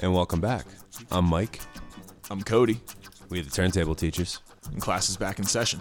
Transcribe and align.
And 0.00 0.14
welcome 0.14 0.40
back. 0.40 0.66
I'm 1.10 1.24
Mike. 1.24 1.60
I'm 2.30 2.42
Cody, 2.42 2.80
We 3.30 3.40
are 3.40 3.42
the 3.42 3.50
Turntable 3.50 3.94
Teachers. 3.94 4.40
and 4.72 4.80
class 4.80 5.08
is 5.08 5.16
back 5.16 5.38
in 5.38 5.44
session. 5.44 5.80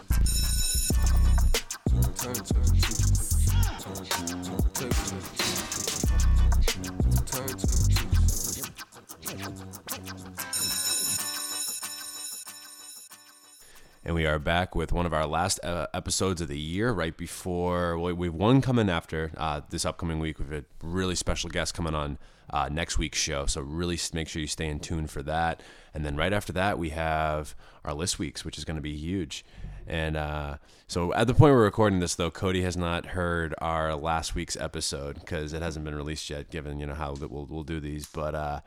We 14.18 14.26
are 14.26 14.40
back 14.40 14.74
with 14.74 14.92
one 14.92 15.06
of 15.06 15.14
our 15.14 15.28
last 15.28 15.64
uh, 15.64 15.86
episodes 15.94 16.42
of 16.42 16.48
the 16.48 16.58
year, 16.58 16.92
right 16.92 17.16
before 17.16 18.00
well, 18.00 18.16
we've 18.16 18.34
one 18.34 18.62
coming 18.62 18.90
after 18.90 19.32
uh, 19.38 19.62
this 19.70 19.86
upcoming 19.86 20.18
week. 20.18 20.40
We've 20.40 20.52
a 20.52 20.64
really 20.82 21.14
special 21.14 21.52
guest 21.52 21.76
coming 21.76 21.94
on 21.94 22.18
uh, 22.50 22.68
next 22.72 22.98
week's 22.98 23.20
show, 23.20 23.46
so 23.46 23.62
really 23.62 24.00
make 24.14 24.28
sure 24.28 24.42
you 24.42 24.48
stay 24.48 24.70
in 24.70 24.80
tune 24.80 25.06
for 25.06 25.22
that. 25.22 25.62
And 25.94 26.04
then 26.04 26.16
right 26.16 26.34
after 26.34 26.52
that, 26.54 26.80
we 26.80 26.90
have 26.90 27.54
our 27.86 27.94
list 27.94 28.18
weeks, 28.18 28.44
which 28.44 28.58
is 28.58 28.66
going 28.66 28.78
to 28.78 28.82
be 28.82 28.96
huge. 28.96 29.46
And 29.86 30.18
uh, 30.18 30.58
so 30.88 31.14
at 31.14 31.28
the 31.28 31.36
point 31.36 31.54
we're 31.54 31.64
recording 31.64 32.00
this, 32.00 32.16
though, 32.16 32.32
Cody 32.32 32.64
has 32.64 32.76
not 32.76 33.06
heard 33.06 33.54
our 33.60 33.94
last 33.94 34.34
week's 34.34 34.58
episode 34.58 35.20
because 35.20 35.54
it 35.54 35.62
hasn't 35.62 35.86
been 35.86 35.94
released 35.94 36.28
yet. 36.32 36.50
Given 36.50 36.80
you 36.80 36.88
know 36.88 36.96
how 36.96 37.14
we'll 37.14 37.46
we'll 37.46 37.62
do 37.62 37.80
these, 37.80 38.08
but 38.08 38.34
uh, 38.34 38.62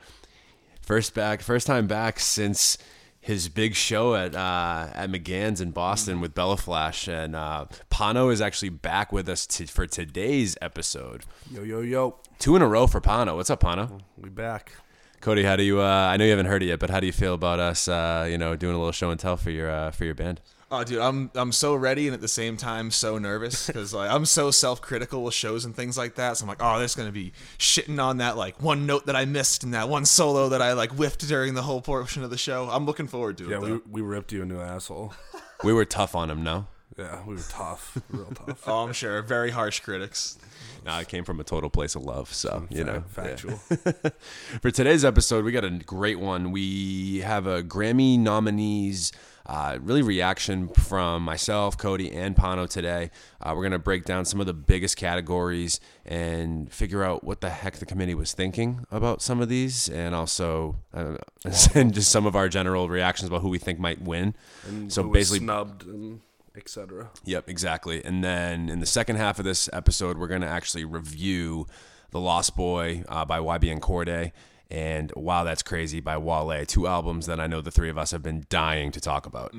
First 0.90 1.14
back, 1.14 1.40
first 1.40 1.68
time 1.68 1.86
back 1.86 2.18
since 2.18 2.76
his 3.20 3.48
big 3.48 3.74
show 3.74 4.14
at 4.14 4.34
uh, 4.34 4.88
at 4.94 5.10
McGann's 5.10 5.60
in 5.60 5.72
Boston 5.72 6.20
with 6.20 6.34
Bella 6.34 6.56
Flash, 6.56 7.06
and 7.06 7.36
uh, 7.36 7.66
Pano 7.90 8.32
is 8.32 8.40
actually 8.40 8.70
back 8.70 9.12
with 9.12 9.28
us 9.28 9.46
to, 9.46 9.66
for 9.66 9.86
today's 9.86 10.56
episode. 10.62 11.24
Yo, 11.50 11.62
yo, 11.62 11.80
yo. 11.80 12.16
Two 12.38 12.56
in 12.56 12.62
a 12.62 12.66
row 12.66 12.86
for 12.86 13.00
Pano. 13.00 13.36
What's 13.36 13.50
up, 13.50 13.60
Pano? 13.62 14.00
We 14.16 14.30
back. 14.30 14.72
Cody, 15.20 15.42
how 15.42 15.56
do 15.56 15.62
you? 15.62 15.82
Uh, 15.82 15.84
I 15.84 16.16
know 16.16 16.24
you 16.24 16.30
haven't 16.30 16.46
heard 16.46 16.62
it 16.62 16.66
yet, 16.66 16.78
but 16.78 16.88
how 16.88 16.98
do 16.98 17.06
you 17.06 17.12
feel 17.12 17.34
about 17.34 17.60
us? 17.60 17.88
Uh, 17.88 18.26
you 18.28 18.38
know, 18.38 18.56
doing 18.56 18.74
a 18.74 18.78
little 18.78 18.92
show 18.92 19.10
and 19.10 19.20
tell 19.20 19.36
for 19.36 19.50
your 19.50 19.70
uh, 19.70 19.90
for 19.90 20.06
your 20.06 20.14
band. 20.14 20.40
Oh, 20.72 20.84
dude, 20.84 21.00
I'm 21.00 21.30
I'm 21.34 21.50
so 21.50 21.74
ready 21.74 22.06
and 22.06 22.14
at 22.14 22.20
the 22.20 22.28
same 22.28 22.56
time 22.56 22.92
so 22.92 23.18
nervous 23.18 23.66
because 23.68 23.92
like 23.92 24.10
I'm 24.10 24.24
so 24.24 24.50
self-critical 24.52 25.22
with 25.24 25.34
shows 25.34 25.64
and 25.64 25.74
things 25.74 25.98
like 25.98 26.14
that. 26.14 26.36
So 26.36 26.44
I'm 26.44 26.48
like, 26.48 26.58
oh, 26.60 26.78
there's 26.78 26.94
gonna 26.94 27.10
be 27.10 27.32
shitting 27.58 28.00
on 28.02 28.18
that 28.18 28.36
like 28.36 28.62
one 28.62 28.86
note 28.86 29.06
that 29.06 29.16
I 29.16 29.24
missed 29.24 29.64
and 29.64 29.74
that 29.74 29.88
one 29.88 30.04
solo 30.04 30.48
that 30.50 30.62
I 30.62 30.74
like 30.74 30.92
whiffed 30.92 31.26
during 31.26 31.54
the 31.54 31.62
whole 31.62 31.80
portion 31.80 32.22
of 32.22 32.30
the 32.30 32.38
show. 32.38 32.68
I'm 32.70 32.86
looking 32.86 33.08
forward 33.08 33.36
to 33.38 33.46
it. 33.46 33.50
Yeah, 33.50 33.56
it. 33.56 33.62
we, 33.62 33.68
Though. 33.68 33.82
we 33.90 34.00
ripped 34.02 34.32
you 34.32 34.42
a 34.42 34.46
new 34.46 34.60
asshole. 34.60 35.14
We 35.62 35.74
were 35.74 35.84
tough 35.84 36.14
on 36.14 36.30
him, 36.30 36.42
no. 36.42 36.68
Yeah, 36.96 37.22
we 37.26 37.34
were 37.34 37.42
tough. 37.50 37.98
Real 38.08 38.32
tough. 38.34 38.66
Oh, 38.66 38.84
I'm 38.84 38.94
sure. 38.94 39.20
Very 39.20 39.50
harsh 39.50 39.80
critics. 39.80 40.38
No, 40.86 40.98
it 40.98 41.08
came 41.08 41.22
from 41.24 41.38
a 41.38 41.44
total 41.44 41.68
place 41.68 41.94
of 41.94 42.02
love. 42.02 42.32
So 42.32 42.66
you 42.70 42.82
know, 42.82 43.04
Fa- 43.08 43.24
factual. 43.24 43.56
For 44.62 44.70
today's 44.70 45.04
episode, 45.04 45.44
we 45.44 45.52
got 45.52 45.64
a 45.64 45.70
great 45.70 46.18
one. 46.18 46.50
We 46.50 47.18
have 47.18 47.46
a 47.46 47.62
Grammy 47.62 48.18
nominees, 48.18 49.12
uh, 49.50 49.78
really 49.82 50.00
reaction 50.00 50.68
from 50.68 51.24
myself, 51.24 51.76
Cody, 51.76 52.12
and 52.12 52.36
Pano 52.36 52.70
today. 52.70 53.10
Uh, 53.40 53.52
we're 53.56 53.62
going 53.62 53.72
to 53.72 53.80
break 53.80 54.04
down 54.04 54.24
some 54.24 54.38
of 54.38 54.46
the 54.46 54.54
biggest 54.54 54.96
categories 54.96 55.80
and 56.06 56.72
figure 56.72 57.02
out 57.02 57.24
what 57.24 57.40
the 57.40 57.50
heck 57.50 57.74
the 57.78 57.84
committee 57.84 58.14
was 58.14 58.32
thinking 58.32 58.86
about 58.92 59.20
some 59.20 59.40
of 59.40 59.48
these, 59.48 59.88
and 59.88 60.14
also 60.14 60.76
uh, 60.94 61.16
and 61.74 61.92
just 61.92 62.12
some 62.12 62.26
of 62.26 62.36
our 62.36 62.48
general 62.48 62.88
reactions 62.88 63.26
about 63.26 63.42
who 63.42 63.48
we 63.48 63.58
think 63.58 63.80
might 63.80 64.00
win. 64.00 64.36
And 64.68 64.92
so 64.92 65.02
basically, 65.10 65.40
snubbed 65.40 65.84
and 65.84 66.20
etc. 66.56 67.10
Yep, 67.24 67.48
exactly. 67.48 68.04
And 68.04 68.22
then 68.22 68.68
in 68.68 68.78
the 68.78 68.86
second 68.86 69.16
half 69.16 69.40
of 69.40 69.44
this 69.44 69.68
episode, 69.72 70.16
we're 70.16 70.28
going 70.28 70.42
to 70.42 70.46
actually 70.46 70.84
review 70.84 71.66
The 72.12 72.20
Lost 72.20 72.54
Boy 72.54 73.02
uh, 73.08 73.24
by 73.24 73.40
YBN 73.40 73.80
Cordae 73.80 74.30
and 74.70 75.12
Wow 75.16 75.44
That's 75.44 75.62
Crazy 75.62 76.00
by 76.00 76.16
Wale, 76.16 76.64
two 76.66 76.86
albums 76.86 77.26
that 77.26 77.40
I 77.40 77.46
know 77.46 77.60
the 77.60 77.70
three 77.70 77.90
of 77.90 77.98
us 77.98 78.10
have 78.12 78.22
been 78.22 78.46
dying 78.48 78.92
to 78.92 79.00
talk 79.00 79.26
about. 79.26 79.52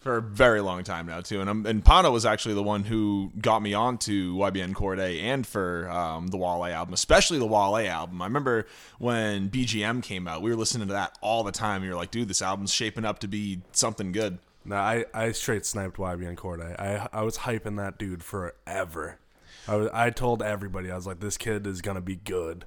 for 0.00 0.16
a 0.18 0.22
very 0.22 0.60
long 0.60 0.84
time 0.84 1.06
now 1.06 1.20
too. 1.20 1.40
And 1.40 1.50
I'm, 1.50 1.66
and 1.66 1.84
Pano 1.84 2.12
was 2.12 2.24
actually 2.24 2.54
the 2.54 2.62
one 2.62 2.84
who 2.84 3.32
got 3.40 3.60
me 3.62 3.74
onto 3.74 4.34
YBN 4.36 4.72
Cordae 4.72 5.20
and 5.22 5.46
for 5.46 5.90
um, 5.90 6.28
the 6.28 6.36
Wale 6.36 6.64
album, 6.64 6.94
especially 6.94 7.38
the 7.38 7.46
Wale 7.46 7.76
album. 7.76 8.22
I 8.22 8.26
remember 8.26 8.66
when 8.98 9.50
BGM 9.50 10.02
came 10.02 10.28
out, 10.28 10.40
we 10.40 10.50
were 10.50 10.56
listening 10.56 10.86
to 10.88 10.94
that 10.94 11.18
all 11.20 11.42
the 11.42 11.52
time. 11.52 11.82
You 11.82 11.90
were 11.90 11.96
like, 11.96 12.10
dude, 12.10 12.28
this 12.28 12.42
album's 12.42 12.72
shaping 12.72 13.04
up 13.04 13.18
to 13.20 13.28
be 13.28 13.60
something 13.72 14.12
good. 14.12 14.38
No, 14.64 14.76
I, 14.76 15.04
I 15.14 15.32
straight 15.32 15.64
sniped 15.66 15.96
YBN 15.96 16.28
and 16.28 16.36
Cordae. 16.38 16.78
I 16.78 17.08
I 17.12 17.22
was 17.22 17.38
hyping 17.38 17.76
that 17.78 17.98
dude 17.98 18.22
forever. 18.22 19.18
I 19.66 19.76
was, 19.76 19.90
I 19.92 20.10
told 20.10 20.42
everybody 20.42 20.90
I 20.90 20.96
was 20.96 21.06
like, 21.06 21.20
this 21.20 21.36
kid 21.36 21.66
is 21.66 21.80
gonna 21.80 22.00
be 22.00 22.16
good. 22.16 22.64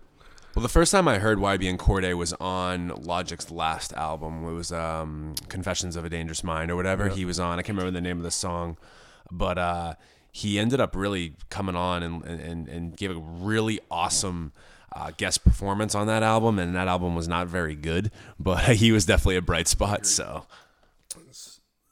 Well, 0.55 0.63
the 0.63 0.69
first 0.69 0.91
time 0.91 1.07
I 1.07 1.19
heard 1.19 1.37
YBN 1.37 1.77
Cordae 1.77 2.13
was 2.13 2.33
on 2.33 2.89
Logic's 2.89 3.49
last 3.51 3.93
album. 3.93 4.45
It 4.45 4.51
was 4.51 4.73
um, 4.73 5.33
Confessions 5.47 5.95
of 5.95 6.03
a 6.03 6.09
Dangerous 6.09 6.43
Mind 6.43 6.69
or 6.69 6.75
whatever 6.75 7.07
he 7.07 7.23
was 7.23 7.39
on. 7.39 7.57
I 7.57 7.61
can't 7.61 7.77
remember 7.77 7.91
the 7.91 8.01
name 8.01 8.17
of 8.17 8.23
the 8.23 8.31
song, 8.31 8.75
but 9.31 9.57
uh, 9.57 9.93
he 10.29 10.59
ended 10.59 10.81
up 10.81 10.93
really 10.93 11.35
coming 11.49 11.77
on 11.77 12.03
and, 12.03 12.25
and, 12.25 12.67
and 12.67 12.97
gave 12.97 13.11
a 13.11 13.19
really 13.19 13.79
awesome 13.89 14.51
uh, 14.93 15.11
guest 15.15 15.45
performance 15.45 15.95
on 15.95 16.07
that 16.07 16.21
album. 16.21 16.59
And 16.59 16.75
that 16.75 16.89
album 16.89 17.15
was 17.15 17.29
not 17.29 17.47
very 17.47 17.75
good, 17.75 18.11
but 18.37 18.61
he 18.75 18.91
was 18.91 19.05
definitely 19.05 19.37
a 19.37 19.41
bright 19.41 19.69
spot. 19.69 20.05
So 20.05 20.45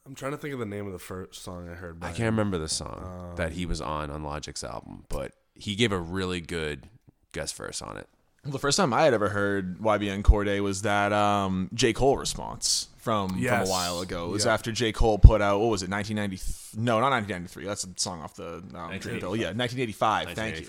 I'm 0.05 0.15
trying 0.15 0.31
to 0.31 0.37
think 0.37 0.53
of 0.53 0.59
the 0.59 0.65
name 0.65 0.85
of 0.85 0.91
the 0.91 0.99
first 0.99 1.41
song 1.41 1.69
I 1.69 1.75
heard. 1.75 1.99
I 2.01 2.07
can't 2.07 2.31
remember 2.31 2.57
the 2.57 2.67
song 2.67 3.35
that 3.37 3.53
he 3.53 3.65
was 3.65 3.79
on 3.79 4.09
on 4.09 4.23
Logic's 4.23 4.65
album, 4.65 5.05
but 5.07 5.31
he 5.53 5.75
gave 5.75 5.93
a 5.93 5.99
really 5.99 6.41
good 6.41 6.89
guest 7.31 7.55
verse 7.55 7.81
on 7.81 7.95
it. 7.95 8.09
Well, 8.43 8.51
the 8.53 8.59
first 8.59 8.77
time 8.77 8.93
I 8.93 9.03
had 9.03 9.13
ever 9.13 9.29
heard 9.29 9.79
YBN 9.79 10.23
Cordae 10.23 10.61
was 10.61 10.83
that 10.83 11.11
um, 11.11 11.69
J. 11.73 11.91
Cole 11.93 12.17
response 12.17 12.87
from, 12.97 13.29
from 13.29 13.61
a 13.61 13.65
while 13.65 13.99
ago. 14.01 14.25
It 14.27 14.31
was 14.31 14.45
Yeah. 14.45 14.53
after 14.53 14.71
J. 14.71 14.91
Cole 14.93 15.19
put 15.19 15.41
out, 15.41 15.59
what 15.59 15.69
was 15.69 15.83
it, 15.83 15.89
1990? 15.89 16.79
No, 16.81 16.99
not 17.01 17.11
1993. 17.11 17.65
That's 17.65 17.83
a 17.83 17.89
song 17.97 18.21
off 18.21 18.35
the 18.35 18.55
um, 18.73 18.91
Dreamville. 18.99 19.37
Yeah, 19.37 19.51
1985. 19.51 20.31
Thank 20.31 20.61
you. 20.61 20.67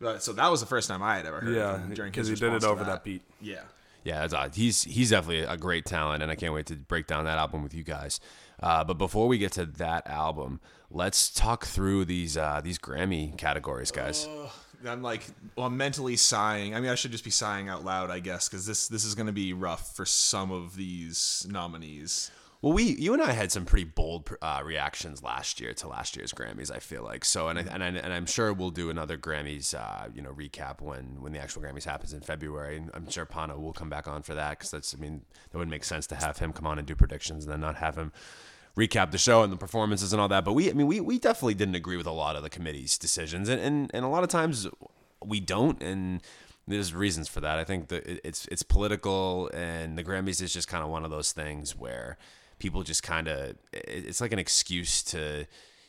But, 0.00 0.22
so 0.22 0.32
that 0.34 0.48
was 0.50 0.60
the 0.60 0.66
first 0.66 0.88
time 0.88 1.02
I 1.02 1.16
had 1.16 1.26
ever 1.26 1.40
heard 1.40 1.54
Yeah, 1.54 1.78
him 1.78 1.94
during 1.94 2.12
because 2.12 2.28
his 2.28 2.38
he 2.38 2.44
did 2.44 2.52
it 2.52 2.54
response 2.56 2.64
to 2.76 2.80
over 2.82 2.84
that. 2.90 3.02
beat. 3.02 3.22
Yeah. 3.40 3.62
Yeah, 4.04 4.24
it's 4.24 4.32
odd. 4.32 4.54
He's 4.54 4.84
he's 4.84 5.10
definitely 5.10 5.40
a 5.42 5.56
great 5.56 5.84
talent, 5.84 6.22
and 6.22 6.30
I 6.30 6.36
can't 6.36 6.54
wait 6.54 6.66
to 6.66 6.76
break 6.76 7.06
down 7.08 7.24
that 7.24 7.36
album 7.36 7.62
with 7.64 7.74
you 7.74 7.82
guys. 7.82 8.20
Uh, 8.62 8.84
but 8.84 8.94
before 8.94 9.26
we 9.26 9.38
get 9.38 9.52
to 9.52 9.66
that 9.66 10.06
album, 10.06 10.60
let's 10.90 11.30
talk 11.30 11.66
through 11.66 12.04
these 12.04 12.36
uh, 12.36 12.60
these 12.62 12.78
Grammy 12.78 13.36
categories, 13.36 13.90
guys. 13.90 14.26
I'm 14.86 15.02
like, 15.02 15.22
well, 15.56 15.66
I'm 15.66 15.76
mentally 15.76 16.16
sighing. 16.16 16.74
I 16.74 16.80
mean, 16.80 16.90
I 16.90 16.94
should 16.94 17.12
just 17.12 17.24
be 17.24 17.30
sighing 17.30 17.68
out 17.68 17.84
loud, 17.84 18.10
I 18.10 18.20
guess, 18.20 18.48
because 18.48 18.66
this 18.66 18.88
this 18.88 19.04
is 19.04 19.14
going 19.14 19.26
to 19.26 19.32
be 19.32 19.52
rough 19.52 19.96
for 19.96 20.04
some 20.04 20.50
of 20.50 20.76
these 20.76 21.46
nominees. 21.50 22.30
Well, 22.60 22.72
we 22.72 22.82
you 22.82 23.12
and 23.12 23.22
I 23.22 23.32
had 23.32 23.52
some 23.52 23.64
pretty 23.64 23.84
bold 23.84 24.30
uh, 24.42 24.62
reactions 24.64 25.22
last 25.22 25.60
year 25.60 25.72
to 25.74 25.88
last 25.88 26.16
year's 26.16 26.32
Grammys. 26.32 26.72
I 26.74 26.80
feel 26.80 27.04
like 27.04 27.24
so, 27.24 27.48
and 27.48 27.56
I, 27.58 27.62
and, 27.62 27.84
I, 27.84 27.86
and 27.86 28.12
I'm 28.12 28.26
sure 28.26 28.52
we'll 28.52 28.70
do 28.70 28.90
another 28.90 29.16
Grammys, 29.16 29.74
uh, 29.74 30.08
you 30.12 30.22
know, 30.22 30.32
recap 30.32 30.80
when 30.80 31.20
when 31.22 31.32
the 31.32 31.38
actual 31.38 31.62
Grammys 31.62 31.84
happens 31.84 32.12
in 32.12 32.20
February. 32.20 32.82
I'm 32.94 33.08
sure 33.08 33.26
Pano 33.26 33.60
will 33.60 33.72
come 33.72 33.88
back 33.88 34.08
on 34.08 34.22
for 34.22 34.34
that 34.34 34.58
because 34.58 34.72
that's 34.72 34.92
I 34.92 34.98
mean 34.98 35.22
that 35.50 35.58
would 35.58 35.68
make 35.68 35.84
sense 35.84 36.08
to 36.08 36.16
have 36.16 36.38
him 36.38 36.52
come 36.52 36.66
on 36.66 36.78
and 36.78 36.86
do 36.86 36.96
predictions 36.96 37.44
and 37.44 37.52
then 37.52 37.60
not 37.60 37.76
have 37.76 37.96
him 37.96 38.12
recap 38.78 39.10
the 39.10 39.18
show 39.18 39.42
and 39.42 39.52
the 39.52 39.56
performances 39.56 40.12
and 40.12 40.20
all 40.20 40.28
that. 40.28 40.44
But 40.44 40.52
we 40.52 40.70
I 40.70 40.72
mean 40.72 40.86
we 40.86 41.00
we 41.00 41.18
definitely 41.18 41.54
didn't 41.54 41.74
agree 41.74 41.96
with 41.96 42.06
a 42.06 42.12
lot 42.12 42.36
of 42.36 42.42
the 42.42 42.50
committee's 42.50 42.96
decisions, 42.96 43.48
and 43.48 43.60
and, 43.60 43.90
and 43.92 44.04
a 44.04 44.08
lot 44.08 44.22
of 44.22 44.28
times 44.28 44.66
we 45.24 45.40
don't 45.40 45.82
and. 45.82 46.22
There's 46.70 46.92
reasons 46.92 47.28
for 47.28 47.40
that. 47.40 47.58
I 47.58 47.64
think 47.64 47.88
that 47.88 48.04
it's 48.06 48.44
it's 48.48 48.62
political, 48.62 49.48
and 49.54 49.96
the 49.96 50.04
Grammys 50.04 50.42
is 50.42 50.52
just 50.52 50.68
kind 50.68 50.84
of 50.84 50.90
one 50.90 51.02
of 51.02 51.10
those 51.10 51.32
things 51.32 51.74
where 51.74 52.18
people 52.58 52.82
just 52.82 53.02
kind 53.02 53.26
of 53.26 53.56
it's 53.72 54.20
like 54.20 54.32
an 54.32 54.38
excuse 54.38 55.02
to 55.04 55.46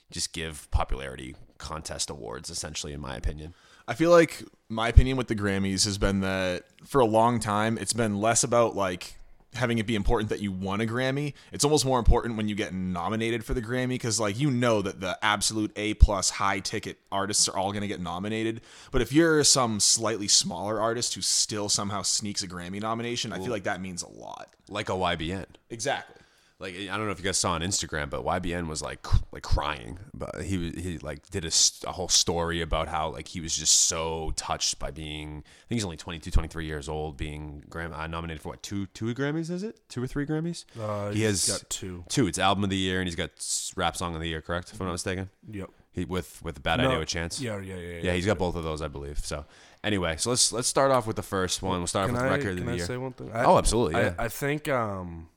just 0.09 0.31
give 0.31 0.71
popularity 0.71 1.35
contest 1.57 2.09
awards 2.09 2.49
essentially 2.49 2.93
in 2.93 3.01
my 3.01 3.17
opinion 3.17 3.53
I 3.89 3.95
feel 3.95 4.11
like 4.11 4.43
my 4.69 4.87
opinion 4.87 5.17
with 5.17 5.29
the 5.29 5.35
Grammys 5.35 5.83
has 5.85 5.97
been 5.97 6.19
that 6.19 6.65
for 6.85 7.01
a 7.01 7.05
long 7.05 7.39
time, 7.39 7.75
it's 7.79 7.91
been 7.91 8.21
less 8.21 8.43
about 8.43 8.75
like 8.75 9.18
having 9.55 9.79
it 9.79 9.87
be 9.87 9.95
important 9.95 10.29
that 10.29 10.39
you 10.39 10.51
won 10.51 10.81
a 10.81 10.85
Grammy. 10.85 11.33
It's 11.51 11.63
almost 11.63 11.85
more 11.85 11.99
important 11.99 12.37
when 12.37 12.47
you 12.47 12.55
get 12.55 12.73
nominated 12.73 13.43
for 13.43 13.53
the 13.53 13.61
Grammy 13.61 13.89
because 13.89 14.19
like 14.19 14.39
you 14.39 14.51
know 14.51 14.81
that 14.81 15.01
the 15.01 15.17
absolute 15.21 15.71
A 15.75 15.95
plus 15.95 16.29
high 16.29 16.59
ticket 16.59 16.97
artists 17.11 17.49
are 17.49 17.57
all 17.57 17.71
going 17.71 17.81
to 17.81 17.87
get 17.87 17.99
nominated. 17.99 18.61
But 18.91 19.01
if 19.01 19.11
you're 19.11 19.43
some 19.43 19.79
slightly 19.79 20.27
smaller 20.27 20.79
artist 20.79 21.15
who 21.15 21.21
still 21.21 21.69
somehow 21.69 22.03
sneaks 22.03 22.43
a 22.43 22.47
Grammy 22.47 22.81
nomination, 22.81 23.33
I 23.33 23.39
feel 23.39 23.49
like 23.49 23.63
that 23.63 23.81
means 23.81 24.03
a 24.03 24.09
lot. 24.09 24.49
like 24.69 24.89
a 24.89 24.93
ybn 24.93 25.45
Exactly. 25.69 26.18
Like 26.59 26.75
i 26.75 26.85
don't 26.97 27.05
know 27.05 27.11
if 27.11 27.19
you 27.19 27.23
guys 27.25 27.37
saw 27.37 27.51
on 27.53 27.61
instagram 27.61 28.09
but 28.09 28.23
ybn 28.23 28.67
was 28.67 28.81
like 28.81 29.05
like 29.31 29.43
crying 29.43 29.97
but 30.13 30.41
he 30.43 30.57
was 30.57 30.73
he 30.75 30.97
like 30.99 31.27
did 31.29 31.45
a, 31.45 31.51
a, 31.87 31.91
whole 31.91 32.07
story 32.09 32.61
about 32.61 32.87
how 32.87 33.09
like 33.09 33.27
he 33.27 33.39
was 33.41 33.55
just 33.55 33.85
so 33.87 34.31
touched 34.35 34.77
by 34.79 34.91
being 34.91 35.37
i 35.37 35.67
think 35.67 35.77
he's 35.77 35.83
only 35.85 35.97
22 35.97 36.29
23 36.31 36.65
years 36.65 36.89
old 36.89 37.17
being 37.17 37.63
Gram- 37.69 37.93
uh, 37.93 38.07
nominated 38.07 38.41
for 38.41 38.49
what 38.49 38.63
two 38.63 38.85
two 38.87 39.13
grammys 39.15 39.49
is 39.49 39.63
it 39.63 39.79
two 39.89 40.03
or 40.03 40.07
three 40.07 40.25
grammys 40.25 40.65
Uh, 40.79 41.11
he 41.11 41.23
has 41.23 41.47
got 41.47 41.69
two. 41.69 42.03
two 42.09 42.27
it's 42.27 42.37
album 42.39 42.63
of 42.63 42.69
the 42.69 42.77
year 42.77 42.99
and 42.99 43.07
he's 43.07 43.15
got 43.15 43.31
rap 43.75 43.95
song 43.95 44.15
of 44.15 44.21
the 44.21 44.27
year 44.27 44.41
correct 44.41 44.71
if 44.73 44.79
i'm 44.81 44.87
not 44.87 44.93
mistaken 44.93 45.29
Yep. 45.51 45.69
He, 45.91 46.05
with 46.05 46.39
with 46.43 46.61
Bad 46.61 46.77
No, 46.79 46.85
Idea 46.89 46.99
with 46.99 47.07
Chance. 47.07 47.41
Yeah, 47.41 47.59
yeah, 47.61 47.73
yeah. 47.75 47.81
Yeah, 47.93 47.99
Yeah, 48.03 48.13
he's 48.13 48.27
got 48.27 48.37
both 48.37 48.55
of 48.55 48.63
those, 48.63 48.79
I 48.83 48.87
believe. 48.87 49.17
So 49.25 49.43
anyway, 49.83 50.17
so 50.17 50.29
let's 50.29 50.53
let's 50.53 50.67
start 50.67 50.91
off 50.91 51.07
with 51.07 51.15
the 51.15 51.23
first 51.23 51.63
one. 51.63 51.79
We'll 51.79 51.87
start 51.87 52.05
Can 52.09 52.15
off 52.15 52.21
with 52.21 52.31
I, 52.31 52.35
record 52.35 52.51
of 52.51 52.57
can 52.57 52.65
the 52.67 52.71
I 52.73 52.75
year. 52.75 52.85
say 52.85 52.97
one 52.97 53.13
thing? 53.13 53.31
I, 53.33 53.43
Oh, 53.45 53.57
absolutely, 53.57 53.99
yeah. 53.99 54.13
I, 54.19 54.25
I 54.25 54.27
think 54.29 54.69
um, 54.69 55.29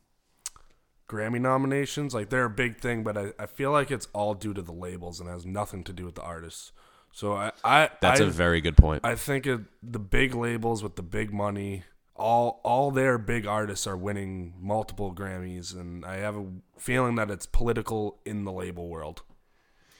Grammy 1.12 1.41
nominations, 1.41 2.14
like 2.14 2.31
they're 2.31 2.47
a 2.47 2.50
big 2.50 2.79
thing, 2.79 3.03
but 3.03 3.17
I, 3.19 3.32
I 3.38 3.47
feel 3.47 3.70
like 3.70 3.91
it's 3.91 4.09
all 4.14 4.35
due 4.35 4.55
to 4.55 4.62
the 4.62 4.73
labels 4.73 5.20
and 5.20 5.29
has 5.29 5.44
nothing 5.44 5.85
to 5.85 5.93
do 5.93 6.06
with 6.06 6.14
the 6.14 6.23
artists. 6.23 6.73
So 7.12 7.35
I, 7.35 7.53
I 7.62 7.91
That's 8.00 8.20
a 8.20 8.26
a 8.26 8.31
very 8.31 8.62
good 8.62 8.76
point. 8.76 9.05
I 9.05 9.14
think 9.14 9.47
it, 9.47 9.61
the 9.82 9.99
big 9.99 10.35
labels 10.35 10.82
with 10.82 10.97
the 10.97 11.03
big 11.03 11.32
money, 11.32 11.85
all 12.17 12.61
all 12.64 12.91
their 12.91 13.19
big 13.19 13.47
artists 13.47 13.87
are 13.87 13.97
winning 13.97 14.55
multiple 14.59 15.14
Grammys, 15.14 15.75
and 15.75 16.05
I 16.05 16.17
have 16.17 16.37
a 16.37 16.47
feeling 16.79 17.17
that 17.17 17.31
it's 17.31 17.44
political 17.44 18.19
in 18.25 18.44
the 18.44 18.53
label 18.53 18.88
world. 18.88 19.23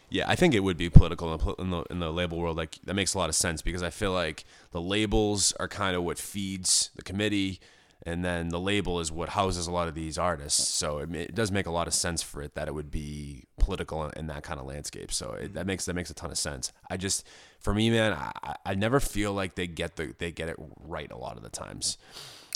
Yeah, 0.09 0.25
I 0.29 0.37
think 0.37 0.55
it 0.55 0.61
would 0.61 0.77
be 0.77 0.91
political 0.91 1.33
in 1.33 1.39
the, 1.39 1.45
pol- 1.45 1.55
in 1.55 1.71
the 1.71 1.83
in 1.91 1.99
the 2.01 2.13
label 2.13 2.39
world. 2.39 2.57
Like 2.57 2.79
that 2.85 2.95
makes 2.95 3.15
a 3.15 3.19
lot 3.19 3.29
of 3.29 3.35
sense 3.35 3.63
because 3.63 3.83
I 3.83 3.91
feel 3.91 4.13
like 4.13 4.45
the 4.71 4.81
labels 4.81 5.53
are 5.61 5.69
kind 5.69 5.97
of 5.97 6.05
what 6.05 6.19
feeds 6.19 6.91
the 6.97 7.03
committee, 7.03 7.61
and 8.05 8.25
then 8.25 8.49
the 8.49 8.61
label 8.61 9.01
is 9.01 9.13
what 9.13 9.31
houses 9.31 9.67
a 9.67 9.71
lot 9.71 9.89
of 9.89 9.95
these 9.95 10.19
artists. 10.19 10.69
So 10.69 10.99
it, 10.99 11.15
it 11.15 11.35
does 11.35 11.53
make 11.53 11.67
a 11.67 11.71
lot 11.71 11.87
of 11.87 11.95
sense 11.95 12.23
for 12.23 12.43
it 12.43 12.55
that 12.55 12.69
it 12.69 12.75
would 12.75 12.91
be 12.91 13.45
political 13.59 14.05
in, 14.05 14.19
in 14.19 14.27
that 14.27 14.43
kind 14.43 14.59
of 14.59 14.67
landscape. 14.67 15.13
So 15.13 15.33
it, 15.33 15.55
that 15.55 15.61
mm-hmm. 15.61 15.67
makes 15.69 15.85
that 15.87 15.95
makes 15.95 16.11
a 16.11 16.15
ton 16.15 16.31
of 16.31 16.39
sense. 16.39 16.73
I 16.91 16.97
just, 16.97 17.27
for 17.61 17.73
me, 17.75 17.91
man, 17.91 18.13
I, 18.13 18.57
I- 18.67 18.75
never 18.75 18.99
feel 18.99 19.33
like 19.33 19.55
they 19.55 19.69
get 19.69 19.97
the 19.97 20.15
they 20.19 20.33
get 20.33 20.49
it 20.49 20.57
right 20.81 21.11
a 21.13 21.17
lot 21.17 21.37
of 21.37 21.43
the 21.43 21.49
times. 21.49 21.99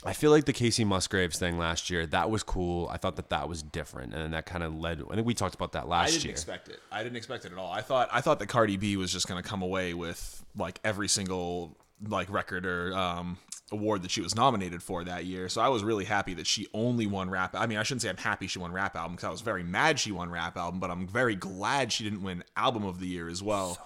I 0.05 0.13
feel 0.13 0.31
like 0.31 0.45
the 0.45 0.53
Kacey 0.53 0.85
Musgraves 0.85 1.39
thing 1.39 1.59
last 1.59 1.89
year 1.91 2.07
that 2.07 2.31
was 2.31 2.43
cool. 2.43 2.89
I 2.89 2.97
thought 2.97 3.17
that 3.17 3.31
that 3.31 3.49
was 3.49 3.63
different, 3.63 4.15
and 4.15 4.35
that 4.35 4.47
kind 4.47 4.63
of 4.63 4.75
led. 4.75 5.03
I 5.11 5.15
think 5.15 5.27
we 5.27 5.35
talked 5.35 5.55
about 5.55 5.73
that 5.73 5.89
last 5.89 6.09
year. 6.09 6.09
I 6.09 6.13
didn't 6.13 6.25
year. 6.25 6.33
expect 6.33 6.69
it. 6.69 6.81
I 6.93 7.03
didn't 7.03 7.17
expect 7.17 7.45
it 7.45 7.53
at 7.53 7.59
all. 7.59 7.73
I 7.73 7.81
thought 7.81 8.09
I 8.13 8.21
thought 8.21 8.39
that 8.41 8.47
Cardi 8.47 8.77
B 8.77 8.97
was 8.97 9.13
just 9.13 9.27
gonna 9.27 9.43
come 9.43 9.63
away 9.63 9.95
with 9.95 10.45
like 10.57 10.81
every 10.85 11.09
single 11.09 11.77
like 12.07 12.31
record 12.31 12.67
or 12.67 12.93
um, 12.95 13.39
award 13.73 14.03
that 14.03 14.11
she 14.11 14.21
was 14.21 14.35
nominated 14.35 14.83
for 14.83 15.05
that 15.05 15.25
year. 15.25 15.49
So 15.49 15.61
I 15.61 15.69
was 15.69 15.83
really 15.83 16.05
happy 16.05 16.35
that 16.35 16.47
she 16.47 16.67
only 16.75 17.07
won 17.07 17.31
rap. 17.31 17.55
I 17.55 17.67
mean, 17.67 17.79
I 17.79 17.83
shouldn't 17.83 18.03
say 18.03 18.09
I'm 18.09 18.17
happy 18.17 18.47
she 18.47 18.59
won 18.59 18.73
rap 18.73 18.97
album 18.97 19.13
because 19.17 19.25
I 19.27 19.31
was 19.31 19.41
very 19.41 19.63
mad 19.63 19.99
she 19.99 20.13
won 20.13 20.31
rap 20.31 20.57
album, 20.57 20.79
but 20.81 20.91
I'm 20.91 21.07
very 21.07 21.35
glad 21.35 21.93
she 21.93 22.05
didn't 22.05 22.23
win 22.23 22.45
album 22.57 22.85
of 22.85 23.01
the 23.01 23.07
year 23.07 23.29
as 23.29 23.43
well. 23.43 23.79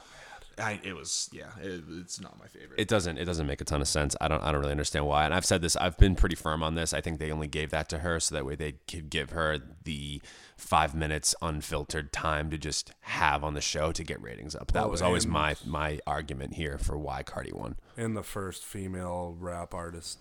I, 0.59 0.79
it 0.83 0.95
was 0.95 1.31
yeah, 1.33 1.47
it, 1.63 1.83
it's 1.89 2.21
not 2.21 2.39
my 2.39 2.47
favorite. 2.47 2.79
it 2.79 2.87
doesn't 2.87 3.17
it 3.17 3.25
doesn't 3.25 3.47
make 3.47 3.63
a 3.63 3.65
ton 3.65 3.81
of 3.81 3.89
sense. 3.89 4.15
I 4.21 4.29
don't 4.29 4.43
I 4.43 4.53
don't 4.53 4.61
really 4.61 4.73
understand 4.73 5.07
why. 5.07 5.25
And 5.25 5.33
I've 5.33 5.47
said 5.47 5.63
this. 5.63 5.75
I've 5.75 5.97
been 5.97 6.15
pretty 6.17 6.37
firm 6.37 6.63
on 6.63 6.75
this. 6.75 6.93
I 6.93 7.01
think 7.01 7.19
they 7.19 7.31
only 7.31 7.47
gave 7.47 7.71
that 7.71 7.89
to 7.91 7.99
her 8.01 8.21
so 8.21 8.35
that 8.35 8.45
way 8.45 8.57
they 8.57 8.73
could 8.87 9.09
give 9.09 9.31
her 9.31 9.59
the 9.85 10.21
five 10.59 10.95
minutes 10.95 11.35
unfiltered 11.41 12.13
time 12.13 12.51
to 12.51 12.59
just 12.59 12.93
have 13.03 13.43
on 13.43 13.55
the 13.55 13.63
show 13.63 13.91
to 13.93 14.05
get 14.05 14.21
ratings 14.21 14.55
up. 14.55 14.73
That 14.73 14.85
Oh, 14.85 14.89
was 14.89 15.01
always 15.01 15.27
my 15.27 15.57
my 15.65 15.99
argument 16.07 16.55
here 16.55 16.77
for 16.77 16.99
why 16.99 17.23
Cardi 17.23 17.53
won. 17.55 17.77
And 18.01 18.17
the 18.17 18.23
first 18.23 18.65
female 18.65 19.37
rap 19.39 19.75
artist 19.75 20.19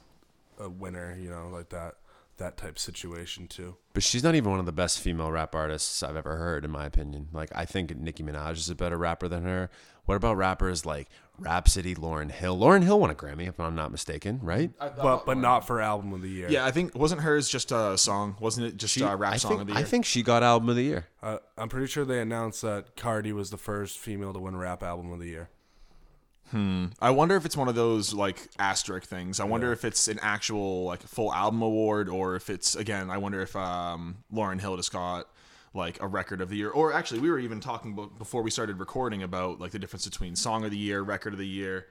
a 0.59 0.69
winner, 0.69 1.17
you 1.17 1.29
know, 1.29 1.49
like 1.51 1.69
that 1.69 1.95
that 2.37 2.57
type 2.57 2.79
situation 2.79 3.47
too. 3.47 3.75
But 3.93 4.01
she's 4.03 4.23
not 4.23 4.33
even 4.33 4.49
one 4.49 4.59
of 4.59 4.65
the 4.65 4.71
best 4.71 4.99
female 4.99 5.29
rap 5.31 5.53
artists 5.53 6.01
I've 6.01 6.15
ever 6.15 6.37
heard, 6.37 6.63
in 6.63 6.71
my 6.71 6.85
opinion. 6.85 7.27
Like 7.33 7.49
I 7.53 7.65
think 7.65 7.95
Nicki 7.97 8.23
Minaj 8.23 8.53
is 8.53 8.69
a 8.69 8.75
better 8.75 8.97
rapper 8.97 9.27
than 9.27 9.43
her. 9.43 9.69
What 10.05 10.15
about 10.15 10.37
rappers 10.37 10.85
like 10.85 11.07
Rapsody, 11.37 11.93
Lauryn 11.95 12.31
Hill? 12.31 12.57
Lauryn 12.57 12.83
Hill 12.83 12.99
won 12.99 13.11
a 13.11 13.15
Grammy, 13.15 13.47
if 13.47 13.59
I'm 13.59 13.75
not 13.75 13.91
mistaken, 13.91 14.39
right? 14.41 14.71
But 14.79 15.25
but 15.25 15.37
not 15.37 15.67
for 15.67 15.81
album 15.81 16.13
of 16.13 16.21
the 16.21 16.29
year. 16.29 16.49
yeah, 16.49 16.65
I 16.65 16.71
think 16.71 16.95
wasn't 16.95 17.21
hers 17.21 17.47
just 17.47 17.71
a 17.71 17.97
song? 17.97 18.35
Wasn't 18.39 18.65
it 18.65 18.77
just 18.77 18.97
a 18.97 19.15
rap 19.15 19.33
I 19.33 19.37
song 19.37 19.51
think, 19.51 19.61
of 19.61 19.67
the 19.67 19.73
I 19.75 19.83
think 19.83 20.05
she 20.05 20.23
got 20.23 20.41
album 20.43 20.69
of 20.69 20.75
the 20.75 20.83
year. 20.83 21.07
Uh, 21.21 21.37
I'm 21.57 21.69
pretty 21.69 21.87
sure 21.87 22.05
they 22.05 22.19
announced 22.19 22.61
that 22.63 22.95
Cardi 22.95 23.33
was 23.33 23.51
the 23.51 23.57
first 23.57 23.97
female 23.97 24.33
to 24.33 24.39
win 24.39 24.55
rap 24.57 24.81
album 24.81 25.11
of 25.11 25.19
the 25.19 25.27
year. 25.27 25.49
I 26.99 27.11
wonder 27.11 27.35
if 27.35 27.45
it's 27.45 27.57
one 27.57 27.67
of 27.67 27.75
those 27.75 28.13
like 28.13 28.49
asterisk 28.57 29.07
things. 29.07 29.39
I 29.39 29.45
wonder 29.45 29.71
if 29.71 29.85
it's 29.85 30.07
an 30.07 30.19
actual 30.21 30.83
like 30.85 31.01
full 31.01 31.33
album 31.33 31.61
award 31.61 32.09
or 32.09 32.35
if 32.35 32.49
it's 32.49 32.75
again. 32.75 33.09
I 33.09 33.17
wonder 33.17 33.41
if 33.41 33.55
um, 33.55 34.17
Lauryn 34.33 34.59
Hill 34.59 34.75
just 34.77 34.91
got 34.91 35.27
like 35.73 36.01
a 36.01 36.07
record 36.07 36.41
of 36.41 36.49
the 36.49 36.57
year. 36.57 36.69
Or 36.69 36.93
actually, 36.93 37.19
we 37.19 37.29
were 37.29 37.39
even 37.39 37.59
talking 37.59 38.09
before 38.17 38.41
we 38.41 38.51
started 38.51 38.79
recording 38.79 39.23
about 39.23 39.59
like 39.59 39.71
the 39.71 39.79
difference 39.79 40.07
between 40.07 40.35
song 40.35 40.65
of 40.65 40.71
the 40.71 40.77
year, 40.77 41.01
record 41.01 41.33
of 41.33 41.39
the 41.39 41.47
year. 41.47 41.87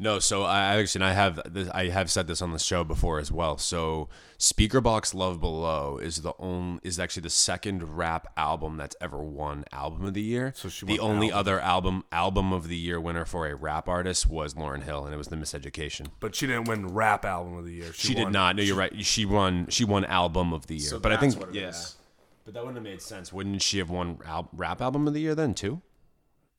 No, 0.00 0.20
so 0.20 0.44
I 0.44 0.58
I 0.74 0.78
actually 0.78 1.00
and 1.00 1.10
I 1.10 1.12
have 1.12 1.40
this, 1.52 1.68
I 1.70 1.88
have 1.88 2.08
said 2.10 2.28
this 2.28 2.40
on 2.40 2.52
the 2.52 2.58
show 2.58 2.84
before 2.84 3.18
as 3.18 3.32
well. 3.32 3.58
So 3.58 4.08
Speakerboxxx 4.38 5.12
Love 5.12 5.40
Below 5.40 5.98
is 5.98 6.22
the 6.22 6.34
only 6.38 6.78
is 6.84 7.00
actually 7.00 7.22
the 7.22 7.30
second 7.30 7.96
rap 7.96 8.32
album 8.36 8.76
that's 8.76 8.94
ever 9.00 9.18
won 9.18 9.64
album 9.72 10.04
of 10.04 10.14
the 10.14 10.22
year. 10.22 10.52
So 10.54 10.68
she 10.68 10.86
the 10.86 11.00
only 11.00 11.28
album. 11.32 11.38
other 11.40 11.60
album 11.60 12.04
album 12.12 12.52
of 12.52 12.68
the 12.68 12.76
year 12.76 13.00
winner 13.00 13.24
for 13.24 13.48
a 13.48 13.56
rap 13.56 13.88
artist 13.88 14.28
was 14.28 14.54
Lauryn 14.54 14.84
Hill, 14.84 15.04
and 15.04 15.12
it 15.12 15.16
was 15.16 15.28
The 15.28 15.36
Miseducation. 15.36 16.06
But 16.20 16.36
she 16.36 16.46
didn't 16.46 16.68
win 16.68 16.86
rap 16.94 17.24
album 17.24 17.56
of 17.56 17.64
the 17.64 17.72
year. 17.74 17.92
She 17.92 18.14
did 18.14 18.24
won- 18.24 18.32
not. 18.32 18.56
No, 18.56 18.62
you're 18.62 18.76
right. 18.76 19.04
She 19.04 19.26
won. 19.26 19.66
She 19.68 19.84
won 19.84 20.04
album 20.04 20.52
of 20.52 20.68
the 20.68 20.76
year. 20.76 20.88
So 20.88 21.00
but 21.00 21.10
I 21.10 21.16
think 21.16 21.36
what 21.40 21.48
it 21.48 21.56
yeah. 21.56 21.68
is. 21.70 21.96
But 22.44 22.54
that 22.54 22.60
wouldn't 22.60 22.76
have 22.76 22.84
made 22.84 23.02
sense. 23.02 23.32
Wouldn't 23.32 23.60
she 23.62 23.78
have 23.78 23.90
won 23.90 24.20
al- 24.24 24.48
rap 24.52 24.80
album 24.80 25.08
of 25.08 25.12
the 25.12 25.20
year 25.20 25.34
then 25.34 25.54
too? 25.54 25.82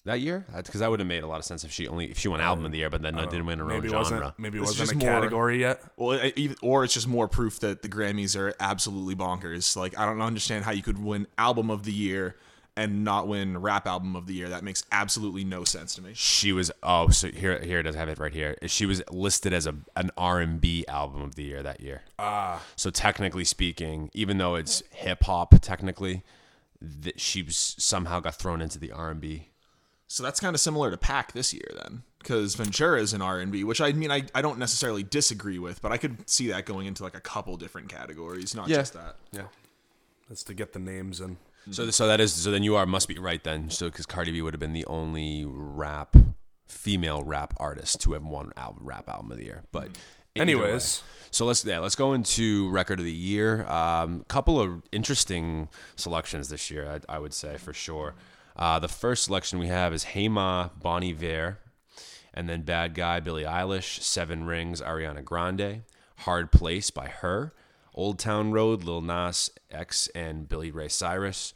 That 0.05 0.21
year, 0.21 0.45
because 0.55 0.79
that 0.79 0.89
would 0.89 0.99
have 1.01 1.07
made 1.07 1.23
a 1.23 1.27
lot 1.27 1.39
of 1.39 1.45
sense 1.45 1.63
if 1.65 1.71
she 1.71 1.87
only 1.87 2.09
if 2.09 2.17
she 2.17 2.29
won 2.29 2.39
album 2.41 2.63
of 2.65 2.71
the 2.71 2.77
year, 2.77 2.89
but 2.89 3.01
then 3.01 3.15
didn't 3.15 3.45
win 3.45 3.59
her 3.59 3.65
Maybe 3.65 3.89
it 3.89 3.91
own 3.93 3.97
wasn't 3.99 4.39
maybe 4.39 4.57
it 4.57 4.61
It's 4.61 4.71
wasn't 4.71 4.89
a 4.89 4.93
just 4.93 5.05
more- 5.05 5.13
category 5.13 5.59
yet. 5.59 5.81
Well, 5.97 6.19
it, 6.23 6.57
or 6.61 6.83
it's 6.85 6.93
just 6.93 7.07
more 7.07 7.27
proof 7.27 7.59
that 7.59 7.81
the 7.81 7.89
Grammys 7.89 8.35
are 8.39 8.53
absolutely 8.61 9.15
bonkers. 9.15 9.75
Like 9.75 9.97
I 9.99 10.05
don't 10.05 10.21
understand 10.21 10.63
how 10.63 10.71
you 10.71 10.81
could 10.81 11.03
win 11.03 11.27
album 11.37 11.69
of 11.69 11.83
the 11.83 11.91
year 11.91 12.37
and 12.77 13.03
not 13.03 13.27
win 13.27 13.57
rap 13.57 13.85
album 13.85 14.15
of 14.15 14.25
the 14.25 14.33
year. 14.33 14.47
That 14.47 14.63
makes 14.63 14.85
absolutely 14.89 15.43
no 15.43 15.65
sense 15.65 15.95
to 15.95 16.01
me. 16.01 16.11
She 16.15 16.53
was 16.53 16.71
oh 16.81 17.09
so 17.09 17.27
here 17.27 17.59
here 17.59 17.79
it 17.79 17.83
does 17.83 17.95
have 17.95 18.07
it 18.07 18.19
right 18.19 18.33
here. 18.33 18.55
She 18.67 18.85
was 18.85 19.03
listed 19.11 19.51
as 19.51 19.67
a 19.67 19.75
an 19.97 20.11
R 20.17 20.39
and 20.39 20.61
B 20.61 20.85
album 20.87 21.21
of 21.21 21.35
the 21.35 21.43
year 21.43 21.61
that 21.61 21.81
year. 21.81 22.03
Ah, 22.17 22.63
So 22.77 22.89
technically 22.89 23.43
speaking, 23.43 24.09
even 24.13 24.37
though 24.37 24.55
it's 24.55 24.81
hip 24.91 25.23
hop 25.25 25.59
technically, 25.59 26.23
that 26.81 27.19
she 27.19 27.43
was 27.43 27.75
somehow 27.77 28.21
got 28.21 28.35
thrown 28.35 28.61
into 28.61 28.79
the 28.79 28.93
R 28.93 29.11
and 29.11 29.19
B. 29.19 29.48
So 30.11 30.23
that's 30.23 30.39
kind 30.39 30.55
of 30.55 30.59
similar 30.59 30.89
to 30.91 30.97
Paak 30.97 31.33
this 31.33 31.53
year 31.53 31.69
then, 31.83 32.01
because 32.17 32.55
Ventura 32.55 32.99
is 32.99 33.13
an 33.13 33.21
R 33.21 33.39
and 33.39 33.51
B, 33.51 33.63
which 33.63 33.79
I 33.79 33.91
mean 33.93 34.09
I, 34.11 34.23
I 34.33 34.41
don't 34.41 34.57
necessarily 34.57 35.03
disagree 35.03 35.59
with, 35.59 35.81
but 35.83 35.91
I 35.91 35.97
could 35.97 36.27
see 36.27 36.47
that 36.47 36.65
going 36.65 36.87
into 36.87 37.03
like 37.03 37.15
a 37.15 37.21
couple 37.21 37.55
different 37.57 37.89
categories, 37.89 38.55
not 38.55 38.67
Yeah. 38.67 38.77
just 38.77 38.93
that. 38.93 39.17
Yeah. 39.31 39.43
that's 40.27 40.43
to 40.45 40.53
get 40.55 40.73
the 40.73 40.79
names 40.79 41.21
in. 41.21 41.37
So 41.71 41.89
so 41.91 42.07
that 42.07 42.19
is 42.19 42.33
so 42.33 42.49
then 42.49 42.63
you 42.63 42.75
are 42.75 42.87
must 42.87 43.07
be 43.07 43.19
right 43.19 43.43
then. 43.43 43.69
So 43.69 43.87
because 43.89 44.07
Cardi 44.07 44.31
B 44.31 44.41
would 44.41 44.53
have 44.53 44.59
been 44.59 44.73
the 44.73 44.85
only 44.87 45.45
rap 45.45 46.15
female 46.67 47.21
rap 47.23 47.53
artist 47.57 48.01
to 48.01 48.13
have 48.13 48.23
won 48.23 48.51
album 48.57 48.81
rap 48.85 49.07
album 49.09 49.31
of 49.31 49.37
the 49.37 49.43
year. 49.45 49.61
But 49.71 49.89
either 50.35 50.41
Anyways. 50.41 51.03
way. 51.03 51.27
so 51.29 51.45
let's 51.45 51.63
yeah 51.63 51.77
let's 51.79 51.95
go 51.95 52.13
into 52.13 52.67
record 52.71 52.97
of 52.97 53.05
the 53.05 53.11
year. 53.13 53.63
Um, 53.67 54.25
couple 54.27 54.59
of 54.59 54.81
interesting 54.91 55.69
selections 55.95 56.49
this 56.49 56.71
year, 56.71 56.99
I, 57.09 57.15
I 57.15 57.19
would 57.19 57.33
say 57.35 57.57
for 57.57 57.73
sure. 57.73 58.15
Uh, 58.59 58.77
the 58.77 58.89
first 58.89 59.23
selection 59.23 59.57
we 59.57 59.67
have 59.67 59.93
is 59.93 60.03
Hey 60.03 60.27
Ma, 60.27 60.67
Bon 60.77 61.01
Iver, 61.01 61.59
and 62.33 62.49
then 62.49 62.63
Bad 62.63 62.93
Guy, 62.93 63.21
Billie 63.21 63.45
Eilish, 63.45 64.01
Seven 64.01 64.43
Rings, 64.43 64.81
Ariana 64.81 65.23
Grande, 65.23 65.83
Hard 66.17 66.51
Place 66.51 66.91
by 66.91 67.05
H.E.R., 67.05 67.53
Old 67.95 68.19
Town 68.19 68.51
Road, 68.51 68.83
Lil 68.83 68.99
Nas 68.99 69.49
X 69.71 70.09
and 70.09 70.49
Billy 70.49 70.71
Ray 70.71 70.89
Cyrus, 70.89 71.53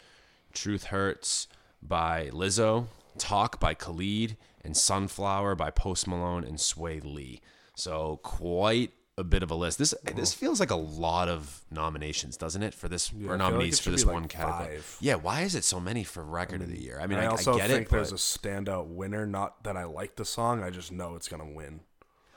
Truth 0.54 0.86
Hurts 0.86 1.50
by 1.82 2.30
Lizzo, 2.32 2.88
Talk 3.18 3.60
by 3.60 3.74
Khalid, 3.74 4.38
and 4.64 4.78
Sunflower 4.78 5.56
by 5.56 5.72
Post 5.72 6.08
Malone 6.08 6.46
and 6.46 6.58
Swae 6.58 7.04
Lee. 7.04 7.42
So 7.76 8.22
quite 8.24 8.94
a 9.18 9.24
bit 9.24 9.44
of 9.44 9.52
a 9.52 9.56
list. 9.56 9.78
This 9.78 9.94
this 10.16 10.34
feels 10.34 10.60
like 10.60 10.72
a 10.72 10.76
lot 10.76 11.30
of 11.30 11.64
nominations, 11.70 12.36
doesn't 12.38 12.64
it? 12.64 12.74
For 12.74 12.88
this 12.88 13.12
I 13.14 13.20
feel 13.20 13.32
or 13.32 13.38
nominees 13.38 13.80
it 13.80 13.84
for 13.84 13.92
this 13.92 14.04
be 14.04 14.08
like 14.08 14.14
one 14.14 14.28
category. 14.28 14.78
five. 14.78 14.98
Yeah, 15.02 15.16
why 15.16 15.42
is 15.42 15.56
it 15.56 15.64
so 15.64 15.80
many 15.80 16.04
for 16.04 16.24
record 16.24 16.62
of 16.62 16.70
the 16.70 16.80
year? 16.82 17.00
I 17.00 17.08
mean, 17.08 17.20
I, 17.20 17.24
I 17.24 17.28
also 17.28 17.54
I 17.54 17.58
get 17.58 17.70
think 17.70 17.88
it. 17.88 17.90
there's 17.92 18.10
but 18.12 18.20
a 18.20 18.24
standout 18.40 18.88
winner. 18.88 19.26
Not 19.26 19.64
that 19.64 19.78
I 19.78 19.84
like 19.84 20.16
the 20.16 20.26
song, 20.26 20.64
I 20.64 20.70
just 20.70 20.92
know 20.92 21.16
it's 21.16 21.28
gonna 21.28 21.50
win. 21.50 21.82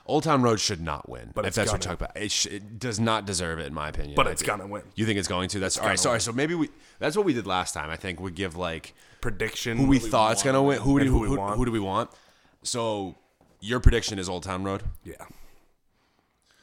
Old 0.05 0.23
Town 0.23 0.41
Road 0.41 0.59
should 0.61 0.79
not 0.79 1.09
win. 1.09 1.31
But 1.35 1.43
if 1.43 1.49
it's 1.49 1.55
that's 1.57 1.71
what 1.73 1.83
you're 1.83 1.95
talking 1.95 2.05
about, 2.05 2.23
it, 2.23 2.31
sh- 2.31 2.45
it 2.45 2.79
does 2.79 2.97
not 2.97 3.25
deserve 3.25 3.59
it 3.59 3.67
in 3.67 3.73
my 3.73 3.89
opinion. 3.89 4.15
But 4.15 4.27
Like, 4.27 4.33
it's 4.33 4.41
gonna 4.43 4.65
win. 4.67 4.83
You 4.95 5.05
think 5.05 5.19
it's 5.19 5.27
going 5.27 5.49
to? 5.49 5.59
That's 5.59 5.77
all 5.77 5.85
right. 5.87 5.99
Sorry. 5.99 6.21
So 6.21 6.31
maybe 6.31 6.55
we. 6.55 6.69
That's 6.99 7.17
what 7.17 7.25
we 7.25 7.33
did 7.33 7.45
last 7.47 7.73
time. 7.73 7.89
I 7.89 7.97
think 7.97 8.21
we 8.21 8.31
give 8.31 8.55
like 8.55 8.93
Prediction. 9.19 9.77
who 9.77 9.87
we 9.87 9.99
thought 9.99 10.31
it's 10.33 10.43
gonna 10.43 10.63
win. 10.63 10.79
Who 10.79 10.99
do 10.99 11.05
who, 11.05 11.11
who 11.11 11.19
we 11.21 11.27
who, 11.27 11.37
want. 11.37 11.57
who 11.57 11.65
do 11.65 11.71
we 11.71 11.79
want? 11.79 12.11
So 12.63 13.15
your 13.59 13.79
prediction 13.79 14.19
is 14.19 14.29
Old 14.29 14.43
Town 14.43 14.63
Road. 14.63 14.83
Yeah. 15.03 15.15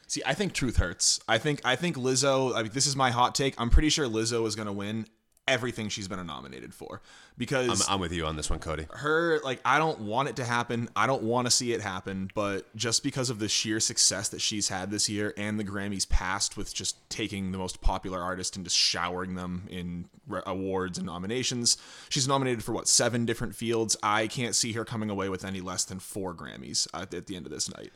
See, 0.07 0.21
I 0.25 0.33
think 0.33 0.53
Truth 0.53 0.77
hurts. 0.77 1.19
I 1.27 1.37
think 1.37 1.61
I 1.65 1.75
think 1.75 1.95
Lizzo. 1.97 2.55
I 2.55 2.63
mean, 2.63 2.71
this 2.73 2.87
is 2.87 2.95
my 2.95 3.11
hot 3.11 3.35
take. 3.35 3.55
I'm 3.59 3.69
pretty 3.69 3.89
sure 3.89 4.07
Lizzo 4.07 4.45
is 4.47 4.55
going 4.55 4.67
to 4.67 4.73
win, 4.73 5.07
everything 5.47 5.89
she's 5.89 6.07
been 6.07 6.25
nominated 6.25 6.73
for 6.73 7.01
because 7.37 7.87
I'm, 7.87 7.95
I'm 7.95 7.99
with 7.99 8.11
you 8.11 8.25
on 8.25 8.35
this 8.35 8.49
one, 8.49 8.59
Cody. 8.59 8.87
her 8.89 9.39
like 9.43 9.59
I 9.63 9.77
don't 9.77 10.01
want 10.01 10.29
it 10.29 10.37
to 10.37 10.45
happen. 10.45 10.89
I 10.95 11.05
don't 11.05 11.23
want 11.23 11.45
to 11.45 11.51
see 11.51 11.73
it 11.73 11.81
happen, 11.81 12.31
but 12.33 12.73
just 12.75 13.03
because 13.03 13.29
of 13.29 13.37
the 13.39 13.47
sheer 13.47 13.79
success 13.79 14.29
that 14.29 14.41
she's 14.41 14.69
had 14.69 14.89
this 14.89 15.07
year 15.07 15.33
and 15.37 15.59
the 15.59 15.63
Grammys 15.63 16.07
past 16.09 16.57
with 16.57 16.73
just 16.73 16.97
taking 17.09 17.51
the 17.51 17.57
most 17.57 17.81
popular 17.81 18.21
artist 18.21 18.55
and 18.55 18.65
just 18.65 18.77
showering 18.77 19.35
them 19.35 19.67
in 19.69 20.07
re- 20.27 20.41
awards 20.47 20.97
and 20.97 21.05
nominations, 21.05 21.77
she's 22.09 22.27
nominated 22.27 22.63
for 22.63 22.71
what 22.73 22.87
seven 22.87 23.25
different 23.25 23.55
fields. 23.55 23.95
I 24.01 24.27
can't 24.27 24.55
see 24.55 24.71
her 24.73 24.85
coming 24.85 25.09
away 25.09 25.29
with 25.29 25.45
any 25.45 25.61
less 25.61 25.85
than 25.85 25.99
four 25.99 26.33
Grammys 26.33 26.87
at, 26.93 27.13
at 27.13 27.27
the 27.27 27.35
end 27.35 27.45
of 27.45 27.51
this 27.51 27.71
night. 27.75 27.91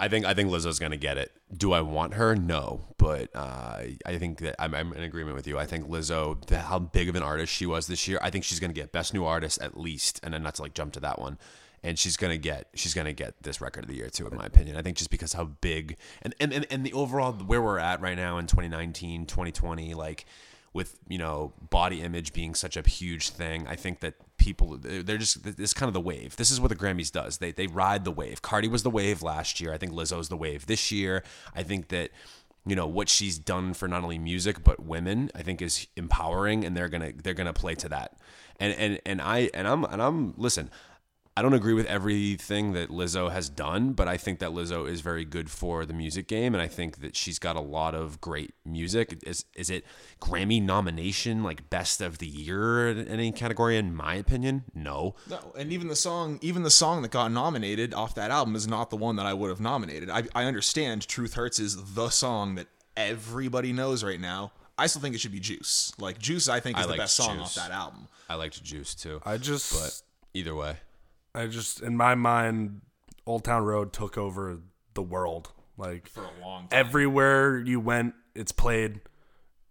I 0.00 0.08
think 0.08 0.26
I 0.26 0.34
think 0.34 0.50
Lizzo's 0.50 0.78
gonna 0.78 0.96
get 0.96 1.18
it. 1.18 1.32
Do 1.56 1.72
I 1.72 1.80
want 1.80 2.14
her? 2.14 2.34
No, 2.34 2.86
but 2.98 3.30
uh, 3.34 3.82
I 4.04 4.18
think 4.18 4.38
that 4.38 4.56
I'm, 4.58 4.74
I'm 4.74 4.92
in 4.92 5.02
agreement 5.02 5.36
with 5.36 5.46
you. 5.46 5.58
I 5.58 5.66
think 5.66 5.88
Lizzo, 5.88 6.44
the, 6.46 6.58
how 6.58 6.78
big 6.78 7.08
of 7.08 7.14
an 7.14 7.22
artist 7.22 7.52
she 7.52 7.64
was 7.66 7.86
this 7.86 8.08
year, 8.08 8.18
I 8.20 8.30
think 8.30 8.44
she's 8.44 8.60
gonna 8.60 8.72
get 8.72 8.92
Best 8.92 9.14
New 9.14 9.24
Artist 9.24 9.60
at 9.62 9.78
least, 9.78 10.20
and 10.22 10.34
then 10.34 10.42
not 10.42 10.56
to 10.56 10.62
like 10.62 10.74
jump 10.74 10.92
to 10.94 11.00
that 11.00 11.20
one. 11.20 11.38
And 11.82 11.98
she's 11.98 12.16
gonna 12.16 12.38
get 12.38 12.68
she's 12.74 12.94
gonna 12.94 13.12
get 13.12 13.42
this 13.42 13.60
record 13.60 13.84
of 13.84 13.88
the 13.88 13.96
year 13.96 14.10
too, 14.10 14.26
in 14.26 14.36
my 14.36 14.46
opinion. 14.46 14.76
I 14.76 14.82
think 14.82 14.96
just 14.96 15.10
because 15.10 15.32
how 15.34 15.44
big 15.44 15.96
and 16.22 16.34
and, 16.40 16.52
and, 16.52 16.66
and 16.70 16.84
the 16.84 16.92
overall 16.92 17.32
where 17.32 17.62
we're 17.62 17.78
at 17.78 18.00
right 18.00 18.16
now 18.16 18.38
in 18.38 18.46
2019, 18.46 19.26
2020, 19.26 19.94
like 19.94 20.26
with 20.74 20.98
you 21.08 21.16
know 21.16 21.52
body 21.70 22.02
image 22.02 22.32
being 22.32 22.54
such 22.54 22.76
a 22.76 22.82
huge 22.82 23.30
thing 23.30 23.64
i 23.68 23.76
think 23.76 24.00
that 24.00 24.14
people 24.44 24.76
they're 24.78 25.16
just 25.16 25.56
this 25.56 25.72
kind 25.72 25.88
of 25.88 25.94
the 25.94 26.00
wave. 26.00 26.36
This 26.36 26.50
is 26.50 26.60
what 26.60 26.68
the 26.68 26.76
grammys 26.76 27.10
does. 27.10 27.38
They 27.38 27.50
they 27.50 27.66
ride 27.66 28.04
the 28.04 28.10
wave. 28.10 28.42
Cardi 28.42 28.68
was 28.68 28.82
the 28.82 28.90
wave 28.90 29.22
last 29.22 29.60
year. 29.60 29.72
I 29.72 29.78
think 29.78 29.92
lizzo's 29.92 30.28
the 30.28 30.36
wave 30.36 30.66
this 30.66 30.92
year. 30.92 31.24
I 31.54 31.62
think 31.62 31.88
that 31.88 32.10
you 32.66 32.76
know 32.76 32.86
what 32.86 33.08
she's 33.08 33.38
done 33.38 33.72
for 33.74 33.88
not 33.88 34.02
only 34.02 34.18
music 34.18 34.64
but 34.64 34.80
women 34.80 35.30
i 35.34 35.42
think 35.42 35.60
is 35.60 35.86
empowering 35.96 36.64
and 36.64 36.74
they're 36.74 36.88
gonna 36.88 37.12
they're 37.22 37.34
gonna 37.34 37.52
play 37.52 37.74
to 37.74 37.88
that. 37.88 38.18
And 38.60 38.74
and 38.74 39.00
and 39.06 39.22
i 39.22 39.50
and 39.54 39.66
i'm 39.66 39.84
and 39.84 40.00
i'm 40.02 40.34
listen 40.36 40.70
I 41.36 41.42
don't 41.42 41.52
agree 41.52 41.74
with 41.74 41.86
everything 41.86 42.74
that 42.74 42.90
Lizzo 42.90 43.32
has 43.32 43.48
done, 43.48 43.92
but 43.92 44.06
I 44.06 44.16
think 44.16 44.38
that 44.38 44.50
Lizzo 44.50 44.88
is 44.88 45.00
very 45.00 45.24
good 45.24 45.50
for 45.50 45.84
the 45.84 45.92
music 45.92 46.28
game, 46.28 46.54
and 46.54 46.62
I 46.62 46.68
think 46.68 47.00
that 47.00 47.16
she's 47.16 47.40
got 47.40 47.56
a 47.56 47.60
lot 47.60 47.92
of 47.92 48.20
great 48.20 48.54
music. 48.64 49.18
Is 49.26 49.44
is 49.56 49.68
it 49.68 49.84
Grammy 50.20 50.62
nomination 50.62 51.42
like 51.42 51.68
best 51.70 52.00
of 52.00 52.18
the 52.18 52.28
year 52.28 52.88
in 52.88 53.08
any 53.08 53.32
category? 53.32 53.76
In 53.76 53.96
my 53.96 54.14
opinion, 54.14 54.62
no. 54.74 55.16
No, 55.28 55.40
and 55.58 55.72
even 55.72 55.88
the 55.88 55.96
song, 55.96 56.38
even 56.40 56.62
the 56.62 56.70
song 56.70 57.02
that 57.02 57.10
got 57.10 57.32
nominated 57.32 57.94
off 57.94 58.14
that 58.14 58.30
album 58.30 58.54
is 58.54 58.68
not 58.68 58.90
the 58.90 58.96
one 58.96 59.16
that 59.16 59.26
I 59.26 59.34
would 59.34 59.48
have 59.50 59.60
nominated. 59.60 60.10
I, 60.10 60.24
I 60.36 60.44
understand 60.44 61.08
"Truth 61.08 61.34
Hurts" 61.34 61.58
is 61.58 61.94
the 61.94 62.10
song 62.10 62.54
that 62.54 62.68
everybody 62.96 63.72
knows 63.72 64.04
right 64.04 64.20
now. 64.20 64.52
I 64.78 64.86
still 64.86 65.02
think 65.02 65.16
it 65.16 65.18
should 65.18 65.32
be 65.32 65.40
"Juice." 65.40 65.92
Like 65.98 66.18
"Juice," 66.18 66.48
I 66.48 66.60
think 66.60 66.78
is 66.78 66.86
I 66.86 66.90
the 66.92 66.96
best 66.96 67.16
song 67.16 67.38
Juice. 67.38 67.58
off 67.58 67.66
that 67.66 67.72
album. 67.72 68.06
I 68.28 68.36
liked 68.36 68.62
Juice 68.62 68.94
too, 68.94 69.20
I 69.26 69.36
just, 69.36 69.72
but 69.72 70.00
either 70.32 70.54
way, 70.54 70.76
I 71.34 71.46
just, 71.46 71.80
in 71.82 71.96
my 71.96 72.14
mind, 72.14 72.80
Old 73.26 73.44
Town 73.44 73.64
Road 73.64 73.92
took 73.92 74.16
over 74.18 74.58
the 74.94 75.02
world. 75.02 75.50
Like 75.76 76.08
For 76.08 76.22
a 76.22 76.40
long 76.40 76.68
time. 76.68 76.68
everywhere 76.70 77.58
you 77.58 77.80
went, 77.80 78.14
it's 78.34 78.52
played. 78.52 79.00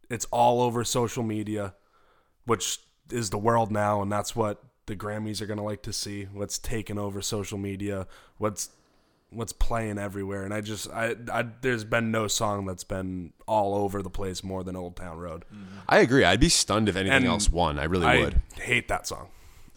It's 0.10 0.26
all 0.32 0.62
over 0.62 0.84
social 0.84 1.24
media, 1.24 1.76
which 2.46 2.80
is 3.10 3.30
the 3.30 3.38
world 3.38 3.72
now, 3.72 4.02
and 4.02 4.12
that's 4.12 4.36
what 4.36 4.62
the 4.86 4.98
Grammys 4.98 5.42
are 5.42 5.46
gonna 5.46 5.64
like 5.64 5.82
to 5.84 5.94
see. 5.94 6.26
What's 6.34 6.60
taking 6.60 7.00
over 7.00 7.22
social 7.22 7.58
media? 7.58 8.06
What's 8.38 8.70
what's 9.30 9.54
playing 9.54 9.98
everywhere? 9.98 10.44
And 10.44 10.54
I 10.54 10.60
just, 10.62 10.92
I, 10.92 11.16
I, 11.32 11.46
there's 11.62 11.86
been 11.86 12.12
no 12.12 12.28
song 12.28 12.66
that's 12.66 12.84
been 12.84 13.32
all 13.48 13.74
over 13.74 14.04
the 14.04 14.10
place 14.10 14.44
more 14.44 14.64
than 14.64 14.76
Old 14.76 14.96
Town 14.98 15.18
Road. 15.18 15.46
I 15.90 16.00
agree. 16.00 16.24
I'd 16.26 16.40
be 16.42 16.50
stunned 16.50 16.88
if 16.90 16.96
anything 16.98 17.16
And 17.16 17.26
else 17.26 17.50
won. 17.50 17.80
I 17.80 17.86
really 17.86 18.06
I 18.06 18.20
would. 18.20 18.42
hate 18.62 18.90
that 18.90 19.08
song. 19.08 19.30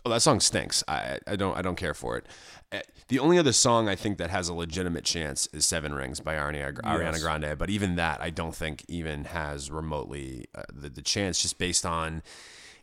Oh, 0.06 0.08
that 0.08 0.22
song 0.22 0.38
stinks. 0.38 0.84
I 0.86 1.18
I 1.26 1.34
don't 1.34 1.56
I 1.58 1.62
don't 1.62 1.74
care 1.74 1.92
for 1.92 2.16
it. 2.16 2.26
Uh, 2.70 2.78
The 3.08 3.18
only 3.18 3.38
other 3.38 3.52
song 3.52 3.88
I 3.88 3.96
think 3.96 4.18
that 4.18 4.30
has 4.30 4.48
a 4.48 4.54
legitimate 4.54 5.04
chance 5.04 5.48
is 5.52 5.66
Seven 5.66 5.92
Rings 5.94 6.20
by 6.20 6.34
Ariana, 6.36 6.74
Ariana 6.82 7.12
Yes. 7.14 7.22
Grande, 7.22 7.58
but 7.58 7.70
even 7.70 7.96
that 7.96 8.20
I 8.20 8.30
don't 8.30 8.54
think 8.54 8.84
even 8.86 9.24
has 9.24 9.68
remotely 9.68 10.46
uh, 10.54 10.62
the, 10.72 10.88
the 10.90 11.02
chance 11.02 11.42
just 11.42 11.58
based 11.58 11.84
on 11.84 12.22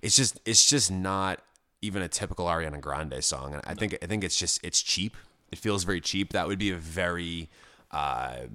it's 0.01 0.17
just 0.17 0.41
it's 0.45 0.69
just 0.69 0.91
not 0.91 1.39
even 1.81 2.01
a 2.01 2.09
typical 2.09 2.47
Ariana 2.47 2.81
Grande 2.81 3.23
song. 3.23 3.53
And 3.53 3.61
I 3.65 3.73
think 3.73 3.97
I 4.03 4.05
think 4.05 4.25
it's 4.25 4.35
just 4.35 4.59
it's 4.61 4.81
cheap. 4.81 5.15
It 5.49 5.59
feels 5.59 5.85
very 5.85 6.01
cheap. 6.01 6.33
That 6.33 6.47
would 6.49 6.59
be 6.59 6.71
a 6.71 6.77
very 6.77 7.49
uh, 7.91 8.47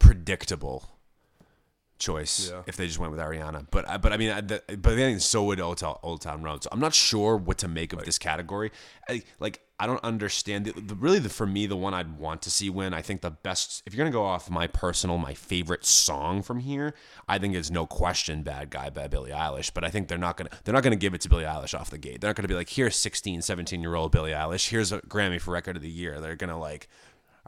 predictable 0.00 0.88
choice 2.00 2.50
Yeah. 2.50 2.62
if 2.66 2.76
they 2.76 2.86
just 2.88 2.98
went 2.98 3.12
with 3.12 3.20
Ariana. 3.20 3.66
But 3.70 3.88
I- 3.88 3.98
but 3.98 4.12
I 4.12 4.16
mean, 4.16 4.30
I, 4.30 4.40
the, 4.40 4.62
but 4.68 4.96
then 4.96 5.20
so 5.20 5.44
would 5.44 5.60
Old 5.60 5.78
Town, 5.78 5.96
Old 6.02 6.20
Town 6.22 6.42
Road. 6.42 6.64
So 6.64 6.70
I'm 6.72 6.80
not 6.80 6.94
sure 6.94 7.36
what 7.36 7.58
to 7.58 7.68
make 7.68 7.92
of 7.92 8.04
this 8.04 8.18
category. 8.18 8.72
I, 9.08 9.22
like 9.38 9.60
I 9.78 9.86
don't 9.86 10.02
understand 10.04 10.66
it. 10.68 10.88
The, 10.88 10.94
really, 10.94 11.18
the, 11.20 11.28
for 11.30 11.46
me, 11.46 11.66
the 11.66 11.76
one 11.76 11.94
I'd 11.94 12.18
want 12.18 12.42
to 12.42 12.50
see 12.50 12.68
win. 12.68 12.92
I 12.92 13.00
think 13.00 13.20
the 13.22 13.30
best. 13.30 13.82
If 13.86 13.94
you're 13.94 14.04
gonna 14.04 14.12
go 14.12 14.24
off 14.24 14.50
my 14.50 14.66
personal, 14.66 15.16
my 15.16 15.32
favorite 15.34 15.84
song 15.86 16.42
from 16.42 16.58
here, 16.60 16.94
I 17.28 17.38
think 17.38 17.54
is 17.54 17.70
no 17.70 17.86
question 17.86 18.42
"Bad 18.42 18.68
Guy" 18.70 18.90
by 18.90 19.06
Billie 19.08 19.30
Eilish. 19.30 19.72
But 19.72 19.84
I 19.84 19.88
think 19.90 20.08
they're 20.08 20.18
not 20.18 20.36
gonna 20.36 20.50
they're 20.64 20.74
not 20.74 20.82
gonna 20.82 20.96
give 20.96 21.14
it 21.14 21.20
to 21.22 21.28
Billie 21.28 21.44
Eilish 21.44 21.78
off 21.78 21.88
the 21.90 21.98
gate. 21.98 22.20
They're 22.20 22.28
not 22.28 22.36
gonna 22.36 22.48
be 22.48 22.54
like, 22.54 22.68
here's 22.68 22.96
16, 22.96 23.40
17 23.42 23.80
year 23.80 23.94
old 23.94 24.12
Billie 24.12 24.32
Eilish. 24.32 24.68
Here's 24.68 24.92
a 24.92 25.00
Grammy 25.02 25.40
for 25.40 25.52
Record 25.52 25.76
of 25.76 25.82
the 25.82 25.90
Year. 25.90 26.20
They're 26.20 26.36
gonna 26.36 26.58
like. 26.58 26.88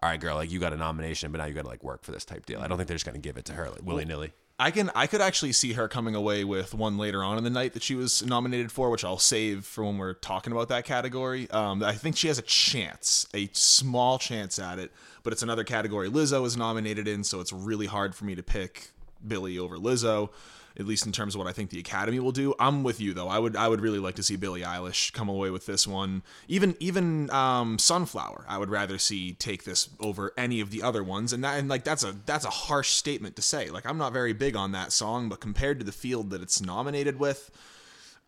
All 0.03 0.09
right, 0.09 0.19
girl, 0.19 0.35
like 0.35 0.51
you 0.51 0.59
got 0.59 0.73
a 0.73 0.77
nomination, 0.77 1.31
but 1.31 1.39
now 1.39 1.45
you 1.45 1.55
got 1.55 1.63
to 1.63 1.69
like 1.69 1.85
work 1.85 2.03
for 2.03 2.11
this 2.11 2.25
type 2.25 2.45
deal. 2.45 2.59
I 2.61 2.67
don't 2.67 2.77
think 2.77 2.89
they're 2.89 2.97
just 2.97 3.05
going 3.07 3.15
to 3.15 3.21
give 3.21 3.37
it 3.37 3.45
to 3.45 3.53
her 3.53 3.71
like 3.71 3.85
willy 3.85 4.05
nilly. 4.05 4.33
I 4.62 4.71
can 4.71 4.92
I 4.95 5.09
could 5.09 5.21
actually 5.21 5.50
see 5.50 5.73
her 5.73 5.88
coming 5.88 6.14
away 6.14 6.45
with 6.45 6.73
one 6.73 6.97
later 6.97 7.25
on 7.25 7.37
in 7.37 7.42
the 7.42 7.50
night 7.50 7.73
that 7.73 7.83
she 7.83 7.97
was 7.97 8.25
nominated 8.25 8.71
for, 8.71 8.90
which 8.90 9.04
I'll 9.04 9.19
save 9.19 9.64
for 9.64 9.83
when 9.83 9.99
we're 9.99 10.14
talking 10.14 10.52
about 10.52 10.69
that 10.69 10.85
category. 10.85 11.50
Um, 11.50 11.83
I 11.83 11.95
think 11.95 12.16
she 12.16 12.28
has 12.28 12.38
a 12.38 12.42
chance, 12.42 13.26
a 13.35 13.50
small 13.52 14.21
chance 14.21 14.61
at 14.61 14.78
it, 14.78 14.92
but 15.25 15.33
it's 15.33 15.42
another 15.42 15.64
category 15.64 16.09
Lizzo 16.09 16.47
is 16.47 16.57
nominated 16.57 17.09
in, 17.09 17.25
so 17.25 17.40
it's 17.40 17.52
really 17.52 17.87
hard 17.87 18.14
for 18.14 18.25
me 18.25 18.37
to 18.37 18.42
pick 18.45 18.90
Billie 19.26 19.59
over 19.59 19.78
Lizzo, 19.78 20.31
at 20.79 20.87
least 20.87 21.07
in 21.07 21.12
terms 21.12 21.35
of 21.35 21.38
what 21.38 21.49
I 21.49 21.52
think 21.52 21.71
the 21.71 21.79
Academy 21.79 22.19
will 22.19 22.33
do. 22.33 22.55
I'm 22.59 22.83
with 22.83 23.00
you 23.00 23.14
though. 23.14 23.29
I 23.29 23.38
would 23.38 23.57
I 23.57 23.69
would 23.69 23.81
really 23.81 23.99
like 23.99 24.14
to 24.17 24.23
see 24.23 24.37
Billie 24.37 24.62
Eilish 24.62 25.12
come 25.12 25.29
away 25.29 25.50
with 25.50 25.67
this 25.67 25.87
one. 25.87 26.23
Even 26.49 26.76
even 26.81 27.31
um, 27.31 27.79
Sunflower, 27.79 28.45
I 28.49 28.59
would 28.59 28.71
rather 28.71 28.99
see 28.99 29.33
take 29.33 29.64
this 29.64 29.88
over 30.00 30.33
any 30.37 30.61
of 30.61 30.71
the 30.71 30.83
other 30.83 31.02
ones. 31.02 31.33
And 31.33 31.45
that 31.45 31.59
and 31.59 31.69
like 31.69 31.85
that's 31.85 32.05
a 32.05 32.12
that's 32.26 32.45
a 32.45 32.50
harsh 32.50 32.91
statement 32.91 33.37
to 33.37 33.43
say. 33.43 33.71
Like 33.71 33.87
I'm 33.87 33.99
not 33.99 34.12
very 34.12 34.33
big 34.33 34.57
on 34.57 34.73
that 34.73 34.93
song, 34.93 35.29
but 35.29 35.41
compared 35.41 35.79
to 35.79 35.85
the 35.85 35.93
field 35.93 36.31
that 36.31 36.43
it's 36.43 36.61
nominated 36.61 37.19
with, 37.19 37.50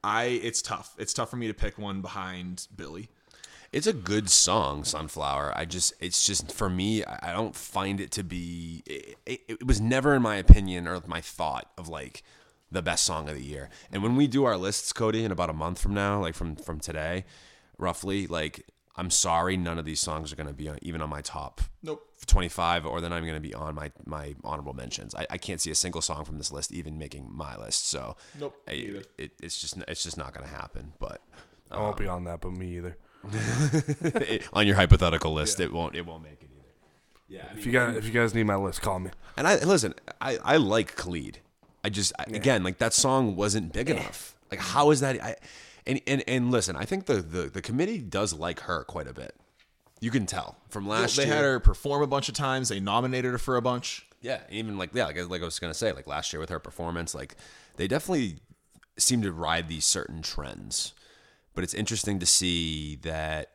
I 0.02 0.24
it's 0.24 0.62
tough. 0.62 0.94
It's 0.98 1.14
tough 1.14 1.30
for 1.30 1.36
me 1.36 1.48
to 1.48 1.54
pick 1.54 1.78
one 1.78 2.00
behind 2.00 2.66
Billie. 2.74 3.08
It's 3.74 3.88
a 3.88 3.92
good 3.92 4.30
song, 4.30 4.84
Sunflower. 4.84 5.52
I 5.56 5.64
just, 5.64 5.94
it's 5.98 6.24
just 6.24 6.52
for 6.52 6.70
me, 6.70 7.04
I 7.04 7.30
I 7.30 7.32
don't 7.32 7.56
find 7.56 8.00
it 8.00 8.12
to 8.12 8.22
be. 8.22 8.84
It, 8.86 9.16
it, 9.26 9.40
it 9.48 9.66
was 9.66 9.80
never, 9.80 10.14
in 10.14 10.22
my 10.22 10.36
opinion, 10.36 10.86
or 10.86 11.02
my 11.08 11.20
thought 11.20 11.68
of 11.76 11.88
like 11.88 12.22
the 12.70 12.82
best 12.82 13.02
song 13.02 13.28
of 13.28 13.34
the 13.34 13.42
year. 13.42 13.70
And 13.90 14.00
when 14.00 14.14
we 14.14 14.28
do 14.28 14.44
our 14.44 14.56
lists, 14.56 14.92
Cody, 14.92 15.24
in 15.24 15.32
about 15.32 15.50
a 15.50 15.52
month 15.52 15.80
from 15.80 15.92
now, 15.92 16.20
like 16.20 16.36
from 16.36 16.54
from 16.54 16.78
today, 16.78 17.24
roughly, 17.76 18.28
like 18.28 18.64
I'm 18.96 19.10
sorry, 19.10 19.56
none 19.56 19.76
of 19.76 19.84
these 19.84 19.98
songs 19.98 20.32
are 20.32 20.36
going 20.36 20.46
to 20.46 20.52
be 20.54 20.68
on, 20.68 20.78
even 20.82 21.02
on 21.02 21.10
my 21.10 21.20
top 21.20 21.60
Nope. 21.82 22.00
25, 22.26 22.86
or 22.86 23.00
then 23.00 23.12
I'm 23.12 23.22
going 23.24 23.34
to 23.34 23.40
be 23.40 23.54
on 23.54 23.74
my 23.74 23.90
my 24.06 24.36
honorable 24.44 24.74
mentions. 24.74 25.16
I, 25.16 25.26
I 25.30 25.36
can't 25.36 25.60
see 25.60 25.72
a 25.72 25.74
single 25.74 26.00
song 26.00 26.24
from 26.24 26.38
this 26.38 26.52
list 26.52 26.70
even 26.70 26.96
making 26.96 27.28
my 27.28 27.56
list. 27.56 27.88
So, 27.88 28.14
Nope, 28.38 28.54
I- 28.68 28.72
either. 28.74 29.02
it, 29.18 29.32
it's 29.42 29.60
just 29.60 29.76
it's 29.88 30.04
just 30.04 30.16
not 30.16 30.32
going 30.32 30.46
to 30.48 30.54
happen. 30.54 30.92
But 31.00 31.22
I 31.72 31.80
won't 31.80 31.96
be 31.96 32.06
um, 32.06 32.14
on 32.18 32.24
that, 32.24 32.40
but 32.40 32.52
me 32.52 32.76
either. 32.76 32.96
on 34.52 34.66
your 34.66 34.76
hypothetical 34.76 35.32
list, 35.32 35.60
it 35.60 35.72
won't 35.72 35.94
it 35.94 36.06
won't 36.06 36.22
make 36.22 36.42
it 36.42 36.50
either. 36.52 36.72
Yeah, 37.28 37.46
I 37.50 37.58
If 37.58 37.66
you 37.66 37.72
guys, 37.72 37.96
if 37.96 38.06
you 38.06 38.12
guys 38.12 38.34
need 38.34 38.44
my 38.44 38.56
list, 38.56 38.82
call 38.82 38.98
me. 38.98 39.10
And 39.36 39.46
I 39.46 39.56
listen, 39.64 39.94
I, 40.20 40.38
I 40.44 40.56
like 40.56 40.96
Khalid. 40.96 41.38
I 41.82 41.90
just 41.90 42.12
I, 42.18 42.24
again 42.24 42.62
like 42.62 42.78
that 42.78 42.92
song 42.92 43.36
wasn't 43.36 43.72
big 43.72 43.90
enough. 43.90 44.36
Like 44.50 44.60
how 44.60 44.90
is 44.90 45.00
that? 45.00 45.22
I 45.22 45.36
and 45.86 46.00
and, 46.06 46.22
and 46.26 46.50
listen, 46.50 46.76
I 46.76 46.84
think 46.84 47.06
the, 47.06 47.16
the 47.16 47.42
the 47.42 47.62
committee 47.62 47.98
does 47.98 48.32
like 48.32 48.60
her 48.60 48.84
quite 48.84 49.06
a 49.06 49.12
bit. 49.12 49.34
You 50.00 50.10
can 50.10 50.26
tell 50.26 50.56
from 50.68 50.86
last 50.86 51.16
they 51.16 51.24
year. 51.24 51.30
They 51.30 51.36
had 51.36 51.44
her 51.44 51.60
perform 51.60 52.02
a 52.02 52.06
bunch 52.06 52.28
of 52.28 52.34
times. 52.34 52.68
They 52.68 52.80
nominated 52.80 53.32
her 53.32 53.38
for 53.38 53.56
a 53.56 53.62
bunch. 53.62 54.06
Yeah, 54.20 54.40
even 54.50 54.78
like 54.78 54.90
yeah, 54.94 55.06
like, 55.06 55.16
like 55.28 55.42
I 55.42 55.44
was 55.44 55.58
gonna 55.58 55.74
say, 55.74 55.92
like 55.92 56.06
last 56.06 56.32
year 56.32 56.40
with 56.40 56.50
her 56.50 56.58
performance, 56.58 57.14
like 57.14 57.36
they 57.76 57.86
definitely 57.86 58.38
seem 58.96 59.22
to 59.22 59.32
ride 59.32 59.68
these 59.68 59.84
certain 59.84 60.22
trends. 60.22 60.94
But 61.54 61.64
it's 61.64 61.74
interesting 61.74 62.18
to 62.18 62.26
see 62.26 62.96
that 63.02 63.50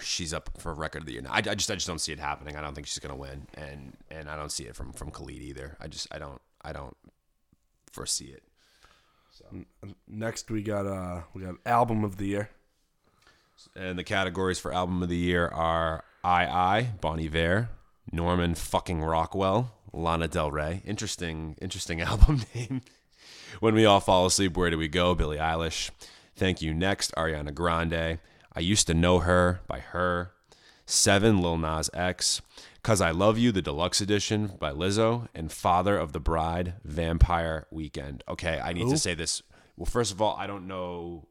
she's 0.00 0.32
up 0.32 0.50
for 0.58 0.72
record 0.74 1.02
of 1.02 1.06
the 1.06 1.12
year. 1.12 1.22
Now, 1.22 1.32
I, 1.32 1.38
I 1.38 1.54
just 1.54 1.70
I 1.70 1.74
just 1.74 1.86
don't 1.86 2.00
see 2.00 2.12
it 2.12 2.20
happening. 2.20 2.56
I 2.56 2.60
don't 2.60 2.74
think 2.74 2.86
she's 2.86 2.98
gonna 2.98 3.16
win, 3.16 3.46
and 3.54 3.96
and 4.10 4.28
I 4.28 4.36
don't 4.36 4.52
see 4.52 4.64
it 4.64 4.76
from 4.76 4.92
from 4.92 5.10
Khalid 5.10 5.42
either. 5.42 5.76
I 5.80 5.88
just 5.88 6.06
I 6.14 6.18
don't 6.18 6.40
I 6.62 6.72
don't 6.72 6.96
foresee 7.90 8.26
it. 8.26 8.42
Next, 10.08 10.50
we 10.50 10.62
got 10.62 10.86
uh, 10.86 11.22
we 11.34 11.42
got 11.42 11.56
album 11.66 12.04
of 12.04 12.16
the 12.16 12.26
year. 12.26 12.50
And 13.76 13.98
the 13.98 14.04
categories 14.04 14.58
for 14.58 14.72
album 14.72 15.02
of 15.02 15.08
the 15.08 15.16
year 15.16 15.46
are 15.48 16.04
I 16.24 16.46
I 16.46 16.90
Bon 17.00 17.20
Iver, 17.20 17.68
Norman 18.10 18.54
fucking 18.54 19.02
Rockwell, 19.02 19.72
Lana 19.92 20.28
Del 20.28 20.50
Rey. 20.50 20.82
Interesting 20.84 21.56
interesting 21.60 22.00
album 22.10 22.42
name. 22.54 22.82
When 23.60 23.74
we 23.74 23.84
all 23.84 24.00
fall 24.00 24.26
asleep, 24.26 24.56
where 24.56 24.70
do 24.70 24.78
we 24.78 24.88
go? 24.88 25.14
Billie 25.14 25.36
Eilish. 25.36 25.90
Thank 26.36 26.62
you. 26.62 26.72
Next, 26.74 27.14
Ariana 27.14 27.54
Grande. 27.54 28.18
I 28.54 28.60
used 28.60 28.86
to 28.86 28.94
know 28.94 29.20
her 29.20 29.60
by 29.66 29.80
her. 29.80 30.32
Seven, 30.86 31.40
Lil 31.40 31.58
Nas 31.58 31.88
X. 31.94 32.42
Cause 32.82 33.00
I 33.00 33.12
Love 33.12 33.38
You, 33.38 33.52
the 33.52 33.62
deluxe 33.62 34.00
edition 34.00 34.52
by 34.58 34.72
Lizzo. 34.72 35.28
And 35.34 35.52
Father 35.52 35.96
of 35.96 36.12
the 36.12 36.20
Bride, 36.20 36.74
Vampire 36.84 37.66
Weekend. 37.70 38.24
Okay, 38.28 38.60
I 38.62 38.72
need 38.72 38.88
to 38.90 38.98
say 38.98 39.14
this. 39.14 39.42
Well, 39.76 39.86
first 39.86 40.12
of 40.12 40.20
all, 40.20 40.36
I 40.36 40.46
don't 40.46 40.66
know 40.66 41.26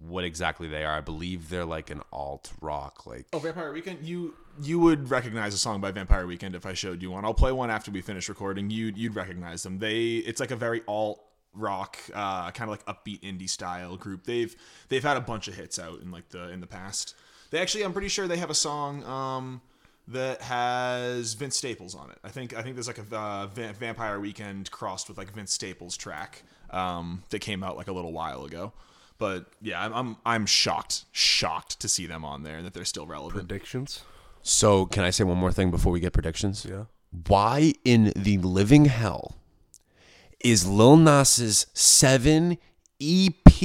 what 0.00 0.24
exactly 0.24 0.68
they 0.68 0.84
are. 0.84 0.96
I 0.96 1.00
believe 1.00 1.48
they're 1.48 1.64
like 1.64 1.90
an 1.90 2.02
alt 2.12 2.52
rock, 2.60 3.06
like 3.06 3.26
Oh, 3.32 3.38
Vampire 3.38 3.72
Weekend. 3.72 4.04
You 4.04 4.34
you 4.62 4.78
would 4.80 5.10
recognize 5.10 5.54
a 5.54 5.58
song 5.58 5.80
by 5.80 5.90
Vampire 5.92 6.26
Weekend 6.26 6.54
if 6.54 6.66
I 6.66 6.72
showed 6.74 7.00
you 7.00 7.10
one. 7.12 7.24
I'll 7.24 7.34
play 7.34 7.52
one 7.52 7.70
after 7.70 7.90
we 7.90 8.02
finish 8.02 8.28
recording. 8.28 8.68
You'd 8.70 8.98
you'd 8.98 9.14
recognize 9.14 9.62
them. 9.62 9.78
They 9.78 10.16
it's 10.16 10.40
like 10.40 10.50
a 10.50 10.56
very 10.56 10.82
alt 10.88 11.22
rock, 11.56 11.98
uh, 12.14 12.50
kind 12.52 12.70
of 12.70 12.78
like 12.78 12.84
upbeat 12.86 13.20
indie 13.20 13.48
style 13.48 13.96
group. 13.96 14.24
They've 14.24 14.54
they've 14.88 15.02
had 15.02 15.16
a 15.16 15.20
bunch 15.20 15.48
of 15.48 15.54
hits 15.54 15.78
out 15.78 16.00
in 16.00 16.10
like 16.10 16.28
the 16.28 16.50
in 16.50 16.60
the 16.60 16.66
past. 16.66 17.14
They 17.50 17.58
actually, 17.60 17.84
I'm 17.84 17.92
pretty 17.92 18.08
sure 18.08 18.26
they 18.26 18.38
have 18.38 18.50
a 18.50 18.54
song 18.54 19.04
um, 19.04 19.60
that 20.08 20.42
has 20.42 21.34
Vince 21.34 21.56
Staples 21.56 21.94
on 21.94 22.10
it. 22.10 22.18
I 22.24 22.28
think 22.28 22.56
I 22.56 22.62
think 22.62 22.76
there's 22.76 22.88
like 22.88 22.98
a 22.98 23.16
uh, 23.16 23.46
Va- 23.46 23.72
Vampire 23.72 24.20
Weekend 24.20 24.70
crossed 24.70 25.08
with 25.08 25.18
like 25.18 25.32
Vince 25.32 25.52
Staples 25.52 25.96
track 25.96 26.42
um, 26.70 27.22
that 27.30 27.40
came 27.40 27.62
out 27.62 27.76
like 27.76 27.88
a 27.88 27.92
little 27.92 28.12
while 28.12 28.44
ago. 28.44 28.72
But 29.18 29.46
yeah, 29.62 29.82
I'm, 29.82 29.94
I'm 29.94 30.16
I'm 30.26 30.46
shocked, 30.46 31.04
shocked 31.12 31.80
to 31.80 31.88
see 31.88 32.06
them 32.06 32.24
on 32.24 32.42
there 32.42 32.56
and 32.56 32.66
that 32.66 32.74
they're 32.74 32.84
still 32.84 33.06
relevant. 33.06 33.48
Predictions? 33.48 34.02
So, 34.42 34.86
can 34.86 35.02
I 35.02 35.10
say 35.10 35.24
one 35.24 35.38
more 35.38 35.50
thing 35.50 35.70
before 35.70 35.92
we 35.92 35.98
get 36.00 36.12
predictions? 36.12 36.64
Yeah. 36.68 36.84
Why 37.26 37.72
in 37.84 38.12
the 38.14 38.38
living 38.38 38.84
hell 38.84 39.36
is 40.50 40.64
Lil 40.64 40.96
Nas's 40.96 41.66
7 41.74 42.56
EP 43.00 43.62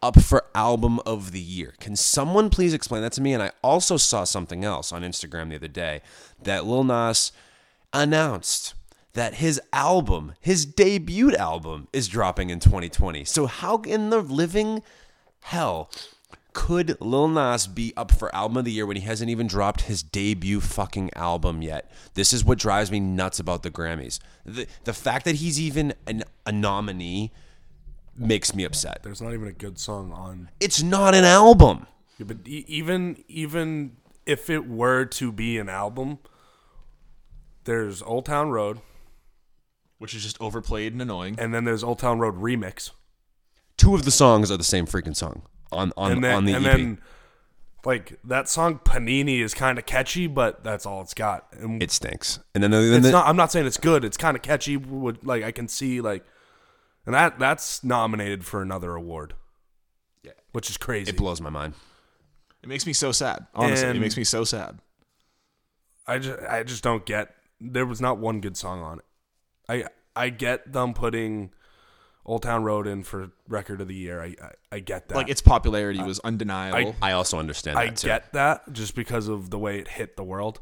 up 0.00 0.18
for 0.18 0.44
album 0.54 0.98
of 1.00 1.32
the 1.32 1.40
year? 1.40 1.74
Can 1.78 1.94
someone 1.94 2.48
please 2.48 2.72
explain 2.72 3.02
that 3.02 3.12
to 3.12 3.20
me? 3.20 3.34
And 3.34 3.42
I 3.42 3.50
also 3.62 3.98
saw 3.98 4.24
something 4.24 4.64
else 4.64 4.92
on 4.92 5.02
Instagram 5.02 5.50
the 5.50 5.56
other 5.56 5.68
day 5.68 6.00
that 6.42 6.64
Lil 6.64 6.84
Nas 6.84 7.32
announced 7.92 8.72
that 9.12 9.34
his 9.34 9.60
album, 9.70 10.32
his 10.40 10.64
debut 10.64 11.36
album, 11.36 11.88
is 11.92 12.08
dropping 12.08 12.48
in 12.48 12.60
2020. 12.60 13.26
So, 13.26 13.44
how 13.44 13.82
in 13.82 14.08
the 14.08 14.22
living 14.22 14.82
hell 15.40 15.90
could 16.52 17.00
Lil 17.00 17.28
Nas 17.28 17.66
be 17.66 17.92
up 17.96 18.10
for 18.10 18.34
album 18.34 18.56
of 18.58 18.64
the 18.64 18.72
year 18.72 18.86
when 18.86 18.96
he 18.96 19.02
hasn't 19.02 19.30
even 19.30 19.46
dropped 19.46 19.82
his 19.82 20.02
debut 20.02 20.60
fucking 20.60 21.10
album 21.14 21.62
yet? 21.62 21.90
This 22.14 22.32
is 22.32 22.44
what 22.44 22.58
drives 22.58 22.90
me 22.90 23.00
nuts 23.00 23.38
about 23.38 23.62
the 23.62 23.70
Grammys. 23.70 24.18
The 24.44 24.66
the 24.84 24.92
fact 24.92 25.24
that 25.24 25.36
he's 25.36 25.60
even 25.60 25.94
an, 26.06 26.24
a 26.46 26.52
nominee 26.52 27.32
makes 28.16 28.54
me 28.54 28.64
upset. 28.64 29.02
There's 29.02 29.22
not 29.22 29.32
even 29.34 29.46
a 29.48 29.52
good 29.52 29.78
song 29.78 30.12
on. 30.12 30.48
It's 30.58 30.82
not 30.82 31.14
an 31.14 31.24
album. 31.24 31.86
Yeah, 32.18 32.24
but 32.26 32.38
e- 32.46 32.64
even 32.66 33.22
even 33.28 33.96
if 34.26 34.50
it 34.50 34.68
were 34.68 35.04
to 35.04 35.30
be 35.30 35.58
an 35.58 35.68
album, 35.68 36.18
there's 37.64 38.02
Old 38.02 38.26
Town 38.26 38.50
Road, 38.50 38.80
which 39.98 40.14
is 40.14 40.22
just 40.22 40.40
overplayed 40.40 40.92
and 40.92 41.02
annoying. 41.02 41.36
and 41.38 41.54
then 41.54 41.64
there's 41.64 41.84
Old 41.84 41.98
Town 41.98 42.18
Road 42.18 42.34
remix, 42.36 42.90
Two 43.76 43.94
of 43.94 44.04
the 44.04 44.10
songs 44.10 44.50
are 44.50 44.56
the 44.56 44.64
same 44.64 44.86
freaking 44.86 45.14
song 45.14 45.42
on 45.72 45.92
on, 45.96 46.12
and 46.12 46.24
then 46.24 46.36
on 46.36 46.44
the 46.44 46.54
and 46.54 46.66
EP. 46.66 46.72
then 46.76 46.98
like 47.84 48.18
that 48.24 48.48
song 48.48 48.80
Panini 48.84 49.40
is 49.40 49.54
kind 49.54 49.78
of 49.78 49.86
catchy, 49.86 50.26
but 50.26 50.64
that's 50.64 50.84
all 50.86 51.00
it's 51.02 51.14
got. 51.14 51.46
And 51.52 51.82
it 51.82 51.90
stinks. 51.90 52.38
And 52.54 52.62
then, 52.62 52.70
then 52.70 52.94
it's 52.94 53.06
the- 53.06 53.12
not. 53.12 53.26
I'm 53.26 53.36
not 53.36 53.52
saying 53.52 53.66
it's 53.66 53.76
good. 53.78 54.04
It's 54.04 54.16
kind 54.16 54.36
of 54.36 54.42
catchy. 54.42 54.76
Would 54.76 55.24
like 55.26 55.44
I 55.44 55.52
can 55.52 55.68
see 55.68 56.00
like, 56.00 56.24
and 57.06 57.14
that 57.14 57.38
that's 57.38 57.82
nominated 57.84 58.44
for 58.44 58.62
another 58.62 58.94
award. 58.94 59.34
Yeah. 60.22 60.32
which 60.52 60.68
is 60.68 60.76
crazy. 60.76 61.10
it 61.10 61.16
blows 61.16 61.40
my 61.40 61.50
mind. 61.50 61.74
It 62.62 62.68
makes 62.68 62.86
me 62.86 62.92
so 62.92 63.12
sad. 63.12 63.46
Honestly, 63.54 63.88
it 63.88 64.00
makes 64.00 64.16
me 64.16 64.24
so 64.24 64.42
sad. 64.44 64.80
I 66.06 66.18
just 66.18 66.40
I 66.42 66.62
just 66.64 66.82
don't 66.82 67.06
get. 67.06 67.34
There 67.60 67.86
was 67.86 68.00
not 68.00 68.18
one 68.18 68.40
good 68.40 68.56
song 68.56 68.82
on 68.82 68.98
it. 68.98 69.04
I 69.68 69.84
I 70.16 70.30
get 70.30 70.72
them 70.72 70.94
putting 70.94 71.52
Old 72.28 72.42
Town 72.42 72.62
Road 72.62 72.86
in 72.86 73.02
for 73.02 73.30
record 73.48 73.80
of 73.80 73.88
the 73.88 73.94
year. 73.94 74.20
I 74.20 74.26
I, 74.26 74.50
I 74.72 74.78
get 74.80 75.08
that. 75.08 75.16
Like 75.16 75.30
its 75.30 75.40
popularity 75.40 76.02
was 76.02 76.20
undeniable. 76.20 76.94
I 77.00 77.12
also 77.12 77.38
understand 77.38 77.78
that 77.78 77.82
I 77.82 77.88
too. 77.88 78.06
get 78.06 78.32
that 78.34 78.70
just 78.72 78.94
because 78.94 79.28
of 79.28 79.48
the 79.48 79.58
way 79.58 79.78
it 79.78 79.88
hit 79.88 80.16
the 80.16 80.24
world. 80.24 80.60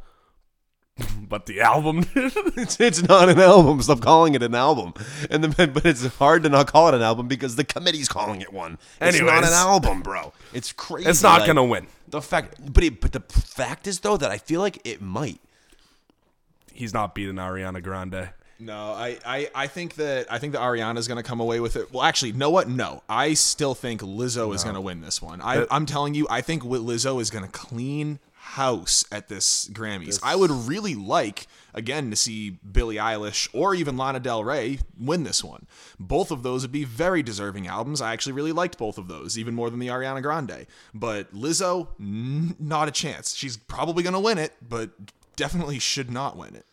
but 1.29 1.47
the 1.47 1.61
album, 1.61 2.07
It's, 2.15 2.81
it's 2.81 3.03
not 3.03 3.29
an 3.29 3.41
album. 3.41 3.83
Stop 3.83 4.01
calling 4.01 4.35
it 4.35 4.43
an 4.43 4.55
album. 4.55 4.95
And 5.29 5.45
the, 5.45 5.67
but 5.67 5.85
it's 5.85 6.07
hard 6.07 6.45
to 6.45 6.49
not 6.49 6.69
call 6.69 6.89
it 6.89 6.95
an 6.95 7.03
album 7.03 7.29
because 7.29 7.57
the 7.57 7.65
committee's 7.65 8.09
calling 8.09 8.41
it 8.41 8.53
one. 8.53 8.79
It's 9.01 9.21
not 9.21 9.29
Anyways. 9.29 9.49
an 9.49 9.55
album, 9.55 10.03
bro. 10.03 10.33
It's 10.55 10.73
crazy. 10.73 11.11
it's 11.11 11.23
not 11.23 11.41
like, 11.41 11.49
gonna 11.49 11.65
win. 11.65 11.89
The 12.09 12.23
fact, 12.23 12.73
but 12.73 12.85
it, 12.85 13.01
but 13.01 13.13
the 13.13 13.21
fact 13.21 13.87
is 13.87 14.01
though 14.01 14.17
that 14.17 14.31
I 14.31 14.39
feel 14.39 14.61
like 14.61 14.81
it 14.85 15.03
might. 15.03 15.41
He's 16.73 16.95
not 16.95 17.15
beating 17.15 17.37
Ariana 17.37 17.83
Grande. 17.83 18.31
No, 18.59 18.93
I, 18.93 19.19
I, 19.25 19.51
I 19.55 19.67
think 19.67 19.97
that 19.97 20.27
I 20.33 20.39
think 20.39 20.53
that 20.55 20.63
Ariana's 20.63 21.09
going 21.09 21.23
to 21.23 21.29
come 21.29 21.41
away 21.41 21.61
with 21.61 21.77
it. 21.77 21.93
Well, 21.93 22.03
actually, 22.03 22.33
know 22.33 22.51
what? 22.51 22.69
No, 22.69 23.03
I 23.09 23.35
still 23.35 23.75
think 23.75 24.01
Lizzo 24.01 24.55
is 24.55 24.65
going 24.65 24.75
to 24.77 24.81
win 24.81 25.01
this 25.03 25.21
one. 25.21 25.41
I, 25.43 25.67
I'm 25.71 25.85
telling 25.87 26.15
you, 26.15 26.27
I 26.31 26.41
think 26.41 26.63
Lizzo 26.63 27.21
is 27.21 27.31
going 27.31 27.45
to 27.45 27.51
clean 27.51 28.19
house 28.35 29.05
at 29.11 29.29
this 29.29 29.69
Grammys. 29.69 30.21
I 30.23 30.37
would 30.37 30.51
really 30.51 30.95
like 30.95 31.47
again 31.75 32.09
to 32.11 32.17
see 32.17 32.51
Billie 32.51 32.97
Eilish 32.97 33.49
or 33.53 33.75
even 33.75 33.97
Lana 33.99 34.21
Del 34.21 34.43
Rey 34.45 34.79
win 34.99 35.25
this 35.25 35.45
one. 35.45 35.67
Both 36.01 36.31
of 36.31 36.43
those 36.43 36.63
would 36.63 36.73
be 36.73 36.85
very 36.85 37.23
deserving 37.23 37.67
albums. 37.67 38.01
I 38.01 38.13
actually 38.13 38.33
really 38.33 38.53
liked 38.53 38.79
both 38.79 38.97
of 38.99 39.09
those, 39.09 39.37
even 39.37 39.55
more 39.55 39.69
than 39.69 39.81
the 39.81 39.89
Ariana 39.89 40.23
Grande. 40.23 40.67
But 40.95 41.35
Lizzo, 41.35 41.89
n- 42.01 42.55
not 42.59 42.89
a 42.89 42.93
chance. 42.93 43.35
She's 43.35 43.57
probably 43.57 44.03
going 44.03 44.15
to 44.15 44.21
win 44.21 44.39
it, 44.39 44.55
but 44.67 44.91
definitely 45.35 45.79
should 45.79 46.11
not 46.11 46.37
win 46.37 46.55
it. 46.55 46.65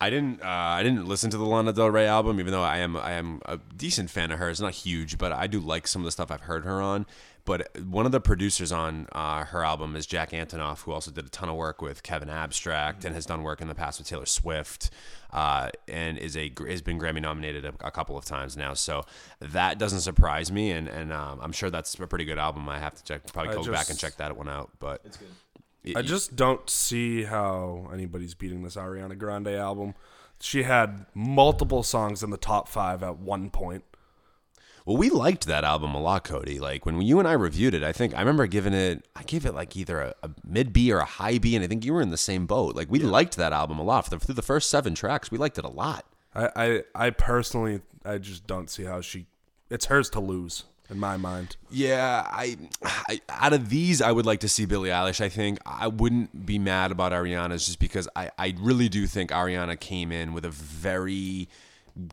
I 0.00 0.10
didn't. 0.10 0.42
Uh, 0.42 0.46
I 0.46 0.82
didn't 0.84 1.06
listen 1.06 1.28
to 1.30 1.36
the 1.36 1.44
Lana 1.44 1.72
Del 1.72 1.90
Rey 1.90 2.06
album, 2.06 2.38
even 2.38 2.52
though 2.52 2.62
I 2.62 2.78
am. 2.78 2.96
I 2.96 3.12
am 3.12 3.40
a 3.46 3.58
decent 3.76 4.10
fan 4.10 4.30
of 4.30 4.38
hers. 4.38 4.60
Not 4.60 4.72
huge, 4.72 5.18
but 5.18 5.32
I 5.32 5.48
do 5.48 5.58
like 5.58 5.88
some 5.88 6.02
of 6.02 6.04
the 6.04 6.12
stuff 6.12 6.30
I've 6.30 6.42
heard 6.42 6.64
her 6.64 6.80
on. 6.80 7.04
But 7.44 7.80
one 7.82 8.04
of 8.04 8.12
the 8.12 8.20
producers 8.20 8.70
on 8.70 9.08
uh, 9.10 9.46
her 9.46 9.64
album 9.64 9.96
is 9.96 10.06
Jack 10.06 10.32
Antonoff, 10.32 10.82
who 10.82 10.92
also 10.92 11.10
did 11.10 11.24
a 11.24 11.30
ton 11.30 11.48
of 11.48 11.56
work 11.56 11.80
with 11.80 12.02
Kevin 12.02 12.28
Abstract 12.28 13.06
and 13.06 13.14
has 13.14 13.24
done 13.24 13.42
work 13.42 13.60
in 13.62 13.68
the 13.68 13.74
past 13.74 13.98
with 13.98 14.06
Taylor 14.06 14.26
Swift, 14.26 14.90
uh, 15.32 15.70
and 15.88 16.18
is 16.18 16.36
a 16.36 16.52
has 16.68 16.82
been 16.82 17.00
Grammy 17.00 17.22
nominated 17.22 17.64
a, 17.64 17.72
a 17.80 17.90
couple 17.90 18.16
of 18.16 18.24
times 18.24 18.56
now. 18.56 18.74
So 18.74 19.02
that 19.40 19.78
doesn't 19.78 20.00
surprise 20.00 20.52
me, 20.52 20.70
and 20.70 20.86
and 20.86 21.12
um, 21.12 21.40
I'm 21.42 21.52
sure 21.52 21.70
that's 21.70 21.94
a 21.94 22.06
pretty 22.06 22.26
good 22.26 22.38
album. 22.38 22.68
I 22.68 22.78
have 22.78 22.94
to 22.94 23.02
check, 23.02 23.32
probably 23.32 23.54
go 23.54 23.72
back 23.72 23.90
and 23.90 23.98
check 23.98 24.16
that 24.18 24.36
one 24.36 24.48
out. 24.48 24.70
But 24.78 25.00
it's 25.04 25.16
good. 25.16 25.28
I 25.96 26.02
just 26.02 26.36
don't 26.36 26.68
see 26.68 27.24
how 27.24 27.88
anybody's 27.92 28.34
beating 28.34 28.62
this 28.62 28.76
Ariana 28.76 29.16
Grande 29.16 29.48
album. 29.48 29.94
She 30.40 30.62
had 30.62 31.06
multiple 31.14 31.82
songs 31.82 32.22
in 32.22 32.30
the 32.30 32.36
top 32.36 32.68
five 32.68 33.02
at 33.02 33.18
one 33.18 33.50
point. 33.50 33.84
Well, 34.88 34.96
we 34.96 35.10
liked 35.10 35.46
that 35.46 35.64
album 35.64 35.94
a 35.94 36.00
lot, 36.00 36.24
Cody. 36.24 36.58
Like 36.58 36.86
when 36.86 37.02
you 37.02 37.18
and 37.18 37.28
I 37.28 37.32
reviewed 37.32 37.74
it, 37.74 37.82
I 37.82 37.92
think 37.92 38.14
I 38.14 38.20
remember 38.20 38.46
giving 38.46 38.72
it, 38.72 39.06
I 39.14 39.22
gave 39.22 39.44
it 39.44 39.52
like 39.54 39.76
either 39.76 40.00
a, 40.00 40.14
a 40.22 40.30
mid 40.46 40.72
B 40.72 40.90
or 40.92 40.98
a 41.00 41.04
high 41.04 41.36
B, 41.36 41.54
and 41.54 41.62
I 41.62 41.68
think 41.68 41.84
you 41.84 41.92
were 41.92 42.00
in 42.00 42.08
the 42.08 42.16
same 42.16 42.46
boat. 42.46 42.74
Like 42.74 42.90
we 42.90 42.98
liked 42.98 43.36
that 43.36 43.52
album 43.52 43.78
a 43.78 43.82
lot. 43.82 44.04
For 44.04 44.10
the, 44.10 44.18
through 44.18 44.34
the 44.34 44.42
first 44.42 44.70
seven 44.70 44.94
tracks, 44.94 45.30
we 45.30 45.36
liked 45.36 45.58
it 45.58 45.64
a 45.66 45.68
lot. 45.68 46.06
I, 46.34 46.48
I, 46.56 46.82
I 46.94 47.10
personally, 47.10 47.82
I 48.04 48.16
just 48.16 48.46
don't 48.46 48.70
see 48.70 48.84
how 48.84 49.02
she. 49.02 49.26
It's 49.68 49.86
hers 49.86 50.08
to 50.10 50.20
lose 50.20 50.64
in 50.90 50.98
my 50.98 51.16
mind. 51.16 51.56
Yeah, 51.70 52.26
I, 52.26 52.56
I 52.82 53.20
out 53.28 53.52
of 53.52 53.68
these, 53.68 54.00
I 54.00 54.12
would 54.12 54.26
like 54.26 54.40
to 54.40 54.48
see 54.48 54.64
Billie 54.64 54.90
Eilish. 54.90 55.20
I 55.20 55.28
think 55.28 55.58
I 55.66 55.88
wouldn't 55.88 56.46
be 56.46 56.58
mad 56.58 56.90
about 56.90 57.12
Ariana's 57.12 57.66
just 57.66 57.78
because 57.78 58.08
I, 58.16 58.30
I 58.38 58.54
really 58.58 58.88
do 58.88 59.06
think 59.06 59.30
Ariana 59.30 59.78
came 59.78 60.12
in 60.12 60.32
with 60.32 60.44
a 60.44 60.50
very 60.50 61.48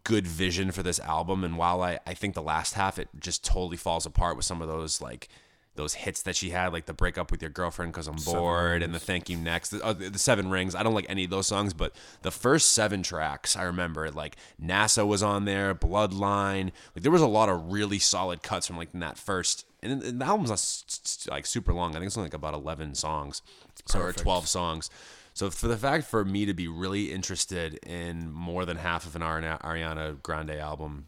good 0.04 0.26
vision 0.28 0.72
for 0.72 0.84
this 0.84 1.00
album. 1.00 1.44
And 1.44 1.58
while 1.58 1.82
I, 1.82 2.00
I 2.06 2.14
think 2.14 2.34
the 2.34 2.42
last 2.42 2.74
half 2.74 2.98
it 2.98 3.08
just 3.20 3.44
totally 3.44 3.78
falls 3.78 4.06
apart 4.06 4.36
with 4.36 4.46
some 4.46 4.62
of 4.62 4.68
those 4.68 5.02
like 5.02 5.30
those 5.76 5.94
hits 5.94 6.22
that 6.24 6.36
she 6.36 6.50
had, 6.52 6.74
like 6.74 6.86
the 6.86 6.94
breakup 6.94 7.32
with 7.32 7.42
your 7.42 7.52
girlfriend 7.52 7.92
because 7.92 8.08
I'm 8.08 8.16
bored 8.16 8.82
and 8.82 8.94
the 8.94 9.00
thank 9.00 9.30
you 9.30 9.38
next, 9.38 9.70
the, 9.70 9.84
uh, 9.84 9.94
the 9.94 10.18
seven 10.20 10.50
rings. 10.50 10.76
I 10.76 10.84
don't 10.84 10.94
like 10.94 11.06
any 11.10 11.26
of 11.26 11.30
those 11.30 11.48
songs, 11.48 11.74
but 11.74 11.94
the 12.22 12.32
first 12.32 12.72
seven 12.72 13.04
tracks 13.04 13.56
I 13.56 13.64
remember 13.64 14.10
like 14.12 14.38
NASA 14.62 15.06
was 15.06 15.22
on 15.22 15.46
there, 15.46 15.76
Bloodline. 15.76 16.72
Like 16.96 17.04
there 17.04 17.12
was 17.12 17.22
a 17.22 17.28
lot 17.28 17.50
of 17.50 17.72
really 17.72 18.00
solid 18.00 18.42
cuts 18.42 18.68
from 18.68 18.78
like 18.78 18.90
in 18.94 19.00
that 19.02 19.18
first. 19.18 19.66
And, 19.84 20.02
and 20.02 20.20
the 20.22 20.26
album's 20.26 20.50
not 20.50 20.54
s- 20.56 20.84
s- 20.88 21.28
like 21.30 21.46
super 21.46 21.74
long. 21.74 21.92
I 21.92 22.00
think 22.00 22.08
it's 22.08 22.18
only 22.18 22.28
like 22.28 22.34
about 22.34 22.54
eleven 22.54 22.96
songs, 22.96 23.42
so, 23.86 24.00
or 24.00 24.12
twelve 24.14 24.48
songs. 24.48 24.90
So 25.34 25.50
for 25.50 25.68
the 25.68 25.78
fact 25.78 26.06
for 26.06 26.24
me 26.24 26.46
to 26.46 26.54
be 26.54 26.68
really 26.68 27.12
interested 27.12 27.76
in 27.86 28.32
more 28.32 28.66
than 28.66 28.78
half 28.78 29.06
of 29.06 29.16
an 29.16 29.22
Ariana 29.22 30.22
Grande 30.24 30.52
album 30.52 31.08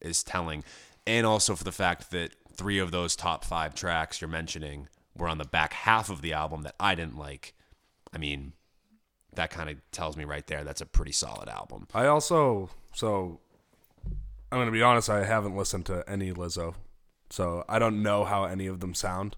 is 0.00 0.22
telling, 0.22 0.62
and 1.06 1.26
also 1.26 1.56
for 1.56 1.64
the 1.64 1.72
fact 1.72 2.10
that 2.12 2.30
three 2.56 2.78
of 2.78 2.90
those 2.90 3.16
top 3.16 3.44
five 3.44 3.74
tracks 3.74 4.20
you're 4.20 4.28
mentioning 4.28 4.88
were 5.16 5.28
on 5.28 5.38
the 5.38 5.44
back 5.44 5.72
half 5.72 6.10
of 6.10 6.22
the 6.22 6.32
album 6.32 6.62
that 6.62 6.74
I 6.78 6.94
didn't 6.94 7.16
like. 7.16 7.54
I 8.12 8.18
mean, 8.18 8.52
that 9.34 9.50
kind 9.50 9.68
of 9.70 9.76
tells 9.90 10.16
me 10.16 10.24
right 10.24 10.46
there 10.46 10.64
that's 10.64 10.80
a 10.80 10.86
pretty 10.86 11.12
solid 11.12 11.48
album. 11.48 11.88
I 11.94 12.06
also 12.06 12.70
so 12.94 13.40
I'm 14.50 14.58
gonna 14.58 14.70
be 14.70 14.82
honest. 14.82 15.10
I 15.10 15.24
haven't 15.24 15.56
listened 15.56 15.86
to 15.86 16.04
any 16.08 16.32
Lizzo, 16.32 16.74
so 17.30 17.64
I 17.68 17.78
don't 17.78 18.02
know 18.02 18.24
how 18.24 18.44
any 18.44 18.66
of 18.66 18.80
them 18.80 18.94
sound. 18.94 19.36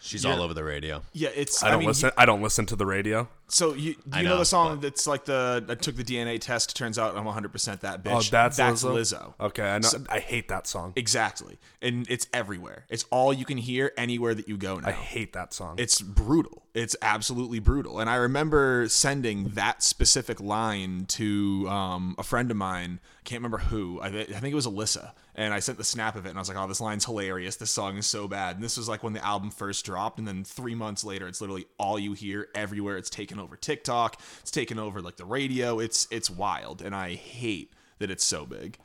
She's 0.00 0.24
all 0.24 0.42
over 0.42 0.52
the 0.52 0.64
radio. 0.64 1.02
Yeah, 1.12 1.28
it's. 1.34 1.62
I 1.62 1.70
don't 1.70 1.80
mean, 1.80 1.88
listen. 1.88 2.10
I 2.16 2.26
don't 2.26 2.42
listen 2.42 2.66
to 2.66 2.76
the 2.76 2.86
radio. 2.86 3.28
So 3.48 3.74
you 3.74 3.90
you 3.90 4.22
know, 4.22 4.22
know, 4.22 4.38
the 4.38 4.44
song 4.46 4.80
that's 4.80 5.06
like 5.06 5.26
the 5.26 5.64
I 5.68 5.74
took 5.74 5.96
the 5.96 6.04
DNA 6.04 6.40
test. 6.40 6.74
Turns 6.74 6.98
out 6.98 7.16
I'm 7.16 7.24
100 7.24 7.52
percent 7.52 7.82
that 7.82 8.02
bitch. 8.02 8.10
Oh, 8.12 8.22
that's, 8.30 8.56
that's 8.56 8.82
Lizzo? 8.82 8.94
Lizzo. 8.94 9.34
Okay, 9.40 9.68
I 9.68 9.78
know. 9.78 9.88
I 10.08 10.20
hate 10.20 10.48
that 10.48 10.66
song. 10.66 10.94
Exactly, 10.96 11.58
and 11.82 12.08
it's 12.08 12.26
everywhere. 12.32 12.86
It's 12.88 13.04
all 13.10 13.32
you 13.32 13.44
can 13.44 13.58
hear 13.58 13.92
anywhere 13.98 14.34
that 14.34 14.48
you 14.48 14.56
go 14.56 14.78
now. 14.80 14.88
I 14.88 14.92
hate 14.92 15.34
that 15.34 15.52
song. 15.52 15.74
it's 15.78 16.00
brutal. 16.00 16.62
It's 16.74 16.96
absolutely 17.02 17.58
brutal. 17.58 18.00
And 18.00 18.08
I 18.08 18.14
remember 18.14 18.88
sending 18.88 19.48
that 19.50 19.82
specific 19.82 20.40
line 20.40 21.04
to 21.08 21.68
um, 21.68 22.14
a 22.16 22.22
friend 22.22 22.50
of 22.50 22.56
mine. 22.56 22.98
Can't 23.24 23.40
remember 23.40 23.58
who. 23.58 24.00
I, 24.00 24.06
I 24.06 24.24
think 24.24 24.52
it 24.52 24.54
was 24.54 24.66
Alyssa. 24.66 25.12
And 25.34 25.52
I 25.54 25.60
sent 25.60 25.78
the 25.78 25.84
snap 25.84 26.16
of 26.16 26.26
it, 26.26 26.30
and 26.30 26.38
I 26.38 26.40
was 26.40 26.48
like, 26.48 26.58
"Oh, 26.58 26.66
this 26.66 26.80
line's 26.80 27.06
hilarious. 27.06 27.56
This 27.56 27.70
song 27.70 27.96
is 27.96 28.06
so 28.06 28.28
bad." 28.28 28.56
And 28.56 28.64
this 28.64 28.76
was 28.76 28.86
like 28.86 29.02
when 29.02 29.14
the 29.14 29.24
album 29.24 29.50
first 29.50 29.84
dropped, 29.86 30.18
and 30.18 30.28
then 30.28 30.44
three 30.44 30.74
months 30.74 31.04
later, 31.04 31.26
it's 31.26 31.40
literally 31.40 31.64
all 31.78 31.98
you 31.98 32.12
hear 32.12 32.48
everywhere. 32.54 32.98
It's 32.98 33.08
taken 33.08 33.31
over 33.38 33.56
TikTok. 33.56 34.20
It's 34.40 34.50
taken 34.50 34.78
over 34.78 35.00
like 35.00 35.16
the 35.16 35.24
radio. 35.24 35.78
It's 35.78 36.08
it's 36.10 36.30
wild, 36.30 36.82
and 36.82 36.94
I 36.94 37.14
hate 37.14 37.72
that 37.98 38.10
it's 38.10 38.24
so 38.24 38.46
big. 38.46 38.78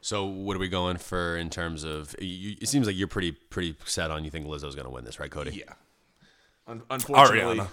So 0.00 0.24
what 0.24 0.56
are 0.56 0.60
we 0.60 0.68
going 0.68 0.96
for 0.96 1.36
in 1.36 1.50
terms 1.50 1.84
of? 1.84 2.14
You, 2.20 2.56
it 2.60 2.68
seems 2.68 2.86
like 2.86 2.96
you're 2.96 3.08
pretty 3.08 3.32
pretty 3.32 3.76
set 3.84 4.10
on 4.10 4.24
you 4.24 4.30
think 4.30 4.46
Lizzo's 4.46 4.74
going 4.74 4.86
to 4.86 4.90
win 4.90 5.04
this, 5.04 5.18
right, 5.18 5.30
Cody? 5.30 5.62
Yeah. 5.66 5.74
Un- 6.66 6.82
unfortunately, 6.90 7.58
Ariana. 7.58 7.68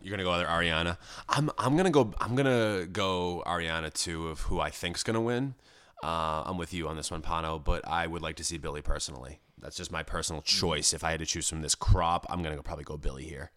You're 0.00 0.12
gonna 0.12 0.22
go 0.22 0.32
either 0.32 0.46
Ariana. 0.46 0.96
I'm 1.28 1.50
I'm 1.58 1.76
gonna 1.76 1.90
go 1.90 2.14
I'm 2.20 2.36
gonna 2.36 2.86
go 2.86 3.42
Ariana 3.46 3.92
too 3.92 4.28
of 4.28 4.40
who 4.42 4.60
I 4.60 4.70
think's 4.70 5.02
gonna 5.02 5.20
win. 5.20 5.54
Uh, 6.02 6.44
I'm 6.46 6.56
with 6.56 6.72
you 6.72 6.86
on 6.86 6.96
this 6.96 7.10
one, 7.10 7.22
Pano, 7.22 7.62
but 7.62 7.86
I 7.88 8.06
would 8.06 8.22
like 8.22 8.36
to 8.36 8.44
see 8.44 8.58
Billie 8.58 8.82
personally. 8.82 9.40
That's 9.60 9.76
just 9.76 9.90
my 9.90 10.04
personal 10.04 10.40
choice. 10.42 10.92
If 10.92 11.02
I 11.02 11.10
had 11.10 11.18
to 11.18 11.26
choose 11.26 11.48
from 11.48 11.62
this 11.62 11.74
crop, 11.74 12.26
I'm 12.30 12.42
gonna 12.42 12.54
go, 12.54 12.62
probably 12.62 12.84
go 12.84 12.96
Billie 12.96 13.24
here. 13.24 13.50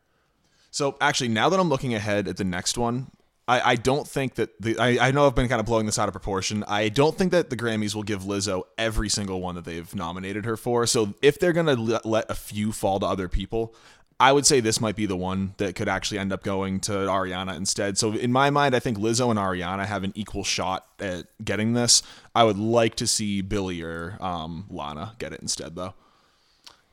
So 0.72 0.98
actually, 1.02 1.28
now 1.28 1.50
that 1.50 1.60
I'm 1.60 1.70
looking 1.70 1.94
ahead 1.94 2.28
at 2.28 2.38
the 2.38 2.44
next 2.44 2.78
one, 2.78 3.12
I, 3.48 3.72
I 3.72 3.76
don't 3.76 4.08
think 4.08 4.36
that 4.36 4.50
the 4.62 4.78
I, 4.78 5.08
I 5.08 5.12
know 5.12 5.28
I've 5.28 5.36
been 5.36 5.50
kind 5.50 5.60
of 5.60 5.66
blowing 5.66 5.86
this 5.86 6.00
out 6.00 6.08
of 6.08 6.14
proportion. 6.14 6.64
I 6.68 6.90
don't 6.90 7.18
think 7.18 7.32
that 7.32 7.50
the 7.50 7.58
Grammys 7.58 7.94
will 7.94 8.04
give 8.04 8.22
Lizzo 8.24 8.64
every 8.78 9.10
single 9.10 9.42
one 9.42 9.56
that 9.56 9.66
they've 9.66 9.94
nominated 9.94 10.46
her 10.46 10.56
for. 10.56 10.88
So 10.88 11.14
if 11.22 11.40
they're 11.40 11.54
gonna 11.54 11.76
let, 11.76 12.06
let 12.06 12.32
a 12.32 12.36
few 12.36 12.72
fall 12.72 13.00
to 13.02 13.06
other 13.06 13.28
people, 13.28 13.76
I 14.22 14.32
would 14.32 14.46
say 14.46 14.60
this 14.60 14.80
might 14.80 14.96
be 14.96 15.08
the 15.08 15.18
one 15.18 15.56
that 15.58 15.76
could 15.76 15.90
actually 15.90 16.20
end 16.20 16.32
up 16.32 16.44
going 16.44 16.80
to 16.82 16.92
Ariana 16.92 17.58
instead. 17.58 17.98
So 17.98 18.14
in 18.14 18.32
my 18.32 18.52
mind, 18.52 18.76
I 18.76 18.80
think 18.80 19.00
Lizzo 19.00 19.32
and 19.32 19.40
Ariana 19.40 19.86
have 19.88 20.04
an 20.04 20.14
equal 20.16 20.44
shot 20.44 20.86
at 21.00 21.26
getting 21.44 21.74
this. 21.74 22.04
I 22.36 22.44
would 22.44 22.60
like 22.60 22.96
to 22.98 23.08
see 23.08 23.42
Billie 23.42 23.82
or 23.82 24.18
um, 24.22 24.68
Lana 24.70 25.16
get 25.18 25.34
it 25.34 25.42
instead, 25.42 25.76
though. 25.76 25.96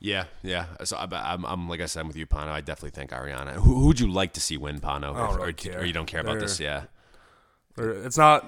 Yeah, 0.01 0.25
yeah. 0.43 0.67
So 0.85 0.97
I, 0.97 1.09
I'm, 1.11 1.45
I'm 1.45 1.69
like 1.69 1.81
I 1.81 1.87
said 1.87 2.01
I'm 2.01 2.09
with 2.09 2.17
you, 2.17 2.27
Pano. 2.27 2.49
I 2.49 2.61
definitely 2.61 2.91
think 2.91 3.11
Ariana. 3.11 3.55
Who 3.55 3.87
would 3.87 3.99
you 3.99 4.11
like 4.11 4.33
to 4.35 4.41
see 4.41 4.57
win, 4.57 4.81
Pano? 4.81 5.15
I 5.15 5.27
don't 5.27 5.41
or, 5.41 5.47
really 5.47 5.75
or, 5.75 5.79
or 5.81 5.85
you 5.85 5.93
don't 5.93 6.07
care 6.07 6.21
about 6.21 6.39
this? 6.39 6.59
They're- 6.59 6.67
Yeah. 6.67 6.85
It's 8.05 8.19
not. 8.19 8.45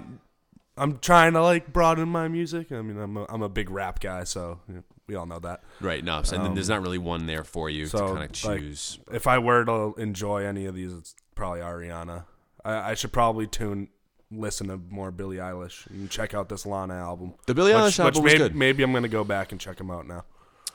I'm 0.77 0.99
trying 0.99 1.35
to 1.35 1.43
like 1.43 1.73
broaden 1.73 2.09
my 2.09 2.29
music. 2.29 2.73
I 2.73 2.81
mean, 2.83 2.99
I'm 2.99 3.17
a, 3.17 3.27
I'm 3.29 3.43
a 3.43 3.49
big 3.49 3.71
rap 3.71 4.01
guy, 4.01 4.25
so 4.25 4.61
we 5.07 5.15
all 5.15 5.27
know 5.27 5.39
that. 5.41 5.63
Right. 5.81 6.03
No. 6.03 6.23
So, 6.23 6.37
and 6.37 6.45
then 6.45 6.55
there's 6.55 6.71
um, 6.71 6.77
not 6.77 6.83
really 6.83 6.99
one 6.99 7.27
there 7.27 7.45
for 7.45 7.69
you 7.69 7.87
so, 7.87 7.99
to 7.99 8.05
kind 8.07 8.17
of 8.19 8.45
like, 8.45 8.61
choose. 8.61 8.99
If 9.13 9.27
I 9.27 9.39
were 9.39 9.65
to 9.65 9.95
enjoy 9.99 10.45
any 10.45 10.67
of 10.67 10.75
these, 10.75 10.93
it's 10.95 11.15
probably 11.35 11.61
Ariana. 11.61 12.25
I, 12.65 12.91
I 12.91 12.95
should 12.95 13.13
probably 13.13 13.47
tune, 13.47 13.89
listen 14.31 14.69
to 14.69 14.79
more 14.79 15.11
Billie 15.11 15.37
Eilish 15.37 15.89
and 15.91 16.11
check 16.11 16.35
out 16.35 16.49
this 16.49 16.65
Lana 16.67 16.95
album. 16.95 17.35
the 17.47 17.55
Billie 17.55 17.73
Which, 17.73 17.83
Eilish 17.83 17.87
which 17.87 18.01
album 18.01 18.23
was 18.23 18.33
maybe, 18.33 18.39
good. 18.39 18.57
maybe 18.57 18.83
I'm 18.83 18.93
gonna 18.93 19.09
go 19.09 19.25
back 19.25 19.53
and 19.53 19.61
check 19.61 19.77
them 19.77 19.91
out 19.91 20.07
now. 20.07 20.25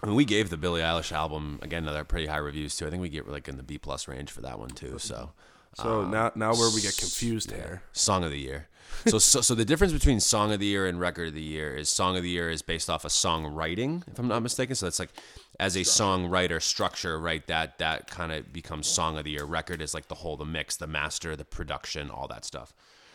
I 0.05 0.07
mean, 0.07 0.15
we 0.15 0.25
gave 0.25 0.51
the 0.51 0.57
Billie 0.57 0.81
Eilish 0.81 1.11
album 1.11 1.57
again 1.63 1.81
another 1.83 2.03
pretty 2.03 2.27
high 2.27 2.37
reviews 2.37 2.77
too. 2.77 2.85
I 2.85 2.91
think 2.91 3.01
we 3.01 3.09
get 3.09 3.27
like 3.27 3.47
in 3.47 3.57
the 3.57 3.63
B 3.63 3.79
plus 3.79 4.07
range 4.07 4.29
for 4.29 4.41
that 4.41 4.59
one 4.59 4.69
too. 4.69 4.99
So 4.99 5.31
So 5.73 6.01
Um, 6.01 6.11
now 6.11 6.31
now 6.35 6.53
where 6.53 6.69
we 6.69 6.81
get 6.81 6.95
confused 6.95 7.49
here. 7.51 7.81
song 7.91 8.23
of 8.23 8.29
the 8.29 8.39
year. 8.39 8.67
So, 9.07 9.17
so 9.17 9.41
so 9.41 9.55
the 9.55 9.65
difference 9.65 9.93
between 9.93 10.19
song 10.19 10.53
of 10.53 10.59
the 10.59 10.67
year 10.67 10.85
and 10.85 10.99
record 10.99 11.29
of 11.29 11.33
the 11.33 11.41
year 11.41 11.75
is 11.75 11.89
song 11.89 12.15
of 12.17 12.21
the 12.23 12.29
year 12.29 12.51
is 12.51 12.61
based 12.61 12.87
off 12.87 13.03
of 13.03 13.11
songwriting, 13.11 14.07
if 14.07 14.19
I'm 14.19 14.27
not 14.27 14.43
mistaken. 14.43 14.75
So 14.75 14.85
that's 14.85 14.99
like 14.99 15.09
as 15.59 15.75
a 15.75 15.79
songwriter 15.81 16.61
structure, 16.61 17.19
right? 17.19 17.45
That 17.47 17.79
that 17.79 18.07
kind 18.07 18.31
of 18.31 18.53
becomes 18.53 18.85
song 18.85 19.17
of 19.17 19.23
the 19.23 19.31
year. 19.31 19.43
Record 19.43 19.81
is 19.81 19.95
like 19.95 20.07
the 20.07 20.15
whole, 20.15 20.37
the 20.37 20.45
mix, 20.45 20.75
the 20.77 20.87
master, 20.87 21.35
the 21.35 21.45
production, 21.45 22.11
all 22.11 22.27
that 22.27 22.45
stuff. 22.45 22.73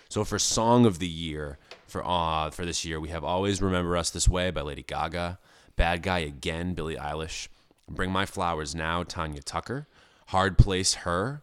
So 0.08 0.24
for 0.24 0.40
song 0.40 0.86
of 0.86 0.98
the 0.98 1.06
year 1.08 1.58
for 1.86 2.04
uh 2.04 2.50
for 2.50 2.66
this 2.66 2.84
year, 2.84 2.98
we 2.98 3.10
have 3.10 3.22
"Always 3.22 3.62
Remember 3.62 3.96
Us 3.96 4.10
This 4.10 4.28
Way" 4.28 4.50
by 4.50 4.62
Lady 4.62 4.82
Gaga, 4.82 5.38
"Bad 5.80 6.02
Guy 6.02 6.18
Again" 6.18 6.74
Billie 6.74 6.96
Eilish, 6.96 7.48
"Bring 7.88 8.12
My 8.12 8.26
Flowers 8.26 8.74
Now" 8.74 9.02
Tanya 9.02 9.40
Tucker, 9.40 9.88
"Hard 10.26 10.58
Place" 10.58 10.92
Her, 10.92 11.42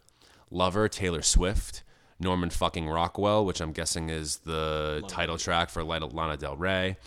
"Lover" 0.51 0.87
Taylor 0.87 1.23
Swift, 1.23 1.81
Norman 2.19 2.51
fucking 2.51 2.87
Rockwell, 2.87 3.43
which 3.43 3.59
I'm 3.59 3.71
guessing 3.71 4.11
is 4.11 4.37
the 4.45 5.03
title 5.07 5.39
track 5.39 5.71
for 5.71 5.83
Lana 5.83 6.37
Del 6.37 6.55
Rey. 6.55 6.97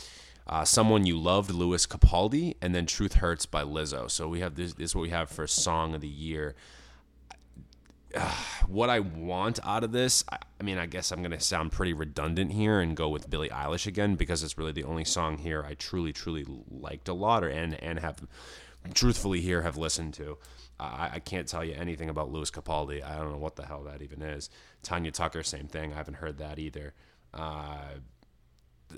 Uh, 0.45 0.65
Someone 0.65 1.07
You 1.07 1.17
Loved, 1.17 1.53
Lewis 1.53 1.87
Capaldi, 1.87 2.57
and 2.61 2.75
then 2.75 2.85
Truth 2.85 3.15
Hurts 3.15 3.47
by 3.47 3.63
Lizzo. 3.63 4.11
So 4.11 4.27
we 4.27 4.41
have 4.41 4.57
this, 4.57 4.73
this 4.75 4.91
is 4.91 4.97
what 4.97 5.03
we 5.03 5.11
have 5.11 5.31
for 5.31 5.47
Song 5.47 5.95
of 5.95 6.01
the 6.01 6.09
Year 6.09 6.57
what 8.67 8.91
I 8.91 9.01
want 9.01 9.59
out 9.65 9.85
of 9.85 9.93
this, 9.93 10.25
I, 10.31 10.39
I 10.61 10.63
mean, 10.63 10.79
I 10.79 10.87
guess 10.87 11.11
I'm 11.11 11.21
going 11.21 11.31
to 11.33 11.41
sound 11.41 11.73
pretty 11.73 11.93
redundant 11.93 12.53
here 12.53 12.81
and 12.81 12.97
go 12.97 13.09
with 13.09 13.31
Billie 13.31 13.49
Eilish 13.49 13.87
again 13.87 14.15
because 14.17 14.43
it's 14.43 14.59
really 14.59 14.73
the 14.73 14.85
only 14.85 15.05
song 15.05 15.39
here 15.39 15.65
I 15.65 15.75
truly, 15.75 16.13
truly 16.13 16.45
liked 16.71 17.09
a 17.09 17.15
lot 17.15 17.45
or 17.45 17.49
and 17.49 17.75
and 17.83 17.99
have 18.01 18.27
truthfully 18.95 19.41
here 19.41 19.63
have 19.63 19.77
listened 19.77 20.15
to. 20.15 20.39
I, 20.79 21.11
I 21.15 21.19
can't 21.19 21.47
tell 21.47 21.65
you 21.65 21.75
anything 21.75 22.09
about 22.09 22.33
Lewis 22.33 22.51
Capaldi. 22.51 23.05
I 23.05 23.17
don't 23.17 23.33
know 23.33 23.39
what 23.39 23.57
the 23.57 23.67
hell 23.67 23.83
that 23.85 24.03
even 24.03 24.23
is. 24.23 24.49
Tanya 24.83 25.11
Tucker, 25.11 25.43
same 25.43 25.67
thing. 25.67 25.93
I 25.93 25.97
haven't 25.97 26.15
heard 26.15 26.39
that 26.39 26.59
either. 26.59 26.95
Uh, 27.35 27.91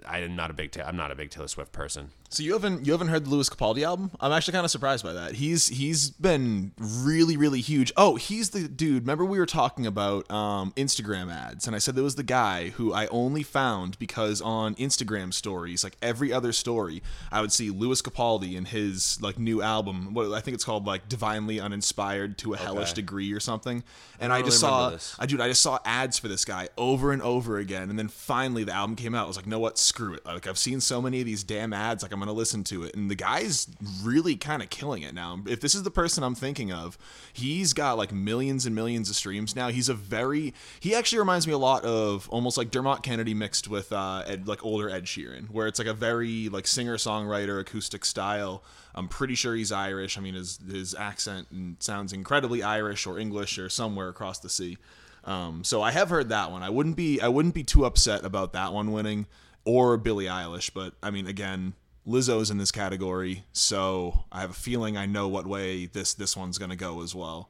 I'm 0.06 0.36
not 0.36 0.50
a 0.50 0.54
big 0.54 0.72
ta- 0.72 0.84
I'm 0.86 0.96
not 0.96 1.10
a 1.10 1.14
big 1.14 1.30
Taylor 1.30 1.48
Swift 1.48 1.72
person. 1.72 2.10
So 2.32 2.42
you 2.42 2.54
haven't 2.54 2.86
you 2.86 2.92
haven't 2.92 3.08
heard 3.08 3.26
the 3.26 3.30
Lewis 3.30 3.50
Capaldi 3.50 3.82
album? 3.82 4.10
I'm 4.18 4.32
actually 4.32 4.54
kind 4.54 4.64
of 4.64 4.70
surprised 4.70 5.04
by 5.04 5.12
that. 5.12 5.34
He's 5.34 5.68
he's 5.68 6.08
been 6.08 6.72
really 6.78 7.36
really 7.36 7.60
huge. 7.60 7.92
Oh, 7.94 8.16
he's 8.16 8.50
the 8.50 8.68
dude. 8.68 9.02
Remember 9.02 9.26
we 9.26 9.38
were 9.38 9.44
talking 9.44 9.86
about 9.86 10.30
um, 10.30 10.72
Instagram 10.74 11.30
ads, 11.30 11.66
and 11.66 11.76
I 11.76 11.78
said 11.78 11.94
there 11.94 12.02
was 12.02 12.14
the 12.14 12.22
guy 12.22 12.70
who 12.70 12.90
I 12.94 13.06
only 13.08 13.42
found 13.42 13.98
because 13.98 14.40
on 14.40 14.74
Instagram 14.76 15.34
stories, 15.34 15.84
like 15.84 15.98
every 16.00 16.32
other 16.32 16.52
story, 16.52 17.02
I 17.30 17.42
would 17.42 17.52
see 17.52 17.68
Lewis 17.68 18.00
Capaldi 18.00 18.56
and 18.56 18.66
his 18.66 19.20
like 19.20 19.38
new 19.38 19.60
album. 19.60 20.14
What 20.14 20.32
I 20.32 20.40
think 20.40 20.54
it's 20.54 20.64
called 20.64 20.86
like 20.86 21.10
Divinely 21.10 21.60
Uninspired 21.60 22.38
to 22.38 22.54
a 22.54 22.56
Hellish 22.56 22.94
Degree 22.94 23.30
or 23.34 23.40
something. 23.40 23.84
And 24.18 24.32
I, 24.32 24.40
just 24.40 24.62
really 24.62 24.72
saw 24.72 24.90
this. 24.90 25.16
I 25.18 25.26
dude, 25.26 25.40
I 25.40 25.48
just 25.48 25.62
saw 25.62 25.80
ads 25.84 26.18
for 26.18 26.28
this 26.28 26.46
guy 26.46 26.70
over 26.78 27.12
and 27.12 27.20
over 27.20 27.58
again, 27.58 27.90
and 27.90 27.98
then 27.98 28.08
finally 28.08 28.64
the 28.64 28.72
album 28.72 28.96
came 28.96 29.14
out. 29.14 29.24
I 29.24 29.28
was 29.28 29.36
like, 29.36 29.46
no, 29.46 29.58
what? 29.58 29.76
Screw 29.76 30.14
it. 30.14 30.24
Like 30.24 30.46
I've 30.46 30.56
seen 30.56 30.80
so 30.80 31.02
many 31.02 31.20
of 31.20 31.26
these 31.26 31.44
damn 31.44 31.74
ads, 31.74 32.02
like 32.02 32.12
I'm 32.12 32.21
gonna 32.22 32.36
listen 32.36 32.64
to 32.64 32.84
it. 32.84 32.94
And 32.94 33.10
the 33.10 33.14
guy's 33.14 33.68
really 34.02 34.36
kind 34.36 34.62
of 34.62 34.70
killing 34.70 35.02
it 35.02 35.14
now. 35.14 35.40
If 35.46 35.60
this 35.60 35.74
is 35.74 35.82
the 35.82 35.90
person 35.90 36.24
I'm 36.24 36.34
thinking 36.34 36.72
of, 36.72 36.96
he's 37.32 37.72
got 37.72 37.98
like 37.98 38.12
millions 38.12 38.66
and 38.66 38.74
millions 38.74 39.10
of 39.10 39.16
streams 39.16 39.54
now. 39.54 39.68
He's 39.68 39.88
a 39.88 39.94
very 39.94 40.54
he 40.80 40.94
actually 40.94 41.18
reminds 41.18 41.46
me 41.46 41.52
a 41.52 41.58
lot 41.58 41.84
of 41.84 42.28
almost 42.30 42.56
like 42.56 42.70
Dermot 42.70 43.02
Kennedy 43.02 43.34
mixed 43.34 43.68
with 43.68 43.92
uh, 43.92 44.22
Ed, 44.26 44.46
like 44.48 44.64
older 44.64 44.88
Ed 44.88 45.04
Sheeran, 45.04 45.50
where 45.50 45.66
it's 45.66 45.78
like 45.78 45.88
a 45.88 45.94
very 45.94 46.48
like 46.48 46.66
singer 46.66 46.96
songwriter 46.96 47.60
acoustic 47.60 48.04
style. 48.04 48.62
I'm 48.94 49.08
pretty 49.08 49.34
sure 49.34 49.54
he's 49.54 49.72
Irish. 49.72 50.18
I 50.18 50.20
mean, 50.20 50.34
his 50.34 50.58
his 50.70 50.94
accent 50.94 51.48
sounds 51.82 52.12
incredibly 52.12 52.62
Irish 52.62 53.06
or 53.06 53.18
English 53.18 53.58
or 53.58 53.68
somewhere 53.68 54.08
across 54.08 54.38
the 54.38 54.48
sea. 54.48 54.78
Um, 55.24 55.62
so 55.64 55.82
I 55.82 55.92
have 55.92 56.10
heard 56.10 56.28
that 56.30 56.50
one. 56.50 56.62
I 56.62 56.70
wouldn't 56.70 56.96
be 56.96 57.20
I 57.20 57.28
wouldn't 57.28 57.54
be 57.54 57.64
too 57.64 57.84
upset 57.84 58.24
about 58.24 58.52
that 58.52 58.72
one 58.72 58.92
winning 58.92 59.26
or 59.64 59.96
Billie 59.96 60.26
Eilish, 60.26 60.72
but 60.74 60.94
I 61.02 61.10
mean, 61.10 61.26
again, 61.26 61.74
Lizzo's 62.06 62.50
in 62.50 62.58
this 62.58 62.72
category, 62.72 63.44
so 63.52 64.24
I 64.32 64.40
have 64.40 64.50
a 64.50 64.54
feeling 64.54 64.96
I 64.96 65.06
know 65.06 65.28
what 65.28 65.46
way 65.46 65.86
this 65.86 66.14
this 66.14 66.36
one's 66.36 66.58
gonna 66.58 66.76
go 66.76 67.02
as 67.02 67.14
well. 67.14 67.48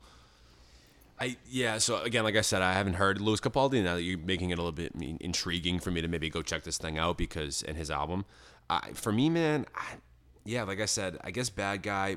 I 1.18 1.36
yeah. 1.48 1.78
So 1.78 2.02
again, 2.02 2.24
like 2.24 2.36
I 2.36 2.40
said, 2.40 2.62
I 2.62 2.72
haven't 2.74 2.94
heard 2.94 3.20
Lewis 3.20 3.40
Capaldi. 3.40 3.82
Now 3.82 3.94
that 3.94 4.02
you're 4.02 4.18
making 4.18 4.50
it 4.50 4.58
a 4.58 4.62
little 4.62 4.72
bit 4.72 4.92
intriguing 5.20 5.78
for 5.78 5.90
me 5.90 6.00
to 6.02 6.08
maybe 6.08 6.28
go 6.28 6.42
check 6.42 6.64
this 6.64 6.78
thing 6.78 6.98
out 6.98 7.16
because 7.16 7.62
and 7.62 7.76
his 7.76 7.90
album, 7.90 8.24
I, 8.68 8.92
for 8.92 9.12
me, 9.12 9.30
man, 9.30 9.66
I, 9.74 9.84
yeah, 10.44 10.64
like 10.64 10.80
I 10.80 10.86
said, 10.86 11.18
I 11.22 11.30
guess 11.30 11.48
Bad 11.48 11.82
Guy. 11.82 12.16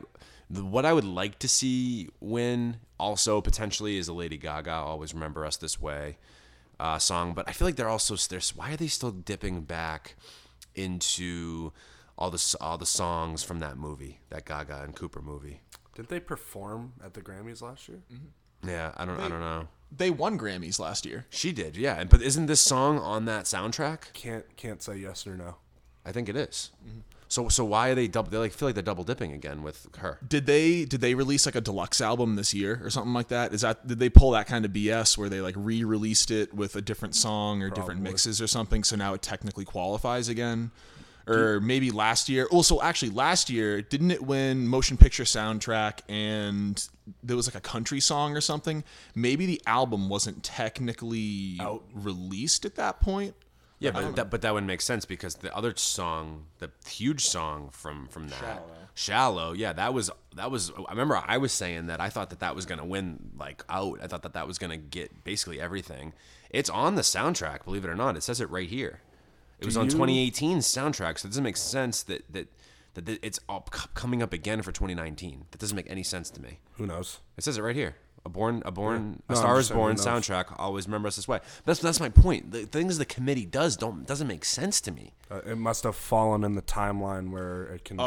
What 0.49 0.85
I 0.85 0.93
would 0.93 1.05
like 1.05 1.39
to 1.39 1.47
see 1.47 2.09
win 2.19 2.77
also 2.99 3.41
potentially 3.41 3.97
is 3.97 4.07
a 4.07 4.13
Lady 4.13 4.37
Gaga. 4.37 4.71
Always 4.71 5.13
remember 5.13 5.45
us 5.45 5.57
this 5.57 5.81
way 5.81 6.17
uh, 6.79 6.99
song, 6.99 7.33
but 7.33 7.47
I 7.47 7.51
feel 7.51 7.67
like 7.67 7.75
they're 7.75 7.89
also 7.89 8.15
there's 8.15 8.55
why 8.55 8.73
are 8.73 8.77
they 8.77 8.87
still 8.87 9.11
dipping 9.11 9.61
back 9.61 10.15
into 10.75 11.71
all 12.17 12.31
the 12.31 12.55
all 12.61 12.77
the 12.77 12.85
songs 12.85 13.43
from 13.43 13.59
that 13.59 13.77
movie, 13.77 14.19
that 14.29 14.45
Gaga 14.45 14.81
and 14.83 14.95
Cooper 14.95 15.21
movie? 15.21 15.61
Didn't 15.95 16.09
they 16.09 16.19
perform 16.19 16.93
at 17.03 17.13
the 17.13 17.21
Grammys 17.21 17.61
last 17.61 17.87
year? 17.87 17.99
Mm-hmm. 18.11 18.69
Yeah, 18.69 18.91
I 18.97 19.05
don't 19.05 19.19
I 19.19 19.29
don't 19.29 19.39
know. 19.39 19.67
They 19.95 20.09
won 20.09 20.37
Grammys 20.37 20.79
last 20.79 21.05
year. 21.05 21.25
She 21.29 21.51
did, 21.51 21.77
yeah. 21.77 22.03
But 22.03 22.21
isn't 22.21 22.47
this 22.47 22.61
song 22.61 22.99
on 22.99 23.25
that 23.25 23.45
soundtrack? 23.45 24.13
Can't 24.13 24.45
can't 24.57 24.81
say 24.81 24.97
yes 24.97 25.25
or 25.27 25.35
no. 25.35 25.55
I 26.05 26.11
think 26.11 26.29
it 26.29 26.35
is. 26.35 26.71
Mm-hmm. 26.85 26.99
So 27.27 27.49
so 27.49 27.65
why 27.65 27.89
are 27.89 27.95
they 27.95 28.07
double? 28.07 28.29
They 28.29 28.37
like 28.37 28.53
feel 28.53 28.67
like 28.67 28.75
they're 28.75 28.83
double 28.83 29.03
dipping 29.03 29.31
again 29.31 29.63
with 29.63 29.87
her. 29.97 30.19
Did 30.27 30.45
they 30.45 30.85
did 30.85 31.01
they 31.01 31.15
release 31.15 31.45
like 31.45 31.55
a 31.55 31.61
deluxe 31.61 32.01
album 32.01 32.35
this 32.35 32.53
year 32.53 32.79
or 32.83 32.89
something 32.89 33.13
like 33.13 33.29
that? 33.29 33.53
Is 33.53 33.61
that 33.61 33.87
did 33.87 33.99
they 33.99 34.09
pull 34.09 34.31
that 34.31 34.47
kind 34.47 34.63
of 34.63 34.71
BS 34.71 35.17
where 35.17 35.29
they 35.29 35.41
like 35.41 35.55
re-released 35.57 36.29
it 36.29 36.53
with 36.53 36.75
a 36.75 36.81
different 36.81 37.15
song 37.15 37.61
or 37.61 37.69
different 37.69 38.01
mixes 38.01 38.41
or 38.41 38.47
something 38.47 38.83
so 38.83 38.95
now 38.95 39.13
it 39.13 39.21
technically 39.21 39.65
qualifies 39.65 40.29
again? 40.29 40.71
Or 41.27 41.59
maybe 41.59 41.89
last 41.91 42.29
year. 42.29 42.45
Also, 42.51 42.81
actually, 42.81 43.09
last 43.09 43.49
year 43.49 43.81
didn't 43.81 44.11
it 44.11 44.21
win 44.23 44.67
motion 44.67 44.95
picture 44.95 45.23
soundtrack 45.23 45.99
and 46.07 46.87
there 47.23 47.35
was 47.35 47.47
like 47.47 47.55
a 47.55 47.67
country 47.67 47.99
song 47.99 48.37
or 48.37 48.41
something? 48.41 48.83
Maybe 49.15 49.45
the 49.45 49.61
album 49.65 50.07
wasn't 50.09 50.43
technically 50.43 51.57
Out. 51.59 51.83
released 51.93 52.65
at 52.65 52.75
that 52.75 52.99
point. 52.99 53.35
Yeah, 53.79 53.91
but 53.91 54.15
that, 54.15 54.29
but 54.29 54.41
that 54.41 54.53
would 54.53 54.63
make 54.63 54.81
sense 54.81 55.05
because 55.05 55.35
the 55.35 55.55
other 55.55 55.73
song, 55.75 56.45
the 56.59 56.71
huge 56.87 57.25
song 57.25 57.69
from 57.71 58.07
from 58.07 58.29
that, 58.29 58.63
shallow. 58.93 59.51
yeah, 59.51 59.73
that 59.73 59.93
was 59.93 60.09
that 60.35 60.49
was. 60.49 60.71
I 60.71 60.91
remember 60.91 61.21
I 61.23 61.37
was 61.37 61.51
saying 61.51 61.87
that 61.87 61.99
I 61.99 62.09
thought 62.09 62.29
that 62.29 62.39
that 62.39 62.55
was 62.55 62.65
gonna 62.65 62.85
win 62.85 63.31
like 63.37 63.63
out. 63.69 63.99
I 64.01 64.07
thought 64.07 64.23
that 64.23 64.33
that 64.33 64.47
was 64.47 64.57
gonna 64.57 64.77
get 64.77 65.23
basically 65.25 65.59
everything. 65.59 66.13
It's 66.49 66.69
on 66.69 66.95
the 66.95 67.01
soundtrack, 67.01 67.65
believe 67.65 67.83
it 67.83 67.89
or 67.89 67.95
not. 67.95 68.15
It 68.15 68.23
says 68.23 68.39
it 68.39 68.49
right 68.49 68.69
here. 68.69 69.01
It 69.59 69.65
was 69.65 69.77
on 69.77 69.85
you- 69.85 69.91
2018's 69.91 70.65
soundtrack, 70.67 71.19
so 71.19 71.27
it 71.27 71.29
doesn't 71.31 71.43
make 71.43 71.57
sense 71.57 72.03
that 72.03 72.23
that 72.33 72.47
that 72.95 73.05
th- 73.05 73.19
it's 73.21 73.39
up, 73.49 73.69
coming 73.93 74.23
up 74.23 74.31
again 74.31 74.61
for 74.61 74.71
2019. 74.71 75.45
That 75.51 75.59
doesn't 75.59 75.75
make 75.75 75.89
any 75.89 76.03
sense 76.03 76.29
to 76.31 76.41
me. 76.41 76.59
Who 76.77 76.85
knows? 76.87 77.19
It 77.37 77.43
says 77.43 77.57
it 77.57 77.61
right 77.61 77.75
here. 77.75 77.95
A 78.25 78.29
born, 78.29 78.63
a 78.65 78.71
born, 78.71 79.21
No, 79.29 79.35
a 79.35 79.37
I'm 79.37 79.43
Star 79.43 79.59
is 79.59 79.69
Born 79.69 79.97
soundtrack. 79.97 80.55
Always 80.57 80.87
remember 80.87 81.07
us 81.09 81.15
this 81.17 81.27
way. 81.27 81.41
That's 81.65 81.79
that's 81.79 81.99
my 81.99 82.09
point. 82.09 82.51
The 82.51 82.65
things 82.65 82.97
the 82.97 83.05
committee 83.05 83.45
does 83.45 83.77
don't 83.77 84.07
doesn't 84.07 84.27
make 84.27 84.43
sense 84.45 84.81
to 84.81 84.91
me. 84.91 85.11
Uh, 85.29 85.41
it 85.45 85.57
must 85.57 85.83
have 85.83 85.95
fallen 85.95 86.43
in 86.43 86.55
the 86.55 86.61
timeline 86.63 87.29
where 87.31 87.63
it 87.65 87.83
can. 87.83 87.97
be. 87.97 88.03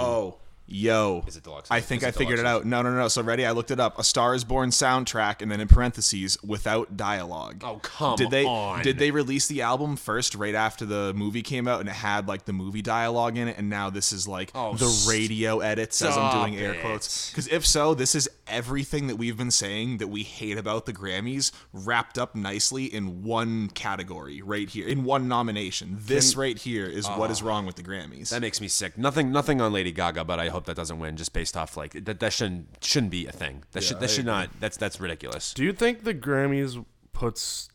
Yo. 0.70 1.24
Is 1.26 1.36
it 1.36 1.42
deluxe? 1.44 1.70
I 1.70 1.80
think 1.80 2.02
I 2.02 2.10
figured 2.10 2.38
it 2.38 2.44
out. 2.44 2.66
No, 2.66 2.82
no, 2.82 2.92
no. 2.92 3.08
So 3.08 3.22
ready? 3.22 3.46
I 3.46 3.52
looked 3.52 3.70
it 3.70 3.80
up. 3.80 3.98
A 3.98 4.04
Star 4.04 4.34
is 4.34 4.44
Born 4.44 4.68
soundtrack, 4.68 5.40
and 5.40 5.50
then 5.50 5.60
in 5.60 5.68
parentheses, 5.68 6.36
without 6.42 6.96
dialogue. 6.96 7.62
Oh, 7.64 7.80
come 7.82 8.16
did 8.16 8.30
they, 8.30 8.44
on. 8.44 8.82
Did 8.82 8.98
they 8.98 9.10
release 9.10 9.46
the 9.46 9.62
album 9.62 9.96
first, 9.96 10.34
right 10.34 10.54
after 10.54 10.84
the 10.84 11.14
movie 11.14 11.42
came 11.42 11.66
out, 11.66 11.80
and 11.80 11.88
it 11.88 11.94
had 11.94 12.28
like 12.28 12.44
the 12.44 12.52
movie 12.52 12.82
dialogue 12.82 13.38
in 13.38 13.48
it? 13.48 13.56
And 13.56 13.70
now 13.70 13.88
this 13.88 14.12
is 14.12 14.28
like 14.28 14.50
Oh, 14.54 14.74
the 14.74 15.06
radio 15.08 15.60
edits, 15.60 16.02
as 16.02 16.16
I'm 16.16 16.38
doing 16.38 16.60
air 16.60 16.74
quotes. 16.80 17.30
Because 17.30 17.48
if 17.48 17.66
so, 17.66 17.94
this 17.94 18.14
is 18.14 18.28
everything 18.46 19.06
that 19.06 19.16
we've 19.16 19.36
been 19.36 19.50
saying 19.50 19.98
that 19.98 20.08
we 20.08 20.22
hate 20.22 20.58
about 20.58 20.86
the 20.86 20.92
Grammys 20.92 21.50
wrapped 21.72 22.18
up 22.18 22.34
nicely 22.34 22.84
in 22.84 23.22
one 23.22 23.68
category 23.70 24.42
right 24.42 24.68
here, 24.68 24.86
in 24.86 25.04
one 25.04 25.28
nomination. 25.28 25.96
This 26.00 26.36
right 26.36 26.58
here 26.58 26.86
is 26.86 27.08
what 27.08 27.30
is 27.30 27.42
ah. 27.42 27.46
wrong 27.46 27.66
with 27.66 27.76
the 27.76 27.82
Grammys. 27.82 28.30
That 28.30 28.42
makes 28.42 28.60
me 28.60 28.68
sick. 28.68 28.98
Nothing, 28.98 29.32
nothing 29.32 29.60
on 29.60 29.72
Lady 29.72 29.92
Gaga, 29.92 30.24
but 30.24 30.38
I 30.38 30.48
hope 30.58 30.66
that 30.66 30.76
doesn't 30.76 30.98
win. 30.98 31.16
Just 31.16 31.32
based 31.32 31.56
off 31.56 31.76
like 31.76 31.92
that, 32.04 32.20
that 32.20 32.32
shouldn't 32.32 32.82
shouldn't 32.84 33.10
be 33.12 33.26
a 33.26 33.32
thing. 33.32 33.62
That 33.72 33.82
should 33.82 34.00
that 34.00 34.10
I 34.10 34.12
should 34.12 34.26
not. 34.26 34.48
That's 34.60 34.76
that's 34.76 35.00
ridiculous. 35.00 35.54
Do 35.54 35.64
you 35.64 35.72
think 35.72 36.04
the 36.04 36.14
Grammys 36.14 36.84
puts 37.12 37.68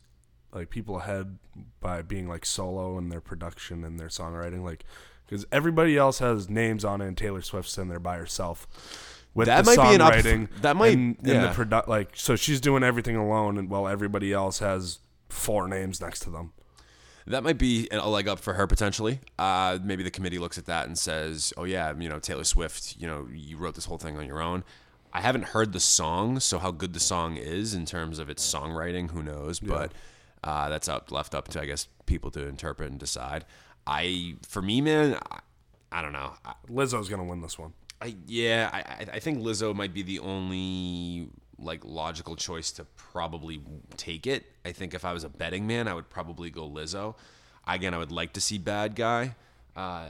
like 0.52 0.70
people 0.70 0.98
ahead 0.98 1.38
by 1.80 2.02
being 2.02 2.28
like 2.28 2.46
solo 2.46 2.96
in 2.98 3.08
their 3.08 3.20
production 3.20 3.84
and 3.84 3.98
their 3.98 4.08
songwriting? 4.08 4.62
Like, 4.62 4.84
because 5.26 5.44
everybody 5.50 5.96
else 5.96 6.18
has 6.20 6.48
names 6.48 6.84
on 6.84 7.00
it, 7.00 7.08
and 7.08 7.16
Taylor 7.16 7.42
Swift's 7.42 7.76
in 7.78 7.88
there 7.88 7.98
by 8.00 8.16
herself. 8.16 8.66
With 9.34 9.46
That 9.48 9.64
the 9.64 9.74
might 9.76 9.88
be 9.88 9.94
an 9.96 10.00
up- 10.00 10.12
songwriting 10.14 10.48
that 10.62 10.76
might- 10.76 10.94
and, 10.96 11.16
yeah. 11.24 11.52
the 11.52 11.64
produ- 11.64 11.88
like 11.88 12.10
so 12.14 12.36
she's 12.36 12.60
doing 12.60 12.84
everything 12.84 13.16
alone, 13.16 13.58
and 13.58 13.68
while 13.68 13.88
everybody 13.88 14.32
else 14.32 14.60
has 14.60 15.00
four 15.28 15.66
names 15.66 16.00
next 16.00 16.20
to 16.20 16.30
them. 16.30 16.52
That 17.26 17.42
might 17.42 17.56
be 17.58 17.88
a 17.90 18.06
leg 18.08 18.28
up 18.28 18.38
for 18.38 18.52
her 18.54 18.66
potentially. 18.66 19.20
Uh, 19.38 19.78
maybe 19.82 20.02
the 20.02 20.10
committee 20.10 20.38
looks 20.38 20.58
at 20.58 20.66
that 20.66 20.86
and 20.86 20.98
says, 20.98 21.52
"Oh 21.56 21.64
yeah, 21.64 21.94
you 21.98 22.08
know 22.08 22.18
Taylor 22.18 22.44
Swift, 22.44 22.96
you 22.98 23.06
know 23.06 23.26
you 23.32 23.56
wrote 23.56 23.74
this 23.74 23.86
whole 23.86 23.98
thing 23.98 24.18
on 24.18 24.26
your 24.26 24.42
own." 24.42 24.62
I 25.12 25.20
haven't 25.20 25.44
heard 25.44 25.72
the 25.72 25.80
song, 25.80 26.40
so 26.40 26.58
how 26.58 26.70
good 26.72 26.92
the 26.92 27.00
song 27.00 27.36
is 27.36 27.72
in 27.72 27.86
terms 27.86 28.18
of 28.18 28.28
its 28.28 28.44
songwriting, 28.52 29.10
who 29.12 29.22
knows? 29.22 29.60
But 29.60 29.92
uh, 30.42 30.68
that's 30.68 30.88
up 30.88 31.10
left 31.10 31.34
up 31.34 31.48
to 31.48 31.60
I 31.62 31.64
guess 31.66 31.88
people 32.06 32.30
to 32.32 32.46
interpret 32.46 32.90
and 32.90 32.98
decide. 33.00 33.44
I, 33.86 34.36
for 34.46 34.60
me, 34.60 34.80
man, 34.80 35.16
I, 35.30 35.38
I 35.92 36.02
don't 36.02 36.12
know. 36.12 36.32
Lizzo's 36.68 37.08
gonna 37.08 37.24
win 37.24 37.40
this 37.42 37.58
one. 37.58 37.72
I 38.02 38.16
yeah, 38.26 38.68
I- 38.72 39.06
I 39.14 39.18
think 39.20 39.38
Lizzo 39.38 39.74
might 39.74 39.94
be 39.94 40.02
the 40.02 40.18
only 40.18 41.28
like 41.64 41.84
logical 41.84 42.36
choice 42.36 42.70
to 42.72 42.84
probably 42.96 43.60
take 43.96 44.26
it. 44.26 44.44
I 44.64 44.72
think 44.72 44.94
if 44.94 45.04
I 45.04 45.12
was 45.12 45.24
a 45.24 45.28
betting 45.28 45.66
man, 45.66 45.88
I 45.88 45.94
would 45.94 46.10
probably 46.10 46.50
go 46.50 46.68
Lizzo. 46.68 47.14
Again, 47.66 47.94
I 47.94 47.98
would 47.98 48.12
like 48.12 48.34
to 48.34 48.40
see 48.40 48.58
Bad 48.58 48.94
Guy. 48.94 49.34
Uh, 49.74 50.06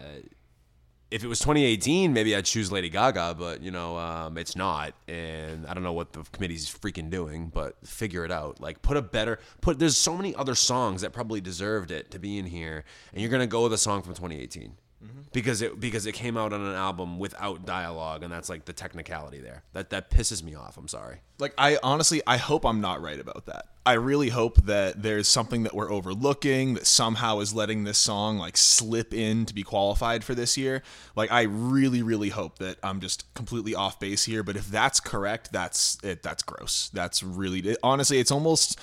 if 1.10 1.22
it 1.22 1.28
was 1.28 1.38
2018, 1.38 2.12
maybe 2.12 2.34
I'd 2.34 2.44
choose 2.44 2.72
Lady 2.72 2.88
Gaga, 2.88 3.36
but 3.38 3.62
you 3.62 3.70
know, 3.70 3.96
um, 3.96 4.36
it's 4.36 4.56
not, 4.56 4.94
and 5.06 5.64
I 5.66 5.72
don't 5.72 5.84
know 5.84 5.92
what 5.92 6.12
the 6.12 6.24
committee's 6.32 6.68
freaking 6.68 7.08
doing. 7.08 7.52
But 7.54 7.76
figure 7.86 8.24
it 8.24 8.32
out. 8.32 8.60
Like, 8.60 8.82
put 8.82 8.96
a 8.96 9.02
better 9.02 9.38
put. 9.60 9.78
There's 9.78 9.96
so 9.96 10.16
many 10.16 10.34
other 10.34 10.56
songs 10.56 11.02
that 11.02 11.12
probably 11.12 11.40
deserved 11.40 11.92
it 11.92 12.10
to 12.10 12.18
be 12.18 12.38
in 12.38 12.46
here, 12.46 12.84
and 13.12 13.22
you're 13.22 13.30
gonna 13.30 13.46
go 13.46 13.62
with 13.62 13.72
a 13.72 13.78
song 13.78 14.02
from 14.02 14.14
2018 14.14 14.74
Mm-hmm. 15.04 15.20
because 15.34 15.60
it 15.60 15.78
because 15.78 16.06
it 16.06 16.12
came 16.12 16.38
out 16.38 16.54
on 16.54 16.62
an 16.62 16.74
album 16.74 17.18
without 17.18 17.66
dialogue, 17.66 18.22
and 18.22 18.32
that's 18.32 18.48
like 18.48 18.64
the 18.64 18.72
technicality 18.72 19.38
there. 19.38 19.62
That 19.74 19.90
that 19.90 20.10
pisses 20.10 20.42
me 20.42 20.54
off. 20.54 20.78
I'm 20.78 20.88
sorry. 20.88 21.18
Like 21.38 21.52
I 21.58 21.78
honestly, 21.82 22.22
I 22.26 22.38
hope 22.38 22.64
I'm 22.64 22.80
not 22.80 23.02
right 23.02 23.20
about 23.20 23.44
that. 23.46 23.66
I 23.84 23.94
really 23.94 24.30
hope 24.30 24.64
that 24.64 25.02
there's 25.02 25.28
something 25.28 25.64
that 25.64 25.74
we're 25.74 25.92
overlooking 25.92 26.72
that 26.74 26.86
somehow 26.86 27.40
is 27.40 27.52
letting 27.52 27.84
this 27.84 27.98
song 27.98 28.38
like 28.38 28.56
slip 28.56 29.12
in 29.12 29.44
to 29.44 29.52
be 29.52 29.62
qualified 29.62 30.24
for 30.24 30.34
this 30.34 30.56
year. 30.56 30.82
Like 31.14 31.30
I 31.30 31.42
really, 31.42 32.02
really 32.02 32.30
hope 32.30 32.58
that 32.60 32.78
I'm 32.82 33.00
just 33.00 33.32
completely 33.34 33.74
off 33.74 34.00
base 34.00 34.24
here. 34.24 34.42
But 34.42 34.56
if 34.56 34.68
that's 34.68 35.00
correct, 35.00 35.52
that's 35.52 35.98
it. 36.02 36.22
That's 36.22 36.42
gross. 36.42 36.88
That's 36.94 37.22
really 37.22 37.76
honestly, 37.82 38.18
it's 38.20 38.30
almost. 38.32 38.80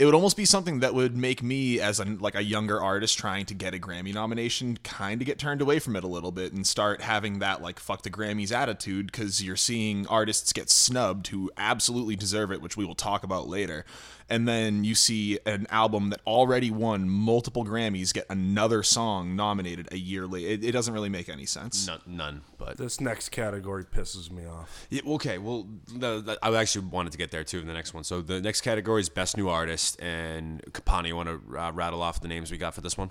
It 0.00 0.06
would 0.06 0.14
almost 0.14 0.38
be 0.38 0.46
something 0.46 0.80
that 0.80 0.94
would 0.94 1.14
make 1.14 1.42
me, 1.42 1.78
as 1.78 2.00
a 2.00 2.06
like 2.06 2.34
a 2.34 2.42
younger 2.42 2.80
artist 2.80 3.18
trying 3.18 3.44
to 3.44 3.54
get 3.54 3.74
a 3.74 3.78
Grammy 3.78 4.14
nomination, 4.14 4.78
kind 4.82 5.20
of 5.20 5.26
get 5.26 5.38
turned 5.38 5.60
away 5.60 5.78
from 5.78 5.94
it 5.94 6.04
a 6.04 6.06
little 6.06 6.32
bit 6.32 6.54
and 6.54 6.66
start 6.66 7.02
having 7.02 7.40
that 7.40 7.60
like 7.60 7.78
"fuck 7.78 8.00
the 8.00 8.08
Grammys" 8.08 8.50
attitude 8.50 9.12
because 9.12 9.44
you're 9.44 9.56
seeing 9.56 10.06
artists 10.06 10.54
get 10.54 10.70
snubbed 10.70 11.26
who 11.26 11.50
absolutely 11.58 12.16
deserve 12.16 12.50
it, 12.50 12.62
which 12.62 12.78
we 12.78 12.86
will 12.86 12.94
talk 12.94 13.24
about 13.24 13.46
later, 13.46 13.84
and 14.30 14.46
then 14.48 14.84
you 14.84 14.94
see 14.94 15.38
an 15.44 15.66
album 15.70 16.10
that 16.10 16.20
already 16.26 16.70
won 16.70 17.08
multiple 17.10 17.64
Grammys 17.64 18.14
get 18.14 18.24
another 18.30 18.82
song 18.82 19.34
nominated 19.36 19.88
a 19.92 19.98
year 19.98 20.26
later. 20.26 20.48
It, 20.48 20.64
it 20.64 20.72
doesn't 20.72 20.94
really 20.94 21.08
make 21.08 21.28
any 21.28 21.44
sense. 21.46 21.86
None, 21.86 22.00
none. 22.06 22.42
But 22.56 22.76
This 22.78 23.00
next 23.00 23.30
category 23.30 23.84
pisses 23.84 24.30
me 24.30 24.46
off. 24.46 24.86
Yeah, 24.88 25.02
okay, 25.14 25.38
well, 25.38 25.66
the, 25.92 26.20
the- 26.20 26.38
I 26.42 26.54
actually 26.54 26.86
wanted 26.86 27.12
to 27.12 27.18
get 27.18 27.30
there 27.30 27.44
too 27.44 27.58
in 27.58 27.66
the 27.66 27.74
next 27.74 27.92
one. 27.92 28.04
So 28.04 28.22
the 28.22 28.40
next 28.40 28.60
category 28.62 29.00
is 29.00 29.08
best 29.08 29.36
new 29.36 29.48
artist, 29.48 30.00
and 30.00 30.62
Kapani, 30.72 31.08
you 31.08 31.16
want 31.16 31.28
to 31.28 31.58
uh, 31.58 31.72
rattle 31.72 32.00
off 32.02 32.20
the 32.20 32.28
names 32.28 32.50
we 32.50 32.56
got 32.58 32.74
for 32.74 32.80
this 32.80 32.96
one? 32.96 33.10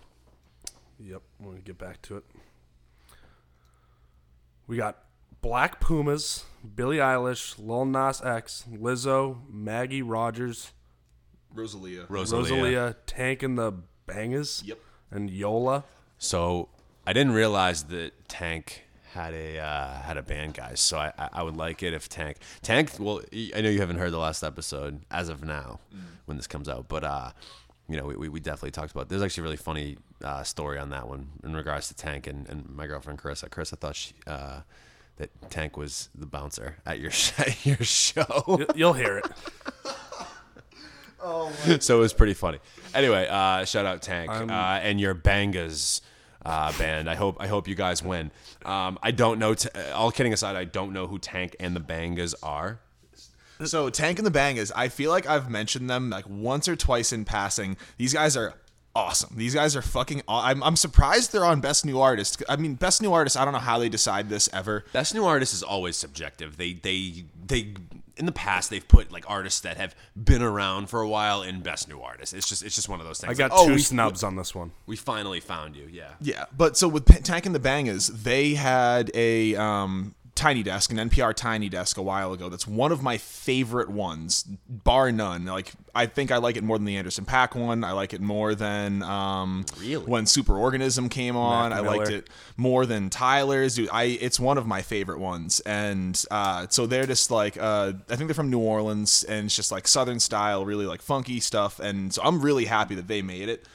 Yep, 0.99 1.21
I'm 1.39 1.45
gonna 1.45 1.60
get 1.60 1.77
back 1.77 2.01
to 2.03 2.17
it. 2.17 2.23
We 4.67 4.77
got 4.77 4.97
Black 5.41 5.79
Pumas, 5.79 6.45
Billie 6.75 6.97
Eilish, 6.97 7.55
Lil 7.58 7.86
Nas 7.86 8.21
X, 8.21 8.65
Lizzo, 8.71 9.38
Maggie 9.49 10.01
Rogers, 10.01 10.73
Rosalia. 11.53 12.05
Rosalia. 12.09 12.43
Rosalia, 12.53 12.95
Tank 13.05 13.43
and 13.43 13.57
the 13.57 13.73
Bangas, 14.07 14.65
Yep. 14.65 14.79
and 15.12 15.29
Yola. 15.29 15.83
So 16.17 16.69
I 17.07 17.13
didn't 17.13 17.33
realize 17.33 17.83
that 17.85 18.12
Tank 18.27 18.83
had 19.13 19.33
a 19.33 19.57
uh, 19.59 19.93
had 20.01 20.17
a 20.17 20.21
band, 20.21 20.53
guys. 20.53 20.79
So 20.79 20.97
I, 20.97 21.12
I 21.17 21.29
I 21.33 21.43
would 21.43 21.57
like 21.57 21.81
it 21.83 21.93
if 21.93 22.09
Tank 22.09 22.38
Tank. 22.62 22.91
Well, 22.99 23.21
I 23.55 23.62
know 23.62 23.69
you 23.69 23.79
haven't 23.79 23.97
heard 23.97 24.12
the 24.12 24.19
last 24.19 24.43
episode 24.43 25.01
as 25.09 25.29
of 25.29 25.43
now 25.43 25.79
when 26.25 26.38
this 26.38 26.47
comes 26.47 26.69
out, 26.69 26.88
but 26.88 27.03
uh, 27.03 27.31
you 27.88 27.97
know 27.97 28.05
we, 28.05 28.15
we, 28.15 28.29
we 28.29 28.39
definitely 28.39 28.71
talked 28.71 28.91
about. 28.91 29.09
There's 29.09 29.23
actually 29.23 29.41
a 29.41 29.45
really 29.45 29.57
funny 29.57 29.97
uh, 30.23 30.43
story 30.43 30.77
on 30.77 30.89
that 30.91 31.07
one 31.07 31.29
in 31.43 31.55
regards 31.55 31.88
to 31.88 31.95
Tank 31.95 32.27
and, 32.27 32.47
and 32.49 32.69
my 32.69 32.85
girlfriend 32.85 33.17
Chris. 33.19 33.43
Chris, 33.49 33.73
I 33.73 33.77
thought 33.77 33.95
she. 33.95 34.13
Uh, 34.27 34.62
that 35.17 35.29
Tank 35.49 35.75
was 35.75 36.07
the 36.15 36.25
bouncer 36.25 36.77
at 36.85 36.99
your 36.99 37.12
sh- 37.12 37.33
at 37.39 37.65
your 37.65 37.77
show. 37.77 38.65
You'll 38.75 38.93
hear 38.93 39.17
it. 39.17 39.25
so 41.79 41.97
it 41.97 41.99
was 41.99 42.13
pretty 42.13 42.34
funny. 42.34 42.60
Anyway, 42.93 43.27
uh, 43.29 43.65
shout 43.65 43.86
out 43.86 44.01
Tank 44.01 44.29
uh, 44.32 44.79
and 44.82 44.99
your 44.99 45.15
Bangas 45.15 46.01
uh, 46.45 46.71
band. 46.77 47.10
I 47.10 47.15
hope 47.15 47.38
I 47.39 47.47
hope 47.47 47.67
you 47.67 47.75
guys 47.75 48.03
win. 48.03 48.32
Um, 48.65 48.97
I 49.03 49.12
don't 49.12 49.39
know. 49.39 49.53
T- 49.53 49.69
all 49.93 50.12
kidding 50.12 50.34
aside, 50.34 50.55
I 50.55 50.65
don't 50.65 50.93
know 50.93 51.08
who 51.08 51.19
Tank 51.19 51.55
and 51.60 51.75
the 51.75 51.82
Bangas 51.82 52.34
are. 52.41 52.79
So 53.65 53.89
Tank 53.89 54.19
and 54.19 54.25
the 54.25 54.32
Bangas, 54.32 54.71
I 54.75 54.88
feel 54.88 55.12
like 55.12 55.27
I've 55.27 55.49
mentioned 55.49 55.89
them 55.89 56.10
like 56.10 56.25
once 56.29 56.67
or 56.69 56.75
twice 56.77 57.12
in 57.12 57.25
passing. 57.25 57.75
These 57.97 58.13
guys 58.13 58.38
are 58.38 58.53
awesome. 58.95 59.36
These 59.36 59.53
guys 59.53 59.75
are 59.75 59.82
fucking. 59.82 60.21
Aw- 60.27 60.45
I'm 60.45 60.63
I'm 60.63 60.75
surprised 60.77 61.34
they're 61.34 61.45
on 61.45 61.60
Best 61.60 61.86
New 61.86 61.99
Artist. 61.99 62.41
I 62.47 62.55
mean, 62.55 62.75
Best 62.75 63.01
New 63.01 63.12
Artist. 63.12 63.36
I 63.38 63.43
don't 63.43 63.53
know 63.53 63.60
how 63.60 63.77
they 63.77 63.89
decide 63.89 64.29
this 64.29 64.49
ever. 64.53 64.86
Best 64.93 65.13
new 65.13 65.25
artist 65.25 65.53
is 65.53 65.62
always 65.63 65.97
subjective. 65.97 66.55
They 66.58 66.73
they 66.73 67.25
they 67.45 67.73
in 68.19 68.25
the 68.25 68.32
past 68.32 68.69
they've 68.69 68.88
put 68.88 69.12
like 69.12 69.29
artists 69.29 69.62
that 69.62 69.77
have 69.77 69.95
been 70.21 70.41
around 70.41 70.89
for 70.89 71.01
a 71.01 71.08
while 71.08 71.41
in 71.41 71.62
best 71.62 71.88
new 71.88 71.99
artist. 71.99 72.34
It's 72.34 72.47
just 72.47 72.63
it's 72.63 72.75
just 72.75 72.89
one 72.89 72.99
of 72.99 73.08
those 73.08 73.19
things. 73.19 73.32
I 73.32 73.34
got 73.41 73.51
like, 73.51 73.60
oh, 73.60 73.67
two 73.67 73.75
we, 73.75 73.82
snubs 73.82 74.23
on 74.23 74.36
this 74.36 74.53
one. 74.53 74.71
we 74.86 74.95
finally 74.95 75.39
found 75.39 75.75
you. 75.75 75.88
Yeah. 75.91 76.12
Yeah, 76.19 76.45
but 76.55 76.77
so 76.77 76.88
with 76.88 77.05
P- 77.05 77.21
Tank 77.21 77.45
and 77.45 77.55
the 77.55 77.60
Bangas, 77.60 78.23
they 78.23 78.53
had 78.53 79.10
a 79.15 79.55
um, 79.55 80.15
Tiny 80.39 80.63
Desk, 80.63 80.91
an 80.91 80.97
NPR 81.10 81.34
Tiny 81.34 81.69
Desk, 81.69 81.97
a 81.97 82.02
while 82.02 82.34
ago. 82.34 82.49
That's 82.49 82.65
one 82.65 82.91
of 82.91 83.04
my 83.04 83.17
favorite 83.17 83.89
ones, 83.89 84.43
bar 84.67 85.12
none. 85.12 85.45
Like 85.45 85.73
I 85.93 86.06
think 86.06 86.32
I 86.32 86.38
like 86.38 86.56
it 86.56 86.63
more 86.63 86.78
than 86.78 86.86
the 86.86 86.95
Anderson 86.97 87.25
.Paak 87.25 87.56
one. 87.56 87.84
I 87.84 87.91
like 87.91 88.13
it 88.13 88.21
more 88.21 88.56
than 88.56 89.04
um, 89.04 89.65
Really? 89.80 90.06
when 90.06 90.23
Superorganism 90.25 91.12
came 91.12 91.36
on. 91.36 91.73
I 91.73 91.80
liked 91.80 92.10
it 92.10 92.30
more 92.58 92.86
than 92.86 93.10
Tyler's. 93.10 93.75
Dude, 93.75 93.89
I 93.91 94.04
it's 94.06 94.39
one 94.39 94.58
of 94.58 94.65
my 94.65 94.82
favorite 94.82 95.19
ones. 95.19 95.60
And 95.62 96.23
uh, 96.32 96.67
so 96.69 96.86
they're 96.88 97.06
just 97.06 97.30
like 97.32 97.58
uh, 97.60 97.93
I 98.10 98.15
think 98.15 98.28
they're 98.30 98.34
from 98.34 98.49
New 98.49 98.60
Orleans, 98.60 99.23
and 99.25 99.45
it's 99.47 99.56
just 99.56 99.71
like 99.71 99.88
Southern 99.88 100.19
style, 100.19 100.65
really 100.65 100.86
like 100.86 101.02
funky 101.02 101.39
stuff. 101.39 101.80
And 101.80 102.13
so 102.13 102.21
I'm 102.23 102.41
really 102.41 102.65
happy 102.65 102.95
that 102.95 103.08
they 103.08 103.21
made 103.21 103.49
it. 103.49 103.65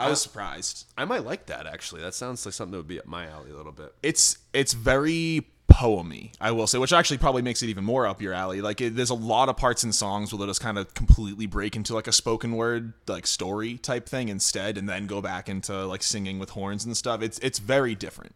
I 0.00 0.08
was 0.08 0.22
surprised. 0.22 0.86
I 0.96 1.04
might 1.04 1.24
like 1.24 1.46
that 1.46 1.66
actually. 1.66 2.02
That 2.02 2.14
sounds 2.14 2.44
like 2.46 2.54
something 2.54 2.70
that 2.72 2.78
would 2.78 2.86
be 2.88 3.00
up 3.00 3.06
my 3.06 3.26
alley 3.26 3.50
a 3.50 3.56
little 3.56 3.72
bit. 3.72 3.92
it's 4.02 4.38
it's 4.52 4.72
very 4.72 5.46
poemy, 5.68 6.32
I 6.40 6.50
will 6.50 6.66
say, 6.66 6.78
which 6.78 6.92
actually 6.92 7.18
probably 7.18 7.42
makes 7.42 7.62
it 7.62 7.68
even 7.68 7.84
more 7.84 8.06
up 8.06 8.20
your 8.20 8.32
alley. 8.32 8.60
Like, 8.60 8.80
it, 8.80 8.96
there's 8.96 9.10
a 9.10 9.14
lot 9.14 9.48
of 9.48 9.56
parts 9.56 9.84
in 9.84 9.92
songs 9.92 10.32
where 10.32 10.38
they'll 10.38 10.48
just 10.48 10.60
kind 10.60 10.78
of 10.78 10.92
completely 10.94 11.46
break 11.46 11.76
into 11.76 11.94
like 11.94 12.06
a 12.06 12.12
spoken 12.12 12.52
word, 12.56 12.94
like 13.06 13.26
story 13.26 13.76
type 13.78 14.08
thing 14.08 14.28
instead, 14.28 14.76
and 14.76 14.88
then 14.88 15.06
go 15.06 15.20
back 15.20 15.48
into 15.48 15.86
like 15.86 16.02
singing 16.02 16.38
with 16.38 16.50
horns 16.50 16.84
and 16.84 16.96
stuff. 16.96 17.22
It's 17.22 17.38
it's 17.40 17.58
very 17.58 17.94
different. 17.94 18.34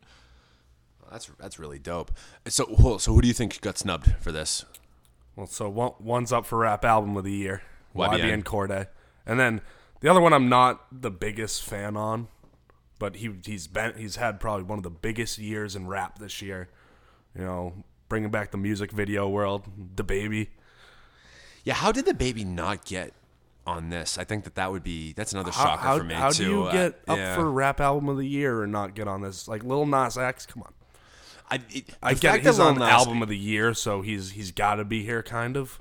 That's 1.10 1.30
that's 1.38 1.58
really 1.58 1.78
dope. 1.78 2.12
So 2.48 2.74
well, 2.78 2.98
so 2.98 3.12
who 3.12 3.20
do 3.20 3.28
you 3.28 3.34
think 3.34 3.60
got 3.60 3.78
snubbed 3.78 4.14
for 4.20 4.32
this? 4.32 4.64
Well, 5.36 5.46
so 5.46 5.68
one, 5.68 5.92
one's 5.98 6.32
up 6.32 6.46
for 6.46 6.58
rap 6.58 6.84
album 6.84 7.16
of 7.16 7.24
the 7.24 7.32
year, 7.32 7.62
YBN. 7.94 8.20
YBN 8.20 8.42
Cordae, 8.44 8.88
and 9.26 9.38
then 9.38 9.60
the 10.00 10.08
other 10.08 10.20
one 10.20 10.32
I'm 10.32 10.48
not 10.48 10.86
the 10.90 11.10
biggest 11.10 11.62
fan 11.62 11.96
on, 11.96 12.28
but 12.98 13.16
he 13.16 13.30
he's 13.44 13.66
been 13.66 13.94
he's 13.96 14.16
had 14.16 14.40
probably 14.40 14.64
one 14.64 14.78
of 14.78 14.84
the 14.84 14.90
biggest 14.90 15.38
years 15.38 15.76
in 15.76 15.86
rap 15.86 16.18
this 16.18 16.40
year. 16.40 16.68
You 17.36 17.44
know, 17.44 17.72
bringing 18.08 18.30
back 18.30 18.50
the 18.50 18.58
music 18.58 18.90
video 18.92 19.28
world, 19.28 19.64
the 19.96 20.04
baby. 20.04 20.50
Yeah, 21.64 21.74
how 21.74 21.92
did 21.92 22.06
DaBaby 22.06 22.44
not 22.44 22.84
get 22.84 23.12
on 23.66 23.88
this? 23.90 24.18
I 24.18 24.24
think 24.24 24.44
that 24.44 24.56
that 24.56 24.70
would 24.72 24.82
be 24.82 25.12
that's 25.12 25.32
another 25.32 25.50
How, 25.52 25.64
shocker 25.64 25.82
how, 25.82 25.98
for 25.98 26.04
me 26.04 26.14
how 26.14 26.30
too. 26.30 26.44
do 26.44 26.50
you 26.50 26.62
Uh, 26.64 26.72
get 26.72 27.00
up 27.08 27.16
yeah. 27.18 27.34
for 27.36 27.50
rap 27.50 27.80
album 27.80 28.08
of 28.08 28.16
the 28.18 28.26
year 28.26 28.62
and 28.64 28.72
not 28.72 28.94
get 28.94 29.06
on 29.08 29.22
this? 29.22 29.46
Like 29.48 29.62
Lil 29.64 29.86
Nas 29.86 30.18
X, 30.18 30.44
come 30.46 30.62
on. 30.64 30.72
I, 31.50 31.60
it, 31.70 31.84
I 32.02 32.14
get 32.14 32.36
it, 32.36 32.42
that 32.44 32.50
he's 32.50 32.58
on 32.58 32.74
Nas- 32.78 32.88
album 32.88 33.22
of 33.22 33.28
the 33.28 33.36
year, 33.38 33.74
so 33.74 34.02
he's 34.02 34.32
he's 34.32 34.50
got 34.52 34.76
to 34.76 34.84
be 34.84 35.04
here, 35.04 35.22
kind 35.22 35.56
of. 35.56 35.80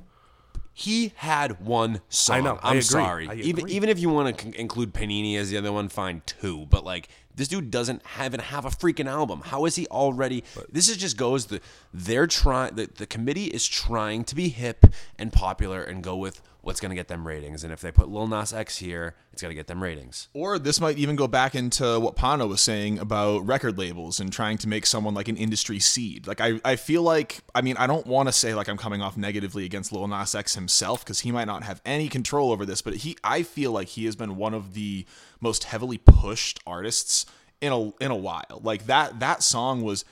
He 0.74 1.12
had 1.18 1.66
one 1.66 2.02
song. 2.10 2.44
know, 2.46 2.60
I 2.64 2.70
I'm 2.70 2.78
agree, 2.78 2.82
sorry. 2.82 3.28
I 3.28 3.34
Even 3.36 3.68
even 3.70 3.90
if 3.90 4.00
you 4.00 4.10
want 4.10 4.38
to 4.38 4.44
c- 4.46 4.54
include 4.58 4.94
Panini 4.94 5.36
as 5.38 5.50
the 5.50 5.58
other 5.58 5.72
one, 5.72 5.90
fine 5.90 6.22
too. 6.26 6.66
But 6.70 6.86
like 6.86 7.10
this 7.36 7.48
dude 7.48 7.72
doesn't 7.72 8.02
even 8.24 8.40
have 8.40 8.66
a 8.66 8.70
freaking 8.70 9.08
album. 9.08 9.42
How 9.46 9.66
is 9.66 9.76
he 9.76 9.88
already? 9.88 10.44
this 10.72 10.90
is 10.90 10.98
just 10.98 11.18
goes 11.18 11.48
the 11.48 11.62
they're 11.94 12.28
trying. 12.28 12.76
The, 12.76 12.90
the 12.94 13.06
committee 13.06 13.46
is 13.46 13.68
trying 13.68 14.24
to 14.26 14.36
be 14.36 14.50
hip 14.50 14.86
and 15.18 15.32
popular 15.32 15.82
and 15.84 16.04
go 16.04 16.16
with 16.16 16.42
what's 16.62 16.80
going 16.80 16.92
to 16.92 16.96
get 16.96 17.08
them 17.08 17.28
ratings. 17.28 17.64
And 17.64 17.74
if 17.74 17.82
they 17.82 17.92
put 17.92 18.10
Lil 18.10 18.28
Nas 18.28 18.54
X 18.54 18.78
here, 18.78 19.16
it's 19.34 19.42
going 19.42 19.50
to 19.50 19.56
get 19.56 19.68
them 19.68 19.82
ratings. 19.82 20.28
Or 20.34 20.60
this 20.60 20.80
might 20.80 20.98
even 20.98 21.16
go 21.16 21.28
back 21.28 21.56
into 21.56 22.00
what 22.00 22.16
Pano 22.16 22.48
was 22.48 22.62
saying 22.62 23.00
about 23.00 23.46
record 23.48 23.78
labels 23.78 24.20
and 24.20 24.32
trying 24.32 24.58
to 24.60 24.68
make 24.68 24.86
someone 24.86 25.14
like 25.14 25.28
an 25.28 25.38
industry 25.38 25.80
seed. 25.80 26.28
Like 26.28 26.40
I, 26.40 26.60
I 26.64 26.76
feel 26.76 27.02
like 27.02 27.40
I 27.56 27.62
mean 27.62 27.78
I 27.78 27.88
don't 27.88 28.06
want 28.06 28.30
to 28.30 28.34
say 28.34 28.54
like 28.54 28.70
I'm 28.70 28.78
coming 28.78 29.02
off 29.02 29.18
negatively 29.18 29.66
against 29.66 29.92
Lil 29.92 30.08
Nas 30.08 30.36
X 30.36 30.56
himself 30.56 31.04
because 31.04 31.22
he 31.22 31.32
might 31.32 31.46
not 31.46 31.64
have 31.64 31.82
any 31.86 32.08
control 32.08 32.52
over 32.52 32.66
this, 32.66 32.82
but 32.82 32.96
he 32.98 33.18
I 33.24 33.44
feel 33.44 33.72
like 33.72 33.90
he 33.90 34.06
has 34.06 34.16
been 34.16 34.36
one 34.36 34.54
of 34.54 34.74
the 34.74 35.06
most 35.40 35.64
heavily 35.66 35.98
pushed 35.98 36.60
artists 36.68 37.26
in 37.60 37.72
a 37.72 37.90
in 38.04 38.12
a 38.12 38.16
while. 38.16 38.62
Like 38.64 38.86
that 38.86 39.20
that 39.20 39.42
song 39.44 39.82
was 39.82 40.06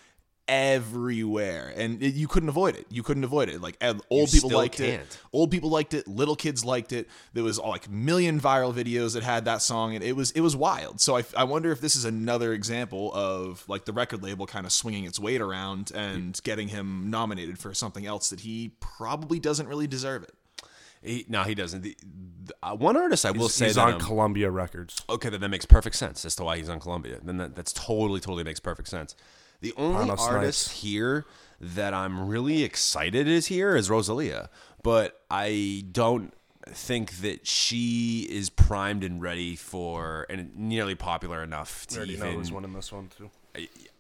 everywhere 0.50 1.72
and 1.78 2.02
it, 2.02 2.16
you 2.16 2.28
couldn't 2.28 2.50
avoid 2.50 2.76
it 2.76 2.88
you 2.90 3.04
couldn't 3.04 3.24
avoid 3.24 3.50
it 3.50 3.62
like 3.62 3.78
and 3.80 4.02
old 4.10 4.32
people 4.32 4.50
liked 4.50 4.80
it 4.80 4.98
can't. 4.98 5.20
old 5.32 5.52
people 5.52 5.70
liked 5.70 5.94
it 5.94 6.08
little 6.08 6.36
kids 6.36 6.66
liked 6.66 6.92
it 6.92 7.08
there 7.34 7.44
was 7.44 7.60
all 7.60 7.70
like 7.70 7.88
million 7.88 8.40
viral 8.40 8.74
videos 8.74 9.14
that 9.14 9.22
had 9.22 9.46
that 9.46 9.62
song 9.62 9.94
and 9.94 10.04
it 10.04 10.16
was 10.16 10.32
it 10.32 10.42
was 10.42 10.56
wild 10.56 11.00
so 11.00 11.16
I, 11.16 11.24
I 11.38 11.44
wonder 11.44 11.72
if 11.72 11.82
this 11.82 11.96
is 11.96 12.04
another 12.04 12.52
example 12.52 13.14
of 13.14 13.64
like 13.70 13.86
the 13.86 13.94
record 13.94 14.24
label 14.24 14.48
kind 14.48 14.66
of 14.66 14.72
swinging 14.72 15.04
its 15.04 15.20
weight 15.20 15.40
around 15.40 15.92
and 15.94 16.42
getting 16.44 16.70
him 16.70 17.12
nominated 17.12 17.60
for 17.60 17.76
something 17.76 18.08
else 18.08 18.32
that 18.32 18.40
he 18.40 18.72
probably 18.80 19.40
doesn't 19.40 19.68
really 19.68 19.88
deserve 19.88 20.24
it 20.24 20.34
He, 21.04 21.26
no, 21.30 21.44
he 21.44 21.54
doesn't. 21.56 21.82
The, 21.84 21.96
the, 22.46 22.56
uh, 22.64 22.76
one 22.76 22.98
artist 22.98 23.24
I 23.24 23.32
will 23.32 23.50
say 23.50 23.68
he's 23.68 23.76
that 23.76 23.88
on 23.88 23.94
um, 23.94 24.00
Columbia 24.00 24.50
Records. 24.50 25.02
okay, 25.08 25.30
then 25.30 25.42
that 25.42 25.50
makes 25.50 25.66
perfect 25.66 25.96
sense 25.96 26.26
as 26.26 26.36
to 26.38 26.44
why 26.44 26.58
he's 26.58 26.70
on 26.70 26.80
Columbia. 26.80 27.20
Then 27.24 27.38
that, 27.38 27.56
that's 27.56 27.72
totally, 27.72 28.20
totally 28.20 28.44
makes 28.44 28.60
perfect 28.60 28.90
sense. 28.90 29.16
The 29.62 29.74
only 29.78 30.06
Panos 30.10 30.20
artist 30.20 30.62
Snipes. 30.64 30.82
here 30.82 31.26
that 31.60 31.94
I'm 31.94 32.28
really 32.28 32.64
excited 32.64 33.28
is 33.28 33.48
here 33.48 33.76
is 33.76 33.90
Rosalia, 33.90 34.50
but 34.82 35.22
I 35.30 35.86
don't 35.92 36.34
think 36.68 37.18
that 37.22 37.46
she 37.48 38.28
is 38.30 38.50
primed 38.50 39.04
and 39.04 39.22
ready 39.22 39.56
for 39.56 40.26
and 40.30 40.56
nearly 40.56 40.96
popular 40.96 41.44
enough 41.44 41.86
to 41.88 41.98
already 41.98 42.18
know 42.18 42.26
even. 42.26 42.38
who's 42.38 42.52
winning 42.52 42.74
this 42.74 42.92
one 42.92 43.10
too. 43.18 43.30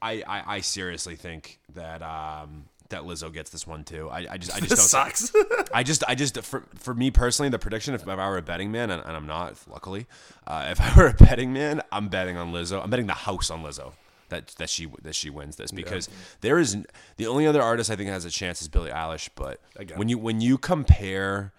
I, 0.01 0.23
I, 0.27 0.43
I 0.47 0.61
seriously 0.61 1.15
think 1.15 1.59
that 1.73 2.01
um, 2.01 2.65
that 2.89 3.01
Lizzo 3.01 3.33
gets 3.33 3.49
this 3.49 3.67
one 3.67 3.83
too. 3.83 4.09
I, 4.09 4.27
I 4.31 4.37
just 4.37 4.55
I 4.55 4.59
just 4.59 4.69
This 4.69 4.79
don't 4.79 4.87
sucks. 4.87 5.33
I 5.73 5.83
just, 5.83 6.03
I 6.07 6.15
just, 6.15 6.41
for, 6.43 6.63
for 6.75 6.93
me 6.93 7.11
personally, 7.11 7.49
the 7.49 7.59
prediction, 7.59 7.93
if, 7.93 8.03
if 8.03 8.07
I 8.07 8.29
were 8.29 8.37
a 8.37 8.41
betting 8.41 8.71
man, 8.71 8.89
and, 8.91 9.03
and 9.03 9.15
I'm 9.15 9.27
not, 9.27 9.55
luckily, 9.69 10.07
uh, 10.47 10.67
if 10.71 10.79
I 10.79 10.95
were 10.95 11.07
a 11.07 11.13
betting 11.13 11.51
man, 11.51 11.81
I'm 11.91 12.07
betting 12.07 12.37
on 12.37 12.51
Lizzo. 12.51 12.81
I'm 12.81 12.89
betting 12.89 13.07
the 13.07 13.13
house 13.13 13.49
on 13.49 13.63
Lizzo 13.63 13.93
that 14.29 14.47
that 14.57 14.69
she 14.69 14.87
that 15.01 15.15
she 15.15 15.29
wins 15.29 15.55
this 15.57 15.71
because 15.71 16.09
there 16.41 16.59
is 16.59 16.77
the 17.17 17.27
only 17.27 17.45
other 17.45 17.61
artist 17.61 17.91
I 17.91 17.95
think 17.95 18.09
has 18.09 18.25
a 18.25 18.29
chance 18.29 18.61
is 18.61 18.67
Billie 18.67 18.91
Eilish. 18.91 19.29
But 19.35 19.59
when 19.95 20.09
you 20.09 20.17
when 20.17 20.41
you 20.41 20.57
compare 20.57 21.53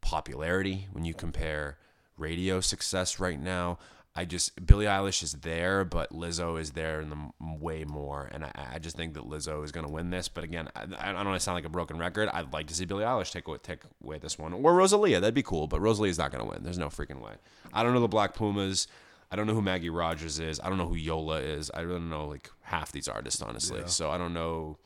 popularity, 0.00 0.88
when 0.92 1.04
you 1.04 1.14
compare 1.14 1.78
radio 2.16 2.60
success 2.60 3.18
right 3.18 3.40
now. 3.40 3.78
I 4.16 4.24
just 4.24 4.64
Billie 4.64 4.84
Eilish 4.84 5.24
is 5.24 5.32
there, 5.32 5.84
but 5.84 6.12
Lizzo 6.12 6.60
is 6.60 6.70
there 6.70 7.00
in 7.00 7.10
the 7.10 7.16
way 7.58 7.82
more, 7.84 8.30
and 8.32 8.44
I, 8.44 8.52
I 8.74 8.78
just 8.78 8.96
think 8.96 9.14
that 9.14 9.24
Lizzo 9.24 9.64
is 9.64 9.72
going 9.72 9.84
to 9.84 9.92
win 9.92 10.10
this. 10.10 10.28
But 10.28 10.44
again, 10.44 10.68
I, 10.76 10.82
I 10.82 11.12
don't 11.12 11.26
want 11.26 11.34
to 11.34 11.40
sound 11.40 11.56
like 11.56 11.64
a 11.64 11.68
broken 11.68 11.98
record. 11.98 12.28
I'd 12.32 12.52
like 12.52 12.68
to 12.68 12.74
see 12.74 12.84
Billie 12.84 13.02
Eilish 13.02 13.32
take 13.32 13.48
away, 13.48 13.58
take 13.60 13.80
away 14.04 14.18
this 14.18 14.38
one, 14.38 14.52
or 14.52 14.72
Rosalia. 14.72 15.18
That'd 15.18 15.34
be 15.34 15.42
cool, 15.42 15.66
but 15.66 15.80
Rosalia's 15.80 16.18
not 16.18 16.30
going 16.30 16.44
to 16.44 16.48
win. 16.48 16.62
There's 16.62 16.78
no 16.78 16.90
freaking 16.90 17.20
way. 17.20 17.32
I 17.72 17.82
don't 17.82 17.92
know 17.92 18.00
the 18.00 18.06
Black 18.06 18.34
Pumas. 18.34 18.86
I 19.34 19.36
don't 19.36 19.48
know 19.48 19.54
who 19.54 19.62
Maggie 19.62 19.90
Rogers 19.90 20.38
is. 20.38 20.60
I 20.62 20.68
don't 20.68 20.78
know 20.78 20.86
who 20.86 20.94
Yola 20.94 21.40
is. 21.40 21.68
I 21.74 21.82
don't 21.82 22.08
know 22.08 22.28
like 22.28 22.48
half 22.62 22.92
these 22.92 23.08
artists 23.08 23.42
honestly. 23.42 23.82
So 23.86 24.08
I 24.08 24.16
don't 24.16 24.32
know. 24.32 24.78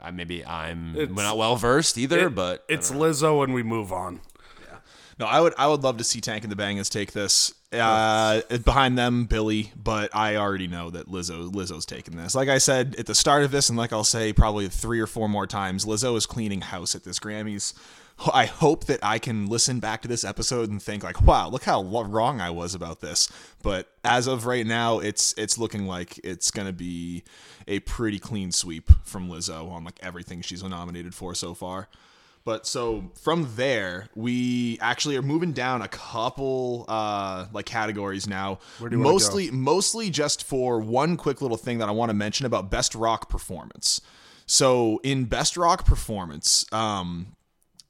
I 0.00 0.10
maybe 0.10 0.44
I'm 0.44 0.96
It's- 0.96 1.16
not 1.16 1.38
well 1.38 1.54
versed 1.54 1.96
either, 1.96 2.26
It- 2.26 2.34
but 2.34 2.64
it's 2.68 2.90
Lizzo, 2.90 3.44
and 3.44 3.54
we 3.54 3.62
move 3.62 3.92
on. 3.92 4.18
Yeah. 4.68 4.78
No, 5.20 5.26
I 5.26 5.40
would 5.40 5.54
I 5.56 5.68
would 5.68 5.84
love 5.84 5.98
to 5.98 6.04
see 6.04 6.20
Tank 6.20 6.42
and 6.42 6.50
the 6.50 6.56
Bangas 6.60 6.90
take 6.90 7.12
this. 7.12 7.54
Uh, 7.72 8.40
behind 8.64 8.98
them, 8.98 9.26
Billie, 9.26 9.70
but 9.76 10.14
I 10.14 10.34
already 10.34 10.66
know 10.66 10.90
that 10.90 11.06
Lizzo 11.08 11.48
Lizzo's 11.52 11.86
taking 11.86 12.16
this. 12.16 12.34
Like 12.34 12.48
I 12.48 12.58
said 12.58 12.96
at 12.98 13.06
the 13.06 13.14
start 13.14 13.44
of 13.44 13.52
this, 13.52 13.68
and 13.68 13.78
like 13.78 13.92
I'll 13.92 14.02
say 14.02 14.32
probably 14.32 14.68
three 14.68 14.98
or 14.98 15.06
four 15.06 15.28
more 15.28 15.46
times, 15.46 15.84
Lizzo 15.84 16.16
is 16.16 16.26
cleaning 16.26 16.60
house 16.62 16.96
at 16.96 17.04
this 17.04 17.20
Grammys. 17.20 17.72
I 18.32 18.46
hope 18.46 18.84
that 18.84 19.00
I 19.02 19.18
can 19.18 19.46
listen 19.46 19.80
back 19.80 20.02
to 20.02 20.08
this 20.08 20.24
episode 20.24 20.70
and 20.70 20.82
think 20.82 21.02
like, 21.02 21.20
wow, 21.22 21.48
look 21.48 21.64
how 21.64 21.82
wrong 21.82 22.40
I 22.40 22.50
was 22.50 22.74
about 22.74 23.00
this. 23.00 23.30
But 23.62 23.88
as 24.04 24.26
of 24.26 24.46
right 24.46 24.66
now, 24.66 24.98
it's 24.98 25.34
it's 25.36 25.58
looking 25.58 25.86
like 25.86 26.18
it's 26.24 26.50
gonna 26.50 26.72
be 26.72 27.24
a 27.66 27.80
pretty 27.80 28.18
clean 28.18 28.52
sweep 28.52 28.90
from 29.04 29.28
Lizzo 29.28 29.70
on 29.70 29.84
like 29.84 29.98
everything 30.02 30.42
she's 30.42 30.62
nominated 30.62 31.14
for 31.14 31.34
so 31.34 31.54
far. 31.54 31.88
But 32.44 32.66
so 32.66 33.10
from 33.22 33.48
there, 33.56 34.08
we 34.14 34.78
actually 34.80 35.16
are 35.16 35.22
moving 35.22 35.52
down 35.52 35.80
a 35.80 35.88
couple 35.88 36.84
uh, 36.88 37.46
like 37.52 37.64
categories 37.64 38.28
now. 38.28 38.58
do 38.90 38.96
you 38.96 39.02
wanna 39.02 39.12
mostly, 39.12 39.50
mostly 39.50 40.10
just 40.10 40.44
for 40.44 40.78
one 40.78 41.16
quick 41.16 41.40
little 41.40 41.56
thing 41.56 41.78
that 41.78 41.88
I 41.88 41.92
want 41.92 42.10
to 42.10 42.14
mention 42.14 42.44
about 42.44 42.70
best 42.70 42.94
rock 42.94 43.30
performance. 43.30 44.02
So 44.44 45.00
in 45.02 45.24
best 45.24 45.56
rock 45.56 45.86
performance, 45.86 46.70
um, 46.70 47.28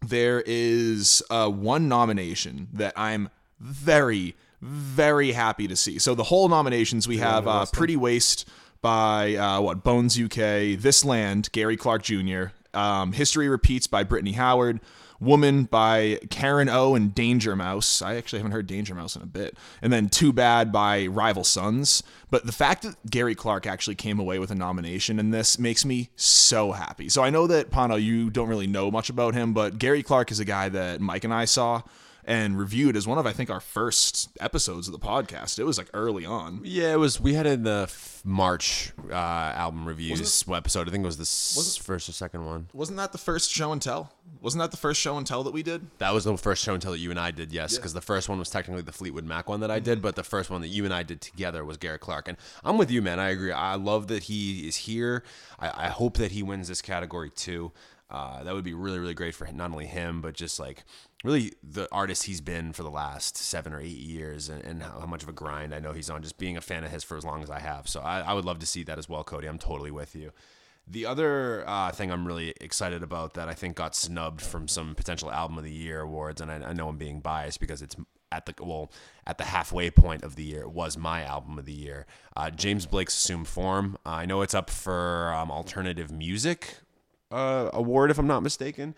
there 0.08 0.42
is 0.46 1.22
uh, 1.30 1.48
one 1.48 1.88
nomination 1.88 2.68
that 2.72 2.92
I'm 2.96 3.28
very, 3.60 4.34
very 4.60 5.32
happy 5.32 5.68
to 5.68 5.76
see. 5.76 5.98
So 5.98 6.14
the 6.14 6.24
whole 6.24 6.48
nominations 6.48 7.08
we 7.08 7.18
have 7.18 7.46
uh, 7.46 7.66
Pretty 7.72 7.96
Waste 7.96 8.48
by 8.82 9.34
uh, 9.36 9.60
what 9.60 9.82
Bones 9.82 10.20
UK, 10.20 10.78
This 10.78 11.04
Land, 11.04 11.50
Gary 11.52 11.76
Clark 11.76 12.02
Jr., 12.02 12.46
um, 12.74 13.12
History 13.12 13.48
Repeats 13.48 13.86
by 13.86 14.02
Brittany 14.02 14.32
Howard, 14.32 14.80
Woman 15.24 15.64
by 15.64 16.20
Karen 16.30 16.68
O 16.68 16.94
and 16.94 17.14
Danger 17.14 17.56
Mouse. 17.56 18.02
I 18.02 18.16
actually 18.16 18.40
haven't 18.40 18.52
heard 18.52 18.66
Danger 18.66 18.94
Mouse 18.94 19.16
in 19.16 19.22
a 19.22 19.26
bit. 19.26 19.56
And 19.82 19.92
then 19.92 20.08
Too 20.08 20.32
Bad 20.32 20.70
by 20.70 21.06
Rival 21.06 21.44
Sons. 21.44 22.02
But 22.30 22.46
the 22.46 22.52
fact 22.52 22.82
that 22.82 22.96
Gary 23.10 23.34
Clark 23.34 23.66
actually 23.66 23.94
came 23.94 24.18
away 24.18 24.38
with 24.38 24.50
a 24.50 24.54
nomination 24.54 25.18
in 25.18 25.30
this 25.30 25.58
makes 25.58 25.84
me 25.84 26.10
so 26.16 26.72
happy. 26.72 27.08
So 27.08 27.22
I 27.22 27.30
know 27.30 27.46
that, 27.46 27.70
Pano, 27.70 28.02
you 28.02 28.30
don't 28.30 28.48
really 28.48 28.66
know 28.66 28.90
much 28.90 29.08
about 29.08 29.34
him, 29.34 29.52
but 29.52 29.78
Gary 29.78 30.02
Clark 30.02 30.30
is 30.30 30.40
a 30.40 30.44
guy 30.44 30.68
that 30.68 31.00
Mike 31.00 31.24
and 31.24 31.32
I 31.32 31.44
saw 31.44 31.82
and 32.26 32.58
reviewed 32.58 32.96
as 32.96 33.06
one 33.06 33.18
of 33.18 33.26
I 33.26 33.32
think 33.32 33.50
our 33.50 33.60
first 33.60 34.30
episodes 34.40 34.88
of 34.88 34.92
the 34.92 34.98
podcast. 34.98 35.58
It 35.58 35.64
was 35.64 35.78
like 35.78 35.88
early 35.92 36.24
on. 36.24 36.60
Yeah, 36.64 36.92
it 36.92 36.98
was. 36.98 37.20
We 37.20 37.34
had 37.34 37.46
in 37.46 37.64
the 37.64 37.82
f- 37.88 38.22
March 38.24 38.92
uh, 39.10 39.14
album 39.14 39.86
reviews 39.86 40.44
episode. 40.50 40.88
I 40.88 40.90
think 40.90 41.02
it 41.02 41.06
was 41.06 41.18
the 41.18 41.22
s- 41.22 41.76
first 41.76 42.08
or 42.08 42.12
second 42.12 42.46
one. 42.46 42.68
Wasn't 42.72 42.96
that 42.98 43.12
the 43.12 43.18
first 43.18 43.50
show 43.50 43.72
and 43.72 43.80
tell? 43.82 44.12
Wasn't 44.40 44.60
that 44.60 44.70
the 44.70 44.76
first 44.76 45.00
show 45.00 45.16
and 45.18 45.26
tell 45.26 45.42
that 45.44 45.52
we 45.52 45.62
did? 45.62 45.86
That 45.98 46.14
was 46.14 46.24
the 46.24 46.36
first 46.36 46.62
show 46.64 46.72
and 46.72 46.82
tell 46.82 46.92
that 46.92 46.98
you 46.98 47.10
and 47.10 47.20
I 47.20 47.30
did, 47.30 47.52
yes, 47.52 47.76
because 47.76 47.92
the 47.94 48.00
first 48.00 48.28
one 48.28 48.38
was 48.38 48.48
technically 48.50 48.82
the 48.82 48.92
Fleetwood 48.92 49.24
Mac 49.24 49.48
one 49.48 49.60
that 49.60 49.70
I 49.70 49.78
did, 49.78 50.00
but 50.02 50.16
the 50.16 50.24
first 50.24 50.50
one 50.50 50.60
that 50.62 50.68
you 50.68 50.84
and 50.84 50.92
I 50.94 51.02
did 51.02 51.20
together 51.20 51.64
was 51.64 51.76
Garrett 51.76 52.00
Clark. 52.00 52.28
And 52.28 52.36
I'm 52.64 52.78
with 52.78 52.90
you, 52.90 53.02
man. 53.02 53.18
I 53.20 53.30
agree. 53.30 53.52
I 53.52 53.74
love 53.74 54.06
that 54.08 54.24
he 54.24 54.66
is 54.66 54.76
here. 54.76 55.22
I, 55.58 55.86
I 55.86 55.88
hope 55.88 56.16
that 56.16 56.32
he 56.32 56.42
wins 56.42 56.68
this 56.68 56.80
category 56.82 57.30
too. 57.30 57.72
Uh, 58.10 58.44
that 58.44 58.54
would 58.54 58.64
be 58.64 58.74
really, 58.74 58.98
really 58.98 59.14
great 59.14 59.34
for 59.34 59.46
not 59.50 59.70
only 59.72 59.86
him, 59.86 60.20
but 60.20 60.34
just 60.34 60.60
like 60.60 60.84
really 61.24 61.54
the 61.62 61.88
artist 61.90 62.24
he's 62.24 62.42
been 62.42 62.72
for 62.72 62.82
the 62.82 62.90
last 62.90 63.36
seven 63.36 63.72
or 63.72 63.80
eight 63.80 63.96
years 63.96 64.48
and, 64.48 64.62
and 64.62 64.82
how, 64.82 65.06
much 65.06 65.22
of 65.22 65.28
a 65.28 65.32
grind 65.32 65.74
I 65.74 65.80
know 65.80 65.92
he's 65.92 66.10
on, 66.10 66.22
just 66.22 66.38
being 66.38 66.56
a 66.56 66.60
fan 66.60 66.84
of 66.84 66.90
his 66.90 67.02
for 67.02 67.16
as 67.16 67.24
long 67.24 67.42
as 67.42 67.50
I 67.50 67.58
have. 67.58 67.88
So 67.88 68.00
I, 68.00 68.20
I 68.20 68.34
would 68.34 68.44
love 68.44 68.58
to 68.60 68.66
see 68.66 68.84
that 68.84 68.98
as 68.98 69.08
well, 69.08 69.24
Cody. 69.24 69.48
I'm 69.48 69.58
totally 69.58 69.90
with 69.90 70.14
you. 70.14 70.30
The 70.86 71.06
other 71.06 71.64
uh, 71.66 71.92
thing 71.92 72.12
I'm 72.12 72.26
really 72.26 72.52
excited 72.60 73.02
about 73.02 73.34
that 73.34 73.48
I 73.48 73.54
think 73.54 73.74
got 73.74 73.96
snubbed 73.96 74.42
from 74.42 74.68
some 74.68 74.94
potential 74.94 75.30
album 75.32 75.56
of 75.56 75.64
the 75.64 75.72
year 75.72 76.02
awards, 76.02 76.42
and 76.42 76.50
I, 76.52 76.56
I 76.56 76.72
know 76.74 76.88
I'm 76.88 76.98
being 76.98 77.20
biased 77.20 77.58
because 77.58 77.80
it's 77.80 77.96
at 78.30 78.44
the 78.44 78.54
well 78.62 78.90
at 79.26 79.38
the 79.38 79.44
halfway 79.44 79.90
point 79.90 80.24
of 80.24 80.34
the 80.34 80.42
year 80.42 80.62
it 80.62 80.72
was 80.72 80.98
my 80.98 81.22
album 81.22 81.58
of 81.58 81.64
the 81.64 81.72
year. 81.72 82.04
Uh, 82.36 82.50
James 82.50 82.84
Blake's 82.84 83.16
Assume 83.16 83.46
Form. 83.46 83.96
Uh, 84.04 84.10
I 84.10 84.26
know 84.26 84.42
it's 84.42 84.52
up 84.52 84.68
for 84.68 85.32
um, 85.32 85.50
alternative 85.50 86.12
music 86.12 86.76
uh, 87.30 87.70
award 87.72 88.10
if 88.10 88.18
I'm 88.18 88.26
not 88.26 88.42
mistaken 88.42 88.94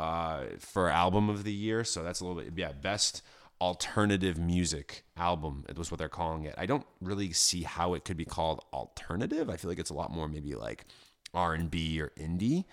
uh, 0.00 0.44
for 0.58 0.88
album 0.88 1.28
of 1.28 1.44
the 1.44 1.52
year. 1.52 1.84
So 1.84 2.02
that's 2.02 2.20
a 2.20 2.24
little 2.24 2.42
bit 2.42 2.52
yeah 2.56 2.72
best 2.72 3.22
alternative 3.60 4.38
music 4.38 5.04
album. 5.16 5.64
It 5.68 5.76
was 5.76 5.90
what 5.90 5.98
they're 5.98 6.08
calling 6.08 6.44
it. 6.44 6.54
I 6.56 6.64
don't 6.64 6.86
really 7.00 7.32
see 7.32 7.62
how 7.62 7.92
it 7.92 8.04
could 8.04 8.16
be 8.16 8.24
called 8.24 8.64
alternative. 8.72 9.50
I 9.50 9.56
feel 9.56 9.70
like 9.70 9.78
it's 9.78 9.90
a 9.90 9.94
lot 9.94 10.10
more 10.10 10.28
maybe 10.28 10.54
like 10.54 10.86
R 11.34 11.52
and 11.52 11.70
B 11.70 12.00
or 12.00 12.12
indie, 12.18 12.64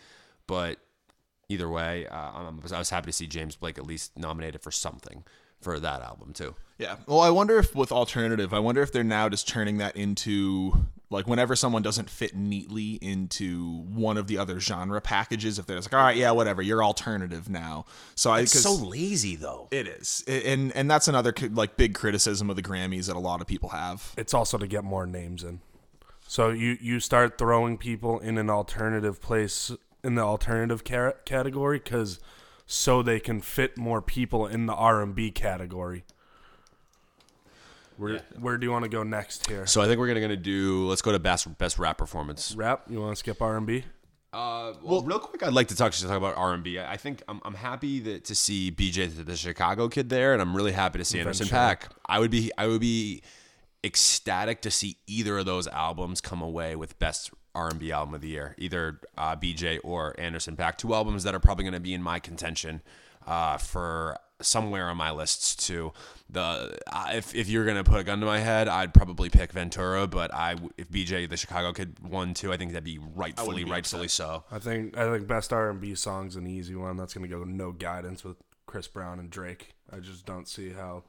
but 0.47 0.77
either 1.49 1.69
way, 1.69 2.07
uh, 2.07 2.51
I 2.71 2.79
was 2.79 2.89
happy 2.89 3.07
to 3.07 3.11
see 3.13 3.27
James 3.27 3.57
Blake 3.57 3.77
at 3.77 3.85
least 3.85 4.17
nominated 4.17 4.61
for 4.61 4.71
something 4.71 5.25
for 5.59 5.79
that 5.79 6.01
album 6.01 6.31
too. 6.33 6.55
Yeah. 6.77 6.95
Well, 7.07 7.19
I 7.19 7.31
wonder 7.31 7.57
if 7.57 7.75
with 7.75 7.91
alternative, 7.91 8.53
I 8.53 8.59
wonder 8.59 8.81
if 8.81 8.93
they're 8.93 9.03
now 9.03 9.27
just 9.27 9.47
turning 9.47 9.77
that 9.79 9.97
into 9.97 10.85
like 11.09 11.25
whenever 11.27 11.55
someone 11.55 11.81
doesn't 11.81 12.09
fit 12.09 12.35
neatly 12.35 12.93
into 13.01 13.83
one 13.83 14.17
of 14.17 14.27
the 14.27 14.37
other 14.37 14.59
genre 14.59 14.99
packages, 14.99 15.57
if 15.57 15.65
they're 15.65 15.77
just 15.77 15.91
like, 15.91 15.99
all 15.99 16.05
right, 16.05 16.17
yeah, 16.17 16.31
whatever, 16.31 16.61
you're 16.61 16.83
alternative 16.83 17.49
now. 17.49 17.85
So 18.15 18.31
I 18.31 18.41
It's 18.41 18.51
'cause 18.53 18.63
so 18.63 18.73
lazy 18.73 19.35
though. 19.35 19.67
it 19.71 19.87
is, 19.87 20.23
and 20.27 20.75
and 20.75 20.89
that's 20.91 21.07
another 21.07 21.33
like 21.51 21.77
big 21.77 21.93
criticism 21.93 22.49
of 22.49 22.55
the 22.57 22.61
Grammys 22.63 23.07
that 23.07 23.15
a 23.15 23.19
lot 23.19 23.39
of 23.41 23.47
people 23.47 23.69
have. 23.69 24.13
It's 24.17 24.33
also 24.33 24.57
to 24.57 24.67
get 24.67 24.83
more 24.83 25.05
names 25.05 25.43
in. 25.43 25.61
So 26.27 26.49
you 26.49 26.77
you 26.81 26.99
start 26.99 27.37
throwing 27.37 27.77
people 27.77 28.19
in 28.19 28.37
an 28.37 28.49
alternative 28.49 29.21
place 29.21 29.71
in 30.03 30.15
the 30.15 30.21
alternative 30.23 30.83
ca- 30.83 31.13
category 31.25 31.79
because 31.79 32.19
so 32.65 33.01
they 33.01 33.19
can 33.21 33.39
fit 33.39 33.77
more 33.77 34.01
people 34.01 34.45
in 34.45 34.65
the 34.65 34.73
R 34.73 35.01
and 35.01 35.15
B 35.15 35.31
category. 35.31 36.03
Where 37.97 38.19
where 38.39 38.57
do 38.57 38.65
you 38.65 38.71
want 38.71 38.83
to 38.83 38.89
go 38.89 39.03
next 39.03 39.47
here? 39.47 39.65
So 39.65 39.81
I 39.81 39.85
think 39.87 39.99
we're 39.99 40.07
gonna, 40.07 40.21
gonna 40.21 40.37
do. 40.37 40.87
Let's 40.87 41.01
go 41.01 41.11
to 41.11 41.19
best 41.19 41.57
best 41.57 41.79
rap 41.79 41.97
performance. 41.97 42.55
Rap? 42.55 42.83
You 42.89 43.01
want 43.01 43.13
to 43.13 43.19
skip 43.19 43.41
R 43.41 43.57
and 43.57 43.65
B? 43.65 43.83
Uh, 44.33 44.73
well, 44.83 45.01
real 45.01 45.19
quick, 45.19 45.41
I'd 45.41 45.53
like 45.53 45.69
to 45.69 45.75
talk 45.75 45.93
just 45.93 46.05
talk 46.05 46.17
about 46.17 46.35
R 46.37 46.53
and 46.53 46.63
B. 46.63 46.77
I 46.77 46.93
I 46.93 46.97
think 46.97 47.23
I'm, 47.27 47.41
I'm 47.43 47.55
happy 47.55 47.99
that 48.01 48.25
to 48.25 48.35
see 48.35 48.71
BJ 48.71 49.15
the, 49.15 49.23
the 49.23 49.35
Chicago 49.35 49.87
kid 49.89 50.09
there, 50.09 50.33
and 50.33 50.41
I'm 50.41 50.55
really 50.55 50.73
happy 50.73 50.99
to 50.99 51.05
see 51.05 51.19
Anderson 51.19 51.47
Eventually. 51.47 51.75
Paak. 51.75 51.97
I 52.05 52.19
would 52.19 52.31
be 52.31 52.51
I 52.57 52.67
would 52.67 52.81
be 52.81 53.23
ecstatic 53.83 54.61
to 54.61 54.71
see 54.71 54.97
either 55.07 55.37
of 55.39 55.45
those 55.45 55.67
albums 55.67 56.21
come 56.21 56.41
away 56.41 56.75
with 56.75 56.99
best 56.99 57.31
R 57.55 57.69
and 57.69 57.79
B 57.79 57.91
album 57.91 58.13
of 58.13 58.21
the 58.21 58.27
year, 58.27 58.53
either 58.59 58.99
uh, 59.17 59.35
BJ 59.35 59.79
or 59.83 60.13
Anderson 60.19 60.55
.Paak. 60.55 60.77
Two 60.77 60.93
albums 60.93 61.23
that 61.23 61.33
are 61.33 61.39
probably 61.39 61.63
going 61.63 61.73
to 61.73 61.79
be 61.79 61.93
in 61.93 62.03
my 62.03 62.19
contention 62.19 62.81
uh, 63.25 63.57
for 63.57 64.17
somewhere 64.41 64.89
on 64.89 64.97
my 64.97 65.11
lists 65.11 65.55
too. 65.55 65.93
The 66.29 66.77
if 67.11 67.33
if 67.33 67.49
you're 67.49 67.65
gonna 67.65 67.83
put 67.83 67.99
a 67.99 68.03
gun 68.03 68.19
to 68.19 68.25
my 68.25 68.39
head, 68.39 68.67
I'd 68.67 68.93
probably 68.93 69.29
pick 69.29 69.51
Ventura, 69.51 70.07
but 70.07 70.33
I 70.33 70.55
if 70.77 70.89
BJ 70.89 71.29
the 71.29 71.37
Chicago 71.37 71.73
kid 71.73 71.97
won 72.01 72.33
too, 72.33 72.51
I 72.51 72.57
think 72.57 72.71
that'd 72.71 72.83
be 72.83 72.99
rightfully 72.99 73.63
be 73.63 73.71
rightfully 73.71 74.07
so. 74.07 74.43
I 74.51 74.59
think 74.59 74.97
I 74.97 75.11
think 75.11 75.27
best 75.27 75.53
R 75.53 75.69
and 75.69 75.79
B 75.79 75.95
song's 75.95 76.35
an 76.35 76.47
easy 76.47 76.75
one. 76.75 76.97
That's 76.97 77.13
gonna 77.13 77.27
go 77.27 77.43
no 77.43 77.71
guidance 77.71 78.23
with 78.23 78.37
Chris 78.65 78.87
Brown 78.87 79.19
and 79.19 79.29
Drake. 79.29 79.73
I 79.91 79.99
just 79.99 80.25
don't 80.25 80.47
see 80.47 80.71
how 80.71 81.03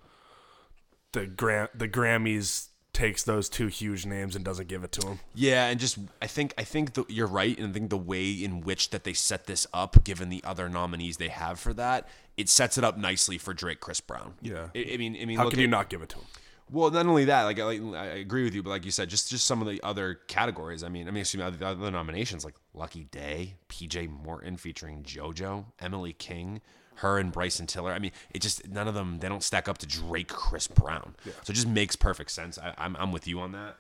the 1.13 1.27
Gram 1.27 1.69
the 1.75 1.89
Grammys 1.89 2.69
takes 2.99 3.23
those 3.23 3.49
two 3.49 3.69
huge 3.69 4.05
names 4.05 4.35
and 4.35 4.45
doesn't 4.45 4.67
give 4.67 4.83
it 4.83 4.91
to 4.91 5.01
them. 5.01 5.21
Yeah, 5.33 5.67
and 5.69 5.79
just 5.79 5.99
I 6.21 6.27
think 6.27 6.53
I 6.59 6.65
think 6.65 6.95
the, 6.95 7.05
you're 7.09 7.29
right, 7.29 7.57
and 7.57 7.69
I 7.69 7.73
think 7.73 7.91
the 7.91 7.97
way 7.97 8.33
in 8.33 8.61
which 8.61 8.91
that 8.91 9.05
they 9.05 9.13
set 9.13 9.47
this 9.47 9.69
up, 9.73 10.03
given 10.03 10.31
the 10.31 10.43
other 10.45 10.69
nominees 10.69 11.17
they 11.17 11.29
have 11.29 11.61
for 11.61 11.73
that, 11.75 12.09
it 12.37 12.49
sets 12.49 12.77
it 12.77 12.83
up 12.83 12.99
nicely 12.99 13.39
for 13.39 13.55
Drake, 13.55 13.79
Chris 13.79 14.01
Brown. 14.01 14.35
Yeah. 14.43 14.69
I, 14.75 14.91
I 14.95 14.97
mean, 14.97 15.17
I 15.21 15.27
mean, 15.27 15.39
How 15.39 15.49
can 15.49 15.61
you 15.61 15.69
not 15.69 15.89
give 15.89 16.03
it 16.03 16.09
to 16.11 16.17
him? 16.17 16.25
Well, 16.71 16.91
not 16.91 17.07
only 17.07 17.27
that, 17.27 17.45
like 17.45 17.61
I, 17.61 17.63
like 17.63 17.81
I 17.95 18.07
agree 18.17 18.43
with 18.43 18.55
you, 18.55 18.65
but 18.65 18.71
like 18.71 18.85
you 18.85 18.91
said, 18.91 19.09
just 19.09 19.31
just 19.31 19.47
some 19.47 19.63
of 19.63 19.69
the 19.69 19.81
other 19.85 20.15
categories. 20.27 20.83
I 20.83 20.89
mean, 20.89 21.07
I 21.07 21.13
mean, 21.13 21.21
excuse 21.21 21.41
me, 21.41 21.47
other, 21.47 21.65
other 21.65 21.91
nominations 21.93 22.45
like 22.45 22.57
Lucky 22.75 23.05
Day, 23.05 23.55
P.J. 23.69 24.09
Morton 24.09 24.57
featuring 24.57 25.05
JoJo, 25.05 25.67
Emily 25.81 26.15
King, 26.15 26.61
H.E.R 26.99 27.19
and 27.19 27.33
Bryson 27.33 27.67
Tiller. 27.67 27.93
I 27.93 27.99
mean, 27.99 28.13
it 28.31 28.43
just 28.43 28.69
none 28.69 28.89
of 28.89 28.95
them 28.95 29.19
they 29.21 29.29
don't 29.29 29.43
stack 29.43 29.69
up 29.69 29.79
to 29.79 29.87
Drake, 29.87 30.29
Chris 30.29 30.67
Brown. 30.67 31.15
So 31.25 31.51
it 31.51 31.55
just 31.55 31.69
makes 31.69 31.97
perfect 31.97 32.31
sense. 32.31 32.59
I, 32.59 32.75
I'm 32.79 32.97
I'm 32.97 33.13
with 33.13 33.27
you 33.27 33.41
on 33.41 33.53
that. 33.53 33.77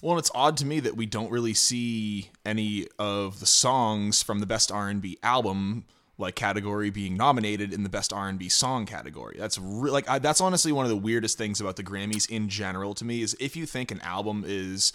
Well, 0.00 0.12
and 0.12 0.20
it's 0.20 0.30
odd 0.34 0.56
to 0.58 0.66
me 0.66 0.78
that 0.80 0.96
we 0.96 1.06
don't 1.06 1.30
really 1.30 1.54
see 1.54 2.30
any 2.46 2.86
of 2.98 3.40
the 3.40 3.46
songs 3.46 4.22
from 4.22 4.38
the 4.38 4.46
best 4.46 4.70
R&B 4.70 5.18
album 5.24 5.86
like 6.18 6.34
category 6.34 6.90
being 6.90 7.16
nominated 7.16 7.72
in 7.72 7.84
the 7.84 7.88
best 7.88 8.12
R&B 8.12 8.48
song 8.48 8.86
category. 8.86 9.36
That's 9.38 9.58
re- 9.58 9.90
like 9.90 10.08
I, 10.08 10.18
that's 10.18 10.40
honestly 10.40 10.72
one 10.72 10.84
of 10.84 10.90
the 10.90 10.96
weirdest 10.96 11.38
things 11.38 11.60
about 11.60 11.76
the 11.76 11.84
Grammys 11.84 12.28
in 12.28 12.48
general 12.48 12.94
to 12.94 13.04
me 13.04 13.22
is 13.22 13.36
if 13.40 13.56
you 13.56 13.66
think 13.66 13.90
an 13.90 14.00
album 14.02 14.44
is 14.46 14.92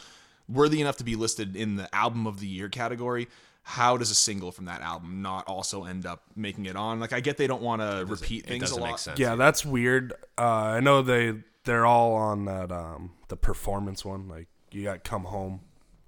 worthy 0.50 0.82
enough 0.82 0.98
to 0.98 1.04
be 1.04 1.16
listed 1.16 1.56
in 1.56 1.78
the 1.78 1.94
album 1.96 2.28
of 2.28 2.40
the 2.42 2.48
year 2.48 2.68
category, 2.68 3.28
how 3.64 3.96
does 3.98 4.12
a 4.12 4.16
single 4.16 4.52
from 4.52 4.66
that 4.66 4.82
album 4.82 5.22
not 5.22 5.48
also 5.48 5.86
end 5.86 6.06
up 6.06 6.24
making 6.36 6.66
it 6.66 6.76
on? 6.76 7.00
Like 7.00 7.14
I 7.14 7.20
get 7.22 7.38
they 7.38 7.48
don't 7.48 7.62
want 7.62 7.82
to 7.82 8.06
repeat 8.08 8.44
It 8.46 8.50
things 8.50 8.64
a 8.64 8.66
doesn't 8.68 8.82
lot. 8.82 8.90
make 8.90 8.98
sense. 9.00 9.20
Yeah, 9.20 9.36
that's 9.36 9.66
weird. 9.66 10.14
Uh, 10.38 10.44
I 10.44 10.80
know 10.82 11.02
they 11.02 11.36
they're 11.66 11.86
all 11.86 12.14
on 12.14 12.46
that 12.46 12.72
um 12.72 13.12
the 13.30 13.38
performance 13.38 14.04
one. 14.04 14.28
Like 14.28 14.48
you 14.72 14.84
got 14.84 15.04
come 15.04 15.24
home 15.24 15.62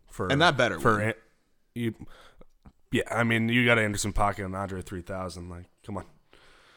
for 0.09 0.27
And 0.27 0.41
that 0.41 0.57
better 0.57 0.79
for 0.79 0.97
win. 0.97 1.07
An- 1.09 1.13
you. 1.73 1.93
Yeah, 2.91 3.03
I 3.09 3.23
mean 3.23 3.49
you 3.49 3.65
got 3.65 3.79
Anderson 3.79 4.13
Pocket 4.13 4.45
and 4.45 4.55
Andre 4.55 4.81
three 4.81 5.01
thousand. 5.01 5.49
Like, 5.49 5.65
come 5.85 5.97
on, 5.97 6.05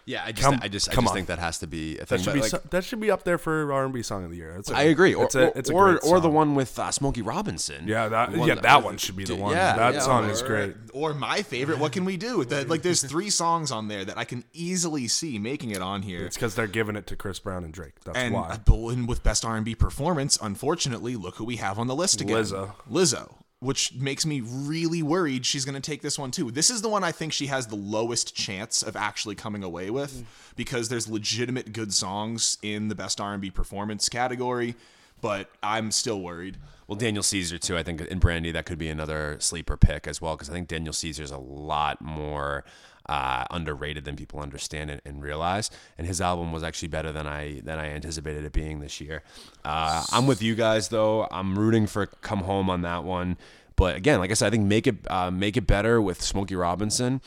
Yeah, 0.09 0.23
I 0.25 0.33
just 0.33 0.43
Come- 0.43 0.59
I 0.63 0.69
just 0.69 0.89
I 0.89 0.95
come 0.95 1.05
just 1.05 1.15
think 1.15 1.27
that 1.29 1.39
has 1.39 1.59
to 1.59 1.67
be 1.67 1.99
a 1.99 2.07
that 2.07 2.21
should 2.21 2.25
but, 2.27 2.35
be 2.35 2.41
like, 2.41 2.51
so, 2.51 2.61
that 2.71 2.83
should 2.83 2.99
be 2.99 3.11
up 3.11 3.25
there 3.25 3.37
for 3.37 3.71
R 3.71 3.85
and 3.85 3.93
B 3.93 4.03
song 4.03 4.25
of 4.25 4.31
the 4.31 4.39
year. 4.39 4.57
It's 4.59 4.71
a- 4.71 4.77
I 4.77 4.85
agree. 4.85 5.13
Or 5.13 5.25
it's 5.27 5.35
a, 5.35 5.57
it's 5.57 5.69
a 5.69 5.73
or, 5.75 5.91
great 5.91 6.01
or 6.03 6.19
the 6.19 6.31
one 6.31 6.55
with 6.55 6.79
uh, 6.79 6.91
Smokey 6.91 7.21
Robinson. 7.21 7.87
Yeah, 7.87 8.09
that 8.09 8.33
The 8.33 8.39
yeah 8.39 8.55
that- 8.55 8.63
that 8.63 8.83
one 8.83 8.97
should 8.97 9.17
be 9.17 9.25
the 9.25 9.37
one. 9.37 9.53
Yeah, 9.53 9.77
that 9.77 9.95
yeah, 9.95 10.01
song 10.01 10.25
or- 10.25 10.31
is 10.31 10.41
great. 10.41 10.75
Or 10.95 11.13
my 11.13 11.43
favorite, 11.43 11.79
what 11.79 11.93
can 11.93 12.07
we 12.07 12.17
do? 12.17 12.43
That 12.47 12.71
like 12.71 12.81
there's 12.81 13.03
three 13.15 13.29
songs 13.29 13.71
on 13.71 13.89
there 13.89 14.03
that 14.07 14.17
I 14.17 14.25
can 14.25 14.45
easily 14.55 15.09
see 15.09 15.39
making 15.39 15.73
it 15.73 15.83
on 15.83 16.01
here. 16.01 16.25
It's 16.25 16.37
because 16.37 16.55
they're 16.55 16.67
giving 16.67 16.97
it 16.97 17.07
to 17.09 17.15
Chris 17.17 17.39
Brown 17.39 17.63
and 17.63 17.73
Drake. 17.75 18.01
That's 18.05 18.17
and 18.17 18.33
why. 18.33 18.59
and 18.67 19.07
with 19.07 19.23
best 19.23 19.45
R&B 19.45 19.75
performance, 19.75 20.39
unfortunately, 20.41 21.17
look 21.17 21.37
who 21.37 21.45
we 21.45 21.57
have 21.57 21.79
on 21.79 21.87
the 21.87 21.95
list 21.95 22.23
again. 22.23 22.37
Lizzo. 22.37 22.73
Lizzo, 22.91 23.35
which 23.61 23.95
makes 23.95 24.25
me 24.25 24.41
really 24.41 25.03
worried 25.03 25.45
she's 25.45 25.65
going 25.65 25.75
to 25.75 25.81
take 25.81 26.01
this 26.01 26.19
one 26.19 26.31
too. 26.31 26.51
This 26.51 26.71
is 26.71 26.81
the 26.81 26.89
one 26.89 27.03
I 27.03 27.11
think 27.11 27.33
she 27.33 27.47
has 27.47 27.67
the 27.67 27.77
lowest 27.77 28.35
chance 28.37 28.83
of 28.83 28.97
actually 28.97 29.35
coming 29.35 29.65
away 29.65 29.91
with 29.91 30.23
mm. 30.23 30.25
because 30.57 30.89
there's 30.89 31.09
legitimate 31.09 31.73
good 31.73 31.93
songs 31.93 32.59
in 32.63 32.89
the 32.89 32.95
best 32.95 33.21
R&B 33.21 33.51
performance 33.51 34.09
category, 34.09 34.77
but 35.21 35.51
I'm 35.63 35.91
still 35.91 36.21
worried. 36.21 36.57
Well, 36.87 36.97
Daniel 36.97 37.23
Caesar 37.23 37.59
too. 37.59 37.77
I 37.77 37.83
think 37.83 38.01
in 38.03 38.19
Brandy 38.19 38.53
that 38.53 38.65
could 38.65 38.79
be 38.79 38.89
another 38.89 39.37
sleeper 39.41 39.77
pick 39.77 40.07
as 40.07 40.23
well 40.23 40.37
because 40.37 40.49
I 40.49 40.53
think 40.53 40.69
Daniel 40.69 40.93
Caesar's 40.93 41.33
a 41.33 41.39
lot 41.39 42.01
more 42.01 42.65
uh, 43.09 43.45
underrated 43.51 44.05
than 44.05 44.17
people 44.17 44.41
understand 44.41 44.91
and, 44.91 45.01
and 45.05 45.23
realize. 45.23 45.71
And 45.97 46.07
his 46.07 46.21
album 46.21 46.53
was 46.53 46.63
actually 46.63 46.89
better 46.89 47.13
than 47.13 47.27
I 47.27 47.61
than 47.65 47.79
I 47.79 47.91
anticipated 47.91 48.45
it 48.45 48.53
being 48.53 48.81
this 48.81 49.01
year. 49.01 49.23
Uh, 49.65 50.05
I'm 50.13 50.27
with 50.27 50.43
you 50.43 50.55
guys 50.55 50.89
though. 50.89 51.27
I'm 51.31 51.59
rooting 51.59 51.87
for 51.87 52.07
Come 52.07 52.41
Home 52.41 52.69
on 52.71 52.83
that 52.83 53.05
one. 53.05 53.37
But 53.77 53.97
again, 53.97 54.19
like 54.19 54.31
I 54.31 54.35
said, 54.35 54.49
I 54.49 54.51
think 54.51 54.65
make 54.67 54.87
it 54.87 54.97
uh, 55.11 55.31
make 55.31 55.57
it 55.57 55.67
better 55.67 56.01
with 56.03 56.21
Smokey 56.23 56.57
Robinson. 56.57 57.21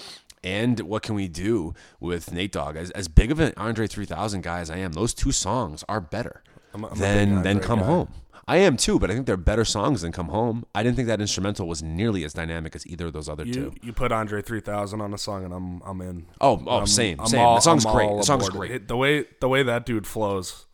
and 0.44 0.80
what 0.82 1.04
can 1.04 1.14
we 1.16 1.28
do 1.28 1.74
with 2.00 2.34
Nate 2.34 2.52
Dogg? 2.52 2.76
As, 2.76 2.90
as 2.92 3.08
big 3.08 3.32
of 3.32 3.40
an 3.40 3.54
Andre 3.58 3.86
3000 3.88 4.42
guy 4.42 4.60
as 4.60 4.70
I 4.72 4.78
am, 4.78 4.94
those 4.94 5.14
two 5.14 5.32
songs 5.32 5.84
are 5.88 6.02
better 6.02 6.42
I'm 6.74 6.84
I'm 6.86 6.98
than 6.98 7.44
than 7.44 7.60
Come 7.60 7.80
guy. 7.80 7.86
Home. 7.86 8.08
I 8.48 8.58
am 8.58 8.76
too, 8.76 9.00
but 9.00 9.10
I 9.10 9.14
think 9.14 9.28
they're 9.28 9.38
better 9.38 9.64
songs 9.64 10.02
than 10.02 10.12
Come 10.12 10.28
Home. 10.30 10.66
I 10.76 10.84
didn't 10.84 10.96
think 10.96 11.08
that 11.08 11.22
instrumental 11.22 11.68
was 11.68 11.82
nearly 11.84 12.24
as 12.24 12.34
dynamic 12.34 12.76
as 12.76 12.86
either 12.88 13.08
of 13.08 13.14
those 13.14 13.30
other 13.30 13.46
You 13.46 13.54
two. 13.54 13.74
you 13.82 13.94
put 13.94 14.12
Andre 14.12 14.42
3000 14.42 15.00
on 15.00 15.14
a 15.14 15.18
song 15.18 15.46
and 15.46 15.54
I'm 15.54 15.82
I'm 15.84 16.02
in. 16.02 16.26
Oh, 16.42 16.62
oh, 16.66 16.78
I'm- 16.78 16.88
same, 16.88 17.20
I'm 17.20 17.28
same. 17.28 17.40
all- 17.40 17.56
the 17.56 17.62
song's 17.62 17.86
I'm 17.86 17.94
great. 17.94 18.10
The 18.18 18.24
song's 18.24 18.50
great. 18.50 18.72
It- 18.72 18.88
the 18.88 18.98
way 18.98 19.26
the 19.40 19.48
way 19.48 19.64
that 19.64 19.86
dude 19.86 20.08
flows, 20.08 20.66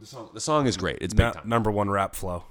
The 0.00 0.06
song, 0.06 0.30
the 0.34 0.40
song 0.40 0.66
is 0.66 0.76
great. 0.76 0.98
It's 1.00 1.14
big 1.14 1.44
number 1.44 1.70
one 1.70 1.88
rap 1.90 2.14
flow. 2.14 2.44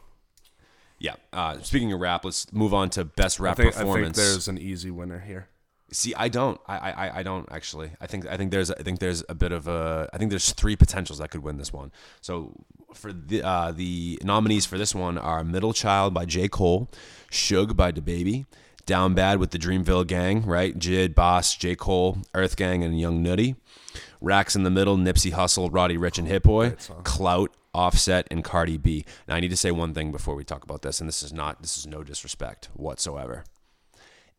Yeah. 0.97 1.16
Uh, 1.32 1.59
speaking 1.61 1.91
of 1.93 1.99
rap, 1.99 2.26
let's 2.26 2.51
move 2.53 2.74
on 2.74 2.89
to 2.91 3.05
best 3.05 3.39
I 3.39 3.43
rap 3.43 3.57
think, 3.57 3.68
I 3.68 3.72
think 3.72 3.80
performance. 3.88 4.18
there's 4.18 4.47
an 4.47 4.57
easy 4.57 4.89
winner 4.89 5.20
here. 5.20 5.47
See, 5.96 6.14
I 6.14 6.28
don't. 6.28 6.60
I, 6.68 6.91
I, 6.91 7.20
I 7.20 7.24
don't 7.24 7.50
actually. 7.52 7.91
I 8.02 8.08
think 8.08 8.28
I 8.28 8.36
think 8.36 8.52
there's 8.52 8.70
I 8.70 8.84
think 8.84 9.00
there's 9.00 9.24
a 9.30 9.34
bit 9.34 9.54
of 9.54 9.68
a. 9.70 10.10
I 10.12 10.18
think 10.18 10.30
there's 10.30 10.52
three 10.52 10.76
potentials 10.76 11.20
that 11.20 11.32
could 11.32 11.41
win 11.41 11.58
this 11.58 11.72
one. 11.72 11.93
So 12.20 12.52
for 12.93 13.14
the 13.14 13.41
uh, 13.41 13.72
the 13.72 14.20
nominees 14.22 14.66
for 14.66 14.78
this 14.78 14.93
one 14.93 15.18
are 15.18 15.41
Middle 15.46 15.72
Child 15.72 16.14
by 16.14 16.26
J 16.26 16.50
Cole, 16.50 16.89
Suge 17.32 17.78
by 17.78 17.93
DaBaby, 17.93 18.46
Down 18.86 19.14
Bad 19.14 19.39
with 19.39 19.52
the 19.52 19.58
Dreamville 19.58 20.06
Gang, 20.06 20.46
right? 20.46 20.78
Jid, 20.78 21.16
Bas, 21.16 21.56
J 21.56 21.76
Cole, 21.78 22.18
Earth 22.34 22.58
Gang, 22.58 22.84
and 22.84 23.00
Young 23.00 23.24
Nudy. 23.24 23.56
Racks 24.20 24.54
in 24.56 24.64
the 24.64 24.70
middle, 24.70 24.98
Nipsey 24.98 25.32
Hussle, 25.32 25.70
Roddy 25.72 25.98
Ricch, 25.98 26.18
and 26.18 26.28
Hit 26.28 26.43
Boy. 26.43 26.72
Clout, 27.04 27.54
Offset, 27.74 28.28
and 28.30 28.43
Cardi 28.43 28.78
B. 28.78 29.06
Now 29.30 29.36
I 29.36 29.39
need 29.39 29.52
to 29.52 29.58
say 29.58 29.72
one 29.72 29.93
thing 29.93 30.12
before 30.12 30.36
we 30.36 30.43
talk 30.43 30.66
about 30.66 30.82
this, 30.82 31.00
and 31.00 31.08
this 31.08 31.24
is 31.24 31.32
not 31.32 31.62
this 31.62 31.78
is 31.78 31.88
no 31.88 32.04
disrespect 32.04 32.68
whatsoever 32.74 33.46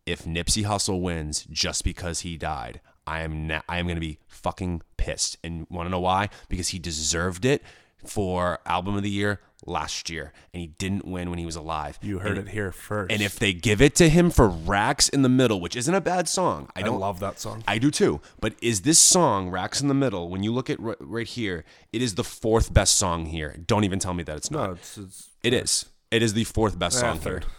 if 0.07 0.25
Nipsey 0.25 0.65
Hussle 0.65 1.01
wins 1.03 1.47
just 1.51 1.85
because 1.85 2.21
he 2.21 2.37
died, 2.37 2.81
I 3.07 3.21
am 3.21 3.47
na- 3.47 3.63
I 3.69 3.79
am 3.79 3.87
going 3.87 3.97
to 3.97 4.01
be 4.01 4.19
fucking 4.29 4.83
pissed. 4.97 5.37
And 5.45 5.67
want 5.69 5.87
to 5.87 5.91
know 5.91 6.01
why? 6.01 6.29
Because 6.49 6.69
he 6.69 6.79
deserved 6.79 7.45
it 7.45 7.63
for 8.05 8.61
album 8.67 8.97
of 8.97 9.03
the 9.03 9.11
year 9.11 9.41
last 9.65 10.09
year 10.09 10.33
and 10.53 10.61
he 10.61 10.69
didn't 10.69 11.05
win 11.05 11.29
when 11.31 11.39
he 11.39 11.47
was 11.47 11.57
alive. 11.57 11.99
You 12.03 12.21
heard 12.21 12.39
and, 12.39 12.47
it 12.47 12.53
here 12.53 12.71
first. 12.71 13.11
And 13.11 13.21
if 13.21 13.39
they 13.39 13.53
give 13.53 13.81
it 13.83 13.95
to 13.97 14.09
him 14.09 14.31
for 14.31 14.49
Racks 14.49 15.09
in 15.09 15.23
the 15.23 15.29
Middle, 15.29 15.61
which 15.61 15.75
isn't 15.75 15.95
a 15.95 16.01
bad 16.01 16.29
song. 16.29 16.69
I 16.77 16.81
I 16.81 16.83
don't 16.83 17.01
love 17.01 17.21
that 17.21 17.41
song. 17.41 17.65
I 17.67 17.79
do 17.79 17.91
too. 17.91 18.21
But 18.41 18.55
is 18.63 18.83
this 18.83 18.99
song 18.99 19.51
Racks 19.51 19.81
in 19.81 19.89
the 19.89 19.95
Middle 19.95 20.29
when 20.29 20.43
you 20.43 20.53
look 20.53 20.71
at 20.71 20.79
r- 20.81 20.97
right 21.01 21.27
here, 21.27 21.65
it 21.93 22.03
is 22.03 22.15
the 22.15 22.25
fourth 22.25 22.73
best 22.73 22.97
song 22.97 23.27
here. 23.27 23.57
Don't 23.67 23.85
even 23.85 23.99
tell 23.99 24.15
me 24.15 24.23
that 24.25 24.37
it's 24.37 24.51
not. 24.51 24.67
no, 24.67 24.73
it's, 24.75 24.99
it's 24.99 25.29
It 25.43 25.53
is. 25.53 25.87
It 26.11 26.23
is 26.23 26.35
the 26.35 26.45
fourth 26.45 26.79
best 26.79 26.99
eh, 26.99 27.01
song 27.01 27.19
third. 27.19 27.45
here. 27.45 27.53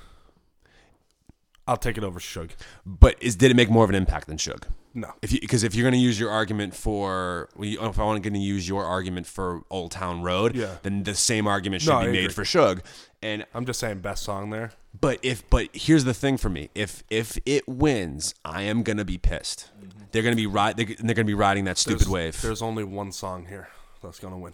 I'll 1.68 1.78
take 1.78 1.98
it 1.98 2.04
over 2.04 2.20
Suge. 2.20 2.52
But 2.86 3.16
is 3.22 3.36
did 3.36 3.52
it 3.52 3.56
make 3.56 3.70
more 3.70 3.84
of 3.84 3.90
an 3.90 3.96
impact 3.96 4.28
than 4.28 4.38
Suge? 4.38 4.64
No. 4.94 5.14
If 5.22 5.32
you 5.32 5.40
because 5.40 5.64
if 5.64 5.76
you're 5.76 5.84
going 5.84 5.94
to 5.94 6.00
use 6.00 6.20
your 6.20 6.32
argument 6.32 6.74
for 6.76 7.50
well, 7.56 7.68
you- 7.68 7.82
if 7.82 8.00
I 8.00 8.04
want 8.04 8.24
to 8.24 8.38
use 8.40 8.68
your 8.68 8.84
argument 8.86 9.28
for 9.28 9.62
Old 9.70 9.92
Town 9.92 10.22
Road, 10.22 10.56
Yeah. 10.56 10.78
then 10.84 11.04
the 11.04 11.14
same 11.14 11.46
argument 11.48 11.84
should 11.84 11.92
No, 11.92 12.00
be 12.02 12.06
I 12.08 12.12
made 12.12 12.18
agree. 12.32 12.34
for 12.34 12.44
Suge. 12.44 12.82
And 13.22 13.46
I'm 13.54 13.66
just 13.66 13.80
saying 13.80 14.00
best 14.00 14.24
song 14.24 14.50
there. 14.50 14.72
but 15.00 15.20
if 15.22 15.48
but 15.50 15.70
here's 15.74 16.04
the 16.06 16.14
thing 16.14 16.38
for 16.38 16.50
me, 16.50 16.70
if 16.74 17.04
if 17.10 17.38
it 17.46 17.68
wins, 17.68 18.34
I 18.46 18.64
am 18.64 18.82
going 18.84 18.98
to 18.98 19.06
be 19.06 19.18
pissed. 19.18 19.70
Mm-hmm. 19.80 20.04
They're 20.12 20.24
going 20.24 20.34
to 20.36 20.42
be 20.42 20.48
ride 20.48 20.78
they're, 20.78 20.86
they're 20.86 21.16
going 21.16 21.18
to 21.18 21.24
be 21.26 21.34
riding 21.34 21.66
that 21.66 21.78
stupid 21.78 22.02
There's, 22.02 22.10
wave. 22.10 22.42
There's 22.42 22.62
only 22.62 22.84
one 22.84 23.12
song 23.12 23.46
here 23.48 23.68
that's 24.02 24.20
gonna 24.20 24.38
win. 24.38 24.54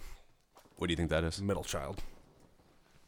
What 0.76 0.88
do 0.88 0.92
you 0.92 0.96
think 0.96 1.10
that 1.10 1.24
is? 1.24 1.40
Middle 1.40 1.62
Child. 1.64 2.02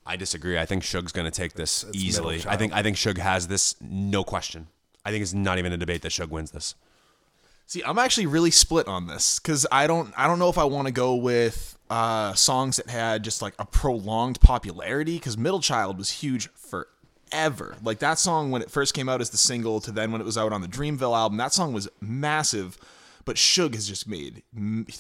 I 0.07 0.17
disagree. 0.17 0.59
I 0.59 0.67
think 0.67 0.85
Suge's 0.85 1.13
going 1.13 1.25
to 1.25 1.31
take 1.31 1.55
this 1.55 1.83
it's 1.85 1.97
easily. 1.97 2.43
I 2.47 2.57
think 2.57 2.73
I 2.73 2.83
think 2.83 2.97
Suge 2.97 3.19
has 3.19 3.49
this 3.49 3.75
no 3.81 4.23
question. 4.23 4.69
I 5.05 5.11
think 5.11 5.23
it's 5.23 5.35
not 5.35 5.59
even 5.59 5.73
a 5.73 5.77
debate 5.77 6.03
that 6.03 6.13
Suge 6.13 6.31
wins 6.31 6.53
this. 6.53 6.75
See, 7.67 7.83
I'm 7.83 7.99
actually 7.99 8.27
really 8.27 8.53
split 8.53 8.87
on 8.87 9.09
this 9.09 9.41
because 9.41 9.67
I 9.73 9.89
don't 9.89 10.15
I 10.17 10.29
don't 10.29 10.39
know 10.39 10.49
if 10.49 10.59
I 10.59 10.65
want 10.65 10.87
to 10.87 10.93
go 10.93 11.17
with 11.17 11.77
uh, 11.91 12.35
songs 12.35 12.77
that 12.77 12.89
had 12.89 13.25
just 13.25 13.43
like 13.43 13.55
a 13.59 13.67
prolonged 13.67 14.41
popularity 14.41 15.17
because 15.17 15.37
Middle 15.37 15.61
Child 15.61 15.99
was 15.99 16.11
huge 16.11 16.49
forever. 16.53 17.75
Like 17.83 17.99
that 17.99 18.21
song 18.21 18.53
when 18.53 18.63
it 18.63 18.71
first 18.71 18.95
came 18.95 19.09
out 19.09 19.21
as 19.21 19.31
the 19.31 19.37
single 19.37 19.81
to 19.81 19.91
then 19.91 20.13
when 20.13 20.21
it 20.21 20.25
was 20.25 20.39
out 20.39 20.53
on 20.53 20.61
the 20.61 20.69
Dreamville 20.69 21.17
album, 21.17 21.39
that 21.39 21.53
song 21.53 21.73
was 21.73 21.89
massive. 22.01 22.79
But 23.27 23.37
Suge 23.37 23.75
has 23.75 23.89
just 23.89 24.09
made 24.09 24.45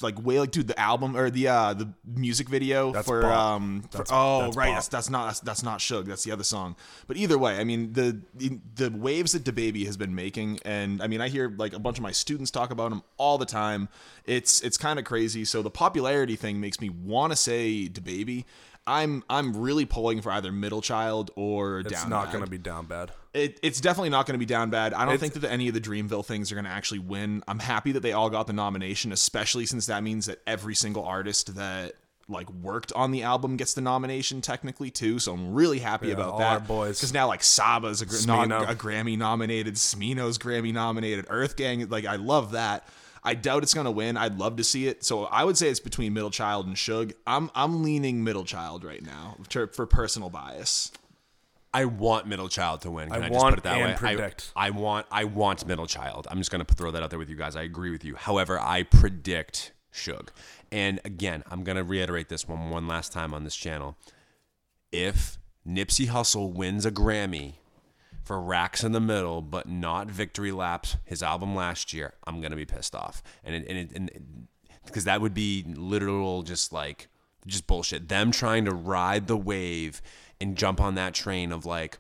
like 0.03 0.22
way 0.22 0.41
like 0.41 0.51
dude 0.51 0.66
the 0.66 0.79
album 0.79 1.16
or 1.16 1.31
the 1.31 1.47
uh 1.49 1.74
the 1.74 1.89
music 2.05 2.49
video 2.49 2.93
That's 2.93 3.07
for 3.07 3.24
um 3.24 3.83
for, 3.83 3.99
That's- 3.99 4.11
oh 4.12 4.43
that's 4.43 4.57
right 4.57 4.74
that's 4.74 4.89
that's 4.89 5.09
not 5.09 5.27
that's, 5.27 5.41
that's 5.41 5.62
not 5.62 5.79
Suge 5.79 6.07
that's 6.07 6.24
the 6.24 6.33
other 6.33 6.45
song. 6.45 6.74
But 7.07 7.16
either 7.16 7.39
way 7.39 7.57
I 7.57 7.64
mean 7.64 7.93
the 7.93 8.20
the, 8.35 8.59
the 8.74 8.91
waves 8.91 9.31
that 9.33 9.45
DaBaby 9.45 9.87
has 9.87 9.97
been 9.97 10.14
making 10.14 10.59
and 10.64 11.01
I 11.01 11.07
mean 11.07 11.20
I 11.20 11.29
hear 11.29 11.55
like 11.57 11.72
a 11.72 11.79
bunch 11.79 11.99
of 11.99 12.03
my 12.03 12.12
students 12.12 12.51
talk 12.51 12.72
about 12.72 12.91
him 12.91 13.03
all 13.16 13.39
the 13.39 13.47
time. 13.47 13.89
It's 14.24 14.61
it's 14.61 14.77
kind 14.77 14.99
of 14.99 15.05
crazy. 15.05 15.45
So 15.45 15.62
the 15.62 15.70
popularity 15.70 16.35
thing 16.35 16.61
makes 16.61 16.81
me 16.81 16.91
want 16.91 17.33
to 17.33 17.37
say 17.37 17.89
DaBaby 17.89 18.45
I'm 18.87 19.24
I'm 19.28 19.57
really 19.57 19.84
pulling 19.84 20.22
for 20.22 20.30
either 20.30 20.53
Middle 20.53 20.80
Child 20.82 21.30
or 21.34 21.80
It's 21.80 21.91
Down 21.93 22.09
not 22.11 22.32
gonna 22.32 22.47
be 22.47 22.59
down 22.59 22.87
bad. 22.87 23.11
It, 23.34 23.61
it's 23.62 23.82
definitely 23.82 24.09
not 24.09 24.24
going 24.24 24.32
to 24.32 24.39
be 24.39 24.47
down 24.47 24.70
bad. 24.70 24.95
I 24.95 25.05
don't 25.05 25.12
It's- 25.12 25.20
think 25.20 25.34
that 25.43 25.51
any 25.53 25.68
of 25.68 25.74
the 25.74 25.80
Dreamville 25.80 26.24
things 26.24 26.51
are 26.51 26.55
going 26.55 26.64
to 26.64 26.70
actually 26.70 27.01
win. 27.01 27.43
I'm 27.47 27.59
happy 27.59 27.93
that 27.93 28.01
they 28.01 28.12
all 28.14 28.30
got 28.30 28.47
the 28.47 28.55
nomination, 28.55 29.12
especially 29.12 29.66
since 29.66 29.84
that 29.87 30.03
means 30.03 30.24
that 30.24 30.41
every 30.47 30.74
single 30.74 31.05
artist 31.05 31.55
that 31.55 31.97
like 32.30 32.51
worked 32.51 32.95
on 32.95 33.11
the 33.11 33.22
album 33.24 33.59
gets 33.59 33.74
the 33.74 33.82
nomination 33.82 34.41
technically 34.41 34.91
too. 34.91 35.18
So 35.18 35.34
I'm 35.34 35.53
really 35.53 35.80
happy 35.80 36.12
about 36.12 36.32
all 36.32 36.39
that. 36.39 36.66
boys. 36.66 36.99
because 36.99 37.12
now 37.12 37.28
like 37.28 37.43
Saba's 37.43 38.01
a, 38.01 38.07
a 38.07 38.74
Grammy 38.74 39.18
nominated, 39.18 39.74
Smino's 39.74 40.39
Grammy 40.39 40.72
nominated, 40.72 41.26
Earth 41.28 41.57
Gang. 41.57 41.87
Like 41.91 42.07
I 42.07 42.16
love 42.16 42.53
that. 42.53 42.89
I 43.27 43.35
doubt 43.35 43.64
it's 43.64 43.74
gonna 43.74 43.91
win. 43.91 44.16
I'd 44.16 44.39
love 44.39 44.57
to 44.57 44.64
see 44.64 44.87
it. 44.87 45.05
So 45.05 45.24
I 45.24 45.43
would 45.43 45.59
say 45.59 45.68
it's 45.68 45.81
between 45.81 46.14
Middle 46.14 46.31
Child 46.31 46.66
and 46.68 46.77
Suge. 46.77 47.12
I'm 47.27 47.51
I'm 47.57 47.83
leaning 47.83 48.22
Middle 48.22 48.45
Child 48.45 48.85
right 48.85 49.05
now 49.05 49.37
to, 49.49 49.66
for 49.66 49.85
personal 49.85 50.31
bias. 50.31 50.93
I 51.74 51.87
want 51.87 52.29
Middle 52.29 52.49
Child 52.49 52.83
to 52.83 52.91
win. 52.91 53.11
Can 53.11 53.22
I, 53.22 53.27
I 53.27 53.29
just 53.29 53.41
want 53.41 53.55
put 53.57 53.59
it 53.59 53.64
that 53.64 53.77
and 53.77 53.85
way? 53.85 53.93
I- 53.93 53.97
predict. 53.97 54.53
I, 54.55 54.70
want 54.70 55.07
I 55.11 55.24
want 55.24 55.66
Middle 55.66 55.89
Child. 55.89 56.29
I'm 56.31 56.39
just 56.39 56.53
gonna 56.53 56.64
throw 56.64 56.93
that 56.93 57.03
out 57.03 57.11
there 57.11 57.18
with 57.18 57.29
you 57.29 57.37
guys. 57.37 57.57
I 57.57 57.62
agree 57.62 57.91
with 57.91 58.05
you. 58.05 58.14
However, 58.14 58.61
I 58.61 58.85
predict 58.85 59.72
Suge. 59.93 60.29
And 60.70 61.01
again, 61.05 61.43
I'm 61.51 61.64
gonna 61.64 61.85
reiterate 61.85 62.29
this 62.29 62.47
one 62.47 62.70
one 62.70 62.87
last 62.87 63.12
time 63.12 63.35
on 63.35 63.43
this 63.43 63.57
channel. 63.57 63.97
If 64.93 65.37
Nipsey 65.66 66.07
Hussle 66.07 66.53
wins 66.53 66.87
a 66.87 66.93
Grammy 66.93 67.55
for 68.27 68.41
Racks 68.41 68.83
in 68.85 68.91
the 68.93 69.01
Middle, 69.01 69.41
but 69.41 69.68
not 69.68 70.11
Victory 70.11 70.51
Laps, 70.53 70.97
his 71.05 71.22
album 71.22 71.55
last 71.55 71.93
year, 71.95 72.14
I'm 72.27 72.41
gonna 72.41 72.57
be 72.57 72.64
pissed 72.66 72.95
off. 72.95 73.22
And 73.45 73.55
it, 73.55 73.66
and 73.68 73.79
it, 73.79 73.93
and 73.95 74.49
because 74.85 75.05
that 75.05 75.20
would 75.20 75.33
be 75.33 75.64
literal, 75.66 76.43
just 76.43 76.72
like 76.72 77.09
just 77.47 77.66
bullshit. 77.68 78.09
Them 78.09 78.33
trying 78.33 78.64
to 78.64 78.72
ride 78.74 79.29
the 79.29 79.37
wave 79.37 80.03
and 80.41 80.57
jump 80.57 80.81
on 80.81 80.97
that 80.97 81.14
train 81.14 81.53
of 81.53 81.64
like, 81.64 81.99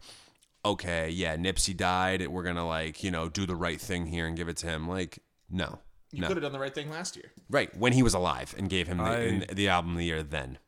okay, 0.64 1.08
yeah, 1.10 1.36
Nipsey 1.36 1.76
died. 1.76 2.26
We're 2.26 2.42
gonna 2.42 2.66
like 2.66 3.04
you 3.04 3.10
know 3.12 3.28
do 3.28 3.46
the 3.46 3.56
right 3.56 3.80
thing 3.80 4.06
here 4.06 4.26
and 4.26 4.36
give 4.36 4.48
it 4.48 4.56
to 4.58 4.66
him. 4.66 4.88
Like, 4.88 5.20
no, 5.48 5.78
You 6.10 6.22
no, 6.22 6.26
could 6.28 6.36
have 6.38 6.42
done 6.42 6.52
the 6.52 6.58
right 6.58 6.74
thing 6.74 6.90
last 6.90 7.14
year. 7.16 7.30
right 7.48 7.74
when 7.76 7.92
he 7.92 8.02
was 8.02 8.14
alive 8.14 8.52
and 8.58 8.68
gave 8.68 8.88
him 8.88 8.98
the, 8.98 9.04
I- 9.04 9.20
in- 9.20 9.44
the 9.52 9.68
album 9.68 9.92
of 9.92 9.98
the 9.98 10.04
year 10.06 10.24
then. 10.24 10.58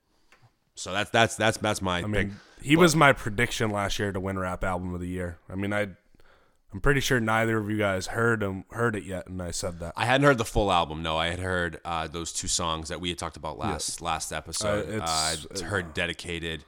So 0.79 0.93
that's 0.93 1.11
that's 1.11 1.37
that's 1.37 1.57
that's 1.59 1.83
my 1.83 1.99
I 1.99 2.03
big 2.03 2.11
mean, 2.11 2.37
he 2.63 2.77
was 2.77 2.95
my 2.97 3.13
prediction 3.13 3.71
last 3.71 3.99
year 3.99 4.13
to 4.13 4.21
win 4.21 4.39
Rap 4.39 4.63
Album 4.65 4.95
of 4.95 5.01
the 5.01 5.09
Year. 5.09 5.39
I 5.51 5.55
mean, 5.57 5.73
I, 5.73 5.89
I'm 6.73 6.81
pretty 6.81 7.01
sure 7.01 7.19
neither 7.21 7.57
of 7.59 7.71
you 7.71 7.79
guys 7.79 8.09
heard 8.09 8.43
him 8.43 8.65
heard 8.71 8.95
it 8.95 9.05
yet, 9.05 9.27
and 9.27 9.41
I 9.43 9.51
said 9.51 9.81
that. 9.81 9.95
I 9.97 10.05
hadn't 10.05 10.25
heard 10.27 10.39
the 10.39 10.45
full 10.45 10.71
album. 10.71 11.03
No, 11.03 11.17
I 11.17 11.29
had 11.29 11.39
heard 11.41 11.81
uh, 11.85 12.07
those 12.09 12.33
two 12.33 12.47
songs 12.49 12.89
that 12.91 13.01
we 13.01 13.09
had 13.09 13.19
talked 13.19 13.37
about 13.37 13.59
last 13.59 14.01
last 14.01 14.33
episode. 14.33 14.89
Uh, 14.89 15.03
Uh, 15.05 15.31
it's- 15.33 15.47
it's 15.51 15.61
heard 15.63 15.95
dedicated, 15.95 16.65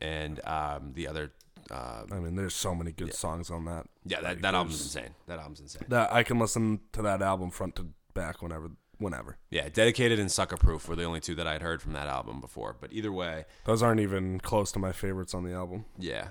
and 0.00 0.40
um, 0.46 0.92
the 0.94 1.08
other. 1.08 1.32
Uh, 1.70 2.04
I 2.12 2.20
mean, 2.20 2.36
there's 2.36 2.54
so 2.54 2.74
many 2.76 2.92
good 2.92 3.12
songs 3.12 3.50
on 3.50 3.64
that. 3.64 3.86
yeah, 4.04 4.20
that, 4.20 4.40
that 4.42 4.54
album's 4.54 4.80
insane. 4.80 5.10
That 5.26 5.40
album's 5.40 5.58
insane. 5.60 5.82
That 5.88 6.12
I 6.12 6.22
can 6.22 6.38
listen 6.38 6.78
to 6.92 7.02
that 7.02 7.20
album 7.22 7.50
front 7.50 7.74
to 7.76 7.88
back 8.14 8.40
whenever, 8.40 8.70
whenever. 8.98 9.36
Yeah, 9.50 9.68
dedicated 9.68 10.18
and 10.18 10.30
sucker 10.30 10.56
proof 10.56 10.88
were 10.88 10.96
the 10.96 11.04
only 11.04 11.20
two 11.20 11.34
that 11.36 11.46
I'd 11.46 11.62
heard 11.62 11.82
from 11.82 11.92
that 11.94 12.06
album 12.08 12.40
before. 12.40 12.76
But 12.80 12.92
either 12.92 13.12
way, 13.12 13.44
Those 13.64 13.82
aren't 13.82 14.00
even 14.00 14.40
close 14.40 14.72
to 14.72 14.78
my 14.78 14.92
favorites 14.92 15.34
on 15.34 15.44
the 15.44 15.52
album. 15.52 15.84
yeah. 15.98 16.28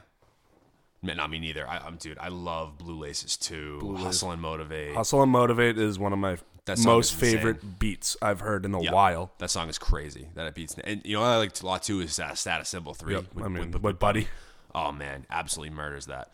Man, 1.01 1.17
not 1.17 1.29
me 1.29 1.37
neither. 1.37 1.67
I, 1.69 1.77
I'm 1.77 1.97
dude. 1.97 2.17
I 2.19 2.29
love 2.29 2.79
Blue 2.79 2.97
Laces 2.97 3.37
too. 3.37 3.95
Hustle 3.99 4.31
and 4.31 4.41
motivate. 4.41 4.95
Hustle 4.95 5.21
and 5.21 5.31
Motivate 5.31 5.77
is 5.77 5.99
one 5.99 6.13
of 6.13 6.17
my 6.19 6.37
most 6.83 7.13
favorite 7.13 7.77
beats 7.77 8.17
I've 8.23 8.39
heard 8.39 8.65
in 8.65 8.73
a 8.73 8.81
Yeah. 8.81 8.91
while. 8.91 9.31
That 9.37 9.51
song 9.51 9.69
is 9.69 9.77
crazy. 9.77 10.29
That 10.33 10.47
it 10.47 10.55
beats. 10.55 10.75
And 10.83 11.03
you 11.05 11.13
know, 11.13 11.21
what 11.21 11.27
I 11.27 11.37
like 11.37 11.61
a 11.61 11.65
lot 11.65 11.83
too 11.83 11.99
is 11.99 12.13
Status, 12.13 12.39
Status 12.39 12.69
Symbol 12.69 12.95
Three. 12.95 13.13
Yep. 13.15 13.35
with- 13.35 13.45
I 13.45 13.47
mean, 13.49 13.69
with- 13.71 13.81
with, 13.83 13.99
Buddy. 13.99 14.27
Oh 14.73 14.91
man, 14.91 15.27
absolutely 15.29 15.75
murders 15.75 16.07
that. 16.07 16.31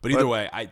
But 0.00 0.12
either 0.12 0.28
way, 0.28 0.48
I 0.52 0.70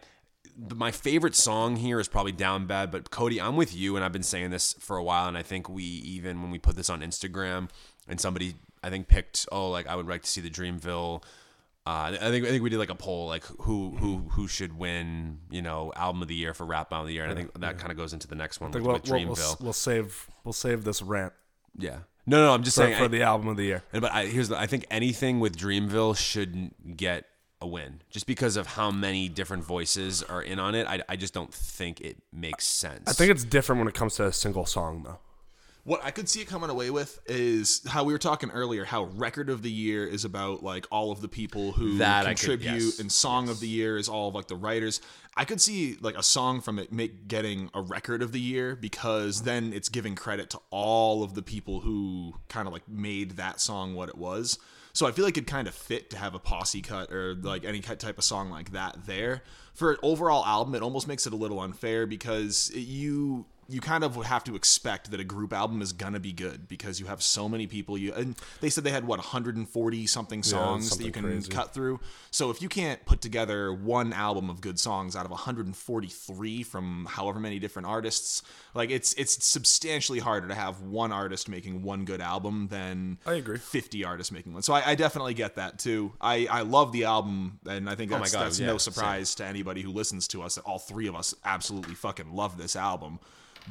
my 0.77 0.91
favorite 0.91 1.35
song 1.35 1.77
here 1.77 1.99
is 2.01 2.09
probably 2.09 2.33
Down 2.33 2.67
Bad. 2.67 2.91
But 2.91 3.11
Cody, 3.11 3.41
I'm 3.41 3.57
with 3.57 3.75
you, 3.75 3.97
and 3.97 4.05
I've 4.05 4.13
been 4.13 4.23
saying 4.23 4.51
this 4.51 4.75
for 4.75 4.97
a 4.97 5.03
while, 5.03 5.29
and 5.29 5.37
I 5.37 5.43
think 5.43 5.69
we 5.69 5.85
even 5.85 6.43
when 6.43 6.51
we 6.51 6.59
put 6.59 6.77
this 6.77 6.91
on 6.91 7.01
Instagram, 7.01 7.69
and 8.09 8.21
somebody 8.21 8.55
I 8.83 8.91
think 8.91 9.09
picked 9.09 9.47
oh 9.53 9.71
like 9.71 9.87
I 9.87 9.97
would 9.97 10.07
like 10.09 10.23
to 10.23 10.29
see 10.29 10.41
the 10.41 10.51
Dreamville 10.51 11.23
Uh, 11.85 12.15
I 12.21 12.31
think 12.31 12.47
I 12.47 12.51
think 12.51 12.63
we 12.63 12.71
did 12.71 12.79
like 12.79 12.91
a 12.91 12.95
poll, 12.95 13.27
like 13.27 13.45
who 13.63 13.97
who 13.97 14.19
who 14.31 14.47
should 14.47 14.79
win, 14.79 15.39
you 15.51 15.63
know, 15.63 15.93
album 15.97 16.23
of 16.23 16.29
the 16.29 16.35
year 16.35 16.55
for 16.55 16.65
rap 16.65 16.93
album 16.93 17.03
of 17.03 17.07
the 17.09 17.15
year, 17.15 17.25
and 17.25 17.33
I 17.33 17.35
think 17.35 17.59
that 17.61 17.79
kind 17.79 17.91
of 17.91 17.97
goes 17.97 18.13
into 18.13 18.29
the 18.29 18.37
next 18.37 18.61
one 18.61 18.71
with, 18.71 18.83
we'll, 18.83 18.93
with 18.95 19.09
we'll, 19.11 19.27
we'll, 19.27 19.37
Dreamville. 19.37 19.61
we'll 19.61 19.73
save 19.73 20.29
we'll 20.45 20.53
save 20.53 20.85
this 20.85 21.03
rant 21.03 21.33
yeah, 21.77 21.99
no, 22.27 22.45
no, 22.45 22.53
I'm 22.55 22.63
just 22.63 22.77
for, 22.77 22.85
saying. 22.85 22.99
for 22.99 23.05
I- 23.05 23.09
the 23.09 23.23
album 23.23 23.49
of 23.49 23.57
the 23.57 23.65
year. 23.65 23.83
And 23.93 24.03
but 24.03 24.13
I, 24.13 24.27
here's 24.27 24.49
the, 24.51 24.59
I 24.59 24.67
think 24.67 24.87
anything 24.91 25.41
with 25.41 25.57
Dreamville 25.57 26.17
shouldn't 26.17 26.97
get 26.97 27.25
a 27.63 27.67
win 27.67 28.03
just 28.11 28.27
because 28.27 28.57
of 28.57 28.67
how 28.67 28.91
many 28.91 29.29
different 29.29 29.65
voices 29.65 30.23
are 30.23 30.43
in 30.43 30.59
on 30.59 30.75
it. 30.75 30.87
I, 30.87 31.01
I 31.09 31.17
just 31.17 31.33
don't 31.33 31.55
think 31.55 32.01
it 32.01 32.19
makes 32.33 32.67
sense. 32.67 33.09
I 33.09 33.13
think 33.13 33.31
it's 33.31 33.45
different 33.45 33.79
when 33.79 33.89
it 33.89 33.95
comes 33.95 34.17
to 34.17 34.27
a 34.27 34.33
single 34.33 34.67
song 34.67 35.03
though. 35.05 35.19
What 35.85 36.01
I 36.05 36.13
could 36.13 36.29
see 36.29 36.41
it 36.41 36.47
coming 36.47 36.71
away 36.71 36.91
with 36.91 37.19
is 37.27 37.83
how 37.89 38.05
we 38.05 38.13
were 38.13 38.19
talking 38.19 38.53
earlier, 38.53 38.85
how 38.85 39.03
record 39.05 39.51
of 39.51 39.63
the 39.63 39.71
year 39.71 40.07
is 40.07 40.25
about 40.25 40.63
like 40.63 40.87
all 40.93 41.11
of 41.11 41.21
the 41.21 41.27
people 41.29 41.73
who 41.73 41.99
That 41.99 42.25
I 42.25 42.35
could- 42.35 42.39
contribute, 42.39 42.83
yes, 42.85 42.99
and 43.01 43.11
song 43.11 43.49
of 43.49 43.59
the 43.59 43.67
year 43.67 43.97
is 43.97 44.09
all 44.09 44.29
of 44.29 44.35
like 44.37 44.47
the 44.47 44.55
writers. 44.55 45.01
I 45.37 45.45
could 45.45 45.61
see 45.61 45.97
like 46.01 46.17
a 46.17 46.23
song 46.23 46.61
from 46.61 46.79
it 46.79 46.93
make 46.93 47.27
getting 47.27 47.69
a 47.75 47.81
record 47.81 48.23
of 48.23 48.31
the 48.31 48.39
year 48.41 48.77
because 48.77 49.43
then 49.43 49.73
it's 49.73 49.89
giving 49.89 50.15
credit 50.15 50.51
to 50.51 50.61
all 50.71 51.25
of 51.25 51.35
the 51.35 51.43
people 51.43 51.81
who 51.81 52.35
kind 52.49 52.69
of 52.69 52.73
like 52.73 52.89
made 52.89 53.33
that 53.33 53.61
song 53.61 53.95
what 53.95 54.09
it 54.09 54.17
was. 54.17 54.61
So 54.95 55.07
I 55.07 55.13
feel 55.13 55.25
like 55.25 55.39
it 55.39 55.47
kind 55.47 55.67
of 55.67 55.75
fit 55.75 56.11
to 56.11 56.19
have 56.19 56.35
a 56.35 56.39
posse 56.39 56.83
cut 56.83 57.11
or 57.11 57.35
like 57.35 57.65
any 57.65 57.81
type 57.81 58.19
of 58.19 58.25
song 58.25 58.51
like 58.51 58.73
that 58.73 59.07
there. 59.07 59.43
For 59.73 59.93
an 59.93 59.97
overall 60.03 60.45
album, 60.45 60.75
it 60.75 60.83
almost 60.83 61.09
makes 61.09 61.27
it 61.27 61.33
a 61.33 61.37
little 61.37 61.61
unfair 61.61 62.07
because 62.07 62.71
you 62.75 63.47
you 63.69 63.81
kind 63.81 64.05
of 64.05 64.17
would 64.17 64.27
have 64.27 64.45
to 64.45 64.57
expect 64.57 65.11
that 65.11 65.21
a 65.21 65.25
group 65.25 65.53
album 65.53 65.81
is 65.83 65.93
gonna 65.93 66.21
be 66.21 66.33
good 66.33 66.69
because 66.69 67.01
you 67.01 67.07
have 67.07 67.23
so 67.23 67.49
many 67.49 67.67
people. 67.67 67.97
You 67.97 68.13
and 68.15 68.37
they 68.61 68.71
said 68.71 68.85
they 68.85 68.91
had 68.91 69.07
what 69.07 69.19
140 69.19 70.07
something 70.07 70.43
songs 70.43 70.97
that 70.97 71.05
you 71.05 71.13
can 71.13 71.25
crazy. 71.25 71.51
cut 71.51 71.73
through. 71.73 72.01
So 72.31 72.51
if 72.51 72.61
you 72.61 72.69
can't 72.69 73.05
put 73.07 73.21
together 73.21 73.73
one 73.73 74.13
album 74.13 74.51
of 74.51 74.61
good 74.61 74.79
songs 74.79 75.17
out 75.17 75.25
of 75.25 75.31
143 75.31 76.63
from 76.63 77.07
however 77.11 77.41
many 77.41 77.59
different 77.59 77.89
artists, 77.89 78.43
like 78.75 78.91
it's 78.91 79.13
it's 79.15 79.45
substantially 79.45 80.19
harder 80.19 80.49
to 80.49 80.55
have 80.55 80.81
one 80.81 81.13
artist 81.13 81.49
making 81.49 81.83
one 81.83 82.05
good 82.05 82.21
album 82.21 82.69
than 82.69 83.19
I 83.27 83.35
agree. 83.35 83.59
50 83.59 84.05
artists 84.05 84.33
making 84.33 84.53
one. 84.53 84.63
So 84.63 84.75
I, 84.75 84.91
I 84.91 84.95
definitely 84.95 85.35
get 85.35 85.57
that 85.57 85.79
too. 85.79 86.13
I, 86.21 86.47
I 86.51 86.63
love 86.63 86.93
the 86.93 87.05
album, 87.05 87.59
and 87.69 87.89
I 87.89 87.95
think 87.95 88.13
Oh 88.13 88.17
my 88.17 88.21
that's, 88.21 88.33
God, 88.33 88.45
that's 88.47 88.61
yeah, 88.61 88.67
no 88.67 88.79
surprise 88.79 89.35
to 89.37 89.45
anybody 89.47 89.83
who 89.83 89.91
listens 89.91 90.29
to 90.29 90.43
us 90.43 90.57
that 90.57 90.63
all 90.63 90.79
three 90.79 91.07
of 91.07 91.15
us 91.15 91.35
absolutely 91.45 91.95
fucking 91.95 92.33
love 92.35 92.59
this 92.59 92.77
album. 92.77 93.19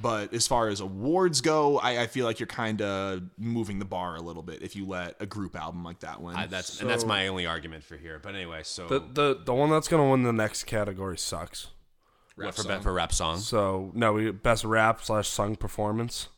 But 0.01 0.33
as 0.33 0.47
far 0.47 0.67
as 0.69 0.79
awards 0.79 1.41
go, 1.41 1.79
I, 1.79 2.03
I 2.03 2.07
feel 2.07 2.25
like 2.25 2.39
you're 2.39 2.47
kind 2.47 2.81
of 2.81 3.23
moving 3.37 3.79
the 3.79 3.85
bar 3.85 4.15
a 4.15 4.21
little 4.21 4.43
bit 4.43 4.61
if 4.61 4.75
you 4.75 4.85
let 4.85 5.15
a 5.19 5.25
group 5.25 5.55
album 5.55 5.83
like 5.83 5.99
that 5.99 6.21
win. 6.21 6.35
I, 6.35 6.45
that's 6.47 6.79
and 6.79 6.89
that's 6.89 7.03
my 7.05 7.27
only 7.27 7.45
argument 7.45 7.83
for 7.83 7.97
here. 7.97 8.19
But 8.21 8.35
anyway, 8.35 8.61
so 8.63 8.87
The 8.87 8.99
the 8.99 9.41
the 9.45 9.53
one 9.53 9.69
that's 9.69 9.87
gonna 9.87 10.09
win 10.09 10.23
the 10.23 10.31
next 10.33 10.63
category 10.63 11.17
sucks. 11.17 11.67
what, 12.35 12.55
for, 12.55 12.61
song. 12.61 12.81
for 12.81 12.93
rap 12.93 13.11
song. 13.13 13.39
So 13.39 13.91
no, 13.93 14.13
we 14.13 14.31
best 14.31 14.63
rap 14.63 15.01
slash 15.03 15.27
sung 15.27 15.55
performance. 15.57 16.29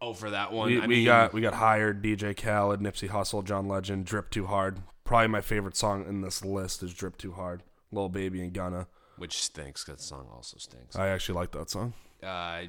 Oh, 0.00 0.12
for 0.12 0.30
that 0.30 0.52
one, 0.52 0.68
We, 0.68 0.76
I 0.78 0.82
we 0.82 0.96
mean, 0.96 1.04
got 1.06 1.32
we 1.32 1.40
got 1.40 1.54
hired 1.54 2.02
DJ 2.02 2.36
Khaled, 2.36 2.80
Nipsey 2.80 3.08
Hussle, 3.08 3.42
John 3.44 3.66
Legend, 3.66 4.04
Drip 4.04 4.30
Too 4.30 4.46
Hard. 4.46 4.80
Probably 5.04 5.26
my 5.28 5.40
favorite 5.40 5.76
song 5.76 6.04
in 6.06 6.20
this 6.20 6.44
list 6.44 6.82
is 6.82 6.92
Drip 6.94 7.16
Too 7.16 7.32
Hard. 7.32 7.62
Lil 7.90 8.10
Baby 8.10 8.42
and 8.42 8.52
Gunna. 8.52 8.86
which 9.16 9.38
stinks. 9.42 9.82
That 9.84 10.00
song 10.02 10.28
also 10.32 10.58
stinks. 10.58 10.94
I 10.94 11.08
actually 11.08 11.36
like 11.36 11.50
that 11.52 11.70
song. 11.70 11.94
Uh, 12.22 12.62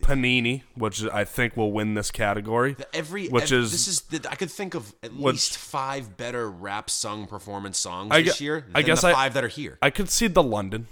Panini, 0.00 0.62
which 0.74 1.04
I 1.04 1.24
think 1.24 1.56
will 1.58 1.72
win 1.72 1.92
this 1.92 2.10
category. 2.10 2.74
every 2.94 3.28
Which 3.28 3.52
is- 3.52 3.70
this 3.70 3.86
is 3.86 4.00
the, 4.02 4.26
I 4.30 4.34
could 4.34 4.50
think 4.50 4.74
of 4.74 4.94
at 5.02 5.12
Which- 5.12 5.34
least 5.34 5.58
five 5.58 6.16
better 6.16 6.50
rap 6.50 6.88
sung 6.88 7.26
performance 7.26 7.78
songs 7.78 8.08
I 8.12 8.22
this 8.22 8.40
year. 8.40 8.66
I 8.74 8.80
guess 8.80 9.02
the 9.02 9.08
I- 9.08 9.12
five 9.12 9.34
that 9.34 9.44
are 9.44 9.48
here. 9.48 9.78
I 9.82 9.90
could 9.90 10.08
see 10.08 10.26
the 10.26 10.42
London, 10.42 10.86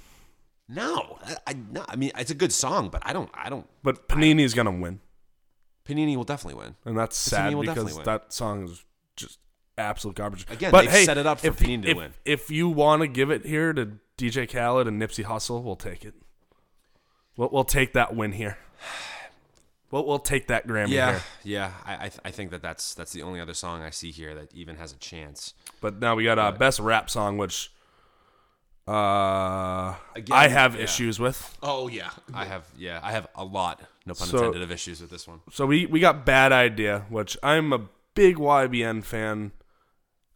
No, 0.69 1.19
I, 1.25 1.37
I 1.47 1.53
no. 1.55 1.85
I 1.89 1.97
mean, 1.97 2.11
it's 2.19 2.31
a 2.31 2.35
good 2.35 2.53
song, 2.53 2.91
but 2.91 3.03
I 3.05 3.13
don't. 3.15 3.31
I 3.35 3.49
don't. 3.49 3.67
but 3.83 4.09
Panini 4.09 4.43
is 4.43 4.53
gonna 4.55 4.71
win, 4.71 5.01
Panini 5.87 6.15
will 6.17 6.25
definitely 6.25 6.63
win. 6.63 6.77
and 6.85 6.97
that's 6.99 7.17
sad 7.17 7.59
because 7.59 7.99
that 8.05 8.33
song 8.33 8.65
is 8.65 8.85
just 9.17 9.39
absolute 9.79 10.17
garbage. 10.17 10.47
Again, 10.51 10.71
but 10.71 10.87
hey, 10.87 11.05
set 11.05 11.17
it 11.19 11.27
up 11.27 11.41
for 11.41 11.47
if, 11.49 11.59
Panini 11.59 11.83
to 11.85 11.89
if, 11.91 11.97
win. 11.97 12.13
If 12.25 12.51
you 12.51 12.69
want 12.69 13.01
to 13.03 13.09
give 13.09 13.31
it 13.31 13.45
here 13.47 13.73
to 13.73 13.93
DJ 14.19 14.47
Khaled 14.51 14.87
and 14.87 15.01
Nipsey 15.01 15.25
Hussle, 15.25 15.63
we'll 15.63 15.77
take 15.77 16.05
it. 16.05 16.15
We'll, 17.37 17.49
we'll 17.51 17.64
take 17.64 17.93
that 17.95 18.14
win 18.14 18.33
here. 18.33 18.59
We'll, 19.91 20.07
we'll 20.07 20.18
take 20.18 20.47
that 20.49 20.66
Grammy 20.66 20.89
Yeah, 20.91 21.11
here. 21.12 21.22
yeah. 21.45 21.70
I 21.85 21.95
I, 21.95 22.09
th- 22.09 22.20
I 22.24 22.30
think 22.30 22.51
that 22.51 22.62
that's 22.62 22.95
that's 22.95 23.12
the 23.12 23.22
only 23.22 23.41
other 23.41 23.53
song 23.55 23.83
I 23.83 23.91
see 23.91 24.11
here 24.11 24.35
that 24.35 24.55
even 24.55 24.76
has 24.76 24.93
a 24.93 24.97
chance. 24.97 25.53
But 25.80 26.01
now 26.01 26.14
we 26.14 26.24
got 26.24 26.39
a 26.39 26.53
best 26.53 26.80
rap 26.80 27.11
song, 27.11 27.37
which 27.37 27.70
uh, 28.89 29.95
Again, 30.16 30.37
I 30.37 30.49
have 30.49 30.74
yeah. 30.74 30.83
issues 30.83 31.20
with. 31.20 31.57
oh 31.62 31.89
yeah, 31.89 32.11
I 32.35 32.45
have 32.47 32.64
yeah, 32.76 33.01
I 33.03 33.12
have 33.12 33.28
a 33.35 33.45
lot, 33.45 33.80
no 34.07 34.14
pun 34.14 34.26
So- 34.28 34.39
intended, 34.39 34.62
of 34.62 34.70
issues 34.72 35.01
with 35.01 35.11
this 35.11 35.28
one. 35.28 35.41
So 35.53 35.66
we 35.66 35.87
we 35.87 36.01
got 36.01 36.24
Bad 36.26 36.53
Idea, 36.53 37.07
which 37.09 37.37
I'm 37.43 37.72
a 37.72 37.80
big 38.14 38.37
YBN 38.37 39.05
fan. 39.05 39.53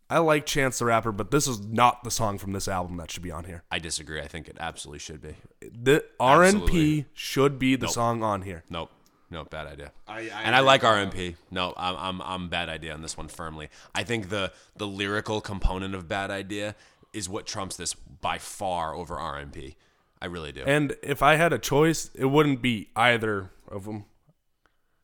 I 0.08 0.18
like 0.18 0.46
Chance 0.46 0.78
the 0.78 0.84
Rapper, 0.84 1.10
but 1.12 1.30
this 1.30 1.48
is 1.48 1.60
not 1.66 2.04
the 2.04 2.10
song 2.10 2.38
from 2.38 2.52
this 2.52 2.68
album 2.68 2.96
that 2.98 3.10
should 3.10 3.22
be 3.22 3.32
on 3.32 3.44
here. 3.44 3.64
I 3.70 3.78
disagree. 3.80 4.20
I 4.20 4.28
think 4.28 4.48
it 4.48 4.56
absolutely 4.60 5.00
should 5.00 5.20
be. 5.20 5.34
The 5.60 6.04
RNP 6.20 6.44
Absolutely. 6.44 7.04
should 7.12 7.58
be 7.58 7.74
the 7.76 7.88
song 7.88 8.22
on 8.22 8.42
here. 8.42 8.62
Nope. 8.70 8.90
No, 9.28 9.44
bad 9.44 9.66
idea. 9.66 9.90
I- 10.06 10.20
I 10.20 10.42
and 10.44 10.54
I 10.54 10.58
agree 10.58 10.66
like 10.66 10.82
with 10.82 10.90
RNP. 10.92 11.36
No, 11.50 11.74
I'm, 11.76 11.96
I'm 11.96 12.22
I'm 12.22 12.48
bad 12.48 12.68
idea 12.68 12.94
on 12.94 13.02
this 13.02 13.16
one 13.16 13.26
firmly. 13.26 13.68
I 13.94 14.04
think 14.04 14.28
the 14.28 14.52
the 14.76 14.86
lyrical 14.86 15.40
component 15.40 15.96
of 15.96 16.08
bad 16.08 16.30
idea 16.30 16.76
is 17.12 17.28
what 17.28 17.44
trumps 17.46 17.76
this 17.76 17.94
by 17.94 18.38
far 18.38 18.94
over 18.94 19.16
RNP. 19.16 19.74
I 20.22 20.26
really 20.26 20.52
do. 20.52 20.62
And 20.64 20.96
if 21.02 21.22
I 21.22 21.34
had 21.34 21.52
a 21.52 21.58
choice, 21.58 22.10
it 22.14 22.26
wouldn't 22.26 22.62
be 22.62 22.90
either 22.94 23.50
of 23.68 23.84
them. 23.84 24.04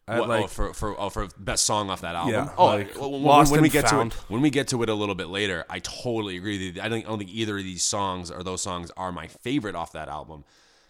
What- 0.06 0.28
like 0.28 0.44
oh, 0.44 0.46
for 0.48 0.74
for 0.74 0.98
oh, 0.98 1.10
for 1.10 1.28
best 1.38 1.64
song 1.64 1.88
off 1.88 2.00
that 2.00 2.16
album. 2.16 2.34
Yeah, 2.34 2.50
oh, 2.58 2.66
like, 2.66 3.00
when, 3.00 3.22
when 3.22 3.62
we 3.62 3.68
get 3.68 3.88
Found. 3.88 4.12
to 4.12 4.18
it, 4.18 4.24
when 4.28 4.42
we 4.42 4.50
get 4.50 4.68
to 4.68 4.82
it 4.82 4.88
a 4.88 4.94
little 4.94 5.14
bit 5.14 5.28
later, 5.28 5.64
I 5.70 5.78
totally 5.78 6.36
agree. 6.36 6.70
I 6.80 6.88
don't, 6.88 6.98
I 6.98 7.08
don't 7.08 7.18
think 7.18 7.30
either 7.30 7.56
of 7.56 7.64
these 7.64 7.84
songs 7.84 8.30
or 8.30 8.42
those 8.42 8.62
songs 8.62 8.90
are 8.96 9.12
my 9.12 9.28
favorite 9.28 9.76
off 9.76 9.92
that 9.92 10.08
album. 10.08 10.44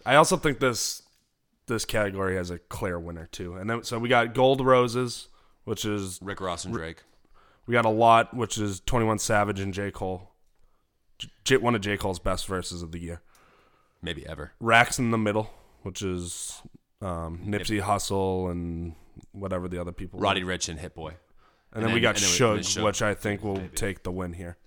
I 0.05 0.15
also 0.15 0.35
think 0.35 0.59
this 0.59 1.03
this 1.67 1.85
category 1.85 2.35
has 2.35 2.49
a 2.49 2.57
clear 2.57 2.99
winner 2.99 3.27
too. 3.31 3.55
And 3.55 3.69
then 3.69 3.83
so 3.83 3.99
we 3.99 4.09
got 4.09 4.33
Gold 4.33 4.65
Roses, 4.65 5.29
which 5.63 5.85
is 5.85 6.19
Rick 6.21 6.41
Ross 6.41 6.65
and 6.65 6.73
Drake. 6.73 7.03
we 7.67 7.73
got 7.73 7.85
a 7.85 7.89
lot, 7.89 8.33
which 8.35 8.57
is 8.57 8.79
Twenty 8.79 9.05
One 9.05 9.19
Savage 9.19 9.59
and 9.59 9.73
J 9.73 9.91
Cole. 9.91 10.31
J- 11.43 11.57
one 11.57 11.75
of 11.75 11.81
J 11.81 11.97
Cole's 11.97 12.19
best 12.19 12.47
verses 12.47 12.81
of 12.81 12.91
the 12.91 12.99
year. 12.99 13.21
Maybe 14.01 14.27
ever. 14.27 14.53
Racks 14.59 14.99
in 14.99 15.11
the 15.11 15.17
Middle, 15.17 15.49
which 15.83 16.01
is 16.01 16.61
um, 17.01 17.39
Nipsey 17.45 17.81
Hussle 17.81 18.51
and 18.51 18.95
whatever 19.31 19.67
the 19.67 19.79
other 19.79 19.91
people. 19.91 20.19
were. 20.19 20.23
Roddy 20.23 20.43
Ricch 20.43 20.69
and 20.69 20.79
Hit 20.79 20.95
Boy. 20.95 21.13
and, 21.73 21.83
then, 21.83 21.93
we 21.93 21.99
got 21.99 22.15
and 22.15 22.23
then 22.23 22.31
Suge, 22.31 22.59
Suge. 22.59 22.83
which 22.83 23.01
I 23.01 23.13
think 23.13 23.43
will 23.43 23.61
take 23.75 24.03
the 24.03 24.11
win 24.11 24.33
here. 24.33 24.57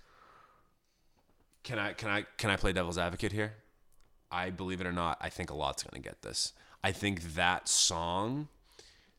Can 1.63 1.79
I 1.79 1.93
can 1.93 2.09
I 2.09 2.25
can 2.37 2.49
I 2.49 2.55
play 2.55 2.71
devil's 2.71 2.97
advocate 2.97 3.33
here? 3.33 3.55
I 4.31 4.49
believe 4.49 4.79
it 4.81 4.87
or 4.87 4.93
not, 4.93 5.17
I 5.19 5.29
think 5.29 5.49
a 5.49 5.53
lot's 5.53 5.83
gonna 5.83 6.01
get 6.01 6.21
this. 6.21 6.53
I 6.83 6.91
think 6.91 7.35
that 7.35 7.67
song, 7.67 8.47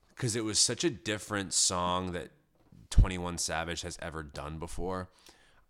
because 0.09 0.35
it 0.35 0.45
was 0.45 0.59
such 0.59 0.85
a 0.85 0.91
different 0.91 1.53
song 1.53 2.12
that 2.12 2.31
Twenty 2.89 3.18
One 3.18 3.37
Savage 3.37 3.83
has 3.83 3.99
ever 4.01 4.22
done 4.22 4.59
before. 4.59 5.11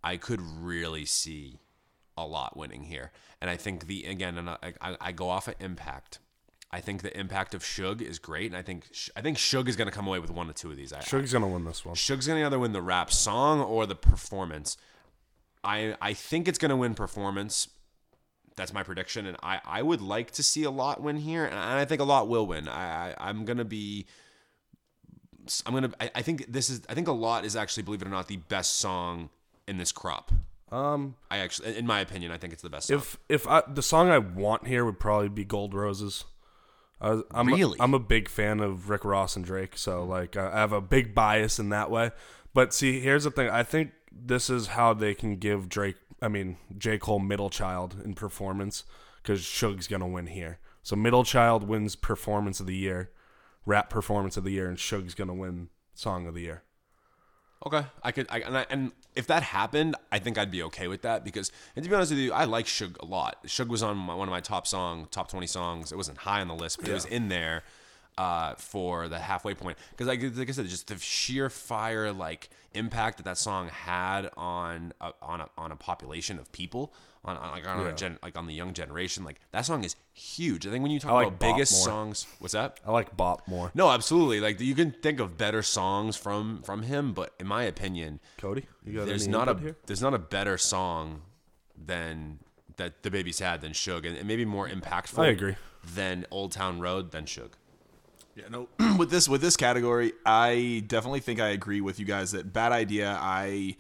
I 0.05 0.17
could 0.17 0.41
really 0.41 1.05
see 1.05 1.59
a 2.17 2.25
lot 2.27 2.57
winning 2.57 2.85
here, 2.85 3.11
and 3.41 3.51
I 3.51 3.57
think 3.57 3.87
the 3.87 4.05
again, 4.05 4.39
and 4.39 4.51
I, 4.51 4.75
I, 4.81 4.97
I 5.01 5.13
go 5.13 5.29
off 5.29 5.49
of 5.49 5.55
impact. 5.59 6.21
I 6.71 6.81
think 6.81 7.01
the 7.01 7.19
impact 7.19 7.55
of 7.55 7.63
Suge 7.63 8.03
is 8.03 8.19
great, 8.19 8.47
and 8.47 8.57
I 8.57 8.63
think 8.63 8.87
I 9.17 9.23
think 9.23 9.39
Suge 9.39 9.69
is 9.69 9.77
gonna 9.77 9.91
come 9.91 10.07
away 10.07 10.19
with 10.19 10.31
one 10.31 10.51
or 10.51 10.53
two 10.53 10.71
of 10.71 10.77
these. 10.77 10.93
I, 10.93 11.01
Suge's 11.01 11.33
gonna 11.33 11.49
win 11.49 11.65
this 11.65 11.85
one. 11.85 11.95
Suge's 11.95 12.27
gonna 12.27 12.45
either 12.45 12.59
win 12.59 12.73
the 12.73 12.83
rap 12.83 13.11
song 13.11 13.61
or 13.61 13.87
the 13.87 13.95
performance. 13.95 14.77
I 15.65 15.97
I 16.03 16.13
think 16.13 16.47
it's 16.47 16.59
gonna 16.59 16.77
win 16.77 16.95
performance. 16.95 17.69
That's 18.57 18.75
my 18.75 18.83
prediction, 18.83 19.25
and 19.25 19.37
I, 19.43 19.61
I 19.65 19.83
would 19.83 20.01
like 20.01 20.33
to 20.33 20.43
see 20.43 20.65
a 20.65 20.71
lot 20.71 21.01
win 21.01 21.17
here, 21.17 21.45
and 21.45 21.55
I 21.55 21.85
think 21.85 22.01
a 22.01 22.05
lot 22.05 22.29
will 22.29 22.47
win. 22.47 22.69
I, 22.69 23.11
I 23.11 23.15
I'm 23.19 23.45
gonna 23.45 23.65
be. 23.65 24.07
I'm 25.65 25.73
gonna. 25.73 25.93
I, 26.01 26.11
I 26.17 26.23
think 26.23 26.53
this 26.53 26.69
is. 26.69 26.83
I 26.89 26.95
think 26.95 27.09
a 27.09 27.13
lot 27.13 27.45
is 27.45 27.57
actually, 27.57 27.85
believe 27.85 28.03
it 28.03 28.09
or 28.09 28.11
not, 28.11 28.29
the 28.29 28.37
best 28.37 28.77
song 28.77 29.31
in 29.67 29.79
this 29.79 29.93
crop. 29.93 30.33
Um, 30.71 31.15
I 31.31 31.39
actually, 31.39 31.79
in 31.79 31.87
my 31.87 32.01
opinion, 32.01 32.31
I 32.33 32.37
think 32.37 32.53
it's 32.53 32.63
the 32.63 32.69
best. 32.69 32.89
Song. 32.89 32.99
if 32.99 33.17
if 33.29 33.47
I, 33.47 33.63
the 33.67 33.81
song 33.81 34.11
I 34.11 34.19
want 34.19 34.67
here 34.67 34.85
would 34.85 34.99
probably 34.99 35.29
be 35.29 35.45
Gold 35.45 35.73
Roses. 35.73 36.25
I 37.01 37.21
I'm 37.31 37.47
Really? 37.49 37.79
A, 37.79 37.83
I'm 37.83 37.95
a 37.95 37.99
big 37.99 38.29
fan 38.29 38.61
of 38.61 38.91
Rick 38.91 39.05
Ross 39.05 39.37
and 39.37 39.45
Drake, 39.45 39.77
so 39.77 40.01
mm-hmm. 40.01 40.11
like 40.11 40.37
I 40.37 40.49
I 40.49 40.57
have 40.57 40.73
a 40.73 40.81
big 40.81 41.15
bias 41.15 41.59
in 41.59 41.69
that 41.71 41.91
way. 41.91 42.11
But 42.55 42.75
see, 42.75 43.01
here's 43.01 43.25
the 43.25 43.31
thing. 43.31 43.49
I 43.49 43.63
think 43.63 43.93
this 44.11 44.51
is 44.51 44.69
how 44.69 44.95
they 44.95 45.15
can 45.15 45.37
give 45.37 45.69
Drake, 45.69 45.97
I 46.21 46.29
mean 46.29 46.57
J 46.77 46.99
Cole, 46.99 47.19
middle 47.19 47.51
child 47.51 47.97
in 48.05 48.15
performance 48.15 48.85
because 49.23 49.47
Suge's 49.47 49.87
gonna 49.87 50.09
win 50.09 50.27
here. 50.27 50.59
So 50.83 50.97
middle 50.97 51.25
child 51.25 51.69
wins 51.69 51.97
performance 51.97 52.61
of 52.61 52.67
the 52.67 52.77
year, 52.77 53.11
rap 53.67 53.91
performance 53.91 54.37
of 54.37 54.45
the 54.45 54.53
year, 54.53 54.69
and 54.69 54.79
Suge's 54.79 55.15
gonna 55.15 55.35
win 55.35 55.69
song 55.95 56.27
of 56.27 56.35
the 56.35 56.43
year. 56.43 56.63
Okay, 57.67 57.85
I 58.05 58.13
could, 58.13 58.27
I, 58.31 58.39
and, 58.39 58.57
I, 58.57 58.67
and 58.71 58.93
if 59.17 59.27
that 59.27 59.43
happened, 59.43 59.97
I 60.13 60.21
think 60.21 60.39
I'd 60.39 60.51
be 60.51 60.63
okay 60.65 60.87
with 60.87 61.03
that 61.03 61.25
because, 61.25 61.51
and 61.75 61.83
to 61.85 61.91
be 61.91 61.97
honest 61.97 62.13
with 62.13 62.21
you, 62.21 62.33
I 62.33 62.45
like 62.45 62.67
Suge 62.67 62.97
a 63.01 63.05
lot. 63.05 63.43
Suge 63.47 63.67
was 63.67 63.83
on 63.83 63.97
my, 63.97 64.15
one 64.15 64.29
of 64.29 64.33
my 64.33 64.41
top 64.41 64.65
song, 64.65 65.09
top 65.11 65.29
twenty 65.29 65.49
songs. 65.49 65.91
It 65.91 65.97
wasn't 65.97 66.19
high 66.19 66.41
on 66.41 66.47
the 66.47 66.55
list, 66.55 66.79
but 66.79 66.89
it 66.89 66.95
was 66.95 67.05
in 67.05 67.29
there 67.29 67.65
uh, 68.17 68.55
for 68.55 69.09
the 69.09 69.19
halfway 69.19 69.55
point 69.55 69.77
because, 69.91 70.07
like, 70.07 70.23
like 70.23 70.49
I 70.49 70.53
said, 70.53 70.67
just 70.69 70.87
the 70.87 70.99
sheer 70.99 71.51
fire 71.51 72.13
like 72.13 72.49
impact 72.75 73.17
that 73.17 73.25
that 73.25 73.39
song 73.39 73.69
had 73.71 74.31
on 74.37 74.93
a, 75.01 75.13
on 75.21 75.41
a, 75.41 75.49
on 75.59 75.73
a 75.73 75.77
population 75.77 76.39
of 76.39 76.53
people. 76.53 76.93
On, 77.29 77.37
on 77.37 77.51
like 77.51 77.67
on 77.69 77.81
Yeah. 77.81 77.89
a 77.89 77.95
gen, 77.95 78.19
like 78.23 78.37
on 78.37 78.47
the 78.47 78.55
young 78.55 78.73
generation, 78.73 79.25
like 79.25 79.39
that 79.53 79.65
song 79.67 79.85
is 79.85 79.95
huge. 80.13 80.67
I 80.67 80.71
think 80.71 80.83
when 80.83 80.91
you 80.91 80.99
talk 81.01 81.13
like 81.13 81.29
about 81.29 81.39
Bop 81.39 81.55
biggest 81.57 81.73
more. 81.75 81.85
songs, 81.85 82.27
what's 82.39 82.55
that? 82.55 82.81
I 82.87 82.91
like 82.91 83.17
Bop 83.17 83.47
more. 83.47 83.71
No, 83.75 83.91
absolutely. 83.91 84.41
Like 84.41 84.61
you 84.61 84.75
can 84.75 84.91
think 84.91 85.21
of 85.21 85.37
better 85.39 85.63
songs 85.63 86.17
from 86.17 86.63
from 86.63 86.83
him, 86.83 87.13
but 87.13 87.35
in 87.39 87.47
my 87.47 87.63
opinion, 87.65 88.21
Cody, 88.39 88.67
you 88.85 88.99
got 88.99 89.07
there's 89.07 89.29
not 89.29 89.49
a 89.49 89.53
input 89.53 89.63
here? 89.65 89.77
there's 89.87 90.03
not 90.03 90.15
a 90.15 90.19
better 90.19 90.59
song 90.59 91.23
than 91.77 92.39
that 92.77 93.03
DaBaby's 93.03 93.39
had 93.41 93.61
than 93.61 93.73
Suge, 93.73 94.07
and, 94.07 94.17
and 94.17 94.27
maybe 94.29 94.45
more 94.45 94.69
impactful. 94.69 95.19
I 95.19 95.29
agree. 95.29 95.57
Than 95.95 96.27
Old 96.31 96.53
Town 96.53 96.81
Road 96.81 97.11
than 97.13 97.25
Suge. 97.25 97.53
Yeah, 98.37 98.45
no. 98.51 98.69
with 98.99 99.11
this 99.11 99.29
with 99.29 99.41
this 99.41 99.57
category, 99.57 100.13
I 100.25 100.85
definitely 100.87 101.21
think 101.21 101.41
I 101.41 101.49
agree 101.49 101.81
with 101.81 101.99
you 101.99 102.07
guys 102.07 102.33
that 102.33 102.53
bad 102.53 102.73
idea. 102.73 103.17
I 103.21 103.77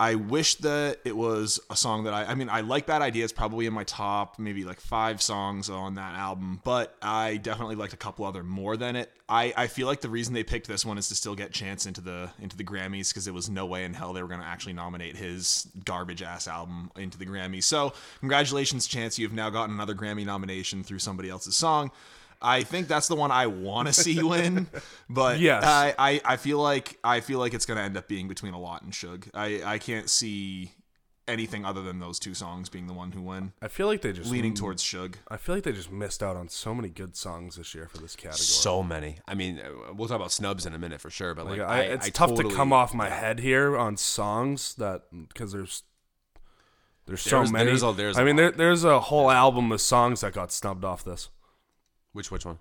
I 0.00 0.14
wish 0.14 0.54
that 0.56 1.00
it 1.04 1.14
was 1.14 1.60
a 1.68 1.76
song 1.76 2.04
that 2.04 2.14
I 2.14 2.24
I 2.24 2.34
mean 2.34 2.48
I 2.48 2.62
like 2.62 2.86
Bad 2.86 3.02
Idea. 3.02 3.22
It's 3.22 3.34
probably 3.34 3.66
in 3.66 3.74
my 3.74 3.84
top 3.84 4.38
maybe 4.38 4.64
like 4.64 4.80
five 4.80 5.20
songs 5.20 5.68
on 5.68 5.96
that 5.96 6.14
album, 6.14 6.62
but 6.64 6.96
I 7.02 7.36
definitely 7.36 7.76
liked 7.76 7.92
a 7.92 7.98
couple 7.98 8.24
other 8.24 8.42
more 8.42 8.78
than 8.78 8.96
it. 8.96 9.12
I, 9.28 9.52
I 9.54 9.66
feel 9.66 9.86
like 9.86 10.00
the 10.00 10.08
reason 10.08 10.32
they 10.32 10.42
picked 10.42 10.68
this 10.68 10.86
one 10.86 10.96
is 10.96 11.08
to 11.08 11.14
still 11.14 11.34
get 11.34 11.52
Chance 11.52 11.84
into 11.84 12.00
the 12.00 12.30
into 12.40 12.56
the 12.56 12.64
Grammys 12.64 13.10
because 13.10 13.28
it 13.28 13.34
was 13.34 13.50
no 13.50 13.66
way 13.66 13.84
in 13.84 13.92
hell 13.92 14.14
they 14.14 14.22
were 14.22 14.28
going 14.28 14.40
to 14.40 14.46
actually 14.46 14.72
nominate 14.72 15.16
his 15.16 15.68
garbage 15.84 16.22
ass 16.22 16.48
album 16.48 16.90
into 16.96 17.18
the 17.18 17.26
Grammys. 17.26 17.64
So 17.64 17.92
congratulations, 18.20 18.86
Chance! 18.86 19.18
You've 19.18 19.34
now 19.34 19.50
gotten 19.50 19.74
another 19.74 19.94
Grammy 19.94 20.24
nomination 20.24 20.82
through 20.82 21.00
somebody 21.00 21.28
else's 21.28 21.56
song. 21.56 21.90
I 22.42 22.62
think 22.62 22.88
that's 22.88 23.08
the 23.08 23.16
one 23.16 23.30
I 23.30 23.46
want 23.48 23.88
to 23.88 23.92
see 23.94 24.22
win, 24.34 24.66
but 25.08 25.38
Yes. 25.40 25.62
I, 25.64 25.94
I, 25.98 26.20
I 26.24 26.36
feel 26.36 26.58
like 26.58 26.98
I 27.04 27.20
feel 27.20 27.38
like 27.38 27.52
it's 27.54 27.66
going 27.66 27.76
to 27.78 27.82
end 27.84 27.96
up 27.96 28.08
being 28.08 28.28
between 28.28 28.54
a 28.54 28.60
lot 28.60 28.82
and 28.82 28.92
Suge. 28.92 29.28
I, 29.34 29.60
I 29.64 29.78
can't 29.78 30.08
see 30.08 30.72
anything 31.28 31.64
other 31.64 31.80
than 31.82 32.00
those 32.00 32.18
two 32.18 32.34
songs 32.34 32.68
being 32.68 32.88
the 32.88 32.92
one 32.92 33.12
who 33.12 33.22
win. 33.22 33.52
I 33.62 33.68
feel 33.68 33.86
like 33.86 34.00
they 34.02 34.12
just 34.12 34.30
Leaning 34.30 34.52
towards 34.54 34.82
Suge. 34.82 35.14
I 35.28 35.36
feel 35.36 35.54
like 35.54 35.62
they 35.64 35.72
just 35.72 35.92
missed 35.92 36.22
out 36.24 36.34
on 36.34 36.48
so 36.48 36.74
many 36.74 36.88
good 36.88 37.14
songs 37.14 37.54
this 37.56 37.72
year 37.74 37.86
for 37.88 37.98
this 37.98 38.16
category. 38.16 38.38
So 38.38 38.82
many. 38.82 39.18
I 39.28 39.34
mean, 39.34 39.60
uh, 39.60 39.92
we'll 39.94 40.08
talk 40.08 40.16
about 40.16 40.32
snubs 40.32 40.66
in 40.66 40.74
a 40.74 40.78
minute 40.78 41.00
for 41.00 41.10
sure, 41.10 41.34
but 41.34 41.46
like, 41.46 41.58
Like, 41.60 41.68
I, 41.68 41.80
it's 41.82 42.06
I 42.06 42.10
tough 42.10 42.30
totally- 42.30 42.48
to 42.50 42.56
come 42.56 42.72
off 42.72 42.94
my 42.94 43.10
head 43.10 43.38
here 43.38 43.76
on 43.76 43.96
songs 43.96 44.74
that 44.76 45.02
because 45.28 45.52
there's 45.52 45.82
there's 47.06 47.22
so 47.22 47.30
There's- 47.36 47.50
many. 47.52 47.64
there's 47.66 47.82
a- 47.82 47.92
there's 47.92 48.18
I 48.18 48.22
a 48.22 48.24
mean, 48.24 48.36
there, 48.36 48.50
there's 48.52 48.84
a 48.84 48.98
whole 49.00 49.30
album 49.30 49.70
of 49.72 49.80
songs 49.80 50.20
that 50.22 50.32
got 50.32 50.50
snubbed 50.52 50.84
off 50.84 51.04
this. 51.04 51.28
Which 52.12 52.30
which 52.30 52.44
one? 52.44 52.58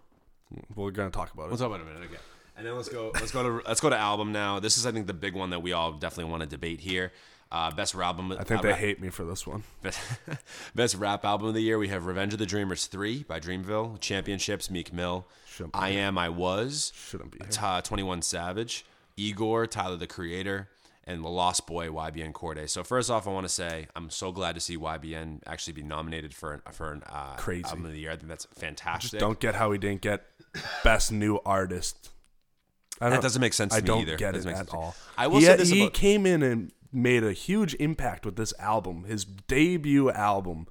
We're 0.76 0.92
gonna 0.92 1.10
talk 1.12 1.34
about 1.34 1.44
it. 1.44 1.50
We'll 1.50 1.58
talk 1.58 1.68
about 1.68 1.80
it 1.80 1.84
in 1.84 1.90
a 1.90 1.94
minute. 1.94 2.10
Okay. 2.12 2.22
And 2.58 2.66
then 2.66 2.76
let's 2.76 2.90
go. 2.90 3.12
Let's 3.14 3.32
go 3.32 3.44
to 3.44 3.68
let's 3.68 3.80
go 3.80 3.90
to 3.90 3.98
album 3.98 4.32
now. 4.32 4.60
This 4.60 4.78
is 4.78 4.86
I 4.86 4.92
think 4.92 5.08
the 5.08 5.14
big 5.14 5.34
one 5.34 5.52
that 5.52 5.62
we 5.62 5.74
all 5.74 5.94
definitely 5.94 6.32
want 6.32 6.44
to 6.44 6.50
debate 6.50 6.82
here. 6.82 7.12
Uh, 7.52 7.72
best 7.72 7.96
rap 7.96 8.16
album. 8.16 8.32
I 8.40 8.44
think 8.44 8.62
they 8.62 8.74
hate 8.74 9.02
me 9.02 9.10
for 9.10 9.24
this 9.24 9.48
one. 9.48 9.64
Best, 9.82 10.00
best 10.76 10.96
rap 10.96 11.26
album 11.26 11.48
of 11.48 11.54
the 11.56 11.62
year. 11.62 11.80
We 11.80 11.88
have 11.88 12.06
Revenge 12.06 12.34
of 12.34 12.40
the 12.40 12.46
Dreamers 12.46 12.86
3 12.86 13.24
by 13.24 13.40
Dreamville, 13.40 14.00
Championships, 14.00 14.70
Meek 14.70 14.94
Mill, 14.94 15.26
Shouldn't 15.48 15.74
be 15.74 15.80
I 15.80 15.90
Am, 15.90 16.18
I 16.20 16.30
Was, 16.30 16.94
Shouldn't 16.96 17.32
be 17.32 17.40
here. 17.40 17.48
Ta 17.50 17.82
21 17.82 18.22
Savage, 18.22 18.86
Igor, 19.18 19.66
Tyler 19.66 19.96
the 19.98 20.06
Creator, 20.06 20.70
and 21.10 21.24
The 21.24 21.30
Lost 21.30 21.66
Boy, 21.66 21.88
YBN 21.88 22.34
Cordae. 22.34 22.70
So 22.70 22.84
first 22.84 23.10
off, 23.10 23.28
I 23.28 23.32
want 23.32 23.46
to 23.46 23.50
say 23.54 23.88
I'm 23.96 24.10
so 24.12 24.32
glad 24.32 24.54
to 24.56 24.62
see 24.62 24.78
YBN 24.78 25.42
actually 25.48 25.74
be 25.74 25.82
nominated 25.82 26.34
for 26.36 26.54
an, 26.54 26.62
for 26.72 26.94
an 26.94 27.04
uh, 27.10 27.36
Crazy. 27.36 27.66
album 27.66 27.86
of 27.86 27.92
the 27.92 28.00
year. 28.00 28.12
I 28.12 28.16
think 28.16 28.30
that's 28.30 28.46
fantastic. 28.56 29.20
Don't 29.20 29.40
get 29.40 29.56
how 29.56 29.72
he 29.72 29.80
didn't 29.80 30.02
get 30.02 30.26
best 30.84 31.12
new 31.12 31.40
artist. 31.46 32.12
I 33.02 33.10
that 33.10 33.16
don't- 33.16 33.24
doesn't 33.24 33.42
make 33.42 33.54
sense 33.54 33.74
to 33.74 33.78
I 33.78 33.82
me 33.82 33.88
don't 33.88 34.02
either. 34.04 34.18
get 34.18 34.36
it 34.36 34.46
make 34.46 34.56
at 34.56 34.72
all. 34.74 34.96
I 35.18 35.28
will 35.28 35.40
he, 35.40 35.46
say 35.46 35.56
this 35.56 35.70
he 35.70 35.82
about 35.82 35.94
came 35.94 36.26
in 36.28 36.44
and 36.44 36.72
made 36.94 37.24
a 37.24 37.34
huge 37.34 37.74
impact 37.76 38.24
with 38.26 38.36
this 38.36 38.54
album. 38.60 39.06
His 39.06 39.26
debut 39.26 40.12
album 40.12 40.68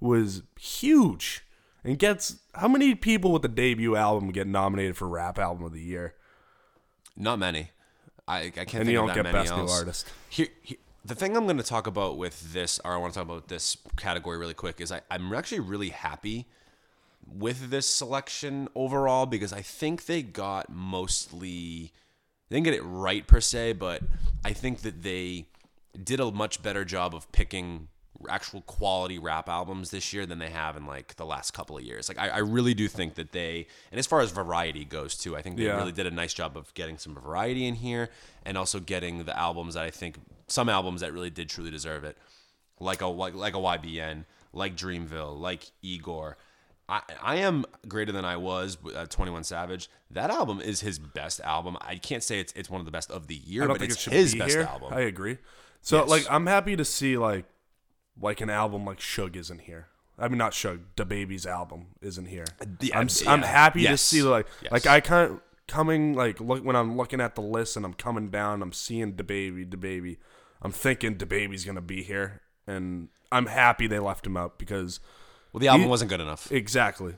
was 0.00 0.42
huge, 0.58 1.44
and 1.82 1.98
gets 1.98 2.36
how 2.54 2.68
many 2.68 2.94
people 2.94 3.32
with 3.32 3.42
the 3.42 3.48
debut 3.48 3.96
album 3.96 4.30
get 4.30 4.46
nominated 4.46 4.96
for 4.96 5.08
rap 5.08 5.38
album 5.38 5.64
of 5.64 5.72
the 5.72 5.80
year? 5.82 6.14
Not 7.16 7.38
many. 7.38 7.70
I, 8.26 8.38
I 8.38 8.50
can't 8.50 8.58
And 8.58 8.68
think 8.70 8.88
you 8.88 8.94
don't 8.94 9.08
that 9.08 9.14
get 9.16 9.24
many 9.24 9.38
best 9.38 9.54
new 9.54 9.66
artist. 9.68 10.06
Here, 10.28 10.48
here- 10.62 10.78
the 11.04 11.14
thing 11.14 11.36
I'm 11.36 11.44
going 11.44 11.58
to 11.58 11.62
talk 11.62 11.86
about 11.86 12.16
with 12.16 12.54
this, 12.54 12.80
or 12.82 12.92
I 12.92 12.96
want 12.96 13.12
to 13.12 13.20
talk 13.20 13.28
about 13.28 13.48
this 13.48 13.76
category 13.96 14.38
really 14.38 14.54
quick, 14.54 14.80
is 14.80 14.90
I, 14.90 15.02
I'm 15.10 15.32
actually 15.34 15.60
really 15.60 15.90
happy 15.90 16.46
with 17.30 17.68
this 17.70 17.86
selection 17.86 18.68
overall 18.74 19.26
because 19.26 19.52
I 19.52 19.60
think 19.60 20.06
they 20.06 20.22
got 20.22 20.70
mostly, 20.70 21.92
they 22.48 22.56
didn't 22.56 22.64
get 22.64 22.74
it 22.74 22.82
right 22.82 23.26
per 23.26 23.40
se, 23.40 23.74
but 23.74 24.02
I 24.44 24.54
think 24.54 24.80
that 24.80 25.02
they 25.02 25.46
did 26.02 26.20
a 26.20 26.30
much 26.30 26.62
better 26.62 26.86
job 26.86 27.14
of 27.14 27.30
picking 27.32 27.88
actual 28.30 28.62
quality 28.62 29.18
rap 29.18 29.48
albums 29.48 29.90
this 29.90 30.12
year 30.12 30.26
than 30.26 30.38
they 30.38 30.50
have 30.50 30.76
in 30.76 30.86
like 30.86 31.16
the 31.16 31.24
last 31.26 31.52
couple 31.52 31.76
of 31.76 31.82
years. 31.82 32.08
Like 32.08 32.18
I, 32.18 32.28
I 32.28 32.38
really 32.38 32.74
do 32.74 32.88
think 32.88 33.14
that 33.14 33.32
they, 33.32 33.66
and 33.90 33.98
as 33.98 34.06
far 34.06 34.20
as 34.20 34.30
variety 34.30 34.84
goes 34.84 35.16
too, 35.16 35.36
I 35.36 35.42
think 35.42 35.56
they 35.56 35.64
Yeah. 35.64 35.76
really 35.76 35.92
did 35.92 36.06
a 36.06 36.10
nice 36.10 36.34
job 36.34 36.56
of 36.56 36.72
getting 36.74 36.98
some 36.98 37.14
variety 37.14 37.66
in 37.66 37.74
here 37.76 38.10
and 38.44 38.56
also 38.58 38.80
getting 38.80 39.24
the 39.24 39.38
albums 39.38 39.74
that 39.74 39.84
I 39.84 39.90
think 39.90 40.16
some 40.46 40.68
albums 40.68 41.00
that 41.00 41.12
really 41.12 41.30
did 41.30 41.48
truly 41.48 41.70
deserve 41.70 42.04
it, 42.04 42.16
like 42.80 43.00
a 43.00 43.06
like, 43.06 43.34
like 43.34 43.54
a 43.54 43.58
YBN, 43.58 44.24
like 44.52 44.76
Dreamville, 44.76 45.38
like 45.40 45.70
Igor. 45.82 46.36
I, 46.86 47.00
I 47.22 47.36
am 47.36 47.64
greater 47.88 48.12
than 48.12 48.26
I 48.26 48.36
was. 48.36 48.76
Uh, 48.94 49.06
Twenty 49.06 49.30
One 49.30 49.42
Savage. 49.42 49.88
That 50.10 50.28
album 50.30 50.60
is 50.60 50.80
his 50.82 50.98
best 50.98 51.40
album. 51.40 51.78
I 51.80 51.96
can't 51.96 52.22
say 52.22 52.40
it's 52.40 52.52
it's 52.54 52.68
one 52.68 52.78
of 52.80 52.84
the 52.84 52.90
best 52.92 53.10
of 53.10 53.26
the 53.26 53.36
year, 53.36 53.66
but 53.66 53.80
it's 53.80 54.06
it 54.06 54.12
his 54.12 54.32
be 54.34 54.40
best 54.40 54.52
here. 54.52 54.62
album. 54.64 54.92
I 54.92 55.00
agree. 55.00 55.38
So 55.80 56.00
Yes. 56.00 56.08
like 56.10 56.26
I'm 56.30 56.44
happy 56.46 56.76
to 56.76 56.84
see 56.84 57.16
like 57.16 57.46
like 58.20 58.40
an 58.40 58.50
album 58.50 58.84
like 58.84 58.98
Suge 58.98 59.36
isn't 59.36 59.60
here. 59.62 59.88
I 60.18 60.28
mean 60.28 60.38
not 60.38 60.52
Suge, 60.52 60.80
DaBaby's 60.96 61.46
album 61.46 61.86
isn't 62.00 62.26
here. 62.26 62.44
Yeah, 62.80 62.98
I'm 62.98 63.06
s- 63.06 63.26
I'm 63.26 63.40
yeah. 63.40 63.46
happy 63.46 63.86
to 63.86 63.96
see 63.96 64.22
like 64.22 64.46
Yes. 64.62 64.72
like 64.72 64.86
I 64.86 65.00
kind 65.00 65.32
of 65.32 65.40
coming 65.66 66.14
like 66.14 66.40
look 66.40 66.62
when 66.64 66.76
I'm 66.76 66.96
looking 66.96 67.20
at 67.20 67.34
the 67.34 67.40
list 67.42 67.76
and 67.76 67.84
I'm 67.84 67.94
coming 67.94 68.28
down, 68.30 68.62
I'm 68.62 68.72
seeing 68.72 69.14
DaBaby, 69.14 69.70
the 69.70 69.76
baby. 69.76 70.18
I'm 70.62 70.70
thinking 70.72 71.16
DaBaby's 71.16 71.64
gonna 71.64 71.80
be 71.82 72.02
here, 72.02 72.40
and 72.66 73.08
I'm 73.32 73.46
happy 73.46 73.86
they 73.86 73.98
left 73.98 74.26
him 74.26 74.36
out 74.36 74.58
because 74.58 75.00
well, 75.52 75.60
the 75.60 75.68
album 75.68 75.82
he- 75.84 75.88
wasn't 75.90 76.10
good 76.10 76.20
enough. 76.20 76.50
exactly. 76.52 77.16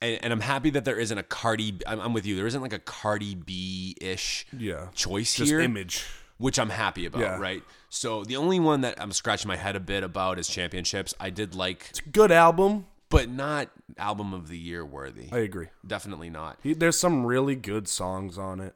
and, 0.00 0.18
and 0.22 0.32
I'm 0.32 0.40
happy 0.40 0.70
that 0.70 0.84
there 0.84 0.98
isn't 0.98 1.18
a 1.18 1.22
Cardi. 1.22 1.78
I'm, 1.86 2.00
I'm 2.00 2.12
with 2.12 2.24
you. 2.24 2.36
There 2.36 2.46
isn't 2.46 2.62
like 2.62 2.72
a 2.72 2.78
Cardi 2.78 3.34
B 3.34 3.96
ish 4.00 4.46
Yeah. 4.56 4.86
choice 4.94 5.34
Just 5.34 5.50
here, 5.50 5.60
image. 5.60 6.06
which 6.38 6.58
I'm 6.58 6.70
happy 6.70 7.04
about. 7.06 7.20
Yeah. 7.20 7.36
Right. 7.38 7.62
So 7.92 8.22
the 8.24 8.36
only 8.36 8.60
one 8.60 8.80
that 8.82 9.00
I'm 9.02 9.10
scratching 9.12 9.48
my 9.48 9.56
head 9.56 9.74
a 9.76 9.80
bit 9.80 10.02
about 10.04 10.38
is 10.38 10.46
Championships. 10.48 11.12
I 11.18 11.30
did 11.30 11.54
like, 11.54 11.86
It's 11.90 11.98
a 11.98 12.08
good 12.08 12.30
album. 12.30 12.86
but 13.08 13.28
not 13.28 13.68
album 13.98 14.32
of 14.32 14.46
the 14.48 14.56
year 14.56 14.84
worthy. 14.84 15.28
I 15.32 15.38
agree. 15.38 15.66
Definitely 15.84 16.30
not. 16.30 16.58
He, 16.62 16.72
there's 16.72 16.98
some 16.98 17.26
really 17.26 17.56
good 17.56 17.88
songs 17.88 18.38
on 18.38 18.60
it, 18.60 18.74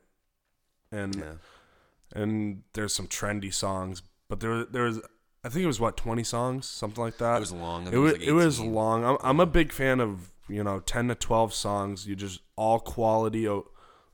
and 0.90 1.14
Yeah. 1.14 1.32
and 2.14 2.62
there's 2.72 2.92
some 2.92 3.06
trendy 3.06 3.54
songs. 3.54 4.02
But 4.28 4.40
there 4.40 4.64
there 4.64 4.82
was 4.84 5.00
I 5.44 5.48
think 5.50 5.62
it 5.62 5.66
was 5.68 5.78
what 5.80 5.96
20 5.96 6.24
songs, 6.24 6.66
something 6.66 7.02
like 7.04 7.18
that. 7.18 7.36
It 7.36 7.40
was 7.40 7.52
long. 7.52 7.86
It 7.92 7.96
was 7.98 8.12
like 8.14 8.22
it 8.22 8.32
was 8.32 8.58
long. 8.60 9.04
I'm 9.04 9.16
I'm 9.22 9.38
a 9.40 9.46
big 9.46 9.72
fan 9.72 10.00
of 10.00 10.32
you 10.48 10.64
know 10.64 10.80
10 10.80 11.08
to 11.08 11.14
12 11.14 11.54
songs. 11.54 12.06
You 12.06 12.16
just 12.16 12.40
all 12.56 12.80
quality. 12.80 13.48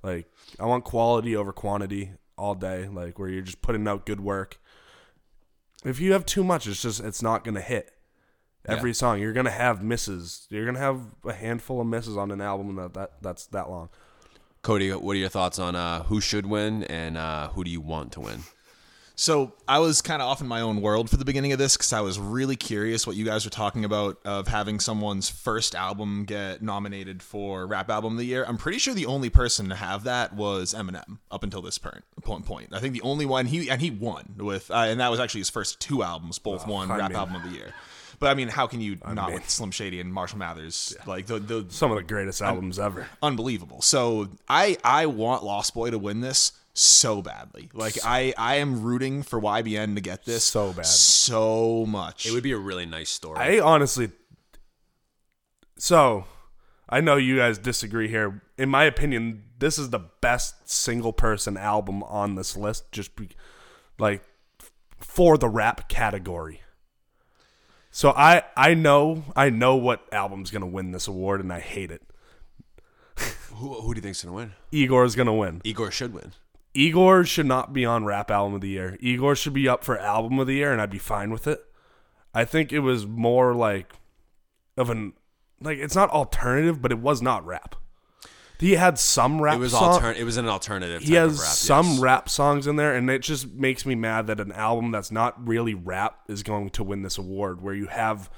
Like 0.03 0.31
I 0.59 0.67
want 0.67 0.85
quality 0.85 1.35
over 1.35 1.53
quantity 1.55 2.13
all 2.37 2.55
day. 2.55 2.87
Like 2.89 3.19
where 3.19 3.29
you're 3.31 3.41
just 3.43 3.63
putting 3.63 3.89
out 3.89 4.05
good 4.05 4.21
work. 4.21 4.59
If 5.85 6.01
you 6.01 6.13
have 6.13 6.27
too 6.27 6.45
much, 6.45 6.67
it's 6.67 6.83
just 6.83 7.01
it's 7.01 7.23
not 7.23 7.45
gonna 7.45 7.61
hit. 7.61 7.93
Every 8.67 8.91
Yeah. 8.91 8.95
song 8.95 9.21
you're 9.21 9.33
gonna 9.33 9.51
have 9.51 9.83
misses. 9.83 10.47
You're 10.51 10.67
gonna 10.67 10.79
have 10.79 11.01
a 11.25 11.33
handful 11.33 11.81
of 11.81 11.87
misses 11.87 12.17
on 12.17 12.31
an 12.31 12.41
album 12.41 12.77
that, 12.77 12.95
that 12.95 13.23
that's 13.23 13.47
that 13.49 13.71
long. 13.71 13.89
Cody, 14.63 14.91
what 14.93 15.17
are 15.17 15.19
your 15.19 15.31
thoughts 15.31 15.59
on 15.59 15.75
uh, 15.75 16.03
who 16.05 16.21
should 16.21 16.45
win 16.45 16.85
and 16.85 17.17
uh, 17.17 17.49
who 17.49 17.65
do 17.65 17.71
you 17.71 17.81
want 17.81 18.13
to 18.13 18.21
win? 18.21 18.41
So 19.21 19.53
I 19.69 19.81
was 19.81 20.01
kind 20.01 20.23
of 20.23 20.29
off 20.29 20.41
in 20.41 20.47
my 20.49 20.63
own 20.63 20.81
world 20.81 21.11
for 21.11 21.19
the 21.19 21.27
beginning 21.27 21.53
of 21.53 21.59
this 21.59 21.77
because 21.77 21.93
I 21.93 22.01
was 22.01 22.19
really 22.19 22.57
curious 22.57 23.07
what 23.07 23.17
you 23.17 23.27
guys 23.27 23.45
were 23.45 23.51
talking 23.51 23.85
about 23.85 24.19
of 24.25 24.49
having 24.49 24.81
someone's 24.81 25.29
first 25.29 25.75
album 25.75 26.25
get 26.25 26.63
nominated 26.63 27.23
for 27.23 27.67
Rap 27.67 27.91
Album 27.91 28.15
of 28.15 28.19
the 28.19 28.25
Year. 28.25 28.47
I'm 28.49 28.57
pretty 28.57 28.79
sure 28.79 28.95
the 28.95 29.05
only 29.05 29.29
person 29.29 29.69
to 29.69 29.75
have 29.75 30.05
that 30.05 30.33
was 30.35 30.73
Eminem 30.73 31.19
up 31.31 31.43
until 31.43 31.61
this 31.61 31.77
point. 31.77 32.03
Point. 32.23 32.47
point. 32.47 32.69
I 32.73 32.79
think 32.81 32.95
the 32.95 33.03
only 33.03 33.27
one 33.27 33.45
he 33.45 33.69
and 33.69 33.83
he 33.83 33.91
won 33.91 34.37
with, 34.39 34.71
uh, 34.71 34.87
and 34.89 34.99
that 35.01 35.11
was 35.11 35.21
actually 35.21 35.43
his 35.43 35.51
first 35.51 35.81
two 35.81 36.03
albums, 36.03 36.39
both 36.39 36.67
won 36.67 36.91
I 36.91 36.97
Rap 36.97 37.11
mean- 37.11 37.19
Album 37.19 37.37
of 37.37 37.43
the 37.43 37.51
Year. 37.51 37.75
But 38.21 38.29
I 38.31 38.35
mean, 38.35 38.49
how 38.49 38.67
can 38.67 38.81
you 38.81 38.97
not 39.07 39.27
mean- 39.29 39.35
with 39.35 39.51
Slim 39.51 39.71
Shady 39.71 40.01
and 40.01 40.13
Marshall 40.15 40.39
Mathers? 40.39 40.97
Like 41.07 41.27
the 41.27 41.39
the 41.39 41.67
Some 41.69 41.91
of 41.91 41.99
the 41.99 42.03
greatest 42.03 42.41
albums 42.41 42.79
ever. 42.79 43.07
unbelievable. 43.23 43.83
So 43.83 44.29
I 44.49 44.79
I 44.83 45.05
want 45.07 45.45
Lost 45.45 45.75
Boy 45.75 45.91
to 45.91 45.99
win 45.99 46.21
this 46.23 46.53
so 46.81 47.23
badly. 47.23 47.71
Like 47.73 47.99
I, 48.05 48.33
I 48.37 48.57
am 48.57 48.83
rooting 48.83 49.23
for 49.23 49.41
YBN 49.41 49.95
to 49.97 50.01
get 50.01 50.25
this 50.25 50.45
So 50.45 50.73
bad. 50.73 50.87
so 50.87 51.85
much. 51.87 52.27
It 52.27 52.33
would 52.33 52.43
be 52.43 52.53
a 52.53 52.59
really 52.59 52.87
nice 52.87 53.11
story. 53.11 53.39
I 53.39 53.61
honestly. 53.61 54.11
So, 55.79 56.25
I 56.89 57.01
know 57.01 57.17
you 57.17 57.39
guys 57.39 57.57
disagree 57.59 58.09
here. 58.09 58.43
In 58.59 58.69
my 58.69 58.85
opinion, 58.85 59.45
this 59.59 59.79
is 59.79 59.91
the 59.91 59.99
best 60.21 60.69
single 60.69 61.13
person 61.13 61.57
album 61.57 62.03
on 62.03 62.35
this 62.35 62.57
list. 62.57 62.93
Just 62.93 63.17
be, 63.17 63.31
like 63.99 64.23
for 64.99 65.39
the 65.39 65.49
rap 65.49 65.89
category. 65.89 66.61
So 67.91 68.11
I 68.11 68.45
I 68.57 68.75
know 68.75 69.25
I 69.35 69.51
know 69.51 69.75
what 69.77 70.07
album's 70.13 70.51
gonna 70.51 70.67
win 70.67 70.93
this 70.93 71.09
award, 71.09 71.41
and 71.41 71.53
I 71.53 71.61
hate 71.61 71.91
it. 71.91 72.03
who, 73.55 73.75
who 73.81 73.95
do 73.95 73.99
you 73.99 74.03
think's 74.03 74.23
gonna 74.23 74.37
win? 74.37 74.53
Igor's 74.71 75.17
gonna 75.17 75.35
win. 75.35 75.61
Igor 75.65 75.91
should 75.91 76.13
win. 76.13 76.33
Igor 76.75 77.25
should 77.25 77.47
not 77.47 77.73
be 77.73 77.85
on 77.85 78.05
rap 78.05 78.31
album 78.31 78.55
of 78.55 78.61
the 78.61 78.69
year. 78.69 78.97
Igor 79.01 79.35
should 79.35 79.55
be 79.55 79.69
up 79.69 79.85
for 79.85 79.99
album 79.99 80.39
of 80.39 80.47
the 80.47 80.55
year, 80.55 80.73
and 80.73 80.81
I'd 80.81 80.91
be 80.91 80.99
fine 80.99 81.31
with 81.31 81.47
it. 81.47 81.65
I 82.33 82.45
think 82.45 82.73
it 82.73 82.81
was 82.81 83.07
more 83.07 83.55
like 83.55 83.95
of 84.77 84.89
an 84.91 85.15
like 85.61 85.79
it's 85.79 85.95
not 85.97 86.11
alternative, 86.11 86.81
but 86.81 86.93
it 86.93 86.99
was 86.99 87.21
not 87.21 87.45
rap. 87.45 87.75
He 88.61 88.75
had 88.75 88.99
some 88.99 89.41
rap. 89.41 89.57
It 89.57 89.61
was 89.61 89.73
song- 89.73 90.01
altern- 90.03 90.17
It 90.17 90.25
was 90.25 90.37
an 90.37 90.47
alternative. 90.47 91.03
He 91.03 91.15
has 91.15 91.33
of 91.33 91.39
rap, 91.41 91.49
some 91.49 91.87
yes. 91.87 91.99
rap 92.01 92.29
songs 92.29 92.67
in 92.67 92.77
there, 92.77 92.95
and 92.95 93.09
it 93.11 93.23
just 93.23 93.53
makes 93.53 93.87
me 93.87 93.95
mad 93.95 94.27
that 94.27 94.39
an 94.39 94.53
album 94.53 94.91
that's 94.91 95.11
not 95.11 95.47
really 95.47 95.73
rap 95.75 96.21
is 96.29 96.43
going 96.43 96.69
to 96.71 96.85
win 96.85 97.03
this 97.03 97.17
award. 97.17 97.63
Where 97.63 97.75
you 97.75 97.87
have 97.87 98.31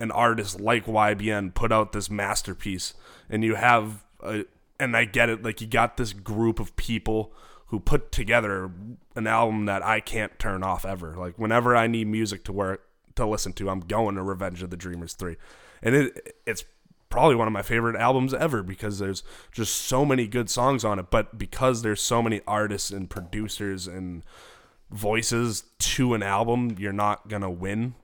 an 0.00 0.10
artist 0.10 0.60
like 0.60 0.86
YBN 0.86 1.54
put 1.54 1.70
out 1.70 1.92
this 1.92 2.10
masterpiece, 2.10 2.94
and 3.30 3.44
you 3.44 3.54
have, 3.54 4.04
a, 4.24 4.44
and 4.80 4.96
I 4.96 5.04
get 5.04 5.28
it, 5.28 5.44
like 5.44 5.60
you 5.60 5.68
got 5.68 5.96
this 5.96 6.12
group 6.12 6.58
of 6.58 6.74
people 6.74 7.32
who 7.74 7.80
put 7.80 8.12
together 8.12 8.70
an 9.16 9.26
album 9.26 9.64
that 9.64 9.84
I 9.84 9.98
can't 9.98 10.38
turn 10.38 10.62
off 10.62 10.84
ever. 10.84 11.16
Like 11.16 11.36
whenever 11.40 11.74
I 11.74 11.88
need 11.88 12.06
music 12.06 12.44
to 12.44 12.52
work 12.52 12.86
to 13.16 13.26
listen 13.26 13.52
to, 13.54 13.68
I'm 13.68 13.80
going 13.80 14.14
to 14.14 14.22
Revenge 14.22 14.62
of 14.62 14.70
the 14.70 14.76
Dreamers 14.76 15.14
three, 15.14 15.34
and 15.82 15.92
it 15.96 16.36
it's 16.46 16.64
probably 17.08 17.34
one 17.34 17.48
of 17.48 17.52
my 17.52 17.62
favorite 17.62 17.96
albums 17.96 18.32
ever 18.32 18.62
because 18.62 19.00
there's 19.00 19.24
just 19.50 19.74
so 19.74 20.04
many 20.04 20.28
good 20.28 20.48
songs 20.50 20.84
on 20.84 20.98
it 20.98 21.10
but 21.10 21.36
because 21.38 21.82
there's 21.82 22.00
so 22.02 22.20
many 22.20 22.40
artists 22.46 22.90
and 22.90 23.08
producers 23.08 23.86
and 23.86 24.24
voices 24.90 25.62
to 25.78 26.14
an 26.14 26.22
album 26.24 26.74
you're 26.78 26.92
not 26.92 27.28
gonna 27.28 27.50
win 27.50 27.94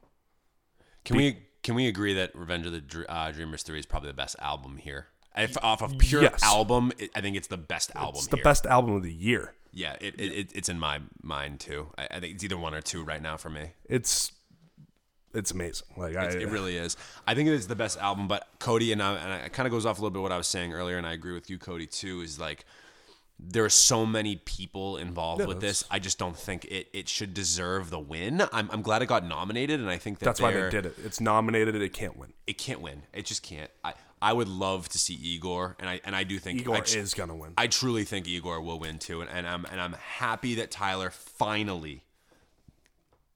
Can 1.05 1.16
we 1.16 1.39
can 1.64 1.75
we 1.75 1.87
agree 1.89 2.14
that 2.14 2.35
Revenge 2.37 2.66
of 2.66 2.73
the 2.73 2.81
Dr- 2.81 3.07
uh, 3.09 3.31
Dreamers 3.33 3.62
Three 3.64 3.79
is 3.81 3.87
probably 3.87 4.09
the 4.11 4.14
best 4.14 4.37
album 4.39 4.77
here? 4.79 5.09
If, 5.37 5.57
off 5.62 5.83
of 5.83 5.97
pure 5.99 6.23
Yes. 6.23 6.43
album, 6.43 6.91
it, 6.99 7.11
I 7.14 7.21
think 7.21 7.37
it's 7.37 7.47
the 7.49 7.57
best 7.57 7.91
album. 7.95 8.16
it's 8.16 8.27
the 8.29 8.37
here. 8.37 8.45
best 8.45 8.64
album 8.66 8.95
of 8.95 9.03
the 9.03 9.12
year 9.12 9.55
Yeah, 9.73 9.97
it, 10.01 10.18
it, 10.18 10.33
it 10.33 10.53
it's 10.55 10.68
in 10.68 10.79
my 10.79 11.01
mind 11.23 11.61
too. 11.61 11.89
I, 11.97 12.09
I 12.12 12.21
think 12.21 12.35
it's 12.35 12.45
either 12.45 12.59
one 12.59 12.75
or 12.75 12.81
two 12.81 13.05
right 13.05 13.23
now 13.23 13.37
for 13.37 13.51
me. 13.51 13.73
it's 13.89 14.33
it's 15.33 15.53
amazing 15.53 15.87
like 15.97 16.16
I, 16.16 16.25
It 16.25 16.49
really 16.49 16.77
is. 16.77 16.97
I 17.27 17.35
think 17.35 17.49
it's 17.49 17.66
the 17.66 17.77
best 17.77 17.99
album. 17.99 18.27
But 18.27 18.49
Cody 18.59 18.91
and 18.93 19.01
I, 19.03 19.14
and 19.14 19.47
it 19.47 19.53
kind 19.53 19.66
of 19.66 19.71
goes 19.71 19.87
off 19.87 19.99
a 19.99 20.03
little 20.03 20.11
bit 20.11 20.23
what 20.23 20.33
I 20.33 20.37
was 20.37 20.49
saying 20.49 20.73
earlier, 20.73 20.99
and 20.99 21.07
I 21.07 21.12
agree 21.12 21.35
with 21.35 21.49
you, 21.49 21.57
Cody, 21.59 21.87
too. 21.87 22.21
Is 22.21 22.41
like 22.41 22.64
there 23.39 23.64
are 23.64 23.71
so 23.71 24.05
many 24.05 24.37
people 24.37 24.97
involved 24.97 25.47
with 25.47 25.61
this. 25.61 25.85
I 25.91 25.99
just 25.99 26.18
don't 26.18 26.37
think 26.37 26.64
it 26.64 26.89
it 26.93 27.09
should 27.09 27.33
deserve 27.33 27.91
the 27.91 27.99
win. 28.01 28.43
I'm, 28.53 28.68
I'm 28.73 28.83
glad 28.83 29.03
it 29.03 29.07
got 29.07 29.25
nominated, 29.25 29.81
and 29.81 29.89
I 29.89 29.99
think 29.99 30.18
that 30.18 30.27
that's 30.27 30.41
why 30.41 30.53
they 30.53 30.68
did 30.68 30.87
it 30.87 30.97
it's 31.05 31.21
nominated 31.21 31.75
and 31.75 31.83
it 31.85 31.93
can't 31.93 32.16
win 32.16 32.33
It 32.47 32.59
can't 32.59 32.81
win. 32.81 33.03
It 33.12 33.25
just 33.25 33.43
can't. 33.43 33.71
I 33.85 33.95
I 34.23 34.33
would 34.33 34.49
love 34.49 34.89
to 34.91 34.99
see 34.99 35.14
Igor, 35.14 35.77
and 35.79 35.89
I 35.89 36.01
and 36.05 36.14
I 36.14 36.25
do 36.25 36.39
think 36.39 36.61
igor 36.61 36.77
I, 36.77 36.81
is 36.81 37.14
gonna 37.14 37.35
win 37.35 37.55
I 37.57 37.66
truly 37.66 38.05
think 38.05 38.29
Igor 38.29 38.61
will 38.61 38.79
win 38.79 38.99
too, 38.99 39.21
and, 39.21 39.31
and 39.31 39.47
I'm 39.47 39.64
and 39.64 39.81
I'm 39.81 39.95
happy 39.95 40.57
that 40.57 40.71
Tyler 40.71 41.11
finally, 41.11 42.05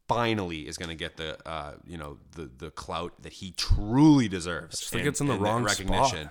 finally 0.08 0.68
is 0.68 0.76
going 0.76 0.90
to 0.90 0.94
get 0.94 1.16
the 1.16 1.38
uh, 1.48 1.74
you 1.86 1.96
know 1.96 2.18
the 2.32 2.50
the 2.58 2.70
clout 2.70 3.14
that 3.22 3.34
he 3.34 3.52
truly 3.52 4.28
deserves. 4.28 4.78
just 4.78 4.92
think 4.92 5.06
it's 5.06 5.20
in 5.20 5.26
the 5.26 5.38
wrong 5.38 5.66
spot. 5.68 6.30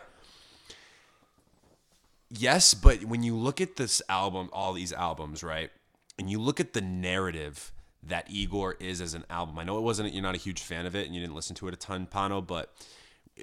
Yes, 2.30 2.74
but 2.74 3.04
when 3.06 3.22
you 3.22 3.36
look 3.36 3.62
at 3.62 3.76
this 3.76 4.01
album, 4.10 4.49
all 4.54 4.74
these 4.74 4.91
albums, 4.91 5.43
right, 5.43 5.70
and 6.18 6.30
you 6.30 6.39
look 6.39 6.60
at 6.60 6.74
the 6.74 6.82
narrative 6.82 7.72
that 8.06 8.30
Igor 8.30 8.76
is 8.80 9.01
as 9.01 9.14
an 9.14 9.24
album. 9.30 9.58
I 9.58 9.64
know 9.64 9.78
it 9.78 9.82
wasn't 9.82 10.14
you're 10.14 10.24
not 10.24 10.36
a 10.36 10.39
huge 10.39 10.62
fan 10.62 10.86
of 10.86 10.95
it 10.95 11.06
and 11.06 11.16
you 11.16 11.22
didn't 11.22 11.36
listen 11.36 11.56
to 11.58 11.68
it 11.68 11.74
a 11.74 11.78
ton, 11.78 12.08
Pano, 12.12 12.45
but 12.45 12.74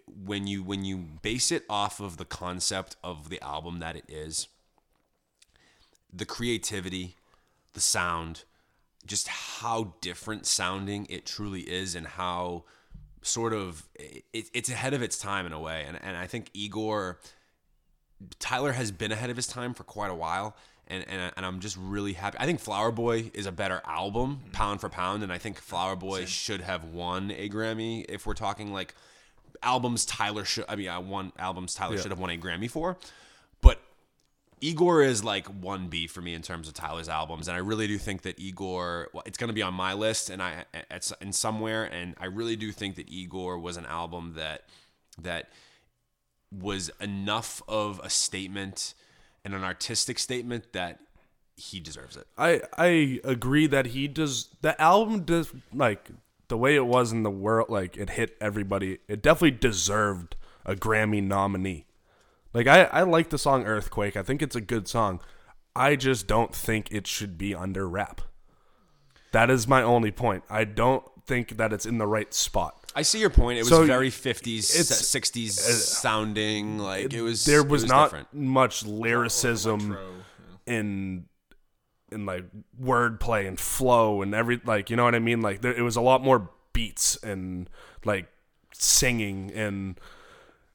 when 0.07 0.47
you 0.47 0.63
when 0.63 0.85
you 0.85 0.97
base 0.97 1.51
it 1.51 1.65
off 1.69 2.01
of 2.01 2.17
the 2.17 2.25
concept 2.25 2.97
of 3.03 3.29
the 3.29 3.43
album 3.43 3.79
that 3.81 3.97
it 3.97 4.05
is, 4.09 4.49
the 6.13 6.25
creativity, 6.25 7.17
the 7.73 7.81
sound, 7.81 8.45
just 9.07 9.29
how 9.29 9.95
different 10.01 10.47
sounding 10.47 11.07
it 11.11 11.27
truly 11.27 11.63
is, 11.63 11.95
and 11.95 12.07
how 12.07 12.65
sort 13.23 13.53
of 13.53 13.89
it, 13.97 14.25
it's 14.33 14.71
ahead 14.71 14.95
of 14.95 15.03
its 15.03 15.19
time 15.19 15.47
in 15.47 15.53
a 15.53 15.61
way. 15.61 15.85
And 15.87 15.99
and 16.03 16.17
I 16.17 16.27
think 16.27 16.51
Igor, 16.55 17.19
Tyler 18.39 18.73
has 18.73 18.91
been 18.93 19.13
ahead 19.13 19.31
of 19.31 19.37
his 19.37 19.47
time 19.47 19.75
for 19.75 19.85
quite 19.85 20.11
a 20.11 20.15
while. 20.15 20.57
And, 20.93 21.05
and, 21.09 21.33
and 21.37 21.47
I'm 21.47 21.61
just 21.61 21.77
really 21.77 22.15
happy. 22.15 22.37
I 22.41 22.47
think 22.47 22.59
Flower 22.59 22.91
Boy 22.91 23.31
is 23.33 23.47
a 23.47 23.53
better 23.53 23.81
album, 23.87 24.41
pound 24.51 24.81
for 24.81 24.89
pound, 24.89 25.23
and 25.23 25.33
I 25.33 25.39
think 25.39 25.61
Flower 25.61 25.95
Boy 25.95 26.25
should 26.25 26.63
have 26.63 26.83
won 26.83 27.31
a 27.31 27.49
Grammy 27.49 28.05
if 28.09 28.27
we're 28.27 28.35
talking 28.35 28.73
like 28.73 28.97
albums 29.63 30.05
Tyler 30.05 30.45
should. 30.45 30.65
I 30.69 30.77
mean, 30.77 30.89
uh, 30.89 30.97
I 30.97 30.99
won 30.99 31.33
albums 31.39 31.75
Tyler 31.75 31.99
should 31.99 32.11
have 32.11 32.19
won 32.19 32.31
a 32.31 32.37
Grammy 32.37 32.71
for, 32.71 32.97
but 33.61 33.81
Igor 34.61 35.03
is 35.03 35.25
like 35.25 35.47
one 35.47 35.89
B 35.89 36.07
for 36.07 36.21
me 36.21 36.35
in 36.35 36.43
terms 36.43 36.69
of 36.69 36.75
Tyler's 36.75 37.09
albums, 37.09 37.49
and 37.49 37.57
I 37.57 37.61
really 37.61 37.87
do 37.87 37.99
think 37.99 38.23
that 38.23 38.39
Igor. 38.39 39.09
Well, 39.13 39.23
it's 39.27 39.39
going 39.39 39.49
to 39.49 39.55
be 39.55 39.63
on 39.63 39.75
my 39.75 39.95
list, 39.95 40.31
and 40.31 40.43
I 40.43 40.65
it's 40.91 41.13
in 41.21 41.33
somewhere, 41.33 41.85
and 41.85 42.15
I 42.19 42.27
really 42.27 42.57
do 42.57 42.73
think 42.73 42.97
that 42.97 43.09
Igor 43.09 43.59
was 43.59 43.77
an 43.77 43.87
album 43.87 44.35
that 44.37 44.65
that 45.21 45.51
was 46.53 46.91
enough 47.01 47.63
of 47.69 48.01
a 48.03 48.11
statement 48.11 48.95
and 49.45 49.55
an 49.55 49.65
artistic 49.65 50.19
statement 50.19 50.73
that 50.73 50.99
he 51.57 51.81
deserves 51.81 52.17
it. 52.17 52.27
I 52.37 52.63
I 52.77 53.21
agree 53.25 53.67
that 53.67 53.87
he 53.87 54.09
does 54.09 54.49
the 54.63 54.81
album 54.81 55.25
does 55.25 55.53
like 55.73 56.11
the 56.51 56.59
way 56.59 56.77
it 56.77 56.85
was 56.87 57.11
in 57.13 57.23
the 57.23 57.31
world 57.31 57.71
like 57.71 57.97
it 57.97 58.11
hit 58.11 58.37
everybody. 58.41 58.99
It 59.09 59.23
definitely 59.23 59.53
deserved 59.53 60.37
a 60.67 60.75
Grammy 60.75 61.23
nominee. 61.23 61.87
Like 62.53 62.67
I 62.67 62.85
I 62.85 63.03
like 63.03 63.31
the 63.31 63.39
song 63.39 63.65
Earthquake. 63.65 64.17
I 64.17 64.23
think 64.23 64.43
it's 64.43 64.55
a 64.57 64.61
good 64.61 64.87
song. 64.87 65.21
I 65.75 65.97
just 65.97 66.27
don't 66.27 66.55
think 66.55 66.91
it 66.93 67.07
should 67.07 67.39
be 67.39 67.55
under 67.55 67.89
rap. 67.89 68.21
That 69.33 69.49
is 69.49 69.67
my 69.69 69.83
only 69.83 70.11
point. 70.11 70.43
I 70.51 70.65
don't 70.65 71.05
think 71.27 71.57
that 71.57 71.73
it's 71.73 71.87
in 71.87 71.99
the 71.99 72.07
right 72.07 72.35
spot. 72.35 72.77
I 72.97 73.03
see 73.03 73.21
your 73.21 73.31
point. 73.31 73.59
It 73.59 73.63
was 73.63 73.69
So, 73.69 73.87
very 73.87 74.11
50s, 74.11 74.71
it's- 74.75 74.91
60s 74.91 75.61
uh, 75.61 75.73
sounding. 75.73 76.79
Like 76.79 77.13
it 77.15 77.23
was. 77.23 77.45
there 77.45 77.61
it 77.61 77.69
was, 77.69 77.85
not 77.85 78.07
different. 78.07 78.35
much 78.35 78.85
lyricism 78.85 79.97
in 80.67 81.27
in 82.13 82.27
like 82.27 82.45
wordplay 82.81 83.47
and 83.47 83.59
flow 83.59 84.23
and 84.23 84.35
every 84.35 84.61
like 84.65 84.91
you 84.91 84.97
know 84.97 85.05
what 85.05 85.15
I 85.15 85.19
mean 85.19 85.41
like 85.41 85.61
there, 85.61 85.73
it 85.73 85.83
was 85.83 85.97
a 85.97 86.01
lot 86.01 86.23
more 86.23 86.51
beats 86.73 87.17
and 87.23 87.69
like 88.05 88.29
singing 88.73 89.51
and 89.53 89.99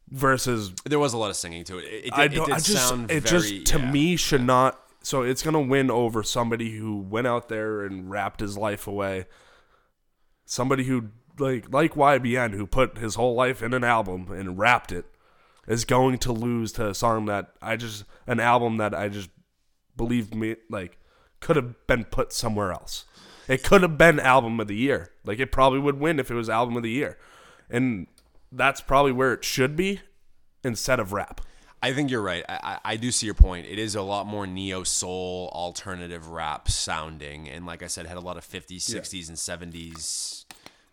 versus 0.09 0.71
There 0.85 0.99
was 0.99 1.13
a 1.13 1.17
lot 1.17 1.29
of 1.29 1.35
singing 1.35 1.63
to 1.65 1.77
it. 1.79 1.85
It, 1.85 2.05
it, 2.05 2.13
I 2.13 2.27
don't 2.27 2.47
did 2.47 2.55
I 2.55 2.59
just 2.59 2.89
sound 2.89 3.11
it 3.11 3.27
very, 3.27 3.39
just 3.39 3.65
to 3.73 3.79
yeah. 3.79 3.91
me 3.91 4.15
should 4.15 4.43
not 4.43 4.79
so 5.01 5.21
it's 5.21 5.43
gonna 5.43 5.61
win 5.61 5.91
over 5.91 6.23
somebody 6.23 6.77
who 6.77 6.97
went 6.97 7.27
out 7.27 7.49
there 7.49 7.83
and 7.83 8.09
rapped 8.09 8.39
his 8.39 8.57
life 8.57 8.87
away 8.87 9.25
somebody 10.45 10.85
who 10.85 11.09
like 11.39 11.71
like 11.71 11.93
YBN 11.93 12.53
who 12.53 12.65
put 12.65 12.97
his 12.97 13.15
whole 13.15 13.35
life 13.35 13.61
in 13.61 13.73
an 13.73 13.83
album 13.83 14.31
and 14.31 14.57
rapped 14.57 14.91
it 14.91 15.05
is 15.67 15.83
going 15.85 16.17
to 16.19 16.31
lose 16.31 16.71
to 16.73 16.89
a 16.89 16.93
song 16.93 17.25
that 17.25 17.51
I 17.61 17.75
just 17.75 18.05
an 18.27 18.39
album 18.39 18.77
that 18.77 18.93
I 18.93 19.09
just 19.09 19.29
believe 19.97 20.33
me 20.33 20.55
like 20.69 20.97
could 21.39 21.55
have 21.55 21.87
been 21.87 22.05
put 22.05 22.33
somewhere 22.33 22.71
else. 22.71 23.05
It 23.47 23.63
could 23.63 23.81
have 23.81 23.97
been 23.97 24.19
album 24.19 24.59
of 24.59 24.67
the 24.67 24.75
year. 24.75 25.11
Like 25.23 25.39
it 25.39 25.51
probably 25.51 25.79
would 25.79 25.99
win 25.99 26.19
if 26.19 26.31
it 26.31 26.35
was 26.35 26.49
album 26.49 26.77
of 26.77 26.83
the 26.83 26.89
year. 26.89 27.17
And 27.69 28.07
that's 28.51 28.81
probably 28.81 29.11
where 29.11 29.33
it 29.33 29.43
should 29.43 29.75
be 29.75 30.01
instead 30.63 30.99
of 30.99 31.13
rap. 31.13 31.41
I 31.83 31.93
think 31.93 32.09
you're 32.09 32.21
right. 32.21 32.43
I, 32.49 32.59
I, 32.63 32.93
I 32.93 32.95
do 32.95 33.11
see 33.11 33.27
your 33.27 33.35
point. 33.35 33.67
It 33.67 33.77
is 33.77 33.93
a 33.93 34.01
lot 34.01 34.25
more 34.25 34.47
neo 34.47 34.83
soul, 34.83 35.51
alternative 35.53 36.29
rap 36.29 36.67
sounding, 36.67 37.47
and 37.47 37.65
like 37.67 37.83
I 37.83 37.87
said, 37.87 38.07
had 38.07 38.17
a 38.17 38.21
lot 38.21 38.37
of 38.37 38.43
50s, 38.43 38.77
60s, 38.77 39.27
and 39.27 39.37
70s 39.37 40.45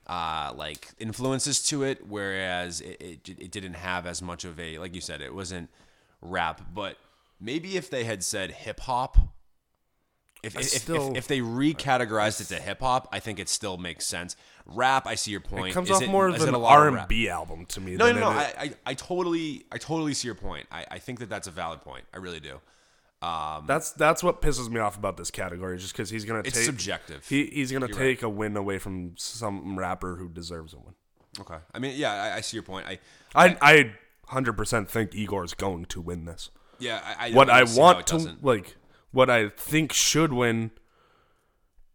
uh, 0.06 0.52
like 0.54 0.88
influences 0.98 1.62
to 1.68 1.82
it. 1.82 2.06
Whereas 2.06 2.82
it, 2.82 3.00
it 3.00 3.28
it 3.28 3.50
didn't 3.50 3.74
have 3.74 4.06
as 4.06 4.20
much 4.20 4.44
of 4.44 4.60
a 4.60 4.78
like 4.78 4.94
you 4.94 5.00
said, 5.00 5.22
it 5.22 5.34
wasn't 5.34 5.70
rap. 6.20 6.60
But 6.74 6.98
maybe 7.40 7.76
if 7.76 7.88
they 7.88 8.04
had 8.04 8.22
said 8.22 8.50
hip 8.50 8.80
hop. 8.80 9.16
If, 10.42 10.56
if, 10.58 10.64
still- 10.64 11.10
if, 11.12 11.18
if 11.18 11.26
they 11.28 11.38
recategorized 11.40 12.40
it 12.40 12.46
to 12.54 12.60
hip 12.60 12.80
hop, 12.80 13.08
I 13.12 13.20
think 13.20 13.38
it 13.38 13.48
still 13.48 13.76
makes 13.76 14.06
sense. 14.06 14.36
Rap, 14.66 15.06
I 15.06 15.14
see 15.14 15.30
your 15.30 15.40
point. 15.40 15.68
It 15.68 15.74
comes 15.74 15.88
Is 15.90 15.96
off 16.02 16.06
more 16.06 16.28
of 16.28 16.40
an 16.40 16.54
R 16.54 16.88
and 16.88 17.06
B 17.08 17.28
album 17.28 17.64
to 17.66 17.80
me. 17.80 17.96
No, 17.96 18.06
than 18.06 18.16
no, 18.16 18.32
no. 18.32 18.38
it- 18.38 18.54
I, 18.58 18.62
I, 18.64 18.72
I 18.86 18.94
totally, 18.94 19.64
I 19.70 19.78
totally 19.78 20.14
see 20.14 20.26
your 20.28 20.34
point. 20.34 20.66
I, 20.70 20.84
I 20.90 20.98
think 20.98 21.20
that 21.20 21.28
that's 21.28 21.46
a 21.46 21.52
valid 21.52 21.80
point. 21.82 22.04
I 22.12 22.18
really 22.18 22.40
do. 22.40 22.60
Um, 23.20 23.66
That's 23.68 23.92
that's 23.92 24.20
what 24.24 24.42
pisses 24.42 24.68
me 24.68 24.80
off 24.80 24.96
about 24.98 25.16
this 25.16 25.30
category, 25.30 25.78
just 25.78 25.92
because 25.92 26.10
he's 26.10 26.24
gonna 26.24 26.40
It's 26.40 26.56
take 26.56 26.64
subjective. 26.64 27.24
He 27.28 27.46
he's 27.46 27.70
gonna 27.70 27.86
take 27.86 28.22
a 28.24 28.28
win 28.28 28.56
away 28.56 28.78
from 28.78 29.12
some 29.16 29.78
rapper 29.78 30.16
who 30.16 30.28
deserves 30.28 30.72
a 30.74 30.78
win. 30.78 30.94
okay. 31.38 31.58
I 31.72 31.78
mean, 31.78 31.96
yeah, 31.96 32.14
I, 32.20 32.36
I 32.38 32.40
see 32.40 32.56
your 32.56 32.64
point. 32.64 32.84
I 32.88 32.98
I 33.32 33.56
I 33.62 33.92
hundred 34.26 34.54
percent 34.54 34.90
think 34.90 35.14
Igor's 35.14 35.54
going 35.54 35.84
to 35.84 36.00
win 36.00 36.24
this. 36.24 36.50
yeah, 36.80 37.00
I, 37.16 37.28
I 37.28 37.30
What 37.32 37.48
I 37.48 37.62
want 37.62 38.08
to 38.08 38.14
doesn't. 38.14 38.42
like, 38.44 38.74
what 39.12 39.30
I 39.30 39.48
think 39.48 39.92
should 39.92 40.32
win 40.32 40.70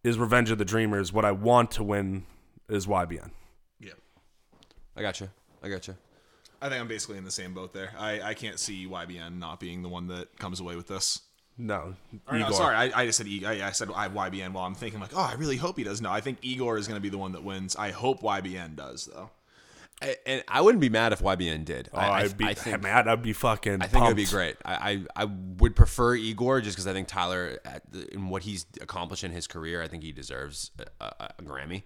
is 0.03 0.18
Revenge 0.18 0.51
of 0.51 0.57
the 0.57 0.65
Dreamers. 0.65 1.11
What 1.11 1.26
I 1.26 1.32
want 1.32 1.72
to 1.72 1.84
win 1.84 2.26
is 2.70 2.88
YBN. 2.88 3.32
Yeah. 3.80 3.91
I 4.95 5.01
got 5.01 5.20
you. 5.20 5.30
I 5.61 5.70
got 5.70 5.88
you. 5.88 5.95
I 6.61 6.70
think 6.70 6.82
I'm 6.82 6.88
basically 6.88 7.18
in 7.18 7.24
the 7.24 7.32
same 7.32 7.53
boat 7.53 7.74
there. 7.74 7.91
I, 7.99 8.22
I 8.22 8.34
can't 8.34 8.59
see 8.59 8.88
YBN 8.88 9.38
not 9.38 9.59
being 9.59 9.84
the 9.84 9.89
one 9.89 10.07
that 10.07 10.38
comes 10.39 10.59
away 10.59 10.76
with 10.76 10.88
this. 10.88 11.22
No, 11.59 11.95
Or, 12.28 12.38
no, 12.38 12.45
Igor. 12.45 12.53
sorry, 12.53 12.76
I, 12.76 13.01
I 13.01 13.05
just 13.07 13.18
said 13.18 13.26
I 13.28 13.72
said 13.72 13.89
I 13.95 14.07
YBN 14.09 14.53
while 14.53 14.65
I'm 14.65 14.76
thinking 14.76 14.99
like, 14.99 15.09
oh, 15.15 15.22
I 15.22 15.34
really 15.34 15.57
hope 15.57 15.78
he 15.78 15.84
does. 15.84 16.01
No, 16.01 16.11
I 16.11 16.22
think 16.22 16.38
Igor 16.43 16.78
is 16.78 16.88
going 16.88 16.97
to 16.97 17.01
be 17.01 17.09
the 17.09 17.18
one 17.18 17.32
that 17.32 17.43
wins. 17.43 17.76
I 17.76 17.89
hope 17.89 18.22
YBN 18.22 18.76
does 18.76 19.09
though. 19.11 19.32
I, 20.02 20.16
and 20.28 20.43
I 20.48 20.62
wouldn't 20.62 20.82
be 20.82 20.89
mad 20.89 21.12
if 21.12 21.20
YBN 21.22 21.66
did. 21.66 21.89
Oh, 21.91 21.98
I, 21.98 22.22
I'd 22.22 22.38
be 22.38 22.45
I 22.45 22.54
think 22.54 22.84
mad. 22.84 23.08
I'd 23.08 23.24
be 23.24 23.34
fucking. 23.34 23.82
I 23.82 23.88
think 23.88 24.04
it 24.04 24.08
would 24.08 24.16
be 24.16 24.26
great. 24.26 24.58
I, 24.64 25.06
I, 25.16 25.24
I 25.24 25.26
would 25.26 25.76
prefer 25.76 26.14
Igor 26.14 26.62
just 26.62 26.76
because 26.76 26.86
I 26.86 26.93
think 26.93 27.08
Tyler, 27.08 27.60
at 27.66 27.91
the, 27.91 28.14
in 28.14 28.30
what 28.30 28.43
he's 28.43 28.68
accomplished 28.80 29.24
in 29.24 29.32
his 29.32 29.48
career, 29.48 29.82
I 29.82 29.88
think 29.88 30.04
he 30.04 30.12
deserves 30.12 30.72
a, 31.00 31.04
a, 31.04 31.30
a 31.39 31.43
Grammy 31.43 31.84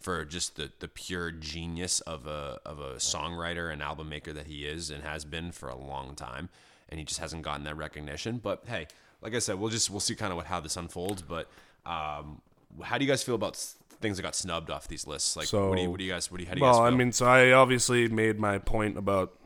for 0.00 0.24
just 0.24 0.56
the, 0.56 0.72
the 0.80 0.88
pure 0.88 1.30
genius 1.30 2.00
of 2.00 2.26
a 2.26 2.58
of 2.66 2.80
a 2.80 2.94
songwriter 2.94 3.72
and 3.72 3.80
album 3.80 4.08
maker 4.08 4.32
that 4.32 4.46
he 4.46 4.66
is 4.66 4.90
and 4.90 5.04
has 5.04 5.24
been 5.24 5.52
for 5.52 5.68
a 5.68 5.76
long 5.76 6.16
time, 6.16 6.48
and 6.88 6.98
he 6.98 7.04
just 7.04 7.20
hasn't 7.20 7.42
gotten 7.42 7.64
that 7.64 7.76
recognition. 7.76 8.38
But 8.38 8.64
hey, 8.66 8.88
like 9.20 9.34
I 9.34 9.38
said, 9.38 9.60
we'll 9.60 9.70
just 9.70 9.88
we'll 9.88 10.00
see 10.00 10.16
kind 10.16 10.32
of 10.32 10.36
what 10.36 10.46
how 10.46 10.60
this 10.60 10.76
unfolds. 10.76 11.22
But 11.22 11.48
um, 11.86 12.42
how 12.82 12.98
do 12.98 13.04
you 13.04 13.10
guys 13.10 13.22
feel 13.22 13.34
about 13.36 13.64
things 14.02 14.16
that 14.18 14.22
got 14.22 14.34
snubbed 14.34 14.70
off 14.70 14.88
these 14.88 15.06
lists? 15.06 15.36
Like, 15.36 15.46
So- 15.46 15.68
what 15.70 15.76
do 15.76 15.82
you 15.82 15.90
what 15.90 15.98
do 15.98 16.04
you 16.04 16.10
guys 16.12 16.30
what 16.30 16.38
do 16.38 16.42
you 16.44 16.48
how 16.48 16.54
do 16.54 16.58
you 16.60 16.64
Well, 16.64 16.80
guys 16.80 16.92
I 16.92 16.96
mean, 16.96 17.12
so 17.12 17.26
I 17.26 17.52
obviously 17.52 18.08
made 18.08 18.38
my 18.38 18.58
point 18.58 18.98
about 18.98 19.38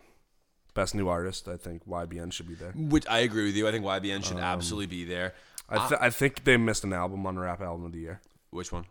best 0.74 0.94
new 0.94 1.08
artist. 1.08 1.46
I 1.48 1.56
think 1.56 1.86
YBN 1.86 2.32
should 2.32 2.48
be 2.48 2.54
there. 2.54 2.72
Which 2.72 3.06
I 3.08 3.18
agree 3.20 3.44
with 3.46 3.56
you. 3.56 3.66
I 3.68 3.72
think 3.72 3.84
YBN 3.84 4.16
Um, 4.16 4.22
should 4.22 4.38
absolutely 4.38 4.86
be 4.86 5.04
there. 5.04 5.34
I, 5.68 5.88
th- 5.88 6.00
I 6.00 6.10
think 6.10 6.44
they 6.44 6.56
missed 6.56 6.84
an 6.84 6.92
album 6.92 7.26
on 7.26 7.38
Rap 7.38 7.60
Album 7.60 7.86
of 7.86 7.92
the 7.92 7.98
Year. 7.98 8.20
Which 8.50 8.70
one? 8.72 8.84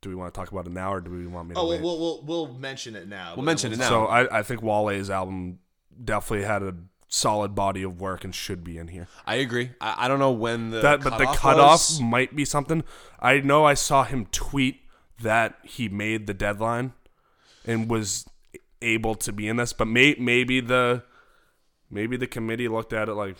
Do 0.00 0.08
we 0.08 0.14
want 0.14 0.32
to 0.32 0.40
talk 0.40 0.50
about 0.50 0.66
it 0.66 0.72
now, 0.72 0.92
or 0.94 1.00
do 1.02 1.10
we 1.10 1.26
want 1.26 1.48
me 1.50 1.54
to 1.54 1.60
Oh, 1.60 1.68
wait? 1.68 1.80
we'll, 1.82 1.98
we'll 1.98 2.22
we'll 2.22 2.46
we'll 2.46 2.54
mention 2.58 2.96
it 2.96 3.06
now. 3.06 3.34
We'll 3.36 3.44
mention 3.44 3.70
it 3.72 3.78
now. 3.78 3.88
So 3.88 4.06
I, 4.06 4.38
I 4.38 4.42
think 4.42 4.62
Wale's 4.62 5.10
album 5.10 5.58
definitely 6.02 6.46
had 6.46 6.62
a 6.62 6.74
solid 7.12 7.54
body 7.54 7.82
of 7.82 8.00
work 8.00 8.24
and 8.24 8.34
should 8.34 8.62
be 8.64 8.78
in 8.78 8.88
here. 8.88 9.08
I 9.26 9.34
agree. 9.36 9.72
I, 9.80 10.04
I 10.06 10.08
don't 10.08 10.18
know 10.20 10.30
when 10.30 10.70
the 10.70 10.80
That, 10.80 11.02
but 11.02 11.18
the 11.18 11.26
cutoff 11.26 11.72
was. 11.90 12.00
might 12.00 12.34
be 12.34 12.44
something. 12.46 12.84
I 13.20 13.40
know 13.40 13.64
I 13.66 13.74
saw 13.74 14.04
him 14.04 14.26
tweet 14.26 14.80
that 15.20 15.58
he 15.64 15.88
made 15.90 16.26
the 16.26 16.32
deadline 16.34 16.92
and 17.66 17.90
was 17.90 18.26
able 18.80 19.14
to 19.16 19.32
be 19.32 19.48
in 19.48 19.56
this, 19.56 19.72
but 19.74 19.86
may, 19.86 20.14
maybe 20.18 20.60
the 20.60 21.02
maybe 21.90 22.16
the 22.16 22.26
committee 22.28 22.68
looked 22.68 22.92
at 22.92 23.08
it 23.08 23.14
like 23.14 23.36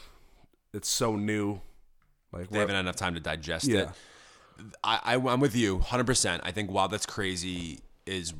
it's 0.74 0.88
so 0.88 1.16
new. 1.16 1.60
Like 2.32 2.50
They 2.50 2.58
haven't 2.58 2.74
had 2.74 2.80
enough 2.82 2.96
time 2.96 3.14
to 3.14 3.20
digest 3.20 3.66
Yeah. 3.66 3.78
it. 3.80 3.88
I, 4.84 5.00
I 5.04 5.14
I'm 5.14 5.40
with 5.40 5.54
you 5.56 5.76
100. 5.76 6.06
percent 6.06 6.42
I 6.44 6.50
think 6.52 6.70
Wow 6.70 6.88
That's 6.88 7.06
Crazy 7.06 7.80
is 8.04 8.34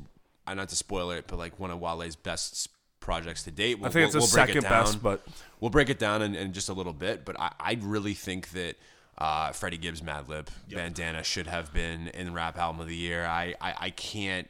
I 0.45 0.53
not 0.53 0.69
to 0.69 0.75
spoil 0.75 1.09
it, 1.11 1.25
but 1.27 1.39
like 1.39 1.57
one 1.59 1.71
of 1.71 1.79
Wale's 1.79 2.15
best 2.15 2.67
projects 3.01 3.43
to 3.43 3.51
date. 3.51 3.79
We'll, 3.79 3.89
I 3.89 3.91
think 3.91 4.05
it's 4.05 4.15
we'll, 4.15 4.23
his 4.23 4.33
we'll 4.33 4.45
second 4.45 4.63
best, 4.63 4.93
down. 4.93 5.01
but 5.01 5.27
we'll 5.59 5.71
break 5.71 5.89
it 5.89 5.99
down 5.99 6.21
in, 6.21 6.35
in 6.35 6.53
just 6.53 6.69
a 6.69 6.73
little 6.73 6.93
bit. 6.93 7.25
But 7.25 7.37
I, 7.39 7.51
I 7.59 7.77
really 7.81 8.13
think 8.13 8.51
that 8.51 8.77
uh, 9.17 9.51
Freddie 9.51 9.77
Gibbs 9.77 10.01
Madlib 10.01 10.47
Bandana 10.69 11.23
should 11.23 11.47
have 11.47 11.73
been 11.73 12.07
in 12.07 12.33
Rap 12.33 12.57
Album 12.57 12.79
of 12.79 12.87
the 12.87 12.95
Year. 12.95 13.25
I, 13.25 13.55
I, 13.59 13.73
I 13.79 13.89
can't 13.89 14.47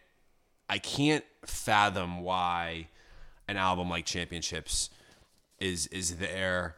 I 0.69 0.77
can't 0.77 1.25
fathom 1.45 2.21
why 2.21 2.87
an 3.47 3.57
album 3.57 3.89
like 3.89 4.05
Championships 4.05 4.89
is 5.59 5.87
is 5.87 6.17
there. 6.17 6.75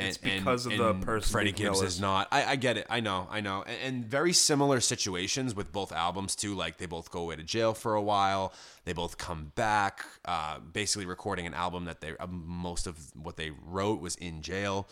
And, 0.00 0.08
It's 0.08 0.18
because 0.18 0.66
of 0.66 0.76
the 0.76 0.94
person 0.94 1.30
Freddie 1.30 1.52
Gibbs 1.52 1.82
is 1.82 1.94
is. 1.94 2.00
not. 2.00 2.28
I, 2.32 2.44
I 2.52 2.56
get 2.56 2.76
it. 2.76 2.86
I 2.90 3.00
know. 3.00 3.28
I 3.30 3.40
know. 3.40 3.62
And, 3.66 3.76
and 3.82 4.04
very 4.04 4.32
similar 4.32 4.80
situations 4.80 5.54
with 5.54 5.72
both 5.72 5.92
albums 5.92 6.34
too. 6.34 6.54
Like 6.54 6.78
they 6.78 6.86
both 6.86 7.10
go 7.10 7.20
away 7.20 7.36
to 7.36 7.42
jail 7.42 7.74
for 7.74 7.94
a 7.94 8.02
while. 8.02 8.52
They 8.84 8.92
both 8.92 9.18
come 9.18 9.52
back, 9.54 10.04
uh, 10.24 10.58
basically 10.60 11.06
recording 11.06 11.46
an 11.46 11.54
album 11.54 11.84
that 11.84 12.00
they 12.00 12.16
uh, 12.18 12.26
most 12.26 12.86
of 12.86 12.96
what 13.14 13.36
they 13.36 13.50
wrote 13.64 14.00
was 14.00 14.16
in 14.16 14.42
jail. 14.42 14.88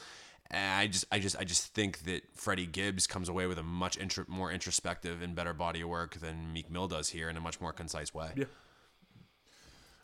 And 0.50 0.80
I 0.80 0.86
just, 0.86 1.04
I 1.12 1.18
just, 1.18 1.36
I 1.38 1.44
just 1.44 1.74
think 1.74 2.04
that 2.04 2.22
Freddie 2.34 2.64
Gibbs 2.66 3.06
comes 3.06 3.28
away 3.28 3.46
with 3.46 3.58
a 3.58 3.62
much 3.62 3.98
intro, 3.98 4.24
more 4.28 4.50
introspective 4.50 5.20
and 5.20 5.34
better 5.34 5.52
body 5.52 5.82
of 5.82 5.90
work 5.90 6.14
than 6.20 6.54
Meek 6.54 6.70
Mill 6.70 6.88
does 6.88 7.10
here 7.10 7.28
in 7.28 7.36
a 7.36 7.40
much 7.40 7.60
more 7.60 7.72
concise 7.72 8.14
way. 8.14 8.30
Yeah. 8.34 8.44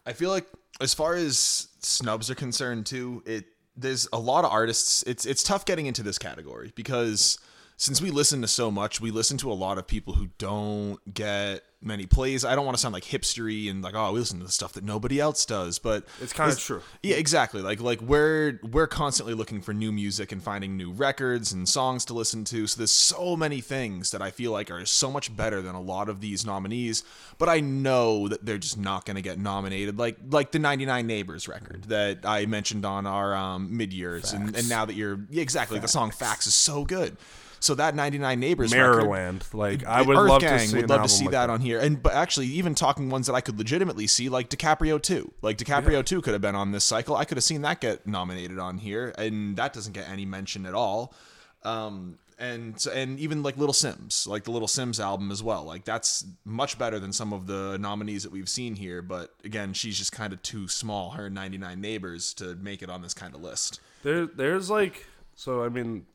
I 0.07 0.13
feel 0.13 0.29
like 0.29 0.47
as 0.83 0.93
far 0.93 1.15
as 1.15 1.69
snubs 1.81 2.31
are 2.31 2.35
concerned 2.35 2.85
too, 2.85 3.23
it 3.25 3.47
there's 3.77 4.09
a 4.13 4.19
lot 4.19 4.45
of 4.45 4.53
artists. 4.53 5.03
It's 5.07 5.27
it's 5.27 5.43
tough 5.43 5.65
getting 5.65 5.87
into 5.87 6.03
this 6.03 6.19
category 6.19 6.73
because 6.75 7.39
since 7.77 8.01
we 8.01 8.11
listen 8.11 8.41
to 8.43 8.49
so 8.49 8.71
much, 8.71 9.01
we 9.01 9.11
listen 9.11 9.37
to 9.39 9.51
a 9.51 9.55
lot 9.55 9.79
of 9.79 9.87
people 9.87 10.15
who 10.15 10.29
don't 10.39 10.99
get 11.13 11.63
many 11.83 12.07
plays. 12.07 12.45
I 12.45 12.55
don't 12.55 12.65
want 12.65 12.77
to 12.77 12.81
sound 12.81 12.95
like 12.95 13.05
hipstery 13.05 13.71
and 13.71 13.83
like, 13.83 13.95
oh, 13.95 14.13
we 14.13 14.19
listen 14.19 14.39
to 14.39 14.47
the 14.47 14.51
stuff 14.51 14.73
that 14.73 14.85
nobody 14.85 15.21
else 15.21 15.45
does, 15.45 15.79
but 15.79 16.05
It's 16.21 16.33
kinda 16.33 16.55
true. 16.57 16.83
Yeah, 17.03 17.17
exactly. 17.17 17.61
Like 17.61 17.81
like 17.81 18.01
we're 18.01 18.59
we're 18.63 18.87
constantly 18.87 19.35
looking 19.35 19.61
for 19.61 19.75
new 19.75 19.93
music 19.93 20.33
and 20.33 20.43
finding 20.43 20.77
new 20.77 20.93
records 20.93 21.53
and 21.53 21.69
songs 21.69 22.05
to 22.07 22.15
listen 22.15 22.45
to. 22.45 22.67
So 22.67 22.79
there's 22.79 22.91
so 22.91 23.37
many 23.37 23.61
things 23.61 24.13
that 24.13 24.23
I 24.23 24.31
feel 24.31 24.53
like 24.53 24.71
are 24.71 24.87
so 24.87 25.11
much 25.11 25.35
better 25.37 25.61
than 25.61 25.75
a 25.75 25.81
lot 25.81 26.09
of 26.09 26.21
these 26.21 26.47
nominees, 26.47 27.05
but 27.39 27.49
I 27.49 27.61
know 27.61 28.29
that 28.29 28.47
they're 28.47 28.57
just 28.59 28.79
not 28.79 29.05
going 29.05 29.17
to 29.17 29.23
get 29.23 29.39
nominated. 29.39 29.99
Like 29.99 30.17
like 30.31 30.53
the 30.53 30.59
99 30.59 31.07
Neighbors 31.07 31.49
record 31.49 31.85
that 31.89 32.21
I 32.25 32.47
mentioned 32.47 32.87
on 32.87 33.07
our 33.07 33.35
um, 33.35 33.77
mid 33.77 33.93
years, 33.93 34.33
and, 34.33 34.57
and 34.57 34.69
now 34.69 34.85
that 34.85 34.95
you're 34.95 35.21
yeah, 35.29 35.43
exactly 35.43 35.79
the 35.79 35.89
song 35.89 36.11
"Facts" 36.13 36.47
is 36.47 36.55
so 36.55 36.85
good. 36.85 37.17
So 37.65 37.75
that 37.77 37.95
99 37.95 38.39
Neighbors 38.39 38.73
record, 38.75 38.97
Maryland. 38.97 39.45
Like 39.53 39.85
I 39.85 40.03
would 40.03 40.17
Earth 40.17 40.29
love 40.29 40.41
Gang 40.43 40.59
to 40.59 40.67
see 40.69 40.77
would 40.77 40.91
love 40.91 41.03
to 41.03 41.09
see 41.09 41.25
like 41.25 41.33
that 41.33 41.51
on 41.51 41.61
here, 41.61 41.81
and 41.81 42.03
but 42.03 42.13
actually, 42.13 42.47
even 42.49 42.75
talking 42.75 43.09
ones 43.09 43.27
that 43.27 43.35
I 43.35 43.41
could 43.41 43.59
legitimately 43.59 44.07
see, 44.07 44.29
like 44.29 44.51
DiCaprio 44.51 45.01
two, 45.01 45.33
like 45.41 45.57
DiCaprio 45.57 46.05
two 46.05 46.21
could 46.21 46.35
have 46.35 46.43
been 46.43 46.55
on 46.55 46.73
this 46.73 46.85
cycle. 46.85 47.17
I 47.17 47.25
could 47.25 47.39
have 47.39 47.45
seen 47.45 47.63
that 47.63 47.81
get 47.81 48.07
nominated 48.07 48.59
on 48.59 48.79
here, 48.79 49.15
and 49.17 49.57
that 49.57 49.73
doesn't 49.73 49.95
get 49.95 50.09
any 50.09 50.27
mention 50.27 50.67
at 50.67 50.75
all. 50.75 51.15
Um, 51.63 52.19
and 52.39 52.85
and 52.93 53.19
even 53.19 53.43
like 53.43 53.57
Little 53.57 53.73
Simz, 53.73 54.27
like 54.27 54.45
the 54.45 54.51
Little 54.51 54.69
Simz 54.69 55.01
album 55.01 55.31
as 55.31 55.43
well, 55.43 55.65
like 55.65 55.85
that's 55.85 56.27
much 56.45 56.79
better 56.79 56.99
than 56.99 57.13
some 57.13 57.33
of 57.33 57.47
the 57.47 57.79
nominees 57.79 58.25
that 58.25 58.33
we've 58.33 58.49
seen 58.49 58.75
here. 58.75 59.03
But 59.03 59.33
again, 59.45 59.73
she's 59.73 59.97
just 59.97 60.13
kind 60.13 60.33
of 60.33 60.43
too 60.43 60.69
small, 60.69 61.11
her 61.11 61.31
99 61.31 61.81
neighbors, 61.81 62.35
to 62.35 62.57
make 62.57 62.83
it 62.83 62.91
on 62.91 63.03
this 63.03 63.15
kind 63.15 63.35
of 63.35 63.43
list. 63.43 63.81
There, 64.03 64.27
there's 64.27 64.69
like, 64.69 65.07
so 65.35 65.65
I 65.65 65.69
mean, 65.69 66.07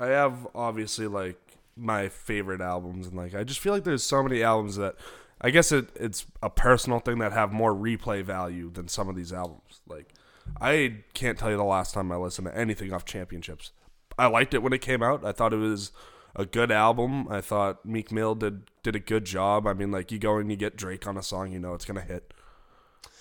I 0.00 0.06
have 0.08 0.46
obviously 0.54 1.06
like 1.06 1.38
my 1.76 2.08
favorite 2.08 2.60
albums, 2.60 3.06
and 3.06 3.16
like 3.16 3.34
I 3.34 3.44
just 3.44 3.60
feel 3.60 3.72
like 3.72 3.84
there's 3.84 4.04
so 4.04 4.22
many 4.22 4.42
albums 4.42 4.76
that 4.76 4.96
I 5.40 5.50
guess 5.50 5.72
it, 5.72 5.88
it's 5.94 6.26
a 6.42 6.50
personal 6.50 6.98
thing 7.00 7.18
that 7.18 7.32
have 7.32 7.52
more 7.52 7.74
replay 7.74 8.22
value 8.22 8.70
than 8.70 8.88
some 8.88 9.08
of 9.08 9.16
these 9.16 9.32
albums. 9.32 9.80
Like, 9.86 10.12
I 10.60 10.96
can't 11.14 11.38
tell 11.38 11.50
you 11.50 11.56
the 11.56 11.64
last 11.64 11.94
time 11.94 12.10
I 12.10 12.16
listened 12.16 12.48
to 12.48 12.56
anything 12.56 12.92
off 12.92 13.04
Championships. 13.04 13.72
I 14.18 14.26
liked 14.26 14.52
it 14.54 14.62
when 14.62 14.72
it 14.72 14.80
came 14.80 15.02
out. 15.02 15.24
I 15.24 15.32
thought 15.32 15.52
it 15.52 15.58
was 15.58 15.92
a 16.34 16.44
good 16.44 16.72
album. 16.72 17.28
I 17.28 17.40
thought 17.40 17.84
Meek 17.84 18.10
Mill 18.10 18.34
did 18.34 18.70
did 18.82 18.96
a 18.96 19.00
good 19.00 19.24
job. 19.24 19.66
I 19.66 19.74
mean, 19.74 19.90
like 19.90 20.10
you 20.10 20.18
go 20.18 20.38
and 20.38 20.50
you 20.50 20.56
get 20.56 20.76
Drake 20.76 21.06
on 21.06 21.16
a 21.16 21.22
song, 21.22 21.52
you 21.52 21.58
know 21.60 21.74
it's 21.74 21.84
gonna 21.84 22.00
hit. 22.00 22.34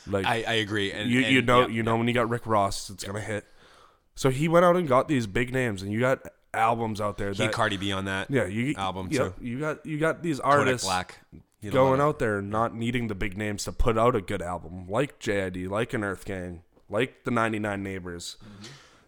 Like 0.07 0.25
I, 0.25 0.43
I 0.47 0.53
agree. 0.53 0.91
And 0.91 1.09
you 1.09 1.19
you 1.21 1.41
know 1.41 1.61
yeah, 1.61 1.67
you 1.67 1.83
know 1.83 1.97
when 1.97 2.07
you 2.07 2.13
got 2.13 2.29
Rick 2.29 2.47
Ross, 2.47 2.89
it's 2.89 3.03
gonna 3.03 3.21
hit. 3.21 3.45
So 4.15 4.31
he 4.31 4.47
went 4.47 4.65
out 4.65 4.75
and 4.75 4.87
got 4.87 5.07
these 5.07 5.27
big 5.27 5.53
names, 5.53 5.83
and 5.83 5.91
you 5.91 5.99
got 5.99 6.27
albums 6.53 7.01
out 7.01 7.17
there 7.17 7.31
He 7.31 7.37
that 7.37 7.51
Cardi 7.51 7.77
B 7.77 7.91
on 7.91 8.05
that. 8.05 8.29
yeah 8.29 8.45
you 8.45 8.73
album, 8.75 9.09
yep, 9.11 9.37
too. 9.37 9.45
You 9.45 9.59
got 9.59 9.85
you 9.85 9.97
got 9.97 10.23
these 10.23 10.39
artists 10.39 10.85
Black. 10.85 11.19
You 11.59 11.71
know, 11.71 11.73
going 11.73 11.99
out 11.99 12.19
there 12.19 12.39
not 12.41 12.75
needing 12.75 13.07
the 13.07 13.15
big 13.15 13.35
names 13.35 13.63
to 13.63 13.71
put 13.71 13.97
out 13.97 14.15
a 14.15 14.21
good 14.21 14.43
album, 14.43 14.87
like 14.87 15.19
JID, 15.19 15.69
like 15.69 15.93
an 15.93 16.03
Earth 16.03 16.23
Gang, 16.23 16.61
like 16.87 17.23
the 17.23 17.31
99 17.31 17.81
Neighbors. 17.81 18.37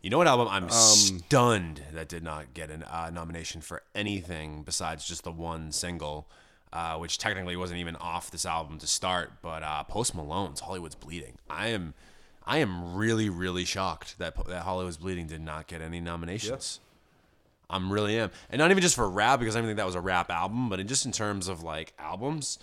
You 0.02 0.10
know 0.10 0.18
what 0.18 0.28
album 0.28 0.48
Um, 0.48 0.64
I'm 0.64 0.70
stunned 0.70 1.84
that 1.94 2.08
did 2.08 2.24
not 2.24 2.54
get 2.54 2.72
a 2.72 2.98
uh, 2.98 3.10
nomination 3.10 3.62
for 3.62 3.84
anything 3.94 4.64
besides 4.64 5.06
just 5.06 5.24
the 5.24 5.32
one 5.32 5.72
single, 5.72 6.28
uh, 6.74 6.96
which 6.98 7.18
technically 7.18 7.56
wasn't 7.56 7.80
even 7.80 7.96
off 7.98 8.32
this 8.32 8.46
album 8.46 8.80
to 8.80 8.88
start. 8.88 9.34
But 9.42 9.62
uh, 9.62 9.84
Post 9.84 10.16
Malone's 10.16 10.62
"Hollywood's 10.62 10.96
Bleeding." 10.96 11.38
I 11.50 11.68
am, 11.68 11.94
I 12.46 12.58
am 12.60 12.96
really, 12.96 13.30
really 13.30 13.66
shocked 13.66 14.18
that 14.20 14.36
that 14.48 14.64
"Hollywood's 14.64 14.98
Bleeding" 14.98 15.28
did 15.28 15.42
not 15.42 15.68
get 15.68 15.82
any 15.82 16.00
nominations. 16.00 16.80
I'm 17.70 17.92
really 17.92 18.18
am, 18.18 18.32
and 18.50 18.60
not 18.60 18.72
even 18.72 18.82
just 18.82 18.96
for 18.96 19.08
rap 19.10 19.40
because 19.40 19.56
I 19.56 19.60
didn't 19.60 19.70
think 19.70 19.78
that 19.78 19.86
was 19.86 19.96
a 19.96 20.02
rap 20.02 20.32
album, 20.32 20.70
but 20.70 20.80
in 20.80 20.88
just 20.88 21.06
in 21.06 21.12
terms 21.12 21.48
of 21.48 21.64
like 21.64 21.94
albums. 22.00 22.60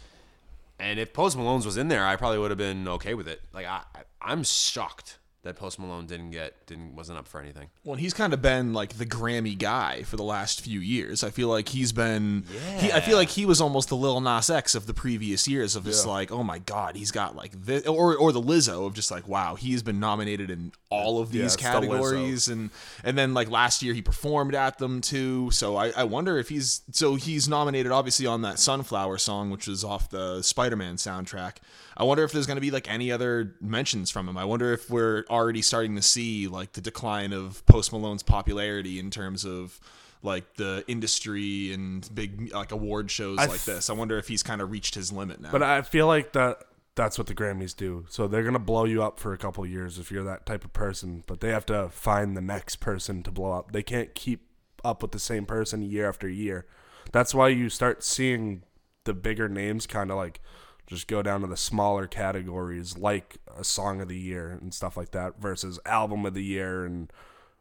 And 0.79 0.99
if 0.99 1.13
Post 1.13 1.37
Malone's 1.37 1.65
was 1.65 1.77
in 1.77 1.89
there, 1.89 2.05
I 2.05 2.17
probably 2.17 2.39
would 2.39 2.51
have 2.51 2.59
been 2.59 2.87
okay 2.89 3.15
with 3.15 3.29
it. 3.29 3.41
Like 3.53 3.67
I, 3.67 3.83
I 3.95 4.01
I'm 4.21 4.43
shocked 4.43 5.19
that 5.47 5.57
Post 5.57 5.78
Malone 5.78 6.07
didn't 6.07 6.30
get, 6.32 6.66
didn't 6.66 6.94
wasn't 6.94 7.18
up 7.18 7.26
for 7.26 7.40
anything. 7.40 7.68
Well, 7.84 7.97
he's 7.97 8.12
kind 8.12 8.32
of 8.32 8.42
been 8.42 8.72
like 8.72 8.99
the 8.99 9.07
Grammy 9.07 9.57
guy 9.57 10.03
for 10.03 10.16
the 10.16 10.24
last 10.24 10.61
few 10.61 10.80
years. 10.80 11.24
I 11.24 11.30
feel 11.30 11.49
like 11.49 11.68
he's 11.68 11.92
been. 11.92 12.44
He, 12.78 12.92
I 12.92 13.01
feel 13.01 13.16
like 13.16 13.30
he 13.30 13.47
was 13.47 13.61
almost 13.61 13.88
the 13.88 13.97
Lil 13.97 14.20
Nas 14.20 14.51
X 14.51 14.74
of 14.74 14.86
the 14.86 14.94
previous 14.94 15.47
years 15.49 15.76
of 15.76 15.84
just 15.84 16.07
like, 16.07 16.30
oh 16.30 16.42
my 16.42 16.59
god, 16.59 16.97
he's 16.97 17.11
got 17.11 17.34
like 17.36 17.53
this, 17.64 17.86
or 17.86 18.16
or 18.16 18.32
the 18.32 18.42
Lizzo 18.42 18.86
of 18.86 18.94
just 18.94 19.11
like, 19.11 19.26
wow, 19.28 19.55
he's 19.55 19.82
been 19.82 20.01
nominated 20.01 20.51
in 20.51 20.72
all 20.90 21.20
of 21.20 21.32
Yeah, 21.32 21.42
these 21.42 21.57
the 21.57 21.62
categories, 21.62 22.49
and 22.49 22.70
and 23.05 23.16
then 23.16 23.32
like 23.32 23.49
last 23.49 23.82
year 23.82 23.94
he 23.94 24.03
performed 24.03 24.55
at 24.55 24.78
them 24.78 25.01
too. 25.01 25.51
So 25.53 25.76
I, 25.76 25.90
I 25.90 26.05
wonder 26.05 26.38
if 26.38 26.49
he's 26.49 26.82
so 26.90 27.14
he's 27.14 27.49
nominated 27.49 27.92
obviously 27.92 28.26
on 28.26 28.42
that 28.42 28.59
Sunflower 28.59 29.18
song, 29.18 29.51
which 29.51 29.68
is 29.68 29.84
off 29.84 30.11
the 30.11 30.42
Spider-Man 30.42 30.97
soundtrack. 30.97 31.59
I 31.97 32.05
wonder 32.05 32.24
if 32.24 32.32
there's 32.32 32.47
going 32.47 32.57
to 32.57 32.62
be 32.62 32.70
like 32.70 32.90
any 32.90 33.11
other 33.11 33.55
mentions 33.61 34.11
from 34.11 34.28
him. 34.28 34.36
I 34.36 34.44
wonder 34.44 34.72
if 34.72 34.90
we're 34.90 35.24
already 35.30 35.62
starting 35.62 35.97
to 35.97 36.03
see 36.03 36.47
like 36.47 36.72
the 36.72 36.80
decline 36.80 37.32
of 37.32 37.64
Post 37.66 37.92
Malone's 37.92 38.22
popularity 38.22 38.99
in 38.99 39.11
terms 39.11 39.44
of 39.44 39.80
like 40.22 40.57
the 40.57 40.84
industry 40.88 41.72
and 41.72 42.09
big 42.14 42.53
like 42.53 42.72
award 42.72 43.11
shows 43.11 43.38
I 43.38 43.47
like 43.47 43.64
this. 43.64 43.88
I 43.88 43.94
wonder 43.94 44.18
if 44.18 44.28
he's 44.28 44.42
kind 44.42 44.61
of 44.61 44.70
reached 44.70 44.94
his 44.94 45.12
limit 45.12 45.40
now. 45.40 45.51
But 45.51 45.62
I 45.62 45.82
feel 45.82 46.07
like 46.07 46.32
that 46.32 46.59
that's 46.97 47.18
what 47.18 47.26
the 47.26 47.34
Grammys 47.34 47.76
do. 47.76 48.07
So 48.09 48.26
they're 48.26 48.42
gonna 48.42 48.59
blow 48.59 48.84
you 48.84 49.03
up 49.03 49.18
for 49.18 49.32
a 49.32 49.38
couple 49.38 49.64
years 49.64 49.99
if 49.99 50.11
you're 50.11 50.24
that 50.24 50.44
type 50.44 50.64
of 50.64 50.72
person. 50.72 51.24
But 51.26 51.40
they 51.40 51.49
have 51.49 51.66
to 51.66 51.88
find 51.88 52.36
the 52.36 52.42
next 52.42 52.76
person 52.76 53.22
to 53.22 53.30
blow 53.30 53.53
up. 53.53 53.72
They 53.72 53.82
can't 53.82 54.14
keep 54.14 54.42
up 54.84 55.03
with 55.03 55.12
the 55.12 55.18
same 55.18 55.47
person 55.47 55.82
year 55.82 56.09
after 56.09 56.28
year. 56.28 56.66
That's 57.12 57.34
why 57.34 57.49
you 57.49 57.68
start 57.70 58.03
seeing 58.03 58.62
the 59.05 59.14
bigger 59.14 59.49
names 59.49 59.86
kind 59.86 60.11
of 60.11 60.16
like 60.16 60.40
just 60.87 61.09
go 61.09 61.22
down 61.22 61.41
to 61.41 61.47
the 61.47 61.57
smaller 61.57 62.07
categories 62.07 62.97
like 62.97 63.39
a 63.57 63.64
song 63.64 64.01
of 64.01 64.09
the 64.09 64.18
year 64.18 64.51
and 64.51 64.72
stuff 64.72 64.97
like 64.97 65.11
that 65.11 65.41
versus 65.41 65.80
album 65.84 66.24
of 66.24 66.34
the 66.34 66.45
year 66.45 66.84
and 66.84 67.12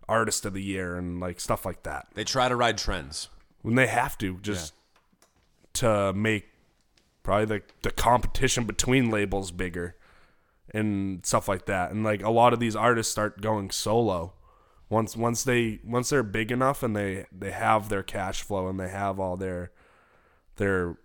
artist 0.07 0.45
of 0.45 0.53
the 0.53 0.61
year 0.61 0.95
and 0.95 1.19
like 1.19 1.39
stuff 1.39 1.65
like 1.65 1.83
that. 1.83 2.07
They 2.13 2.23
try 2.23 2.47
to 2.49 2.55
ride 2.55 2.77
trends. 2.77 3.29
When 3.61 3.75
they 3.75 3.87
have 3.87 4.17
to 4.19 4.37
just 4.41 4.73
to 5.73 6.13
make 6.13 6.45
probably 7.23 7.45
the 7.45 7.61
the 7.81 7.91
competition 7.91 8.65
between 8.65 9.09
labels 9.09 9.51
bigger 9.51 9.95
and 10.71 11.25
stuff 11.25 11.47
like 11.47 11.65
that. 11.65 11.91
And 11.91 12.03
like 12.03 12.21
a 12.21 12.29
lot 12.29 12.53
of 12.53 12.59
these 12.59 12.75
artists 12.75 13.11
start 13.11 13.41
going 13.41 13.71
solo. 13.71 14.33
Once 14.89 15.17
once 15.17 15.43
they 15.43 15.79
once 15.83 16.09
they're 16.09 16.21
big 16.21 16.51
enough 16.51 16.83
and 16.83 16.95
they 16.95 17.25
they 17.31 17.51
have 17.51 17.89
their 17.89 18.03
cash 18.03 18.43
flow 18.43 18.67
and 18.67 18.79
they 18.79 18.89
have 18.89 19.19
all 19.19 19.35
their 19.35 19.71
their 20.57 20.97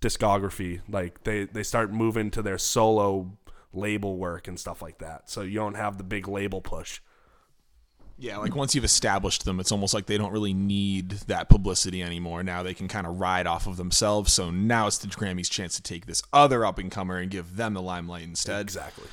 discography, 0.00 0.80
like 0.88 1.24
they 1.24 1.44
they 1.44 1.62
start 1.62 1.92
moving 1.92 2.30
to 2.32 2.42
their 2.42 2.58
solo 2.58 3.36
label 3.72 4.16
work 4.16 4.48
and 4.48 4.58
stuff 4.58 4.82
like 4.82 4.98
that. 4.98 5.30
So 5.30 5.42
you 5.42 5.58
don't 5.58 5.74
have 5.74 5.98
the 5.98 6.04
big 6.04 6.28
label 6.28 6.60
push. 6.60 7.00
Yeah, 8.18 8.38
like 8.38 8.56
once 8.56 8.74
you've 8.74 8.84
established 8.84 9.44
them, 9.44 9.60
it's 9.60 9.70
almost 9.70 9.92
like 9.92 10.06
they 10.06 10.16
don't 10.16 10.32
really 10.32 10.54
need 10.54 11.10
that 11.26 11.50
publicity 11.50 12.02
anymore. 12.02 12.42
Now 12.42 12.62
they 12.62 12.72
can 12.72 12.88
kind 12.88 13.06
of 13.06 13.20
ride 13.20 13.46
off 13.46 13.66
of 13.66 13.76
themselves. 13.76 14.32
So 14.32 14.50
now 14.50 14.86
it's 14.86 14.96
the 14.96 15.08
Grammys' 15.08 15.50
chance 15.50 15.76
to 15.76 15.82
take 15.82 16.06
this 16.06 16.22
other 16.32 16.64
up 16.64 16.78
and 16.78 16.90
comer 16.90 17.18
and 17.18 17.30
give 17.30 17.56
them 17.56 17.74
the 17.74 17.82
limelight 17.82 18.22
instead. 18.22 18.62
Exactly. 18.62 19.08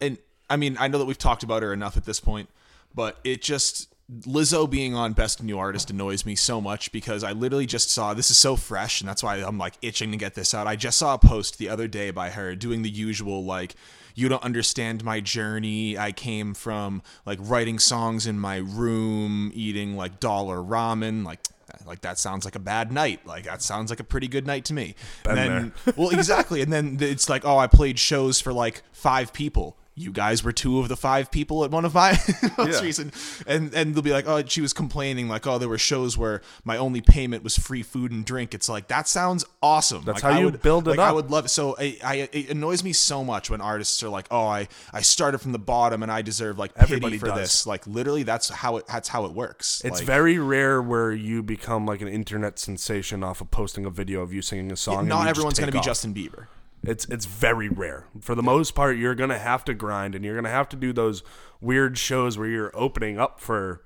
And 0.00 0.18
I 0.50 0.56
mean, 0.56 0.76
I 0.80 0.88
know 0.88 0.98
that 0.98 1.04
we've 1.04 1.16
talked 1.16 1.44
about 1.44 1.62
her 1.62 1.72
enough 1.72 1.96
at 1.96 2.04
this 2.04 2.18
point, 2.18 2.48
but 2.92 3.18
it 3.22 3.42
just 3.42 3.94
Lizzo 4.10 4.68
being 4.68 4.94
on 4.94 5.12
Best 5.12 5.42
New 5.42 5.58
Artist 5.58 5.90
annoys 5.90 6.24
me 6.24 6.34
so 6.34 6.62
much 6.62 6.90
because 6.92 7.22
I 7.22 7.32
literally 7.32 7.66
just 7.66 7.90
saw 7.90 8.14
this 8.14 8.30
is 8.30 8.38
so 8.38 8.56
fresh, 8.56 9.00
and 9.00 9.08
that's 9.08 9.22
why 9.22 9.36
I'm 9.36 9.58
like 9.58 9.74
itching 9.82 10.12
to 10.12 10.16
get 10.16 10.34
this 10.34 10.54
out. 10.54 10.66
I 10.66 10.76
just 10.76 10.98
saw 10.98 11.14
a 11.14 11.18
post 11.18 11.58
the 11.58 11.68
other 11.68 11.86
day 11.86 12.10
by 12.10 12.30
her 12.30 12.54
doing 12.56 12.82
the 12.82 12.90
usual 12.90 13.44
like 13.44 13.74
you 14.14 14.28
don't 14.28 14.42
understand 14.42 15.04
my 15.04 15.20
journey. 15.20 15.98
I 15.98 16.12
came 16.12 16.54
from 16.54 17.02
like 17.26 17.38
writing 17.42 17.78
songs 17.78 18.26
in 18.26 18.38
my 18.38 18.56
room, 18.56 19.52
eating 19.54 19.96
like 19.96 20.20
dollar 20.20 20.56
ramen, 20.56 21.24
like 21.24 21.40
like 21.86 22.00
that 22.00 22.18
sounds 22.18 22.44
like 22.44 22.54
a 22.54 22.60
bad 22.60 22.90
night. 22.90 23.26
Like 23.26 23.44
that 23.44 23.62
sounds 23.62 23.90
like 23.90 24.00
a 24.00 24.04
pretty 24.04 24.28
good 24.28 24.46
night 24.46 24.64
to 24.66 24.74
me. 24.74 24.94
and 25.24 25.36
then 25.36 25.72
well, 25.96 26.10
exactly. 26.10 26.62
And 26.62 26.72
then 26.72 26.96
it's 27.00 27.28
like, 27.28 27.44
oh, 27.44 27.58
I 27.58 27.66
played 27.66 27.98
shows 27.98 28.40
for 28.40 28.52
like 28.52 28.82
five 28.92 29.32
people. 29.32 29.76
You 29.98 30.12
guys 30.12 30.44
were 30.44 30.52
two 30.52 30.78
of 30.78 30.88
the 30.88 30.96
five 30.96 31.30
people 31.30 31.64
at 31.64 31.70
one 31.70 31.84
of 31.84 31.94
my 31.94 32.12
most 32.58 32.80
Yeah. 32.80 32.80
recent, 32.82 33.14
and 33.46 33.74
and 33.74 33.94
they'll 33.94 34.02
be 34.02 34.12
like, 34.12 34.28
oh, 34.28 34.42
she 34.46 34.60
was 34.60 34.72
complaining 34.72 35.28
like, 35.28 35.46
oh, 35.46 35.58
there 35.58 35.68
were 35.68 35.78
shows 35.78 36.16
where 36.16 36.40
my 36.64 36.76
only 36.76 37.00
payment 37.00 37.42
was 37.42 37.58
free 37.58 37.82
food 37.82 38.12
and 38.12 38.24
drink. 38.24 38.54
It's 38.54 38.68
like 38.68 38.88
that 38.88 39.08
sounds 39.08 39.44
awesome. 39.62 40.04
That's 40.04 40.22
Like, 40.22 40.32
how 40.32 40.38
I 40.38 40.40
you 40.40 40.46
would, 40.46 40.62
build 40.62 40.86
it 40.88 40.92
like, 40.92 40.98
I 41.00 41.12
would 41.12 41.30
love 41.30 41.46
it. 41.46 41.48
So 41.48 41.76
I, 41.78 41.96
I, 42.04 42.14
it 42.32 42.50
annoys 42.50 42.84
me 42.84 42.92
so 42.92 43.24
much 43.24 43.50
when 43.50 43.60
artists 43.60 44.02
are 44.02 44.08
like, 44.08 44.26
oh, 44.30 44.46
I 44.46 44.68
I 44.92 45.00
started 45.02 45.38
from 45.38 45.52
the 45.52 45.58
bottom 45.58 46.02
and 46.02 46.12
I 46.12 46.22
deserve 46.22 46.58
like 46.58 46.74
pity 46.74 46.84
Everybody 46.84 47.18
for 47.18 47.26
does. 47.26 47.38
this. 47.38 47.66
Like 47.66 47.86
literally, 47.86 48.22
that's 48.22 48.48
how 48.48 48.76
it 48.76 48.86
that's 48.86 49.08
how 49.08 49.24
it 49.24 49.32
works. 49.32 49.82
It's 49.84 49.98
Like, 49.98 50.06
very 50.06 50.38
rare 50.38 50.80
where 50.80 51.12
you 51.12 51.42
become 51.42 51.86
like 51.86 52.00
an 52.00 52.08
internet 52.08 52.58
sensation 52.58 53.24
off 53.24 53.40
of 53.40 53.50
posting 53.50 53.84
a 53.84 53.90
video 53.90 54.22
of 54.22 54.32
you 54.32 54.42
singing 54.42 54.70
a 54.72 54.76
song. 54.76 55.08
not 55.08 55.26
everyone's 55.26 55.58
going 55.58 55.72
to 55.72 55.78
be. 55.78 55.82
Justin 55.84 56.14
Bieber. 56.14 56.46
It's 56.88 57.04
it's 57.06 57.26
very 57.26 57.68
rare. 57.68 58.06
For 58.20 58.34
the 58.34 58.42
most 58.42 58.74
part, 58.74 58.96
you're 58.96 59.14
gonna 59.14 59.38
have 59.38 59.64
to 59.66 59.74
grind, 59.74 60.14
and 60.14 60.24
you're 60.24 60.34
gonna 60.36 60.48
have 60.48 60.68
to 60.70 60.76
do 60.76 60.92
those 60.92 61.22
weird 61.60 61.98
shows 61.98 62.38
where 62.38 62.48
you're 62.48 62.74
opening 62.74 63.18
up 63.18 63.40
for 63.40 63.82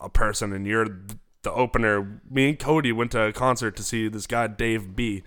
a 0.00 0.08
person, 0.08 0.52
and 0.52 0.66
you're 0.66 0.86
the 1.42 1.52
opener. 1.52 2.20
Me 2.30 2.50
and 2.50 2.58
Cody 2.58 2.92
went 2.92 3.12
to 3.12 3.22
a 3.22 3.32
concert 3.32 3.76
to 3.76 3.82
see 3.82 4.08
this 4.08 4.26
guy 4.26 4.46
Dave 4.46 4.94
B. 4.94 5.22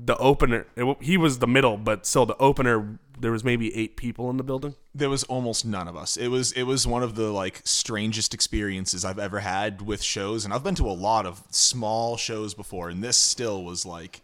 The 0.00 0.16
opener, 0.18 0.66
it, 0.76 0.96
he 1.00 1.16
was 1.16 1.40
the 1.40 1.48
middle, 1.48 1.76
but 1.76 2.06
still 2.06 2.24
the 2.24 2.36
opener. 2.36 2.98
There 3.20 3.32
was 3.32 3.42
maybe 3.42 3.74
eight 3.74 3.96
people 3.96 4.30
in 4.30 4.36
the 4.36 4.44
building. 4.44 4.76
there 4.94 5.10
was 5.10 5.24
almost 5.24 5.64
none 5.66 5.88
of 5.88 5.96
us. 5.96 6.16
It 6.16 6.28
was 6.28 6.52
it 6.52 6.62
was 6.62 6.86
one 6.86 7.02
of 7.02 7.16
the 7.16 7.32
like 7.32 7.62
strangest 7.64 8.32
experiences 8.32 9.04
I've 9.04 9.18
ever 9.18 9.40
had 9.40 9.82
with 9.82 10.02
shows, 10.02 10.44
and 10.44 10.54
I've 10.54 10.62
been 10.62 10.76
to 10.76 10.88
a 10.88 10.92
lot 10.92 11.26
of 11.26 11.42
small 11.50 12.16
shows 12.16 12.54
before, 12.54 12.88
and 12.90 13.02
this 13.02 13.16
still 13.16 13.64
was 13.64 13.84
like 13.84 14.22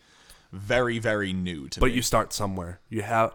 very 0.55 0.99
very 0.99 1.33
new 1.33 1.69
to 1.69 1.81
But 1.81 1.91
me. 1.91 1.97
you 1.97 2.03
start 2.03 2.33
somewhere. 2.33 2.81
You 2.89 3.03
have. 3.03 3.35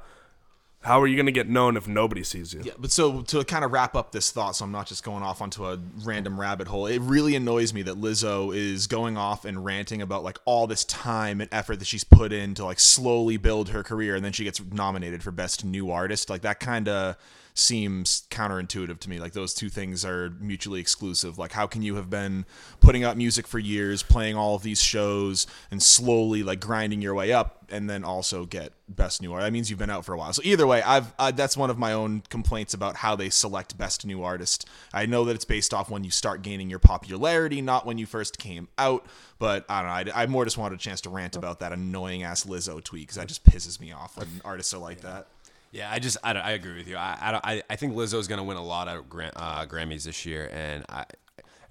How 0.82 1.02
are 1.02 1.08
you 1.08 1.18
gonna 1.18 1.32
get 1.32 1.50
known 1.50 1.76
if 1.76 1.90
nobody 1.90 2.24
sees 2.24 2.54
you? 2.54 2.62
Yeah, 2.64 2.72
but 2.80 2.90
so 2.90 3.22
to 3.24 3.44
kind 3.44 3.66
of 3.66 3.74
wrap 3.74 3.98
up 3.98 4.14
this 4.14 4.32
thought, 4.32 4.56
so 4.56 4.64
I'm 4.64 4.72
not 4.72 4.88
just 4.88 5.04
going 5.04 5.24
off 5.24 5.42
onto 5.42 5.66
a 5.66 5.78
random 6.06 6.40
rabbit 6.40 6.70
hole. 6.70 6.86
It 6.88 7.00
really 7.02 7.36
annoys 7.36 7.74
me 7.74 7.82
that 7.82 7.96
Lizzo 8.00 8.56
is 8.56 8.88
going 8.88 9.18
off 9.18 9.44
and 9.44 9.66
ranting 9.66 10.02
about 10.02 10.24
like 10.24 10.38
all 10.46 10.68
this 10.68 10.86
time 10.86 11.42
and 11.42 11.50
effort 11.52 11.80
that 11.80 11.86
she's 11.86 12.06
put 12.06 12.32
in 12.32 12.54
to 12.56 12.64
like 12.64 12.80
slowly 12.80 13.36
build 13.36 13.70
her 13.70 13.84
career, 13.84 14.16
and 14.16 14.24
then 14.24 14.32
she 14.32 14.46
gets 14.46 14.62
nominated 14.72 15.22
for 15.22 15.32
best 15.32 15.66
new 15.66 15.92
artist. 15.92 16.30
Like 16.30 16.44
that 16.44 16.62
kind 16.62 16.88
of 16.88 17.18
seems 17.60 18.24
counterintuitive 18.30 19.00
to 19.00 19.10
me. 19.10 19.20
Like 19.20 19.34
those 19.34 19.54
two 19.54 19.70
things 19.70 20.06
are 20.06 20.32
mutually 20.40 20.80
exclusive. 20.80 21.38
Like 21.38 21.52
how 21.52 21.68
can 21.68 21.82
you 21.82 21.96
have 21.96 22.10
been 22.10 22.46
putting 22.80 23.04
out 23.04 23.18
music 23.18 23.48
for 23.48 23.60
years, 23.60 24.02
playing 24.02 24.36
all 24.36 24.56
of 24.56 24.64
these 24.64 24.82
shows, 24.82 25.46
and 25.70 25.82
slowly 25.82 26.44
like 26.44 26.60
grinding 26.60 27.02
your 27.02 27.14
way 27.14 27.32
up, 27.32 27.66
and 27.70 27.90
then 27.90 28.04
also 28.04 28.46
get 28.46 28.74
best 28.88 29.22
new 29.22 29.34
artist? 29.34 29.46
That 29.48 29.54
means 29.54 29.70
you've 29.70 29.80
been 29.80 29.90
out 29.90 30.06
for 30.06 30.14
a 30.14 30.18
while. 30.18 30.34
So 30.34 30.42
either 30.44 30.66
way, 30.66 30.82
I've 30.82 31.14
uh, 31.20 31.32
that's 31.32 31.58
one 31.58 31.70
of 31.70 31.78
my 31.78 31.94
own 31.94 32.24
complaints 32.30 32.74
about 32.74 32.96
how 32.98 33.16
they 33.16 33.30
select 33.30 33.78
best 33.78 34.06
new 34.06 34.24
artist. 34.24 34.68
I 34.94 35.06
know 35.06 35.26
that 35.26 35.36
it's 35.36 35.46
based 35.46 35.74
off 35.74 35.90
when 35.90 36.04
you 36.04 36.12
start 36.12 36.42
gaining 36.42 36.70
your 36.70 36.80
popularity, 36.80 37.62
not 37.62 37.86
when 37.86 37.98
you 37.98 38.06
first 38.06 38.40
came 38.40 38.68
out. 38.78 39.06
But 39.40 39.66
I 39.70 39.82
don't 39.82 40.06
know. 40.08 40.14
I, 40.14 40.24
I 40.24 40.26
more 40.28 40.44
just 40.44 40.58
wanted 40.58 40.76
a 40.76 40.82
chance 40.82 41.00
to 41.02 41.10
rant 41.10 41.38
about 41.38 41.60
that 41.62 41.72
annoying 41.72 42.24
ass 42.24 42.44
Lizzo 42.44 42.84
tweet 42.84 43.04
because 43.04 43.16
that 43.16 43.28
just 43.28 43.46
pisses 43.46 43.80
me 43.80 43.94
off 43.94 44.18
when 44.18 44.28
artists 44.44 44.74
are 44.74 44.80
like 44.80 45.02
that. 45.02 45.28
Yeah, 45.72 45.90
I 45.92 46.00
just 46.00 46.18
I, 46.24 46.34
don't- 46.34 46.46
I 46.46 46.52
agree 46.52 46.78
with 46.78 46.88
you. 46.88 46.98
I 46.98 47.18
I, 47.22 47.32
don't, 47.32 47.46
I, 47.46 47.64
I 47.70 47.76
think 47.76 47.94
Lizzo's 47.94 48.28
gonna 48.28 48.44
win 48.44 48.58
a 48.58 48.64
lot 48.64 48.88
of 48.88 49.08
Gra- 49.10 49.32
uh, 49.36 49.66
Grammys 49.66 50.04
this 50.04 50.26
year, 50.26 50.50
and 50.52 50.84
I 50.90 51.06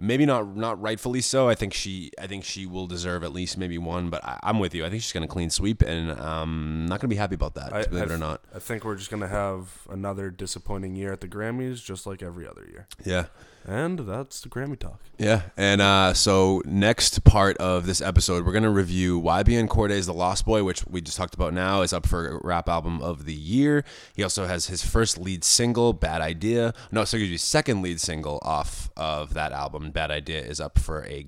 maybe 0.01 0.25
not 0.25 0.57
not 0.57 0.81
rightfully 0.81 1.21
so. 1.21 1.49
I 1.49 1.55
think 1.57 1.75
she 1.75 2.13
I 2.21 2.29
think 2.29 2.45
she 2.45 2.65
will 2.67 2.87
deserve 2.87 3.25
at 3.25 3.33
least 3.33 3.59
maybe 3.59 3.77
one, 3.79 4.09
but 4.11 4.25
I, 4.25 4.39
I'm 4.45 4.61
with 4.61 4.75
you. 4.75 4.87
I 4.87 4.91
think 4.91 5.03
she's 5.03 5.13
gonna 5.13 5.27
clean 5.27 5.51
sweep, 5.51 5.83
and 5.83 6.13
um, 6.21 6.87
not 6.89 7.01
gonna 7.01 7.09
be 7.09 7.17
happy 7.17 7.35
about 7.35 7.55
that. 7.55 7.73
I, 7.73 7.85
believe 7.87 8.05
it 8.05 8.11
or 8.13 8.19
not. 8.19 8.41
I 8.55 8.61
think 8.61 8.85
we're 8.85 8.95
just 8.97 9.11
gonna 9.11 9.27
have 9.29 9.87
another 9.91 10.31
disappointing 10.31 10.95
year 10.95 11.13
at 11.13 11.21
the 11.21 11.29
Grammys, 11.29 11.83
just 11.85 12.07
like 12.07 12.23
every 12.23 12.47
other 12.47 12.67
year. 12.71 12.87
Yeah. 13.05 13.27
And 13.67 14.01
that's 14.01 14.41
the 14.41 14.49
Grammy 14.49 14.79
talk. 14.79 15.01
Yeah, 15.19 15.43
and 15.57 15.81
uh, 15.81 16.15
so 16.15 16.63
next 16.65 17.25
part 17.25 17.57
of 17.59 17.87
this 17.87 18.01
episode, 18.01 18.47
we're 18.47 18.53
gonna 18.53 18.71
review 18.71 19.21
YBN 19.21 19.69
Cordae's 19.69 20.07
"The 20.07 20.15
Lost 20.15 20.47
Boy," 20.47 20.65
which 20.65 20.87
we 20.87 21.01
just 21.01 21.17
talked 21.17 21.35
about. 21.35 21.53
Now 21.53 21.83
is 21.83 21.93
up 21.93 22.07
for 22.07 22.41
rap 22.43 22.69
album 22.69 23.03
of 23.03 23.25
the 23.25 23.35
year. 23.35 23.85
He 24.15 24.23
also 24.23 24.47
has 24.47 24.67
his 24.67 24.83
first 24.85 25.19
lead 25.19 25.45
single, 25.45 25.93
"Bad 25.93 26.21
Idea." 26.21 26.73
No, 26.91 27.05
so 27.05 27.17
excuse 27.17 27.31
me, 27.31 27.37
second 27.37 27.83
lead 27.83 28.01
single 28.01 28.39
off 28.43 28.91
of 28.97 29.35
that 29.35 29.53
album, 29.53 29.91
"Bad 29.91 30.11
Idea," 30.11 30.41
is 30.41 30.61
up 30.61 30.79
for 30.79 31.05
a 31.05 31.27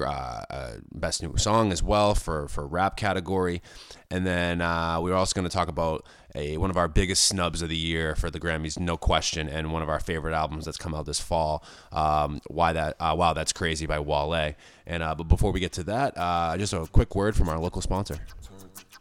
uh, 0.00 0.74
best 0.92 1.22
new 1.22 1.36
song 1.36 1.72
as 1.72 1.82
well 1.82 2.14
for 2.14 2.48
for 2.48 2.66
rap 2.66 2.96
category. 2.96 3.62
And 4.10 4.26
then 4.26 4.62
uh, 4.62 5.00
we're 5.02 5.14
also 5.14 5.34
going 5.34 5.48
to 5.48 5.54
talk 5.54 5.68
about 5.68 6.04
a 6.34 6.56
one 6.56 6.70
of 6.70 6.76
our 6.76 6.88
biggest 6.88 7.24
snubs 7.24 7.60
of 7.60 7.68
the 7.68 7.76
year 7.76 8.14
for 8.14 8.30
the 8.30 8.40
Grammys, 8.40 8.78
no 8.78 8.96
question, 8.96 9.48
and 9.48 9.72
one 9.72 9.82
of 9.82 9.88
our 9.88 10.00
favorite 10.00 10.34
albums 10.34 10.64
that's 10.64 10.78
come 10.78 10.94
out 10.94 11.04
this 11.04 11.20
fall. 11.20 11.62
Um, 11.92 12.40
why 12.46 12.72
that? 12.72 12.96
Uh, 12.98 13.14
wow, 13.18 13.34
that's 13.34 13.52
crazy 13.52 13.86
by 13.86 13.98
Wale. 13.98 14.54
And 14.86 15.02
uh, 15.02 15.14
but 15.14 15.24
before 15.24 15.52
we 15.52 15.60
get 15.60 15.72
to 15.72 15.84
that, 15.84 16.16
uh, 16.16 16.56
just 16.56 16.72
a 16.72 16.86
quick 16.86 17.14
word 17.14 17.36
from 17.36 17.48
our 17.50 17.58
local 17.58 17.82
sponsor. 17.82 18.16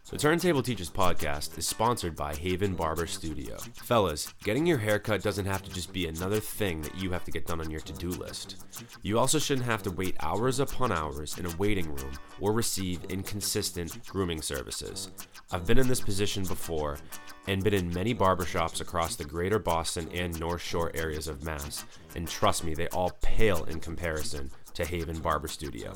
The 0.09 0.17
Turntable 0.17 0.63
Teachers 0.63 0.89
podcast 0.89 1.57
is 1.57 1.67
sponsored 1.67 2.15
by 2.15 2.33
Haven 2.33 2.75
Barber 2.75 3.07
Studio. 3.07 3.57
Fellas, 3.73 4.33
getting 4.41 4.65
your 4.65 4.77
haircut 4.77 5.21
doesn't 5.21 5.45
have 5.45 5.61
to 5.63 5.73
just 5.73 5.91
be 5.91 6.07
another 6.07 6.39
thing 6.39 6.79
that 6.79 6.97
you 6.97 7.11
have 7.11 7.25
to 7.25 7.31
get 7.31 7.45
done 7.45 7.59
on 7.59 7.69
your 7.69 7.81
to 7.81 7.91
do 7.91 8.07
list. 8.11 8.63
You 9.01 9.19
also 9.19 9.37
shouldn't 9.37 9.65
have 9.65 9.83
to 9.83 9.91
wait 9.91 10.15
hours 10.21 10.61
upon 10.61 10.93
hours 10.93 11.37
in 11.37 11.45
a 11.45 11.55
waiting 11.57 11.93
room 11.93 12.13
or 12.39 12.53
receive 12.53 13.03
inconsistent 13.09 14.07
grooming 14.07 14.41
services. 14.41 15.11
I've 15.51 15.67
been 15.67 15.77
in 15.77 15.89
this 15.89 15.99
position 15.99 16.45
before 16.45 16.99
and 17.47 17.61
been 17.61 17.73
in 17.73 17.93
many 17.93 18.15
barbershops 18.15 18.79
across 18.79 19.17
the 19.17 19.25
greater 19.25 19.59
Boston 19.59 20.07
and 20.13 20.39
North 20.39 20.61
Shore 20.61 20.89
areas 20.95 21.27
of 21.27 21.43
Mass, 21.43 21.83
and 22.15 22.29
trust 22.29 22.63
me, 22.63 22.73
they 22.73 22.87
all 22.89 23.11
pale 23.21 23.65
in 23.65 23.81
comparison 23.81 24.51
to 24.77 24.85
Haven 24.85 25.17
Barber 25.17 25.47
Studio. 25.47 25.91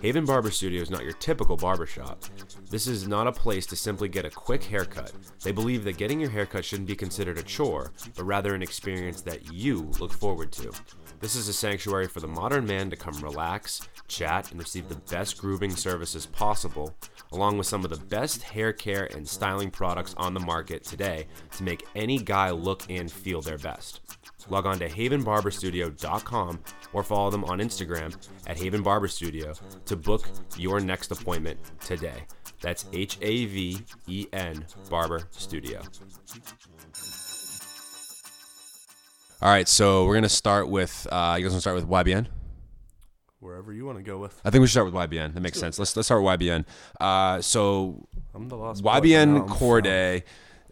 Haven 0.00 0.24
Barber 0.24 0.52
Studio 0.52 0.80
is 0.80 0.88
not 0.88 1.02
your 1.02 1.14
typical 1.14 1.56
barbershop. 1.56 2.22
This 2.70 2.86
is 2.86 3.08
not 3.08 3.26
a 3.26 3.32
place 3.32 3.66
to 3.66 3.74
simply 3.74 4.08
get 4.08 4.24
a 4.24 4.30
quick 4.30 4.62
haircut. 4.62 5.10
They 5.42 5.50
believe 5.50 5.82
that 5.82 5.96
getting 5.96 6.20
your 6.20 6.30
haircut 6.30 6.64
shouldn't 6.64 6.86
be 6.86 6.94
considered 6.94 7.38
a 7.38 7.42
chore, 7.42 7.90
but 8.14 8.22
rather 8.22 8.54
an 8.54 8.62
experience 8.62 9.20
that 9.22 9.52
you 9.52 9.90
look 9.98 10.12
forward 10.12 10.52
to. 10.52 10.70
This 11.18 11.34
is 11.34 11.48
a 11.48 11.52
sanctuary 11.52 12.06
for 12.06 12.20
the 12.20 12.28
modern 12.28 12.66
man 12.66 12.88
to 12.90 12.96
come 12.96 13.20
relax, 13.20 13.88
chat, 14.06 14.52
and 14.52 14.60
receive 14.60 14.88
the 14.88 14.94
best 15.10 15.36
grooming 15.38 15.74
services 15.74 16.26
possible, 16.26 16.94
along 17.32 17.58
with 17.58 17.66
some 17.66 17.84
of 17.84 17.90
the 17.90 18.06
best 18.06 18.44
hair 18.44 18.72
care 18.72 19.08
and 19.12 19.28
styling 19.28 19.72
products 19.72 20.14
on 20.16 20.34
the 20.34 20.40
market 20.40 20.84
today 20.84 21.26
to 21.56 21.64
make 21.64 21.84
any 21.96 22.18
guy 22.18 22.50
look 22.50 22.88
and 22.88 23.10
feel 23.10 23.42
their 23.42 23.58
best. 23.58 24.00
Log 24.50 24.66
on 24.66 24.78
to 24.80 24.88
havenbarberstudio.com 24.88 26.58
or 26.92 27.02
follow 27.02 27.30
them 27.30 27.44
on 27.44 27.60
Instagram 27.60 28.16
at 28.46 28.58
Haven 28.58 28.82
Barber 28.82 29.08
Studio 29.08 29.54
to 29.86 29.96
book 29.96 30.28
your 30.56 30.80
next 30.80 31.10
appointment 31.12 31.58
today. 31.80 32.24
That's 32.60 32.84
H 32.92 33.16
A 33.22 33.46
V 33.46 33.80
E 34.06 34.26
N 34.32 34.66
Barber 34.90 35.22
Studio. 35.30 35.80
All 39.42 39.48
right, 39.50 39.66
so 39.66 40.04
we're 40.04 40.14
gonna 40.14 40.28
start 40.28 40.68
with. 40.68 41.06
Uh, 41.10 41.36
you 41.38 41.44
guys 41.44 41.52
want 41.52 41.54
to 41.54 41.60
start 41.62 41.76
with 41.76 41.88
YBN? 41.88 42.26
Wherever 43.38 43.72
you 43.72 43.86
want 43.86 43.96
to 43.96 44.04
go 44.04 44.18
with. 44.18 44.38
I 44.44 44.50
think 44.50 44.60
we 44.60 44.66
should 44.66 44.72
start 44.72 44.92
with 44.92 44.94
YBN. 44.94 45.32
That 45.32 45.40
makes 45.40 45.58
sense. 45.58 45.78
Let's 45.78 45.96
let's 45.96 46.08
start 46.08 46.22
with 46.22 46.40
YBN. 46.40 46.66
Uh, 47.00 47.40
so 47.40 48.06
I'm 48.34 48.48
the 48.48 48.56
lost 48.56 48.82
boy, 48.82 48.90
YBN 48.90 49.42
I'm 49.42 49.48
Cordae, 49.48 50.24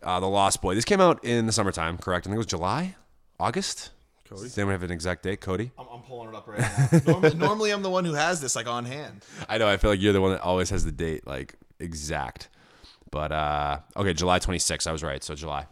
uh, 0.02 0.20
the 0.20 0.28
Lost 0.28 0.60
Boy. 0.60 0.74
This 0.74 0.84
came 0.84 1.00
out 1.00 1.24
in 1.24 1.46
the 1.46 1.52
summertime, 1.52 1.96
correct? 1.96 2.26
I 2.26 2.28
think 2.28 2.34
it 2.34 2.38
was 2.38 2.46
July, 2.46 2.94
August. 3.39 3.90
Cody? 4.28 4.43
Does 4.43 4.59
anyone 4.59 4.73
have 4.74 4.82
an 4.82 4.90
exact 4.90 5.23
date, 5.23 5.40
Cody? 5.40 5.70
I'm, 5.78 5.86
I'm 5.90 6.02
pulling 6.02 6.28
it 6.28 6.35
up 6.35 6.47
right 6.47 6.60
now. 6.60 7.01
normally, 7.06 7.35
normally, 7.35 7.70
I'm 7.70 7.82
the 7.82 7.90
one 7.90 8.05
who 8.05 8.12
has 8.12 8.40
this 8.40 8.55
like 8.55 8.66
on 8.66 8.85
hand. 8.85 9.24
I 9.48 9.56
know. 9.59 9.69
I 9.69 9.78
feel 9.78 9.90
like 9.90 10.01
you're 10.01 10.12
the 10.12 10.20
one 10.20 10.32
that 10.32 10.43
always 10.43 10.70
has 10.70 10.85
the 10.85 10.93
date 10.93 11.27
like 11.27 11.55
exact. 11.78 12.48
But 13.10 13.32
uh, 13.32 13.78
okay, 13.97 14.12
July 14.12 14.39
26th. 14.39 14.86
I 14.86 14.93
was 14.93 15.02
right. 15.02 15.23
So 15.24 15.35
July. 15.35 15.66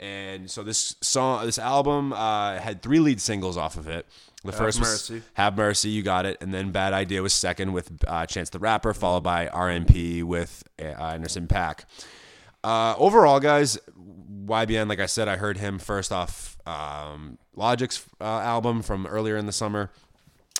And 0.00 0.50
so 0.50 0.62
this 0.62 0.96
song, 1.02 1.44
this 1.44 1.58
album 1.58 2.12
uh, 2.14 2.58
had 2.58 2.82
three 2.82 3.00
lead 3.00 3.20
singles 3.20 3.56
off 3.56 3.76
of 3.76 3.86
it. 3.86 4.06
The 4.42 4.52
first 4.52 4.80
was 4.80 5.10
Mercy. 5.10 5.22
"Have 5.34 5.56
Mercy," 5.56 5.90
you 5.90 6.02
got 6.02 6.24
it, 6.24 6.38
and 6.40 6.54
then 6.54 6.72
"Bad 6.72 6.94
Idea" 6.94 7.20
was 7.20 7.34
second 7.34 7.74
with 7.74 8.02
uh, 8.08 8.24
Chance 8.24 8.48
the 8.48 8.58
Rapper, 8.58 8.94
followed 8.94 9.22
by 9.22 9.46
RNP 9.48 10.24
with 10.24 10.64
uh, 10.80 10.84
Anderson 10.84 11.46
.Paak. 11.46 11.84
Uh, 12.64 12.94
overall, 12.96 13.40
guys, 13.40 13.78
YBN, 14.50 14.88
like 14.88 15.00
I 15.00 15.06
said, 15.06 15.28
I 15.28 15.36
heard 15.36 15.58
him 15.58 15.78
first 15.78 16.12
off 16.12 16.58
um, 16.66 17.38
Logic's 17.56 18.04
uh, 18.20 18.24
album 18.24 18.82
from 18.82 19.06
earlier 19.06 19.36
in 19.36 19.46
the 19.46 19.52
summer, 19.52 19.90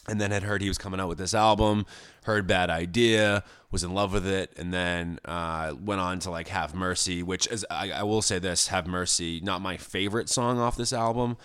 and 0.09 0.21
then 0.21 0.31
had 0.31 0.45
heard 0.45 0.63
he 0.63 0.69
was 0.69 0.79
coming 0.79 1.01
out 1.01 1.09
with 1.09 1.19
this 1.19 1.35
album. 1.35 1.85
Heard 2.25 2.47
Bad 2.47 2.71
Idea, 2.71 3.43
was 3.71 3.83
in 3.85 3.93
love 3.93 4.13
with 4.13 4.27
it, 4.27 4.53
and 4.57 4.73
then 4.73 5.19
uh, 5.25 5.75
went 5.81 6.01
on 6.01 6.19
to 6.21 6.31
like 6.31 6.49
Have 6.49 6.75
Mercy, 6.75 7.23
which 7.23 7.47
is 7.49 7.67
I, 7.71 7.91
I 7.91 8.03
will 8.05 8.23
say 8.23 8.39
this: 8.39 8.69
Have 8.69 8.87
Mercy, 8.87 9.41
not 9.43 9.61
my 9.61 9.77
favorite 9.77 10.29
song 10.29 10.59
off 10.59 10.77
this 10.77 10.93
album. 10.93 11.37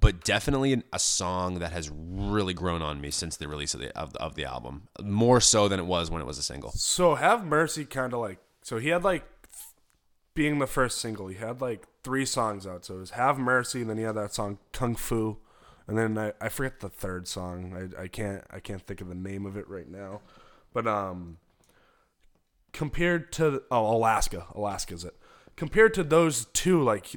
But 0.00 0.24
definitely 0.24 0.72
an- 0.72 0.82
a 0.92 0.98
song 0.98 1.60
that 1.60 1.70
has 1.70 1.88
really 1.88 2.54
grown 2.54 2.82
on 2.82 3.00
me 3.00 3.12
since 3.12 3.36
the 3.36 3.46
release 3.46 3.72
of 3.72 3.80
the 3.80 3.96
of, 3.96 4.16
of 4.16 4.34
the 4.34 4.44
album, 4.44 4.88
more 5.00 5.40
so 5.40 5.68
than 5.68 5.78
it 5.78 5.86
was 5.86 6.10
when 6.10 6.20
it 6.20 6.24
was 6.24 6.38
a 6.38 6.42
single. 6.42 6.72
So 6.72 7.14
have 7.14 7.44
mercy, 7.44 7.84
kind 7.84 8.12
of 8.12 8.18
like 8.18 8.38
so 8.62 8.78
he 8.78 8.88
had 8.88 9.04
like 9.04 9.24
being 10.34 10.58
the 10.58 10.66
first 10.66 10.98
single. 10.98 11.28
He 11.28 11.36
had 11.36 11.60
like 11.60 11.84
three 12.02 12.24
songs 12.26 12.66
out. 12.66 12.84
So 12.84 12.96
it 12.96 13.00
was 13.00 13.10
have 13.10 13.38
mercy, 13.38 13.82
and 13.82 13.90
then 13.90 13.96
he 13.96 14.04
had 14.04 14.16
that 14.16 14.32
song 14.32 14.58
Kung 14.72 14.96
Fu, 14.96 15.38
and 15.86 15.96
then 15.96 16.18
I, 16.18 16.32
I 16.40 16.48
forget 16.48 16.80
the 16.80 16.88
third 16.88 17.28
song. 17.28 17.92
I, 17.98 18.02
I 18.02 18.08
can't 18.08 18.44
I 18.50 18.60
can't 18.60 18.82
think 18.82 19.00
of 19.00 19.08
the 19.08 19.14
name 19.14 19.46
of 19.46 19.56
it 19.56 19.68
right 19.68 19.88
now, 19.88 20.20
but 20.72 20.86
um, 20.86 21.38
compared 22.72 23.32
to 23.32 23.62
oh 23.70 23.96
Alaska, 23.96 24.46
Alaska's 24.54 25.04
it. 25.04 25.16
Compared 25.56 25.94
to 25.94 26.02
those 26.02 26.46
two, 26.46 26.82
like 26.82 27.14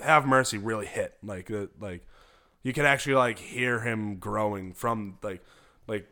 have 0.00 0.26
mercy 0.26 0.58
really 0.58 0.86
hit 0.86 1.16
like 1.22 1.50
uh, 1.50 1.66
like 1.80 2.06
you 2.62 2.72
could 2.72 2.84
actually 2.84 3.14
like 3.14 3.38
hear 3.38 3.80
him 3.80 4.16
growing 4.16 4.72
from 4.72 5.18
like 5.22 5.42
like 5.86 6.08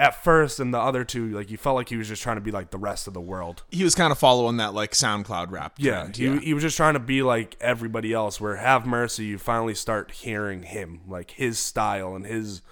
at 0.00 0.24
first 0.24 0.58
and 0.58 0.72
the 0.72 0.78
other 0.78 1.04
two 1.04 1.28
like 1.30 1.50
you 1.50 1.56
felt 1.56 1.76
like 1.76 1.88
he 1.88 1.96
was 1.96 2.08
just 2.08 2.22
trying 2.22 2.36
to 2.36 2.40
be 2.40 2.50
like 2.50 2.70
the 2.70 2.78
rest 2.78 3.06
of 3.06 3.14
the 3.14 3.20
world 3.20 3.62
He 3.70 3.84
was 3.84 3.94
kind 3.94 4.10
of 4.10 4.18
following 4.18 4.56
that 4.56 4.74
like 4.74 4.92
SoundCloud 4.92 5.50
rap. 5.50 5.74
yeah 5.78 6.08
trend, 6.08 6.16
he, 6.16 6.46
he 6.46 6.54
was 6.54 6.62
just 6.62 6.76
trying 6.76 6.94
to 6.94 7.00
be 7.00 7.22
like 7.22 7.56
everybody 7.60 8.12
else 8.12 8.40
where 8.40 8.56
have 8.56 8.86
mercy 8.86 9.26
you 9.26 9.38
finally 9.38 9.74
start 9.74 10.10
hearing 10.10 10.62
him 10.62 11.00
like 11.06 11.32
his 11.32 11.58
style 11.58 12.16
and 12.16 12.26
his 12.26 12.62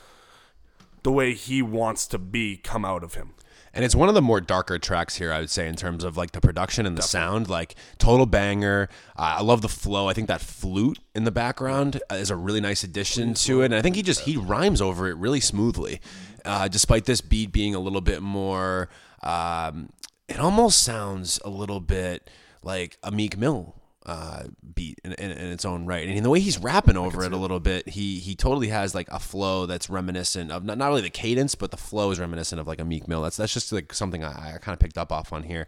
the 1.03 1.13
way 1.13 1.33
he 1.35 1.63
wants 1.63 2.07
to 2.09 2.19
be 2.19 2.57
come 2.57 2.85
out 2.85 3.05
of 3.05 3.15
him 3.15 3.35
And 3.75 3.85
it's 3.85 3.95
one 3.95 4.09
of 4.09 4.15
the 4.15 4.23
more 4.23 4.41
darker 4.41 4.79
tracks 4.79 5.17
here, 5.17 5.31
I 5.33 5.39
would 5.41 5.51
say, 5.51 5.69
in 5.69 5.77
terms 5.77 6.03
of 6.03 6.17
like 6.17 6.33
the 6.33 6.41
production 6.41 6.87
and 6.87 6.97
the 6.99 7.03
sound. 7.03 7.49
Like 7.49 7.77
total 7.99 8.27
banger. 8.27 8.89
Uh, 9.17 9.37
I 9.39 9.43
love 9.43 9.61
the 9.63 9.69
flow. 9.69 10.09
I 10.09 10.15
think 10.15 10.27
that 10.29 10.41
flute 10.41 10.99
in 11.15 11.25
the 11.25 11.31
background 11.31 12.01
uh, 12.11 12.17
is 12.17 12.31
a 12.31 12.37
really 12.37 12.61
nice 12.61 12.83
addition 12.83 13.35
to 13.47 13.61
it. 13.63 13.67
And 13.67 13.75
I 13.77 13.83
think 13.83 13.95
he 13.95 14.03
just 14.03 14.21
he 14.23 14.37
rhymes 14.37 14.81
over 14.81 15.07
it 15.09 15.17
really 15.17 15.39
smoothly, 15.41 16.01
uh, 16.45 16.69
despite 16.69 17.05
this 17.05 17.21
beat 17.21 17.53
being 17.53 17.75
a 17.75 17.81
little 17.81 18.01
bit 18.01 18.23
more. 18.23 18.89
Um, 19.23 19.91
it 20.29 20.39
almost 20.39 20.83
sounds 20.83 21.41
a 21.45 21.49
little 21.49 21.81
bit 21.81 22.31
like 22.63 22.99
a 23.03 23.11
Meek 23.11 23.37
Mill 23.37 23.75
uh, 24.07 24.45
beat 24.75 24.99
in, 25.05 25.13
in, 25.13 25.31
in 25.31 25.53
its 25.53 25.65
own 25.65 25.87
right. 25.87 26.07
And 26.07 26.17
in 26.17 26.23
the 26.23 26.31
way 26.31 26.41
he's 26.41 26.59
rapping 26.59 26.97
over 26.97 27.25
it 27.25 27.33
a 27.33 27.37
little 27.37 27.61
bit, 27.61 27.91
he 27.91 28.19
he 28.19 28.35
totally 28.35 28.69
has 28.69 28.95
like 28.95 29.09
a 29.11 29.19
flow 29.19 29.67
that's 29.67 29.91
reminiscent 29.91 30.51
of 30.51 30.65
not, 30.65 30.79
not 30.79 30.91
only 30.91 31.03
the 31.03 31.11
cadence, 31.11 31.55
but 31.55 31.71
the 31.71 31.77
flow 31.77 32.11
is 32.11 32.19
reminiscent 32.19 32.61
of 32.61 32.67
like 32.67 32.81
a 32.81 32.85
Meek 32.85 33.07
Mill. 33.07 33.23
That's 33.23 33.37
that's 33.37 33.53
just 33.53 33.73
like 33.73 33.93
something 33.93 34.25
I, 34.25 34.55
I 34.55 34.59
kind 34.59 34.73
of 34.75 34.79
picked 34.79 34.99
up 34.99 35.13
off 35.13 35.33
on 35.33 35.43
here. 35.43 35.67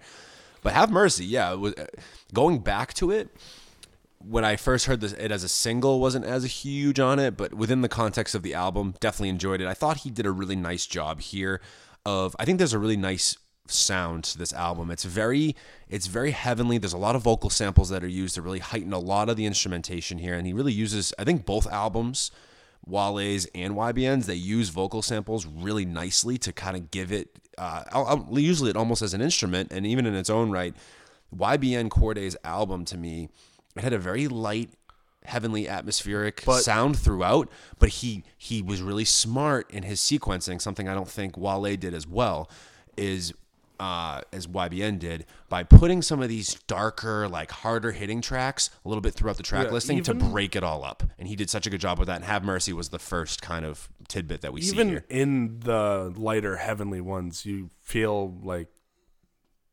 But 0.62 0.72
have 0.74 0.90
mercy, 0.90 1.24
yeah. 1.24 1.52
Was, 1.54 1.74
uh, 1.74 1.86
going 2.32 2.58
back 2.58 2.94
to 2.94 3.10
it, 3.10 3.28
when 4.22 4.44
I 4.44 4.56
first 4.56 4.86
heard 4.86 5.00
this, 5.00 5.12
it 5.12 5.32
as 5.32 5.44
a 5.44 5.48
single 5.48 5.98
wasn't 6.00 6.26
as 6.26 6.44
huge 6.44 7.00
on 7.00 7.18
it, 7.18 7.36
but 7.36 7.54
within 7.54 7.80
the 7.80 7.88
context 7.88 8.34
of 8.34 8.42
the 8.42 8.54
album, 8.54 8.94
definitely 9.00 9.30
enjoyed 9.30 9.60
it. 9.60 9.66
I 9.66 9.74
thought 9.74 9.98
he 9.98 10.10
did 10.10 10.26
a 10.26 10.30
really 10.30 10.56
nice 10.56 10.86
job 10.86 11.20
here. 11.20 11.60
Of 12.06 12.34
I 12.38 12.44
think 12.44 12.58
there's 12.58 12.72
a 12.72 12.78
really 12.78 12.96
nice 12.96 13.36
sound 13.66 14.24
to 14.24 14.38
this 14.38 14.52
album. 14.52 14.90
It's 14.90 15.04
very 15.04 15.54
it's 15.88 16.06
very 16.06 16.30
heavenly. 16.30 16.78
There's 16.78 16.92
a 16.92 16.98
lot 16.98 17.16
of 17.16 17.22
vocal 17.22 17.50
samples 17.50 17.88
that 17.90 18.02
are 18.02 18.08
used 18.08 18.34
to 18.36 18.42
really 18.42 18.58
heighten 18.58 18.92
a 18.92 18.98
lot 18.98 19.28
of 19.28 19.36
the 19.36 19.46
instrumentation 19.46 20.18
here, 20.18 20.34
and 20.34 20.46
he 20.46 20.52
really 20.52 20.72
uses 20.72 21.12
I 21.18 21.24
think 21.24 21.44
both 21.44 21.66
albums. 21.66 22.30
Wale's 22.86 23.46
and 23.54 23.74
YBN's, 23.74 24.26
they 24.26 24.34
use 24.34 24.70
vocal 24.70 25.02
samples 25.02 25.44
really 25.46 25.84
nicely 25.84 26.38
to 26.38 26.50
kind 26.50 26.76
of 26.76 26.90
give 26.90 27.12
it, 27.12 27.38
uh, 27.58 27.84
I'll, 27.92 28.06
I'll- 28.06 28.38
usually 28.38 28.70
it 28.70 28.76
almost 28.76 29.02
as 29.02 29.12
an 29.12 29.20
instrument, 29.20 29.70
and 29.70 29.86
even 29.86 30.06
in 30.06 30.14
its 30.14 30.30
own 30.30 30.50
right, 30.50 30.74
YBN 31.36 31.90
Cordae's 31.90 32.38
album 32.42 32.86
to 32.86 32.96
me, 32.96 33.28
it 33.76 33.82
had 33.82 33.92
a 33.92 33.98
very 33.98 34.28
light, 34.28 34.70
heavenly, 35.24 35.68
atmospheric 35.68 36.40
sound 36.42 36.98
throughout. 36.98 37.48
But 37.78 37.88
he 37.90 38.24
he 38.36 38.62
was 38.62 38.82
really 38.82 39.04
smart 39.04 39.70
in 39.70 39.82
his 39.84 40.00
sequencing. 40.00 40.60
Something 40.60 40.88
I 40.88 40.94
don't 40.94 41.08
think 41.08 41.36
Wale 41.36 41.76
did 41.76 41.94
as 41.94 42.06
well 42.06 42.50
is 42.96 43.32
uh, 43.78 44.20
as 44.30 44.46
YBN 44.46 44.98
did 44.98 45.24
by 45.48 45.62
putting 45.62 46.02
some 46.02 46.20
of 46.20 46.28
these 46.28 46.54
darker, 46.66 47.26
like 47.26 47.50
harder 47.50 47.92
hitting 47.92 48.20
tracks 48.20 48.68
a 48.84 48.88
little 48.88 49.00
bit 49.00 49.14
throughout 49.14 49.38
the 49.38 49.42
track 49.42 49.68
Yeah, 49.68 49.72
listing 49.72 50.02
to 50.02 50.10
even- 50.14 50.30
break 50.32 50.54
it 50.54 50.62
all 50.62 50.84
up. 50.84 51.02
And 51.18 51.26
he 51.26 51.34
did 51.34 51.48
such 51.48 51.66
a 51.66 51.70
good 51.70 51.80
job 51.80 51.98
with 51.98 52.06
that. 52.08 52.16
And 52.16 52.24
Have 52.26 52.44
Mercy 52.44 52.74
was 52.74 52.90
the 52.90 52.98
first 52.98 53.40
kind 53.40 53.64
of 53.64 53.88
tidbit 54.06 54.42
that 54.42 54.52
we 54.52 54.60
see 54.60 54.74
even 54.74 54.88
here. 54.90 55.04
in 55.08 55.60
the 55.60 56.12
lighter 56.14 56.56
heavenly 56.56 57.00
ones 57.00 57.46
you 57.46 57.70
feel 57.80 58.34
like 58.42 58.68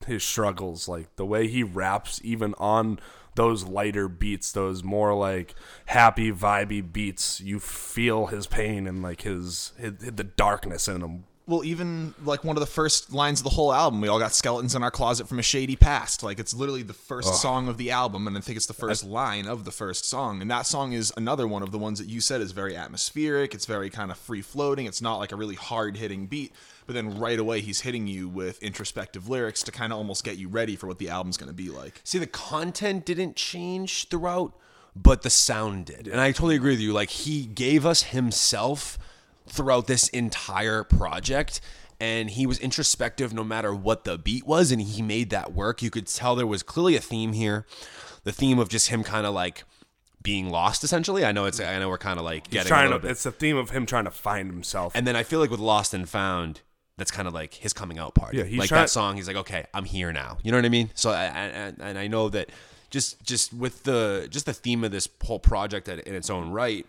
his 0.06 0.24
struggles 0.24 0.88
like 0.88 1.14
the 1.16 1.26
way 1.26 1.48
he 1.48 1.64
raps 1.64 2.22
even 2.24 2.54
on 2.58 3.00
those 3.36 3.64
lighter 3.66 4.08
beats 4.08 4.52
those 4.52 4.84
more 4.84 5.14
like 5.14 5.54
happy 5.88 6.32
vibey 6.32 6.82
beats 6.94 7.40
you 7.42 7.60
feel 7.60 8.28
his 8.28 8.48
pain 8.48 8.88
and 8.88 9.02
like 9.04 9.22
his, 9.22 9.74
his 9.78 9.94
the 9.98 10.24
darkness 10.24 10.88
in 10.88 11.02
him 11.02 11.24
Well, 11.46 11.64
even 11.64 12.14
like 12.26 12.44
one 12.44 12.58
of 12.58 12.62
the 12.62 12.66
first 12.68 13.14
lines 13.14 13.40
of 13.40 13.46
the 13.46 13.52
whole 13.52 13.72
album, 13.74 14.02
we 14.02 14.10
all 14.10 14.20
got 14.20 14.34
skeletons 14.34 14.76
in 14.76 14.84
our 14.84 14.92
closet 14.92 15.28
from 15.30 15.40
a 15.40 15.44
shady 15.44 15.78
past. 15.78 16.22
Like 16.22 16.40
it's 16.40 16.54
literally 16.54 16.84
the 16.84 16.94
first 16.94 17.36
song 17.42 17.70
of 17.70 17.78
the 17.78 17.92
album, 17.92 18.28
and 18.28 18.38
I 18.38 18.42
think 18.42 18.58
it's 18.58 18.66
the 18.66 18.74
first 18.74 19.06
line 19.06 19.48
of 19.48 19.64
the 19.64 19.72
first 19.72 20.04
song. 20.06 20.42
And 20.42 20.52
that 20.52 20.66
song 20.66 20.92
is 20.92 21.14
another 21.16 21.48
one 21.48 21.64
of 21.64 21.72
the 21.72 21.78
ones 21.78 22.00
that 22.00 22.10
you 22.10 22.20
said 22.20 22.42
is 22.42 22.52
very 22.52 22.76
atmospheric. 22.76 23.54
It's 23.54 23.66
very 23.66 23.90
kind 23.90 24.12
of 24.12 24.18
free 24.18 24.42
floating. 24.42 24.88
It's 24.88 25.02
not 25.02 25.20
like 25.20 25.32
a 25.32 25.38
really 25.38 25.56
hard 25.56 25.96
hitting 25.96 26.28
beat, 26.28 26.52
but 26.88 26.94
then 26.94 27.20
right 27.20 27.38
away 27.38 27.62
he's 27.62 27.82
hitting 27.82 28.08
you 28.08 28.28
with 28.28 28.62
introspective 28.64 29.30
lyrics 29.30 29.62
to 29.64 29.72
kind 29.72 29.94
of 29.94 30.00
almost 30.00 30.24
get 30.24 30.38
you 30.38 30.48
ready 30.48 30.76
for 30.76 30.88
what 30.88 30.98
the 30.98 31.10
album's 31.10 31.38
going 31.38 31.50
to 31.50 31.54
be 31.54 31.70
like. 31.70 32.02
See, 32.04 32.18
the 32.18 32.26
content 32.26 33.06
didn't 33.06 33.36
change 33.36 34.08
throughout, 34.08 34.54
but 34.96 35.22
the 35.22 35.30
sound 35.30 35.86
did. 35.86 36.08
And 36.08 36.20
I 36.20 36.32
totally 36.32 36.56
agree 36.56 36.72
with 36.72 36.80
you. 36.80 36.94
Like 36.94 37.10
he 37.12 37.46
gave 37.46 37.86
us 37.86 38.04
himself 38.04 38.98
throughout 39.46 39.88
this 39.88 40.08
entire 40.10 40.84
project. 40.84 41.62
And 42.00 42.30
he 42.30 42.46
was 42.46 42.60
introspective 42.60 43.34
no 43.34 43.44
matter 43.44 43.74
what 43.74 44.04
the 44.04 44.20
beat 44.20 44.46
was, 44.46 44.72
and 44.72 44.80
he 44.80 45.02
made 45.02 45.32
that 45.32 45.54
work. 45.54 45.82
You 45.82 45.90
could 45.90 46.06
tell 46.06 46.36
there 46.36 46.46
was 46.46 46.62
clearly 46.62 46.96
a 46.96 47.00
theme 47.00 47.34
here. 47.34 47.66
The 48.24 48.32
theme 48.32 48.60
of 48.60 48.70
just 48.70 48.90
him 48.90 49.04
kind 49.04 49.26
of 49.26 49.34
like 49.34 49.64
being 50.22 50.50
lost, 50.52 50.84
essentially. 50.84 51.26
I 51.26 51.32
know 51.32 51.46
it's 51.46 51.60
I 51.60 51.80
know 51.80 51.90
we're 51.90 51.98
kind 51.98 52.20
of 52.20 52.26
like 52.26 52.46
He's 52.46 52.54
getting 52.54 52.68
a 52.68 52.70
trying 52.70 52.84
little 52.86 53.00
to, 53.00 53.04
bit. 53.04 53.12
it's 53.14 53.24
the 53.24 53.32
theme 53.32 53.58
of 53.58 53.72
him 53.72 53.88
trying 53.88 54.06
to 54.06 54.12
find 54.12 54.52
himself. 54.52 54.92
And 54.94 55.08
then 55.08 55.16
I 55.16 55.24
feel 55.24 55.40
like 55.40 55.50
with 55.50 55.60
Lost 55.60 55.92
and 55.92 56.08
Found, 56.08 56.62
that's 56.98 57.12
kind 57.12 57.28
of 57.28 57.34
like 57.34 57.54
his 57.54 57.74
coming 57.74 57.98
out 58.00 58.16
party. 58.16 58.38
Yeah, 58.40 58.44
he's 58.44 58.60
like 58.60 58.70
trying- 58.70 58.84
that 58.84 58.90
song. 58.90 59.16
He's 59.16 59.28
like, 59.28 59.38
okay, 59.38 59.66
I'm 59.74 59.86
here 59.86 60.12
now. 60.12 60.38
You 60.44 60.52
know 60.52 60.58
what 60.58 60.66
I 60.66 60.70
mean? 60.70 60.90
So, 60.96 61.12
I, 61.12 61.24
I, 61.26 61.28
and- 61.28 61.78
and 61.82 61.98
I 61.98 62.08
know 62.08 62.30
that 62.30 62.50
just 62.90 63.22
just 63.24 63.54
with 63.54 63.84
the 63.84 64.28
just 64.30 64.46
the 64.46 64.54
theme 64.54 64.84
of 64.84 64.92
this 64.92 65.08
whole 65.24 65.40
project 65.40 65.88
in 65.88 66.16
its 66.16 66.30
own 66.30 66.52
right, 66.52 66.86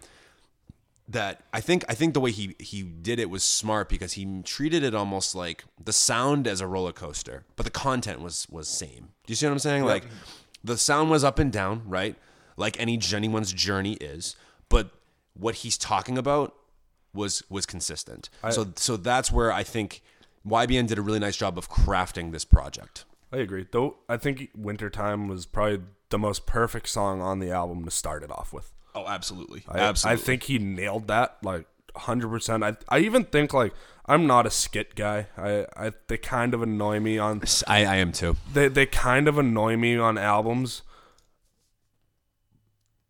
that 1.08 1.40
I 1.52 1.60
think 1.60 1.84
I 1.88 1.94
think 1.94 2.14
the 2.14 2.20
way 2.20 2.30
he 2.30 2.54
he 2.58 2.82
did 2.82 3.18
it 3.18 3.30
was 3.30 3.42
smart 3.42 3.88
because 3.88 4.12
he 4.12 4.42
treated 4.44 4.82
it 4.82 4.94
almost 4.94 5.34
like 5.34 5.64
the 5.82 5.92
sound 5.92 6.46
as 6.46 6.60
a 6.60 6.66
roller 6.66 6.92
coaster, 6.92 7.44
but 7.56 7.64
the 7.64 7.70
content 7.70 8.20
was 8.20 8.46
was 8.50 8.68
same. 8.68 9.08
Do 9.26 9.30
you 9.32 9.34
see 9.34 9.46
what 9.46 9.52
I'm 9.52 9.58
saying? 9.58 9.84
Like 9.84 10.04
the 10.62 10.76
sound 10.76 11.10
was 11.10 11.24
up 11.24 11.38
and 11.38 11.52
down, 11.52 11.82
right? 11.86 12.14
Like 12.56 12.78
any 12.80 13.00
anyone's 13.14 13.52
journey 13.52 13.94
is, 13.94 14.36
but 14.68 14.90
what 15.34 15.56
he's 15.56 15.78
talking 15.78 16.18
about 16.18 16.54
was 17.18 17.42
was 17.50 17.66
consistent. 17.66 18.30
so 18.50 18.72
so 18.76 18.96
that's 18.96 19.30
where 19.30 19.52
I 19.52 19.62
think 19.62 20.00
YBN 20.46 20.86
did 20.86 20.98
a 20.98 21.02
really 21.02 21.18
nice 21.18 21.36
job 21.36 21.58
of 21.58 21.68
crafting 21.68 22.32
this 22.32 22.44
project. 22.44 23.04
I 23.32 23.38
agree. 23.38 23.66
Though 23.70 23.96
I 24.08 24.16
think 24.16 24.48
Wintertime 24.56 25.28
was 25.28 25.44
probably 25.44 25.82
the 26.08 26.18
most 26.18 26.46
perfect 26.46 26.88
song 26.88 27.20
on 27.20 27.40
the 27.40 27.50
album 27.50 27.84
to 27.84 27.90
start 27.90 28.22
it 28.22 28.30
off 28.30 28.52
with. 28.52 28.72
Oh, 28.94 29.06
absolutely, 29.06 29.64
I, 29.68 29.80
absolutely. 29.80 30.22
I 30.22 30.24
think 30.24 30.42
he 30.44 30.58
nailed 30.58 31.08
that 31.08 31.36
like 31.42 31.66
100%. 31.94 32.64
I 32.64 32.76
I 32.88 33.00
even 33.00 33.24
think 33.24 33.52
like 33.52 33.74
I'm 34.06 34.26
not 34.26 34.46
a 34.46 34.50
skit 34.50 34.94
guy. 34.94 35.26
I, 35.36 35.66
I 35.76 35.92
they 36.06 36.16
kind 36.16 36.54
of 36.54 36.62
annoy 36.62 37.00
me 37.00 37.18
on 37.18 37.42
I, 37.66 37.84
I 37.84 37.96
am 37.96 38.12
too. 38.12 38.36
they 38.52 38.68
they 38.68 38.86
kind 38.86 39.28
of 39.28 39.36
annoy 39.38 39.76
me 39.76 39.98
on 39.98 40.16
albums. 40.16 40.82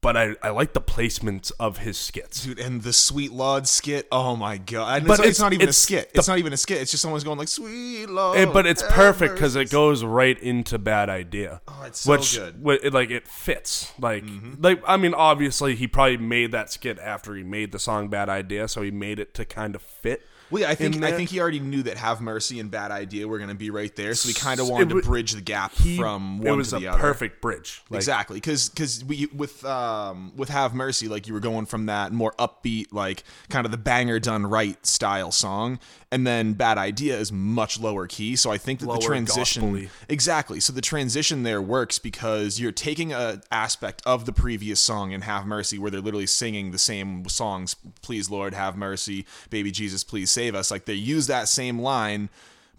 But 0.01 0.17
I, 0.17 0.37
I 0.45 0.51
like 0.51 0.75
the 0.75 0.81
placement 0.81 1.51
of 1.59 1.79
his 1.79 1.99
skits. 1.99 2.45
Dude, 2.45 2.61
and 2.61 2.83
the 2.83 2.93
Sweet 2.93 3.33
Lord 3.33 3.67
skit. 3.67 4.07
Oh 4.13 4.37
my 4.37 4.57
god! 4.57 5.05
But 5.05 5.15
it's, 5.15 5.19
it's 5.19 5.27
it's- 5.27 5.41
not 5.41 5.53
even 5.53 5.69
it's 5.69 5.77
a 5.77 5.81
skit. 5.81 6.13
the- 6.13 6.19
it's 6.21 6.29
not 6.29 6.39
even 6.39 6.53
a 6.53 6.57
skit. 6.57 6.81
It's 6.81 6.93
just 6.93 7.03
someone's 7.03 7.25
going 7.25 7.37
like 7.37 7.49
Sweet 7.49 8.07
Lord. 8.07 8.39
Eh, 8.39 8.45
but 8.45 8.65
it's 8.65 8.85
perfect 8.91 9.35
because 9.35 9.57
it 9.57 9.71
goes 9.71 10.05
right 10.05 10.39
into 10.39 10.79
bad 10.79 11.09
idea. 11.09 11.61
Oh, 11.67 11.83
it's 11.85 12.01
so 12.01 12.13
which, 12.13 12.37
good. 12.37 12.55
Mm-hmm. 12.63 12.87
it, 12.87 12.95
like 12.95 13.11
it 13.11 13.27
fits. 13.27 13.93
Like 13.99 14.25
like 14.61 14.81
I 14.87 14.97
mean, 14.97 15.15
obviously 15.15 15.75
he 15.75 15.89
probably 15.89 16.17
made 16.19 16.53
that 16.53 16.71
skit 16.71 17.01
after 17.01 17.35
he 17.35 17.43
made 17.43 17.73
the 17.73 17.81
song 17.81 18.07
Bad 18.09 18.29
Idea, 18.29 18.69
so 18.69 18.83
he 18.83 18.93
made 18.93 19.19
it 19.19 19.35
to 19.35 19.45
kind 19.45 19.75
of 19.75 19.83
fit. 19.83 20.23
Well, 20.51 20.63
yeah, 20.63 20.71
I 20.71 20.75
think 20.75 20.97
in 20.97 21.05
I 21.05 21.13
think 21.13 21.31
he 21.31 21.41
already 21.41 21.61
knew 21.61 21.83
that 21.85 21.97
Have 21.99 22.21
Mercy 22.21 22.59
and 22.61 22.71
Bad 22.71 22.91
Idea 22.91 23.29
were 23.29 23.39
going 23.39 23.51
to 23.51 23.55
be 23.55 23.71
right 23.71 23.95
there, 23.97 24.15
so 24.15 24.29
he 24.29 24.35
kind 24.35 24.61
of 24.61 24.69
wanted 24.69 24.93
wa- 24.93 25.01
to 25.01 25.07
bridge 25.07 25.33
the 25.33 25.41
gap 25.41 25.73
He, 25.75 25.97
from 25.97 26.39
one 26.41 26.63
to 26.63 26.77
the 26.79 26.89
other. 26.89 26.99
perfect 27.01 27.41
bridge. 27.43 27.83
Like, 27.91 27.99
exactly, 27.99 28.37
because 28.39 28.69
because 28.69 29.05
we 29.05 29.27
with 29.35 29.65
um 29.65 30.33
with 30.37 30.49
Have 30.49 30.75
Mercy, 30.75 31.09
like 31.09 31.27
you 31.27 31.35
were 31.35 31.41
going 31.41 31.67
from 31.67 31.87
that 31.87 32.13
more 32.13 32.33
upbeat, 32.39 32.87
like 32.93 33.25
kind 33.51 33.67
of 33.67 33.73
the 33.73 33.79
banger 33.79 34.19
done 34.19 34.47
right 34.47 34.85
style 34.87 35.33
song, 35.33 35.79
and 36.11 36.27
then 36.27 36.55
Bad 36.55 36.79
Idea 36.79 37.19
is 37.19 37.31
much 37.31 37.79
lower 37.79 38.07
key. 38.07 38.37
So 38.37 38.51
I 38.51 38.59
think 38.59 38.81
that 38.81 38.87
Lower 38.87 38.99
the 38.99 39.05
transition 39.07 39.63
gospel-y. 39.63 39.89
exactly. 40.09 40.61
So 40.61 40.73
the 40.73 40.81
transition 40.81 41.43
there 41.43 41.61
works 41.61 41.99
because 41.99 42.59
you're 42.59 42.73
taking 42.73 43.13
a 43.13 43.43
aspect 43.51 44.03
of 44.07 44.25
the 44.25 44.33
previous 44.33 44.81
song 44.81 45.13
in 45.13 45.23
Have 45.23 45.47
Mercy, 45.47 45.79
where 45.79 45.91
they're 45.91 46.01
literally 46.01 46.27
singing 46.27 46.71
the 46.71 46.79
same 46.79 47.29
songs. 47.29 47.77
Please 48.03 48.31
Lord, 48.31 48.55
have 48.55 48.77
mercy, 48.77 49.27
baby 49.51 49.71
Jesus, 49.71 50.05
please 50.05 50.31
save 50.31 50.55
us. 50.55 50.71
Like 50.71 50.87
they 50.87 50.95
use 50.95 51.27
that 51.27 51.49
same 51.49 51.79
line 51.79 52.31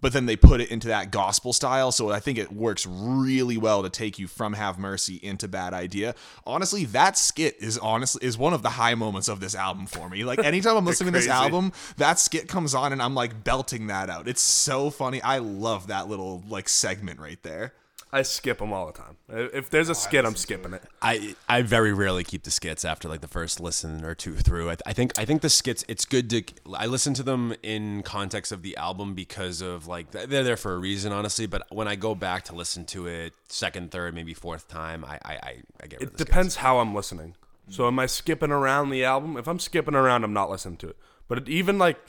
but 0.01 0.13
then 0.13 0.26
they 0.26 0.35
put 0.35 0.61
it 0.61 0.69
into 0.69 0.88
that 0.88 1.11
gospel 1.11 1.53
style. 1.53 1.91
So 1.91 2.09
I 2.11 2.19
think 2.19 2.38
it 2.38 2.51
works 2.51 2.85
really 2.88 3.57
well 3.57 3.84
to 3.84 3.89
take 3.89 4.19
you 4.19 4.27
from 4.27 4.53
Have 4.53 4.77
Mercy 4.77 5.19
into 5.21 5.47
Bad 5.47 5.73
Idea. 5.73 6.15
Honestly, 6.45 6.85
that 6.85 7.17
skit 7.17 7.55
is 7.59 7.77
honestly 7.77 8.26
is 8.26 8.38
one 8.38 8.53
of 8.53 8.61
the 8.61 8.69
high 8.69 8.95
moments 8.95 9.27
of 9.27 9.39
this 9.39 9.55
album 9.55 9.85
for 9.85 10.09
me. 10.09 10.23
Like 10.23 10.39
anytime 10.39 10.77
I'm 10.77 10.85
listening 10.89 11.13
to 11.13 11.19
this 11.19 11.30
album, 11.30 11.71
that 11.97 12.19
skit 12.19 12.47
comes 12.47 12.73
on 12.73 12.93
and 12.93 13.01
I'm 13.01 13.15
like 13.15 13.43
belting 13.43 13.88
that 13.88 14.09
out. 14.09 14.27
It's 14.27 14.41
so 14.41 14.89
funny. 14.89 15.21
I 15.21 15.39
love 15.39 15.88
that 15.88 16.07
little 16.07 16.43
like 16.49 16.69
segment 16.69 17.19
right 17.19 17.41
there. 17.43 17.73
I 18.11 18.23
skip 18.23 18.57
them 18.57 18.73
all 18.73 18.88
the 18.88 18.94
time. 18.94 19.18
If 19.30 19.69
there's 19.69 19.90
a 19.90 19.91
oh, 19.91 19.94
skit, 19.94 20.26
I'm 20.26 20.36
skipping 20.36 20.73
it. 20.73 20.84
I 21.02 21.36
I 21.48 21.61
very 21.61 21.94
rarely 21.94 22.23
keep 22.23 22.44
the 22.44 22.52
skits 22.52 22.84
after 22.84 23.07
like 23.07 23.22
the 23.22 23.27
first 23.27 23.60
listen 23.60 24.03
or 24.03 24.15
two 24.15 24.34
through. 24.34 24.72
I, 24.72 24.77
I 24.88 24.94
think 24.94 25.18
I 25.19 25.26
think 25.26 25.41
the 25.41 25.49
skits 25.49 25.86
it's 25.88 26.06
good 26.06 26.30
to 26.31 26.44
I 26.73 26.88
listen 26.88 27.14
to 27.15 27.23
them 27.23 27.53
in 27.61 28.02
context 28.02 28.52
of 28.52 28.64
the 28.64 28.76
album 28.77 29.14
because 29.14 29.61
of 29.61 29.86
like 29.86 30.10
they're 30.11 30.44
there 30.44 30.57
for 30.57 30.73
a 30.73 30.80
reason, 30.80 31.11
honestly. 31.11 31.45
But 31.45 31.64
when 31.69 31.88
I 31.88 31.95
go 31.95 32.15
back 32.15 32.45
to 32.45 32.56
listen 32.56 32.86
to 32.86 33.06
it 33.06 33.34
second, 33.48 33.91
third, 33.91 34.15
maybe 34.15 34.34
fourth 34.34 34.68
time, 34.68 35.06
I 35.06 35.19
I, 35.23 35.34
I, 35.34 35.56
I 35.84 35.88
get 35.88 35.99
rid 35.99 36.07
of 36.07 36.14
It 36.14 36.18
the 36.18 36.26
depends 36.26 36.56
how 36.57 36.80
I'm 36.80 36.95
listening. 36.95 37.36
So 37.69 37.86
am 37.86 37.99
I 37.99 38.07
skipping 38.07 38.52
around 38.52 38.90
the 38.90 39.06
album? 39.06 39.38
If 39.38 39.48
I'm 39.48 39.60
skipping 39.60 39.94
around, 39.94 40.23
I'm 40.23 40.34
not 40.34 40.49
listening 40.49 40.77
to 40.77 40.90
it. 40.90 40.98
But 41.27 41.38
it, 41.38 41.49
even 41.49 41.77
like 41.77 41.99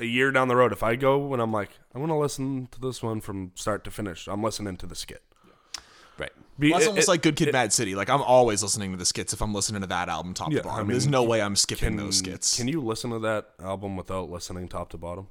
a 0.00 0.06
year 0.06 0.30
down 0.30 0.48
the 0.48 0.56
road, 0.56 0.72
if 0.72 0.82
I 0.82 0.96
go 0.96 1.34
and 1.34 1.42
I'm 1.42 1.52
like, 1.52 1.70
I 1.94 1.98
want 1.98 2.10
to 2.10 2.16
listen 2.16 2.68
to 2.72 2.80
this 2.80 3.02
one 3.02 3.20
from 3.20 3.52
start 3.54 3.84
to 3.84 3.90
finish, 3.90 4.26
I'm 4.26 4.42
listening 4.42 4.78
to 4.78 4.86
the 4.86 4.94
skit. 4.94 5.22
Skits. 6.62 6.68
Be- 6.68 6.70
Well, 6.70 6.78
that's 6.78 6.86
it- 6.86 6.88
almost 6.90 7.08
it- 7.08 7.10
like 7.10 7.22
Good 7.22 7.36
Kid, 7.36 7.52
Mad 7.52 7.72
City. 7.72 7.94
Like 7.94 8.08
I'm 8.10 8.22
always 8.22 8.62
listening 8.62 8.92
to 8.92 8.96
the 8.96 9.04
skits 9.06 9.32
if 9.32 9.42
I'm 9.42 9.52
listening 9.54 9.80
to 9.82 9.86
that 9.88 10.08
album 10.08 10.34
top 10.34 10.50
Yeah, 10.52 10.58
to 10.58 10.64
bottom. 10.64 10.80
I 10.80 10.82
mean, 10.84 10.90
There's 10.92 11.06
no 11.06 11.22
way 11.22 11.42
I'm 11.42 11.56
skipping 11.56 11.88
can, 11.90 11.96
those 11.96 12.18
skits. 12.18 12.56
Can 12.56 12.68
you 12.68 12.80
listen 12.80 13.10
to 13.10 13.18
that 13.20 13.50
album 13.62 13.96
without 13.96 14.30
listening 14.30 14.68
top 14.68 14.90
to 14.90 14.98
bottom? 14.98 15.28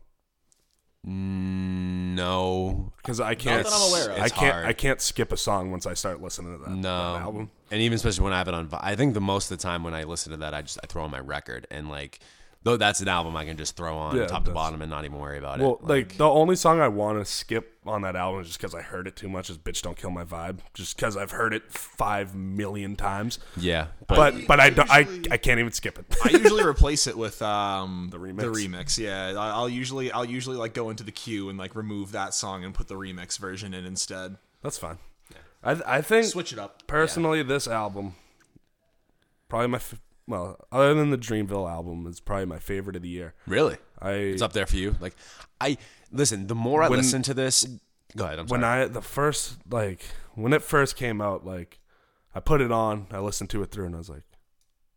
Mm, 1.07 2.13
no. 2.15 2.91
Because 2.97 3.19
I 3.19 3.33
can't. 3.35 3.63
that 3.65 3.73
I'm 3.73 3.89
aware 3.89 4.11
of. 4.11 4.21
I 4.21 4.25
It's 4.25 4.33
can't. 4.33 4.53
hard. 4.53 4.65
I 4.65 4.73
can't 4.73 5.01
skip 5.01 5.31
a 5.31 5.37
song 5.37 5.71
once 5.71 5.85
I 5.87 5.95
start 5.95 6.21
listening 6.21 6.57
to 6.59 6.63
that, 6.63 6.69
No. 6.71 7.13
that 7.13 7.21
album. 7.21 7.49
And 7.71 7.81
even 7.81 7.95
especially 7.95 8.23
when 8.23 8.33
I 8.33 8.37
have 8.37 8.47
it 8.47 8.53
on, 8.53 8.69
I 8.73 8.95
think 8.95 9.13
the 9.15 9.21
most 9.21 9.49
of 9.51 9.57
the 9.57 9.61
time 9.63 9.83
when 9.83 9.93
I 9.95 10.03
listen 10.03 10.31
to 10.31 10.37
that, 10.37 10.53
I 10.53 10.61
just 10.61 10.77
I 10.83 10.87
throw 10.87 11.03
on 11.03 11.09
my 11.11 11.19
record 11.19 11.65
and 11.71 11.89
like, 11.89 12.19
though 12.63 12.77
that's 12.77 12.99
an 13.01 13.07
album 13.07 13.35
I 13.35 13.45
can 13.45 13.57
just 13.57 13.75
throw 13.75 13.97
on 13.97 14.15
Yeah, 14.15 14.27
top 14.27 14.45
to 14.45 14.51
bottom 14.51 14.81
and 14.81 14.89
not 14.91 15.03
even 15.05 15.17
worry 15.17 15.37
about 15.39 15.59
Well, 15.59 15.79
it. 15.81 15.87
like, 15.87 16.17
the 16.17 16.29
only 16.29 16.55
song 16.55 16.79
I 16.79 16.87
want 16.89 17.17
to 17.19 17.25
skip 17.25 17.77
on 17.85 18.03
that 18.03 18.15
album 18.15 18.41
is 18.41 18.47
just 18.47 18.59
because 18.59 18.75
I 18.75 18.81
heard 18.83 19.07
it 19.07 19.15
too 19.15 19.27
much. 19.27 19.49
Is 19.49 19.57
"Bitch 19.57 19.81
Don't 19.81 19.97
Kill 19.97 20.11
My 20.11 20.23
Vibe," 20.23 20.59
just 20.75 20.95
because 20.95 21.17
I've 21.17 21.31
heard 21.31 21.53
it 21.53 21.71
five 21.71 22.35
million 22.35 22.95
times. 22.95 23.39
yeah, 23.57 23.87
But 24.07 24.45
but 24.47 24.59
I 24.59 24.69
don't, 24.69 24.89
I 24.91 24.99
I 25.31 25.37
can't 25.37 25.59
even 25.59 25.71
skip 25.71 25.97
it. 25.97 26.05
I 26.23 26.29
usually 26.29 26.63
replace 26.63 27.07
it 27.07 27.17
with 27.17 27.41
um 27.41 28.09
the 28.11 28.19
remix? 28.19 28.39
The 28.41 28.67
remix, 28.67 28.97
yeah. 28.99 29.33
I- 29.39 29.49
I'll 29.49 29.69
usually 29.69 30.11
I'll 30.11 30.23
usually 30.25 30.57
like 30.57 30.73
go 30.75 30.89
into 30.91 31.03
the 31.03 31.11
queue 31.11 31.49
and 31.49 31.57
like 31.57 31.75
remove 31.75 32.11
that 32.11 32.33
song 32.35 32.63
and 32.63 32.73
put 32.73 32.87
the 32.87 32.95
remix 32.95 33.39
version 33.39 33.73
in 33.73 33.85
instead. 33.85 34.37
That's 34.61 34.77
fine. 34.77 34.99
Yeah. 35.31 35.37
I 35.63 35.97
I 35.97 36.01
think 36.01 36.27
Switch 36.27 36.53
it 36.53 36.59
up. 36.59 36.85
personally 36.85 37.41
this 37.41 37.67
album 37.67 38.13
probably 39.49 39.67
my 39.69 39.77
f- 39.77 39.95
well 40.31 40.57
other 40.71 40.93
than 40.95 41.11
the 41.11 41.17
Dreamville 41.17 41.69
album 41.69 42.07
it's 42.07 42.19
probably 42.19 42.45
my 42.47 42.57
favorite 42.59 42.95
of 42.95 43.03
the 43.03 43.09
year. 43.09 43.35
really, 43.45 43.77
I 43.99 44.11
it's 44.13 44.41
up 44.41 44.53
there 44.53 44.65
for 44.65 44.77
you. 44.77 44.95
Like, 44.99 45.15
I 45.59 45.77
listen. 46.11 46.47
The 46.47 46.55
more 46.55 46.81
I 46.81 46.89
When- 46.89 46.97
listen 46.99 47.21
to 47.23 47.33
this, 47.35 47.65
go 48.17 48.25
ahead. 48.25 48.39
I'm 48.39 48.47
sorry. 48.47 48.61
when 48.61 48.63
I 48.67 48.85
the 48.87 49.01
first 49.01 49.57
like 49.69 50.03
when 50.33 50.53
it 50.53 50.63
first 50.63 50.95
came 50.95 51.21
out 51.21 51.45
like 51.45 51.79
I 52.33 52.39
put 52.39 52.61
it 52.61 52.71
on 52.71 53.07
I 53.11 53.19
listened 53.19 53.49
to 53.51 53.61
it 53.61 53.69
through 53.71 53.85
and 53.85 53.95
I 53.95 53.99
was 53.99 54.09
like 54.09 54.23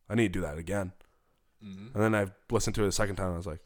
I 0.09 0.15
need 0.15 0.32
to 0.32 0.39
do 0.39 0.40
that 0.43 0.56
again 0.59 0.93
Mm-hmm. 1.65 1.94
and 1.94 2.02
then 2.02 2.15
I 2.15 2.27
listened 2.51 2.74
to 2.77 2.85
it 2.85 2.89
a 2.89 2.93
second 2.93 3.16
time 3.16 3.27
and 3.27 3.35
I 3.35 3.39
was 3.39 3.47
like 3.47 3.61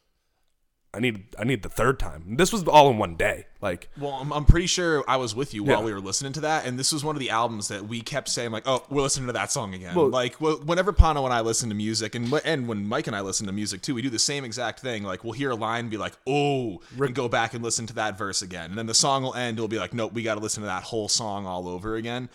I 0.94 1.00
need 1.00 1.24
I 1.38 1.44
need 1.44 1.62
the 1.62 1.68
third 1.68 1.98
time 1.98 2.36
this 2.36 2.50
was 2.50 2.64
all 2.66 2.90
in 2.90 2.96
one 2.96 3.14
day 3.14 3.44
like 3.60 3.90
Well, 3.98 4.12
I'm, 4.12 4.32
I'm 4.32 4.46
pretty 4.46 4.66
sure 4.66 5.04
I 5.06 5.18
was 5.18 5.34
with 5.34 5.52
you 5.52 5.62
while 5.62 5.80
Yeah. 5.80 5.84
we 5.84 5.92
were 5.92 6.00
listening 6.00 6.32
to 6.34 6.40
that, 6.40 6.64
and 6.64 6.78
this 6.78 6.92
was 6.92 7.04
one 7.04 7.14
of 7.14 7.20
the 7.20 7.28
albums 7.28 7.68
that 7.68 7.86
we 7.86 8.00
kept 8.00 8.28
saying 8.30 8.52
like, 8.52 8.62
"Oh, 8.66 8.82
we're 8.88 9.02
listening 9.02 9.26
to 9.26 9.32
that 9.34 9.52
song 9.52 9.74
again." 9.74 9.94
Well- 9.94 10.08
like 10.08 10.36
wh- 10.36 10.64
whenever 10.66 10.92
Pano 10.94 11.24
and 11.24 11.32
I 11.34 11.40
listen 11.40 11.68
to 11.68 11.74
music, 11.74 12.14
and 12.14 12.32
and 12.44 12.66
when 12.68 12.86
Mike 12.88 13.06
and 13.06 13.14
I 13.14 13.20
listen 13.20 13.46
to 13.48 13.52
music 13.52 13.82
too, 13.82 13.94
we 13.94 14.00
do 14.00 14.08
the 14.10 14.18
same 14.18 14.44
exact 14.44 14.80
thing. 14.80 15.02
Like 15.02 15.24
we'll 15.24 15.34
hear 15.34 15.50
a 15.50 15.54
line, 15.56 15.80
and 15.80 15.90
be 15.90 15.98
like, 15.98 16.14
"Oh," 16.26 16.80
and 16.98 17.14
go 17.14 17.28
back 17.28 17.52
and 17.52 17.62
listen 17.62 17.86
to 17.88 17.94
that 17.94 18.16
verse 18.16 18.40
again, 18.40 18.70
and 18.70 18.78
then 18.78 18.86
the 18.86 18.94
song 18.94 19.22
will 19.24 19.34
end. 19.34 19.58
We'll 19.58 19.68
be 19.68 19.78
like, 19.78 19.92
"Nope, 19.92 20.14
we 20.14 20.22
got 20.22 20.36
to 20.36 20.40
listen 20.40 20.62
to 20.62 20.68
that 20.68 20.84
whole 20.84 21.08
song 21.08 21.44
all 21.46 21.68
over 21.68 21.96
again." 21.96 22.30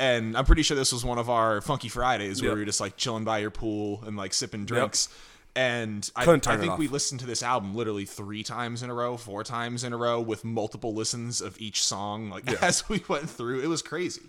And 0.00 0.36
I'm 0.36 0.44
pretty 0.46 0.62
sure 0.62 0.76
this 0.76 0.92
was 0.92 1.04
one 1.04 1.18
of 1.18 1.28
our 1.28 1.60
Funky 1.60 1.88
Fridays 1.88 2.40
where 2.40 2.50
Yeah. 2.50 2.54
we 2.54 2.60
were 2.60 2.66
just 2.66 2.80
like 2.80 2.96
chilling 2.96 3.24
by 3.24 3.38
your 3.38 3.50
pool 3.50 4.02
and 4.06 4.16
like 4.16 4.32
sipping 4.32 4.64
drinks. 4.64 5.08
And 5.56 6.08
I, 6.14 6.24
Couldn't 6.24 6.46
I 6.46 6.52
turn 6.52 6.60
think 6.60 6.72
off. 6.74 6.78
we 6.78 6.86
listened 6.88 7.20
to 7.20 7.26
this 7.26 7.42
album 7.42 7.74
literally 7.74 8.04
three 8.04 8.42
times 8.44 8.82
in 8.82 8.90
a 8.90 8.94
row, 8.94 9.16
four 9.16 9.42
times 9.42 9.82
in 9.82 9.92
a 9.92 9.96
row, 9.96 10.20
with 10.20 10.44
multiple 10.44 10.94
listens 10.94 11.40
of 11.40 11.60
each 11.60 11.82
song. 11.82 12.30
Like 12.30 12.46
as 12.62 12.88
we 12.88 13.02
went 13.08 13.28
through, 13.28 13.60
it 13.60 13.66
was 13.68 13.82
crazy. 13.82 14.22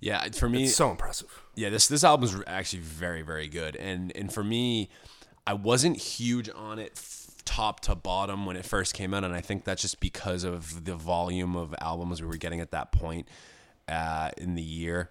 Yeah, 0.00 0.28
for 0.30 0.48
me, 0.48 0.64
It's 0.64 0.76
so 0.76 0.90
impressive. 0.90 1.42
yeah, 1.56 1.68
this 1.70 1.86
this 1.88 2.04
album's 2.04 2.34
actually 2.46 2.80
very 2.80 3.20
very 3.22 3.48
good, 3.48 3.76
and 3.76 4.14
and 4.16 4.32
for 4.32 4.42
me, 4.44 4.88
I 5.46 5.52
wasn't 5.54 5.96
huge 5.98 6.48
on 6.54 6.78
it 6.78 6.92
f- 6.96 7.26
top 7.44 7.80
to 7.80 7.94
bottom 7.94 8.46
when 8.46 8.56
it 8.56 8.64
first 8.64 8.94
came 8.94 9.12
out, 9.12 9.24
and 9.24 9.34
I 9.34 9.40
think 9.42 9.64
that's 9.64 9.82
just 9.82 10.00
because 10.00 10.44
of 10.44 10.84
the 10.86 10.94
volume 10.94 11.54
of 11.56 11.74
albums 11.82 12.22
we 12.22 12.28
were 12.28 12.36
getting 12.38 12.60
at 12.60 12.70
that 12.70 12.92
point 12.92 13.28
uh, 13.88 14.30
in 14.38 14.54
the 14.54 14.62
year. 14.62 15.10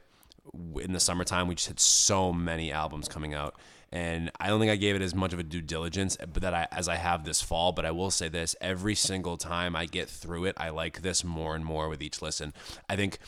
In 0.81 0.93
the 0.93 0.99
summertime, 0.99 1.47
we 1.47 1.53
just 1.53 1.67
had 1.67 1.79
so 1.79 2.33
many 2.33 2.71
albums 2.71 3.07
coming 3.07 3.35
out, 3.35 3.55
and 3.91 4.31
I 4.39 4.47
don't 4.47 4.59
think 4.59 4.71
I 4.71 4.75
gave 4.75 4.95
it 4.95 5.01
as 5.01 5.15
much 5.15 5.33
of 5.33 5.39
a 5.39 5.43
due 5.43 5.61
diligence, 5.61 6.15
eh, 6.19 6.25
but 6.31 6.41
that 6.43 6.53
I 6.53 6.67
as 6.71 6.87
I 6.87 6.95
have 6.95 7.25
this 7.25 7.41
fall. 7.41 7.71
But 7.71 7.85
I 7.85 7.91
will 7.91 8.11
say 8.11 8.29
this: 8.29 8.55
every 8.61 8.95
single 8.95 9.37
time 9.37 9.75
I 9.75 9.85
get 9.85 10.09
through 10.09 10.45
it, 10.45 10.55
I 10.57 10.69
like 10.69 11.01
this 11.01 11.23
more 11.23 11.55
and 11.55 11.65
more 11.65 11.89
with 11.89 12.01
each 12.01 12.21
listen. 12.21 12.53
I 12.89 12.95
think 12.95 13.19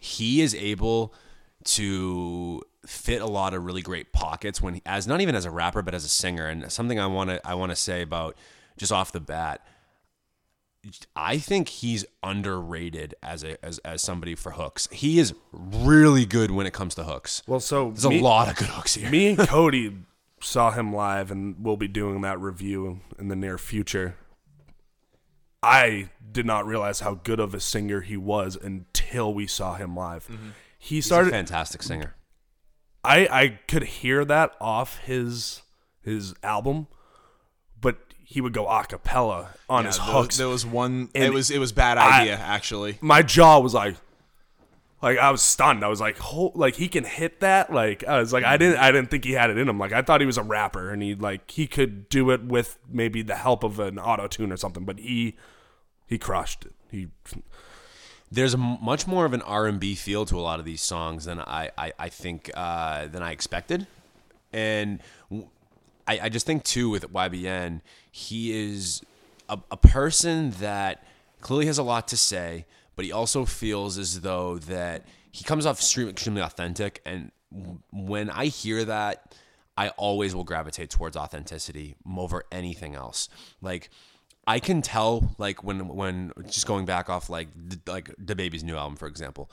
he 0.00 0.40
is 0.40 0.54
able 0.54 1.12
to 1.64 2.62
fit 2.86 3.20
a 3.20 3.26
lot 3.26 3.52
of 3.52 3.64
really 3.64 3.82
great 3.82 4.12
pockets 4.12 4.62
when 4.62 4.80
as 4.86 5.06
not 5.06 5.20
even 5.20 5.34
as 5.34 5.44
a 5.44 5.50
rapper 5.50 5.82
but 5.82 5.94
as 5.94 6.04
a 6.04 6.08
singer 6.08 6.46
and 6.46 6.70
something 6.70 7.00
I 7.00 7.06
want 7.08 7.30
to 7.30 7.44
I 7.44 7.54
want 7.54 7.70
to 7.70 7.76
say 7.76 8.02
about 8.02 8.36
just 8.76 8.92
off 8.92 9.10
the 9.10 9.18
bat 9.18 9.66
I 11.14 11.38
think 11.38 11.68
he's 11.68 12.04
underrated 12.22 13.14
as 13.22 13.42
a 13.44 13.62
as, 13.64 13.78
as 13.78 14.02
somebody 14.02 14.34
for 14.34 14.52
hooks. 14.52 14.88
He 14.92 15.18
is 15.18 15.34
really 15.52 16.24
good 16.26 16.50
when 16.50 16.66
it 16.66 16.72
comes 16.72 16.94
to 16.96 17.04
hooks. 17.04 17.42
Well, 17.46 17.60
so 17.60 17.90
There's 17.90 18.04
a 18.04 18.10
lot 18.20 18.48
of 18.48 18.56
good 18.56 18.68
hooks 18.68 18.94
here. 18.94 19.10
me 19.10 19.28
and 19.28 19.38
Cody 19.48 19.96
saw 20.40 20.70
him 20.70 20.92
live, 20.94 21.30
and 21.30 21.56
we'll 21.58 21.76
be 21.76 21.88
doing 21.88 22.20
that 22.22 22.40
review 22.40 23.00
in 23.18 23.28
the 23.28 23.36
near 23.36 23.58
future. 23.58 24.16
I 25.62 26.10
did 26.32 26.46
not 26.46 26.66
realize 26.66 27.00
how 27.00 27.14
good 27.14 27.40
of 27.40 27.54
a 27.54 27.60
singer 27.60 28.02
he 28.02 28.16
was 28.16 28.56
until 28.56 29.32
we 29.32 29.46
saw 29.46 29.74
him 29.74 29.96
live. 29.96 30.26
Mm-hmm. 30.28 30.50
He 30.78 30.96
He's 30.96 31.06
a 31.06 31.08
started. 31.08 31.30
fantastic 31.30 31.82
singer. 31.82 32.14
I 33.02 33.26
I 33.26 33.48
could 33.66 33.84
hear 33.84 34.24
that 34.24 34.52
off 34.60 34.98
his 34.98 35.62
his 36.02 36.34
album, 36.42 36.86
he 38.28 38.40
would 38.40 38.52
go 38.52 38.66
a 38.68 38.84
cappella 38.84 39.50
on 39.70 39.84
his 39.84 39.98
there, 39.98 40.06
hooks. 40.06 40.36
there 40.36 40.48
was 40.48 40.66
one. 40.66 41.10
And 41.14 41.24
it 41.24 41.32
was 41.32 41.48
it 41.50 41.58
was 41.60 41.70
bad 41.70 41.96
I- 41.96 42.22
idea 42.22 42.36
actually. 42.36 42.98
My 43.00 43.22
jaw 43.22 43.60
was 43.60 43.72
like, 43.72 43.94
like 45.00 45.16
I 45.18 45.30
was 45.30 45.42
stunned. 45.42 45.84
I 45.84 45.88
was 45.88 46.00
like, 46.00 46.18
Ho 46.18 46.50
like 46.56 46.74
he 46.74 46.88
can 46.88 47.04
hit 47.04 47.38
that. 47.40 47.72
Like 47.72 48.02
I 48.04 48.18
was 48.18 48.32
like, 48.32 48.42
I 48.42 48.56
didn't 48.56 48.78
I 48.78 48.90
didn't 48.90 49.10
think 49.10 49.24
he 49.24 49.32
had 49.32 49.50
it 49.50 49.58
in 49.58 49.68
him. 49.68 49.78
Like 49.78 49.92
I 49.92 50.02
thought 50.02 50.20
he 50.20 50.26
was 50.26 50.38
a 50.38 50.42
rapper 50.42 50.90
and 50.90 51.00
he 51.02 51.14
like 51.14 51.48
he 51.50 51.68
could 51.68 52.08
do 52.08 52.30
it 52.32 52.42
with 52.42 52.78
maybe 52.90 53.22
the 53.22 53.36
help 53.36 53.62
of 53.62 53.78
an 53.78 53.96
auto 53.98 54.26
tune 54.26 54.50
or 54.50 54.56
something. 54.56 54.84
But 54.84 54.98
he 54.98 55.36
he 56.08 56.18
crushed 56.18 56.64
it. 56.66 56.72
He 56.90 57.06
there's 58.28 58.54
a 58.54 58.58
m- 58.58 58.78
much 58.82 59.06
more 59.06 59.24
of 59.24 59.34
an 59.34 59.42
R&B 59.42 59.94
feel 59.94 60.26
to 60.26 60.36
a 60.36 60.42
lot 60.42 60.58
of 60.58 60.64
these 60.64 60.82
songs 60.82 61.26
than 61.26 61.38
I 61.40 61.70
I, 61.78 61.92
I 61.96 62.08
think 62.08 62.50
uh, 62.54 63.06
than 63.06 63.22
I 63.22 63.30
expected, 63.30 63.86
and 64.52 65.00
I, 66.08 66.20
I 66.22 66.28
just 66.28 66.44
think 66.46 66.64
too 66.64 66.88
with 66.90 67.08
YBN 67.12 67.82
he 68.16 68.58
is 68.58 69.02
a, 69.46 69.58
a 69.70 69.76
person 69.76 70.50
that 70.52 71.04
clearly 71.42 71.66
has 71.66 71.76
a 71.76 71.82
lot 71.82 72.08
to 72.08 72.16
say, 72.16 72.64
but 72.94 73.04
he 73.04 73.12
also 73.12 73.44
feels 73.44 73.98
as 73.98 74.22
though 74.22 74.56
that 74.56 75.04
he 75.30 75.44
comes 75.44 75.66
off 75.66 75.76
extremely, 75.76 76.12
extremely 76.12 76.40
authentic, 76.40 77.02
and 77.04 77.30
when 77.92 78.30
I 78.30 78.46
hear 78.46 78.84
that. 78.84 79.34
I 79.78 79.90
always 79.98 80.34
will 80.34 80.42
gravitate 80.42 80.88
towards 80.88 81.18
authenticity 81.18 81.96
over 82.16 82.44
anything 82.50 82.94
else. 82.94 83.28
Like 83.60 83.90
I 84.46 84.58
can 84.58 84.80
tell 84.80 85.34
like 85.36 85.62
when 85.62 85.86
when 85.88 86.32
just 86.46 86.66
going 86.66 86.86
back 86.86 87.10
off 87.10 87.28
like 87.28 87.48
d- 87.68 87.76
like 87.86 88.08
DaBaby's 88.16 88.64
new 88.64 88.74
album 88.74 88.96
for 88.96 89.06
example, 89.06 89.50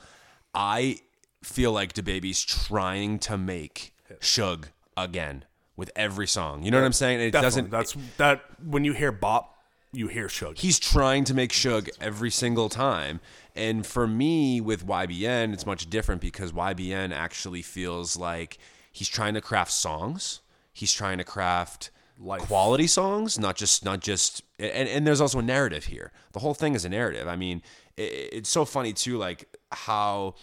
I 0.56 1.00
feel 1.44 1.74
like 1.74 1.92
DaBaby's 1.92 2.42
trying 2.42 3.20
to 3.20 3.38
make 3.38 3.94
Suge 4.22 4.68
again 4.96 5.44
with 5.76 5.92
every 5.96 6.28
song. 6.28 6.64
You 6.64 6.72
know 6.72 6.80
what 6.80 6.86
I'm 6.86 6.94
saying? 6.94 7.20
It 7.20 7.32
definitely 7.32 7.70
doesn't. 7.70 7.72
that's 7.72 7.96
that 8.18 8.44
when 8.64 8.84
you 8.84 8.94
hear 8.94 9.12
bop, 9.12 9.58
you 9.92 10.08
hear 10.08 10.28
Suge. 10.28 10.60
he's 10.60 10.80
trying 10.80 11.24
to 11.26 11.34
make 11.34 11.52
Suge 11.52 11.90
every 12.02 12.30
single 12.32 12.70
time. 12.70 13.20
And 13.56 13.86
for 13.86 14.08
me 14.08 14.60
with 14.62 14.86
YBN, 14.86 15.54
it's 15.54 15.66
much 15.66 15.90
different 15.90 16.22
because 16.22 16.52
YBN 16.52 17.14
actually 17.14 17.62
feels 17.62 18.18
like 18.18 18.58
he's 18.92 19.08
trying 19.08 19.36
to 19.36 19.42
craft 19.42 19.72
songs. 19.72 20.42
He's 20.74 20.92
trying 20.92 21.20
to 21.20 21.24
craft 21.24 21.92
Life. 22.20 22.42
quality 22.42 22.88
songs, 22.88 23.40
not 23.40 23.56
just 23.56 23.86
not 23.86 24.00
just 24.00 24.44
and, 24.60 24.88
and 24.88 25.06
there's 25.06 25.22
also 25.22 25.40
a 25.40 25.44
narrative 25.44 25.86
here. 25.86 26.12
The 26.32 26.40
whole 26.40 26.54
thing 26.54 26.74
is 26.76 26.86
a 26.86 26.90
narrative. 26.90 27.28
I 27.28 27.36
mean, 27.36 27.62
it, 27.98 28.30
it's 28.34 28.50
so 28.50 28.66
funny 28.66 28.94
too 28.94 29.18
like 29.18 29.56
how 29.72 30.36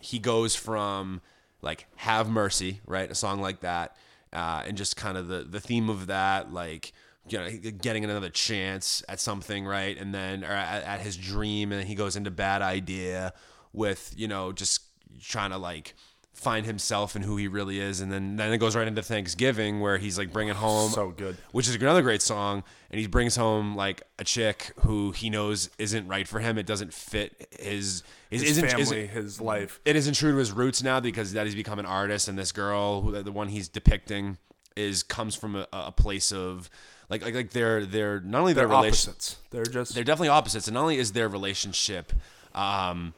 he 0.00 0.18
goes 0.18 0.54
from 0.54 1.20
like 1.62 1.86
have 1.96 2.28
mercy 2.28 2.80
right 2.86 3.10
a 3.10 3.14
song 3.14 3.40
like 3.40 3.60
that 3.60 3.96
uh, 4.34 4.62
and 4.66 4.76
just 4.76 4.96
kind 4.96 5.16
of 5.16 5.28
the 5.28 5.44
the 5.44 5.60
theme 5.60 5.88
of 5.88 6.06
that 6.06 6.52
like 6.52 6.92
you 7.28 7.38
know 7.38 7.48
getting 7.80 8.04
another 8.04 8.30
chance 8.30 9.02
at 9.08 9.20
something 9.20 9.64
right? 9.66 9.96
And 9.96 10.14
then 10.14 10.44
or 10.44 10.52
at, 10.52 10.82
at 10.84 11.00
his 11.00 11.16
dream 11.16 11.72
and 11.72 11.86
he 11.86 11.94
goes 11.94 12.16
into 12.16 12.30
bad 12.30 12.62
idea 12.62 13.32
with 13.72 14.12
you 14.16 14.28
know 14.28 14.52
just 14.52 14.82
trying 15.20 15.50
to 15.50 15.58
like 15.58 15.94
find 16.34 16.66
himself 16.66 17.14
and 17.14 17.24
who 17.24 17.36
he 17.36 17.48
really 17.48 17.78
is 17.80 18.00
and 18.00 18.12
then 18.12 18.36
then 18.36 18.52
it 18.52 18.58
goes 18.58 18.74
right 18.76 18.86
into 18.88 19.00
thanksgiving 19.02 19.80
where 19.80 19.96
he's 19.98 20.18
like 20.18 20.32
bringing 20.32 20.54
home 20.54 20.90
So 20.90 21.10
good. 21.12 21.36
which 21.52 21.68
is 21.68 21.76
another 21.76 22.02
great 22.02 22.20
song 22.20 22.64
and 22.90 23.00
he 23.00 23.06
brings 23.06 23.36
home 23.36 23.76
like 23.76 24.02
a 24.18 24.24
chick 24.24 24.72
who 24.80 25.12
he 25.12 25.30
knows 25.30 25.70
isn't 25.78 26.06
right 26.08 26.26
for 26.28 26.40
him 26.40 26.58
it 26.58 26.66
doesn't 26.66 26.92
fit 26.92 27.48
his 27.58 28.02
his, 28.30 28.42
his 28.42 28.50
isn't, 28.58 28.68
family, 28.68 28.82
isn't 28.82 29.08
his 29.10 29.40
life. 29.40 29.80
it 29.84 29.94
isn't 29.96 30.14
true 30.14 30.32
to 30.32 30.38
his 30.38 30.50
roots 30.52 30.82
now 30.82 30.98
because 31.00 31.32
that 31.32 31.46
he's 31.46 31.54
become 31.54 31.78
an 31.78 31.86
artist 31.86 32.26
and 32.28 32.36
this 32.36 32.52
girl 32.52 33.00
who 33.00 33.22
the 33.22 33.32
one 33.32 33.48
he's 33.48 33.68
depicting 33.68 34.36
is 34.76 35.02
comes 35.04 35.34
from 35.36 35.54
a, 35.54 35.66
a 35.72 35.92
place 35.92 36.32
of 36.32 36.68
like 37.08 37.22
like 37.24 37.34
like 37.34 37.50
they're 37.50 37.86
they're 37.86 38.18
not 38.20 38.40
only 38.40 38.52
their 38.52 38.66
They're 38.66 38.76
relation 38.76 39.10
opposites. 39.12 39.36
They're 39.50 39.64
just 39.64 39.94
they're 39.94 40.02
definitely 40.04 40.28
opposites 40.30 40.66
and 40.66 40.74
not 40.74 40.82
only 40.82 40.98
is 40.98 41.12
their 41.12 41.28
relationship 41.28 42.12
um 42.56 43.14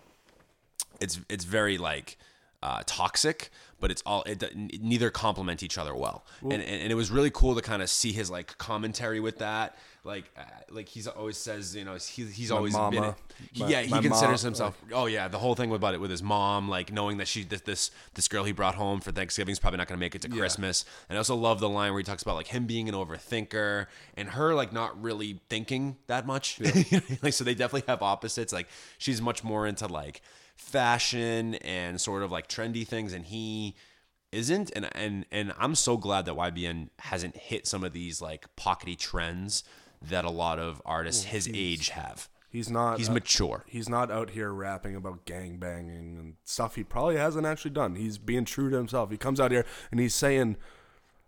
it's 1.01 1.19
it's 1.29 1.45
very 1.45 1.79
like 1.79 2.19
uh, 2.63 2.83
toxic 2.87 3.51
but 3.81 3.91
it's 3.91 4.03
all 4.07 4.23
it, 4.23 4.43
it 4.43 4.83
neither 4.83 5.11
complement 5.11 5.63
each 5.63 5.77
other 5.77 5.95
well, 5.95 6.25
and, 6.43 6.53
and 6.55 6.63
and 6.63 6.91
it 6.91 6.95
was 6.95 7.11
really 7.11 7.31
cool 7.31 7.55
to 7.55 7.61
kind 7.61 7.83
of 7.83 7.91
see 7.91 8.13
his 8.13 8.31
like 8.31 8.57
commentary 8.59 9.21
with 9.21 9.39
that. 9.39 9.77
Like 10.03 10.31
uh, 10.37 10.43
like 10.71 10.89
he's 10.89 11.07
always 11.09 11.37
says 11.37 11.75
you 11.75 11.85
know 11.85 11.95
he, 11.97 12.25
he's 12.27 12.51
always 12.51 12.73
been 12.73 12.81
mama, 12.81 13.17
he- 13.53 13.65
my- 13.65 13.69
yeah 13.69 13.83
he 13.83 13.91
considers 13.91 14.45
mom, 14.45 14.49
himself 14.49 14.79
oh 14.93 15.07
yeah 15.07 15.27
the 15.27 15.39
whole 15.39 15.57
thing 15.57 15.73
about 15.73 15.95
it 15.95 16.01
with 16.01 16.13
his 16.13 16.23
mom 16.23 16.69
like 16.69 16.93
knowing 16.93 17.17
that 17.17 17.27
she 17.27 17.43
this 17.43 17.63
this, 17.63 17.91
this 18.15 18.29
girl 18.29 18.45
he 18.45 18.53
brought 18.53 18.77
home 18.77 19.01
for 19.01 19.11
Thanksgiving 19.11 19.51
is 19.51 19.59
probably 19.59 19.79
not 19.79 19.89
going 19.89 19.99
to 19.99 20.01
make 20.01 20.15
it 20.15 20.23
to 20.23 20.29
Christmas. 20.29 20.85
And 21.09 21.17
I 21.17 21.19
also 21.19 21.35
love 21.35 21.59
the 21.59 21.69
line 21.69 21.93
where 21.93 21.99
he 21.99 22.05
talks 22.05 22.23
about 22.23 22.37
like 22.37 22.47
him 22.47 22.67
being 22.67 22.89
an 22.89 22.95
overthinker 22.95 23.87
and 24.17 24.31
her 24.31 24.55
like 24.55 24.73
not 24.73 25.01
really 25.03 25.41
thinking 25.49 25.97
that 26.07 26.27
much. 26.27 26.61
Like 27.23 27.33
so 27.33 27.45
they 27.45 27.55
definitely 27.55 27.85
have 27.89 28.03
opposites. 28.03 28.53
Like 28.53 28.69
she's 28.99 29.21
much 29.21 29.43
more 29.43 29.67
into 29.67 29.87
like 29.87 30.23
fashion 30.57 31.55
and 31.57 32.01
sort 32.01 32.23
of 32.23 32.33
like 32.33 32.49
trendy 32.49 32.87
things 32.87 33.13
and 33.13 33.27
he 33.27 33.75
isn't 34.33 34.71
and 34.75 34.89
and 34.95 35.25
and 35.31 35.53
I'm 35.59 35.75
so 35.75 35.97
glad 35.97 36.25
that 36.27 36.35
YBN 36.35 36.89
hasn't 36.99 37.37
hit 37.37 37.67
some 37.67 37.85
of 37.85 37.93
these 37.93 38.21
like 38.21 38.47
pockety 38.57 38.99
trends 38.99 39.63
that 40.03 40.25
a 40.25 40.31
lot 40.31 40.59
of 40.59 40.83
artists 40.85 41.25
his 41.25 41.49
age 41.53 41.91
have. 41.91 42.29
he's 42.51 42.71
not 42.71 42.99
He's 42.99 43.11
mature. 43.11 43.65
He's 43.67 43.89
not 43.89 44.11
out 44.11 44.31
here 44.31 44.53
rapping 44.53 44.97
about 44.97 45.25
gang 45.25 45.59
banging 45.59 46.17
and 46.19 46.35
stuff 46.45 46.75
he 46.75 46.85
probably 46.85 47.17
hasn't 47.17 47.47
actually 47.47 47.71
done. 47.71 47.95
He's 47.95 48.19
being 48.19 48.45
true 48.45 48.71
to 48.71 48.77
himself. 48.77 49.11
He 49.11 49.17
comes 49.17 49.41
out 49.41 49.53
here 49.53 49.65
and 49.91 50.01
he's 50.01 50.15
saying, 50.15 50.57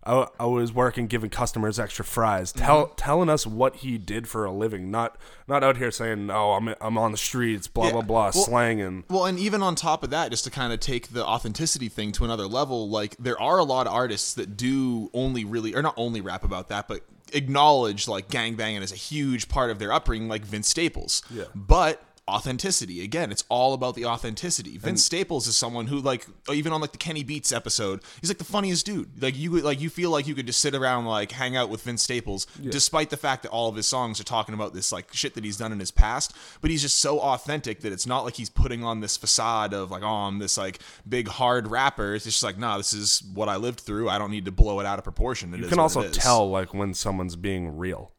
I, 0.08 0.26
I 0.40 0.46
was 0.46 0.72
working 0.72 1.06
giving 1.06 1.28
customers 1.28 1.78
extra 1.78 2.04
fries, 2.04 2.50
tell, 2.50 2.86
mm-hmm. 2.86 2.94
telling 2.96 3.28
us 3.28 3.46
what 3.46 3.76
he 3.76 3.98
did 3.98 4.26
for 4.26 4.46
a 4.46 4.50
living. 4.50 4.90
Not 4.90 5.18
not 5.46 5.62
out 5.62 5.76
here 5.76 5.90
saying, 5.90 6.30
oh, 6.30 6.52
I'm, 6.52 6.74
I'm 6.80 6.96
on 6.96 7.12
the 7.12 7.18
streets, 7.18 7.68
blah, 7.68 7.86
Yeah. 7.86 7.92
blah, 7.92 8.02
blah, 8.02 8.22
Well- 8.24 8.32
slanging. 8.32 9.04
Well, 9.10 9.26
and 9.26 9.38
even 9.38 9.62
on 9.62 9.74
top 9.74 10.02
of 10.02 10.10
that, 10.10 10.30
just 10.30 10.44
to 10.44 10.50
kind 10.50 10.72
of 10.72 10.80
take 10.80 11.08
the 11.08 11.24
authenticity 11.24 11.88
thing 11.88 12.12
to 12.12 12.24
another 12.24 12.46
level, 12.46 12.88
like 12.88 13.16
there 13.18 13.40
are 13.40 13.58
a 13.58 13.64
lot 13.64 13.86
of 13.86 13.92
artists 13.92 14.34
that 14.34 14.56
do 14.56 15.10
only 15.12 15.44
really, 15.44 15.74
or 15.74 15.82
not 15.82 15.94
only 15.96 16.20
rap 16.20 16.42
about 16.44 16.68
that, 16.68 16.88
but 16.88 17.02
acknowledge 17.34 18.08
like 18.08 18.28
gangbanging 18.28 18.82
as 18.82 18.92
a 18.92 18.96
huge 18.96 19.48
part 19.48 19.70
of 19.70 19.78
their 19.78 19.92
upbringing, 19.92 20.28
like 20.28 20.42
Vince 20.42 20.68
Staples. 20.68 21.22
Yeah. 21.30 21.44
But 21.54 22.02
authenticity. 22.28 23.02
Again, 23.02 23.30
it's 23.32 23.44
all 23.48 23.74
about 23.74 23.94
the 23.94 24.04
authenticity. 24.04 24.78
Vince 24.78 25.02
Staples 25.02 25.46
is 25.46 25.56
someone 25.56 25.86
who 25.86 25.98
like 25.98 26.26
even 26.52 26.72
on 26.72 26.80
like 26.80 26.92
the 26.92 26.98
Kenny 26.98 27.24
Beats 27.24 27.50
episode, 27.52 28.00
he's 28.20 28.30
like 28.30 28.38
the 28.38 28.44
funniest 28.44 28.86
dude. 28.86 29.20
Like 29.22 29.36
you 29.36 29.58
like 29.60 29.80
you 29.80 29.90
feel 29.90 30.10
like 30.10 30.26
you 30.26 30.34
could 30.34 30.46
just 30.46 30.60
sit 30.60 30.74
around 30.74 31.06
like 31.06 31.32
hang 31.32 31.56
out 31.56 31.70
with 31.70 31.82
Vince 31.82 32.02
Staples 32.02 32.46
despite 32.62 33.10
the 33.10 33.16
fact 33.16 33.42
that 33.42 33.48
all 33.50 33.68
of 33.68 33.76
his 33.76 33.86
songs 33.86 34.20
are 34.20 34.24
talking 34.24 34.54
about 34.54 34.74
this 34.74 34.92
like 34.92 35.12
shit 35.12 35.34
that 35.34 35.44
he's 35.44 35.56
done 35.56 35.72
in 35.72 35.80
his 35.80 35.90
past, 35.90 36.34
but 36.60 36.70
he's 36.70 36.82
just 36.82 36.98
so 36.98 37.18
authentic 37.20 37.80
that 37.80 37.92
it's 37.92 38.06
not 38.06 38.24
like 38.24 38.34
he's 38.34 38.50
putting 38.50 38.84
on 38.84 39.00
this 39.00 39.16
facade 39.16 39.72
of 39.74 39.90
like 39.90 40.02
oh, 40.02 40.06
I'm 40.06 40.38
this 40.38 40.56
like 40.58 40.78
big 41.08 41.28
hard 41.28 41.68
rapper. 41.68 42.14
It's 42.14 42.24
just 42.24 42.42
like, 42.42 42.58
nah, 42.58 42.76
this 42.76 42.92
is 42.92 43.22
what 43.34 43.48
I 43.48 43.56
lived 43.56 43.80
through. 43.80 44.08
I 44.08 44.18
don't 44.18 44.30
need 44.30 44.44
to 44.44 44.52
blow 44.52 44.80
it 44.80 44.86
out 44.86 44.98
of 44.98 45.04
proportion. 45.04 45.52
It 45.54 45.58
You 45.58 45.64
is 45.64 45.70
can 45.70 45.78
also 45.78 46.08
tell 46.10 46.48
like 46.50 46.74
when 46.74 46.94
someone's 46.94 47.36
being 47.36 47.76
real. 47.76 48.12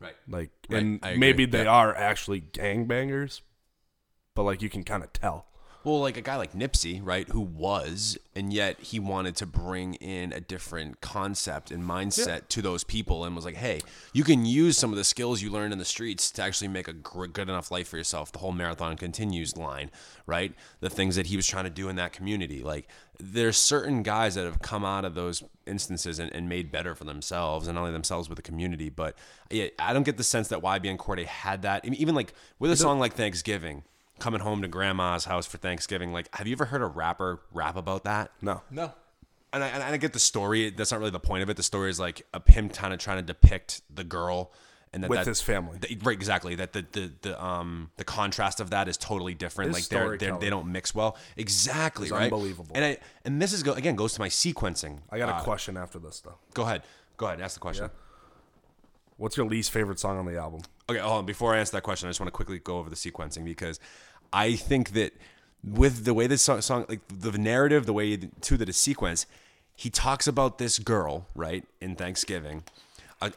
Right. 0.00 0.14
Like 0.28 0.50
Right, 0.68 0.82
and 0.82 1.00
maybe 1.18 1.44
they 1.44 1.64
Yeah. 1.64 1.70
are 1.70 1.94
actually 1.94 2.40
gangbangers, 2.40 3.40
but 4.34 4.42
like 4.44 4.62
you 4.62 4.68
can 4.68 4.82
kind 4.82 5.02
of 5.02 5.12
tell. 5.12 5.46
Well, 5.84 6.00
like 6.00 6.16
a 6.16 6.20
guy 6.20 6.36
like 6.36 6.52
Nipsey, 6.52 7.00
right, 7.02 7.28
who 7.28 7.40
was, 7.40 8.16
and 8.36 8.52
yet 8.52 8.78
he 8.78 9.00
wanted 9.00 9.34
to 9.36 9.46
bring 9.46 9.94
in 9.94 10.32
a 10.32 10.40
different 10.40 11.00
concept 11.00 11.72
and 11.72 11.82
mindset 11.82 12.46
to 12.50 12.62
those 12.62 12.84
people 12.84 13.24
and 13.24 13.34
was 13.34 13.44
like, 13.44 13.56
hey, 13.56 13.80
you 14.12 14.22
can 14.22 14.44
use 14.44 14.78
some 14.78 14.92
of 14.92 14.96
the 14.96 15.02
skills 15.02 15.42
you 15.42 15.50
learned 15.50 15.72
in 15.72 15.80
the 15.80 15.84
streets 15.84 16.30
to 16.32 16.42
actually 16.42 16.68
make 16.68 16.86
a 16.86 16.92
good 16.92 17.48
enough 17.48 17.72
life 17.72 17.88
for 17.88 17.96
yourself. 17.96 18.30
The 18.30 18.38
whole 18.38 18.52
marathon 18.52 18.96
continues 18.96 19.56
line, 19.56 19.90
right? 20.24 20.54
The 20.78 20.90
things 20.90 21.16
that 21.16 21.26
he 21.26 21.34
was 21.34 21.48
trying 21.48 21.64
to 21.64 21.70
do 21.70 21.88
in 21.88 21.96
that 21.96 22.12
community. 22.12 22.62
Like, 22.62 22.86
there's 23.18 23.56
certain 23.56 24.04
guys 24.04 24.36
that 24.36 24.44
have 24.44 24.62
come 24.62 24.84
out 24.84 25.04
of 25.04 25.16
those 25.16 25.42
instances 25.66 26.20
and, 26.20 26.32
and 26.32 26.48
made 26.48 26.70
better 26.70 26.94
for 26.94 27.04
themselves 27.04 27.66
and 27.66 27.74
not 27.74 27.80
only 27.80 27.92
themselves 27.92 28.28
but 28.28 28.36
the 28.36 28.42
community. 28.42 28.88
But 28.88 29.16
yeah, 29.50 29.66
I 29.80 29.92
don't 29.92 30.04
get 30.04 30.16
the 30.16 30.24
sense 30.24 30.46
that 30.48 30.60
YB 30.60 30.88
and 30.88 30.98
Cordae 30.98 31.26
had 31.26 31.62
that. 31.62 31.84
Even 31.84 32.14
like 32.14 32.34
with 32.60 32.70
a 32.70 32.76
song 32.76 33.00
like 33.00 33.14
Thanksgiving 33.14 33.82
coming 34.22 34.40
home 34.40 34.62
to 34.62 34.68
grandma's 34.68 35.24
house 35.24 35.46
for 35.46 35.58
Thanksgiving. 35.58 36.12
Like, 36.12 36.34
have 36.36 36.46
you 36.46 36.52
ever 36.52 36.66
heard 36.66 36.80
a 36.80 36.86
rapper 36.86 37.40
rap 37.52 37.76
about 37.76 38.04
that? 38.04 38.30
No. 38.40 38.62
No. 38.70 38.92
And 39.52 39.62
I, 39.64 39.68
and 39.68 39.82
I 39.82 39.96
get 39.98 40.12
the 40.12 40.18
story. 40.18 40.70
That's 40.70 40.92
not 40.92 41.00
really 41.00 41.10
the 41.10 41.20
point 41.20 41.42
of 41.42 41.50
it. 41.50 41.56
The 41.56 41.62
story 41.62 41.90
is 41.90 41.98
like 42.00 42.24
of 42.32 42.46
him 42.46 42.68
kind 42.68 42.94
of 42.94 43.00
trying 43.00 43.18
to 43.18 43.22
depict 43.22 43.82
the 43.94 44.04
girl 44.04 44.52
and 44.94 45.02
that 45.02 45.10
With 45.10 45.18
that- 45.20 45.26
his 45.26 45.40
family. 45.40 45.76
that- 45.78 46.04
right, 46.06 46.12
exactly. 46.14 46.54
That 46.54 46.72
the, 46.72 46.86
the 46.92 47.12
the 47.22 47.44
um 47.44 47.90
the 47.96 48.04
contrast 48.04 48.60
of 48.60 48.70
that 48.70 48.88
is 48.88 48.96
totally 48.96 49.34
different. 49.34 49.74
His 49.74 49.82
like 49.82 49.88
they're, 49.88 50.16
they're 50.16 50.38
they 50.38 50.50
don't 50.50 50.70
mix 50.70 50.94
well. 50.94 51.16
Exactly, 51.36 52.04
It's 52.06 52.12
right? 52.12 52.24
unbelievable. 52.24 52.70
And 52.74 52.84
I 52.84 52.98
and 53.24 53.40
this 53.42 53.52
is 53.52 53.62
go, 53.62 53.72
again 53.72 53.96
goes 53.96 54.14
to 54.14 54.20
my 54.20 54.28
sequencing. 54.28 55.00
I 55.10 55.18
got 55.18 55.28
a 55.28 55.34
Uh, 55.36 55.42
question 55.42 55.76
after 55.76 55.98
this 55.98 56.20
though. 56.20 56.36
Go 56.54 56.62
ahead. 56.62 56.82
Go 57.16 57.26
ahead. 57.26 57.40
Ask 57.40 57.54
the 57.54 57.60
question. 57.60 57.90
What's 59.18 59.36
your 59.36 59.46
least 59.46 59.70
favorite 59.70 59.98
song 60.00 60.18
on 60.18 60.26
the 60.26 60.36
album? 60.38 60.62
Okay, 60.90 60.98
hold 60.98 61.18
on. 61.18 61.26
Before 61.26 61.54
I 61.54 61.58
answer 61.58 61.72
that 61.72 61.82
question, 61.82 62.08
I 62.08 62.10
just 62.10 62.20
want 62.20 62.28
to 62.28 62.32
quickly 62.32 62.58
go 62.58 62.78
over 62.78 62.90
the 62.90 62.96
sequencing 62.96 63.44
because 63.44 63.78
I 64.32 64.54
think 64.56 64.92
that 64.92 65.12
with 65.64 66.04
the 66.04 66.14
way 66.14 66.26
this 66.26 66.42
song, 66.42 66.60
song 66.60 66.86
like 66.88 67.00
the 67.08 67.36
narrative, 67.38 67.86
the 67.86 67.92
way 67.92 68.16
to 68.16 68.56
that 68.56 68.68
is 68.68 68.76
sequenced, 68.76 69.26
he 69.74 69.90
talks 69.90 70.26
about 70.26 70.58
this 70.58 70.78
girl, 70.78 71.26
right, 71.34 71.64
in 71.80 71.96
Thanksgiving, 71.96 72.64
a, 73.20 73.32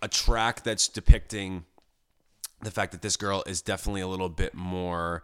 a 0.00 0.08
track 0.08 0.62
that's 0.62 0.88
depicting 0.88 1.64
the 2.60 2.70
fact 2.70 2.92
that 2.92 3.02
this 3.02 3.16
girl 3.16 3.42
is 3.46 3.62
definitely 3.62 4.00
a 4.00 4.06
little 4.06 4.28
bit 4.28 4.54
more 4.54 5.22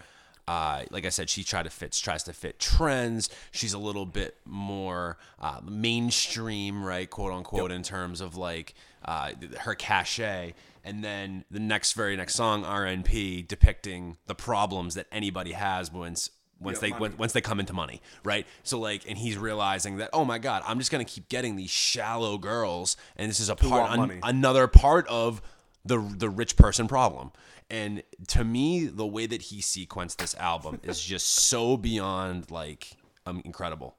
uh, 0.49 0.83
like 0.91 1.05
I 1.05 1.11
said, 1.11 1.29
she 1.29 1.45
tried 1.45 1.65
to 1.65 1.71
fit 1.71 1.93
tries 1.93 2.23
to 2.23 2.33
fit 2.33 2.59
trends. 2.59 3.29
She's 3.51 3.75
a 3.75 3.79
little 3.79 4.07
bit 4.07 4.35
more 4.47 5.19
uh, 5.39 5.61
mainstream, 5.63 6.83
right, 6.83 7.09
quote 7.09 7.35
unquote, 7.35 7.71
in 7.71 7.83
terms 7.83 8.23
of 8.23 8.35
like 8.35 8.73
uh, 9.05 9.33
her 9.61 9.75
cachet. 9.75 10.55
And 10.85 11.03
then 11.03 11.45
the 11.51 11.61
next 11.61 11.93
very 11.93 12.17
next 12.17 12.35
song, 12.35 12.65
RNP, 12.65 13.47
depicting 13.47 14.17
the 14.27 14.35
problems 14.35 14.95
that 14.95 15.07
anybody 15.13 15.53
has 15.53 15.93
once 15.93 16.31
once 16.61 16.81
they 16.81 16.91
when, 16.91 17.17
once 17.17 17.33
they 17.33 17.41
come 17.41 17.61
into 17.61 17.73
money, 17.73 18.03
right? 18.25 18.47
So 18.63 18.79
like, 18.81 19.09
and 19.09 19.17
he's 19.17 19.37
realizing 19.37 19.99
that 19.99 20.11
oh 20.13 20.25
my 20.25 20.39
god, 20.39 20.63
I'm 20.67 20.79
just 20.79 20.91
gonna 20.91 21.05
keep 21.05 21.29
getting 21.29 21.57
these 21.57 21.71
shallow 21.71 22.39
girls, 22.39 22.97
and 23.17 23.29
this 23.29 23.41
is 23.41 23.49
a 23.49 23.57
part 23.57 23.99
an- 23.99 24.21
another 24.23 24.67
part 24.67 25.07
of 25.09 25.41
the 25.85 25.99
the 25.99 26.29
rich 26.29 26.57
person 26.57 26.89
problem. 26.89 27.33
And 27.71 28.03
to 28.29 28.45
me, 28.45 28.87
the 28.87 29.07
way 29.07 29.27
that 29.27 29.43
he 29.43 29.61
sequenced 29.61 30.17
this 30.17 30.35
album 30.37 30.81
is 30.85 31.01
just 31.01 31.27
so 31.27 31.77
beyond 31.77 32.51
like 32.51 32.97
um, 33.27 33.43
incredible. 33.45 33.97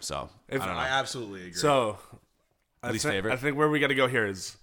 So 0.00 0.28
I 0.50 0.56
don't 0.56 0.66
know. 0.66 0.74
I 0.74 0.88
absolutely 0.88 1.40
agree. 1.40 1.54
So, 1.54 1.98
I 2.82 2.90
Least 2.90 3.06
favorite? 3.06 3.32
I 3.32 3.36
think 3.36 3.56
where 3.56 3.70
we 3.70 3.80
got 3.80 3.86
to 3.86 3.94
go 3.94 4.06
here 4.06 4.26
is, 4.26 4.56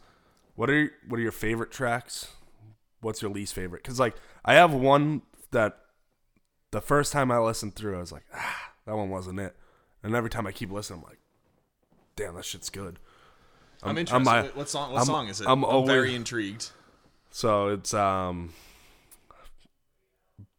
what 0.62 0.70
are 0.70 0.76
your, 0.76 0.90
what 1.08 1.18
are 1.20 1.24
your 1.24 1.32
favorite 1.32 1.72
tracks? 1.72 2.28
What's 3.00 3.20
your 3.20 3.32
least 3.32 3.56
favorite? 3.56 3.82
Because 3.82 4.00
like 4.00 4.14
I 4.46 4.54
have 4.54 4.72
one 4.72 5.24
that 5.50 5.76
the 6.70 6.80
first 6.82 7.12
time 7.12 7.32
I 7.32 7.40
listened 7.40 7.74
through, 7.74 7.98
I 7.98 8.00
was 8.00 8.12
like, 8.12 8.26
ah, 8.36 8.72
that 8.86 8.96
one 8.96 9.10
wasn't 9.10 9.40
it. 9.40 9.56
And 10.04 10.14
every 10.14 10.30
time 10.30 10.46
I 10.46 10.52
keep 10.52 10.70
listening, 10.72 11.00
I'm 11.00 11.10
like, 11.10 11.18
damn, 12.16 12.36
that 12.36 12.46
shit's 12.46 12.70
good. 12.70 13.00
I'm, 13.82 13.98
interested. 13.98 14.24
my- 14.24 14.44
what 14.50 14.70
song? 14.70 14.92
What 14.92 14.98
I'm- 15.00 15.06
song 15.08 15.28
is 15.30 15.42
it? 15.42 15.46
I'm 15.48 15.64
I'm, 15.64 15.66
always- 15.66 15.90
very 15.90 16.14
intrigued. 16.14 16.70
So 17.32 17.70
it's 17.70 17.96
um 17.96 18.54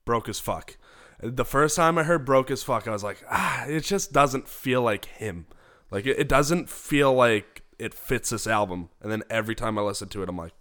broke 0.05 0.29
as 0.29 0.41
fuck. 0.41 0.79
The 1.21 1.45
first 1.45 1.77
time 1.77 1.97
I 1.97 2.03
heard 2.03 2.25
broke 2.25 2.51
as 2.51 2.65
fuck, 2.65 2.89
I 2.89 2.91
was 2.91 3.05
like, 3.05 3.23
ah, 3.31 3.67
it 3.67 3.85
just 3.85 4.13
doesn't 4.13 4.49
feel 4.49 4.83
like 4.83 5.05
him. 5.05 5.47
Like 5.93 6.07
it, 6.07 6.19
it 6.19 6.29
doesn't 6.29 6.69
feel 6.69 7.15
like 7.15 7.52
it 7.83 7.93
fits 7.95 8.31
this 8.31 8.47
album. 8.47 8.91
And 9.01 9.11
then 9.11 9.23
every 9.29 9.55
time 9.55 9.79
I 9.79 9.83
listen 9.83 10.09
to 10.11 10.23
it, 10.23 10.29
I'm 10.29 10.37
like, 10.37 10.53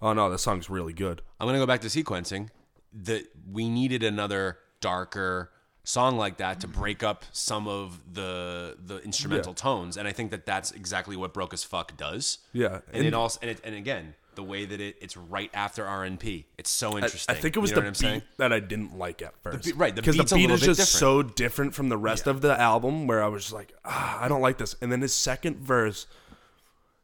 oh 0.00 0.12
no, 0.12 0.30
this 0.30 0.42
song's 0.42 0.70
really 0.70 0.94
good. 0.94 1.22
I'm 1.38 1.46
gonna 1.46 1.58
go 1.58 1.66
back 1.66 1.82
to 1.82 1.88
sequencing. 1.88 2.48
That 2.92 3.26
we 3.48 3.68
needed 3.68 4.02
another 4.02 4.58
darker 4.80 5.52
song 5.84 6.16
like 6.16 6.38
that 6.38 6.60
to 6.60 6.68
break 6.68 7.02
up 7.02 7.24
some 7.30 7.68
of 7.68 8.00
the 8.12 8.76
the 8.82 8.98
instrumental 9.02 9.54
tones, 9.54 9.96
and 9.96 10.08
I 10.08 10.12
think 10.12 10.30
that 10.32 10.46
that's 10.46 10.72
exactly 10.72 11.16
what 11.16 11.32
Broke 11.32 11.54
as 11.54 11.62
Fuck 11.62 11.96
does. 11.96 12.38
Yeah, 12.52 12.80
and, 12.92 13.06
it 13.06 13.14
also 13.14 13.38
and, 13.42 13.50
it, 13.50 13.60
and 13.62 13.74
again 13.76 14.14
the 14.34 14.42
way 14.42 14.64
that 14.64 14.80
it, 14.80 14.96
it's 15.00 15.16
right 15.16 15.50
after 15.52 15.84
RNP. 15.84 16.44
It's 16.56 16.70
so 16.70 16.96
interesting. 16.96 17.34
I 17.34 17.38
think 17.38 17.56
it 17.56 17.58
was 17.58 17.70
You 17.70 17.76
know 17.76 17.82
the 17.82 17.90
beat 17.90 17.96
saying? 17.96 18.22
that 18.38 18.52
I 18.52 18.60
didn't 18.60 18.96
like 18.96 19.22
at 19.22 19.34
first. 19.42 19.64
beat- 19.64 19.76
right, 19.76 19.94
because 19.94 20.16
the 20.16 20.22
a 20.22 20.38
beat 20.38 20.50
is 20.50 20.60
just 20.60 20.80
different. 20.80 20.88
so 20.88 21.22
different 21.22 21.74
from 21.74 21.88
the 21.88 21.98
rest 21.98 22.26
of 22.26 22.40
the 22.40 22.58
album. 22.58 23.06
Where 23.06 23.22
I 23.22 23.28
was 23.28 23.42
just 23.44 23.54
like, 23.54 23.72
ah, 23.84 24.18
I 24.22 24.28
don't 24.28 24.40
like 24.40 24.58
this. 24.58 24.76
And 24.80 24.90
then 24.90 25.00
his 25.02 25.14
second 25.14 25.58
verse, 25.58 26.06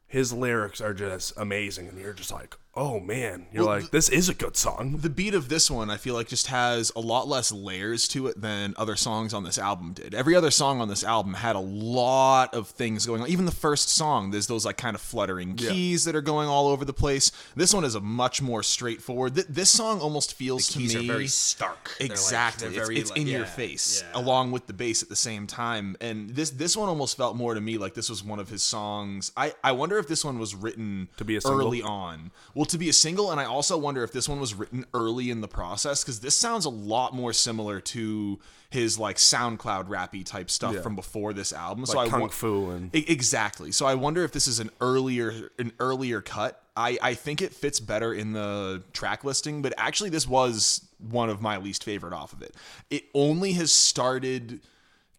his 0.06 0.32
lyrics 0.32 0.80
are 0.80 0.94
just 0.94 1.32
amazing, 1.36 1.88
and 1.88 1.98
you're 1.98 2.12
just 2.12 2.32
like, 2.32 2.56
oh 2.76 3.00
man, 3.00 3.46
you're 3.52 3.64
Well, 3.66 3.80
like, 3.80 3.90
this 3.90 4.08
is 4.10 4.28
a 4.28 4.34
good 4.34 4.56
song. 4.56 4.98
The 5.00 5.08
beat 5.08 5.32
of 5.34 5.48
this 5.48 5.70
one, 5.70 5.88
I 5.90 5.96
feel 5.96 6.14
like, 6.14 6.28
just 6.28 6.48
has 6.48 6.92
a 6.94 7.00
lot 7.00 7.26
less 7.26 7.50
layers 7.50 8.06
to 8.08 8.26
it 8.26 8.38
than 8.40 8.74
other 8.76 8.96
songs 8.96 9.32
on 9.32 9.44
this 9.44 9.56
album 9.58 9.94
did. 9.94 10.14
Every 10.14 10.34
other 10.34 10.50
song 10.50 10.80
on 10.82 10.88
this 10.88 11.02
album 11.02 11.34
had 11.34 11.56
a 11.56 11.60
lot 11.60 12.52
of 12.54 12.68
things 12.68 13.06
going 13.06 13.22
on. 13.22 13.28
Even 13.28 13.46
the 13.46 13.50
first 13.52 13.88
song, 13.88 14.30
there's 14.30 14.46
those 14.46 14.66
like 14.66 14.76
kind 14.76 14.94
of 14.94 15.00
fluttering 15.00 15.54
keys 15.56 16.04
that 16.04 16.14
are 16.14 16.20
going 16.20 16.48
all 16.48 16.68
over 16.68 16.84
the 16.84 16.92
place. 16.92 17.32
This 17.54 17.72
one 17.72 17.84
is 17.84 17.94
a 17.94 18.00
much 18.00 18.42
more 18.42 18.62
straightforward. 18.62 19.34
Th- 19.36 19.46
this 19.46 19.70
song 19.70 20.00
almost 20.00 20.34
feels 20.34 20.68
to 20.68 20.78
keys 20.78 20.94
me 20.94 21.08
are 21.08 21.12
very 21.14 21.26
stark. 21.28 21.94
They're 21.98 22.08
like- 22.08 22.10
Exactly, 22.16 22.68
they're 22.68 22.78
it's, 22.80 22.88
very, 22.88 22.98
it's 23.00 23.10
like- 23.10 23.20
in 23.20 23.26
your 23.26 23.40
yeah, 23.40 23.46
face, 23.46 24.02
yeah. 24.06 24.20
along 24.20 24.50
with 24.52 24.66
the 24.66 24.72
bass 24.74 25.02
at 25.02 25.08
the 25.08 25.16
same 25.16 25.46
time. 25.46 25.96
And 26.02 26.28
this 26.30 26.50
this 26.50 26.76
one 26.76 26.88
almost 26.90 27.16
felt 27.16 27.36
more 27.36 27.54
to 27.54 27.60
me 27.60 27.78
like 27.78 27.94
this 27.94 28.10
was 28.10 28.22
one 28.22 28.38
of 28.38 28.50
his 28.50 28.62
songs. 28.62 29.32
I 29.36 29.54
I 29.64 29.72
wonder 29.72 29.96
if 29.98 30.08
this 30.08 30.24
one 30.26 30.38
was 30.38 30.54
written 30.54 31.08
To 31.16 31.24
be 31.24 31.36
a 31.36 31.40
single? 31.40 31.60
early 31.60 31.80
on. 31.82 32.32
Well, 32.54 32.65
to 32.70 32.78
be 32.78 32.88
a 32.88 32.92
single, 32.92 33.30
and 33.30 33.40
I 33.40 33.44
also 33.44 33.76
wonder 33.78 34.02
if 34.04 34.12
this 34.12 34.28
one 34.28 34.40
was 34.40 34.54
written 34.54 34.84
early 34.94 35.30
in 35.30 35.40
the 35.40 35.48
process 35.48 36.02
because 36.02 36.20
this 36.20 36.36
sounds 36.36 36.64
a 36.64 36.70
lot 36.70 37.14
more 37.14 37.32
similar 37.32 37.80
to 37.80 38.38
his 38.70 38.98
like 38.98 39.16
SoundCloud 39.16 39.88
rappy 39.88 40.24
type 40.24 40.50
stuff 40.50 40.74
Yeah. 40.74 40.80
from 40.82 40.96
before 40.96 41.32
this 41.32 41.52
album. 41.52 41.86
so 41.86 41.96
Like 41.96 42.08
I 42.08 42.10
Kung 42.10 42.20
wa- 42.22 42.28
Fu 42.28 42.70
and 42.70 42.90
Exactly. 42.94 43.72
So 43.72 43.86
I 43.86 43.94
wonder 43.94 44.24
if 44.24 44.32
this 44.32 44.46
is 44.48 44.58
an 44.60 44.70
earlier 44.80 45.50
an 45.58 45.72
earlier 45.78 46.20
cut. 46.20 46.62
I, 46.76 46.98
I 47.00 47.14
think 47.14 47.40
it 47.40 47.54
fits 47.54 47.80
better 47.80 48.12
in 48.12 48.32
the 48.32 48.82
track 48.92 49.24
listing, 49.24 49.62
but 49.62 49.72
actually 49.78 50.10
this 50.10 50.26
was 50.28 50.86
one 50.98 51.30
of 51.30 51.40
my 51.40 51.56
least 51.58 51.84
favorite 51.84 52.12
off 52.12 52.32
of 52.32 52.42
it. 52.42 52.54
It 52.90 53.04
only 53.14 53.52
has 53.52 53.72
started 53.72 54.60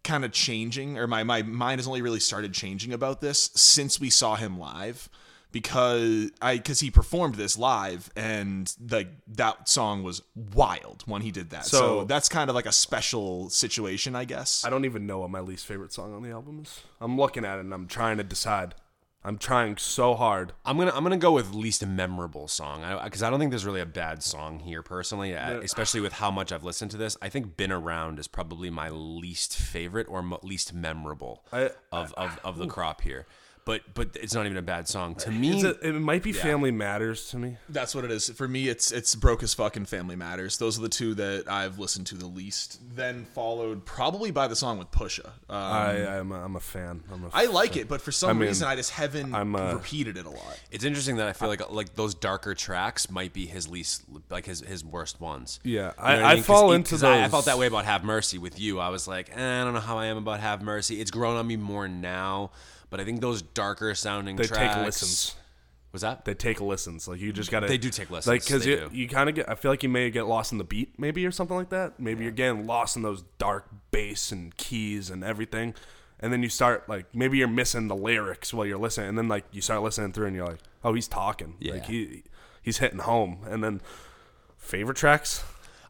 kind 0.04 0.24
of 0.24 0.30
changing, 0.32 0.96
or 0.98 1.06
my, 1.08 1.24
my 1.24 1.42
mind 1.42 1.80
has 1.80 1.88
only 1.88 2.00
really 2.00 2.20
started 2.20 2.54
changing 2.54 2.92
about 2.92 3.20
this 3.20 3.50
since 3.54 3.98
we 3.98 4.08
saw 4.10 4.36
him 4.36 4.58
live. 4.58 5.08
Because 5.50 6.30
I 6.42 6.56
because 6.56 6.80
he 6.80 6.90
performed 6.90 7.36
this 7.36 7.56
live 7.56 8.10
and 8.14 8.72
like 8.90 9.08
that 9.28 9.68
song 9.68 10.02
was 10.02 10.22
wild 10.54 11.02
when 11.06 11.22
he 11.22 11.30
did 11.30 11.50
that. 11.50 11.64
So, 11.64 11.78
So- 11.78 12.04
that's 12.04 12.28
kind 12.28 12.50
of 12.50 12.54
like 12.56 12.66
a 12.66 12.72
special 12.72 13.48
situation, 13.48 14.14
I 14.14 14.24
guess. 14.24 14.64
I 14.64 14.70
don't 14.70 14.84
even 14.84 15.06
know 15.06 15.20
what 15.20 15.30
my 15.30 15.40
least 15.40 15.66
favorite 15.66 15.92
song 15.92 16.14
on 16.14 16.22
the 16.22 16.30
album 16.30 16.60
is. 16.64 16.80
I'm 17.00 17.16
looking 17.16 17.44
at 17.44 17.56
it 17.58 17.60
and 17.62 17.72
I'm 17.72 17.86
trying 17.86 18.18
to 18.18 18.24
decide. 18.24 18.74
I'm 19.24 19.36
trying 19.36 19.76
so 19.78 20.14
hard. 20.14 20.52
I'm 20.64 20.78
gonna 20.78 20.92
I'm 20.94 21.02
gonna 21.02 21.16
go 21.16 21.32
with 21.32 21.52
least 21.52 21.84
memorable 21.84 22.46
song 22.46 22.82
because 23.02 23.22
I, 23.22 23.30
don't 23.30 23.40
think 23.40 23.50
there's 23.50 23.66
really 23.66 23.80
a 23.80 23.86
bad 23.86 24.22
song 24.22 24.60
here 24.60 24.80
personally, 24.82 25.34
uh, 25.34 25.58
especially 25.60 26.00
with 26.00 26.12
how 26.14 26.30
much 26.30 26.52
I've 26.52 26.62
listened 26.62 26.92
to 26.92 26.96
this. 26.96 27.16
I 27.20 27.28
think 27.28 27.56
"Been 27.56 27.72
Around" 27.72 28.20
is 28.20 28.28
probably 28.28 28.70
my 28.70 28.90
least 28.90 29.56
favorite 29.56 30.06
or 30.08 30.22
mo- 30.22 30.38
least 30.42 30.72
memorable 30.72 31.44
I- 31.52 31.70
of, 31.90 32.12
of 32.14 32.38
of 32.44 32.58
the 32.58 32.66
crop 32.68 33.00
here. 33.00 33.26
But 33.68 33.82
but 33.92 34.08
it's 34.14 34.32
not 34.34 34.46
even 34.46 34.56
a 34.56 34.62
bad 34.62 34.88
song 34.88 35.14
to 35.16 35.30
me. 35.30 35.62
A- 35.62 35.86
it 35.86 35.92
might 35.92 36.22
be 36.22 36.32
Family 36.32 36.70
Matters 36.70 37.28
to 37.32 37.36
me. 37.36 37.58
That's 37.68 37.94
what 37.94 38.02
it 38.06 38.10
is. 38.10 38.30
For 38.30 38.48
me, 38.48 38.66
it's 38.68 38.90
it's 38.90 39.14
broke 39.14 39.42
as 39.42 39.52
fucking 39.52 39.84
Family 39.84 40.16
Matters. 40.16 40.56
Those 40.56 40.78
are 40.78 40.82
the 40.82 40.88
two 40.88 41.12
that 41.16 41.44
I've 41.50 41.78
listened 41.78 42.06
to 42.06 42.14
the 42.14 42.26
least. 42.26 42.80
Then 42.96 43.26
followed 43.34 43.84
probably 43.84 44.30
by 44.30 44.48
the 44.48 44.56
song 44.56 44.78
with 44.78 44.90
Pusha. 44.90 45.26
Um, 45.26 45.32
I 45.50 46.16
I'm 46.18 46.32
a, 46.32 46.42
I'm 46.42 46.56
a 46.56 46.60
fan. 46.60 47.02
I'm 47.12 47.24
a 47.24 47.30
I 47.34 47.44
like 47.44 47.76
it, 47.76 47.88
but 47.88 48.00
for 48.00 48.10
some 48.10 48.30
I 48.30 48.32
mean, 48.32 48.48
reason, 48.48 48.66
I 48.66 48.74
just 48.74 48.92
haven't 48.92 49.34
I'm, 49.34 49.54
uh, 49.54 49.74
repeated 49.74 50.16
it 50.16 50.24
a 50.24 50.30
lot. 50.30 50.58
it's 50.70 50.84
interesting 50.84 51.16
that 51.16 51.28
I 51.28 51.34
feel 51.34 51.48
like 51.48 51.70
like 51.70 51.94
those 51.94 52.14
darker 52.14 52.54
tracks 52.54 53.10
might 53.10 53.34
be 53.34 53.44
his 53.44 53.68
least 53.68 54.02
like 54.30 54.46
his 54.46 54.60
his 54.60 54.82
worst 54.82 55.20
ones. 55.20 55.60
Yeah, 55.62 55.72
You 55.72 55.82
know 55.82 55.92
I- 55.98 56.14
what 56.16 56.24
I 56.24 56.28
mean? 56.34 56.36
'Cause 56.38 56.46
fall 56.46 56.70
he- 56.70 56.76
into 56.76 56.90
'cause 56.92 57.02
I, 57.04 57.24
I 57.24 57.28
felt 57.28 57.44
that 57.44 57.58
way 57.58 57.66
about 57.66 57.84
Have 57.84 58.02
Mercy 58.02 58.38
with 58.38 58.58
you. 58.58 58.78
I 58.80 58.88
was 58.88 59.06
like, 59.06 59.30
eh, 59.36 59.60
I 59.60 59.64
don't 59.64 59.74
know 59.74 59.80
how 59.80 59.98
I 59.98 60.06
am 60.06 60.16
about 60.16 60.40
Have 60.40 60.62
Mercy. 60.62 61.02
It's 61.02 61.10
grown 61.10 61.36
on 61.36 61.46
me 61.46 61.56
more 61.56 61.86
now, 61.86 62.50
but 62.90 63.00
I 63.00 63.04
think 63.04 63.20
those 63.20 63.42
darker 63.42 63.94
sounding 63.94 64.36
tracks. 64.36 64.50
They 64.50 64.56
tracks. 64.56 64.74
take 64.74 64.84
listens. 64.84 65.34
Was 65.92 66.02
that? 66.02 66.24
They 66.24 66.34
take 66.34 66.60
listens. 66.60 67.08
Like 67.08 67.20
you 67.20 67.32
just 67.32 67.50
gotta. 67.50 67.66
They 67.66 67.78
do 67.78 67.90
take 67.90 68.10
listens. 68.10 68.26
Like 68.26 68.44
because 68.44 68.66
you 68.66 68.76
do. 68.76 68.90
you 68.92 69.08
kind 69.08 69.28
of 69.28 69.34
get. 69.34 69.48
I 69.48 69.54
feel 69.54 69.70
like 69.70 69.82
you 69.82 69.88
may 69.88 70.10
get 70.10 70.26
lost 70.26 70.52
in 70.52 70.58
the 70.58 70.64
beat, 70.64 70.98
maybe 70.98 71.24
or 71.24 71.30
something 71.30 71.56
like 71.56 71.70
that. 71.70 71.98
Maybe 71.98 72.24
you're 72.24 72.32
getting 72.32 72.66
lost 72.66 72.96
in 72.96 73.02
those 73.02 73.24
dark 73.38 73.66
bass 73.90 74.30
and 74.30 74.54
keys 74.56 75.08
and 75.08 75.24
everything, 75.24 75.74
and 76.20 76.32
then 76.32 76.42
you 76.42 76.50
start 76.50 76.88
like 76.88 77.06
maybe 77.14 77.38
you're 77.38 77.48
missing 77.48 77.88
the 77.88 77.96
lyrics 77.96 78.52
while 78.52 78.66
you're 78.66 78.78
listening, 78.78 79.08
and 79.08 79.18
then 79.18 79.28
like 79.28 79.44
you 79.50 79.62
start 79.62 79.82
listening 79.82 80.12
through 80.12 80.26
and 80.26 80.36
you're 80.36 80.46
like, 80.46 80.60
oh, 80.84 80.92
he's 80.92 81.08
talking. 81.08 81.54
Yeah. 81.58 81.74
Like 81.74 81.86
he 81.86 82.24
he's 82.62 82.78
hitting 82.78 83.00
home, 83.00 83.38
and 83.48 83.64
then 83.64 83.80
favorite 84.58 84.98
tracks. 84.98 85.42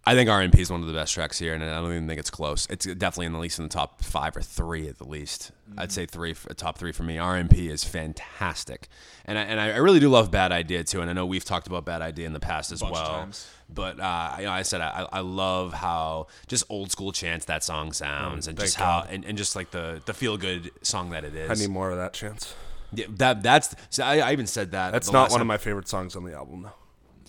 I 0.08 0.14
think 0.14 0.30
RNP 0.30 0.58
is 0.58 0.70
one 0.70 0.80
of 0.80 0.86
the 0.86 0.94
best 0.94 1.12
tracks 1.12 1.38
here, 1.38 1.52
and 1.52 1.62
I 1.62 1.82
don't 1.82 1.90
even 1.90 2.08
think 2.08 2.18
it's 2.18 2.30
close. 2.30 2.66
It's 2.70 2.86
definitely 2.86 3.26
in 3.26 3.32
the 3.32 3.38
least 3.38 3.58
in 3.58 3.64
the 3.64 3.68
top 3.68 4.02
five 4.02 4.34
or 4.38 4.40
three 4.40 4.88
at 4.88 4.96
the 4.96 5.06
least. 5.06 5.52
Mm-hmm. 5.68 5.80
I'd 5.80 5.92
say 5.92 6.06
three, 6.06 6.34
top 6.56 6.78
three 6.78 6.92
for 6.92 7.02
me. 7.02 7.16
RNP 7.16 7.68
is 7.68 7.84
fantastic, 7.84 8.88
and 9.26 9.38
I, 9.38 9.42
and 9.42 9.60
I 9.60 9.76
really 9.76 10.00
do 10.00 10.08
love 10.08 10.30
Bad 10.30 10.50
Idea 10.50 10.82
too. 10.82 11.02
And 11.02 11.10
I 11.10 11.12
know 11.12 11.26
we've 11.26 11.44
talked 11.44 11.66
about 11.66 11.84
Bad 11.84 12.00
Idea 12.00 12.26
in 12.26 12.32
the 12.32 12.40
past 12.40 12.72
as 12.72 12.82
well. 12.82 13.28
But 13.68 14.00
uh, 14.00 14.36
you 14.38 14.44
know, 14.46 14.52
I 14.52 14.62
said 14.62 14.80
I, 14.80 15.06
I 15.12 15.20
love 15.20 15.74
how 15.74 16.28
just 16.46 16.64
old 16.70 16.90
school 16.90 17.12
Chance 17.12 17.44
that 17.44 17.62
song 17.62 17.92
sounds, 17.92 18.48
and 18.48 18.58
just 18.58 18.76
how 18.76 19.04
and, 19.10 19.26
and 19.26 19.36
just 19.36 19.56
like 19.56 19.72
the 19.72 20.00
the 20.06 20.14
feel 20.14 20.38
good 20.38 20.70
song 20.80 21.10
that 21.10 21.24
it 21.24 21.34
is. 21.34 21.50
I 21.50 21.62
need 21.62 21.70
more 21.70 21.90
of 21.90 21.98
that 21.98 22.14
chance. 22.14 22.54
Yeah, 22.94 23.04
that 23.10 23.42
that's 23.42 23.74
see, 23.90 24.00
I, 24.00 24.30
I 24.30 24.32
even 24.32 24.46
said 24.46 24.70
that. 24.70 24.92
That's 24.92 25.12
not 25.12 25.30
one 25.30 25.42
of 25.42 25.46
my 25.46 25.58
favorite 25.58 25.86
songs 25.86 26.16
on 26.16 26.24
the 26.24 26.32
album 26.32 26.62
though. 26.62 26.72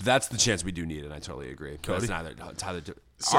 That's 0.04 0.28
the 0.28 0.38
chance 0.38 0.64
we 0.64 0.72
do 0.72 0.86
need, 0.86 1.04
and 1.04 1.14
I 1.14 1.20
totally 1.20 1.52
agree. 1.52 1.72
But 1.72 1.82
Cody? 1.84 2.08
That's 2.08 2.10
neither 2.10 2.54
Tyler. 2.58 2.82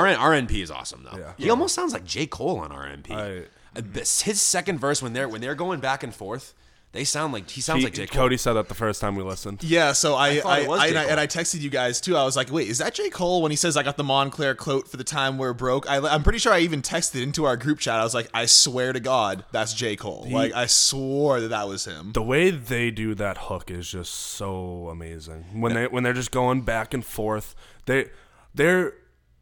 RN, 0.07 0.17
RNP 0.19 0.63
is 0.63 0.71
awesome 0.71 1.07
though. 1.11 1.19
Yeah. 1.19 1.33
He 1.39 1.49
almost 1.51 1.75
sounds 1.75 1.93
like 1.93 2.05
J 2.05 2.27
Cole 2.27 2.59
on 2.59 2.71
RNP. 2.71 3.11
I- 3.13 3.45
Uh, 3.77 3.83
his 3.95 4.43
second 4.43 4.79
verse 4.81 5.01
when 5.01 5.13
they're 5.13 5.29
when 5.29 5.41
they're 5.41 5.55
going 5.55 5.79
back 5.79 6.03
and 6.03 6.13
forth, 6.13 6.55
they 6.93 7.05
sound 7.05 7.33
like 7.33 7.49
he 7.49 7.61
sounds 7.61 7.79
He- 7.81 7.85
like 7.85 7.95
J 7.95 8.07
Cole. 8.09 8.23
Cody 8.25 8.37
said 8.37 8.55
that 8.55 8.69
the 8.69 8.75
first 8.75 9.01
time 9.01 9.15
we 9.15 9.23
listened. 9.23 9.63
Yeah, 9.63 9.93
so 9.93 10.17
I, 10.17 10.41
thought 10.41 10.53
I, 10.53 10.61
it 10.63 10.69
was 10.69 10.81
I- 10.81 10.89
J. 10.89 10.89
and, 10.91 10.99
I 10.99 11.05
and 11.13 11.21
I 11.21 11.27
texted 11.29 11.61
you 11.61 11.71
guys 11.71 12.01
too. 12.01 12.17
I 12.17 12.25
was 12.25 12.37
like, 12.37 12.51
"Wait, 12.51 12.69
is 12.69 12.79
that 12.79 12.95
J 12.95 13.11
Cole?" 13.11 13.43
When 13.43 13.53
he 13.53 13.57
says, 13.57 13.77
"I 13.77 13.83
got 13.85 13.97
the 13.97 14.03
Moncler 14.03 14.57
coat 14.57 14.89
for 14.89 14.97
the 14.97 15.05
time 15.05 15.39
we're 15.39 15.53
broke," 15.53 15.89
I, 15.89 15.99
I'm 15.99 16.23
pretty 16.25 16.39
sure 16.41 16.53
I 16.53 16.61
even 16.61 16.83
texted 16.83 17.23
into 17.23 17.45
our 17.45 17.57
group 17.57 17.79
chat. 17.79 18.01
I 18.01 18.03
was 18.05 18.15
like, 18.15 18.29
"I 18.35 18.47
swear 18.47 18.93
to 18.93 18.99
God, 19.01 19.45
that's 19.53 19.73
J 19.73 19.95
Cole." 19.95 20.27
like, 20.31 20.53
I 20.53 20.67
swore 20.67 21.41
that 21.41 21.49
that 21.49 21.69
was 21.69 21.85
him. 21.85 22.11
the 22.13 22.23
way 22.23 22.51
they 22.51 22.91
do 22.91 23.15
that 23.15 23.39
hook 23.39 23.71
is 23.71 23.89
just 23.91 24.13
so 24.13 24.89
amazing. 24.89 25.45
When 25.61 25.75
they 25.75 25.87
when 25.87 26.03
they're 26.03 26.13
just 26.13 26.33
going 26.33 26.63
back 26.63 26.93
and 26.93 27.05
forth, 27.05 27.55
they 27.87 28.11
their 28.53 28.95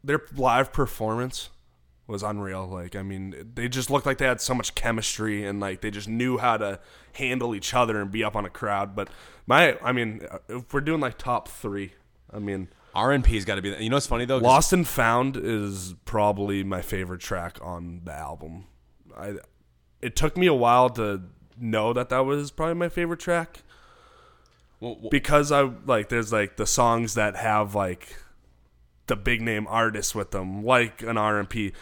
their 0.03 0.21
live 0.35 0.71
performance 0.71 1.49
was 2.07 2.23
unreal. 2.23 2.67
Like 2.67 2.95
I 2.95 3.01
mean, 3.03 3.51
they 3.55 3.67
just 3.67 3.89
looked 3.89 4.05
like 4.05 4.17
they 4.19 4.25
had 4.25 4.39
so 4.41 4.53
much 4.53 4.75
chemistry 4.75 5.45
and 5.45 5.59
like 5.59 5.81
they 5.81 5.91
just 5.91 6.07
knew 6.07 6.37
how 6.37 6.57
to 6.57 6.79
handle 7.13 7.55
each 7.55 7.73
other 7.73 7.99
and 8.01 8.11
be 8.11 8.23
up 8.23 8.35
on 8.35 8.45
a 8.45 8.49
crowd. 8.49 8.95
But 8.95 9.09
my 9.47 9.77
I 9.81 9.91
mean, 9.91 10.21
uh, 10.29 10.39
if 10.47 10.73
we're 10.73 10.81
doing 10.81 11.01
like 11.01 11.17
top 11.17 11.47
three, 11.47 11.93
I 12.33 12.39
mean. 12.39 12.69
RNP's 12.95 13.45
got 13.45 13.55
to 13.55 13.61
be. 13.61 13.69
You 13.79 13.89
know 13.89 13.97
what's 13.97 14.07
funny 14.07 14.25
though. 14.25 14.37
Lost 14.37 14.73
and 14.73 14.85
Found 14.87 15.37
is 15.37 15.93
probably 16.05 16.63
my 16.63 16.81
favorite 16.81 17.21
track 17.21 17.59
on 17.61 18.01
the 18.03 18.11
album. 18.11 18.65
I 19.15 19.35
it 20.01 20.15
took 20.15 20.35
me 20.35 20.47
a 20.47 20.53
while 20.53 20.89
to 20.91 21.21
know 21.57 21.93
that 21.93 22.09
that 22.09 22.25
was 22.25 22.49
probably 22.49 22.73
my 22.73 22.89
favorite 22.89 23.19
track 23.19 23.61
well, 24.79 24.97
well, 24.99 25.09
because 25.09 25.51
I 25.51 25.69
like 25.85 26.09
there's 26.09 26.31
like 26.31 26.57
the 26.57 26.65
songs 26.65 27.15
that 27.15 27.35
have 27.35 27.75
like 27.75 28.15
the 29.07 29.15
big 29.15 29.41
name 29.41 29.67
artists 29.69 30.15
with 30.15 30.31
them, 30.31 30.63
like 30.63 31.01
an 31.01 31.15
RNP. 31.15 31.73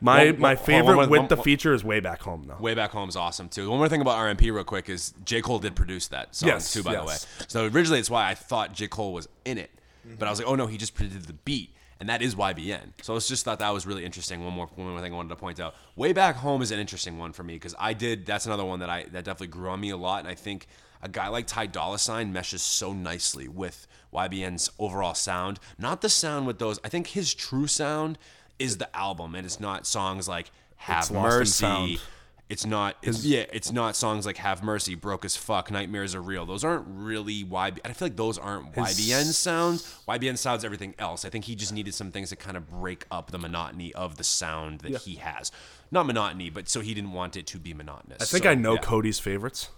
My 0.00 0.26
One- 0.26 0.40
my 0.40 0.54
favorite 0.56 0.96
one- 0.96 1.08
with 1.10 1.18
one- 1.20 1.28
the 1.28 1.36
one- 1.36 1.44
feature 1.44 1.74
is 1.74 1.82
Way 1.82 1.98
Back 2.00 2.22
Home 2.22 2.44
though. 2.46 2.56
Way 2.56 2.74
Back 2.74 2.92
Home 2.92 3.08
is 3.08 3.16
awesome 3.16 3.48
too. 3.48 3.68
One 3.68 3.78
more 3.78 3.88
thing 3.88 4.00
about 4.00 4.16
RNP 4.16 4.50
real 4.50 4.64
quick 4.64 4.88
is 4.88 5.12
J 5.24 5.42
Cole 5.42 5.58
did 5.58 5.74
produce 5.74 6.06
that 6.08 6.34
song 6.36 6.48
Yes, 6.50 6.72
too. 6.72 6.82
By 6.82 6.94
the 6.96 7.04
way, 7.04 7.16
so 7.48 7.66
originally 7.66 7.98
it's 7.98 8.10
why 8.10 8.28
I 8.28 8.34
thought 8.34 8.72
J 8.74 8.86
Cole 8.88 9.12
was 9.12 9.28
in 9.44 9.58
it, 9.58 9.70
but 10.18 10.26
I 10.28 10.30
was 10.30 10.38
like, 10.38 10.48
oh 10.48 10.54
no, 10.54 10.66
he 10.68 10.76
just 10.76 10.96
did 10.96 11.24
the 11.24 11.32
beat. 11.32 11.74
And 12.00 12.08
that 12.08 12.22
is 12.22 12.36
YBN. 12.36 12.92
So 13.02 13.16
I 13.16 13.18
just 13.18 13.44
thought 13.44 13.58
that 13.58 13.70
was 13.74 13.84
really 13.84 14.04
interesting. 14.04 14.44
One 14.44 14.52
more, 14.54 14.68
one 14.76 14.88
more 14.90 15.00
thing 15.00 15.12
I 15.12 15.16
wanted 15.16 15.30
to 15.30 15.34
point 15.36 15.58
out. 15.58 15.74
Way 15.96 16.12
back 16.12 16.36
home 16.36 16.62
is 16.62 16.70
an 16.70 16.78
interesting 16.78 17.18
one 17.18 17.32
for 17.32 17.42
me 17.42 17.54
because 17.54 17.74
I 17.76 17.92
did. 17.92 18.24
That's 18.24 18.46
another 18.46 18.64
one 18.64 18.78
that 18.78 18.88
I 18.88 19.02
that 19.10 19.24
definitely 19.24 19.48
grew 19.48 19.68
on 19.70 19.80
me 19.80 19.90
a 19.90 19.96
lot. 19.96 20.20
And 20.20 20.28
I 20.28 20.36
think 20.36 20.68
a 21.02 21.08
guy 21.08 21.26
like 21.26 21.48
Ty 21.48 21.66
Dolla 21.66 21.98
Sign 21.98 22.32
meshes 22.32 22.62
so 22.62 22.92
nicely 22.92 23.48
with 23.48 23.88
YBN's 24.14 24.70
overall 24.78 25.14
sound. 25.14 25.58
Not 25.76 26.00
the 26.00 26.08
sound 26.08 26.46
with 26.46 26.60
those. 26.60 26.78
I 26.84 26.88
think 26.88 27.08
his 27.08 27.34
true 27.34 27.66
sound 27.66 28.16
is 28.58 28.78
the 28.78 28.94
album, 28.96 29.34
and 29.34 29.44
it's 29.46 29.60
not 29.60 29.86
songs 29.86 30.28
like 30.28 30.50
Have 30.76 31.04
It's 31.04 31.10
lost 31.10 31.62
and 31.62 31.70
found. 31.70 31.90
Mercy. 31.90 32.02
It's 32.48 32.64
not. 32.64 32.96
It's, 33.02 33.26
yeah, 33.26 33.44
it's 33.52 33.72
not 33.72 33.94
songs 33.94 34.24
like 34.24 34.38
"Have 34.38 34.62
Mercy," 34.62 34.94
"Broke 34.94 35.26
as 35.26 35.36
Fuck," 35.36 35.70
"Nightmares 35.70 36.14
Are 36.14 36.22
Real." 36.22 36.46
Those 36.46 36.64
aren't 36.64 36.86
really 36.88 37.44
YB. 37.44 37.78
I 37.84 37.92
feel 37.92 38.06
like 38.06 38.16
those 38.16 38.38
aren't 38.38 38.72
YBN 38.72 39.24
sounds. 39.34 40.00
YBN 40.08 40.38
sounds 40.38 40.64
everything 40.64 40.94
else. 40.98 41.26
I 41.26 41.28
think 41.28 41.44
he 41.44 41.54
just 41.54 41.74
needed 41.74 41.92
some 41.92 42.10
things 42.10 42.30
to 42.30 42.36
kind 42.36 42.56
of 42.56 42.70
break 42.70 43.04
up 43.10 43.32
the 43.32 43.38
monotony 43.38 43.92
of 43.92 44.16
the 44.16 44.24
sound 44.24 44.80
that 44.80 45.02
he 45.02 45.16
has. 45.16 45.52
Not 45.90 46.06
monotony, 46.06 46.48
but 46.48 46.70
so 46.70 46.80
he 46.80 46.94
didn't 46.94 47.12
want 47.12 47.36
it 47.36 47.46
to 47.48 47.58
be 47.58 47.74
monotonous. 47.74 48.22
I 48.22 48.24
think 48.24 48.44
So, 48.44 48.50
I 48.50 48.54
know 48.54 48.74
yeah. 48.74 48.80
Cody's 48.80 49.18
favorites. 49.18 49.68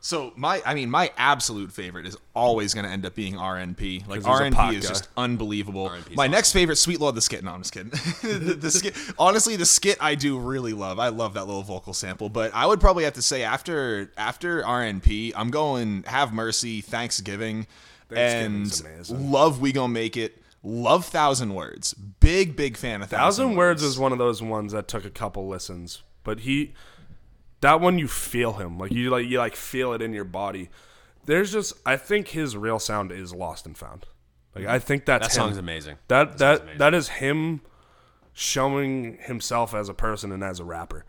So 0.00 0.32
my, 0.36 0.62
I 0.64 0.74
mean, 0.74 0.88
my 0.88 1.10
absolute 1.16 1.72
favorite 1.72 2.06
is 2.06 2.16
always 2.34 2.74
going 2.74 2.84
to 2.86 2.90
end 2.92 3.04
up 3.04 3.14
being 3.16 3.34
RNP. 3.34 4.06
Like 4.06 4.22
'Cause 4.22 4.40
he's 4.40 4.48
a 4.48 4.54
pop 4.54 4.70
RNP 4.70 4.74
is 4.76 4.88
just 4.88 5.08
unbelievable. 5.16 5.88
RNP 5.88 6.12
's 6.12 6.16
My 6.16 6.24
awesome. 6.24 6.30
next 6.32 6.52
favorite, 6.52 6.76
Sweet 6.76 7.00
Lord 7.00 7.14
the 7.16 7.20
skit. 7.20 7.42
No, 7.42 7.52
I'm 7.52 7.62
just 7.62 7.72
kidding. 7.72 7.90
the, 8.22 8.54
the 8.54 8.70
skit, 8.70 8.94
honestly, 9.18 9.56
the 9.56 9.66
skit 9.66 9.98
I 10.00 10.14
do 10.14 10.38
really 10.38 10.72
love. 10.74 10.98
I 11.00 11.08
love 11.08 11.34
that 11.34 11.46
little 11.46 11.62
vocal 11.62 11.92
sample. 11.92 12.28
But 12.28 12.54
I 12.54 12.66
would 12.66 12.80
probably 12.80 13.02
have 13.04 13.14
to 13.14 13.22
say 13.22 13.42
after 13.42 14.12
after 14.16 14.62
RNP, 14.62 15.32
I'm 15.34 15.50
going 15.50 16.04
Have 16.06 16.32
Mercy, 16.32 16.80
Thanksgiving, 16.82 17.66
and. 18.14 18.82
Love 19.10 19.60
We 19.60 19.72
Gonna 19.72 19.88
Make 19.92 20.16
It. 20.16 20.40
Love 20.62 21.04
Thousand 21.06 21.54
Words. 21.54 21.94
Big 21.94 22.54
big 22.56 22.76
fan 22.76 23.02
of 23.02 23.08
Thousand, 23.08 23.44
Thousand 23.46 23.56
Words 23.56 23.82
is 23.82 23.98
one 23.98 24.12
of 24.12 24.18
those 24.18 24.42
ones 24.42 24.72
that 24.72 24.88
took 24.88 25.04
a 25.04 25.10
couple 25.10 25.48
listens, 25.48 26.02
but 26.24 26.40
he 26.40 26.74
that 27.60 27.80
one 27.80 27.98
you 27.98 28.08
feel 28.08 28.54
him 28.54 28.78
like 28.78 28.92
you 28.92 29.10
like 29.10 29.26
you 29.26 29.38
like 29.38 29.56
feel 29.56 29.92
it 29.92 30.02
in 30.02 30.12
your 30.12 30.24
body. 30.24 30.68
There's 31.24 31.52
just 31.52 31.74
I 31.84 31.96
think 31.96 32.28
his 32.28 32.56
real 32.56 32.78
sound 32.78 33.10
is 33.12 33.32
lost 33.34 33.66
and 33.66 33.76
found. 33.76 34.06
Like 34.54 34.66
I 34.66 34.78
think 34.78 35.04
that's 35.06 35.28
That 35.28 35.34
him. 35.40 35.46
song's 35.48 35.58
amazing. 35.58 35.96
That 36.08 36.28
song's 36.28 36.38
that 36.40 36.60
amazing. 36.62 36.78
that 36.78 36.94
is 36.94 37.08
him 37.08 37.60
showing 38.32 39.18
himself 39.20 39.74
as 39.74 39.88
a 39.88 39.94
person 39.94 40.32
and 40.32 40.42
as 40.44 40.60
a 40.60 40.64
rapper. 40.64 41.04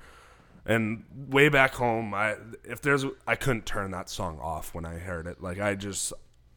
And 0.66 1.06
way 1.30 1.50
back 1.50 1.76
home, 1.76 2.14
I 2.14 2.36
if 2.64 2.82
there's 2.82 3.06
I 3.26 3.36
couldn't 3.36 3.66
turn 3.66 3.92
that 3.92 4.10
song 4.10 4.40
off 4.42 4.74
when 4.74 4.86
I 4.86 4.96
heard 4.98 5.28
it. 5.28 5.42
Like 5.42 5.60
I 5.60 5.76
just 5.76 6.14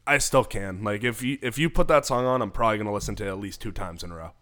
I 0.07 0.19
still 0.19 0.45
can. 0.45 0.83
Like 0.83 1.05
if 1.05 1.23
you 1.23 1.39
if 1.43 1.59
you 1.59 1.71
put 1.71 1.87
that 1.89 2.07
song 2.07 2.25
on, 2.27 2.43
I'm 2.43 2.51
probably 2.51 2.79
gonna 2.79 2.93
listen 2.93 3.15
to 3.17 3.25
it 3.27 3.29
at 3.29 3.39
least 3.39 3.61
two 3.61 3.73
times 3.73 4.03
in 4.03 4.11
a 4.11 4.17
row. 4.17 4.33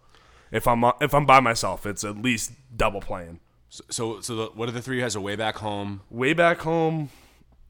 If 0.51 0.67
I'm 0.67 0.83
if 1.01 1.13
I'm 1.13 1.27
by 1.27 1.41
myself, 1.41 1.85
it's 1.85 2.03
at 2.05 2.17
least 2.17 2.53
double 2.75 3.01
playing. 3.03 3.41
So, 3.71 3.85
so, 3.91 4.21
so 4.21 4.37
the, 4.37 4.47
what 4.47 4.69
are 4.69 4.73
the 4.73 4.83
three? 4.83 5.01
Has 5.01 5.15
a 5.15 5.21
way 5.21 5.37
back 5.37 5.57
home. 5.57 6.01
Way 6.11 6.33
back 6.33 6.61
home, 6.61 7.11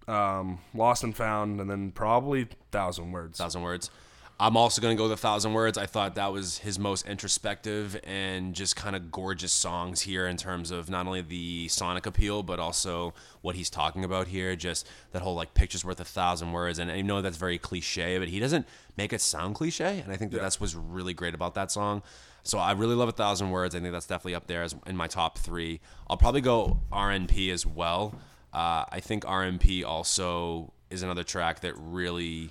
um, 0.07 0.61
lost 0.75 1.03
and 1.03 1.17
found, 1.17 1.61
and 1.61 1.69
then 1.69 1.91
probably 1.91 2.49
thousand 2.71 3.13
words. 3.13 3.39
thousand 3.39 3.63
words. 3.63 3.91
I'm 4.41 4.57
also 4.57 4.81
gonna 4.81 4.95
go 4.95 5.09
the 5.09 5.17
thousand 5.17 5.53
words. 5.53 5.77
I 5.77 5.87
thought 5.87 6.15
that 6.15 6.33
was 6.33 6.59
his 6.59 6.79
most 6.79 7.09
introspective 7.09 8.01
and 8.05 8.55
just 8.55 8.77
kind 8.77 8.95
of 8.95 9.11
gorgeous 9.11 9.53
songs 9.53 10.03
here 10.03 10.29
in 10.29 10.37
terms 10.37 10.71
of 10.71 10.89
not 10.89 11.09
only 11.09 11.23
the 11.23 11.67
sonic 11.67 12.07
appeal 12.07 12.45
but 12.45 12.61
also 12.61 13.15
what 13.41 13.57
he's 13.57 13.69
talking 13.69 14.05
about 14.05 14.29
here. 14.29 14.55
Just 14.55 14.87
that 15.11 15.23
whole 15.23 15.35
like 15.35 15.55
pictures 15.55 15.85
worth 15.85 15.99
a 15.99 16.05
thousand 16.05 16.53
words, 16.53 16.79
and 16.79 16.89
I 16.89 17.01
know 17.01 17.21
that's 17.21 17.37
very 17.37 17.59
cliche, 17.59 18.17
but 18.19 18.29
he 18.29 18.39
doesn't 18.39 18.69
make 18.97 19.13
it 19.13 19.21
sound 19.21 19.57
cliche, 19.57 19.99
and 19.99 20.13
I 20.13 20.17
think 20.17 20.31
that 20.31 20.41
that's 20.41 20.61
what's 20.61 20.77
really 20.77 21.15
great 21.15 21.35
about 21.35 21.55
that 21.55 21.73
song. 21.73 22.05
So 22.49 22.59
I 22.59 22.73
really 22.73 22.95
love 22.95 23.11
a 23.11 23.13
thousand 23.13 23.51
words. 23.51 23.75
I 23.75 23.81
think 23.81 23.93
that's 23.93 24.07
definitely 24.07 24.35
up 24.35 24.47
there 24.47 24.63
as 24.63 24.75
in 24.87 24.97
my 24.97 25.07
top 25.07 25.37
three. 25.37 25.81
I'll 26.09 26.17
probably 26.17 26.41
go 26.41 26.79
RNP 26.91 27.53
as 27.53 27.67
well. 27.67 28.15
Uh, 28.55 28.87
I 28.91 29.01
think 29.01 29.25
RNP 29.25 29.85
also 29.85 30.73
is 30.89 31.03
another 31.03 31.25
track 31.25 31.61
that 31.61 31.75
really 31.77 32.51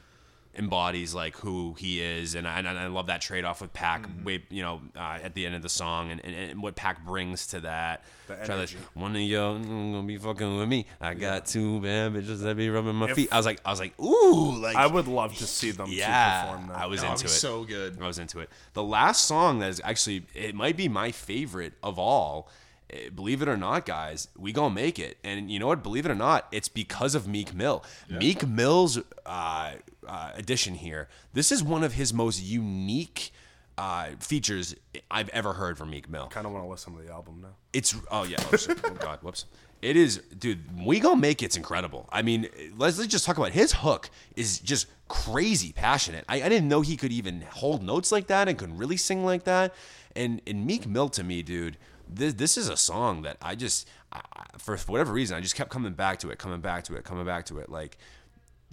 embodies 0.57 1.13
like 1.13 1.35
who 1.38 1.75
he 1.77 2.01
is, 2.01 2.35
and 2.35 2.47
I, 2.47 2.59
and 2.59 2.67
I 2.67 2.88
love 2.88 3.07
that 3.07 3.21
trade 3.21 3.45
off 3.45 3.61
with 3.61 3.73
Paak. 3.73 4.01
Mm-hmm. 4.01 4.23
Way 4.23 4.43
you 4.49 4.63
know 4.63 4.81
uh, 4.95 5.19
at 5.23 5.34
the 5.34 5.45
end 5.45 5.55
of 5.55 5.61
the 5.61 5.69
song, 5.69 6.11
and, 6.11 6.23
and, 6.23 6.35
and 6.35 6.61
what 6.61 6.75
Paak 6.75 7.05
brings 7.05 7.47
to 7.47 7.61
that. 7.61 8.03
The 8.27 8.35
Try 8.43 8.57
this. 8.57 8.73
One 8.93 9.15
of 9.15 9.21
y'all 9.21 9.57
gonna 9.57 10.03
be 10.03 10.17
fucking 10.17 10.57
with 10.57 10.67
me. 10.67 10.85
I 10.99 11.13
got 11.13 11.45
two 11.45 11.79
bad 11.81 12.13
bitches 12.13 12.41
that 12.41 12.57
be 12.57 12.69
rubbing 12.69 12.95
my 12.95 13.13
feet. 13.13 13.29
I 13.31 13.38
was 13.38 13.45
like, 13.45 13.61
I 13.63 13.71
was 13.71 13.79
like, 13.79 13.99
ooh, 13.99 14.57
like 14.57 14.75
I 14.75 14.88
would 14.88 15.07
love 15.07 15.35
to 15.38 15.45
see 15.45 15.71
them 15.71 15.89
yeah, 15.89 16.41
to 16.41 16.51
perform 16.51 16.67
that. 16.69 16.77
I 16.77 16.85
was 16.88 17.03
into 17.03 17.25
it. 17.25 17.29
so 17.29 17.63
good. 17.63 18.01
I 18.01 18.07
was 18.07 18.19
into 18.19 18.39
it. 18.39 18.49
The 18.73 18.84
last 18.84 19.25
song 19.25 19.59
that 19.59 19.69
is 19.69 19.81
actually 19.84 20.25
it 20.34 20.55
might 20.55 20.75
be 20.75 20.89
my 20.89 21.11
favorite 21.11 21.73
of 21.84 21.99
all. 21.99 22.49
Eh, 22.89 23.09
Believe 23.14 23.41
it 23.41 23.47
or 23.47 23.57
not, 23.57 23.85
guys, 23.85 24.27
we 24.38 24.51
gonna 24.51 24.73
make 24.73 24.99
it. 24.99 25.18
And 25.23 25.51
you 25.51 25.59
know 25.59 25.68
what? 25.68 25.84
Believe 25.84 26.05
it 26.05 26.11
or 26.11 26.15
not, 26.15 26.47
it's 26.51 26.69
because 26.69 27.15
of 27.15 27.27
Meek 27.27 27.53
Mill. 27.53 27.84
Meek 28.09 28.47
Mill's 28.47 28.99
uh, 29.26 29.73
uh, 30.07 30.31
addition 30.35 30.76
here. 30.76 31.07
This 31.34 31.51
is 31.51 31.64
one 31.64 31.84
of 31.84 31.93
his 31.93 32.14
most 32.14 32.41
unique 32.41 33.31
uh, 33.77 34.07
features 34.19 34.76
I've 35.11 35.30
ever 35.30 35.53
heard 35.53 35.77
from 35.77 35.89
Meek 35.91 36.09
Mill. 36.09 36.27
kind 36.27 36.45
of 36.45 36.53
want 36.53 36.65
to 36.65 36.69
listen 36.69 36.95
to 36.97 37.03
the 37.03 37.11
album 37.11 37.39
now. 37.41 37.55
It's 37.73 37.95
oh 38.11 38.23
yeah, 38.23 38.38
oh, 38.51 38.76
oh 38.85 38.89
god, 38.99 39.19
whoops. 39.22 39.45
It 39.81 39.95
is, 39.95 40.18
dude. 40.38 40.84
We 40.84 40.99
gonna 40.99 41.22
make 41.22 41.43
it's 41.43 41.55
incredible. 41.55 42.09
I 42.11 42.23
mean, 42.23 42.49
let's, 42.77 42.97
let's 42.97 43.11
just 43.11 43.26
talk 43.26 43.38
about 43.38 43.51
his 43.51 43.73
hook 43.73 44.09
is 44.35 44.59
just 44.59 44.88
crazy 45.07 45.72
passionate. 45.72 46.26
I, 46.27 46.41
I 46.41 46.49
didn't 46.49 46.68
know 46.68 46.81
he 46.81 46.97
could 46.97 47.11
even 47.11 47.41
hold 47.41 47.84
notes 47.84 48.11
like 48.11 48.27
that 48.27 48.47
and 48.47 48.57
could 48.57 48.77
really 48.77 48.97
sing 48.97 49.23
like 49.23 49.43
that. 49.43 49.76
And 50.15 50.41
and 50.47 50.65
Meek 50.65 50.88
Mill 50.88 51.09
to 51.09 51.23
me, 51.23 51.43
dude, 51.43 51.77
this 52.09 52.34
this 52.34 52.57
is 52.57 52.69
a 52.69 52.77
song 52.77 53.23
that 53.23 53.38
I 53.41 53.55
just 53.55 53.88
I, 54.11 54.21
for 54.57 54.77
whatever 54.77 55.13
reason 55.13 55.38
I 55.38 55.41
just 55.41 55.55
kept 55.55 55.69
coming 55.69 55.93
back 55.93 56.19
to 56.19 56.29
it, 56.29 56.38
coming 56.38 56.61
back 56.61 56.84
to 56.85 56.95
it, 56.95 57.03
coming 57.03 57.25
back 57.25 57.45
to 57.47 57.59
it. 57.59 57.69
Like, 57.69 57.97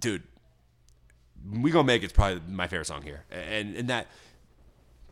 dude, 0.00 0.22
we 1.52 1.70
gonna 1.70 1.84
make 1.84 2.02
it's 2.02 2.12
probably 2.12 2.40
my 2.48 2.66
favorite 2.66 2.86
song 2.86 3.02
here, 3.02 3.24
and 3.30 3.76
and 3.76 3.88
that 3.88 4.08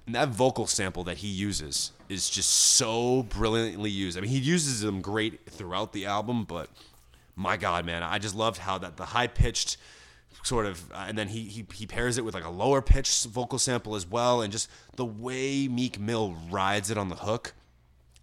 and 0.06 0.14
that 0.14 0.28
vocal 0.28 0.66
sample 0.66 1.04
that 1.04 1.18
he 1.18 1.28
uses 1.28 1.92
is 2.08 2.28
just 2.28 2.50
so 2.50 3.22
brilliantly 3.24 3.90
used. 3.90 4.18
I 4.18 4.20
mean, 4.20 4.30
he 4.30 4.38
uses 4.38 4.80
them 4.80 5.00
great 5.00 5.46
throughout 5.48 5.92
the 5.92 6.06
album, 6.06 6.44
but 6.44 6.68
my 7.36 7.56
God, 7.56 7.86
man, 7.86 8.02
I 8.02 8.18
just 8.18 8.34
loved 8.34 8.58
how 8.58 8.78
that 8.78 8.96
the 8.96 9.06
high 9.06 9.26
pitched 9.26 9.76
sort 10.42 10.66
of, 10.66 10.90
uh, 10.92 11.04
and 11.08 11.16
then 11.16 11.28
he, 11.28 11.42
he 11.44 11.64
he 11.72 11.86
pairs 11.86 12.18
it 12.18 12.24
with 12.24 12.34
like 12.34 12.44
a 12.44 12.50
lower 12.50 12.82
pitched 12.82 13.26
vocal 13.26 13.58
sample 13.58 13.94
as 13.94 14.06
well, 14.06 14.42
and 14.42 14.52
just 14.52 14.68
the 14.96 15.04
way 15.04 15.68
Meek 15.68 16.00
Mill 16.00 16.36
rides 16.50 16.90
it 16.90 16.98
on 16.98 17.08
the 17.08 17.16
hook. 17.16 17.54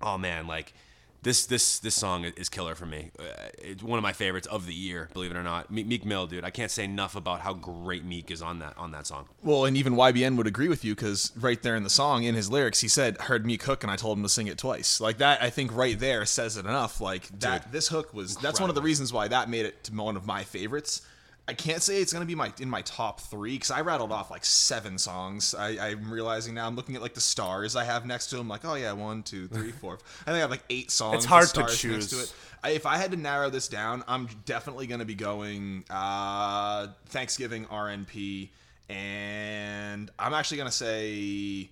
Oh 0.02 0.18
man, 0.18 0.48
like 0.48 0.74
this 1.22 1.46
this 1.46 1.80
this 1.80 1.96
song 1.96 2.24
is 2.24 2.48
killer 2.48 2.76
for 2.76 2.86
me. 2.86 3.12
Uh, 3.20 3.24
It's 3.58 3.84
one 3.84 4.00
of 4.00 4.04
my 4.04 4.14
favorites 4.14 4.48
of 4.48 4.66
the 4.66 4.74
year, 4.74 5.10
believe 5.14 5.32
it 5.32 5.36
or 5.38 5.44
not. 5.44 5.70
Meek, 5.70 5.86
Meek 5.86 6.06
Mill, 6.06 6.28
dude, 6.28 6.46
I 6.46 6.50
can't 6.50 6.72
say 6.72 6.86
enough 6.86 7.16
about 7.16 7.42
how 7.42 7.54
great 7.54 8.06
Meek 8.06 8.32
is 8.32 8.42
on 8.42 8.60
that 8.60 8.78
on 8.78 8.92
that 8.92 9.06
song. 9.06 9.28
Well, 9.44 9.66
and 9.66 9.76
even 9.76 9.96
YBN 9.96 10.38
would 10.38 10.48
agree 10.48 10.70
with 10.70 10.86
you 10.86 10.96
because 10.96 11.34
right 11.38 11.62
there 11.62 11.76
in 11.76 11.84
the 11.84 11.90
song, 11.90 12.24
in 12.24 12.36
his 12.36 12.50
lyrics, 12.50 12.80
he 12.80 12.88
said, 12.88 13.18
"Heard 13.20 13.46
Meek 13.46 13.64
hook," 13.64 13.84
and 13.84 13.92
I 13.92 13.98
told 13.98 14.18
him 14.18 14.24
to 14.24 14.30
sing 14.30 14.48
it 14.48 14.58
twice. 14.58 15.02
Like 15.02 15.18
that, 15.18 15.44
I 15.44 15.50
think 15.50 15.76
right 15.76 16.00
there 16.00 16.26
says 16.26 16.56
it 16.56 16.66
enough. 16.66 17.02
Like 17.02 17.28
that, 17.40 17.72
this 17.74 17.90
hook 17.90 18.14
was. 18.14 18.38
That's 18.38 18.62
one 18.62 18.70
of 18.70 18.76
the 18.76 18.82
reasons 18.82 19.12
why 19.12 19.28
that 19.28 19.50
made 19.50 19.66
it 19.66 19.84
to 19.86 19.94
one 19.94 20.16
of 20.16 20.26
my 20.26 20.46
favorites. 20.46 21.02
I 21.50 21.54
can't 21.54 21.82
say 21.82 22.00
it's 22.00 22.14
gonna 22.14 22.26
be 22.26 22.36
my 22.36 22.54
in 22.60 22.70
my 22.70 22.84
top 22.84 23.22
three 23.22 23.56
because 23.56 23.72
I 23.72 23.82
rattled 23.82 24.12
off 24.12 24.30
like 24.30 24.46
seven 24.46 25.00
songs. 25.00 25.56
I, 25.56 25.80
I'm 25.80 26.12
realizing 26.12 26.54
now 26.54 26.68
I'm 26.68 26.76
looking 26.76 26.96
at 26.96 27.02
like 27.02 27.16
the 27.16 27.22
stars 27.22 27.76
I 27.76 27.86
have 27.86 28.06
next 28.06 28.28
to 28.28 28.36
them. 28.36 28.48
Like, 28.48 28.66
oh 28.66 28.76
yeah, 28.76 28.92
one, 28.92 29.24
two, 29.24 29.48
three, 29.48 29.72
four. 29.72 29.96
I 30.22 30.26
think 30.26 30.36
I 30.36 30.38
have 30.38 30.52
like 30.52 30.64
eight 30.70 30.92
songs. 30.92 31.16
It's 31.16 31.26
hard 31.26 31.48
to 31.50 31.66
choose. 31.66 32.14
it. 32.14 32.34
I, 32.64 32.70
if 32.72 32.86
I 32.86 32.98
had 32.98 33.10
to 33.12 33.18
narrow 33.18 33.50
this 33.50 33.68
down, 33.68 34.04
I'm 34.08 34.30
definitely 34.46 34.86
going 34.86 35.00
to 35.00 35.06
be 35.06 35.16
going 35.16 35.86
uh, 35.90 36.90
Thanksgiving 37.08 37.66
RNP, 37.66 38.50
and 38.88 40.12
I'm 40.20 40.36
actually 40.36 40.58
going 40.58 40.70
to 40.70 40.76
say, 40.76 41.70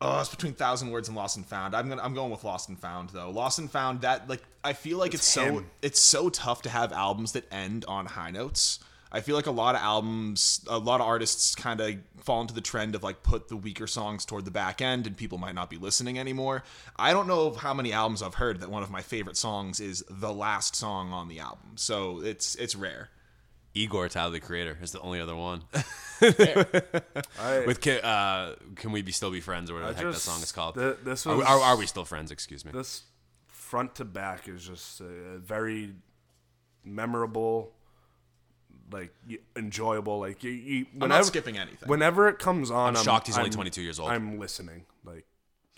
oh, 0.00 0.20
it's 0.20 0.28
between 0.30 0.54
Thousand 0.54 0.90
Words 0.90 1.08
and 1.08 1.16
Lost 1.16 1.36
and 1.36 1.46
Found. 1.46 1.74
I'm 1.74 1.88
gonna 1.88 2.02
I'm 2.02 2.14
going 2.14 2.30
with 2.30 2.44
Lost 2.44 2.68
and 2.68 2.78
Found 2.80 3.10
though. 3.10 3.30
Lost 3.30 3.58
and 3.58 3.70
Found 3.70 4.02
that 4.02 4.28
like 4.28 4.42
I 4.64 4.72
feel 4.72 4.98
like 4.98 5.14
it's, 5.14 5.24
so 5.24 5.64
it's 5.82 6.00
so 6.00 6.28
tough 6.28 6.62
to 6.62 6.70
have 6.70 6.92
albums 6.92 7.32
that 7.32 7.44
end 7.52 7.84
on 7.86 8.06
high 8.06 8.30
notes. 8.30 8.80
I 9.12 9.20
feel 9.20 9.34
like 9.34 9.46
a 9.46 9.50
lot 9.50 9.74
of 9.74 9.80
albums, 9.80 10.64
a 10.68 10.78
lot 10.78 11.00
of 11.00 11.06
artists 11.06 11.56
kind 11.56 11.80
of 11.80 11.96
fall 12.22 12.42
into 12.42 12.54
the 12.54 12.60
trend 12.60 12.94
of 12.94 13.02
like 13.02 13.24
put 13.24 13.48
the 13.48 13.56
weaker 13.56 13.88
songs 13.88 14.24
toward 14.24 14.44
the 14.44 14.52
back 14.52 14.80
end 14.80 15.06
and 15.06 15.16
people 15.16 15.36
might 15.36 15.54
not 15.54 15.68
be 15.68 15.78
listening 15.78 16.16
anymore. 16.18 16.62
I 16.96 17.12
don't 17.12 17.26
know 17.26 17.52
how 17.52 17.74
many 17.74 17.92
albums 17.92 18.22
I've 18.22 18.34
heard 18.34 18.60
that 18.60 18.70
one 18.70 18.84
of 18.84 18.90
my 18.90 19.02
favorite 19.02 19.36
songs 19.36 19.80
is 19.80 20.04
the 20.08 20.32
last 20.32 20.76
song 20.76 21.12
on 21.12 21.26
the 21.26 21.40
album. 21.40 21.72
So 21.74 22.20
it's 22.20 22.54
it's 22.54 22.76
rare. 22.76 23.10
Igor 23.74 24.08
Tyler 24.08 24.32
the 24.32 24.40
Creator 24.40 24.78
is 24.82 24.92
the 24.92 25.00
only 25.00 25.20
other 25.20 25.36
one. 25.36 25.62
I, 26.22 27.64
With 27.66 27.80
can, 27.80 28.00
uh, 28.04 28.54
can 28.76 28.92
we 28.92 29.02
be 29.02 29.12
still 29.12 29.30
be 29.30 29.40
friends 29.40 29.70
or 29.70 29.74
whatever 29.74 29.90
I 29.90 29.92
the 29.94 29.98
heck 30.04 30.12
just- 30.12 30.26
that 30.26 30.30
song 30.32 30.42
is 30.42 30.52
called? 30.52 30.74
th- 30.74 30.96
this 31.04 31.26
Are- 31.26 31.36
was- 31.36 31.46
are, 31.46 31.60
are 31.60 31.76
we 31.76 31.86
still 31.86 32.04
friends? 32.04 32.30
Excuse 32.30 32.64
me. 32.64 32.72
this 32.72 33.02
front 33.48 33.94
to 33.96 34.04
back 34.04 34.48
is 34.48 34.66
just 34.66 35.00
uh, 35.00 35.04
very 35.38 35.94
memorable, 36.84 37.72
like 38.92 39.14
y- 39.28 39.38
enjoyable. 39.56 40.18
Like 40.20 40.42
you, 40.42 40.50
you 40.50 40.86
I'm 40.94 41.00
whenever, 41.00 41.18
not 41.20 41.26
skipping 41.26 41.58
anything. 41.58 41.88
Whenever 41.88 42.28
it 42.28 42.38
comes 42.38 42.70
on, 42.70 42.96
I'm, 42.96 43.02
shocked 43.04 43.26
he's 43.28 43.36
only 43.38 43.50
I'm- 43.50 43.54
22 43.54 43.82
years 43.82 43.98
old. 44.00 44.10
I'm 44.10 44.38
listening. 44.38 44.86
Like 45.04 45.26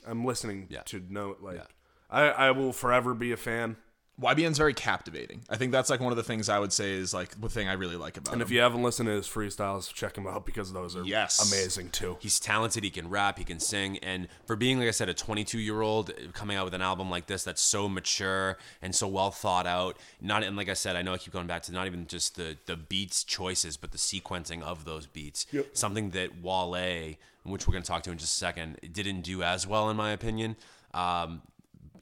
I'm 0.07 0.25
listening 0.25 0.67
Yeah. 0.71 0.83
to 0.87 1.03
know. 1.09 1.37
Like 1.41 1.57
Yeah. 1.57 1.65
I, 2.11 2.23
I 2.29 2.51
will 2.51 2.73
forever 2.73 3.15
be 3.15 3.33
a 3.33 3.37
fan. 3.37 3.77
YBN's 4.21 4.59
very 4.59 4.75
captivating. 4.75 5.41
I 5.49 5.57
think 5.57 5.73
that's 5.73 5.89
like 5.89 5.99
one 5.99 6.13
of 6.13 6.17
the 6.17 6.23
things 6.23 6.49
I 6.51 6.59
would 6.59 6.73
say 6.73 6.93
is 6.93 7.15
like 7.15 7.41
the 7.41 7.49
thing 7.49 7.67
I 7.69 7.73
really 7.73 7.97
like 7.97 8.19
about 8.19 8.33
And 8.35 8.43
him. 8.43 8.47
if 8.47 8.51
you 8.53 8.61
haven't 8.61 8.83
listened 8.83 9.07
to 9.09 9.13
his 9.15 9.27
freestyles, 9.27 9.93
check 9.93 10.17
him 10.17 10.27
out 10.27 10.45
because 10.45 10.73
those 10.73 10.95
are 10.95 11.03
Yes. 11.03 11.51
amazing 11.51 11.89
too. 11.91 12.19
He's 12.21 12.39
talented. 12.39 12.85
He 12.85 12.91
can 12.91 13.09
rap. 13.09 13.39
He 13.39 13.45
can 13.45 13.59
sing. 13.59 13.97
And 13.99 14.29
for 14.47 14.55
being, 14.55 14.79
like 14.79 14.89
I 14.89 14.93
said, 14.93 15.09
a 15.09 15.15
22 15.15 15.59
year 15.59 15.81
old 15.81 16.13
coming 16.35 16.57
out 16.57 16.67
with 16.67 16.75
an 16.75 16.83
album 16.83 17.11
like 17.11 17.27
this 17.27 17.43
that's 17.43 17.63
so 17.63 17.89
mature 17.89 18.59
and 18.83 18.95
so 18.95 19.09
well 19.09 19.31
thought 19.31 19.67
out. 19.67 19.97
Not 20.21 20.45
and 20.45 20.57
like 20.57 20.69
I 20.69 20.75
said, 20.75 20.95
I 20.95 21.03
know 21.03 21.15
I 21.15 21.19
keep 21.19 21.33
going 21.33 21.47
back 21.47 21.63
to 21.63 21.73
not 21.73 21.87
even 21.87 22.07
just 22.07 22.37
the 22.37 22.59
the 22.67 22.77
beats 22.77 23.25
choices, 23.25 23.77
but 23.79 23.93
the 23.93 23.99
sequencing 23.99 24.63
of 24.63 24.85
those 24.85 25.07
beats. 25.07 25.47
Something 25.73 26.11
that 26.11 26.41
Wale, 26.43 27.15
which 27.45 27.67
we're 27.67 27.73
going 27.73 27.83
to 27.83 27.89
talk 27.89 28.03
to 28.03 28.11
in 28.13 28.19
just 28.19 28.35
a 28.35 28.39
second, 28.39 28.79
didn't 28.93 29.23
do 29.23 29.43
as 29.43 29.67
well 29.67 29.89
in 29.89 29.97
my 29.97 30.11
opinion. 30.13 30.57
Um, 30.95 31.41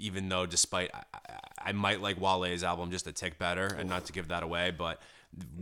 even 0.01 0.29
though 0.29 0.47
despite 0.47 0.91
I, 0.95 1.03
I- 1.67 1.73
might 1.73 2.01
like 2.01 2.21
Wale's 2.21 2.65
album 2.65 2.91
just 2.91 3.07
a 3.07 3.13
tick 3.13 3.39
better 3.39 3.67
and 3.67 3.89
not 3.89 4.07
to 4.07 4.13
give 4.13 4.29
that 4.29 4.43
away, 4.43 4.71
but 4.77 5.01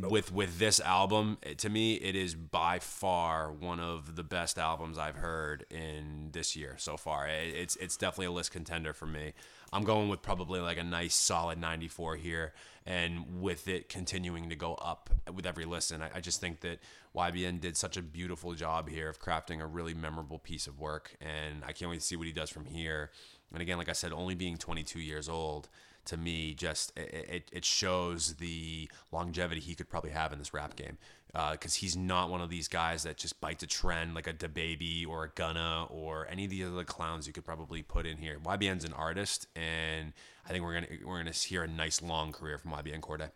with 0.01 0.33
with 0.33 0.59
this 0.59 0.81
album, 0.81 1.37
to 1.59 1.69
me 1.69 1.95
it 1.97 2.17
is 2.17 2.35
by 2.35 2.79
far 2.79 3.53
one 3.53 3.81
of 3.81 4.17
the 4.17 4.23
best 4.23 4.59
albums 4.59 4.97
I've 4.97 5.17
heard 5.17 5.67
in 5.71 6.31
this 6.33 6.57
year 6.57 6.77
so 6.79 6.97
far. 6.97 7.27
It, 7.29 7.55
it's 7.55 7.77
it's 7.77 7.97
definitely 7.97 8.27
a 8.27 8.31
list 8.33 8.51
contender 8.53 8.95
for 8.95 9.07
me. 9.07 9.35
I'm 9.71 9.85
going 9.85 10.09
with 10.09 10.23
probably 10.23 10.61
like 10.61 10.79
a 10.79 10.83
nice 10.85 11.15
solid 11.15 11.59
94 11.61 12.17
here, 12.17 12.55
and 12.87 13.43
with 13.43 13.69
it 13.69 13.91
continuing 13.91 14.49
to 14.49 14.57
go 14.57 14.75
up 14.77 15.11
with 15.31 15.45
every 15.45 15.67
listen, 15.67 16.01
I, 16.01 16.11
I 16.15 16.21
just 16.21 16.41
think 16.41 16.61
that 16.61 16.79
YBN 17.15 17.61
did 17.61 17.77
such 17.77 17.99
a 17.99 18.03
beautiful 18.03 18.55
job 18.55 18.89
here 18.89 19.11
of 19.11 19.21
crafting 19.21 19.61
a 19.61 19.67
really 19.67 19.93
memorable 19.93 20.39
piece 20.39 20.67
of 20.67 20.79
work, 20.81 21.15
and 21.21 21.63
I 21.67 21.73
can't 21.73 21.91
wait 21.91 22.01
to 22.01 22.07
see 22.07 22.17
what 22.17 22.27
he 22.27 22.33
does 22.33 22.49
from 22.49 22.65
here. 22.65 23.11
And 23.53 23.63
again, 23.63 23.79
like 23.79 23.89
I 23.89 23.93
said, 23.93 24.13
only 24.13 24.35
being 24.35 24.57
22 24.57 25.01
years 25.01 25.29
old 25.29 25.69
to 26.09 26.17
me 26.17 26.55
just 26.55 26.93
it, 26.97 27.51
it, 27.53 27.65
shows 27.67 28.35
the 28.37 28.91
longevity 29.13 29.61
he 29.61 29.75
could 29.75 29.91
probably 29.91 30.11
have 30.11 30.33
in 30.33 30.39
this 30.39 30.55
rap 30.55 30.75
game 30.75 30.97
uh, 31.35 31.53
because 31.53 31.75
he's 31.75 31.97
not 31.97 32.31
one 32.31 32.41
of 32.41 32.49
these 32.49 32.67
guys 32.67 33.03
that 33.03 33.19
just 33.19 33.39
bites 33.43 33.63
a 33.63 33.67
trend 33.67 34.15
like 34.15 34.27
a 34.27 34.33
DaBaby 34.33 35.07
or 35.07 35.25
a 35.25 35.29
Gunna 35.29 35.87
or 35.91 36.27
any 36.31 36.45
of 36.45 36.51
the 36.51 36.65
other 36.65 36.85
clowns 36.85 37.27
you 37.27 37.33
could 37.35 37.45
probably 37.45 37.83
put 37.83 38.07
in 38.07 38.17
here. 38.17 38.39
YBN's 38.43 38.85
an 38.85 38.95
artist, 38.95 39.47
and 39.55 40.15
I 40.47 40.51
think 40.51 40.65
we're 40.65 40.75
gonna 40.75 40.87
we're 41.05 41.19
gonna 41.19 41.33
hear 41.33 41.63
a 41.63 41.69
nice 41.69 42.01
long 42.01 42.33
career 42.33 42.57
from 42.57 42.71
YBN 42.73 43.01
Cordae. 43.01 43.31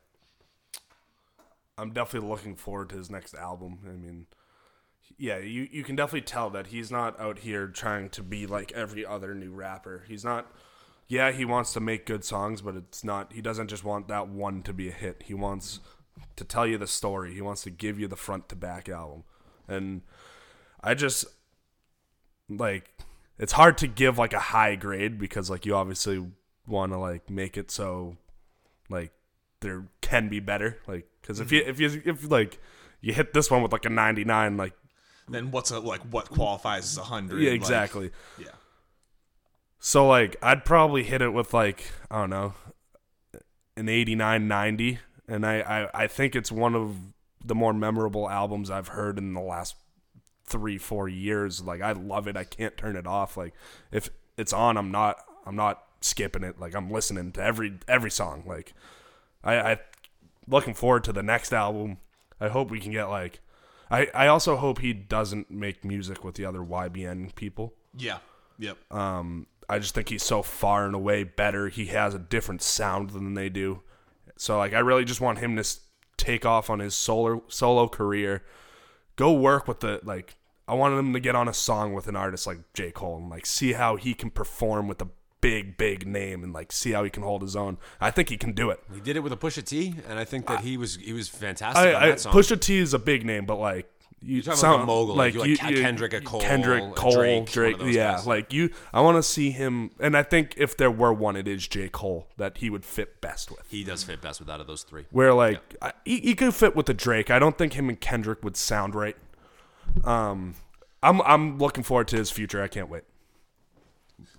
I'm 1.76 1.92
definitely 1.92 2.28
looking 2.28 2.56
forward 2.56 2.88
to 2.90 2.96
his 2.96 3.10
next 3.10 3.34
album. 3.34 3.80
I 3.86 3.92
mean, 3.92 4.26
yeah, 5.18 5.38
you, 5.38 5.68
you 5.70 5.84
can 5.84 5.96
definitely 5.96 6.22
tell 6.22 6.50
that 6.50 6.68
he's 6.68 6.90
not 6.90 7.18
out 7.20 7.40
here 7.40 7.68
trying 7.68 8.10
to 8.10 8.22
be 8.22 8.46
like 8.46 8.72
every 8.72 9.04
other 9.04 9.34
new 9.34 9.52
rapper. 9.52 10.04
He's 10.08 10.24
not. 10.24 10.50
Yeah, 11.08 11.30
he 11.32 11.44
wants 11.44 11.72
to 11.74 11.80
make 11.80 12.06
good 12.06 12.24
songs, 12.24 12.62
but 12.62 12.74
it's 12.74 13.04
not. 13.04 13.32
He 13.32 13.42
doesn't 13.42 13.68
just 13.68 13.84
want 13.84 14.08
that 14.08 14.28
one 14.28 14.62
to 14.62 14.72
be 14.72 14.88
a 14.88 14.92
hit. 14.92 15.24
He 15.26 15.34
wants 15.34 15.80
to 16.36 16.44
tell 16.44 16.66
you 16.66 16.78
the 16.78 16.86
story. 16.86 17.34
He 17.34 17.42
wants 17.42 17.62
to 17.62 17.70
give 17.70 17.98
you 17.98 18.08
the 18.08 18.16
front 18.16 18.48
to 18.48 18.56
back 18.56 18.88
album, 18.88 19.24
and 19.68 20.02
I 20.82 20.94
just 20.94 21.26
like 22.48 22.94
it's 23.38 23.52
hard 23.52 23.78
to 23.78 23.86
give 23.86 24.18
like 24.18 24.32
a 24.32 24.38
high 24.38 24.74
grade 24.74 25.18
because 25.18 25.50
like 25.50 25.66
you 25.66 25.74
obviously 25.74 26.24
want 26.66 26.92
to 26.92 26.98
like 26.98 27.28
make 27.28 27.56
it 27.56 27.70
so 27.70 28.16
like 28.88 29.12
there 29.60 29.84
can 30.00 30.28
be 30.28 30.40
better 30.40 30.78
like 30.86 31.06
because 31.20 31.40
if 31.40 31.48
mm-hmm. 31.48 31.56
you 31.56 31.62
if 31.62 31.80
you 31.80 32.02
if 32.04 32.30
like 32.30 32.58
you 33.00 33.12
hit 33.12 33.34
this 33.34 33.50
one 33.50 33.62
with 33.62 33.72
like 33.72 33.84
a 33.84 33.90
99 33.90 34.56
like 34.56 34.74
then 35.28 35.50
what's 35.50 35.70
a 35.70 35.78
like 35.80 36.00
what 36.02 36.28
qualifies 36.28 36.84
as 36.84 36.98
a 36.98 37.04
hundred? 37.04 37.40
yeah 37.40 37.50
Like, 37.50 37.60
exactly 37.60 38.10
yeah. 38.38 38.46
so 39.78 40.06
like 40.06 40.36
i'd 40.42 40.64
probably 40.64 41.02
hit 41.02 41.22
it 41.22 41.30
with 41.30 41.54
like 41.54 41.90
i 42.10 42.20
don't 42.20 42.30
know 42.30 42.54
an 43.76 43.88
89 43.88 44.48
90 44.48 44.98
and 45.28 45.46
I, 45.46 45.60
I 45.60 46.02
i 46.04 46.06
think 46.06 46.34
it's 46.36 46.52
one 46.52 46.74
of 46.74 46.96
the 47.44 47.54
more 47.54 47.72
memorable 47.72 48.28
albums 48.28 48.70
I've 48.70 48.88
heard 48.88 49.18
in 49.18 49.34
the 49.34 49.40
last 49.40 49.74
three 50.44 50.78
four 50.78 51.08
years. 51.08 51.62
Like 51.62 51.80
I 51.82 51.92
love 51.92 52.28
it. 52.28 52.36
I 52.36 52.44
can't 52.44 52.76
turn 52.76 52.96
it 52.96 53.06
off. 53.06 53.36
Like 53.36 53.54
if 53.90 54.10
it's 54.36 54.52
on, 54.52 54.76
I'm 54.76 54.90
not 54.90 55.18
I'm 55.46 55.56
not 55.56 55.82
skipping 56.00 56.44
it. 56.44 56.60
Like 56.60 56.74
I'm 56.74 56.90
listening 56.90 57.32
to 57.32 57.42
every 57.42 57.78
every 57.88 58.10
song. 58.10 58.44
Like 58.46 58.74
I, 59.42 59.56
I 59.72 59.80
looking 60.46 60.74
forward 60.74 61.04
to 61.04 61.12
the 61.12 61.22
next 61.22 61.52
album. 61.52 61.98
I 62.40 62.48
hope 62.48 62.70
we 62.70 62.80
can 62.80 62.92
get 62.92 63.04
like 63.06 63.40
I, 63.92 64.08
I 64.14 64.26
also 64.28 64.56
hope 64.56 64.78
he 64.78 64.94
doesn't 64.94 65.50
make 65.50 65.84
music 65.84 66.24
with 66.24 66.36
the 66.36 66.46
other 66.46 66.60
YBN 66.60 67.34
people. 67.34 67.74
Yeah. 67.96 68.18
Yep. 68.58 68.78
Um, 68.90 69.46
I 69.68 69.78
just 69.78 69.94
think 69.94 70.08
he's 70.08 70.22
so 70.22 70.42
far 70.42 70.86
and 70.86 70.94
away 70.94 71.24
better. 71.24 71.68
He 71.68 71.86
has 71.86 72.14
a 72.14 72.18
different 72.18 72.62
sound 72.62 73.10
than 73.10 73.34
they 73.34 73.50
do. 73.50 73.82
So 74.36 74.56
like 74.56 74.72
I 74.72 74.78
really 74.78 75.04
just 75.04 75.20
want 75.20 75.38
him 75.38 75.56
to 75.56 75.76
take 76.16 76.46
off 76.46 76.70
on 76.70 76.78
his 76.78 76.94
solo 76.94 77.42
solo 77.48 77.86
career. 77.86 78.42
Go 79.16 79.32
work 79.32 79.68
with 79.68 79.80
the 79.80 80.00
like 80.04 80.36
I 80.66 80.74
wanted 80.74 80.96
him 80.96 81.12
to 81.12 81.20
get 81.20 81.36
on 81.36 81.48
a 81.48 81.54
song 81.54 81.92
with 81.92 82.08
an 82.08 82.16
artist 82.16 82.46
like 82.46 82.60
J. 82.72 82.92
Cole 82.92 83.18
and 83.18 83.28
like 83.28 83.44
see 83.44 83.74
how 83.74 83.96
he 83.96 84.14
can 84.14 84.30
perform 84.30 84.88
with 84.88 85.02
a 85.02 85.08
big, 85.42 85.76
big 85.76 86.06
name 86.06 86.42
and 86.42 86.54
like 86.54 86.72
see 86.72 86.92
how 86.92 87.04
he 87.04 87.10
can 87.10 87.22
hold 87.22 87.42
his 87.42 87.54
own. 87.54 87.76
I 88.00 88.10
think 88.10 88.30
he 88.30 88.38
can 88.38 88.52
do 88.52 88.70
it. 88.70 88.80
He 88.94 89.00
did 89.00 89.16
it 89.16 89.20
with 89.20 89.32
a 89.34 89.36
Pusha 89.36 89.62
T, 89.62 89.94
and 90.08 90.18
I 90.18 90.24
think 90.24 90.46
that 90.46 90.60
he 90.60 90.78
was 90.78 90.96
he 90.96 91.12
was 91.12 91.28
fantastic 91.28 91.84
I, 91.84 91.94
on 91.94 92.08
that 92.08 92.20
song. 92.20 92.32
Pusha 92.32 92.58
T 92.58 92.78
is 92.78 92.94
a 92.94 92.98
big 92.98 93.26
name, 93.26 93.44
but 93.44 93.56
like 93.56 93.92
you 94.22 94.40
talking 94.40 94.56
sound 94.56 94.74
like 94.74 94.82
a 94.84 94.86
mogul, 94.86 95.16
like 95.16 95.34
you 95.34 95.40
like 95.40 95.58
Ke- 95.58 95.80
Kendrick, 95.80 96.12
a 96.12 96.20
Cole, 96.20 96.40
Kendrick, 96.40 96.94
Cole, 96.94 97.12
Drake, 97.12 97.50
Drake, 97.50 97.72
one 97.74 97.80
of 97.80 97.86
those 97.88 97.96
yeah. 97.96 98.12
guys. 98.12 98.26
Like 98.26 98.52
you, 98.52 98.70
I 98.94 99.00
want 99.00 99.18
to 99.18 99.22
see 99.22 99.50
him, 99.50 99.90
and 99.98 100.16
I 100.16 100.22
think 100.22 100.54
if 100.56 100.76
there 100.76 100.90
were 100.90 101.12
one, 101.12 101.36
it 101.36 101.48
is 101.48 101.66
J 101.66 101.88
Cole 101.88 102.28
that 102.36 102.58
he 102.58 102.70
would 102.70 102.84
fit 102.84 103.20
best 103.20 103.50
with. 103.50 103.68
he 103.68 103.84
does 103.84 104.04
fit 104.04 104.22
best 104.22 104.40
with 104.40 104.48
out 104.48 104.60
of 104.60 104.66
those 104.66 104.84
three. 104.84 105.06
Where 105.10 105.34
like 105.34 105.60
I, 105.82 105.92
he, 106.04 106.20
he 106.20 106.34
could 106.34 106.54
fit 106.54 106.76
with 106.76 106.86
the 106.86 106.94
Drake. 106.94 107.30
I 107.30 107.38
don't 107.38 107.58
think 107.58 107.74
him 107.74 107.88
and 107.88 108.00
Kendrick 108.00 108.42
would 108.44 108.56
sound 108.56 108.94
right. 108.94 109.16
Um, 110.04 110.54
I'm 111.02 111.20
I'm 111.22 111.58
looking 111.58 111.82
forward 111.82 112.08
to 112.08 112.16
his 112.16 112.30
future. 112.30 112.62
I 112.62 112.68
can't 112.68 112.88
wait. 112.88 113.02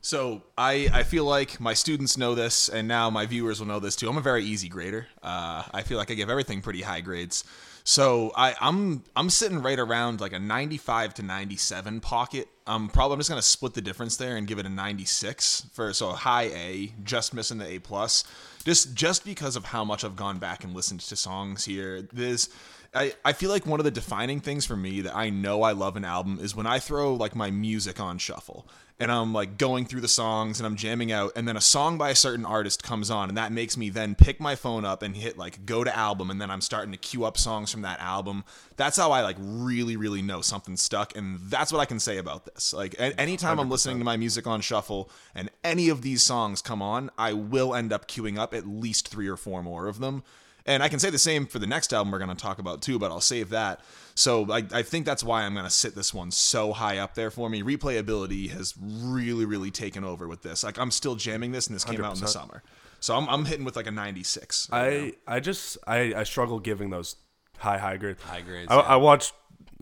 So 0.01 0.43
I, 0.57 0.89
I 0.93 1.03
feel 1.03 1.26
like 1.26 1.60
my 1.60 1.73
students 1.73 2.18
know 2.18 2.35
this, 2.35 2.69
and 2.69 2.88
now 2.88 3.10
my 3.10 3.26
viewers 3.26 3.60
will 3.60 3.68
know 3.68 3.80
this 3.80 3.95
too. 3.95 4.10
I'm 4.10 4.18
a 4.18 4.22
very 4.22 4.43
easy 4.43 4.69
grader. 4.69 5.07
Uh, 5.22 5.64
I 5.73 5.81
feel 5.84 5.97
like 5.97 6.11
I 6.11 6.14
give 6.14 6.30
everything 6.30 6.61
pretty 6.61 6.81
high 6.81 7.01
grades. 7.01 7.43
So 7.85 8.31
I, 8.35 8.55
I'm 8.61 9.03
I'm 9.15 9.30
sitting 9.30 9.61
right 9.61 9.77
around 9.77 10.22
like 10.22 10.31
a 10.31 10.39
95 10.39 11.15
to 11.15 11.23
97 11.23 11.99
pocket. 11.99 12.47
Um, 12.65 12.88
probably 12.88 13.15
I'm 13.15 13.19
just 13.19 13.30
gonna 13.30 13.41
split 13.41 13.73
the 13.73 13.81
difference 13.81 14.15
there 14.15 14.38
and 14.38 14.47
give 14.47 14.57
it 14.57 14.65
a 14.65 14.69
96 14.69 15.68
for 15.73 15.91
so 15.91 16.10
a 16.10 16.14
high 16.14 16.49
A, 16.55 16.93
just 17.03 17.34
missing 17.34 17.57
the 17.57 17.68
A 17.68 17.80
plus. 17.80 18.23
Just 18.64 18.95
just 18.95 19.26
because 19.26 19.57
of 19.57 19.65
how 19.65 19.84
much 19.84 20.05
I've 20.05 20.15
gone 20.15 20.38
back 20.38 20.64
and 20.64 20.73
listened 20.73 21.01
to 21.01 21.15
songs 21.18 21.65
here. 21.65 22.07
There's 22.14 22.49
I, 22.95 23.14
I 23.26 23.34
feel 23.34 23.49
like 23.49 23.65
one 23.65 23.80
of 23.80 23.84
the 23.84 23.91
defining 23.91 24.39
things 24.39 24.65
for 24.65 24.77
me 24.77 25.01
that 25.01 25.15
I 25.15 25.30
know 25.30 25.64
I 25.64 25.72
love 25.72 25.97
an 25.97 26.05
album 26.05 26.39
is 26.41 26.55
when 26.55 26.68
I 26.68 26.80
throw 26.80 27.14
like 27.15 27.35
my 27.35 27.51
music 27.51 27.99
on 27.99 28.18
shuffle 28.18 28.68
and 28.99 29.11
I'm 29.11 29.34
like 29.34 29.57
going 29.57 29.86
through 29.86 30.02
the 30.02 30.07
songs 30.07 30.60
and 30.60 30.68
I'm 30.68 30.76
jamming 30.76 31.11
out 31.11 31.34
and 31.36 31.48
then 31.48 31.57
a 31.57 31.61
song 31.61 31.98
by 31.98 32.10
a 32.10 32.15
certain 32.15 32.45
artist 32.45 32.84
comes 32.84 33.10
on 33.10 33.30
and 33.30 33.38
that 33.38 33.52
makes 33.52 33.76
me 33.76 33.90
then 33.90 34.15
pick 34.15 34.40
my 34.40 34.56
phone 34.56 34.86
up 34.86 35.02
and 35.02 35.15
hit 35.15 35.38
like 35.38 35.65
go 35.65 35.84
to 35.84 35.95
album 35.95 36.30
and 36.30 36.40
then 36.40 36.52
I'm 36.52 36.61
starting 36.61 36.91
to 36.91 36.98
queue 36.98 37.26
up 37.26 37.38
songs 37.38 37.72
from 37.72 37.82
that 37.82 37.99
album. 37.99 38.44
That's 38.78 38.98
how 38.98 39.11
I 39.11 39.22
like 39.22 39.38
really 39.40 39.98
really 39.98 40.22
know 40.22 40.41
something 40.41 40.78
stuck 40.78 41.18
and 41.18 41.40
that's 41.41 41.72
what 41.72 41.80
I 41.80 41.86
can 41.86 41.99
say 41.99 42.18
about 42.18 42.45
this. 42.45 42.74
Like 42.74 42.95
anytime 42.99 43.60
I'm 43.60 43.70
listening 43.70 43.98
to 43.99 44.06
my 44.06 44.18
music 44.18 44.48
on 44.48 44.61
shuffle 44.61 45.10
and 45.34 45.49
any 45.64 45.90
of 45.90 46.02
these 46.02 46.24
songs 46.24 46.61
come 46.61 46.82
on, 46.82 47.10
I 47.18 47.34
will 47.34 47.74
end 47.76 47.91
up 47.91 48.07
queuing 48.07 48.38
up 48.38 48.53
at 48.53 48.68
least 48.68 49.07
3 49.10 49.28
or 49.28 49.38
4 49.38 49.64
more 49.64 49.88
of 49.88 49.99
them. 49.99 50.24
And 50.65 50.81
I 50.81 50.88
can 50.88 50.99
say 50.99 51.10
the 51.10 51.19
same 51.19 51.45
for 51.45 51.60
the 51.60 51.68
next 51.68 51.94
album 51.94 52.11
we're 52.11 52.19
going 52.19 52.30
to 52.30 52.41
talk 52.41 52.60
about 52.60 52.81
too, 52.81 52.98
but 52.98 53.11
I'll 53.11 53.19
save 53.19 53.49
that. 53.49 53.81
So 54.15 54.49
I, 54.52 54.64
I 54.72 54.81
think 54.81 55.06
that's 55.06 55.23
why 55.23 55.44
I'm 55.44 55.53
going 55.53 55.65
to 55.65 55.72
sit 55.72 55.95
this 55.95 56.14
one 56.14 56.31
so 56.31 56.72
high 56.72 56.99
up 56.99 57.15
there 57.15 57.31
for 57.31 57.49
me. 57.49 57.61
Replayability 57.64 58.49
has 58.52 58.73
really, 58.80 59.45
really 59.45 59.72
taken 59.72 60.03
over 60.03 60.27
with 60.27 60.41
this. 60.41 60.64
Like 60.64 60.80
I'm 60.80 60.91
still 60.91 61.15
jamming 61.15 61.52
this, 61.52 61.68
and 61.68 61.76
this 61.76 61.84
came 61.84 62.03
out 62.03 62.15
in 62.15 62.22
the 62.22 62.27
summer. 62.27 62.64
So 62.99 63.15
I'm, 63.15 63.27
I'm 63.27 63.44
hitting 63.44 63.65
with 63.65 63.76
like 63.76 63.88
a 63.88 63.91
96. 63.91 64.69
right 64.72 65.14
now. 65.27 65.34
I 65.34 65.35
I 65.35 65.40
just 65.41 65.77
I, 65.85 66.14
I 66.15 66.23
struggle 66.23 66.60
giving 66.60 66.90
those 66.90 67.18
high 67.57 67.77
high 67.77 67.98
grades. 67.98 68.22
High 68.22 68.41
grades, 68.41 68.72
I, 68.72 68.76
yeah. 68.76 68.81
I 68.81 68.95
watched 68.95 69.34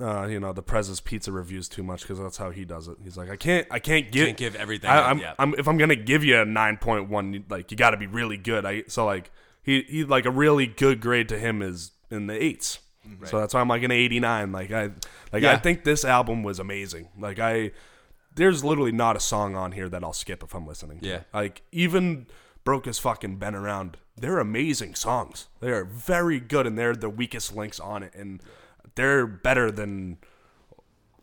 uh, 0.01 0.25
you 0.25 0.39
know 0.39 0.53
the 0.53 0.63
Prez's 0.63 0.99
pizza 0.99 1.31
reviews 1.31 1.69
too 1.69 1.83
much 1.83 2.01
because 2.01 2.17
that's 2.17 2.37
how 2.37 2.49
he 2.49 2.65
does 2.65 2.87
it. 2.87 2.97
He's 3.03 3.17
like 3.17 3.29
I 3.29 3.35
can't 3.35 3.67
I 3.69 3.77
can't 3.79 4.11
give 4.11 4.25
Can't 4.25 4.37
give 4.37 4.55
everything 4.55 4.89
I, 4.89 5.09
I'm, 5.09 5.19
yeah. 5.19 5.35
I'm 5.37 5.53
if 5.55 5.67
I'm 5.67 5.77
gonna 5.77 5.95
give 5.95 6.23
you 6.23 6.39
a 6.39 6.45
nine 6.45 6.77
point 6.77 7.09
one, 7.09 7.45
like 7.49 7.69
you 7.69 7.77
got 7.77 7.91
to 7.91 7.97
be 7.97 8.07
really 8.07 8.37
good. 8.37 8.65
I 8.65 8.83
so 8.87 9.05
like 9.05 9.31
he 9.63 9.83
he 9.83 10.03
like 10.03 10.25
a 10.25 10.31
really 10.31 10.67
good 10.67 11.01
grade 11.01 11.29
to 11.29 11.37
him 11.37 11.61
is 11.61 11.91
in 12.09 12.27
the 12.27 12.43
eights. 12.43 12.79
Mm-hmm. 13.07 13.25
So 13.25 13.39
that's 13.39 13.53
why 13.53 13.61
I'm 13.61 13.67
like 13.67 13.83
an 13.83 13.91
89. 13.91 14.51
Like 14.51 14.71
I 14.71 14.91
like 15.31 15.43
I 15.43 15.57
think 15.57 15.83
this 15.83 16.05
album 16.05 16.43
was 16.43 16.59
amazing. 16.59 17.09
Like 17.17 17.39
I 17.39 17.71
there's 18.35 18.63
literally 18.63 18.91
not 18.91 19.15
a 19.15 19.19
song 19.19 19.55
on 19.55 19.71
here 19.73 19.89
that 19.89 20.03
I'll 20.03 20.13
skip 20.13 20.43
if 20.43 20.53
I'm 20.53 20.65
listening. 20.65 20.99
to. 20.99 21.07
Yeah. 21.07 21.19
Like 21.33 21.63
even 21.71 22.27
broke 22.63 22.87
as 22.87 22.99
fucking 22.99 23.37
been 23.37 23.55
around. 23.55 23.97
They're 24.15 24.39
amazing 24.39 24.95
songs. 24.95 25.47
They 25.59 25.71
are 25.71 25.83
very 25.83 26.39
good 26.39 26.67
and 26.67 26.77
they're 26.77 26.95
the 26.95 27.09
weakest 27.09 27.55
links 27.55 27.79
on 27.79 28.03
it 28.03 28.13
and 28.13 28.41
they're 28.95 29.25
better 29.25 29.71
than 29.71 30.17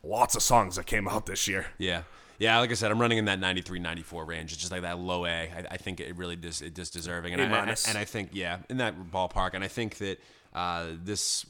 lots 0.03 0.35
of 0.35 0.43
songs 0.43 0.77
that 0.77 0.87
came 0.87 1.07
out 1.07 1.27
this 1.27 1.47
year. 1.47 1.67
Yeah. 1.79 2.03
Yeah, 2.39 2.59
like 2.61 2.71
I 2.71 2.75
said, 2.75 2.91
I'm 2.91 3.01
running 3.01 3.19
in 3.19 3.25
that 3.25 3.41
93, 3.41 3.81
94 3.81 4.25
range. 4.25 4.53
It's 4.53 4.61
just 4.61 4.71
like 4.71 4.83
that 4.83 4.99
low 4.99 5.27
A. 5.27 5.29
I, 5.31 5.67
I 5.73 5.77
think 5.77 6.01
it 6.01 6.17
really 6.17 6.37
just 6.37 6.63
it 6.63 6.75
just 6.75 6.93
deserving. 6.93 7.33
And 7.35 7.43
A 7.43 7.45
I, 7.47 7.77
and 7.89 7.99
I 7.99 8.05
think 8.05 8.31
yeah, 8.33 8.59
in 8.69 8.77
that 8.77 8.95
ballpark. 9.13 9.55
And 9.55 9.65
I 9.65 9.69
think 9.69 9.99
that 9.99 10.21
uh, 10.55 10.87
this 11.03 11.45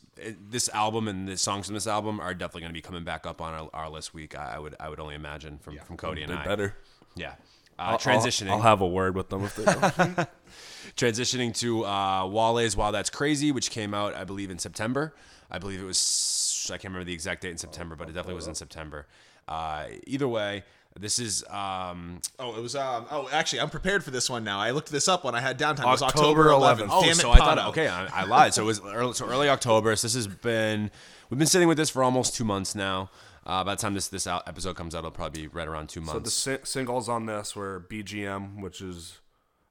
this 0.51 0.69
album 0.70 1.06
and 1.06 1.28
the 1.28 1.36
songs 1.36 1.66
from 1.66 1.74
this 1.74 1.86
album 1.86 2.20
are 2.20 2.35
definitely 2.35 2.62
going 2.62 2.73
to 2.73 2.74
be 2.74 2.82
coming 2.82 3.05
back 3.05 3.27
up 3.27 3.40
on 3.40 3.55
our, 3.55 3.70
our 3.74 3.90
list 3.90 4.15
week. 4.15 4.36
I, 4.36 4.55
I 4.55 4.59
would 4.59 4.74
I 4.81 4.89
would 4.89 4.98
only 4.98 5.15
imagine 5.15 5.59
from 5.59 5.77
from 5.78 5.97
Cody 5.97 6.23
and 6.23 6.32
I. 6.32 6.44
better. 6.44 6.74
Yeah. 7.15 7.35
Uh, 7.78 7.82
I'll- 7.82 7.98
transitioning. 7.98 8.51
I'll, 8.51 8.60
have 8.60 8.81
a 8.81 8.86
word 8.89 9.15
with 9.15 9.28
them 9.28 9.44
if 9.44 9.55
they 9.56 9.65
don't. 9.65 10.28
transitioning 10.97 11.55
to 11.59 11.85
uh, 11.85 12.27
Wale's 12.27 12.77
Wow 12.77 12.90
That's 12.90 13.10
Crazy, 13.10 13.52
which 13.52 13.70
came 13.70 13.94
out, 13.94 14.15
I 14.15 14.24
believe, 14.24 14.51
in 14.51 14.59
September. 14.59 15.15
I 15.51 15.59
believe 15.59 15.81
it 15.81 15.85
was, 15.85 16.69
I 16.70 16.74
can't 16.74 16.85
remember 16.85 17.05
the 17.05 17.12
exact 17.12 17.43
date 17.43 17.52
in 17.52 17.59
September, 17.59 17.94
but 17.97 18.09
it 18.09 18.12
definitely 18.12 18.35
was 18.35 18.48
in 18.48 18.55
September. 18.55 19.06
Uh, 19.47 19.86
either 20.06 20.28
way, 20.28 20.65
this 21.00 21.18
is, 21.18 21.44
um, 21.50 22.20
Oh, 22.38 22.56
it 22.56 22.62
was. 22.62 22.74
Um, 22.76 23.06
oh, 23.10 23.28
actually, 23.32 23.60
I'm 23.60 23.70
prepared 23.70 24.02
for 24.04 24.10
this 24.10 24.28
one 24.28 24.44
now. 24.44 24.60
I 24.60 24.70
looked 24.72 24.90
this 24.90 25.08
up 25.08 25.24
when 25.24 25.34
I 25.34 25.40
had 25.40 25.58
downtime. 25.58 25.84
It 25.84 25.86
was 25.86 26.02
October 26.02 26.50
October 26.52 26.82
11th. 26.84 26.88
Oh, 26.90 27.00
Damn 27.02 27.10
it, 27.12 27.16
so 27.16 27.30
I 27.30 27.36
thought, 27.38 27.58
okay, 27.70 27.88
I, 27.88 28.22
I 28.22 28.24
lied. 28.24 28.54
So 28.54 28.62
it 28.62 28.66
was 28.66 28.80
early, 28.84 29.12
so 29.14 29.26
early 29.28 29.48
October. 29.48 29.94
So 29.96 30.06
this 30.06 30.14
has 30.14 30.26
been, 30.26 30.90
we've 31.30 31.38
been 31.38 31.46
sitting 31.46 31.68
with 31.68 31.76
this 31.78 31.90
for 31.90 32.02
almost 32.04 32.34
two 32.34 32.44
months 32.44 32.74
now. 32.74 33.10
Uh, 33.46 33.64
by 33.64 33.74
the 33.74 33.80
time 33.80 33.94
this 33.94 34.08
this 34.08 34.26
out, 34.26 34.46
episode 34.46 34.76
comes 34.76 34.94
out, 34.94 34.98
it'll 34.98 35.10
probably 35.10 35.42
be 35.42 35.48
right 35.48 35.66
around 35.68 35.88
two 35.88 36.00
So 36.04 36.12
the 36.12 36.18
months. 36.20 36.34
si- 36.34 36.56
singles 36.64 37.08
on 37.08 37.24
this 37.26 37.56
were 37.56 37.86
BGM, 37.88 38.60
which 38.60 38.82
is 38.82 39.20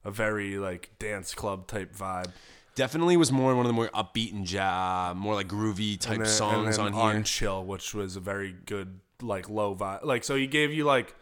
a 0.03 0.09
very 0.09 0.57
like 0.57 0.89
dance 0.97 1.35
club 1.35 1.67
type 1.67 1.95
vibe. 1.95 2.31
Definitely 2.73 3.17
was 3.17 3.31
more 3.31 3.55
one 3.55 3.65
of 3.65 3.69
the 3.69 3.73
more 3.73 3.89
upbeat 3.89 4.33
and 4.33 4.49
ja, 4.49 5.13
more 5.15 5.33
like 5.35 5.47
groovy 5.47 5.99
type 5.99 6.17
And 6.17 6.25
then- 6.25 6.31
songs 6.31 6.77
and 6.77 6.87
then 6.87 6.93
on 6.95 7.13
here. 7.15 7.23
Chill, 7.23 7.63
which 7.65 7.93
was 7.93 8.15
a 8.15 8.19
very 8.19 8.55
good 8.65 8.99
like 9.21 9.49
low 9.49 9.75
vibe. 9.75 10.03
Like 10.03 10.23
so, 10.23 10.35
he 10.35 10.47
gave 10.47 10.71
you 10.73 10.83
like 10.85 11.15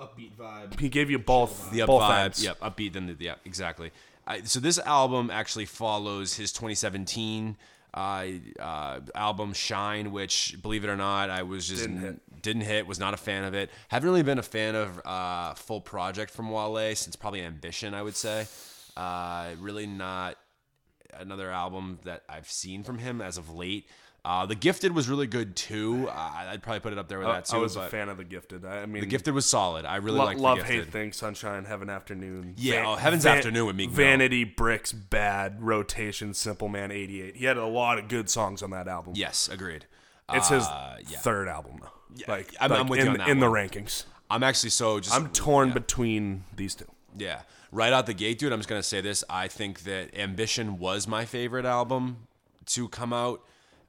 Upbeat 0.00 0.34
vibe. 0.36 0.80
he 0.80 0.88
gave 0.88 1.10
you 1.10 1.18
both 1.18 1.70
the 1.70 1.82
up 1.82 1.86
both 1.88 2.02
vibe, 2.02 2.24
ends. 2.24 2.44
yep, 2.44 2.58
upbeat. 2.60 2.92
Then 2.94 3.06
the 3.06 3.16
yeah, 3.18 3.34
exactly. 3.44 3.90
I, 4.26 4.42
so 4.42 4.58
this 4.60 4.78
album 4.78 5.30
actually 5.30 5.66
follows 5.66 6.34
his 6.34 6.50
2017 6.52 7.56
uh, 7.92 8.24
uh, 8.58 9.00
album 9.14 9.52
Shine, 9.52 10.10
which 10.12 10.56
believe 10.62 10.82
it 10.82 10.88
or 10.88 10.96
not, 10.96 11.30
I 11.30 11.42
was 11.42 11.68
just 11.68 11.82
Didn't 11.82 12.00
hit. 12.00 12.42
didn't 12.42 12.62
hit, 12.62 12.86
Was 12.86 12.98
not 12.98 13.14
a 13.14 13.18
fan 13.18 13.44
of 13.44 13.54
it. 13.54 13.70
Haven't 13.88 14.08
really 14.08 14.22
been 14.22 14.38
a 14.38 14.42
fan 14.42 14.74
of 14.74 15.00
uh, 15.04 15.54
full 15.54 15.80
project 15.80 16.32
from 16.32 16.50
Wale 16.50 16.96
since 16.96 17.14
probably 17.16 17.42
Ambition. 17.42 17.94
I 17.94 18.02
would 18.02 18.16
say. 18.16 18.46
Uh, 18.96 19.50
really 19.60 19.86
not 19.86 20.36
another 21.18 21.50
album 21.50 21.98
that 22.04 22.22
I've 22.28 22.50
seen 22.50 22.82
from 22.82 22.98
him 22.98 23.20
as 23.20 23.38
of 23.38 23.54
late. 23.54 23.86
Uh, 24.24 24.46
the 24.46 24.54
Gifted 24.54 24.94
was 24.94 25.06
really 25.08 25.26
good 25.26 25.54
too. 25.54 26.08
Uh, 26.08 26.32
I'd 26.48 26.62
probably 26.62 26.80
put 26.80 26.92
it 26.94 26.98
up 26.98 27.08
there 27.08 27.18
with 27.18 27.28
I, 27.28 27.32
that 27.34 27.44
too. 27.44 27.56
I 27.56 27.60
was 27.60 27.76
a 27.76 27.86
fan 27.88 28.08
of 28.08 28.16
the 28.16 28.24
Gifted. 28.24 28.64
I, 28.64 28.82
I 28.82 28.86
mean, 28.86 29.00
the 29.02 29.06
Gifted 29.06 29.34
was 29.34 29.44
solid. 29.44 29.84
I 29.84 29.96
really 29.96 30.18
Lo- 30.18 30.24
liked 30.24 30.40
love, 30.40 30.56
the 30.58 30.62
Gifted. 30.64 30.84
hate, 30.84 30.92
thing, 30.92 31.12
sunshine, 31.12 31.66
heaven, 31.66 31.90
afternoon. 31.90 32.54
Yeah, 32.56 32.84
oh, 32.86 32.94
Heaven's 32.96 33.26
Afternoon 33.26 33.66
with 33.66 33.76
Mill. 33.76 33.90
Vanity, 33.90 34.44
bricks, 34.44 34.92
bad 34.92 35.60
rotation, 35.62 36.32
simple 36.32 36.68
man, 36.68 36.90
eighty 36.90 37.20
eight. 37.20 37.36
He 37.36 37.44
had 37.44 37.58
a 37.58 37.66
lot 37.66 37.98
of 37.98 38.08
good 38.08 38.30
songs 38.30 38.62
on 38.62 38.70
that 38.70 38.88
album. 38.88 39.12
Yes, 39.14 39.46
agreed. 39.52 39.84
it's 40.32 40.48
his 40.48 40.64
Uh, 40.64 40.96
yeah. 41.06 41.18
third 41.18 41.46
album 41.48 41.80
though. 41.82 42.32
like, 42.32 42.54
I'm- 42.58 42.70
like 42.70 42.80
I'm 42.80 42.88
with 42.88 43.00
in, 43.00 43.04
you 43.06 43.12
on 43.12 43.18
that 43.18 43.28
in 43.28 43.40
the 43.40 43.46
rankings. 43.46 44.04
I'm 44.30 44.42
actually 44.42 44.70
so 44.70 45.00
just 45.00 45.14
I'm 45.14 45.28
torn 45.28 45.72
between 45.72 46.44
these 46.56 46.74
two. 46.74 46.86
yeah. 47.18 47.42
Right 47.70 47.92
out 47.92 48.06
the 48.06 48.14
gate, 48.14 48.38
dude. 48.38 48.52
I'm 48.52 48.60
just 48.60 48.68
gonna 48.70 48.82
say 48.82 49.00
this. 49.02 49.22
I 49.28 49.48
think 49.48 49.80
that 49.82 50.16
Ambition 50.16 50.78
was 50.78 51.06
my 51.06 51.24
favorite 51.26 51.64
album 51.66 52.28
to 52.66 52.88
come 52.88 53.12
out 53.12 53.42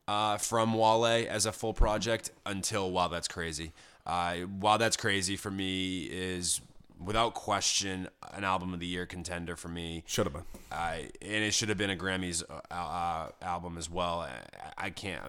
uh, 0.07 0.37
from 0.37 0.73
Wale 0.73 1.27
as 1.29 1.45
a 1.45 1.51
full 1.51 1.73
project 1.73 2.31
until 2.45 2.91
Wow 2.91 3.07
That's 3.07 3.27
Crazy. 3.27 3.71
Uh, 4.05 4.37
wow 4.59 4.77
That's 4.77 4.97
Crazy 4.97 5.35
for 5.35 5.49
me 5.51 6.03
is 6.03 6.61
without 7.03 7.33
question, 7.33 8.07
an 8.33 8.43
album 8.43 8.73
of 8.73 8.79
the 8.79 8.85
year 8.87 9.05
contender 9.05 9.55
for 9.55 9.67
me. 9.67 10.03
Should 10.07 10.27
have 10.27 10.33
been. 10.33 10.43
I 10.71 11.09
and 11.21 11.43
it 11.43 11.53
should 11.53 11.69
have 11.69 11.77
been 11.77 11.89
a 11.89 11.95
Grammys 11.95 12.43
uh, 12.49 12.73
uh, 12.73 13.29
album 13.41 13.77
as 13.77 13.89
well. 13.89 14.21
I, 14.21 14.85
I 14.85 14.89
can't, 14.91 15.21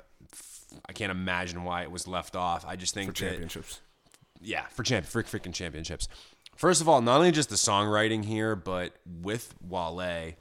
I 0.89 0.93
can't 0.93 1.11
imagine 1.11 1.65
why 1.65 1.82
it 1.82 1.90
was 1.90 2.07
left 2.07 2.36
off. 2.36 2.65
I 2.66 2.77
just 2.77 2.94
think 2.94 3.09
For 3.16 3.24
that 3.24 3.31
championships. 3.31 3.81
yeah, 4.40 4.66
for 4.69 4.82
champ 4.82 5.07
for 5.07 5.23
freaking 5.23 5.53
championships. 5.55 6.09
First 6.57 6.81
of 6.81 6.89
all, 6.89 7.03
not 7.03 7.19
only 7.19 7.32
just 7.32 7.51
the 7.51 7.57
songwriting 7.57 8.24
here, 8.24 8.57
but 8.57 8.93
with 9.05 9.55
Wale, 9.61 10.32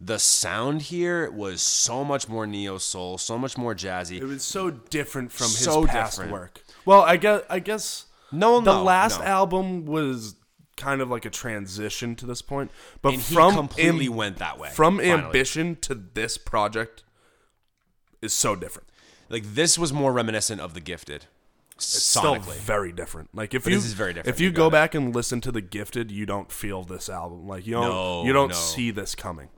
the 0.00 0.18
sound 0.18 0.82
here 0.82 1.30
was 1.30 1.60
so 1.60 2.04
much 2.04 2.28
more 2.28 2.46
neo 2.46 2.78
soul, 2.78 3.18
so 3.18 3.36
much 3.38 3.58
more 3.58 3.74
jazzy. 3.74 4.20
It 4.20 4.24
was 4.24 4.42
so 4.44 4.70
different 4.70 5.32
from 5.32 5.46
his 5.46 5.58
So 5.58 5.86
past 5.86 6.16
different. 6.16 6.32
work. 6.32 6.62
Well, 6.84 7.02
I 7.02 7.16
guess 7.16 7.42
I 7.50 7.58
guess 7.58 8.06
No, 8.30 8.60
the 8.60 8.74
no, 8.74 8.82
last 8.84 9.20
no. 9.20 9.26
album 9.26 9.86
was 9.86 10.36
kind 10.76 11.00
of 11.00 11.10
like 11.10 11.24
a 11.24 11.30
transition 11.30 12.14
to 12.16 12.26
this 12.26 12.40
point, 12.42 12.70
but 13.02 13.14
And 13.14 13.20
he 13.22 13.34
from 13.34 13.54
completely 13.54 14.08
went 14.08 14.36
that 14.38 14.58
way. 14.58 14.70
From 14.70 14.98
finally. 14.98 15.12
ambition 15.24 15.74
to 15.82 15.94
this 15.94 16.38
project 16.38 17.02
is 18.22 18.32
so 18.32 18.54
different. 18.54 18.88
like 19.28 19.42
this 19.54 19.76
was 19.76 19.92
more 19.92 20.12
reminiscent 20.12 20.60
of 20.60 20.74
The 20.74 20.80
Gifted, 20.80 21.26
Still 21.76 22.36
sonically. 22.36 22.56
very 22.58 22.92
different. 22.92 23.34
Like 23.34 23.52
if 23.54 23.64
But 23.64 23.70
you 23.70 23.76
this 23.78 23.84
is 23.86 23.92
very 23.94 24.12
different. 24.14 24.34
if 24.36 24.40
you, 24.40 24.48
You 24.48 24.54
go 24.54 24.68
it. 24.68 24.70
back 24.70 24.94
and 24.94 25.12
listen 25.14 25.40
to 25.42 25.50
the 25.52 25.60
Gifted, 25.60 26.10
you 26.12 26.24
don't 26.26 26.50
feel 26.52 26.84
this 26.84 27.08
album. 27.08 27.46
Like 27.48 27.66
you 27.66 27.74
don't 27.74 27.82
No, 27.88 28.24
you 28.24 28.32
don't 28.32 28.54
see 28.54 28.90
this 28.92 29.14
coming. 29.16 29.48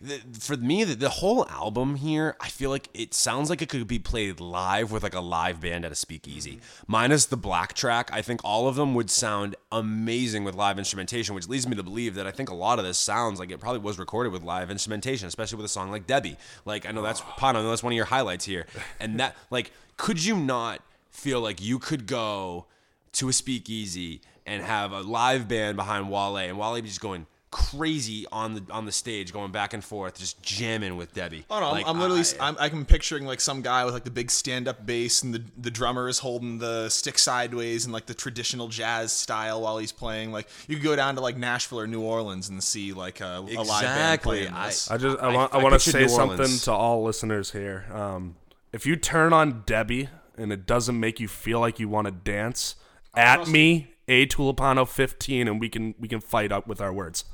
The, 0.00 0.20
for 0.38 0.56
me, 0.56 0.84
the, 0.84 0.94
the 0.94 1.08
whole 1.10 1.46
album 1.48 1.96
here, 1.96 2.34
I 2.40 2.48
feel 2.48 2.70
like 2.70 2.88
it 2.94 3.12
sounds 3.12 3.50
like 3.50 3.60
it 3.60 3.68
could 3.68 3.86
be 3.86 3.98
played 3.98 4.40
live 4.40 4.90
with 4.90 5.02
like 5.02 5.14
a 5.14 5.20
live 5.20 5.60
band 5.60 5.84
at 5.84 5.92
a 5.92 5.94
speakeasy. 5.94 6.52
Mm-hmm. 6.52 6.84
Minus 6.86 7.26
the 7.26 7.36
black 7.36 7.74
track, 7.74 8.10
I 8.12 8.22
think 8.22 8.40
all 8.42 8.66
of 8.66 8.76
them 8.76 8.94
would 8.94 9.10
sound 9.10 9.56
amazing 9.70 10.44
with 10.44 10.54
live 10.54 10.78
instrumentation, 10.78 11.34
which 11.34 11.48
leads 11.48 11.66
me 11.66 11.76
to 11.76 11.82
believe 11.82 12.14
that 12.14 12.26
I 12.26 12.30
think 12.30 12.48
a 12.48 12.54
lot 12.54 12.78
of 12.78 12.84
this 12.84 12.96
sounds 12.96 13.38
like 13.38 13.50
it 13.50 13.60
probably 13.60 13.80
was 13.80 13.98
recorded 13.98 14.32
with 14.32 14.42
live 14.42 14.70
instrumentation, 14.70 15.28
especially 15.28 15.56
with 15.56 15.66
a 15.66 15.70
song 15.70 15.90
like 15.90 16.06
Debbie. 16.06 16.38
Like 16.64 16.86
I 16.86 16.92
know 16.92 17.02
that's 17.02 17.20
Pano, 17.20 17.56
I 17.56 17.62
know 17.62 17.68
that's 17.68 17.82
one 17.82 17.92
of 17.92 17.96
your 17.96 18.06
highlights 18.06 18.46
here, 18.46 18.66
and 19.00 19.20
that 19.20 19.36
like 19.50 19.70
could 19.98 20.24
you 20.24 20.36
not 20.36 20.80
feel 21.10 21.42
like 21.42 21.60
you 21.60 21.78
could 21.78 22.06
go 22.06 22.66
to 23.12 23.28
a 23.28 23.32
speakeasy 23.34 24.22
and 24.46 24.62
have 24.62 24.92
a 24.92 25.00
live 25.00 25.46
band 25.46 25.76
behind 25.76 26.10
Wale 26.10 26.38
and 26.38 26.58
Wale 26.58 26.74
be 26.76 26.82
just 26.82 27.00
going 27.00 27.26
crazy 27.50 28.26
on 28.30 28.54
the 28.54 28.62
on 28.70 28.84
the 28.86 28.92
stage, 28.92 29.32
going 29.32 29.50
back 29.52 29.74
and 29.74 29.82
forth, 29.84 30.18
just 30.18 30.40
jamming 30.42 30.96
with 30.96 31.12
Debbie. 31.14 31.44
Oh 31.50 31.60
no, 31.60 31.72
Like, 31.72 31.84
I'm, 31.86 31.96
I'm 31.96 32.00
literally, 32.00 32.22
I- 32.38 32.48
I'm, 32.48 32.56
I'm 32.58 32.84
picturing 32.84 33.26
like 33.26 33.40
some 33.40 33.60
guy 33.62 33.84
with 33.84 33.94
like 33.94 34.04
the 34.04 34.10
big 34.10 34.30
stand-up 34.30 34.86
bass, 34.86 35.22
and 35.22 35.34
the 35.34 35.42
the 35.58 35.70
drummer 35.70 36.08
is 36.08 36.18
holding 36.20 36.58
the 36.58 36.88
stick 36.88 37.18
sideways 37.18 37.86
in 37.86 37.92
like 37.92 38.06
the 38.06 38.14
traditional 38.14 38.68
jazz 38.68 39.12
style 39.12 39.62
while 39.62 39.78
he's 39.78 39.92
playing. 39.92 40.32
Like 40.32 40.48
you 40.68 40.76
could 40.76 40.84
go 40.84 40.96
down 40.96 41.14
to 41.16 41.20
like 41.20 41.36
Nashville 41.36 41.80
or 41.80 41.86
New 41.86 42.02
Orleans 42.02 42.48
and 42.48 42.62
see 42.62 42.92
like 42.92 43.20
a, 43.20 43.38
a 43.38 43.40
live 43.40 43.46
band 43.46 43.60
Exactly. 43.60 44.46
playing 44.46 44.54
this. 44.66 44.90
I 44.90 44.96
just 44.96 45.18
I 45.20 45.28
I- 45.30 45.34
want 45.34 45.54
I, 45.54 45.58
I 45.58 45.62
want 45.62 45.74
to 45.74 45.80
say 45.80 46.06
something 46.06 46.58
to 46.58 46.72
all 46.72 47.02
listeners 47.02 47.50
here. 47.52 47.86
Um, 47.92 48.36
if 48.72 48.86
you 48.86 48.94
turn 48.96 49.32
on 49.32 49.64
Debbie 49.66 50.08
and 50.36 50.52
it 50.52 50.64
doesn't 50.66 50.98
make 50.98 51.18
you 51.18 51.26
feel 51.28 51.58
like 51.60 51.80
you 51.80 51.88
want 51.88 52.06
to 52.06 52.12
dance, 52.12 52.76
at 53.16 53.48
me 53.48 53.88
a 54.06 54.26
Tulipano 54.26 54.86
15 54.88 55.48
and 55.48 55.60
we 55.60 55.68
can 55.68 55.94
we 55.98 56.06
can 56.08 56.20
fight 56.20 56.52
up 56.52 56.66
with 56.68 56.80
our 56.80 56.92
words. 56.92 57.24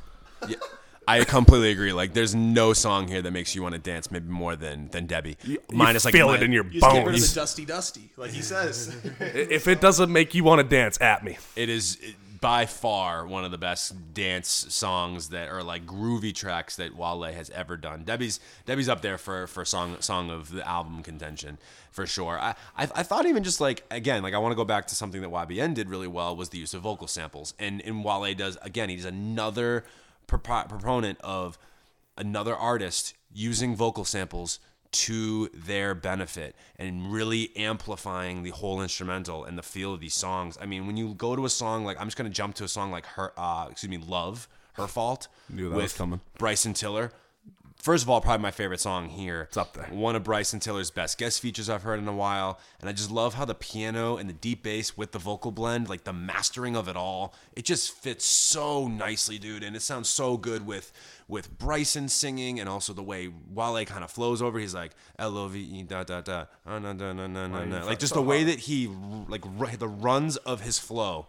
I 1.08 1.22
completely 1.22 1.70
agree. 1.70 1.92
Like, 1.92 2.14
there's 2.14 2.34
no 2.34 2.72
song 2.72 3.06
here 3.06 3.22
that 3.22 3.30
makes 3.30 3.54
you 3.54 3.62
want 3.62 3.74
to 3.74 3.80
dance, 3.80 4.10
maybe 4.10 4.28
more 4.28 4.56
than 4.56 4.88
than 4.88 5.06
Debbie. 5.06 5.36
Minus 5.72 6.04
you 6.04 6.08
like 6.08 6.12
feel 6.12 6.28
my- 6.28 6.36
it 6.36 6.42
in 6.42 6.52
your 6.52 6.64
you 6.64 6.80
just 6.80 6.92
get 6.92 6.98
rid 6.98 7.06
of 7.06 7.12
bones. 7.12 7.32
the 7.32 7.40
dusty 7.40 7.64
dusty, 7.64 8.10
like 8.16 8.32
he 8.32 8.42
says. 8.42 8.94
if 9.20 9.68
it 9.68 9.80
doesn't 9.80 10.12
make 10.12 10.34
you 10.34 10.42
want 10.42 10.60
to 10.60 10.66
dance, 10.66 11.00
at 11.00 11.22
me. 11.22 11.38
It 11.54 11.68
is 11.68 11.98
by 12.40 12.66
far 12.66 13.26
one 13.26 13.44
of 13.44 13.50
the 13.50 13.58
best 13.58 14.14
dance 14.14 14.48
songs 14.68 15.30
that 15.30 15.48
are 15.48 15.62
like 15.62 15.86
groovy 15.86 16.34
tracks 16.34 16.76
that 16.76 16.94
Wale 16.94 17.22
has 17.22 17.50
ever 17.50 17.76
done. 17.76 18.04
Debbie's 18.04 18.40
Debbie's 18.66 18.88
up 18.88 19.00
there 19.00 19.18
for 19.18 19.46
for 19.46 19.64
song 19.64 19.96
song 20.00 20.30
of 20.30 20.52
the 20.52 20.66
album 20.66 21.02
contention 21.02 21.58
for 21.90 22.06
sure. 22.06 22.38
I 22.38 22.50
I, 22.76 22.82
I 22.82 23.02
thought 23.02 23.26
even 23.26 23.42
just 23.44 23.60
like 23.60 23.84
again 23.90 24.22
like 24.22 24.34
I 24.34 24.38
want 24.38 24.52
to 24.52 24.56
go 24.56 24.64
back 24.64 24.86
to 24.88 24.94
something 24.94 25.22
that 25.22 25.30
YBN 25.30 25.74
did 25.74 25.88
really 25.88 26.08
well 26.08 26.36
was 26.36 26.50
the 26.50 26.58
use 26.58 26.74
of 26.74 26.82
vocal 26.82 27.06
samples 27.06 27.54
and 27.58 27.80
and 27.82 28.04
Wale 28.04 28.34
does 28.34 28.58
again 28.62 28.88
he's 28.88 29.04
another 29.04 29.84
propo- 30.26 30.68
proponent 30.68 31.20
of 31.22 31.58
another 32.16 32.54
artist 32.54 33.14
using 33.32 33.76
vocal 33.76 34.04
samples 34.04 34.58
to 34.92 35.48
their 35.52 35.94
benefit 35.94 36.54
and 36.78 37.12
really 37.12 37.54
amplifying 37.56 38.42
the 38.42 38.50
whole 38.50 38.80
instrumental 38.80 39.44
and 39.44 39.58
the 39.58 39.62
feel 39.62 39.92
of 39.92 40.00
these 40.00 40.14
songs. 40.14 40.56
I 40.60 40.66
mean, 40.66 40.86
when 40.86 40.96
you 40.96 41.14
go 41.14 41.36
to 41.36 41.44
a 41.44 41.50
song 41.50 41.84
like 41.84 42.00
I'm 42.00 42.06
just 42.06 42.16
gonna 42.16 42.30
jump 42.30 42.54
to 42.56 42.64
a 42.64 42.68
song 42.68 42.90
like 42.90 43.04
her, 43.06 43.32
uh, 43.36 43.66
excuse 43.70 43.90
me, 43.90 43.98
"Love," 43.98 44.48
"Her 44.74 44.86
Fault" 44.86 45.28
Knew 45.50 45.68
that 45.68 45.76
with 45.76 45.84
was 45.84 45.92
coming. 45.92 46.20
Bryson 46.38 46.72
Tiller. 46.72 47.12
First 47.76 48.02
of 48.02 48.10
all, 48.10 48.20
probably 48.20 48.42
my 48.42 48.50
favorite 48.50 48.80
song 48.80 49.08
here. 49.08 49.42
It's 49.42 49.56
up 49.56 49.74
there. 49.74 49.86
One 49.90 50.16
of 50.16 50.24
Bryson 50.24 50.58
Tiller's 50.58 50.90
best 50.90 51.18
guest 51.18 51.40
features 51.40 51.70
I've 51.70 51.82
heard 51.82 52.00
in 52.00 52.08
a 52.08 52.14
while, 52.14 52.58
and 52.80 52.88
I 52.88 52.92
just 52.92 53.12
love 53.12 53.34
how 53.34 53.44
the 53.44 53.54
piano 53.54 54.16
and 54.16 54.28
the 54.28 54.34
deep 54.34 54.64
bass 54.64 54.96
with 54.96 55.12
the 55.12 55.20
vocal 55.20 55.52
blend, 55.52 55.88
like 55.88 56.02
the 56.02 56.12
mastering 56.12 56.74
of 56.74 56.88
it 56.88 56.96
all, 56.96 57.32
it 57.54 57.64
just 57.64 57.92
fits 57.92 58.24
so 58.24 58.88
nicely, 58.88 59.38
dude. 59.38 59.62
And 59.62 59.76
it 59.76 59.82
sounds 59.82 60.08
so 60.08 60.36
good 60.36 60.66
with 60.66 60.92
with 61.28 61.58
Bryson 61.58 62.08
singing, 62.08 62.58
and 62.58 62.68
also 62.68 62.92
the 62.92 63.04
way 63.04 63.30
Wale 63.52 63.84
kind 63.84 64.02
of 64.02 64.10
flows 64.10 64.42
over. 64.42 64.58
He's 64.58 64.74
like 64.74 64.92
L 65.18 65.38
O 65.38 65.46
V 65.46 65.60
E 65.60 65.82
da 65.84 66.02
da 66.02 66.22
da, 66.22 66.46
na, 66.66 66.78
na, 66.80 66.92
na, 66.92 67.26
na, 67.26 67.46
na, 67.46 67.84
like 67.84 68.00
just 68.00 68.14
the 68.14 68.22
way 68.22 68.42
that 68.42 68.60
he 68.60 68.88
like 69.28 69.42
the 69.78 69.88
runs 69.88 70.36
of 70.38 70.62
his 70.62 70.78
flow 70.78 71.26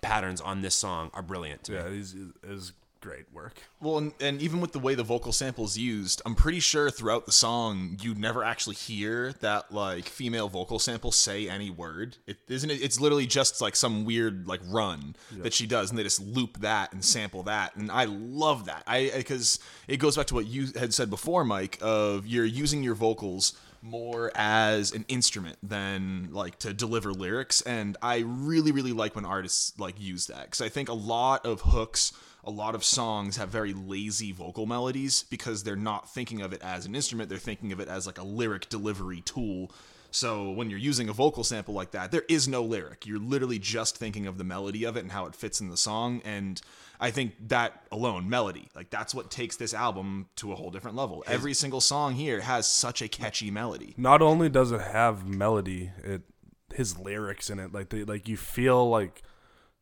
patterns 0.00 0.40
on 0.40 0.62
this 0.62 0.74
song 0.74 1.10
are 1.12 1.22
brilliant. 1.22 1.68
Me. 1.68 1.74
Yeah, 1.74 1.86
it 1.86 1.92
is, 1.92 2.14
it 2.14 2.50
is 2.50 2.72
great 3.00 3.32
work. 3.32 3.62
Well, 3.80 3.98
and, 3.98 4.12
and 4.20 4.42
even 4.42 4.60
with 4.60 4.72
the 4.72 4.78
way 4.78 4.94
the 4.94 5.02
vocal 5.02 5.32
samples 5.32 5.78
used, 5.78 6.20
I'm 6.26 6.34
pretty 6.34 6.60
sure 6.60 6.90
throughout 6.90 7.26
the 7.26 7.32
song 7.32 7.96
you 8.00 8.14
never 8.14 8.42
actually 8.42 8.76
hear 8.76 9.32
that 9.40 9.72
like 9.72 10.06
female 10.06 10.48
vocal 10.48 10.78
sample 10.78 11.12
say 11.12 11.48
any 11.48 11.70
word. 11.70 12.16
It 12.26 12.38
isn't. 12.48 12.70
It, 12.70 12.82
it's 12.82 13.00
literally 13.00 13.26
just 13.26 13.60
like 13.60 13.76
some 13.76 14.04
weird 14.04 14.46
like 14.48 14.60
run 14.66 15.16
that 15.38 15.52
she 15.52 15.66
does, 15.66 15.90
and 15.90 15.98
they 15.98 16.02
just 16.02 16.20
loop 16.20 16.58
that 16.60 16.92
and 16.92 17.04
sample 17.04 17.44
that, 17.44 17.76
and 17.76 17.90
I 17.90 18.04
love 18.04 18.66
that. 18.66 18.82
I 18.86 19.10
because 19.16 19.58
it 19.86 19.98
goes 19.98 20.16
back 20.16 20.26
to 20.28 20.34
what 20.34 20.46
you 20.46 20.68
had 20.78 20.92
said 20.92 21.10
before, 21.10 21.44
Mike. 21.44 21.78
Of 21.80 22.26
you're 22.26 22.44
using 22.44 22.82
your 22.82 22.94
vocals 22.94 23.54
more 23.82 24.32
as 24.34 24.92
an 24.92 25.04
instrument 25.08 25.56
than 25.62 26.28
like 26.32 26.58
to 26.58 26.74
deliver 26.74 27.12
lyrics 27.12 27.60
and 27.60 27.96
i 28.02 28.18
really 28.26 28.72
really 28.72 28.92
like 28.92 29.14
when 29.14 29.24
artists 29.24 29.72
like 29.78 29.94
use 30.00 30.26
that 30.26 30.46
because 30.46 30.60
i 30.60 30.68
think 30.68 30.88
a 30.88 30.94
lot 30.94 31.46
of 31.46 31.60
hooks 31.60 32.12
a 32.48 32.50
lot 32.50 32.74
of 32.74 32.82
songs 32.82 33.36
have 33.36 33.50
very 33.50 33.74
lazy 33.74 34.32
vocal 34.32 34.64
melodies 34.64 35.24
because 35.24 35.62
they're 35.62 35.76
not 35.76 36.08
thinking 36.08 36.40
of 36.40 36.54
it 36.54 36.62
as 36.62 36.86
an 36.86 36.94
instrument 36.94 37.28
they're 37.28 37.36
thinking 37.36 37.72
of 37.72 37.78
it 37.78 37.88
as 37.88 38.06
like 38.06 38.18
a 38.18 38.24
lyric 38.24 38.70
delivery 38.70 39.20
tool. 39.20 39.70
So 40.10 40.50
when 40.52 40.70
you're 40.70 40.78
using 40.78 41.10
a 41.10 41.12
vocal 41.12 41.44
sample 41.44 41.74
like 41.74 41.90
that 41.90 42.10
there 42.10 42.24
is 42.26 42.48
no 42.48 42.64
lyric. 42.64 43.06
You're 43.06 43.18
literally 43.18 43.58
just 43.58 43.98
thinking 43.98 44.26
of 44.26 44.38
the 44.38 44.44
melody 44.44 44.84
of 44.84 44.96
it 44.96 45.00
and 45.00 45.12
how 45.12 45.26
it 45.26 45.34
fits 45.34 45.60
in 45.60 45.68
the 45.68 45.76
song 45.76 46.22
and 46.24 46.60
i 47.00 47.10
think 47.12 47.34
that 47.46 47.84
alone 47.92 48.28
melody 48.28 48.68
like 48.74 48.90
that's 48.90 49.14
what 49.14 49.30
takes 49.30 49.54
this 49.54 49.72
album 49.72 50.26
to 50.36 50.50
a 50.50 50.56
whole 50.56 50.70
different 50.70 50.96
level. 50.96 51.22
Every 51.26 51.52
single 51.52 51.82
song 51.82 52.14
here 52.14 52.40
has 52.40 52.66
such 52.66 53.02
a 53.02 53.08
catchy 53.08 53.50
melody. 53.50 53.92
Not 53.98 54.22
only 54.22 54.48
does 54.48 54.72
it 54.72 54.80
have 54.80 55.28
melody, 55.28 55.92
it 56.02 56.22
his 56.74 56.98
lyrics 56.98 57.50
in 57.50 57.58
it, 57.58 57.72
like 57.72 57.90
they, 57.90 58.04
like 58.04 58.28
you 58.28 58.36
feel 58.36 58.88
like 58.88 59.22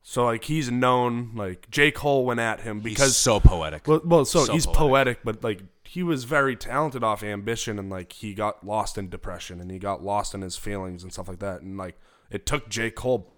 so 0.09 0.25
like 0.25 0.45
he's 0.45 0.71
known 0.71 1.33
like 1.35 1.69
J 1.69 1.91
Cole 1.91 2.25
went 2.25 2.39
at 2.39 2.61
him 2.61 2.79
because 2.79 2.91
He's 2.91 2.97
because 2.99 3.17
so 3.17 3.41
poetic. 3.41 3.89
well, 3.89 4.01
well 4.05 4.25
so, 4.25 4.45
so 4.45 4.53
he's 4.53 4.65
poetic. 4.65 4.79
poetic. 4.79 5.19
but 5.25 5.43
like 5.43 5.63
he 5.83 6.05
was 6.05 6.23
very 6.23 6.55
talented 6.55 7.03
off 7.03 7.25
ambition 7.25 7.77
and 7.77 7.91
like 7.91 8.13
he 8.13 8.33
got 8.33 8.65
lost 8.65 8.97
in 8.97 9.09
depression 9.11 9.61
and 9.61 9.69
he 9.69 9.81
got 9.81 10.05
lost 10.05 10.33
in 10.33 10.43
his 10.43 10.57
feelings 10.57 11.03
and 11.03 11.13
stuff 11.13 11.27
like 11.27 11.41
that 11.41 11.61
and 11.61 11.77
like 11.77 11.99
it 12.31 12.47
took 12.47 12.69
J 12.69 12.89
Cole 12.93 13.33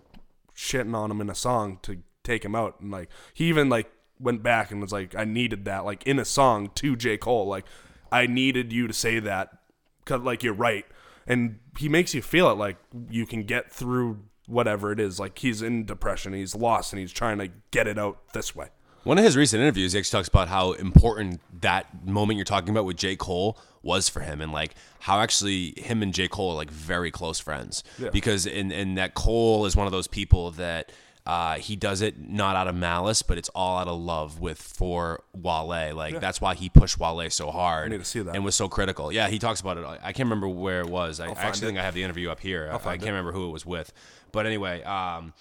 shitting 0.54 0.94
on 0.94 1.10
him 1.10 1.22
in 1.22 1.30
a 1.30 1.34
song 1.34 1.78
to 1.84 2.02
take 2.22 2.44
him 2.44 2.54
out 2.54 2.78
and 2.80 2.90
like 2.90 3.08
he 3.32 3.46
even 3.46 3.70
like 3.70 3.90
went 4.20 4.42
back 4.42 4.70
and 4.70 4.82
was 4.82 4.92
like 4.92 5.14
I 5.14 5.24
needed 5.24 5.64
that 5.64 5.86
like 5.86 6.06
in 6.06 6.18
a 6.18 6.24
song 6.26 6.70
to 6.74 6.96
J 6.96 7.16
Cole 7.16 7.46
like 7.46 7.64
I 8.12 8.26
needed 8.26 8.74
you 8.74 8.86
to 8.86 8.92
say 8.92 9.20
that 9.20 9.56
cuz 10.04 10.20
like 10.20 10.42
you're 10.42 10.52
right 10.52 10.84
and 11.26 11.60
he 11.78 11.88
makes 11.88 12.12
you 12.12 12.20
feel 12.20 12.50
it 12.50 12.58
like 12.58 12.76
you 13.08 13.24
can 13.24 13.44
get 13.44 13.72
through 13.72 14.18
whatever 14.48 14.90
it 14.90 14.98
is 14.98 15.20
like 15.20 15.38
he's 15.38 15.62
in 15.62 15.84
depression 15.84 16.32
he's 16.32 16.54
lost 16.56 16.92
and 16.92 16.98
he's 16.98 17.12
trying 17.12 17.38
to 17.38 17.48
get 17.70 17.86
it 17.86 17.98
out 17.98 18.18
this 18.32 18.56
way 18.56 18.68
One 19.04 19.16
of 19.16 19.24
his 19.24 19.36
recent 19.36 19.62
interviews, 19.62 19.92
he 19.92 19.98
actually 20.00 20.18
talks 20.18 20.28
about 20.28 20.48
how 20.48 20.72
important 20.72 21.40
that 21.60 22.04
moment 22.04 22.36
you're 22.36 22.44
talking 22.44 22.70
about 22.70 22.84
with 22.84 22.96
J. 22.96 23.14
Cole 23.16 23.56
was 23.80 24.08
for 24.08 24.20
him, 24.20 24.40
and 24.40 24.52
like 24.52 24.74
how 25.00 25.20
actually 25.20 25.72
him 25.76 26.02
and 26.02 26.12
J. 26.12 26.28
Cole 26.28 26.50
are 26.50 26.56
like 26.56 26.70
very 26.70 27.10
close 27.10 27.38
friends. 27.38 27.84
Because 28.10 28.44
in 28.44 28.72
and 28.72 28.98
that 28.98 29.14
Cole 29.14 29.64
is 29.66 29.76
one 29.76 29.86
of 29.86 29.92
those 29.92 30.08
people 30.08 30.50
that 30.52 30.90
uh, 31.28 31.56
he 31.56 31.76
does 31.76 32.00
it 32.00 32.18
not 32.18 32.56
out 32.56 32.66
of 32.68 32.74
malice, 32.74 33.20
but 33.20 33.36
it's 33.36 33.50
all 33.50 33.78
out 33.78 33.86
of 33.86 34.00
love 34.00 34.40
with 34.40 34.58
for 34.60 35.22
Wale. 35.34 35.94
Like 35.94 36.20
that's 36.20 36.40
why 36.40 36.54
he 36.54 36.70
pushed 36.70 36.98
Wale 36.98 37.28
so 37.28 37.50
hard. 37.50 37.90
need 37.90 37.98
to 37.98 38.04
see 38.04 38.20
that. 38.22 38.34
and 38.34 38.44
was 38.44 38.54
so 38.56 38.66
critical. 38.68 39.12
Yeah, 39.12 39.28
he 39.28 39.38
talks 39.38 39.60
about 39.60 39.76
it. 39.76 39.84
I 39.84 40.12
can't 40.14 40.26
remember 40.26 40.48
where 40.48 40.80
it 40.80 40.88
was. 40.88 41.20
I, 41.20 41.26
I 41.26 41.32
actually 41.32 41.66
it. 41.66 41.68
think 41.68 41.78
I 41.78 41.82
have 41.82 41.92
the 41.94 42.02
interview 42.02 42.30
up 42.30 42.40
here. 42.40 42.70
I, 42.72 42.76
I 42.76 42.96
can't 42.96 43.10
remember 43.10 43.32
who 43.32 43.46
it 43.48 43.52
was 43.52 43.66
with, 43.66 43.92
but 44.32 44.46
anyway. 44.46 44.82
Um, 44.82 45.34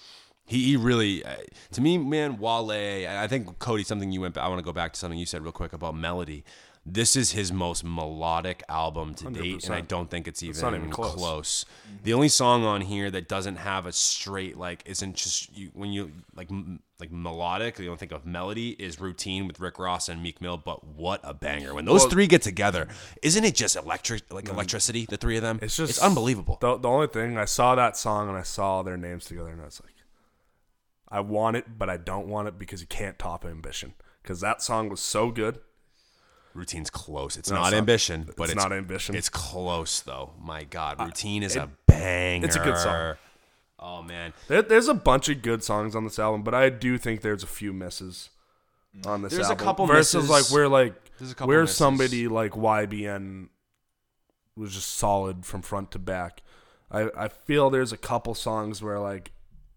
He, 0.50 0.64
he 0.64 0.76
really, 0.78 1.22
uh, 1.24 1.36
to 1.72 1.80
me, 1.82 1.98
man, 1.98 2.38
Wale. 2.38 2.70
I 2.70 3.24
I 3.24 3.28
think 3.28 3.58
Cody, 3.58 3.84
something 3.84 4.10
you 4.12 4.22
went. 4.22 4.38
I 4.38 4.48
want 4.48 4.58
to 4.60 4.64
go 4.64 4.72
back 4.72 4.94
to 4.94 4.98
something 4.98 5.18
you 5.18 5.26
said 5.26 5.42
real 5.42 5.52
quick 5.52 5.74
about 5.74 5.94
melody. 5.94 6.42
This 6.92 7.16
is 7.16 7.32
his 7.32 7.52
most 7.52 7.84
melodic 7.84 8.62
album 8.68 9.14
to 9.16 9.30
date, 9.30 9.64
and 9.64 9.74
I 9.74 9.80
don't 9.80 10.10
think 10.10 10.26
it's 10.26 10.42
even, 10.42 10.60
not 10.60 10.74
even 10.74 10.90
close. 10.90 11.14
close. 11.14 11.64
Mm-hmm. 11.64 11.96
The 12.04 12.14
only 12.14 12.28
song 12.28 12.64
on 12.64 12.80
here 12.80 13.10
that 13.10 13.28
doesn't 13.28 13.56
have 13.56 13.86
a 13.86 13.92
straight 13.92 14.56
like 14.56 14.82
isn't 14.86 15.16
just 15.16 15.56
you 15.56 15.70
when 15.74 15.92
you 15.92 16.12
like 16.34 16.50
m- 16.50 16.80
like 16.98 17.12
melodic. 17.12 17.78
You 17.78 17.86
don't 17.86 17.98
think 17.98 18.12
of 18.12 18.24
melody 18.24 18.70
is 18.70 19.00
"Routine" 19.00 19.46
with 19.46 19.60
Rick 19.60 19.78
Ross 19.78 20.08
and 20.08 20.22
Meek 20.22 20.40
Mill, 20.40 20.56
but 20.56 20.84
what 20.84 21.20
a 21.22 21.34
banger! 21.34 21.74
When 21.74 21.84
those 21.84 22.02
Well- 22.02 22.10
three 22.10 22.26
get 22.26 22.42
together, 22.42 22.88
isn't 23.22 23.44
it 23.44 23.54
just 23.54 23.76
electric 23.76 24.32
like 24.32 24.44
mm-hmm. 24.44 24.54
electricity? 24.54 25.06
The 25.06 25.16
three 25.16 25.36
of 25.36 25.42
them, 25.42 25.58
It's 25.60 25.76
just 25.76 25.90
it's 25.90 26.02
unbelievable. 26.02 26.58
The, 26.60 26.78
the 26.78 26.88
only 26.88 27.08
thing 27.08 27.36
I 27.36 27.44
saw 27.44 27.74
that 27.74 27.96
song 27.96 28.28
and 28.28 28.38
I 28.38 28.42
saw 28.42 28.82
their 28.82 28.96
names 28.96 29.26
together 29.26 29.50
and 29.50 29.60
I 29.60 29.66
was 29.66 29.80
like, 29.84 29.94
I 31.10 31.20
want 31.20 31.56
it, 31.56 31.78
but 31.78 31.88
I 31.88 31.96
don't 31.96 32.28
want 32.28 32.48
it 32.48 32.58
because 32.58 32.80
you 32.80 32.86
can't 32.86 33.18
top 33.18 33.44
ambition. 33.44 33.94
Because 34.22 34.40
that 34.40 34.62
song 34.62 34.88
was 34.88 35.00
so 35.00 35.30
good. 35.30 35.58
Routine's 36.54 36.90
close. 36.90 37.36
It's 37.36 37.50
No, 37.50 37.56
not 37.56 37.66
it's 37.66 37.72
not- 37.72 37.78
ambition, 37.78 38.24
but 38.36 38.44
it's 38.44 38.52
it's, 38.52 38.62
not 38.62 38.72
Ambition. 38.72 39.14
It's 39.14 39.28
close 39.28 40.00
though. 40.00 40.32
My 40.40 40.64
God, 40.64 41.00
routine 41.00 41.42
is 41.42 41.56
a 41.56 41.70
banger. 41.86 42.46
it's 42.46 42.56
a 42.56 42.60
good 42.60 42.76
song. 42.78 43.16
Oh 43.80 44.02
man, 44.02 44.32
There, 44.48 44.62
there's 44.62 44.88
a 44.88 44.94
bunch 44.94 45.28
of 45.28 45.40
good 45.42 45.62
songs 45.62 45.94
on 45.94 46.02
this 46.04 46.18
album, 46.18 46.42
but 46.42 46.52
I 46.54 46.68
do 46.68 46.98
think 46.98 47.20
there's 47.20 47.44
a 47.44 47.46
few 47.46 47.72
misses 47.72 48.30
on 49.06 49.22
this 49.22 49.32
album. 49.32 49.38
There's 49.38 49.50
a 49.50 49.54
couple 49.56 49.86
versus 49.86 50.14
misses. 50.28 50.30
like 50.30 50.44
where 50.52 50.68
like 50.68 50.94
There's 51.18 51.30
a 51.30 51.34
couple 51.36 51.48
where 51.48 51.60
misses. 51.60 51.76
somebody 51.76 52.26
like 52.26 52.52
YBN 52.52 53.48
was 54.56 54.74
just 54.74 54.90
solid 54.96 55.46
from 55.46 55.62
front 55.62 55.92
to 55.92 55.98
back. 56.00 56.42
I 56.90 57.08
I 57.16 57.28
feel 57.28 57.70
there's 57.70 57.92
a 57.92 57.96
couple 57.96 58.34
songs 58.34 58.82
where 58.82 58.98
like 58.98 59.30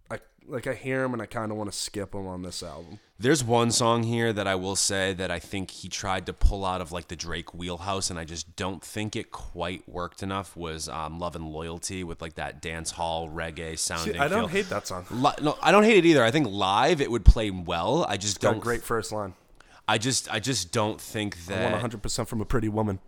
I 0.09 0.19
like 0.47 0.65
I 0.65 0.73
hear 0.73 1.01
them 1.03 1.13
and 1.13 1.21
I 1.21 1.27
kind 1.27 1.51
of 1.51 1.57
want 1.57 1.71
to 1.71 1.77
skip 1.77 2.13
them 2.13 2.25
on 2.25 2.41
this 2.41 2.63
album. 2.63 2.99
There's 3.21 3.43
one 3.43 3.69
song 3.69 4.01
here 4.03 4.33
that 4.33 4.47
I 4.47 4.55
will 4.55 4.75
say 4.75 5.13
that 5.13 5.29
I 5.29 5.37
think 5.37 5.69
he 5.69 5.89
tried 5.89 6.25
to 6.25 6.33
pull 6.33 6.65
out 6.65 6.81
of 6.81 6.91
like 6.91 7.07
the 7.07 7.15
Drake 7.15 7.53
wheelhouse, 7.53 8.09
and 8.09 8.17
I 8.17 8.25
just 8.25 8.55
don't 8.55 8.83
think 8.83 9.15
it 9.15 9.31
quite 9.31 9.87
worked 9.87 10.23
enough. 10.23 10.57
Was 10.57 10.89
um, 10.89 11.19
"Love 11.19 11.35
and 11.35 11.47
Loyalty" 11.47 12.03
with 12.03 12.19
like 12.21 12.33
that 12.35 12.61
dance 12.61 12.91
hall 12.91 13.29
reggae 13.29 13.77
sounding. 13.77 14.13
See, 14.15 14.19
I 14.19 14.27
don't 14.27 14.41
feel. 14.41 14.47
hate 14.47 14.69
that 14.69 14.87
song. 14.87 15.05
Li- 15.11 15.31
no, 15.41 15.55
I 15.61 15.71
don't 15.71 15.83
hate 15.83 15.97
it 15.97 16.05
either. 16.05 16.23
I 16.23 16.31
think 16.31 16.47
live 16.47 16.99
it 16.99 17.11
would 17.11 17.23
play 17.23 17.51
well. 17.51 18.05
I 18.09 18.17
just 18.17 18.41
Got 18.41 18.49
a 18.49 18.53
don't. 18.53 18.61
great 18.61 18.81
first 18.81 19.11
line. 19.11 19.35
I 19.87 19.97
just, 19.97 20.31
I 20.33 20.39
just 20.39 20.71
don't 20.71 20.99
think 20.99 21.45
that. 21.47 21.73
I 21.73 21.77
want 21.79 21.93
100% 21.93 22.27
from 22.27 22.41
a 22.41 22.45
pretty 22.45 22.69
woman. 22.69 22.99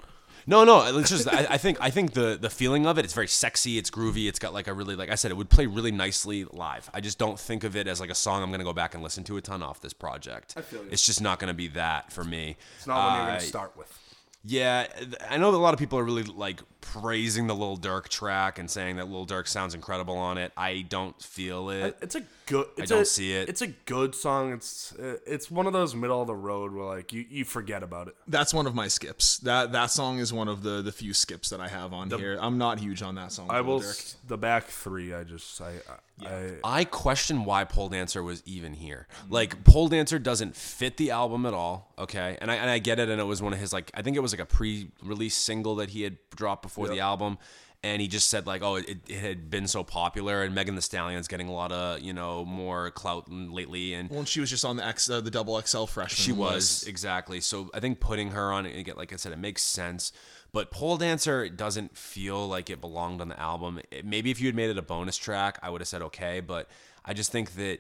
No, 0.45 0.63
no. 0.63 0.97
It's 0.99 1.09
just 1.09 1.27
I, 1.27 1.47
I 1.51 1.57
think 1.57 1.77
I 1.79 1.89
think 1.89 2.13
the 2.13 2.37
the 2.39 2.49
feeling 2.49 2.85
of 2.85 2.97
it. 2.97 3.05
It's 3.05 3.13
very 3.13 3.27
sexy. 3.27 3.77
It's 3.77 3.89
groovy. 3.89 4.27
It's 4.27 4.39
got 4.39 4.53
like 4.53 4.67
a 4.67 4.73
really 4.73 4.95
like 4.95 5.09
I 5.09 5.15
said. 5.15 5.31
It 5.31 5.35
would 5.35 5.49
play 5.49 5.65
really 5.65 5.91
nicely 5.91 6.45
live. 6.45 6.89
I 6.93 7.01
just 7.01 7.17
don't 7.17 7.39
think 7.39 7.63
of 7.63 7.75
it 7.75 7.87
as 7.87 7.99
like 7.99 8.09
a 8.09 8.15
song 8.15 8.43
I'm 8.43 8.51
gonna 8.51 8.63
go 8.63 8.73
back 8.73 8.93
and 8.93 9.03
listen 9.03 9.23
to 9.25 9.37
a 9.37 9.41
ton 9.41 9.63
off 9.63 9.79
this 9.81 9.93
project. 9.93 10.53
I 10.57 10.61
feel 10.61 10.81
you. 10.83 10.89
It's 10.91 11.05
just 11.05 11.21
not 11.21 11.39
gonna 11.39 11.53
be 11.53 11.67
that 11.69 12.11
for 12.11 12.23
me. 12.23 12.57
It's 12.77 12.87
not 12.87 12.95
what 12.97 13.13
you're 13.15 13.23
Uh, 13.23 13.27
going 13.27 13.39
to 13.39 13.45
start 13.45 13.77
with. 13.77 13.99
Yeah, 14.45 14.87
I 15.29 15.37
know 15.37 15.51
that 15.51 15.57
a 15.57 15.59
lot 15.59 15.73
of 15.73 15.79
people 15.79 15.97
are 15.99 16.03
really 16.03 16.23
like 16.23 16.59
praising 16.83 17.47
the 17.47 17.55
Lil 17.55 17.77
Durk 17.77 18.09
track 18.09 18.59
and 18.59 18.69
saying 18.69 18.97
that 18.97 19.09
Lil 19.09 19.25
Durk 19.25 19.47
sounds 19.47 19.73
incredible 19.73 20.17
on 20.17 20.37
it. 20.37 20.51
I 20.57 20.85
don't 20.87 21.19
feel 21.21 21.69
it. 21.69 21.97
It's 22.01 22.15
a 22.15 22.23
good. 22.45 22.67
It's 22.77 22.89
don't 22.89 23.03
a, 23.03 23.05
see 23.05 23.33
it. 23.33 23.49
It's 23.49 23.61
a 23.61 23.67
good 23.67 24.13
song. 24.13 24.53
It's 24.53 24.93
uh, 24.93 25.17
it's 25.25 25.49
one 25.49 25.65
of 25.65 25.73
those 25.73 25.95
middle 25.95 26.21
of 26.21 26.27
the 26.27 26.35
road 26.35 26.73
where 26.73 26.85
like 26.85 27.13
you, 27.13 27.25
you 27.29 27.45
forget 27.45 27.83
about 27.83 28.09
it. 28.09 28.15
That's 28.27 28.53
one 28.53 28.67
of 28.67 28.75
my 28.75 28.87
skips. 28.87 29.37
That 29.39 29.71
that 29.71 29.91
song 29.91 30.19
is 30.19 30.33
one 30.33 30.47
of 30.47 30.63
the 30.63 30.81
the 30.81 30.91
few 30.91 31.13
skips 31.13 31.49
that 31.49 31.61
I 31.61 31.67
have 31.67 31.93
on 31.93 32.09
here. 32.09 32.37
I'm 32.39 32.57
not 32.57 32.79
huge 32.79 33.01
on 33.01 33.15
that 33.15 33.31
song. 33.31 33.47
I 33.49 33.57
Lil 33.57 33.65
will 33.65 33.79
Durk. 33.79 34.15
the 34.27 34.37
back 34.37 34.65
three. 34.65 35.13
I 35.13 35.23
just 35.23 35.61
I 35.61 35.73
I, 36.21 36.51
I 36.63 36.83
question 36.83 37.43
why 37.43 37.63
Pole 37.63 37.89
Dancer 37.89 38.21
was 38.21 38.43
even 38.45 38.73
here. 38.73 39.07
Like 39.29 39.63
Pole 39.63 39.87
Dancer 39.87 40.19
doesn't 40.19 40.55
fit 40.55 40.97
the 40.97 41.11
album 41.11 41.45
at 41.45 41.53
all. 41.53 41.93
Okay, 41.97 42.37
and 42.39 42.51
I 42.51 42.55
and 42.55 42.69
I 42.69 42.79
get 42.79 42.99
it. 42.99 43.09
And 43.09 43.19
it 43.19 43.25
was 43.25 43.41
one 43.41 43.53
of 43.53 43.59
his 43.59 43.73
like 43.73 43.89
I 43.93 44.01
think 44.01 44.15
it 44.15 44.19
was 44.19 44.33
like 44.33 44.41
a 44.41 44.45
pre-release 44.45 45.35
single 45.35 45.75
that 45.77 45.89
he 45.89 46.03
had 46.03 46.17
dropped 46.35 46.61
before 46.61 46.72
the 46.89 46.99
album. 46.99 47.37
And 47.85 48.01
he 48.01 48.07
just 48.07 48.29
said 48.29 48.47
like, 48.47 48.61
oh, 48.63 48.75
it, 48.75 48.99
it 49.09 49.17
had 49.17 49.49
been 49.49 49.67
so 49.67 49.83
popular, 49.83 50.41
and 50.41 50.55
Megan 50.55 50.75
Thee 50.75 50.79
Stallion's 50.81 51.27
getting 51.27 51.49
a 51.49 51.53
lot 51.53 51.73
of 51.73 51.99
you 51.99 52.13
know 52.13 52.45
more 52.45 52.91
clout 52.91 53.25
lately, 53.29 53.93
and 53.93 54.09
Well, 54.09 54.19
and 54.19 54.27
she 54.27 54.39
was 54.39 54.49
just 54.49 54.63
on 54.63 54.77
the 54.77 54.85
X, 54.85 55.09
uh, 55.09 55.19
the 55.19 55.29
double 55.29 55.61
XL 55.61 55.83
freshman. 55.85 56.15
she 56.25 56.31
was 56.31 56.53
list. 56.55 56.87
exactly. 56.87 57.41
So 57.41 57.69
I 57.73 57.81
think 57.81 57.99
putting 57.99 58.31
her 58.31 58.53
on, 58.53 58.65
again, 58.65 58.95
like 58.95 59.11
I 59.11 59.17
said, 59.17 59.33
it 59.33 59.37
makes 59.37 59.63
sense. 59.63 60.13
But 60.53 60.71
Pole 60.71 60.95
Dancer 60.95 61.49
doesn't 61.49 61.97
feel 61.97 62.47
like 62.47 62.69
it 62.69 62.79
belonged 62.79 63.19
on 63.19 63.27
the 63.27 63.37
album. 63.37 63.81
It- 63.91 64.05
maybe 64.05 64.31
if 64.31 64.39
you 64.39 64.45
had 64.47 64.55
made 64.55 64.69
it 64.69 64.77
a 64.77 64.81
bonus 64.81 65.17
track, 65.17 65.59
I 65.61 65.69
would 65.69 65.81
have 65.81 65.87
said 65.89 66.01
okay. 66.03 66.39
But 66.39 66.69
I 67.03 67.13
just 67.13 67.33
think 67.33 67.55
that 67.55 67.79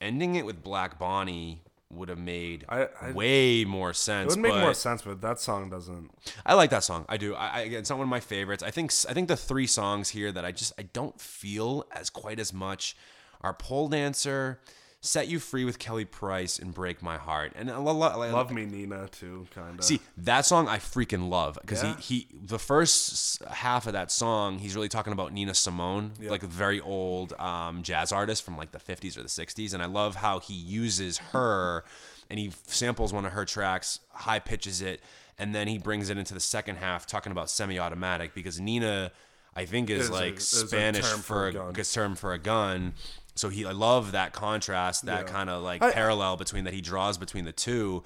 ending 0.00 0.36
it 0.36 0.46
with 0.46 0.62
Black 0.62 0.98
Bonnie 0.98 1.60
would 1.90 2.08
have 2.08 2.18
made 2.18 2.64
I- 2.68 2.88
I- 3.00 3.12
way 3.12 3.64
more 3.64 3.90
it 3.90 3.96
sense. 3.96 4.34
would 4.34 4.42
make 4.42 4.54
more 4.54 4.74
sense, 4.74 5.02
but 5.02 5.20
that 5.20 5.38
song 5.40 5.70
doesn't. 5.70 6.10
I 6.44 6.54
like 6.54 6.70
that 6.70 6.82
song. 6.84 7.04
I 7.08 7.16
do. 7.16 7.34
I, 7.34 7.46
I 7.48 7.60
again, 7.60 7.78
it's 7.80 7.90
not 7.90 7.98
one 7.98 8.06
of 8.06 8.10
my 8.10 8.20
favorites. 8.20 8.62
I 8.62 8.70
think 8.70 8.92
I 9.08 9.12
think 9.14 9.28
the 9.28 9.36
three 9.36 9.66
songs 9.68 10.08
here 10.10 10.32
that 10.32 10.44
I 10.44 10.52
just 10.52 10.72
I 10.78 10.82
don't 10.82 11.20
feel 11.20 11.86
as 11.92 12.10
quite 12.10 12.40
as 12.40 12.52
much 12.52 12.96
are 13.40 13.54
Pole 13.54 13.88
Dancer, 13.88 14.60
Set 15.06 15.28
You 15.28 15.38
Free 15.38 15.64
with 15.64 15.78
Kelly 15.78 16.04
Price, 16.04 16.58
and 16.58 16.74
Break 16.74 17.02
My 17.02 17.16
Heart. 17.16 17.52
And 17.54 17.70
a 17.70 17.78
lot, 17.80 18.18
Love 18.18 18.50
me, 18.50 18.66
Nina, 18.66 19.08
too. 19.08 19.46
Kind 19.54 19.78
of. 19.78 19.84
See 19.84 20.00
that 20.18 20.44
song 20.44 20.68
I 20.68 20.78
freaking 20.78 21.28
love 21.28 21.58
because 21.60 21.82
Yeah? 21.82 21.96
he, 21.96 22.20
he 22.20 22.28
the 22.44 22.58
first 22.58 23.42
half 23.44 23.86
of 23.86 23.92
that 23.92 24.10
song 24.10 24.58
he's 24.58 24.74
really 24.74 24.88
talking 24.88 25.12
about 25.12 25.32
Nina 25.32 25.54
Simone 25.54 26.12
like 26.20 26.42
a 26.42 26.46
very 26.46 26.80
old 26.80 27.32
um, 27.34 27.82
jazz 27.82 28.12
artist 28.12 28.42
from 28.44 28.56
like 28.56 28.72
the 28.72 28.78
50s 28.78 29.16
or 29.16 29.22
the 29.22 29.28
60s 29.28 29.72
and 29.74 29.82
I 29.82 29.86
love 29.86 30.16
how 30.16 30.40
he 30.40 30.54
uses 30.54 31.18
her 31.18 31.84
and 32.30 32.38
he 32.38 32.50
samples 32.66 33.12
one 33.12 33.24
of 33.24 33.32
her 33.32 33.44
tracks 33.44 34.00
high 34.10 34.38
pitches 34.38 34.80
it 34.80 35.00
and 35.38 35.54
then 35.54 35.68
he 35.68 35.78
brings 35.78 36.10
it 36.10 36.18
into 36.18 36.34
the 36.34 36.40
second 36.40 36.76
half 36.76 37.06
talking 37.06 37.32
about 37.32 37.50
semi-automatic 37.50 38.34
because 38.34 38.58
Nina 38.60 39.12
I 39.54 39.64
think 39.64 39.88
is 39.88 40.10
like 40.10 40.36
a 40.36 40.40
Spanish 40.40 41.04
for 41.06 41.48
a 41.48 41.70
a 41.70 41.84
term 41.84 42.14
for 42.14 42.32
a 42.34 42.38
gun. 42.38 42.92
So 43.36 43.48
he, 43.48 43.64
I 43.64 43.72
love 43.72 44.12
that 44.12 44.32
contrast, 44.32 45.06
that 45.06 45.26
Yeah. 45.26 45.32
kind 45.32 45.48
of 45.50 45.62
like 45.62 45.82
I- 45.82 45.92
parallel 45.92 46.36
between 46.36 46.64
that 46.64 46.74
he 46.74 46.80
draws 46.80 47.16
between 47.18 47.44
the 47.44 47.52
two. 47.52 48.02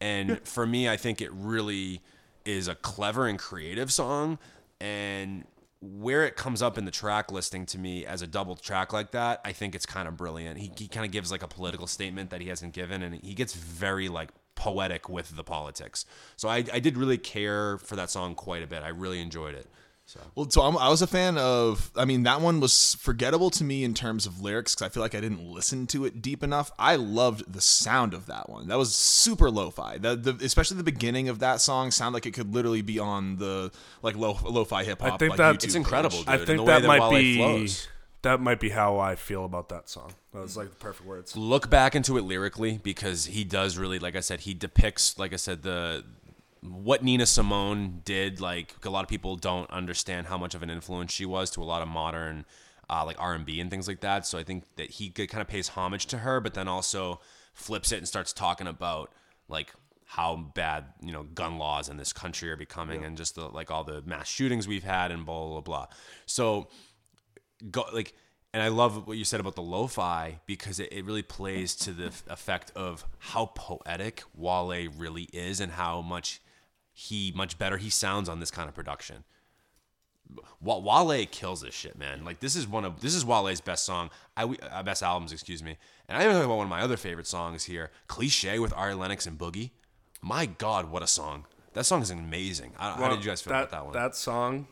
And 0.00 0.40
for 0.46 0.66
me, 0.66 0.88
I 0.88 0.96
think 0.96 1.20
it 1.20 1.30
really 1.32 2.02
is 2.44 2.68
a 2.68 2.74
clever 2.74 3.26
and 3.28 3.38
creative 3.38 3.92
song. 3.92 4.38
And 4.80 5.44
where 5.80 6.24
it 6.26 6.36
comes 6.36 6.62
up 6.62 6.76
in 6.78 6.84
the 6.84 6.90
track 6.90 7.30
listing 7.32 7.66
to 7.66 7.78
me 7.78 8.04
as 8.06 8.22
a 8.22 8.26
double 8.26 8.56
track 8.56 8.92
like 8.92 9.12
that, 9.12 9.40
I 9.44 9.52
think 9.52 9.74
it's 9.74 9.86
kind 9.86 10.06
of 10.08 10.16
brilliant. 10.16 10.58
He, 10.58 10.70
he 10.76 10.88
kind 10.88 11.06
of 11.06 11.12
gives 11.12 11.30
like 11.30 11.42
a 11.42 11.48
political 11.48 11.86
statement 11.86 12.30
that 12.30 12.40
he 12.40 12.48
hasn't 12.48 12.72
given, 12.72 13.02
and 13.02 13.14
he 13.16 13.34
gets 13.34 13.54
very 13.54 14.08
like 14.08 14.30
poetic 14.54 15.08
with 15.08 15.34
the 15.36 15.42
politics. 15.44 16.04
So 16.36 16.48
I, 16.48 16.56
I 16.72 16.78
did 16.80 16.96
really 16.96 17.18
care 17.18 17.78
for 17.78 17.96
that 17.96 18.10
song 18.10 18.34
quite 18.34 18.62
a 18.62 18.66
bit. 18.66 18.82
I 18.82 18.88
really 18.88 19.20
enjoyed 19.20 19.54
it. 19.54 19.66
So 20.04 20.20
Well, 20.34 20.50
so 20.50 20.62
I'm, 20.62 20.76
I 20.76 20.88
was 20.88 21.00
a 21.00 21.06
fan 21.06 21.38
of. 21.38 21.90
I 21.96 22.04
mean, 22.04 22.24
that 22.24 22.40
one 22.40 22.60
was 22.60 22.96
forgettable 22.96 23.50
to 23.50 23.64
me 23.64 23.84
in 23.84 23.94
terms 23.94 24.26
of 24.26 24.40
lyrics 24.40 24.74
because 24.74 24.86
I 24.86 24.88
feel 24.90 25.02
like 25.02 25.14
I 25.14 25.20
didn't 25.20 25.42
listen 25.44 25.86
to 25.88 26.04
it 26.04 26.20
deep 26.20 26.42
enough. 26.42 26.70
I 26.78 26.96
loved 26.96 27.52
the 27.52 27.60
sound 27.60 28.12
of 28.12 28.26
that 28.26 28.48
one. 28.50 28.68
That 28.68 28.78
was 28.78 28.94
super 28.94 29.50
lo-fi. 29.50 29.98
The, 29.98 30.16
the 30.16 30.44
especially 30.44 30.76
the 30.76 30.82
beginning 30.82 31.28
of 31.28 31.38
that 31.38 31.60
song 31.60 31.90
sounded 31.90 32.14
like 32.14 32.26
it 32.26 32.32
could 32.34 32.52
literally 32.52 32.82
be 32.82 32.98
on 32.98 33.36
the 33.36 33.70
like 34.02 34.16
lo, 34.16 34.38
lo-fi 34.44 34.84
hip 34.84 35.00
hop. 35.00 35.14
I 35.14 35.16
think 35.16 35.30
like, 35.30 35.38
that- 35.38 35.54
YouTube 35.56 35.64
it's 35.64 35.74
incredible, 35.76 36.18
dude. 36.18 36.28
I 36.28 36.36
think 36.38 36.58
the 36.58 36.62
way 36.64 36.80
that 36.80 36.86
might 36.86 37.10
be 37.10 37.36
flows. 37.36 37.88
that 38.22 38.40
might 38.40 38.60
be 38.60 38.70
how 38.70 38.98
I 38.98 39.14
feel 39.14 39.44
about 39.44 39.68
that 39.70 39.88
song. 39.88 40.12
That 40.32 40.40
was 40.40 40.56
like 40.56 40.70
the 40.70 40.76
perfect 40.76 41.06
words. 41.06 41.36
look 41.36 41.68
back 41.70 41.94
into 41.94 42.16
it 42.18 42.22
lyrically 42.22 42.78
because 42.82 43.26
he 43.26 43.44
does 43.44 43.76
really 43.76 43.98
like 43.98 44.16
i 44.16 44.20
said 44.20 44.40
he 44.40 44.54
depicts 44.54 45.18
like 45.18 45.34
i 45.34 45.36
said 45.36 45.62
the 45.62 46.02
what 46.62 47.02
nina 47.02 47.26
simone 47.26 48.00
did 48.04 48.40
like 48.40 48.74
a 48.84 48.90
lot 48.90 49.02
of 49.02 49.08
people 49.08 49.34
don't 49.34 49.68
understand 49.70 50.28
how 50.28 50.38
much 50.38 50.54
of 50.54 50.62
an 50.62 50.70
influence 50.70 51.12
she 51.12 51.26
was 51.26 51.50
to 51.50 51.60
a 51.60 51.64
lot 51.64 51.82
of 51.82 51.88
modern 51.88 52.44
uh, 52.88 53.04
like 53.04 53.16
r&b 53.18 53.60
and 53.60 53.70
things 53.70 53.88
like 53.88 54.00
that. 54.00 54.26
So 54.26 54.38
i 54.38 54.42
think 54.42 54.64
that 54.76 54.90
he 54.90 55.10
kind 55.10 55.40
of 55.40 55.48
pays 55.48 55.68
homage 55.68 56.06
to 56.06 56.18
her 56.18 56.40
but 56.40 56.54
then 56.54 56.68
also 56.68 57.20
flips 57.52 57.92
it 57.92 57.98
and 57.98 58.08
starts 58.08 58.32
talking 58.32 58.66
about 58.66 59.12
like 59.48 59.72
how 60.04 60.36
bad 60.36 60.84
you 61.00 61.10
know 61.10 61.22
gun 61.22 61.56
laws 61.56 61.88
in 61.88 61.96
this 61.96 62.12
country 62.12 62.50
are 62.50 62.56
becoming 62.56 63.02
and 63.02 63.16
just 63.16 63.34
the 63.34 63.48
like 63.48 63.70
all 63.70 63.82
the 63.82 64.02
mass 64.02 64.28
shootings 64.28 64.68
we've 64.68 64.84
had 64.84 65.10
and 65.10 65.24
blah 65.24 65.48
blah 65.48 65.60
blah. 65.60 65.86
So 66.26 66.68
go 67.70 67.86
like 67.94 68.12
and 68.52 68.62
I 68.62 68.68
love 68.68 69.06
what 69.06 69.16
you 69.16 69.24
said 69.24 69.40
about 69.40 69.54
the 69.54 69.62
lo-fi 69.62 70.40
because 70.44 70.78
it, 70.78 70.92
it 70.92 71.06
really 71.06 71.22
plays 71.22 71.74
to 71.76 71.92
the 71.92 72.08
f- 72.08 72.22
effect 72.28 72.70
of 72.76 73.06
how 73.18 73.46
poetic 73.54 74.22
Wale 74.34 74.88
really 74.98 75.30
is 75.32 75.60
and 75.60 75.72
how 75.72 76.02
much 76.02 76.41
he 76.92 77.32
much 77.34 77.58
better 77.58 77.76
he 77.78 77.90
sounds 77.90 78.28
on 78.28 78.40
this 78.40 78.50
kind 78.50 78.68
of 78.68 78.74
production. 78.74 79.24
Wa- 80.60 80.78
Wale 80.78 81.26
kills 81.30 81.60
this 81.60 81.74
shit, 81.74 81.98
man. 81.98 82.24
Like 82.24 82.40
this 82.40 82.56
is 82.56 82.66
one 82.66 82.84
of 82.84 83.00
this 83.00 83.14
is 83.14 83.24
Wale's 83.24 83.60
best 83.60 83.84
song, 83.84 84.10
I 84.36 84.44
uh, 84.44 84.82
best 84.82 85.02
albums, 85.02 85.32
excuse 85.32 85.62
me. 85.62 85.76
And 86.08 86.16
I'm 86.16 86.24
talking 86.24 86.44
about 86.44 86.56
one 86.56 86.66
of 86.66 86.70
my 86.70 86.80
other 86.80 86.96
favorite 86.96 87.26
songs 87.26 87.64
here, 87.64 87.90
"Cliche" 88.06 88.58
with 88.58 88.72
Ari 88.74 88.94
Lennox 88.94 89.26
and 89.26 89.38
Boogie. 89.38 89.70
My 90.22 90.46
God, 90.46 90.90
what 90.90 91.02
a 91.02 91.06
song! 91.06 91.46
That 91.74 91.84
song 91.84 92.00
is 92.02 92.10
amazing. 92.10 92.72
I, 92.78 92.92
how 92.92 93.00
Well, 93.00 93.10
did 93.16 93.24
you 93.24 93.30
guys 93.30 93.42
feel 93.42 93.52
that, 93.52 93.58
about 93.64 93.70
that 93.72 93.84
one? 93.84 93.92
That 93.92 94.14
song 94.14 94.68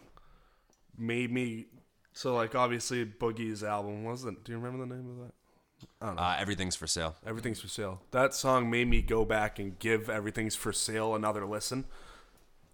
made 0.96 1.30
me 1.30 1.66
so 2.12 2.34
like 2.34 2.54
obviously 2.54 3.04
Boogie's 3.04 3.62
album 3.62 4.04
wasn't. 4.04 4.44
Do 4.44 4.52
you 4.52 4.58
remember 4.58 4.86
the 4.86 4.94
name 4.94 5.10
of 5.10 5.26
that? 5.26 5.32
I 6.00 6.06
don't 6.06 6.16
know. 6.16 6.22
Uh, 6.22 6.36
everything's 6.38 6.76
for 6.76 6.86
sale. 6.86 7.16
Everything's 7.26 7.60
for 7.60 7.68
sale. 7.68 8.02
That 8.10 8.34
song 8.34 8.70
made 8.70 8.88
me 8.88 9.00
go 9.02 9.24
back 9.24 9.58
and 9.58 9.78
give 9.78 10.08
Everything's 10.10 10.54
for 10.54 10.72
Sale 10.74 11.14
another 11.14 11.46
listen. 11.46 11.86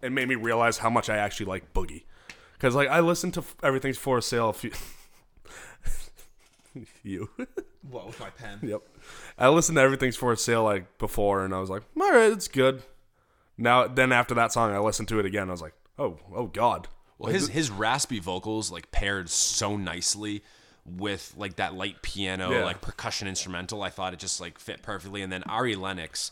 It 0.01 0.11
made 0.11 0.27
me 0.27 0.35
realize 0.35 0.77
how 0.79 0.89
much 0.89 1.09
I 1.09 1.17
actually 1.17 1.47
like 1.47 1.73
Boogie. 1.73 2.03
Because 2.53 2.75
like 2.75 2.89
I 2.89 2.99
listened 2.99 3.33
to 3.35 3.39
F- 3.41 3.55
Everything's 3.63 3.97
for 3.97 4.21
Sale 4.21 4.49
a 4.49 4.53
few. 4.53 4.71
you. 7.03 7.29
What 7.89 8.07
with 8.07 8.19
my 8.19 8.29
pen? 8.29 8.59
yep. 8.61 8.81
I 9.37 9.49
listened 9.49 9.77
to 9.77 9.81
Everything's 9.81 10.15
for 10.15 10.35
Sale 10.35 10.63
like 10.63 10.97
before, 10.97 11.43
and 11.45 11.53
I 11.53 11.59
was 11.59 11.69
like, 11.69 11.83
all 11.99 12.11
right, 12.11 12.31
it's 12.31 12.47
good. 12.47 12.83
Now, 13.57 13.87
then 13.87 14.11
after 14.11 14.35
that 14.35 14.51
song, 14.53 14.71
I 14.73 14.79
listened 14.79 15.07
to 15.09 15.19
it 15.19 15.25
again. 15.25 15.47
I 15.47 15.51
was 15.51 15.61
like, 15.61 15.73
oh, 15.97 16.17
oh 16.35 16.45
God. 16.47 16.87
Well, 17.17 17.31
his 17.33 17.47
his 17.47 17.71
raspy 17.71 18.19
vocals 18.19 18.71
like 18.71 18.91
paired 18.91 19.29
so 19.29 19.75
nicely 19.77 20.43
with 20.85 21.33
like 21.35 21.55
that 21.55 21.73
light 21.73 22.01
piano, 22.03 22.51
Yeah. 22.51 22.63
like 22.65 22.81
percussion 22.81 23.27
instrumental. 23.27 23.81
I 23.81 23.89
thought 23.89 24.13
it 24.13 24.19
just 24.19 24.39
like 24.39 24.59
fit 24.59 24.83
perfectly. 24.83 25.21
And 25.23 25.31
then 25.31 25.41
Ari 25.43 25.75
Lennox 25.75 26.31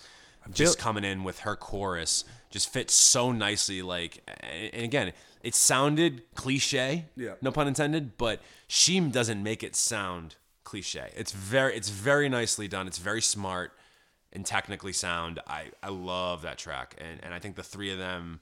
just 0.53 0.77
coming 0.77 1.03
in 1.03 1.23
with 1.23 1.39
her 1.39 1.55
chorus 1.55 2.23
just 2.56 2.69
fits 2.72 2.94
so 2.94 3.34
nicely. 3.34 3.82
Like, 3.82 4.23
and 4.73 4.86
again, 4.86 5.11
it 5.44 5.53
sounded 5.56 6.23
cliche, 6.36 7.06
Yeah. 7.18 7.34
no 7.41 7.52
pun 7.52 7.68
intended, 7.68 8.18
but 8.18 8.40
she 8.65 8.98
doesn't 9.02 9.44
make 9.44 9.61
it 9.61 9.76
sound 9.76 10.36
cliche. 10.64 11.11
It's 11.18 11.34
very 11.34 11.76
it's 11.76 11.90
very 11.90 12.30
nicely 12.30 12.69
done. 12.69 12.88
It's 12.88 12.98
very 12.98 13.22
smart 13.22 13.73
and 14.32 14.45
technically 14.45 14.94
sound. 14.94 15.41
I 15.45 15.72
I 15.84 15.90
love 15.90 16.44
that 16.44 16.57
track, 16.57 16.95
and 16.98 17.22
and 17.23 17.34
I 17.34 17.40
think 17.40 17.57
the 17.57 17.64
three 17.64 17.91
of 17.91 17.98
them 17.99 18.40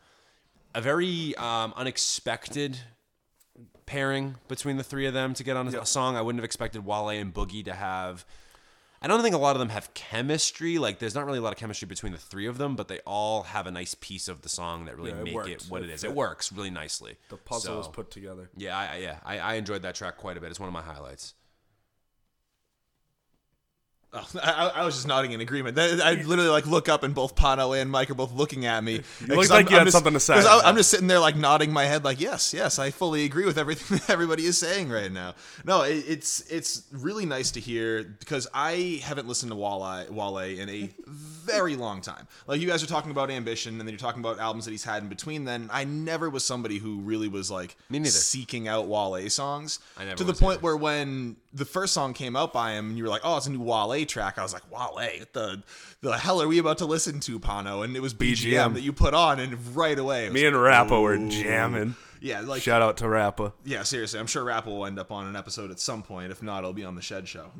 a 0.75 0.81
very 0.81 1.35
um, 1.37 1.73
unexpected 1.75 2.77
pairing 3.87 4.35
between 4.47 4.77
the 4.77 4.83
three 4.83 5.07
of 5.07 5.13
them 5.15 5.33
to 5.33 5.43
get 5.43 5.57
on 5.57 5.73
a, 5.73 5.81
a 5.81 5.85
song. 5.87 6.15
I 6.15 6.21
wouldn't 6.21 6.39
have 6.39 6.45
expected 6.45 6.85
Wale 6.85 7.09
and 7.09 7.33
Boogie 7.33 7.65
to 7.65 7.73
have. 7.73 8.25
I 9.03 9.07
don't 9.07 9.21
think 9.21 9.35
a 9.35 9.37
lot 9.37 9.55
of 9.55 9.59
them 9.59 9.69
have 9.69 9.93
chemistry. 9.93 10.77
Like, 10.77 10.99
there's 10.99 11.13
not 11.13 11.25
really 11.25 11.39
a 11.39 11.41
lot 11.41 11.51
of 11.53 11.59
chemistry 11.59 11.87
between 11.87 12.13
the 12.13 12.17
three 12.17 12.45
of 12.47 12.57
them, 12.57 12.75
but 12.75 12.87
they 12.87 12.99
all 13.05 13.43
have 13.43 13.67
a 13.67 13.71
nice 13.71 13.95
piece 13.95 14.27
of 14.29 14.41
the 14.41 14.49
song 14.49 14.85
that 14.85 14.95
really 14.97 15.11
Yeah, 15.11 15.17
it 15.17 15.23
make 15.25 15.33
works. 15.35 15.49
it 15.49 15.65
what 15.69 15.81
It 15.83 15.89
it 15.89 15.93
is. 15.93 16.03
It 16.03 16.13
works 16.15 16.51
really 16.53 16.69
nicely. 16.69 17.17
The 17.29 17.37
puzzle 17.37 17.81
is 17.81 17.87
put 17.89 18.09
together. 18.11 18.49
Yeah, 18.55 18.77
I- 18.77 18.97
yeah, 18.97 19.19
I, 19.25 19.39
I 19.39 19.53
enjoyed 19.55 19.81
that 19.81 19.95
track 19.95 20.17
quite 20.17 20.37
a 20.37 20.39
bit. 20.41 20.49
It's 20.49 20.59
one 20.59 20.67
of 20.69 20.73
my 20.73 20.81
highlights. 20.81 21.33
Oh, 24.35 24.39
I, 24.41 24.71
I 24.75 24.85
was 24.85 24.93
just 24.93 25.07
nodding 25.07 25.31
in 25.31 25.41
agreement. 25.41 25.77
I 25.77 26.13
literally 26.13 26.49
like 26.49 26.67
look 26.67 26.87
up 26.87 27.01
and 27.01 27.15
both 27.15 27.35
Pano 27.35 27.79
and 27.79 27.89
Mike 27.89 28.11
are 28.11 28.15
both 28.15 28.31
looking 28.31 28.65
at 28.65 28.83
me. 28.83 29.01
You 29.21 29.35
looked 29.35 29.49
like 29.49 29.71
you 29.71 29.77
had 29.77 29.91
something 29.91 30.13
to 30.13 30.19
say. 30.19 30.35
I'm 30.35 30.75
just 30.75 30.91
sitting 30.91 31.07
there 31.07 31.19
like 31.19 31.35
nodding 31.35 31.71
my 31.73 31.85
head, 31.85 32.03
like 32.03 32.19
yes, 32.21 32.53
yes, 32.53 32.77
I 32.77 32.91
fully 32.91 33.25
agree 33.25 33.45
with 33.45 33.57
everything 33.57 33.97
that 34.07 34.09
everybody 34.11 34.45
is 34.45 34.57
saying 34.57 34.89
right 34.89 35.11
now. 35.11 35.33
No, 35.65 35.81
it, 35.81 36.03
it's 36.07 36.41
it's 36.51 36.83
really 36.91 37.25
nice 37.25 37.51
to 37.51 37.59
hear 37.59 38.03
because 38.03 38.47
I 38.53 39.01
haven't 39.03 39.27
listened 39.27 39.51
to 39.51 39.55
Wale, 39.55 40.05
Wale 40.11 40.37
in 40.37 40.69
a 40.69 40.89
very 41.07 41.75
long 41.75 42.01
time. 42.01 42.27
Like 42.45 42.61
you 42.61 42.67
guys 42.67 42.83
are 42.83 42.87
talking 42.87 43.11
about 43.11 43.31
ambition, 43.31 43.73
and 43.79 43.81
then 43.81 43.89
you're 43.89 43.97
talking 43.97 44.21
about 44.21 44.37
albums 44.39 44.65
that 44.65 44.71
he's 44.71 44.83
had 44.83 45.01
in 45.01 45.09
between. 45.09 45.45
Then 45.45 45.69
I 45.71 45.85
never 45.85 46.29
was 46.29 46.45
somebody 46.45 46.77
who 46.77 46.99
really 46.99 47.27
was 47.27 47.49
like 47.49 47.75
Me 47.89 48.03
seeking 48.05 48.67
out 48.67 48.87
Wale 48.87 49.27
songs 49.29 49.79
I 49.97 50.05
never 50.05 50.17
to 50.17 50.23
the 50.23 50.33
point 50.33 50.57
either. 50.57 50.63
where 50.63 50.77
when 50.77 51.37
the 51.51 51.65
first 51.65 51.93
song 51.93 52.13
came 52.13 52.35
out 52.35 52.53
by 52.53 52.73
him 52.73 52.89
and 52.89 52.97
you 52.97 53.03
were 53.03 53.09
like, 53.09 53.21
"Oh, 53.23 53.37
it's 53.37 53.47
a 53.47 53.51
new 53.51 53.61
Wale 53.61 54.02
track," 54.05 54.37
I 54.37 54.43
was 54.43 54.53
like, 54.53 54.69
"Wale, 54.71 54.93
what 54.95 55.33
the 55.33 55.63
the 56.01 56.17
hell 56.17 56.41
are 56.41 56.47
we 56.47 56.57
about 56.59 56.79
to 56.79 56.85
listen 56.85 57.19
to, 57.21 57.39
Pano?" 57.39 57.83
And 57.83 57.95
it 57.95 58.01
was 58.01 58.13
BGM, 58.13 58.51
BGM. 58.69 58.73
that 58.75 58.81
you 58.81 58.93
put 58.93 59.13
on, 59.13 59.39
and 59.39 59.75
right 59.75 59.97
away, 59.97 60.29
Me 60.29 60.45
and 60.45 60.55
like, 60.55 60.65
Rappa 60.65 60.99
were 61.01 61.17
jamming. 61.17 61.95
Yeah, 62.21 62.39
like 62.39 62.61
Shout 62.61 62.81
out 62.81 62.95
to 62.97 63.09
Rappa. 63.09 63.51
yeah, 63.65 63.83
seriously, 63.83 64.17
I'm 64.17 64.27
sure 64.27 64.45
Rappa 64.45 64.69
will 64.69 64.85
end 64.85 64.97
up 64.97 65.11
on 65.11 65.27
an 65.27 65.35
episode 65.35 65.71
at 65.71 65.79
some 65.79 66.03
point. 66.03 66.31
If 66.31 66.41
not, 66.41 66.59
it'll 66.59 66.71
be 66.71 66.85
on 66.85 66.95
the 66.95 67.01
Shed 67.01 67.27
Show. 67.27 67.51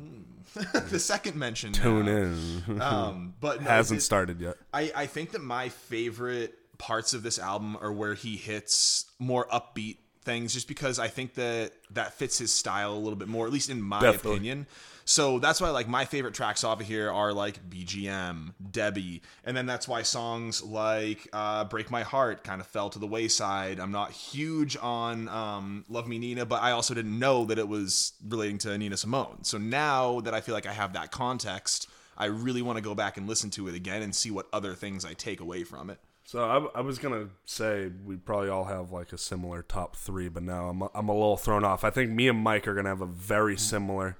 Hmm. 0.54 0.62
the 0.88 0.98
second 0.98 1.36
mention. 1.36 1.72
Tune 1.72 2.06
now. 2.06 2.12
in. 2.12 2.80
Um, 2.80 3.34
but 3.40 3.60
no, 3.62 3.68
Hasn't 3.68 3.98
it- 3.98 4.02
started 4.02 4.40
yet. 4.40 4.54
I, 4.72 4.90
I 4.96 5.06
think 5.06 5.32
that 5.32 5.42
my 5.42 5.68
favorite 5.68 6.54
parts 6.78 7.12
of 7.12 7.22
this 7.22 7.38
album 7.38 7.76
are 7.80 7.92
where 7.92 8.14
he 8.14 8.36
hits 8.36 9.04
more 9.18 9.46
upbeat 9.48 9.98
things 10.22 10.54
just 10.54 10.66
because 10.68 10.98
I 10.98 11.08
think 11.08 11.34
that 11.34 11.72
that 11.90 12.14
fits 12.14 12.38
his 12.38 12.50
style 12.50 12.94
a 12.94 12.98
little 12.98 13.16
bit 13.18 13.28
more, 13.28 13.46
at 13.46 13.52
least 13.52 13.68
in 13.68 13.82
my 13.82 14.00
Definitely. 14.00 14.32
opinion. 14.32 14.66
So 15.04 15.38
that's 15.38 15.60
why 15.60 15.70
like 15.70 15.88
my 15.88 16.04
favorite 16.04 16.34
tracks 16.34 16.64
off 16.64 16.80
of 16.80 16.86
here 16.86 17.10
are 17.10 17.32
like 17.32 17.68
BGM, 17.68 18.54
Debbie, 18.70 19.22
and 19.44 19.56
then 19.56 19.66
that's 19.66 19.86
why 19.86 20.02
songs 20.02 20.62
like 20.62 21.28
uh, 21.32 21.64
Break 21.64 21.90
My 21.90 22.02
Heart 22.02 22.42
kind 22.42 22.60
of 22.60 22.66
fell 22.66 22.88
to 22.90 22.98
the 22.98 23.06
wayside. 23.06 23.80
I'm 23.80 23.92
not 23.92 24.12
huge 24.12 24.76
on 24.80 25.28
um, 25.28 25.84
Love 25.88 26.08
Me 26.08 26.18
Nina, 26.18 26.46
but 26.46 26.62
I 26.62 26.70
also 26.70 26.94
didn't 26.94 27.18
know 27.18 27.44
that 27.46 27.58
it 27.58 27.68
was 27.68 28.14
relating 28.26 28.58
to 28.58 28.76
Nina 28.78 28.96
Simone. 28.96 29.44
So 29.44 29.58
now 29.58 30.20
that 30.20 30.32
I 30.32 30.40
feel 30.40 30.54
like 30.54 30.66
I 30.66 30.72
have 30.72 30.94
that 30.94 31.10
context, 31.10 31.88
I 32.16 32.26
really 32.26 32.62
want 32.62 32.78
to 32.78 32.82
go 32.82 32.94
back 32.94 33.16
and 33.16 33.28
listen 33.28 33.50
to 33.50 33.68
it 33.68 33.74
again 33.74 34.02
and 34.02 34.14
see 34.14 34.30
what 34.30 34.46
other 34.52 34.74
things 34.74 35.04
I 35.04 35.12
take 35.12 35.40
away 35.40 35.64
from 35.64 35.90
it. 35.90 35.98
So 36.26 36.42
I, 36.74 36.78
I 36.78 36.80
was 36.80 36.98
gonna 36.98 37.28
say 37.44 37.90
we 38.04 38.16
probably 38.16 38.48
all 38.48 38.64
have 38.64 38.90
like 38.90 39.12
a 39.12 39.18
similar 39.18 39.62
top 39.62 39.94
three, 39.94 40.30
but 40.30 40.42
now 40.42 40.70
I'm 40.70 40.82
I'm 40.94 41.10
a 41.10 41.12
little 41.12 41.36
thrown 41.36 41.64
off. 41.64 41.84
I 41.84 41.90
think 41.90 42.10
me 42.10 42.28
and 42.28 42.38
Mike 42.38 42.66
are 42.66 42.74
gonna 42.74 42.88
have 42.88 43.02
a 43.02 43.06
very 43.06 43.58
similar. 43.58 44.16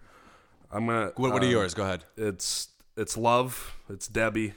I'm 0.74 0.86
gonna. 0.86 1.12
What, 1.16 1.32
what 1.32 1.42
are 1.42 1.46
um, 1.46 1.52
yours? 1.52 1.72
Go 1.74 1.84
ahead. 1.84 2.04
It's 2.16 2.68
it's 2.96 3.16
love. 3.16 3.76
It's 3.88 4.08
Debbie, 4.08 4.54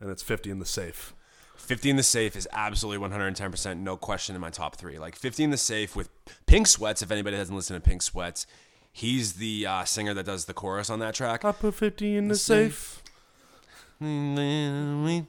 and 0.00 0.10
it's 0.10 0.22
fifty 0.22 0.50
in 0.50 0.58
the 0.58 0.66
safe. 0.66 1.14
50 1.56 1.90
in 1.90 1.96
the 1.96 2.02
safe 2.02 2.34
is 2.34 2.48
absolutely 2.52 3.06
110% 3.06 3.78
no 3.80 3.96
question 3.96 4.34
in 4.34 4.40
my 4.40 4.48
top 4.48 4.76
three 4.76 4.98
like 4.98 5.14
50 5.14 5.44
in 5.44 5.50
the 5.50 5.58
safe 5.58 5.94
with 5.94 6.08
pink 6.46 6.66
sweats 6.66 7.02
if 7.02 7.10
anybody 7.10 7.36
hasn't 7.36 7.54
listened 7.54 7.82
to 7.82 7.86
pink 7.86 8.00
sweats 8.00 8.46
he's 8.92 9.34
the 9.34 9.66
uh, 9.66 9.84
singer 9.84 10.14
that 10.14 10.24
does 10.24 10.46
the 10.46 10.54
chorus 10.54 10.88
on 10.88 10.98
that 11.00 11.14
track 11.14 11.44
I 11.44 11.52
put 11.52 11.74
fifty 11.74 12.16
in 12.16 12.28
the 12.28 12.36
safe. 12.36 13.02
it's 14.00 15.26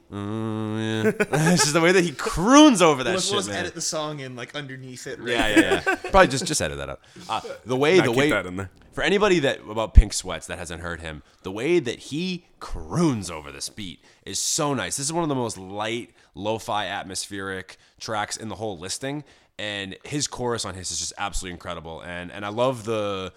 just 1.62 1.72
the 1.72 1.80
way 1.82 1.90
that 1.92 2.04
he 2.04 2.12
croons 2.12 2.80
over 2.80 3.02
that 3.04 3.10
Let's, 3.14 3.26
shit 3.26 3.34
let's 3.34 3.48
man. 3.48 3.56
edit 3.58 3.74
the 3.74 3.80
song 3.80 4.20
in 4.20 4.36
like 4.36 4.54
underneath 4.54 5.06
it. 5.08 5.18
Right? 5.18 5.28
yeah 5.28 5.48
yeah 5.48 5.82
yeah 5.86 5.94
probably 6.10 6.28
just 6.28 6.46
just 6.46 6.62
edit 6.62 6.78
that 6.78 6.88
out 6.88 7.00
uh, 7.28 7.40
the 7.64 7.76
way 7.76 7.96
Nah, 7.98 8.04
the 8.04 8.08
keep 8.10 8.16
way 8.18 8.30
that 8.30 8.46
in 8.46 8.56
there. 8.56 8.70
for 8.92 9.02
anybody 9.02 9.40
that 9.40 9.60
about 9.68 9.94
pink 9.94 10.12
sweats 10.12 10.46
that 10.46 10.58
hasn't 10.58 10.82
heard 10.82 11.00
him 11.00 11.22
the 11.42 11.50
way 11.50 11.80
that 11.80 11.98
he 11.98 12.44
croons 12.60 13.28
over 13.30 13.50
this 13.50 13.68
beat 13.68 14.04
is 14.24 14.40
so 14.40 14.72
nice 14.72 14.96
this 14.96 15.06
is 15.06 15.12
one 15.12 15.24
of 15.24 15.28
the 15.28 15.34
most 15.34 15.58
light 15.58 16.10
lo-fi 16.36 16.86
atmospheric 16.86 17.76
tracks 17.98 18.36
in 18.36 18.48
the 18.48 18.54
whole 18.56 18.78
listing 18.78 19.24
and 19.58 19.96
his 20.04 20.28
chorus 20.28 20.64
on 20.64 20.74
his 20.74 20.92
is 20.92 21.00
just 21.00 21.12
absolutely 21.18 21.52
incredible 21.54 22.00
and 22.02 22.30
and 22.30 22.46
i 22.46 22.48
love 22.48 22.84
the 22.84 23.32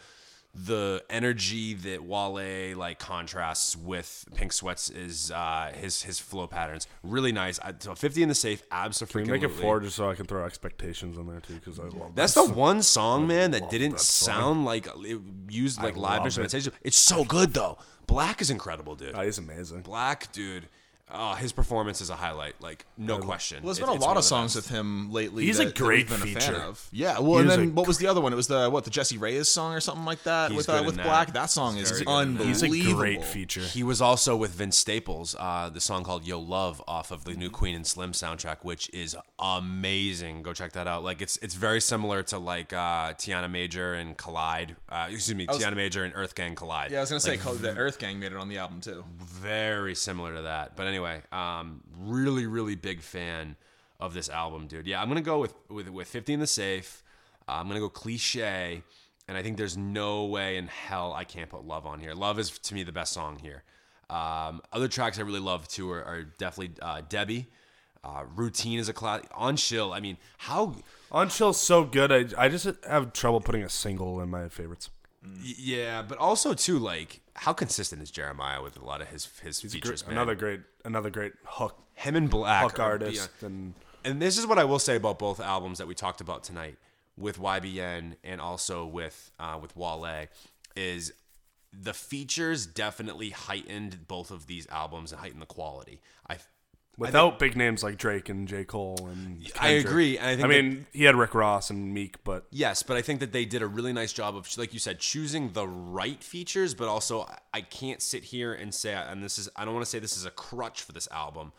the 0.56 1.04
energy 1.10 1.74
that 1.74 2.04
Wale 2.04 2.78
like 2.78 3.00
contrasts 3.00 3.76
with 3.76 4.26
Pink 4.36 4.54
Sweats 4.54 4.90
is 4.90 5.32
uh, 5.32 5.72
his 5.76 6.04
his 6.04 6.20
flow 6.20 6.46
patterns 6.48 6.88
really 7.02 7.32
nice. 7.32 7.60
I, 7.60 7.74
so 7.80 7.96
fifty 7.96 8.22
in 8.22 8.30
the 8.30 8.36
safe, 8.36 8.62
absolutely. 8.72 9.24
Can 9.24 9.32
make 9.32 9.44
it 9.44 9.50
four 9.50 9.80
just 9.80 9.96
so 9.96 10.10
I 10.10 10.16
can 10.16 10.26
throw 10.26 10.46
expectations 10.46 11.18
in 11.18 11.28
there 11.28 11.40
too? 11.40 11.56
Because 11.56 11.80
I 11.80 11.84
love 11.84 12.14
That's 12.16 12.36
that 12.36 12.48
the 12.48 12.54
one 12.54 12.82
song, 12.84 13.28
man, 13.28 13.52
that 13.52 13.70
didn't 13.70 13.94
that 13.94 14.00
sound 14.00 14.66
like 14.66 14.88
it 14.88 15.20
used 15.50 15.82
like 15.82 15.96
live 15.98 16.18
love 16.18 16.22
it. 16.22 16.26
instrumentation. 16.26 16.74
It's 16.84 16.98
so 16.98 17.24
good 17.24 17.54
though. 17.54 17.78
6LACK 18.08 18.42
is 18.42 18.50
incredible, 18.52 18.96
dude. 18.96 19.14
Oh, 19.16 19.22
he's 19.22 19.38
amazing. 19.38 19.84
6LACK, 19.84 20.32
dude. 20.32 20.68
Oh, 21.16 21.36
his 21.36 21.52
performance 21.52 22.02
is 22.02 22.10
a 22.10 22.16
highlight, 22.16 22.56
like 22.62 22.86
no 22.98 23.20
question. 23.20 23.64
Well, 23.64 23.74
there's 23.74 23.78
It- 23.78 23.92
been 23.92 24.02
a 24.02 24.06
lot 24.06 24.18
of 24.18 24.24
songs 24.24 24.56
best. 24.56 24.68
with 24.70 24.76
him 24.78 25.12
lately. 25.12 25.46
He's 25.46 25.60
a 25.60 25.66
that, 25.66 25.76
that 25.76 25.84
great 25.84 26.10
we've 26.10 26.20
been 26.22 26.30
a 26.30 26.34
fan 26.40 26.42
feature. 26.54 26.62
of. 26.64 26.88
Yeah. 26.92 27.20
Well, 27.20 27.38
and 27.40 27.48
He 27.48 27.52
is 27.54 27.58
then 27.58 27.76
what 27.76 27.88
was 27.88 27.98
the 28.00 28.08
other 28.08 28.20
one? 28.22 28.34
It 28.34 28.36
was 28.36 28.48
the 28.48 28.70
what 28.70 28.84
the 28.84 28.90
Jessie 28.90 29.18
Reyez 29.18 29.46
song 29.46 29.74
or 29.74 29.80
something 29.80 30.06
like 30.06 30.24
that 30.24 30.50
He's 30.52 30.58
with 30.58 30.68
good 30.68 30.82
uh, 30.82 30.84
with 30.84 30.96
that. 30.96 31.06
6LACK. 31.06 31.34
That 31.34 31.50
song 31.52 31.76
He's 31.78 31.92
is 31.92 32.02
unbelievable. 32.08 32.38
good 32.38 32.42
in. 32.42 32.48
He's 32.74 32.92
a 32.92 32.94
great 32.96 33.24
feature. 33.24 33.62
He 33.62 33.84
was 33.84 34.02
also 34.02 34.36
with 34.36 34.52
Vince 34.52 34.78
Staples, 34.78 35.36
uh, 35.40 35.70
the 35.72 35.80
song 35.82 36.04
called 36.04 36.26
"Yo 36.26 36.40
Love" 36.40 36.82
off 36.88 37.12
of 37.12 37.26
the 37.26 37.34
new 37.34 37.50
Queen 37.50 37.76
and 37.76 37.86
Slim 37.86 38.12
soundtrack, 38.14 38.58
which 38.64 38.90
is 38.92 39.16
amazing. 39.40 40.42
Go 40.44 40.54
check 40.54 40.74
that 40.74 40.88
out. 40.88 41.04
Like 41.04 41.22
it's 41.22 41.38
it's 41.38 41.54
very 41.56 41.82
similar 41.82 42.24
to 42.24 42.38
like 42.40 42.74
uh, 42.74 43.14
Tiana 43.14 43.50
Major 43.50 43.94
and 43.94 44.18
Collide. 44.18 44.76
Uh, 44.90 45.08
excuse 45.12 45.36
me, 45.36 45.46
was- 45.48 45.60
Tiana 45.60 45.76
Major 45.76 46.04
and 46.04 46.14
Earth 46.16 46.36
Gang 46.36 46.56
Collide. 46.56 46.92
Yeah, 46.92 46.98
I 46.98 47.02
was 47.02 47.10
gonna 47.10 47.20
say 47.20 47.32
Like, 47.32 47.42
called 47.42 47.60
the 47.60 47.76
Earth 47.76 48.00
Gang 48.00 48.20
made 48.20 48.32
it 48.32 48.38
on 48.38 48.50
the 48.50 48.58
album 48.58 48.82
too. 48.82 49.04
very 49.20 49.96
similar 49.96 50.36
to 50.36 50.42
that. 50.44 50.76
But 50.76 50.88
anyway, 50.88 51.03
um, 51.32 51.82
really, 51.98 52.46
really 52.46 52.76
big 52.76 53.02
fan 53.02 53.56
of 54.00 54.14
this 54.14 54.30
album, 54.30 54.68
dude. 54.68 54.88
Yeah, 54.88 55.02
I'm 55.02 55.08
gonna 55.08 55.22
go 55.22 55.40
with 55.40 55.54
with 55.70 55.90
with 55.90 56.08
50 56.08 56.34
in 56.34 56.40
the 56.40 56.48
safe. 56.48 57.04
Uh, 57.48 57.54
I'm 57.54 57.68
gonna 57.68 57.80
go 57.80 57.90
cliche, 57.90 58.84
and 59.28 59.38
I 59.38 59.44
think 59.44 59.58
there's 59.58 59.78
no 59.78 60.26
way 60.26 60.58
in 60.58 60.68
hell 60.68 61.14
I 61.14 61.24
can't 61.24 61.50
put 61.50 61.66
Love 61.66 61.86
on 61.86 62.00
here. 62.00 62.14
Love 62.14 62.40
is 62.40 62.52
to 62.60 62.74
me 62.74 62.84
the 62.84 62.92
best 62.92 63.14
song 63.14 63.40
here. 63.40 63.64
Um, 64.10 64.62
other 64.72 64.88
tracks 64.88 65.18
I 65.18 65.22
really 65.22 65.40
love 65.40 65.68
too 65.68 65.90
are, 65.92 66.04
are 66.04 66.24
definitely 66.24 66.76
uh, 66.82 67.02
Debbie. 67.08 67.48
Uh, 68.04 68.26
Routine 68.36 68.80
is 68.80 68.90
a 68.90 68.94
class. 68.94 69.24
On 69.34 69.56
Chill, 69.56 69.94
I 69.94 70.02
mean, 70.02 70.18
how 70.38 70.76
On 71.12 71.30
Chill's 71.30 71.60
so 71.60 71.86
good. 71.86 72.12
I, 72.12 72.26
I 72.38 72.50
just 72.50 72.68
have 72.88 73.14
trouble 73.14 73.40
putting 73.40 73.64
a 73.64 73.70
single 73.70 74.20
in 74.22 74.30
my 74.30 74.50
favorites. 74.50 74.90
yeah, 75.42 76.02
but 76.02 76.18
also 76.18 76.54
too 76.54 76.78
like 76.78 77.22
how 77.36 77.54
consistent 77.54 78.02
is 78.02 78.12
Jeremih 78.12 78.62
with 78.64 78.78
a 78.78 78.86
lot 78.86 79.02
of 79.02 79.10
his 79.10 79.28
his 79.42 79.60
He's 79.62 79.74
features. 79.74 80.02
great, 80.02 80.12
another 80.14 80.36
great, 80.36 80.62
another 80.86 81.10
great 81.10 81.34
hook, 81.46 81.78
him 81.94 82.16
and 82.16 82.30
6LACK 82.30 82.62
hook 82.62 82.80
artist, 82.80 83.30
and 83.42 83.74
And 84.06 84.22
this 84.22 84.38
is 84.38 84.46
what 84.46 84.60
I 84.60 84.64
will 84.66 84.80
say 84.80 84.96
about 84.96 85.18
both 85.20 85.40
albums 85.40 85.78
that 85.78 85.88
we 85.88 85.96
talked 85.96 86.22
about 86.22 86.44
tonight 86.44 86.78
with 87.18 87.40
YBN 87.40 88.16
and 88.24 88.42
also 88.42 88.86
with 88.86 89.32
uh, 89.40 89.58
with 89.62 89.76
Wale 89.76 90.28
is 90.76 91.14
the 91.72 91.94
features 91.94 92.66
definitely 92.68 93.32
heightened 93.32 94.08
both 94.08 94.30
of 94.30 94.46
these 94.48 94.68
albums 94.68 95.12
and 95.12 95.22
heightened 95.22 95.42
the 95.42 95.48
quality. 95.48 96.02
I 96.30 96.38
Without 96.96 97.40
big 97.40 97.56
names 97.56 97.82
like 97.84 97.98
Drake 97.98 98.30
and 98.30 98.48
J. 98.48 98.66
Cole 98.66 99.10
and 99.12 99.52
I 99.60 99.70
agree, 99.70 100.20
I 100.20 100.36
think 100.36 100.40
I 100.46 100.48
that- 100.48 100.48
mean, 100.50 100.86
he 100.94 101.06
had 101.06 101.16
Rick 101.16 101.34
Ross 101.34 101.72
and 101.72 101.92
Meek, 101.92 102.24
but 102.24 102.46
Yes, 102.52 102.84
but 102.84 102.96
I 102.98 103.02
think 103.02 103.20
that 103.20 103.32
they 103.32 103.46
did 103.46 103.64
a 103.64 103.68
really 103.68 103.94
nice 103.94 104.14
job 104.14 104.36
of, 104.36 104.48
like 104.60 104.74
you 104.74 104.80
said, 104.80 105.00
choosing 105.00 105.54
the 105.54 105.68
right 105.68 106.24
features. 106.24 106.76
But 106.76 106.88
also, 106.88 107.28
I 107.52 107.62
can't 107.62 108.00
sit 108.02 108.26
here 108.26 108.54
and 108.54 108.74
say, 108.76 108.94
and 108.94 109.24
this 109.24 109.40
is, 109.40 109.50
I 109.56 109.66
don't 109.66 109.74
want 109.74 109.86
to 109.86 109.90
say 109.90 109.98
this 109.98 110.16
is 110.18 110.26
a 110.26 110.32
crutch 110.32 110.84
for 110.84 110.92
this 110.92 111.08
album, 111.10 111.52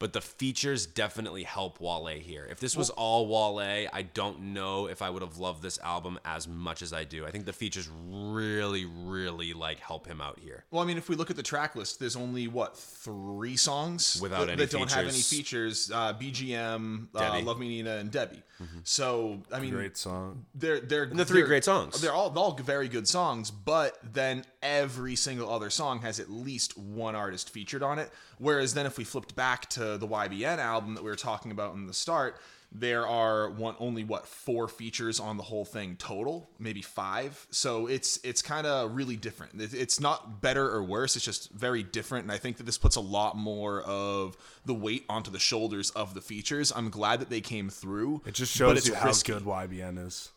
but 0.00 0.14
the 0.14 0.20
features 0.20 0.86
definitely 0.86 1.44
help 1.44 1.78
Wale 1.78 2.06
here. 2.18 2.48
If 2.50 2.58
this 2.58 2.74
was 2.74 2.88
all 2.90 3.28
Wale, 3.28 3.86
I 3.92 4.02
don't 4.14 4.40
know 4.54 4.86
if 4.86 5.02
I 5.02 5.10
would 5.10 5.20
have 5.22 5.36
loved 5.36 5.62
this 5.62 5.78
album 5.80 6.18
as 6.24 6.48
much 6.48 6.80
as 6.82 6.92
I 6.92 7.04
do. 7.04 7.26
I 7.26 7.30
think 7.30 7.44
the 7.44 7.52
features 7.52 7.88
really, 8.08 8.86
really 8.86 9.52
like 9.52 9.78
help 9.78 10.06
him 10.06 10.20
out 10.22 10.38
here. 10.40 10.64
Well, 10.70 10.82
I 10.82 10.86
mean, 10.86 10.96
if 10.96 11.08
we 11.10 11.16
look 11.16 11.30
at 11.30 11.36
the 11.36 11.42
track 11.42 11.76
list, 11.76 12.00
there's 12.00 12.16
only 12.16 12.48
what 12.48 12.76
three 12.78 13.56
songs 13.56 14.18
Without 14.20 14.46
that, 14.46 14.52
any 14.54 14.56
that 14.64 14.70
don't 14.70 14.90
have 14.90 15.04
any 15.04 15.10
features. 15.12 15.86
features. 15.86 15.90
Uh, 15.92 16.14
BGM, 16.14 17.08
uh, 17.14 17.40
Love 17.42 17.60
Me 17.60 17.68
Nina, 17.68 17.96
and 17.96 18.10
Debbie. 18.10 18.42
So 18.84 19.42
I 19.52 19.60
mean, 19.60 19.70
great 19.70 19.96
song. 19.96 20.44
they're 20.54 20.80
they're 20.80 21.06
the 21.06 21.24
three 21.24 21.40
they're- 21.40 21.46
great 21.48 21.64
songs. 21.64 22.00
They're 22.00 22.12
all 22.12 22.36
all 22.38 22.52
very 22.54 22.88
good 22.88 23.08
songs, 23.08 23.50
but 23.50 23.98
then 24.02 24.44
every 24.62 25.16
single 25.16 25.50
other 25.50 25.70
song 25.70 26.00
has 26.00 26.20
at 26.20 26.30
least 26.30 26.76
one 26.76 27.14
artist 27.14 27.50
featured 27.50 27.82
on 27.82 27.98
it. 27.98 28.10
Whereas 28.40 28.72
then 28.72 28.86
if 28.86 28.96
we 28.96 29.04
flipped 29.04 29.36
back 29.36 29.68
to 29.70 29.98
the 29.98 30.08
YBN 30.08 30.56
album 30.56 30.94
that 30.94 31.04
we 31.04 31.10
were 31.10 31.16
talking 31.16 31.52
about 31.52 31.74
in 31.74 31.86
the 31.86 31.92
start, 31.92 32.40
there 32.72 33.06
are 33.06 33.50
one 33.50 33.74
only 33.78 34.02
what 34.02 34.26
four 34.26 34.66
features 34.66 35.20
on 35.20 35.36
the 35.36 35.42
whole 35.42 35.66
thing 35.66 35.96
total, 35.96 36.48
maybe 36.58 36.80
five. 36.80 37.46
So 37.50 37.86
it's 37.86 38.18
it's 38.24 38.40
kind 38.40 38.66
of 38.66 38.96
really 38.96 39.16
different. 39.16 39.60
It's 39.60 40.00
not 40.00 40.40
better 40.40 40.70
or 40.70 40.82
worse. 40.82 41.16
It's 41.16 41.24
just 41.24 41.50
very 41.52 41.82
different, 41.82 42.24
and 42.24 42.32
I 42.32 42.38
think 42.38 42.56
that 42.56 42.64
this 42.64 42.78
puts 42.78 42.96
a 42.96 43.00
lot 43.00 43.36
more 43.36 43.82
of 43.82 44.38
the 44.64 44.74
weight 44.74 45.04
onto 45.10 45.30
the 45.30 45.38
shoulders 45.38 45.90
of 45.90 46.14
the 46.14 46.22
features. 46.22 46.72
I'm 46.74 46.88
glad 46.88 47.20
that 47.20 47.28
they 47.28 47.42
came 47.42 47.68
through. 47.68 48.22
It 48.24 48.34
just 48.34 48.56
shows 48.56 48.88
you 48.88 48.94
how 48.94 49.08
risky. 49.08 49.32
good 49.32 49.44
YBN 49.44 50.06
is. 50.06 50.30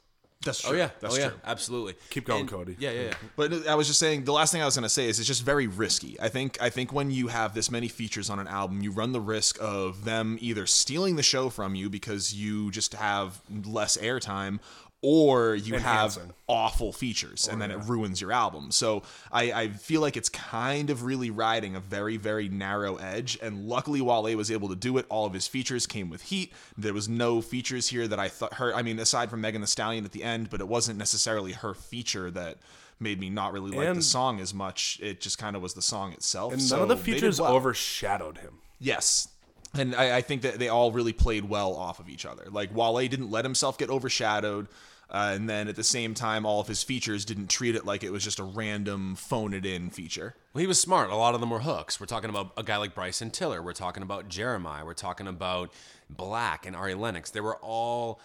That's 0.44 0.64
oh, 0.65 0.70
true. 0.70 0.78
Oh 0.78 0.82
yeah, 0.82 0.90
that's 0.99 1.15
oh, 1.15 1.18
yeah, 1.18 1.30
true. 1.30 1.40
absolutely. 1.45 1.95
Keep 2.10 2.26
going, 2.26 2.41
And- 2.41 2.49
Cody. 2.49 2.76
Yeah, 2.80 2.91
yeah, 2.91 3.02
yeah. 3.02 3.10
Mm-hmm. 3.11 3.28
But 3.36 3.53
uh, 3.53 3.72
I 3.72 3.76
was 3.76 3.88
just 3.88 3.99
saying 3.99 4.26
the 4.26 4.34
last 4.34 4.52
thing 4.52 4.61
I 4.61 4.65
was 4.65 4.76
going 4.76 4.84
to 4.84 4.90
say 4.90 5.07
is 5.07 5.20
it's 5.20 5.28
just 5.28 5.44
very 5.44 5.68
risky. 5.68 6.20
I 6.20 6.30
think 6.30 6.61
I 6.61 6.70
think 6.70 6.94
when 6.94 7.11
you 7.11 7.28
have 7.28 7.53
this 7.53 7.72
many 7.72 7.88
features 7.88 8.30
on 8.30 8.40
an 8.40 8.48
album, 8.48 8.82
you 8.82 8.91
run 8.91 9.11
the 9.11 9.22
risk 9.22 9.57
of 9.61 10.06
them 10.06 10.38
either 10.41 10.65
stealing 10.65 11.15
the 11.15 11.24
show 11.24 11.49
from 11.49 11.76
you 11.76 11.90
because 11.90 12.34
you 12.34 12.72
just 12.72 12.94
have 12.94 13.41
less 13.65 13.98
airtime 13.98 14.60
or 15.05 15.53
you 15.53 15.77
have 15.77 16.17
awful 16.47 16.93
features 16.93 17.49
and 17.51 17.61
then 17.61 17.71
it 17.71 17.77
ruins 17.85 18.21
your 18.21 18.31
album. 18.31 18.71
So 18.71 19.03
I, 19.34 19.51
I 19.51 19.67
feel 19.67 19.99
like 19.99 20.15
it's 20.15 20.30
kind 20.30 20.89
of 20.89 21.03
really 21.03 21.30
riding 21.30 21.75
a 21.75 21.81
very, 21.81 22.15
very 22.15 22.47
narrow 22.47 22.95
edge. 22.95 23.38
And 23.41 23.67
luckily, 23.67 23.99
Wale 23.99 24.35
was 24.38 24.49
able 24.49 24.69
to 24.69 24.77
do 24.77 24.97
it. 24.97 25.05
All 25.09 25.25
of 25.25 25.34
his 25.34 25.45
features 25.45 25.85
came 25.85 26.09
with 26.09 26.21
heat. 26.21 26.53
There 26.77 26.93
was 26.93 27.09
no 27.09 27.41
features 27.41 27.89
here 27.89 28.07
that 28.07 28.17
I 28.17 28.30
thought 28.30 28.53
her. 28.55 28.73
I 28.73 28.81
mean, 28.81 28.97
aside 28.97 29.30
from 29.30 29.41
Megan 29.41 29.59
Thee 29.59 29.67
Stallion 29.67 30.05
at 30.05 30.13
the 30.13 30.23
end, 30.23 30.49
but 30.49 30.61
it 30.61 30.69
wasn't 30.69 30.97
necessarily 30.97 31.51
her 31.51 31.73
feature 31.73 32.31
that 32.31 32.59
made 32.97 33.19
me 33.19 33.30
not 33.30 33.51
really 33.51 33.71
like 33.71 33.93
the 33.93 34.01
song 34.01 34.39
as 34.39 34.53
much. 34.53 35.01
It 35.03 35.19
just 35.19 35.38
kind 35.38 35.57
of 35.57 35.61
was 35.61 35.73
the 35.73 35.81
song 35.81 36.13
itself. 36.13 36.53
And 36.53 36.61
so 36.61 36.77
none 36.77 36.84
of 36.84 36.88
the 36.89 36.97
features 36.97 37.41
well. 37.41 37.53
overshadowed 37.53 38.38
him. 38.38 38.59
Yes. 38.80 39.27
And 39.73 39.95
I, 39.95 40.17
I 40.17 40.21
think 40.21 40.43
that 40.43 40.59
they 40.59 40.69
all 40.69 40.91
really 40.91 41.13
played 41.13 41.45
well 41.45 41.73
off 41.75 41.99
of 41.99 42.07
each 42.07 42.25
other. 42.25 42.45
Like 42.49 42.73
Wale 42.73 43.05
didn't 43.07 43.31
let 43.31 43.43
himself 43.43 43.77
get 43.77 43.89
overshadowed. 43.89 44.67
Uh, 45.14 45.34
and 45.35 45.48
then 45.48 45.68
at 45.68 45.76
the 45.76 45.84
same 45.84 46.15
time, 46.15 46.44
all 46.44 46.60
of 46.60 46.68
his 46.68 46.81
features 46.81 47.23
didn't 47.23 47.48
treat 47.48 47.76
it 47.76 47.85
like 47.85 48.03
it 48.03 48.11
was 48.11 48.23
just 48.23 48.40
a 48.40 48.44
random 48.44 49.14
phone 49.14 49.53
it 49.53 49.64
in 49.64 49.91
feature. 49.91 50.35
Well, 50.53 50.61
he 50.61 50.68
was 50.68 50.80
smart. 50.80 51.11
A 51.11 51.15
lot 51.15 51.35
of 51.35 51.40
them 51.40 51.52
were 51.52 51.60
hooks. 51.60 51.99
We're 51.99 52.07
talking 52.07 52.31
about 52.31 52.52
a 52.57 52.64
guy 52.64 52.77
like 52.77 52.95
Bryson 52.95 53.30
Tiller. 53.30 53.61
We're 53.61 53.73
talking 53.73 54.02
about 54.02 54.27
Jeremih. 54.27 54.84
We're 54.84 54.95
talking 54.95 55.27
about 55.27 55.72
6LACK 56.15 56.65
and 56.65 56.76
Ari 56.76 56.95
Lennox. 56.95 57.30
They 57.30 57.41
were 57.41 57.57
all 57.57 58.19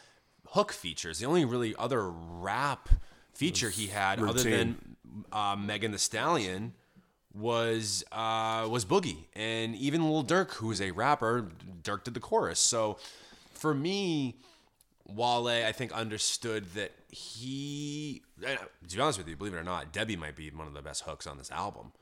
hook 0.46 0.72
features. 0.72 1.18
The 1.18 1.26
only 1.26 1.44
really 1.44 1.74
other 1.78 2.08
rap 2.08 2.88
feature 3.34 3.68
he 3.68 3.88
had, 3.88 4.20
other 4.20 4.42
than 4.42 4.96
uh, 5.30 5.56
Megan 5.58 5.92
Thee 5.92 5.98
Stallion, 5.98 6.72
was 7.34 8.02
uh, 8.12 8.66
was 8.68 8.84
Boogie, 8.84 9.26
and 9.34 9.76
even 9.76 10.10
Lil 10.10 10.24
Durk, 10.24 10.54
who's 10.54 10.80
a 10.80 10.90
rapper, 10.90 11.50
Durk 11.82 12.04
did 12.04 12.14
the 12.14 12.20
chorus. 12.20 12.58
So, 12.58 12.98
for 13.52 13.74
me, 13.74 14.36
Wale, 15.08 15.66
I 15.66 15.72
think, 15.72 15.92
understood 15.92 16.74
that 16.74 16.92
he. 17.08 18.22
To 18.42 18.96
be 18.96 19.00
honest 19.00 19.18
with 19.18 19.28
you, 19.28 19.36
believe 19.36 19.54
it 19.54 19.58
or 19.58 19.64
not, 19.64 19.92
Debbie 19.92 20.16
might 20.16 20.36
be 20.36 20.50
one 20.50 20.66
of 20.66 20.74
the 20.74 20.82
best 20.82 21.02
hooks 21.02 21.26
on 21.26 21.38
this 21.38 21.50
album, 21.50 21.92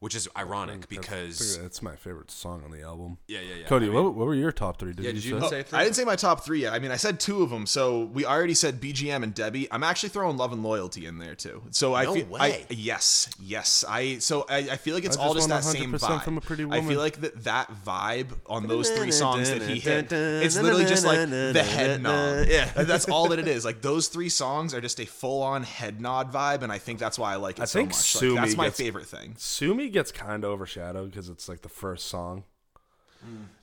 which 0.00 0.14
is 0.14 0.28
ironic 0.36 0.88
because. 0.88 1.58
That's 1.58 1.80
my 1.82 1.96
favorite 1.96 2.30
song 2.30 2.62
on 2.64 2.70
the 2.70 2.82
album. 2.82 3.18
Yeah, 3.28 3.40
yeah, 3.40 3.54
yeah. 3.60 3.66
Cody, 3.66 3.86
I 3.86 3.88
mean- 3.88 3.94
what, 4.04 4.14
what 4.14 4.26
were 4.26 4.34
your 4.34 4.52
top 4.52 4.78
three? 4.78 4.92
Did 4.92 5.04
Yeah, 5.04 5.08
you 5.10 5.14
did 5.14 5.24
you 5.24 5.40
say? 5.40 5.46
Oh, 5.46 5.50
say 5.50 5.62
three? 5.62 5.78
I 5.78 5.84
didn't 5.84 5.96
say 5.96 6.04
my 6.04 6.16
top 6.16 6.44
three 6.44 6.60
yet. 6.62 6.72
I 6.72 6.78
mean, 6.78 6.90
I 6.90 6.96
said 6.96 7.18
two 7.20 7.42
of 7.42 7.50
them. 7.50 7.66
So 7.66 8.04
we 8.04 8.24
already 8.26 8.54
said 8.54 8.80
BGM 8.80 9.22
and 9.22 9.34
Debbie. 9.34 9.68
I'm 9.72 9.82
actually 9.82 10.10
throwing 10.10 10.36
Love 10.36 10.52
and 10.52 10.62
Loyalty 10.62 11.06
in 11.06 11.18
there 11.18 11.34
too. 11.34 11.62
So 11.70 11.94
I 11.94 12.04
No 12.04 12.14
feel 12.14 12.26
way. 12.26 12.40
I, 12.40 12.66
yes, 12.70 13.28
yes. 13.40 13.84
I 13.88 14.18
so 14.18 14.44
I, 14.48 14.58
I 14.58 14.76
feel 14.76 14.94
like 14.94 15.04
it's 15.04 15.16
I 15.16 15.22
all 15.22 15.34
just 15.34 15.48
just 15.48 15.72
that 15.72 15.78
same 15.78 15.92
vibe. 15.92 16.22
from 16.24 16.38
a 16.38 16.40
Pretty 16.40 16.64
I 16.70 16.80
feel 16.82 16.98
like 17.00 17.20
that 17.22 17.44
that 17.44 17.70
vibe 17.84 18.28
on 18.46 18.66
those 18.68 18.90
three 18.90 19.10
songs 19.12 19.50
that 19.50 19.62
he 19.62 19.78
hit. 19.80 20.12
It's 20.12 20.56
literally 20.56 20.84
just 20.84 21.04
like 21.06 21.28
the 21.28 21.62
head 21.62 22.02
nod. 22.02 22.46
Yeah. 22.56 22.70
that's 22.84 23.08
all 23.08 23.28
that 23.28 23.38
it 23.38 23.48
is. 23.48 23.64
Like 23.64 23.82
those 23.82 24.08
three 24.08 24.28
songs 24.28 24.74
are 24.74 24.80
just 24.80 25.00
a 25.00 25.06
full 25.06 25.42
on 25.42 25.62
head 25.62 26.00
nod 26.00 26.32
vibe, 26.32 26.62
and 26.62 26.70
I 26.72 26.78
think 26.78 26.98
that's 26.98 27.18
why 27.18 27.32
I 27.32 27.36
like 27.36 27.58
it 27.58 27.62
I 27.62 27.64
so 27.64 27.78
think 27.78 27.90
much. 27.90 27.96
Sumi 27.96 28.34
Like, 28.34 28.44
that's 28.44 28.56
my 28.56 28.64
gets- 28.66 28.76
favorite 28.78 29.06
thing. 29.06 29.34
Sumi 29.38 29.85
gets 29.90 30.12
kind 30.12 30.44
of 30.44 30.50
overshadowed 30.50 31.10
because 31.10 31.28
it's 31.28 31.48
like 31.48 31.62
the 31.62 31.68
first 31.68 32.06
song. 32.06 32.44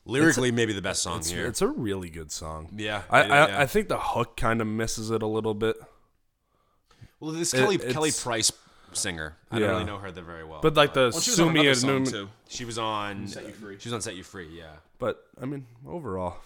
Lyrically, 0.05 0.51
maybe 0.51 0.73
the 0.73 0.81
best 0.81 1.01
song 1.03 1.19
It's, 1.19 1.29
here. 1.29 1.45
it's 1.47 1.61
a 1.61 1.67
really 1.67 2.09
good 2.09 2.31
song. 2.31 2.69
Yeah, 2.75 3.03
I, 3.09 3.21
I, 3.21 3.25
yeah. 3.47 3.59
I 3.61 3.65
think 3.65 3.87
the 3.87 3.97
hook 3.99 4.35
kind 4.35 4.59
of 4.59 4.67
misses 4.67 5.09
it 5.09 5.21
a 5.23 5.27
little 5.27 5.53
bit. 5.53 5.77
well, 7.19 7.31
this 7.31 7.53
it- 7.53 7.57
Kelly 7.59 7.75
it's- 7.75 7.93
Kelly 7.93 8.11
Price 8.11 8.51
singer. 8.91 9.37
I 9.49 9.55
Yeah. 9.59 9.67
don't 9.67 9.69
really 9.75 9.85
know 9.85 9.97
her 9.99 10.11
that 10.11 10.21
very 10.23 10.43
well. 10.43 10.59
But 10.61 10.75
like 10.75 10.93
the 10.93 11.09
Well, 11.13 11.21
she 11.21 11.31
was 11.31 11.39
on 11.39 11.47
Sue 11.47 11.53
Me 11.53 11.59
another 11.67 11.95
and 11.95 12.07
song 12.07 12.13
too. 12.25 12.29
she 12.47 12.65
was 12.65 12.77
on. 12.77 13.27
Set 13.27 13.45
You 13.47 13.53
Free. 13.53 13.79
She 13.79 13.87
was 13.89 13.93
on 13.93 14.01
Set 14.01 14.15
You 14.15 14.23
Free. 14.23 14.49
Yeah. 14.55 14.65
But 14.99 15.25
I 15.41 15.45
mean, 15.45 15.65
overall, 15.87 16.37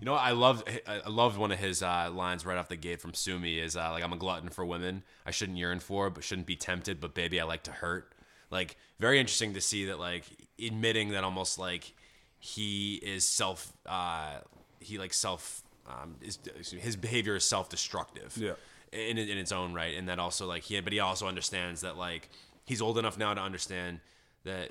You 0.00 0.06
know. 0.06 0.14
I 0.14 0.30
loved 0.32 0.68
I 0.88 1.08
loved 1.08 1.36
one 1.38 1.52
of 1.52 1.58
his 1.58 1.82
uh, 1.82 2.10
lines 2.12 2.44
right 2.46 2.56
off 2.58 2.68
the 2.68 2.76
gate 2.76 3.00
from 3.00 3.14
Sue 3.14 3.38
Me 3.38 3.58
is 3.60 3.76
uh, 3.76 3.90
like 3.92 4.02
I'm 4.02 4.12
a 4.12 4.16
glutton 4.16 4.48
for 4.48 4.64
women. 4.64 5.02
I 5.26 5.30
shouldn't 5.30 5.58
yearn 5.58 5.78
for, 5.80 6.08
but 6.10 6.24
shouldn't 6.24 6.46
be 6.48 6.56
tempted. 6.56 6.98
But 7.00 7.14
baby, 7.14 7.38
I 7.40 7.44
like 7.44 7.62
to 7.64 7.72
hurt. 7.72 8.11
Like 8.52 8.76
very 9.00 9.18
interesting 9.18 9.54
to 9.54 9.60
see 9.60 9.86
that 9.86 9.98
like 9.98 10.24
admitting 10.64 11.10
that 11.10 11.24
almost 11.24 11.58
like 11.58 11.92
he 12.38 12.96
is 12.96 13.26
self 13.26 13.72
uh, 13.86 14.38
he 14.78 14.98
like 14.98 15.14
self 15.14 15.62
um, 15.88 16.16
is 16.20 16.38
his 16.78 16.94
behavior 16.96 17.34
is 17.34 17.44
self 17.44 17.68
destructive. 17.68 18.36
Yeah. 18.36 18.52
In, 18.92 19.16
in 19.16 19.38
its 19.38 19.52
own 19.52 19.72
right, 19.72 19.96
and 19.96 20.06
that 20.10 20.18
also 20.18 20.46
like 20.46 20.64
he, 20.64 20.78
but 20.80 20.92
he 20.92 21.00
also 21.00 21.26
understands 21.26 21.80
that 21.80 21.96
like 21.96 22.28
he's 22.66 22.82
old 22.82 22.98
enough 22.98 23.16
now 23.16 23.32
to 23.32 23.40
understand 23.40 24.00
that 24.44 24.68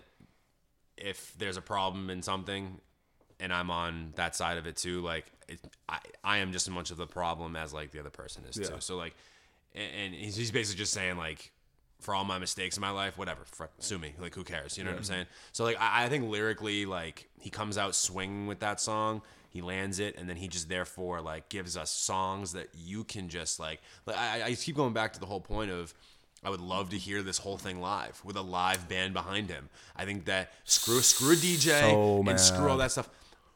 if 0.95 1.33
there's 1.39 1.57
a 1.57 1.61
problem 1.61 2.11
in 2.11 2.21
something 2.21 2.79
and 3.39 3.51
I'm 3.51 3.71
on 3.71 4.13
that 4.17 4.35
side 4.35 4.59
of 4.59 4.67
it 4.67 4.75
too, 4.75 5.01
like 5.01 5.25
it, 5.49 5.59
I, 5.89 5.97
I 6.23 6.37
am 6.37 6.51
just 6.51 6.67
as 6.67 6.73
much 6.73 6.91
of 6.91 6.97
the 6.97 7.07
problem 7.07 7.55
as 7.55 7.73
like 7.73 7.89
the 7.89 7.99
other 7.99 8.11
person 8.11 8.43
is 8.47 8.57
Yeah. 8.57 8.67
too. 8.67 8.75
So 8.79 8.95
like, 8.95 9.15
and, 9.73 9.91
and 10.05 10.13
he's, 10.13 10.35
he's 10.35 10.51
basically 10.51 10.77
just 10.77 10.93
saying 10.93 11.17
like, 11.17 11.51
for 12.01 12.13
all 12.13 12.25
my 12.25 12.39
mistakes 12.39 12.75
in 12.75 12.81
my 12.81 12.89
life, 12.89 13.17
whatever, 13.17 13.41
fuck, 13.45 13.71
sue 13.79 13.97
me. 13.97 14.13
Like, 14.19 14.35
who 14.35 14.43
cares? 14.43 14.77
You 14.77 14.83
know 14.83 14.91
what 14.91 14.97
I'm 14.97 15.03
saying? 15.03 15.25
So 15.53 15.63
like, 15.63 15.77
I, 15.79 16.05
I 16.05 16.09
think 16.09 16.29
lyrically, 16.29 16.85
like 16.85 17.29
he 17.39 17.49
comes 17.49 17.77
out 17.77 17.95
swinging 17.95 18.47
with 18.47 18.59
that 18.59 18.81
song. 18.81 19.21
He 19.49 19.61
lands 19.61 19.99
it, 19.99 20.17
and 20.17 20.29
then 20.29 20.37
he 20.37 20.47
just 20.47 20.69
therefore 20.69 21.21
like 21.21 21.49
gives 21.49 21.77
us 21.77 21.91
songs 21.91 22.53
that 22.53 22.69
you 22.73 23.03
can 23.03 23.29
just 23.29 23.59
like. 23.59 23.81
like 24.05 24.17
I, 24.17 24.43
I 24.43 24.55
keep 24.55 24.75
going 24.75 24.93
back 24.93 25.13
to 25.13 25.19
the 25.19 25.25
whole 25.25 25.41
point 25.41 25.71
of 25.71 25.93
I 26.43 26.49
would 26.49 26.61
love 26.61 26.89
to 26.89 26.97
hear 26.97 27.21
this 27.21 27.37
whole 27.37 27.57
thing 27.57 27.79
live 27.81 28.19
with 28.25 28.35
a 28.35 28.41
live 28.41 28.89
band 28.89 29.13
behind 29.13 29.49
him. 29.49 29.69
I 29.95 30.05
think 30.05 30.25
that 30.25 30.51
screw 30.63 31.01
screw 31.01 31.35
DJ 31.35 31.81
So 31.81 32.23
and 32.27 32.39
screw 32.39 32.69
all 32.69 32.77
that 32.77 32.91
stuff. 32.91 33.09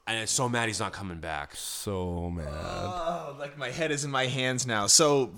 And 0.08 0.20
it's 0.20 0.32
so 0.32 0.48
mad 0.48 0.68
he's 0.68 0.80
not 0.80 0.94
coming 0.94 1.18
back. 1.20 1.56
so 1.56 2.30
mad. 2.30 2.46
Oh, 2.48 3.36
like 3.40 3.58
my 3.58 3.72
head 3.72 3.90
is 3.92 4.06
in 4.06 4.12
my 4.12 4.28
hands 4.28 4.68
now. 4.68 4.86
So 4.86 5.34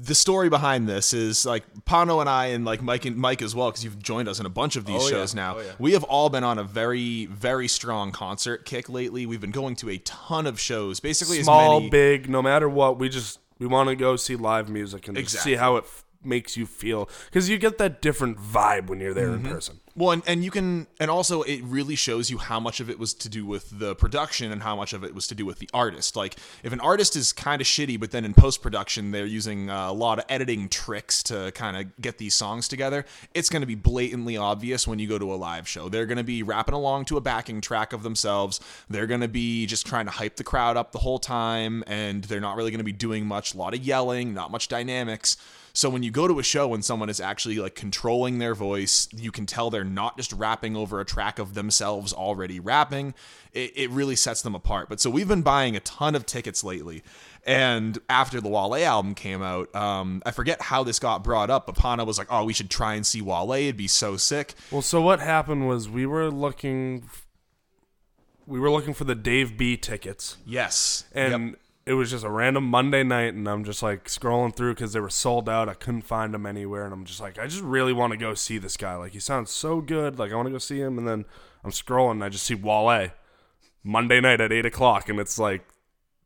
the 0.00 0.14
story 0.14 0.48
behind 0.48 0.88
this 0.88 1.12
is 1.12 1.44
like 1.44 1.64
Pano 1.84 2.20
and 2.20 2.30
I 2.30 2.46
and 2.46 2.64
like 2.64 2.80
Mike 2.82 3.04
and 3.04 3.16
Mike 3.16 3.42
as 3.42 3.52
well 3.52 3.68
because 3.68 3.82
you've 3.82 4.00
joined 4.00 4.28
us 4.28 4.38
in 4.38 4.46
a 4.46 4.48
bunch 4.48 4.76
of 4.76 4.84
these 4.84 5.02
Oh, 5.02 5.04
yeah. 5.06 5.10
shows 5.10 5.34
now. 5.34 5.56
Oh, 5.56 5.60
yeah. 5.60 5.72
We 5.80 5.92
have 5.94 6.04
all 6.04 6.28
been 6.28 6.44
on 6.44 6.56
a 6.56 6.62
very 6.62 7.26
very 7.26 7.66
strong 7.66 8.12
concert 8.12 8.64
kick 8.64 8.88
lately. 8.88 9.26
We've 9.26 9.40
been 9.40 9.50
going 9.50 9.74
to 9.76 9.90
a 9.90 9.98
ton 9.98 10.46
of 10.46 10.60
shows, 10.60 11.00
basically 11.00 11.42
Small, 11.42 11.78
as 11.78 11.80
many. 11.80 11.90
big, 11.90 12.28
no 12.30 12.42
matter 12.42 12.68
what, 12.68 13.00
we 13.00 13.08
just 13.08 13.40
we 13.58 13.66
want 13.66 13.88
to 13.88 13.96
go 13.96 14.14
see 14.14 14.36
live 14.36 14.68
music 14.68 15.08
and 15.08 15.16
just 15.16 15.34
Exactly. 15.34 15.52
see 15.52 15.56
how 15.56 15.76
it 15.78 15.84
f- 15.84 16.04
makes 16.22 16.56
you 16.56 16.64
feel 16.66 17.08
because 17.24 17.48
you 17.50 17.58
get 17.58 17.78
that 17.78 18.00
different 18.00 18.38
vibe 18.38 18.86
when 18.86 19.00
you're 19.00 19.14
there 19.14 19.30
Mm-hmm. 19.30 19.46
in 19.46 19.52
person. 19.52 19.80
Well, 19.98 20.10
and, 20.10 20.22
and 20.26 20.44
you 20.44 20.50
can, 20.50 20.86
and 21.00 21.10
also 21.10 21.40
it 21.40 21.62
really 21.64 21.96
shows 21.96 22.30
you 22.30 22.36
how 22.36 22.60
much 22.60 22.80
of 22.80 22.90
it 22.90 22.98
was 22.98 23.14
to 23.14 23.30
do 23.30 23.46
with 23.46 23.78
the 23.78 23.94
production 23.94 24.52
and 24.52 24.62
how 24.62 24.76
much 24.76 24.92
of 24.92 25.02
it 25.02 25.14
was 25.14 25.26
to 25.28 25.34
do 25.34 25.46
with 25.46 25.58
the 25.58 25.70
artist. 25.72 26.16
Like, 26.16 26.36
if 26.62 26.74
an 26.74 26.80
artist 26.80 27.16
is 27.16 27.32
kind 27.32 27.62
of 27.62 27.66
shitty, 27.66 27.98
but 27.98 28.10
then 28.10 28.26
in 28.26 28.34
post 28.34 28.60
production 28.60 29.10
they're 29.10 29.24
using 29.24 29.70
a 29.70 29.94
lot 29.94 30.18
of 30.18 30.26
editing 30.28 30.68
tricks 30.68 31.22
to 31.24 31.50
kind 31.52 31.78
of 31.78 31.96
get 31.98 32.18
these 32.18 32.34
songs 32.34 32.68
together, 32.68 33.06
it's 33.32 33.48
going 33.48 33.62
to 33.62 33.66
be 33.66 33.74
blatantly 33.74 34.36
obvious 34.36 34.86
when 34.86 34.98
you 34.98 35.08
go 35.08 35.18
to 35.18 35.32
a 35.32 35.36
live 35.36 35.66
show. 35.66 35.88
They're 35.88 36.04
going 36.04 36.18
to 36.18 36.24
be 36.24 36.42
rapping 36.42 36.74
along 36.74 37.06
to 37.06 37.16
a 37.16 37.22
backing 37.22 37.62
track 37.62 37.94
of 37.94 38.02
themselves. 38.02 38.60
They're 38.90 39.06
going 39.06 39.22
to 39.22 39.28
be 39.28 39.64
just 39.64 39.86
trying 39.86 40.04
to 40.04 40.12
hype 40.12 40.36
the 40.36 40.44
crowd 40.44 40.76
up 40.76 40.92
the 40.92 40.98
whole 40.98 41.18
time, 41.18 41.82
and 41.86 42.22
they're 42.24 42.38
not 42.38 42.56
really 42.56 42.70
going 42.70 42.78
to 42.78 42.84
be 42.84 42.92
doing 42.92 43.24
much. 43.24 43.54
A 43.54 43.56
lot 43.56 43.72
of 43.72 43.80
yelling, 43.80 44.34
not 44.34 44.50
much 44.50 44.68
dynamics. 44.68 45.38
So 45.76 45.90
when 45.90 46.02
you 46.02 46.10
go 46.10 46.26
to 46.26 46.38
a 46.38 46.42
show 46.42 46.72
and 46.72 46.82
someone 46.82 47.10
is 47.10 47.20
actually 47.20 47.58
like 47.58 47.74
controlling 47.74 48.38
their 48.38 48.54
voice, 48.54 49.10
you 49.12 49.30
can 49.30 49.44
tell 49.44 49.68
they're 49.68 49.84
not 49.84 50.16
just 50.16 50.32
rapping 50.32 50.74
over 50.74 51.00
a 51.00 51.04
track 51.04 51.38
of 51.38 51.52
themselves 51.52 52.14
already 52.14 52.58
rapping. 52.58 53.12
It, 53.52 53.72
it 53.76 53.90
really 53.90 54.16
sets 54.16 54.40
them 54.40 54.54
apart. 54.54 54.88
But 54.88 55.00
so 55.00 55.10
we've 55.10 55.28
been 55.28 55.42
buying 55.42 55.76
a 55.76 55.80
ton 55.80 56.14
of 56.14 56.24
tickets 56.24 56.64
lately. 56.64 57.02
And 57.44 57.98
after 58.08 58.40
the 58.40 58.48
Wale 58.48 58.74
album 58.74 59.14
came 59.14 59.42
out, 59.42 59.72
um, 59.76 60.22
I 60.24 60.30
forget 60.30 60.62
how 60.62 60.82
this 60.82 60.98
got 60.98 61.22
brought 61.22 61.50
up, 61.50 61.66
but 61.66 61.76
Pana 61.76 62.06
was 62.06 62.16
like, 62.16 62.28
oh, 62.30 62.44
we 62.46 62.54
should 62.54 62.70
try 62.70 62.94
and 62.94 63.06
see 63.06 63.20
Wale. 63.20 63.52
It'd 63.52 63.76
be 63.76 63.86
so 63.86 64.16
sick. 64.16 64.54
Well, 64.70 64.80
so 64.80 65.02
what 65.02 65.20
happened 65.20 65.68
was 65.68 65.90
we 65.90 66.06
were 66.06 66.30
looking, 66.30 67.04
we 68.46 68.58
were 68.58 68.70
looking 68.70 68.94
for 68.94 69.04
the 69.04 69.14
Dave 69.14 69.58
B 69.58 69.76
tickets, 69.76 70.38
Yes. 70.46 71.04
and 71.14 71.50
Yep. 71.50 71.60
It 71.86 71.92
was 71.94 72.10
just 72.10 72.24
a 72.24 72.30
random 72.30 72.64
Monday 72.64 73.02
night, 73.04 73.34
and 73.34 73.48
I'm 73.48 73.62
just 73.64 73.82
like 73.82 74.04
scrolling 74.06 74.54
through 74.54 74.74
because 74.74 74.92
they 74.92 75.00
were 75.00 75.08
sold 75.10 75.48
out. 75.48 75.68
I 75.68 75.74
couldn't 75.74 76.02
find 76.02 76.34
them 76.34 76.44
anywhere, 76.44 76.84
and 76.84 76.92
I'm 76.92 77.04
just 77.04 77.20
like, 77.20 77.38
I 77.38 77.46
just 77.46 77.62
really 77.62 77.92
want 77.92 78.10
to 78.12 78.16
go 78.16 78.34
see 78.34 78.58
this 78.58 78.76
guy. 78.76 78.96
Like 78.96 79.12
he 79.12 79.20
sounds 79.20 79.50
so 79.50 79.80
good. 79.80 80.18
Like 80.18 80.32
I 80.32 80.34
want 80.34 80.46
to 80.46 80.52
go 80.52 80.58
see 80.58 80.80
him, 80.80 80.98
and 80.98 81.06
then 81.06 81.24
I'm 81.64 81.70
scrolling, 81.70 82.12
and 82.12 82.24
I 82.24 82.28
just 82.28 82.44
see 82.44 82.54
Wale 82.56 83.10
Monday 83.84 84.20
night 84.20 84.40
at 84.40 84.50
eight 84.52 84.66
o'clock, 84.66 85.08
and 85.08 85.20
it's 85.20 85.38
like 85.38 85.62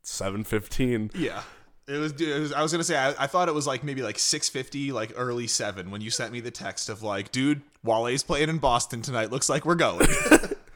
seven 0.02 0.44
fifteen. 0.44 1.10
Yeah. 1.14 1.42
It 1.86 1.98
was, 1.98 2.12
it 2.20 2.38
was. 2.40 2.52
I 2.52 2.62
was 2.62 2.70
gonna 2.70 2.84
say. 2.84 2.96
I, 2.96 3.08
I 3.18 3.26
thought 3.26 3.48
it 3.48 3.54
was 3.54 3.66
like 3.66 3.82
maybe 3.82 4.00
like 4.02 4.16
six 4.18 4.48
fifty, 4.48 4.92
like 4.92 5.12
early 5.16 5.48
seven, 5.48 5.90
when 5.90 6.00
you 6.00 6.08
sent 6.10 6.32
me 6.32 6.38
the 6.38 6.52
text 6.52 6.88
of 6.88 7.02
like, 7.02 7.32
"Dude, 7.32 7.62
Wale's 7.82 8.22
playing 8.22 8.48
in 8.48 8.58
Boston 8.58 9.02
tonight. 9.02 9.32
Looks 9.32 9.48
like 9.48 9.64
we're 9.66 9.74
going." 9.74 10.06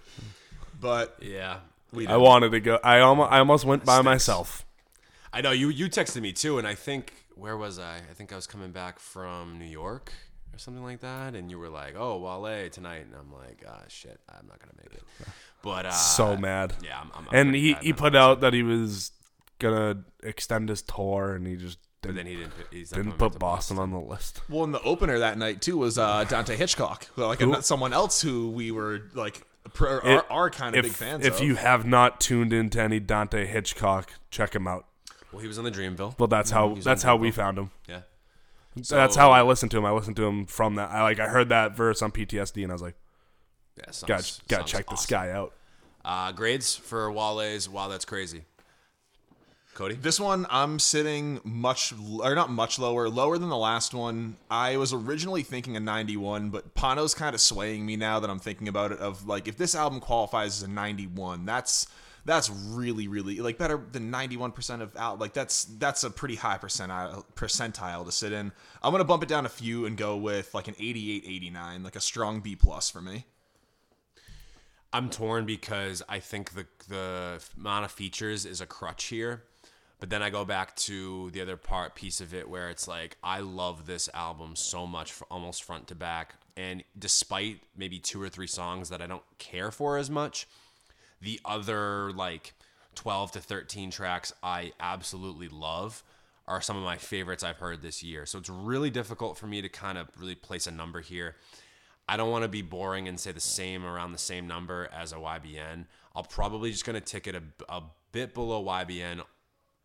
but 0.81 1.16
Yeah. 1.20 1.59
we 1.93 2.06
I 2.09 2.16
wanted 2.16 2.51
to 2.51 2.61
go. 2.61 2.78
I 2.82 2.98
almost, 3.01 3.31
I 3.32 3.39
almost 3.39 3.65
went 3.65 3.85
by 3.85 3.94
Stinks. 3.94 4.05
myself. 4.05 4.66
I 5.35 5.40
know 5.40 5.51
you 5.51 5.69
you 5.69 5.89
texted 5.89 6.20
me 6.23 6.32
too, 6.32 6.59
and 6.59 6.66
I 6.66 6.74
think 6.74 7.12
where 7.35 7.56
was 7.56 7.78
I? 7.78 7.97
I 7.97 8.15
think 8.15 8.32
I 8.32 8.36
was 8.36 8.47
coming 8.47 8.70
back 8.73 8.98
from 8.98 9.59
New 9.59 9.65
York 9.65 10.12
or 10.55 10.59
something 10.59 10.85
like 10.85 11.01
that, 11.01 11.35
and 11.35 11.51
you 11.51 11.59
were 11.59 11.69
like, 11.69 11.94
"Oh, 11.98 12.19
Wale 12.19 12.69
tonight," 12.70 13.06
and 13.06 13.15
I'm 13.15 13.32
like, 13.32 13.65
"Ah, 13.69 13.82
shit, 13.89 14.20
I'm 14.28 14.47
not 14.47 14.59
gonna 14.61 14.73
make 14.82 14.94
it." 14.94 15.02
But 15.62 15.86
uh, 15.86 15.90
So 15.90 16.36
mad. 16.36 16.74
Yeah, 16.85 17.01
I'm, 17.01 17.11
I'm, 17.15 17.28
I'm 17.31 17.35
and 17.48 17.55
he 17.55 17.74
he 17.82 17.93
put 17.93 18.15
out 18.15 18.40
that 18.43 18.52
he 18.52 18.62
was 18.62 19.11
gonna 19.59 20.05
extend 20.23 20.69
his 20.69 20.82
tour, 20.82 21.35
and 21.35 21.47
he 21.47 21.56
just 21.56 21.78
But 22.02 22.09
didn't, 22.15 22.16
then 22.16 22.27
he 22.27 22.36
didn't. 22.36 22.52
He's 22.70 22.90
didn't 22.90 23.19
put 23.19 23.32
to 23.32 23.39
Boston 23.39 23.78
on 23.78 23.90
the 23.90 23.98
list. 23.98 24.40
Well, 24.48 24.62
in 24.65 24.73
the 24.73 24.82
opener 24.82 25.19
that 25.19 25.36
night 25.39 25.61
too 25.62 25.78
was 25.78 25.98
uh, 25.98 26.24
Dante 26.24 26.55
Hitchcock, 26.56 27.09
like 27.16 27.40
Who? 27.40 27.61
someone 27.62 27.93
else 27.93 28.20
who 28.20 28.51
we 28.51 28.70
were 28.70 29.11
like 29.15 29.43
pr- 29.73 29.86
It- 29.86 30.05
are, 30.05 30.27
are 30.31 30.51
kind 30.51 30.77
of 30.77 30.85
If 30.85 30.90
big 30.90 30.97
fans 30.97 31.27
of. 31.27 31.32
if 31.32 31.40
of. 31.40 31.47
you 31.47 31.55
have 31.56 31.85
not 31.86 32.20
tuned 32.20 32.52
into 32.52 32.81
any 32.81 33.01
Dante 33.01 33.47
Hitchcock, 33.47 34.12
check 34.31 34.55
him 34.55 34.69
out. 34.69 34.86
Well, 35.35 35.43
he 35.43 35.48
was 35.48 35.59
on 35.59 35.65
the 35.65 35.70
Dreamville. 35.70 36.16
Well, 36.19 36.28
that's 36.28 36.51
how 36.51 36.77
He's 36.77 36.85
that's 36.85 37.02
how 37.02 37.16
we 37.16 37.32
found 37.32 37.59
him. 37.59 37.70
Yeah. 37.89 38.01
So, 38.82 38.94
that's 38.97 39.16
how 39.16 39.31
I 39.31 39.43
listened 39.43 39.70
to 39.73 39.78
him. 39.78 39.85
I 39.85 39.90
listened 39.90 40.16
to 40.16 40.24
him 40.24 40.47
from 40.47 40.77
that. 40.77 40.90
I 40.90 41.02
like 41.02 41.19
I 41.19 41.27
heard 41.27 41.48
that 41.48 41.77
verse 41.77 42.02
on 42.02 42.12
PTSD, 42.12 42.62
and 42.62 42.70
I 42.70 42.74
was 42.74 42.82
like, 42.82 42.94
Yeah. 43.77 43.90
Songs, 43.90 44.09
got 44.09 44.40
got 44.48 44.56
to 44.56 44.61
songs 44.62 44.70
check 44.70 44.90
this 44.90 45.06
guy 45.06 45.31
out. 45.31 45.52
Uh, 46.05 46.31
grades 46.32 46.77
for 46.77 47.11
Wale's. 47.11 47.69
Wow, 47.69 47.89
that's 47.89 48.05
crazy. 48.05 48.43
Cody. 49.74 49.97
This 49.97 50.20
one, 50.20 50.47
I'm 50.51 50.78
sitting 50.78 51.40
much, 51.43 51.93
or 52.20 52.36
not 52.36 52.48
much 52.48 52.78
lower, 52.78 53.09
lower 53.09 53.39
than 53.39 53.48
the 53.48 53.56
last 53.56 53.93
one. 53.93 54.36
I 54.48 54.77
was 54.77 54.93
originally 54.93 55.43
thinking 55.43 55.77
a 55.77 55.81
91, 55.81 56.51
but 56.51 56.74
Pano's 56.74 57.12
kind 57.12 57.35
of 57.35 57.40
swaying 57.40 57.85
me 57.85 57.97
now 57.97 58.20
that 58.20 58.31
I'm 58.31 58.39
thinking 58.39 58.69
about 58.69 58.93
it. 58.93 59.01
Of 59.01 59.27
like, 59.27 59.48
if 59.48 59.56
this 59.56 59.74
album 59.74 59.98
qualifies 59.98 60.59
as 60.59 60.62
a 60.62 60.70
91, 60.70 61.44
that's 61.44 61.89
that's 62.25 62.51
really, 62.51 63.09
really 63.09 63.41
like 63.41 63.59
better 63.59 63.81
than 63.93 64.11
91% 64.11 64.81
of 64.81 64.97
out. 64.97 65.19
Like 65.19 65.33
that's 65.33 65.65
that's 65.65 66.05
a 66.05 66.11
pretty 66.11 66.37
high 66.37 66.59
percentile 66.59 67.25
percentile 67.35 68.05
to 68.07 68.13
sit 68.13 68.33
in. 68.33 68.53
I'm 68.83 68.93
gonna 68.93 69.05
bump 69.05 69.23
it 69.23 69.29
down 69.29 69.47
a 69.47 69.51
few 69.51 69.87
and 69.87 69.97
go 69.97 70.17
with 70.17 70.55
like 70.55 70.69
an 70.69 70.75
88, 70.79 71.25
89, 71.27 71.83
like 71.83 71.97
a 71.97 72.01
strong 72.01 72.41
B 72.41 72.57
plus 72.57 72.91
for 72.91 73.01
me. 73.01 73.27
I'm 74.93 75.11
torn 75.11 75.45
because 75.45 76.03
I 76.09 76.21
think 76.21 76.53
the 76.53 76.67
the 76.89 77.45
amount 77.59 77.85
of 77.85 77.91
features 77.91 78.47
is 78.47 78.61
a 78.61 78.67
crutch 78.67 79.05
here. 79.05 79.43
But 80.01 80.11
then 80.11 80.23
I 80.23 80.29
go 80.29 80.45
back 80.45 80.77
to 80.77 81.31
the 81.31 81.41
other 81.41 81.57
part 81.57 81.95
piece 81.95 82.21
of 82.21 82.35
it 82.35 82.49
where 82.49 82.69
it's 82.69 82.87
like 82.87 83.17
I 83.23 83.41
love 83.41 83.87
this 83.87 84.09
album 84.13 84.57
so 84.57 84.87
much 84.87 85.13
for 85.13 85.27
almost 85.31 85.63
front 85.63 85.89
to 85.89 85.95
back 85.95 86.35
and 86.57 86.85
despite 86.99 87.61
maybe 87.77 87.99
two 87.99 88.21
or 88.23 88.29
three 88.29 88.47
songs 88.47 88.89
that 88.91 89.03
I 89.03 89.07
don't 89.07 89.23
care 89.39 89.71
for 89.71 89.99
as 89.99 90.11
much, 90.11 90.47
the 91.25 91.41
other 91.45 92.13
like 92.13 92.55
12 92.95 93.33
to 93.33 93.41
13 93.41 93.91
tracks 93.91 94.33
I 94.43 94.73
absolutely 94.79 95.49
love 95.49 96.03
are 96.47 96.61
some 96.61 96.77
of 96.77 96.83
my 96.83 96.99
favorites 96.99 97.43
I've 97.43 97.59
heard 97.59 97.83
this 97.83 98.03
year. 98.03 98.27
So 98.27 98.39
it's 98.39 98.51
really 98.51 98.91
difficult 98.91 99.39
for 99.39 99.47
me 99.47 99.63
to 99.63 99.69
kind 99.69 99.97
of 99.97 100.09
really 100.19 100.35
place 100.35 100.67
a 100.67 100.71
number 100.71 101.01
here. 101.01 101.37
I 102.07 102.19
don't 102.19 102.31
want 102.31 102.43
to 102.43 102.49
be 102.49 102.61
boring 102.61 103.09
and 103.09 103.19
say 103.19 103.33
the 103.33 103.41
same 103.41 103.85
around 103.85 104.13
the 104.13 104.19
same 104.19 104.47
number 104.47 104.89
as 104.93 105.13
a 105.13 105.17
YBN. 105.17 105.87
I'll 106.15 106.23
probably 106.23 106.71
just 106.71 106.85
going 106.85 106.95
to 106.95 107.01
tick 107.01 107.27
it 107.27 107.35
a, 107.35 107.43
a 107.69 107.83
bit 108.13 108.35
below 108.35 108.63
YBN 108.63 109.23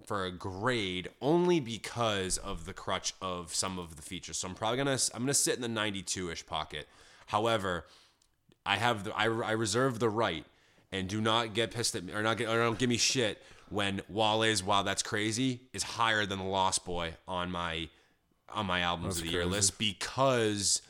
for 0.06 0.26
a 0.26 0.32
grade 0.32 1.10
only 1.22 1.60
because 1.60 2.38
of 2.38 2.66
the 2.66 2.74
crutch 2.74 3.14
of 3.22 3.56
some 3.56 3.80
of 3.80 3.96
the 3.96 4.02
features. 4.02 4.38
So 4.38 4.50
I'm 4.50 4.56
probably 4.56 4.84
going 4.84 4.98
to 4.98 5.12
I'm 5.14 5.22
going 5.22 5.28
to 5.28 5.34
sit 5.34 5.56
in 5.56 5.62
the 5.62 5.80
92ish 5.80 6.46
pocket. 6.46 6.88
However, 7.28 7.86
I 8.66 8.76
have 8.76 9.06
the 9.06 9.16
I, 9.16 9.26
I 9.26 9.52
reserve 9.52 10.00
the 10.00 10.10
right 10.10 10.46
and 10.92 11.08
do 11.08 11.22
not 11.22 11.54
get 11.54 11.72
pissed 11.72 11.96
at 11.96 12.04
me 12.04 12.14
or 12.14 12.22
not 12.24 12.38
get 12.38 12.50
or 12.50 12.58
don't 12.58 12.78
give 12.78 12.90
me 12.90 12.98
shit 12.98 13.42
when 13.70 14.02
Wale's 14.10 14.64
Wow 14.64 14.84
That's 14.84 15.04
Crazy 15.04 15.62
is 15.74 15.84
higher 15.84 16.26
than 16.26 16.40
the 16.40 16.46
Lost 16.46 16.86
Boy 16.86 17.16
on 17.28 17.52
my 17.52 17.90
on 18.50 18.66
my 18.66 18.82
albums 18.82 19.18
of 19.18 19.24
the 19.24 19.30
year 19.30 19.46
list 19.46 19.78
because 19.78 20.82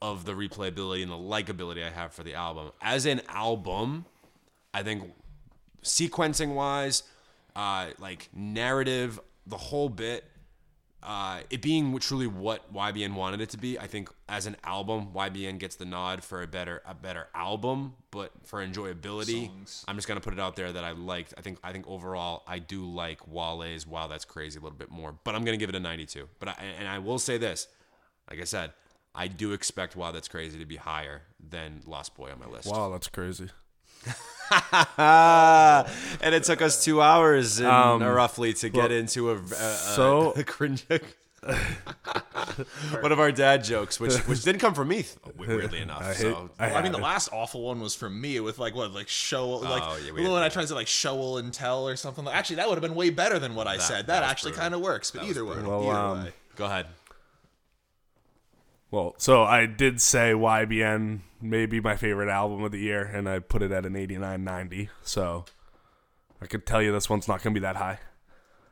of 0.00 0.24
the 0.24 0.32
replayability 0.32 1.02
and 1.02 1.10
the 1.10 1.16
likability 1.16 1.84
I 1.84 1.90
have 1.90 2.12
for 2.12 2.22
the 2.22 2.34
album. 2.34 2.70
As 2.80 3.06
an 3.06 3.20
album, 3.28 4.04
I 4.72 4.84
think 4.84 5.12
sequencing 5.82 6.54
wise, 6.54 7.02
uh, 7.56 7.88
like 7.98 8.28
narrative, 8.32 9.18
the 9.46 9.56
whole 9.56 9.88
bit, 9.88 10.24
uh, 11.02 11.40
it 11.48 11.62
being 11.62 11.98
truly 11.98 12.26
what 12.26 12.72
YBN 12.74 13.14
wanted 13.14 13.40
it 13.40 13.48
to 13.50 13.58
be, 13.58 13.78
I 13.78 13.86
think 13.86 14.10
as 14.28 14.46
an 14.46 14.56
album, 14.64 15.08
YBN 15.14 15.58
gets 15.58 15.76
the 15.76 15.86
nod 15.86 16.22
for 16.22 16.42
a 16.42 16.46
better 16.46 16.82
a 16.86 16.94
better 16.94 17.28
album. 17.34 17.94
But 18.10 18.32
for 18.44 18.64
enjoyability, 18.64 19.46
Songs. 19.46 19.84
I'm 19.88 19.96
just 19.96 20.08
gonna 20.08 20.20
put 20.20 20.34
it 20.34 20.40
out 20.40 20.56
there 20.56 20.72
that 20.72 20.84
I 20.84 20.92
liked. 20.92 21.34
I 21.38 21.40
think 21.40 21.58
I 21.64 21.72
think 21.72 21.86
overall 21.88 22.42
I 22.46 22.58
do 22.58 22.84
like 22.84 23.26
Wale's. 23.26 23.86
Wow, 23.86 24.08
that's 24.08 24.24
crazy 24.24 24.58
a 24.58 24.62
little 24.62 24.76
bit 24.76 24.90
more. 24.90 25.14
But 25.24 25.34
I'm 25.34 25.44
gonna 25.44 25.56
give 25.56 25.70
it 25.70 25.74
a 25.74 25.80
92. 25.80 26.28
But 26.38 26.50
I, 26.50 26.54
and 26.78 26.86
I 26.88 26.98
will 26.98 27.18
say 27.18 27.38
this, 27.38 27.68
like 28.28 28.40
I 28.40 28.44
said, 28.44 28.72
I 29.14 29.28
do 29.28 29.52
expect 29.52 29.96
Wow 29.96 30.12
That's 30.12 30.28
Crazy 30.28 30.58
to 30.58 30.66
be 30.66 30.76
higher 30.76 31.22
than 31.48 31.82
Lost 31.86 32.14
Boy 32.14 32.30
on 32.30 32.38
my 32.38 32.46
list. 32.46 32.68
Wow, 32.68 32.90
that's 32.90 33.08
crazy. 33.08 33.48
and 34.98 36.34
it 36.34 36.44
took 36.44 36.60
us 36.62 36.84
two 36.84 37.00
hours 37.00 37.60
Um, 37.60 38.02
uh, 38.02 38.10
roughly 38.10 38.52
to 38.54 38.68
get 38.68 38.90
well, 38.90 38.98
into 38.98 39.30
a, 39.30 39.34
a, 39.34 39.38
a, 39.38 39.74
so- 39.74 40.32
a 40.36 40.44
cringe. 40.44 40.84
One 43.00 43.12
of 43.12 43.18
our 43.20 43.32
dad 43.32 43.64
jokes, 43.64 43.98
which 43.98 44.14
which 44.26 44.42
didn't 44.42 44.60
come 44.60 44.74
from 44.74 44.88
me, 44.88 45.06
weirdly 45.38 45.80
enough. 45.80 46.02
I 46.02 46.08
hate- 46.12 46.16
so 46.16 46.50
I 46.58 46.74
I 46.74 46.82
mean, 46.82 46.92
the 46.92 46.98
last 46.98 47.30
awful 47.32 47.62
one 47.62 47.80
was 47.80 47.94
from 47.94 48.20
me 48.20 48.40
with 48.40 48.58
like 48.58 48.74
what, 48.74 48.92
like 48.92 49.08
show, 49.08 49.48
like 49.48 49.82
Oh, 49.82 49.96
yeah, 50.04 50.12
we 50.12 50.18
the 50.18 50.24
had 50.24 50.32
one 50.32 50.42
I 50.42 50.50
tried 50.50 50.66
to 50.66 50.74
like 50.74 50.86
show 50.86 51.38
and 51.38 51.50
tell 51.50 51.88
or 51.88 51.96
something. 51.96 52.24
Like, 52.26 52.36
actually, 52.36 52.56
that 52.56 52.68
would 52.68 52.74
have 52.74 52.82
been 52.82 52.94
way 52.94 53.08
better 53.08 53.38
than 53.38 53.54
what 53.54 53.66
I 53.66 53.78
said. 53.78 54.06
that 54.08 54.20
That, 54.20 54.22
actually 54.24 54.52
kind 54.52 54.74
of 54.74 54.82
works. 54.82 55.10
But 55.10 55.22
That 55.22 55.28
either 55.30 55.44
way. 55.46 55.56
Well, 55.62 55.82
either 55.84 55.96
um, 55.98 56.24
way. 56.24 56.32
go 56.56 56.66
ahead. 56.66 56.86
Well, 58.90 59.14
so 59.16 59.42
I 59.42 59.64
did 59.64 60.00
say 60.02 60.32
YBN 60.32 61.20
may 61.40 61.66
be 61.66 61.80
my 61.80 61.96
favorite 61.96 62.28
album 62.28 62.62
of 62.62 62.72
the 62.72 62.78
year, 62.78 63.02
and 63.02 63.28
I 63.28 63.38
put 63.38 63.62
it 63.62 63.72
at 63.72 63.86
an 63.86 63.96
89 63.96 64.42
90. 64.44 64.90
So 65.02 65.44
I 66.40 66.46
could 66.46 66.66
tell 66.66 66.82
you 66.82 66.92
this 66.92 67.10
one's 67.10 67.28
not 67.28 67.42
going 67.42 67.54
to 67.54 67.60
be 67.60 67.62
that 67.62 67.76
high. 67.76 67.98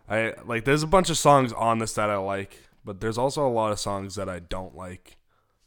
I 0.09 0.35
like 0.45 0.65
there's 0.65 0.83
a 0.83 0.87
bunch 0.87 1.11
of 1.11 1.19
songs 1.19 1.53
on 1.53 1.79
this 1.79 1.93
that 1.95 2.09
I 2.09 2.17
like, 2.17 2.65
but 2.85 3.01
there's 3.01 3.19
also 3.19 3.47
a 3.47 3.51
lot 3.51 3.73
of 3.73 3.79
songs 3.79 4.15
that 4.15 4.29
I 4.29 4.39
don't 4.39 4.75
like 4.75 5.19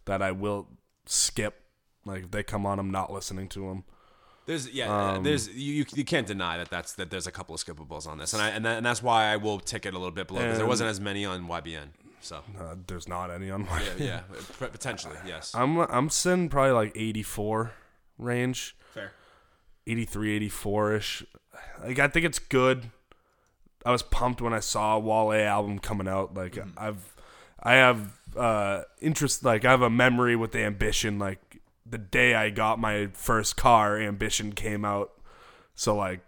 that 0.06 0.22
I 0.22 0.32
will 0.32 0.68
skip. 1.06 1.62
Like 2.06 2.24
if 2.24 2.32
they 2.32 2.44
come 2.44 2.66
on, 2.66 2.80
I'm 2.80 2.90
not 2.90 3.12
listening 3.12 3.48
to 3.50 3.68
them. 3.68 3.84
There's 4.48 4.68
yeah, 4.72 5.12
Um, 5.14 5.24
there's 5.24 5.48
you, 5.50 5.74
you 5.74 5.86
you 5.94 6.04
can't 6.04 6.26
deny 6.26 6.58
that 6.58 6.70
that's 6.70 6.94
that 6.94 7.12
there's 7.12 7.28
a 7.28 7.32
couple 7.32 7.54
of 7.54 7.64
skippables 7.64 8.08
on 8.08 8.18
this, 8.18 8.34
and 8.34 8.42
I 8.42 8.50
and, 8.50 8.66
that, 8.66 8.78
and 8.78 8.86
that's 8.86 9.04
why 9.04 9.26
I 9.26 9.38
will 9.38 9.60
tick 9.60 9.86
it 9.86 9.94
a 9.94 9.98
little 9.98 10.12
bit 10.12 10.28
below 10.28 10.42
because 10.42 10.58
there 10.58 10.68
wasn't 10.68 10.90
as 10.90 11.00
many 11.00 11.24
on 11.24 11.48
YBN. 11.48 11.90
So 12.22 12.44
Uh, 12.60 12.76
there's 12.88 13.08
not 13.08 13.32
any 13.32 13.50
on 13.52 13.66
my. 13.66 13.82
yeah, 13.98 14.22
yeah, 14.22 14.22
potentially 14.60 15.16
yes. 15.26 15.54
I'm 15.56 15.78
I'm 15.80 16.10
sitting 16.10 16.50
probably 16.50 16.72
like 16.72 16.92
84 16.96 17.72
range, 18.18 18.76
Fair. 18.94 19.12
83, 19.88 20.36
84 20.36 20.94
ish. 20.96 21.24
Like 21.84 22.00
I 22.00 22.08
think 22.08 22.26
it's 22.26 22.40
good. 22.40 22.92
I 23.86 23.92
was 23.92 24.04
pumped 24.04 24.42
when 24.42 24.54
I 24.54 24.60
saw 24.60 25.00
Wale 25.00 25.34
album 25.48 25.80
coming 25.80 26.08
out. 26.08 26.36
Like 26.36 26.58
I've 26.78 27.16
I 27.62 27.74
have 27.74 28.20
uh 28.36 28.84
interest. 29.02 29.44
Like 29.44 29.66
I 29.66 29.72
have 29.72 29.82
a 29.82 29.90
memory 29.90 30.36
with 30.36 30.52
the 30.52 30.60
Ambition. 30.64 31.18
Like 31.18 31.40
the 31.86 31.98
day 31.98 32.36
I 32.36 32.52
got 32.52 32.78
my 32.80 33.08
first 33.14 33.58
car, 33.58 33.98
Ambition 34.00 34.54
came 34.54 34.86
out. 34.86 35.12
So 35.76 35.96
like. 35.96 36.22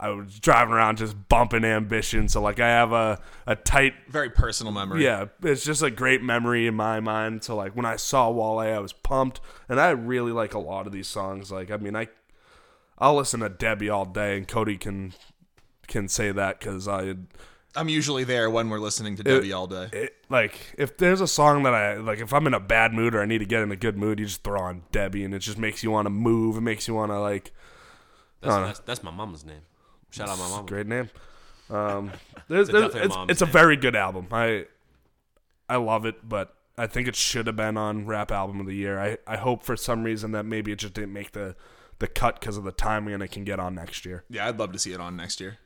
I 0.00 0.10
was 0.10 0.38
driving 0.38 0.74
around 0.74 0.98
just 0.98 1.16
bumping 1.28 1.64
ambition, 1.64 2.28
so 2.28 2.40
like 2.40 2.60
I 2.60 2.68
have 2.68 2.92
a, 2.92 3.20
a 3.46 3.56
tight 3.56 3.94
Very 4.08 4.30
personal 4.30 4.72
memory. 4.72 5.02
yeah, 5.02 5.26
it's 5.42 5.64
just 5.64 5.82
a 5.82 5.90
great 5.90 6.22
memory 6.22 6.66
in 6.66 6.74
my 6.74 7.00
mind. 7.00 7.42
So 7.42 7.56
like 7.56 7.74
when 7.74 7.84
I 7.84 7.96
saw 7.96 8.30
Wale, 8.30 8.58
I 8.58 8.78
was 8.78 8.92
pumped, 8.92 9.40
and 9.68 9.80
I 9.80 9.90
really 9.90 10.32
like 10.32 10.54
a 10.54 10.60
lot 10.60 10.86
of 10.86 10.92
these 10.92 11.08
songs. 11.08 11.50
Like 11.50 11.70
I 11.70 11.76
mean, 11.78 11.96
I 11.96 12.08
I'll 12.98 13.16
listen 13.16 13.40
to 13.40 13.48
Debbie 13.48 13.88
all 13.88 14.04
day, 14.04 14.36
and 14.36 14.46
Cody 14.46 14.76
can 14.76 15.14
can 15.88 16.06
say 16.08 16.30
that 16.30 16.60
because 16.60 16.86
I 16.86 17.16
I'm 17.74 17.88
usually 17.88 18.24
there 18.24 18.50
when 18.50 18.70
we're 18.70 18.78
listening 18.80 19.16
to 19.16 19.22
Debbie 19.22 19.52
all 19.52 19.66
day. 19.66 19.88
it, 19.92 20.14
like 20.28 20.74
if 20.78 20.96
there's 20.96 21.20
a 21.20 21.28
song 21.28 21.62
that 21.64 21.74
I 21.74 21.96
like, 21.96 22.18
if 22.18 22.32
I'm 22.32 22.46
in 22.46 22.54
a 22.54 22.60
bad 22.60 22.92
mood 22.92 23.14
or 23.14 23.22
I 23.22 23.26
need 23.26 23.38
to 23.38 23.46
get 23.46 23.62
in 23.62 23.70
a 23.70 23.76
good 23.76 23.96
mood, 23.96 24.18
you 24.18 24.26
just 24.26 24.42
throw 24.42 24.60
on 24.60 24.82
Debbie, 24.90 25.24
and 25.24 25.34
it 25.34 25.40
just 25.40 25.58
makes 25.58 25.82
you 25.82 25.90
want 25.90 26.06
to 26.06 26.10
move. 26.10 26.56
It 26.56 26.62
makes 26.62 26.88
you 26.88 26.94
want 26.94 27.12
to 27.12 27.20
like 27.20 27.52
That's, 28.40 28.54
that's, 28.54 28.80
that's 28.80 29.02
my 29.02 29.10
mama's 29.10 29.44
name. 29.44 29.62
Shout 30.10 30.28
out 30.28 30.38
my 30.38 30.48
mom. 30.48 30.66
great 30.66 30.86
name. 30.86 31.10
Um, 31.70 32.12
there's, 32.48 32.68
It's 32.68 32.72
there's, 32.72 32.92
definitely 32.92 33.00
a 33.00 33.22
it's, 33.24 33.32
it's 33.32 33.42
a 33.42 33.46
very 33.46 33.76
good 33.76 33.96
album. 33.96 34.28
I 34.32 34.66
I 35.68 35.76
love 35.76 36.06
it, 36.06 36.28
but 36.28 36.54
I 36.76 36.86
think 36.86 37.08
it 37.08 37.16
should 37.16 37.46
have 37.46 37.56
been 37.56 37.76
on 37.76 38.06
rap 38.06 38.30
album 38.30 38.60
of 38.60 38.66
the 38.66 38.74
year. 38.74 38.98
I, 38.98 39.18
I 39.26 39.36
hope 39.36 39.62
for 39.62 39.76
some 39.76 40.04
reason 40.04 40.32
that 40.32 40.44
maybe 40.44 40.72
it 40.72 40.78
just 40.78 40.94
didn't 40.94 41.12
make 41.12 41.32
the 41.32 41.56
the 41.98 42.06
cut 42.06 42.40
because 42.40 42.56
of 42.56 42.64
the 42.64 42.72
timing 42.72 43.14
and 43.14 43.22
it 43.22 43.28
can 43.28 43.44
get 43.44 43.58
on 43.58 43.74
next 43.74 44.04
year. 44.04 44.24
Yeah, 44.30 44.46
I'd 44.46 44.58
love 44.58 44.72
to 44.72 44.78
see 44.78 44.92
it 44.92 45.00
on 45.00 45.16
next 45.16 45.40
year. 45.40 45.58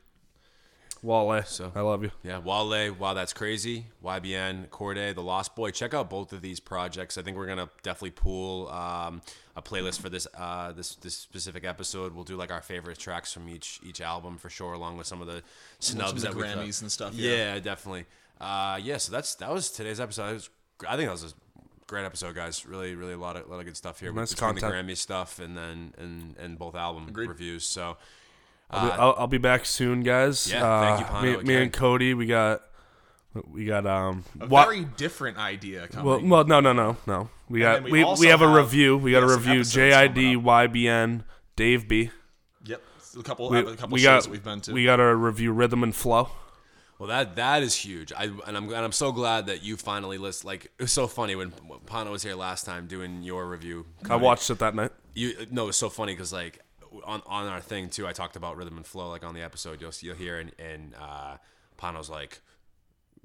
Wale, 1.03 1.43
So- 1.43 1.71
I 1.75 1.81
love 1.81 2.01
you. 2.03 2.11
Yeah, 2.23 2.39
Wale, 2.39 2.91
Wow 2.93 3.13
That's 3.13 3.33
Crazy, 3.33 3.87
YBN, 4.03 4.69
Cordae, 4.69 5.13
The 5.13 5.21
Lost 5.21 5.53
Boy. 5.55 5.71
Check 5.71 5.93
out 5.93 6.09
both 6.09 6.31
of 6.33 6.41
these 6.41 6.59
projects. 6.61 7.17
I 7.17 7.21
think 7.21 7.35
we're 7.37 7.45
gonna 7.45 7.69
definitely 7.83 8.11
pool 8.11 8.69
um, 8.69 9.21
a 9.55 9.61
playlist 9.61 9.99
for 9.99 10.09
this 10.09 10.27
uh, 10.37 10.71
this 10.71 10.95
this 10.95 11.15
specific 11.15 11.65
episode. 11.65 12.15
We'll 12.15 12.23
do 12.23 12.37
like 12.37 12.51
our 12.51 12.61
favorite 12.61 12.97
tracks 12.97 13.33
from 13.33 13.49
each 13.49 13.79
each 13.83 13.99
album 14.01 14.37
for 14.37 14.49
sure, 14.49 14.73
along 14.73 14.97
with 14.97 15.05
some 15.05 15.19
of 15.21 15.27
the 15.27 15.43
snubs 15.79 16.23
the 16.23 16.29
that 16.29 16.35
we 16.37 16.43
Grammys 16.43 16.81
and 16.81 16.91
stuff, 16.91 17.13
Yeah, 17.13 17.55
yeah. 17.55 17.59
definitely. 17.59 18.05
Uh, 18.39 18.79
yeah, 18.81 18.97
so 18.97 19.11
that's 19.11 19.35
that 19.35 19.51
was 19.51 19.69
today's 19.71 19.99
episode. 19.99 20.29
It 20.29 20.33
was, 20.33 20.49
I 20.87 20.95
think 20.95 21.07
that 21.07 21.11
was 21.13 21.23
a 21.31 21.33
great 21.87 22.05
episode, 22.05 22.33
guys. 22.33 22.65
Really, 22.65 22.95
really 22.95 23.13
a 23.13 23.17
lot 23.17 23.35
of 23.35 23.49
lot 23.49 23.59
of 23.59 23.65
good 23.65 23.77
stuff 23.77 23.99
here. 23.99 24.11
Nice 24.13 24.33
between 24.33 24.53
content. 24.55 24.87
the 24.87 24.93
Grammy 24.93 24.97
stuff 24.97 25.39
and 25.39 25.57
then 25.57 25.93
and 25.97 26.35
and 26.37 26.57
both 26.57 26.75
album 26.75 27.09
reviews. 27.13 27.65
So. 27.65 27.97
I'll, 28.73 28.85
be, 28.87 28.91
I'll, 28.93 29.15
I'll 29.19 29.27
be 29.27 29.37
back 29.37 29.65
soon, 29.65 30.01
guys. 30.01 30.51
Uh, 30.51 30.55
yeah, 30.55 30.65
uh, 30.65 30.81
thank 30.81 30.99
you, 30.99 31.13
Pano, 31.13 31.21
me, 31.21 31.29
me 31.29 31.53
again. 31.53 31.61
and 31.63 31.73
Cody, 31.73 32.13
we 32.13 32.25
got 32.25 32.61
we 33.51 33.65
got 33.65 33.85
um. 33.85 34.23
A 34.39 34.47
wa- 34.47 34.65
very 34.65 34.85
different 34.85 35.37
idea 35.37 35.87
coming. 35.87 36.05
well, 36.05 36.21
well, 36.23 36.43
no, 36.45 36.59
no, 36.59 36.73
no, 36.73 36.97
no. 37.07 37.29
We 37.49 37.59
got 37.59 37.83
we 37.83 37.91
we, 37.91 37.99
we, 37.99 38.03
also 38.03 38.27
have 38.27 38.41
a 38.41 38.47
review. 38.47 38.97
We 38.97 39.11
got 39.11 39.23
a 39.23 39.27
review. 39.27 39.61
episodes 39.61 39.75
JID, 39.75 40.43
YBN, 40.43 41.23
Dave 41.55 41.87
B. 41.87 42.11
yep, 42.65 42.81
a 43.17 43.23
couple, 43.23 43.49
We, 43.49 43.59
a 43.59 43.75
couple 43.75 43.89
we 43.89 43.99
shows 43.99 44.05
got 44.05 44.23
that 44.23 44.29
we've 44.29 44.43
been 44.43 44.61
to. 44.61 44.73
we 44.73 44.85
got 44.85 44.99
a 44.99 45.15
review 45.15 45.51
Rhythm 45.51 45.83
and 45.83 45.95
Flow. 45.95 46.29
Well, 46.99 47.09
that 47.09 47.35
that 47.35 47.63
is 47.63 47.75
huge. 47.75 48.13
I 48.13 48.25
and 48.25 48.55
I'm 48.55 48.65
and 48.65 48.75
I'm 48.75 48.91
so 48.91 49.11
glad 49.11 49.47
that 49.47 49.63
you 49.63 49.77
finally 49.77 50.17
list. 50.17 50.45
Like 50.45 50.65
it 50.65 50.83
was 50.83 50.91
so 50.91 51.07
funny 51.07 51.35
when 51.35 51.51
Pano 51.85 52.11
was 52.11 52.23
here 52.23 52.35
last 52.35 52.65
time 52.65 52.87
doing 52.87 53.23
your 53.23 53.47
review. 53.47 53.85
I 54.09 54.15
watched 54.15 54.49
it 54.49 54.59
that 54.59 54.75
night. 54.75 54.91
You 55.13 55.47
no, 55.51 55.67
it's 55.67 55.77
so 55.77 55.89
funny 55.89 56.13
because 56.13 56.31
like 56.31 56.59
on 57.05 57.21
on 57.25 57.47
our 57.47 57.61
thing 57.61 57.89
too, 57.89 58.05
I 58.07 58.11
talked 58.13 58.35
about 58.35 58.57
rhythm 58.57 58.77
and 58.77 58.85
flow. 58.85 59.09
Like 59.09 59.23
on 59.23 59.33
the 59.33 59.41
episode, 59.41 59.81
you'll 59.81 59.91
you'll 60.01 60.15
hear 60.15 60.37
and 60.39 60.51
and 60.59 60.93
uh, 60.99 61.37
Pano's 61.77 62.09
like, 62.09 62.41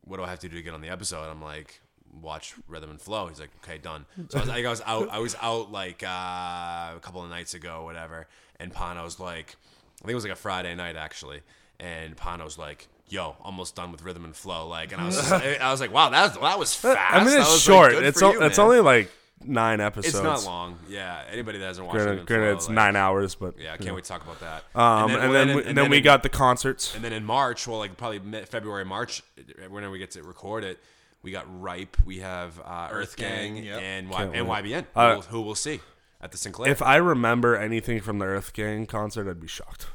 "What 0.03 0.17
do 0.19 0.25
I 0.25 0.29
have 0.29 0.41
to 0.41 0.49
do 0.49 0.57
to 0.57 0.63
get 0.63 0.75
on 0.75 0.81
the 0.81 0.89
episode?" 0.89 1.29
I'm 1.31 1.43
like. 1.43 1.81
Watch 2.23 2.55
rhythm 2.67 2.89
and 2.89 2.99
flow. 2.99 3.29
He's 3.29 3.39
like, 3.39 3.51
okay, 3.63 3.77
done. 3.77 4.07
So 4.31 4.39
I 4.39 4.41
was, 4.41 4.49
like, 4.49 4.65
I 4.65 4.71
was 4.71 4.81
out. 4.87 5.09
I 5.11 5.19
was 5.19 5.37
out 5.43 5.71
like 5.71 6.03
uh, 6.03 6.07
a 6.97 7.01
couple 7.03 7.23
of 7.23 7.29
nights 7.29 7.53
ago, 7.53 7.85
whatever. 7.85 8.27
And 8.59 8.73
Pano's 8.73 9.21
like, 9.21 9.57
I 10.01 10.07
think 10.07 10.13
it 10.13 10.15
was 10.15 10.25
like 10.25 10.33
a 10.33 10.37
Friday 10.37 10.75
night 10.75 10.97
actually. 10.97 11.41
And 11.79 12.17
Pano's 12.17 12.57
like, 12.57 12.89
yo, 13.11 13.37
almost 13.43 13.77
done 13.77 13.93
with 13.93 14.03
rhythm 14.03 14.25
and 14.25 14.35
flow. 14.35 14.67
Like, 14.69 14.93
and 14.93 15.03
I 15.03 15.05
was, 15.05 15.17
just, 15.29 15.31
I 15.33 15.71
was 15.71 15.83
like, 15.83 15.93
wow, 15.93 16.09
that 16.09 16.31
was, 16.31 16.41
that 16.41 16.59
was 16.59 16.75
fast. 16.75 16.99
I 16.99 17.19
mean, 17.19 17.27
That 17.27 17.41
it's 17.41 17.51
was, 17.51 17.69
like, 17.69 17.75
short. 17.77 17.91
good 17.93 18.05
it's 18.05 18.23
o- 18.23 18.33
you, 18.33 18.43
it's 18.43 18.59
only 18.59 18.81
like 18.81 19.11
nine 19.45 19.81
episodes. 19.81 20.15
It's 20.15 20.23
not 20.25 20.45
long. 20.45 20.79
Yeah. 20.89 21.23
Anybody 21.31 21.59
that 21.59 21.67
hasn't 21.67 21.87
watched 21.87 21.95
Granted, 21.97 22.11
Rhythm 22.11 22.19
and 22.21 22.27
granted 22.29 22.45
Flow, 22.47 22.57
it's 22.57 22.67
like- 22.69 22.75
nine 22.75 22.97
hours, 22.97 23.35
but 23.35 23.59
Yeah, 23.59 23.73
I 23.73 23.77
can't 23.77 23.95
wait 23.95 24.05
to 24.05 24.09
talk 24.11 24.23
about 24.23 24.41
that. 24.41 24.65
Um, 24.75 25.11
and 25.11 25.35
then, 25.35 25.57
we, 25.57 25.65
and 25.65 25.77
then 25.79 25.91
we 25.91 25.99
in- 25.99 26.03
got 26.05 26.23
the 26.23 26.29
concerts. 26.29 26.95
and 26.95 27.03
then 27.05 27.13
in 27.13 27.25
March, 27.25 27.67
well, 27.67 27.79
like 27.79 27.97
probably 27.97 28.21
February, 28.45 28.85
March, 28.85 29.23
whenever 29.69 29.91
we 29.93 29.99
get 29.99 30.11
to 30.13 30.23
record 30.23 30.65
it, 30.65 30.79
we 31.23 31.31
got 31.33 31.47
Ripe. 31.61 31.97
We 32.05 32.19
have 32.21 32.61
uh, 32.65 32.89
Earth 32.91 33.17
Gang, 33.17 33.55
Gang, 33.57 33.65
yep. 33.65 33.81
and 33.83 34.09
y- 34.09 34.23
and. 34.35 34.47
YBN, 34.47 34.87
Uh, 34.95 35.09
who, 35.11 35.15
we'll, 35.15 35.23
who 35.23 35.41
we'll 35.43 35.55
see 35.57 35.81
at 36.21 36.31
the 36.33 36.39
Sinclair. 36.39 36.71
If 36.71 36.81
I 36.83 36.97
remember 36.97 37.57
anything 37.57 38.01
from 38.01 38.19
the 38.19 38.25
Earth 38.27 38.53
Gang 38.53 38.87
concert, 38.87 39.29
I'd 39.29 39.41
be 39.41 39.47
shocked. 39.49 39.87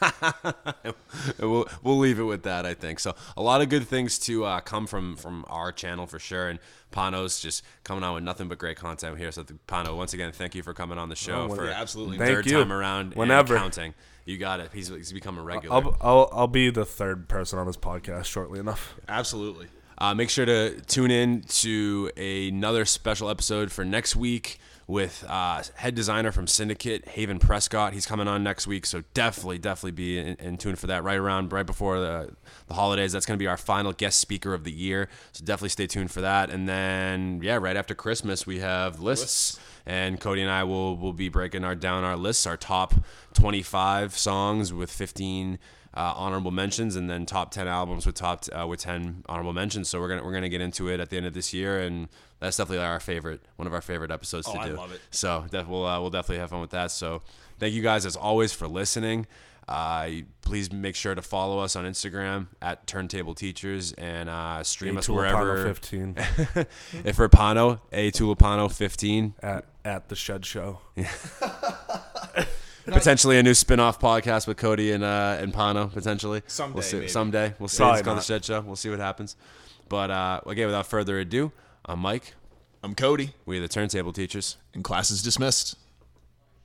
we'll 1.38 1.68
we'll 1.82 1.98
leave 1.98 2.18
it 2.18 2.24
with 2.24 2.42
that. 2.44 2.66
I 2.66 2.74
think 2.74 3.00
so. 3.00 3.14
A 3.36 3.42
lot 3.42 3.60
of 3.60 3.68
good 3.68 3.86
things 3.86 4.18
to 4.20 4.44
uh, 4.44 4.60
come 4.60 4.86
from 4.86 5.16
from 5.16 5.44
our 5.48 5.72
channel 5.72 6.06
for 6.06 6.18
sure. 6.18 6.48
And 6.48 6.58
Pano's 6.92 7.40
just 7.40 7.62
coming 7.84 8.04
on 8.04 8.14
with 8.14 8.24
nothing 8.24 8.48
but 8.48 8.58
great 8.58 8.76
content 8.76 9.18
here. 9.18 9.32
So 9.32 9.44
Pano, 9.66 9.96
once 9.96 10.14
again, 10.14 10.32
thank 10.32 10.54
you 10.54 10.62
for 10.62 10.74
coming 10.74 10.98
on 10.98 11.08
the 11.08 11.16
show 11.16 11.46
well, 11.46 11.56
for 11.56 11.66
yeah, 11.66 11.80
absolutely. 11.80 12.18
Thank 12.18 12.30
third 12.30 12.46
you. 12.46 12.58
time 12.58 12.72
around. 12.72 13.14
Whenever. 13.14 13.54
and 13.54 13.62
counting. 13.62 13.94
You 14.24 14.36
got 14.36 14.60
it. 14.60 14.70
He's 14.74 14.88
he's 14.88 15.12
become 15.12 15.38
a 15.38 15.42
regular. 15.42 15.74
I'll, 15.74 15.96
I'll 16.00 16.28
I'll 16.32 16.48
be 16.48 16.70
the 16.70 16.84
third 16.84 17.28
person 17.28 17.58
on 17.58 17.66
this 17.66 17.78
podcast 17.78 18.26
shortly 18.26 18.60
enough. 18.60 18.94
Absolutely. 19.08 19.68
Uh, 19.96 20.14
make 20.14 20.30
sure 20.30 20.46
to 20.46 20.80
tune 20.82 21.10
in 21.10 21.42
to 21.42 22.10
another 22.16 22.84
special 22.84 23.30
episode 23.30 23.72
for 23.72 23.84
next 23.84 24.14
week 24.14 24.58
with 24.88 25.22
uh, 25.28 25.62
head 25.74 25.94
designer 25.94 26.32
from 26.32 26.46
Syndicate, 26.46 27.06
Haven 27.08 27.38
Prescott. 27.38 27.92
He's 27.92 28.06
coming 28.06 28.26
on 28.26 28.42
next 28.42 28.66
week, 28.66 28.86
so 28.86 29.04
definitely, 29.12 29.58
definitely 29.58 29.90
be 29.92 30.18
in, 30.18 30.34
in 30.36 30.56
tune 30.56 30.76
for 30.76 30.86
that. 30.86 31.04
Right 31.04 31.18
around, 31.18 31.52
right 31.52 31.66
before 31.66 32.00
the, 32.00 32.30
the 32.68 32.74
holidays, 32.74 33.12
that's 33.12 33.26
going 33.26 33.38
to 33.38 33.42
be 33.42 33.46
our 33.46 33.58
final 33.58 33.92
guest 33.92 34.18
speaker 34.18 34.54
of 34.54 34.64
the 34.64 34.72
year. 34.72 35.10
So 35.32 35.44
definitely 35.44 35.68
stay 35.68 35.86
tuned 35.86 36.10
for 36.10 36.22
that. 36.22 36.48
And 36.48 36.66
then, 36.66 37.40
yeah, 37.42 37.56
right 37.56 37.76
after 37.76 37.94
Christmas, 37.94 38.46
we 38.46 38.60
have 38.60 38.98
lists. 38.98 39.60
And 39.84 40.18
Cody 40.18 40.42
and 40.42 40.50
I 40.50 40.64
will 40.64 40.96
will 40.96 41.12
be 41.14 41.28
breaking 41.28 41.64
our 41.64 41.74
down 41.74 42.04
our 42.04 42.16
lists, 42.16 42.46
our 42.46 42.56
top 42.56 42.94
25 43.34 44.16
songs 44.16 44.72
with 44.72 44.90
15 44.90 45.58
uh, 45.94 46.12
honorable 46.16 46.50
mentions, 46.50 46.96
and 46.96 47.08
then 47.10 47.26
top 47.26 47.50
10 47.50 47.66
albums 47.68 48.06
with 48.06 48.14
top 48.14 48.44
uh, 48.58 48.66
with 48.66 48.80
10 48.80 49.24
honorable 49.28 49.52
mentions. 49.52 49.88
So 49.88 50.00
we're 50.00 50.08
gonna 50.08 50.24
we're 50.24 50.32
gonna 50.34 50.48
get 50.48 50.60
into 50.60 50.88
it 50.88 51.00
at 51.00 51.10
the 51.10 51.16
end 51.16 51.26
of 51.26 51.34
this 51.34 51.52
year, 51.54 51.80
and 51.80 52.08
that's 52.40 52.56
definitely 52.56 52.84
our 52.84 53.00
favorite, 53.00 53.40
one 53.56 53.66
of 53.66 53.74
our 53.74 53.80
favorite 53.80 54.10
episodes 54.10 54.46
to 54.48 54.56
Oh, 54.56 54.60
I 54.60 54.68
do. 54.68 54.76
love 54.76 54.92
it. 54.92 55.00
So 55.10 55.44
def- 55.50 55.66
we'll 55.66 55.84
uh, 55.86 56.00
we'll 56.00 56.10
definitely 56.10 56.38
have 56.38 56.50
fun 56.50 56.60
with 56.60 56.70
that. 56.70 56.90
So 56.90 57.22
thank 57.58 57.74
you 57.74 57.82
guys 57.82 58.06
as 58.06 58.16
always 58.16 58.52
for 58.52 58.68
listening. 58.68 59.26
Uh, 59.66 60.08
please 60.40 60.72
make 60.72 60.94
sure 60.94 61.14
to 61.14 61.20
follow 61.20 61.58
us 61.58 61.76
on 61.76 61.84
Instagram 61.84 62.46
at 62.62 62.86
Turntable 62.86 63.34
Teachers 63.34 63.92
and 63.92 64.30
uh, 64.30 64.62
stream 64.64 64.96
us 64.96 65.06
Tulipano 65.08 65.14
wherever. 65.14 65.64
15 65.66 66.14
if 67.04 67.16
for 67.16 67.28
Pano, 67.28 67.78
a 67.92 68.10
Tulipano 68.10 68.72
15, 68.72 69.34
at 69.42 69.66
at 69.84 70.08
the 70.08 70.16
Shed 70.16 70.46
Show. 70.46 70.80
potentially 72.92 73.38
a 73.38 73.42
new 73.42 73.54
spin-off 73.54 74.00
podcast 74.00 74.46
with 74.46 74.56
Cody 74.56 74.92
and 74.92 75.04
uh, 75.04 75.36
and 75.40 75.52
Pano 75.52 75.92
potentially. 75.92 76.42
Someday, 76.46 76.74
we'll 76.74 76.82
see. 76.82 76.96
maybe. 76.96 77.08
Someday 77.08 77.54
we'll 77.58 77.68
see. 77.68 77.78
Probably 77.78 77.98
It's 78.00 78.04
called 78.06 78.18
the. 78.18 78.22
Shed 78.22 78.44
Show. 78.44 78.60
We'll 78.62 78.76
see 78.76 78.90
what 78.90 78.98
happens. 78.98 79.36
But 79.88 80.10
uh, 80.10 80.40
again, 80.46 80.66
without 80.66 80.86
further 80.86 81.18
ado, 81.18 81.52
I'm 81.84 82.00
Mike. 82.00 82.34
I'm 82.82 82.94
Cody, 82.94 83.30
We 83.44 83.58
are 83.58 83.60
the 83.60 83.68
Turntable 83.68 84.12
Teachers. 84.12 84.56
and 84.74 84.84
class 84.84 85.10
is 85.10 85.22
dismissed. 85.22 85.76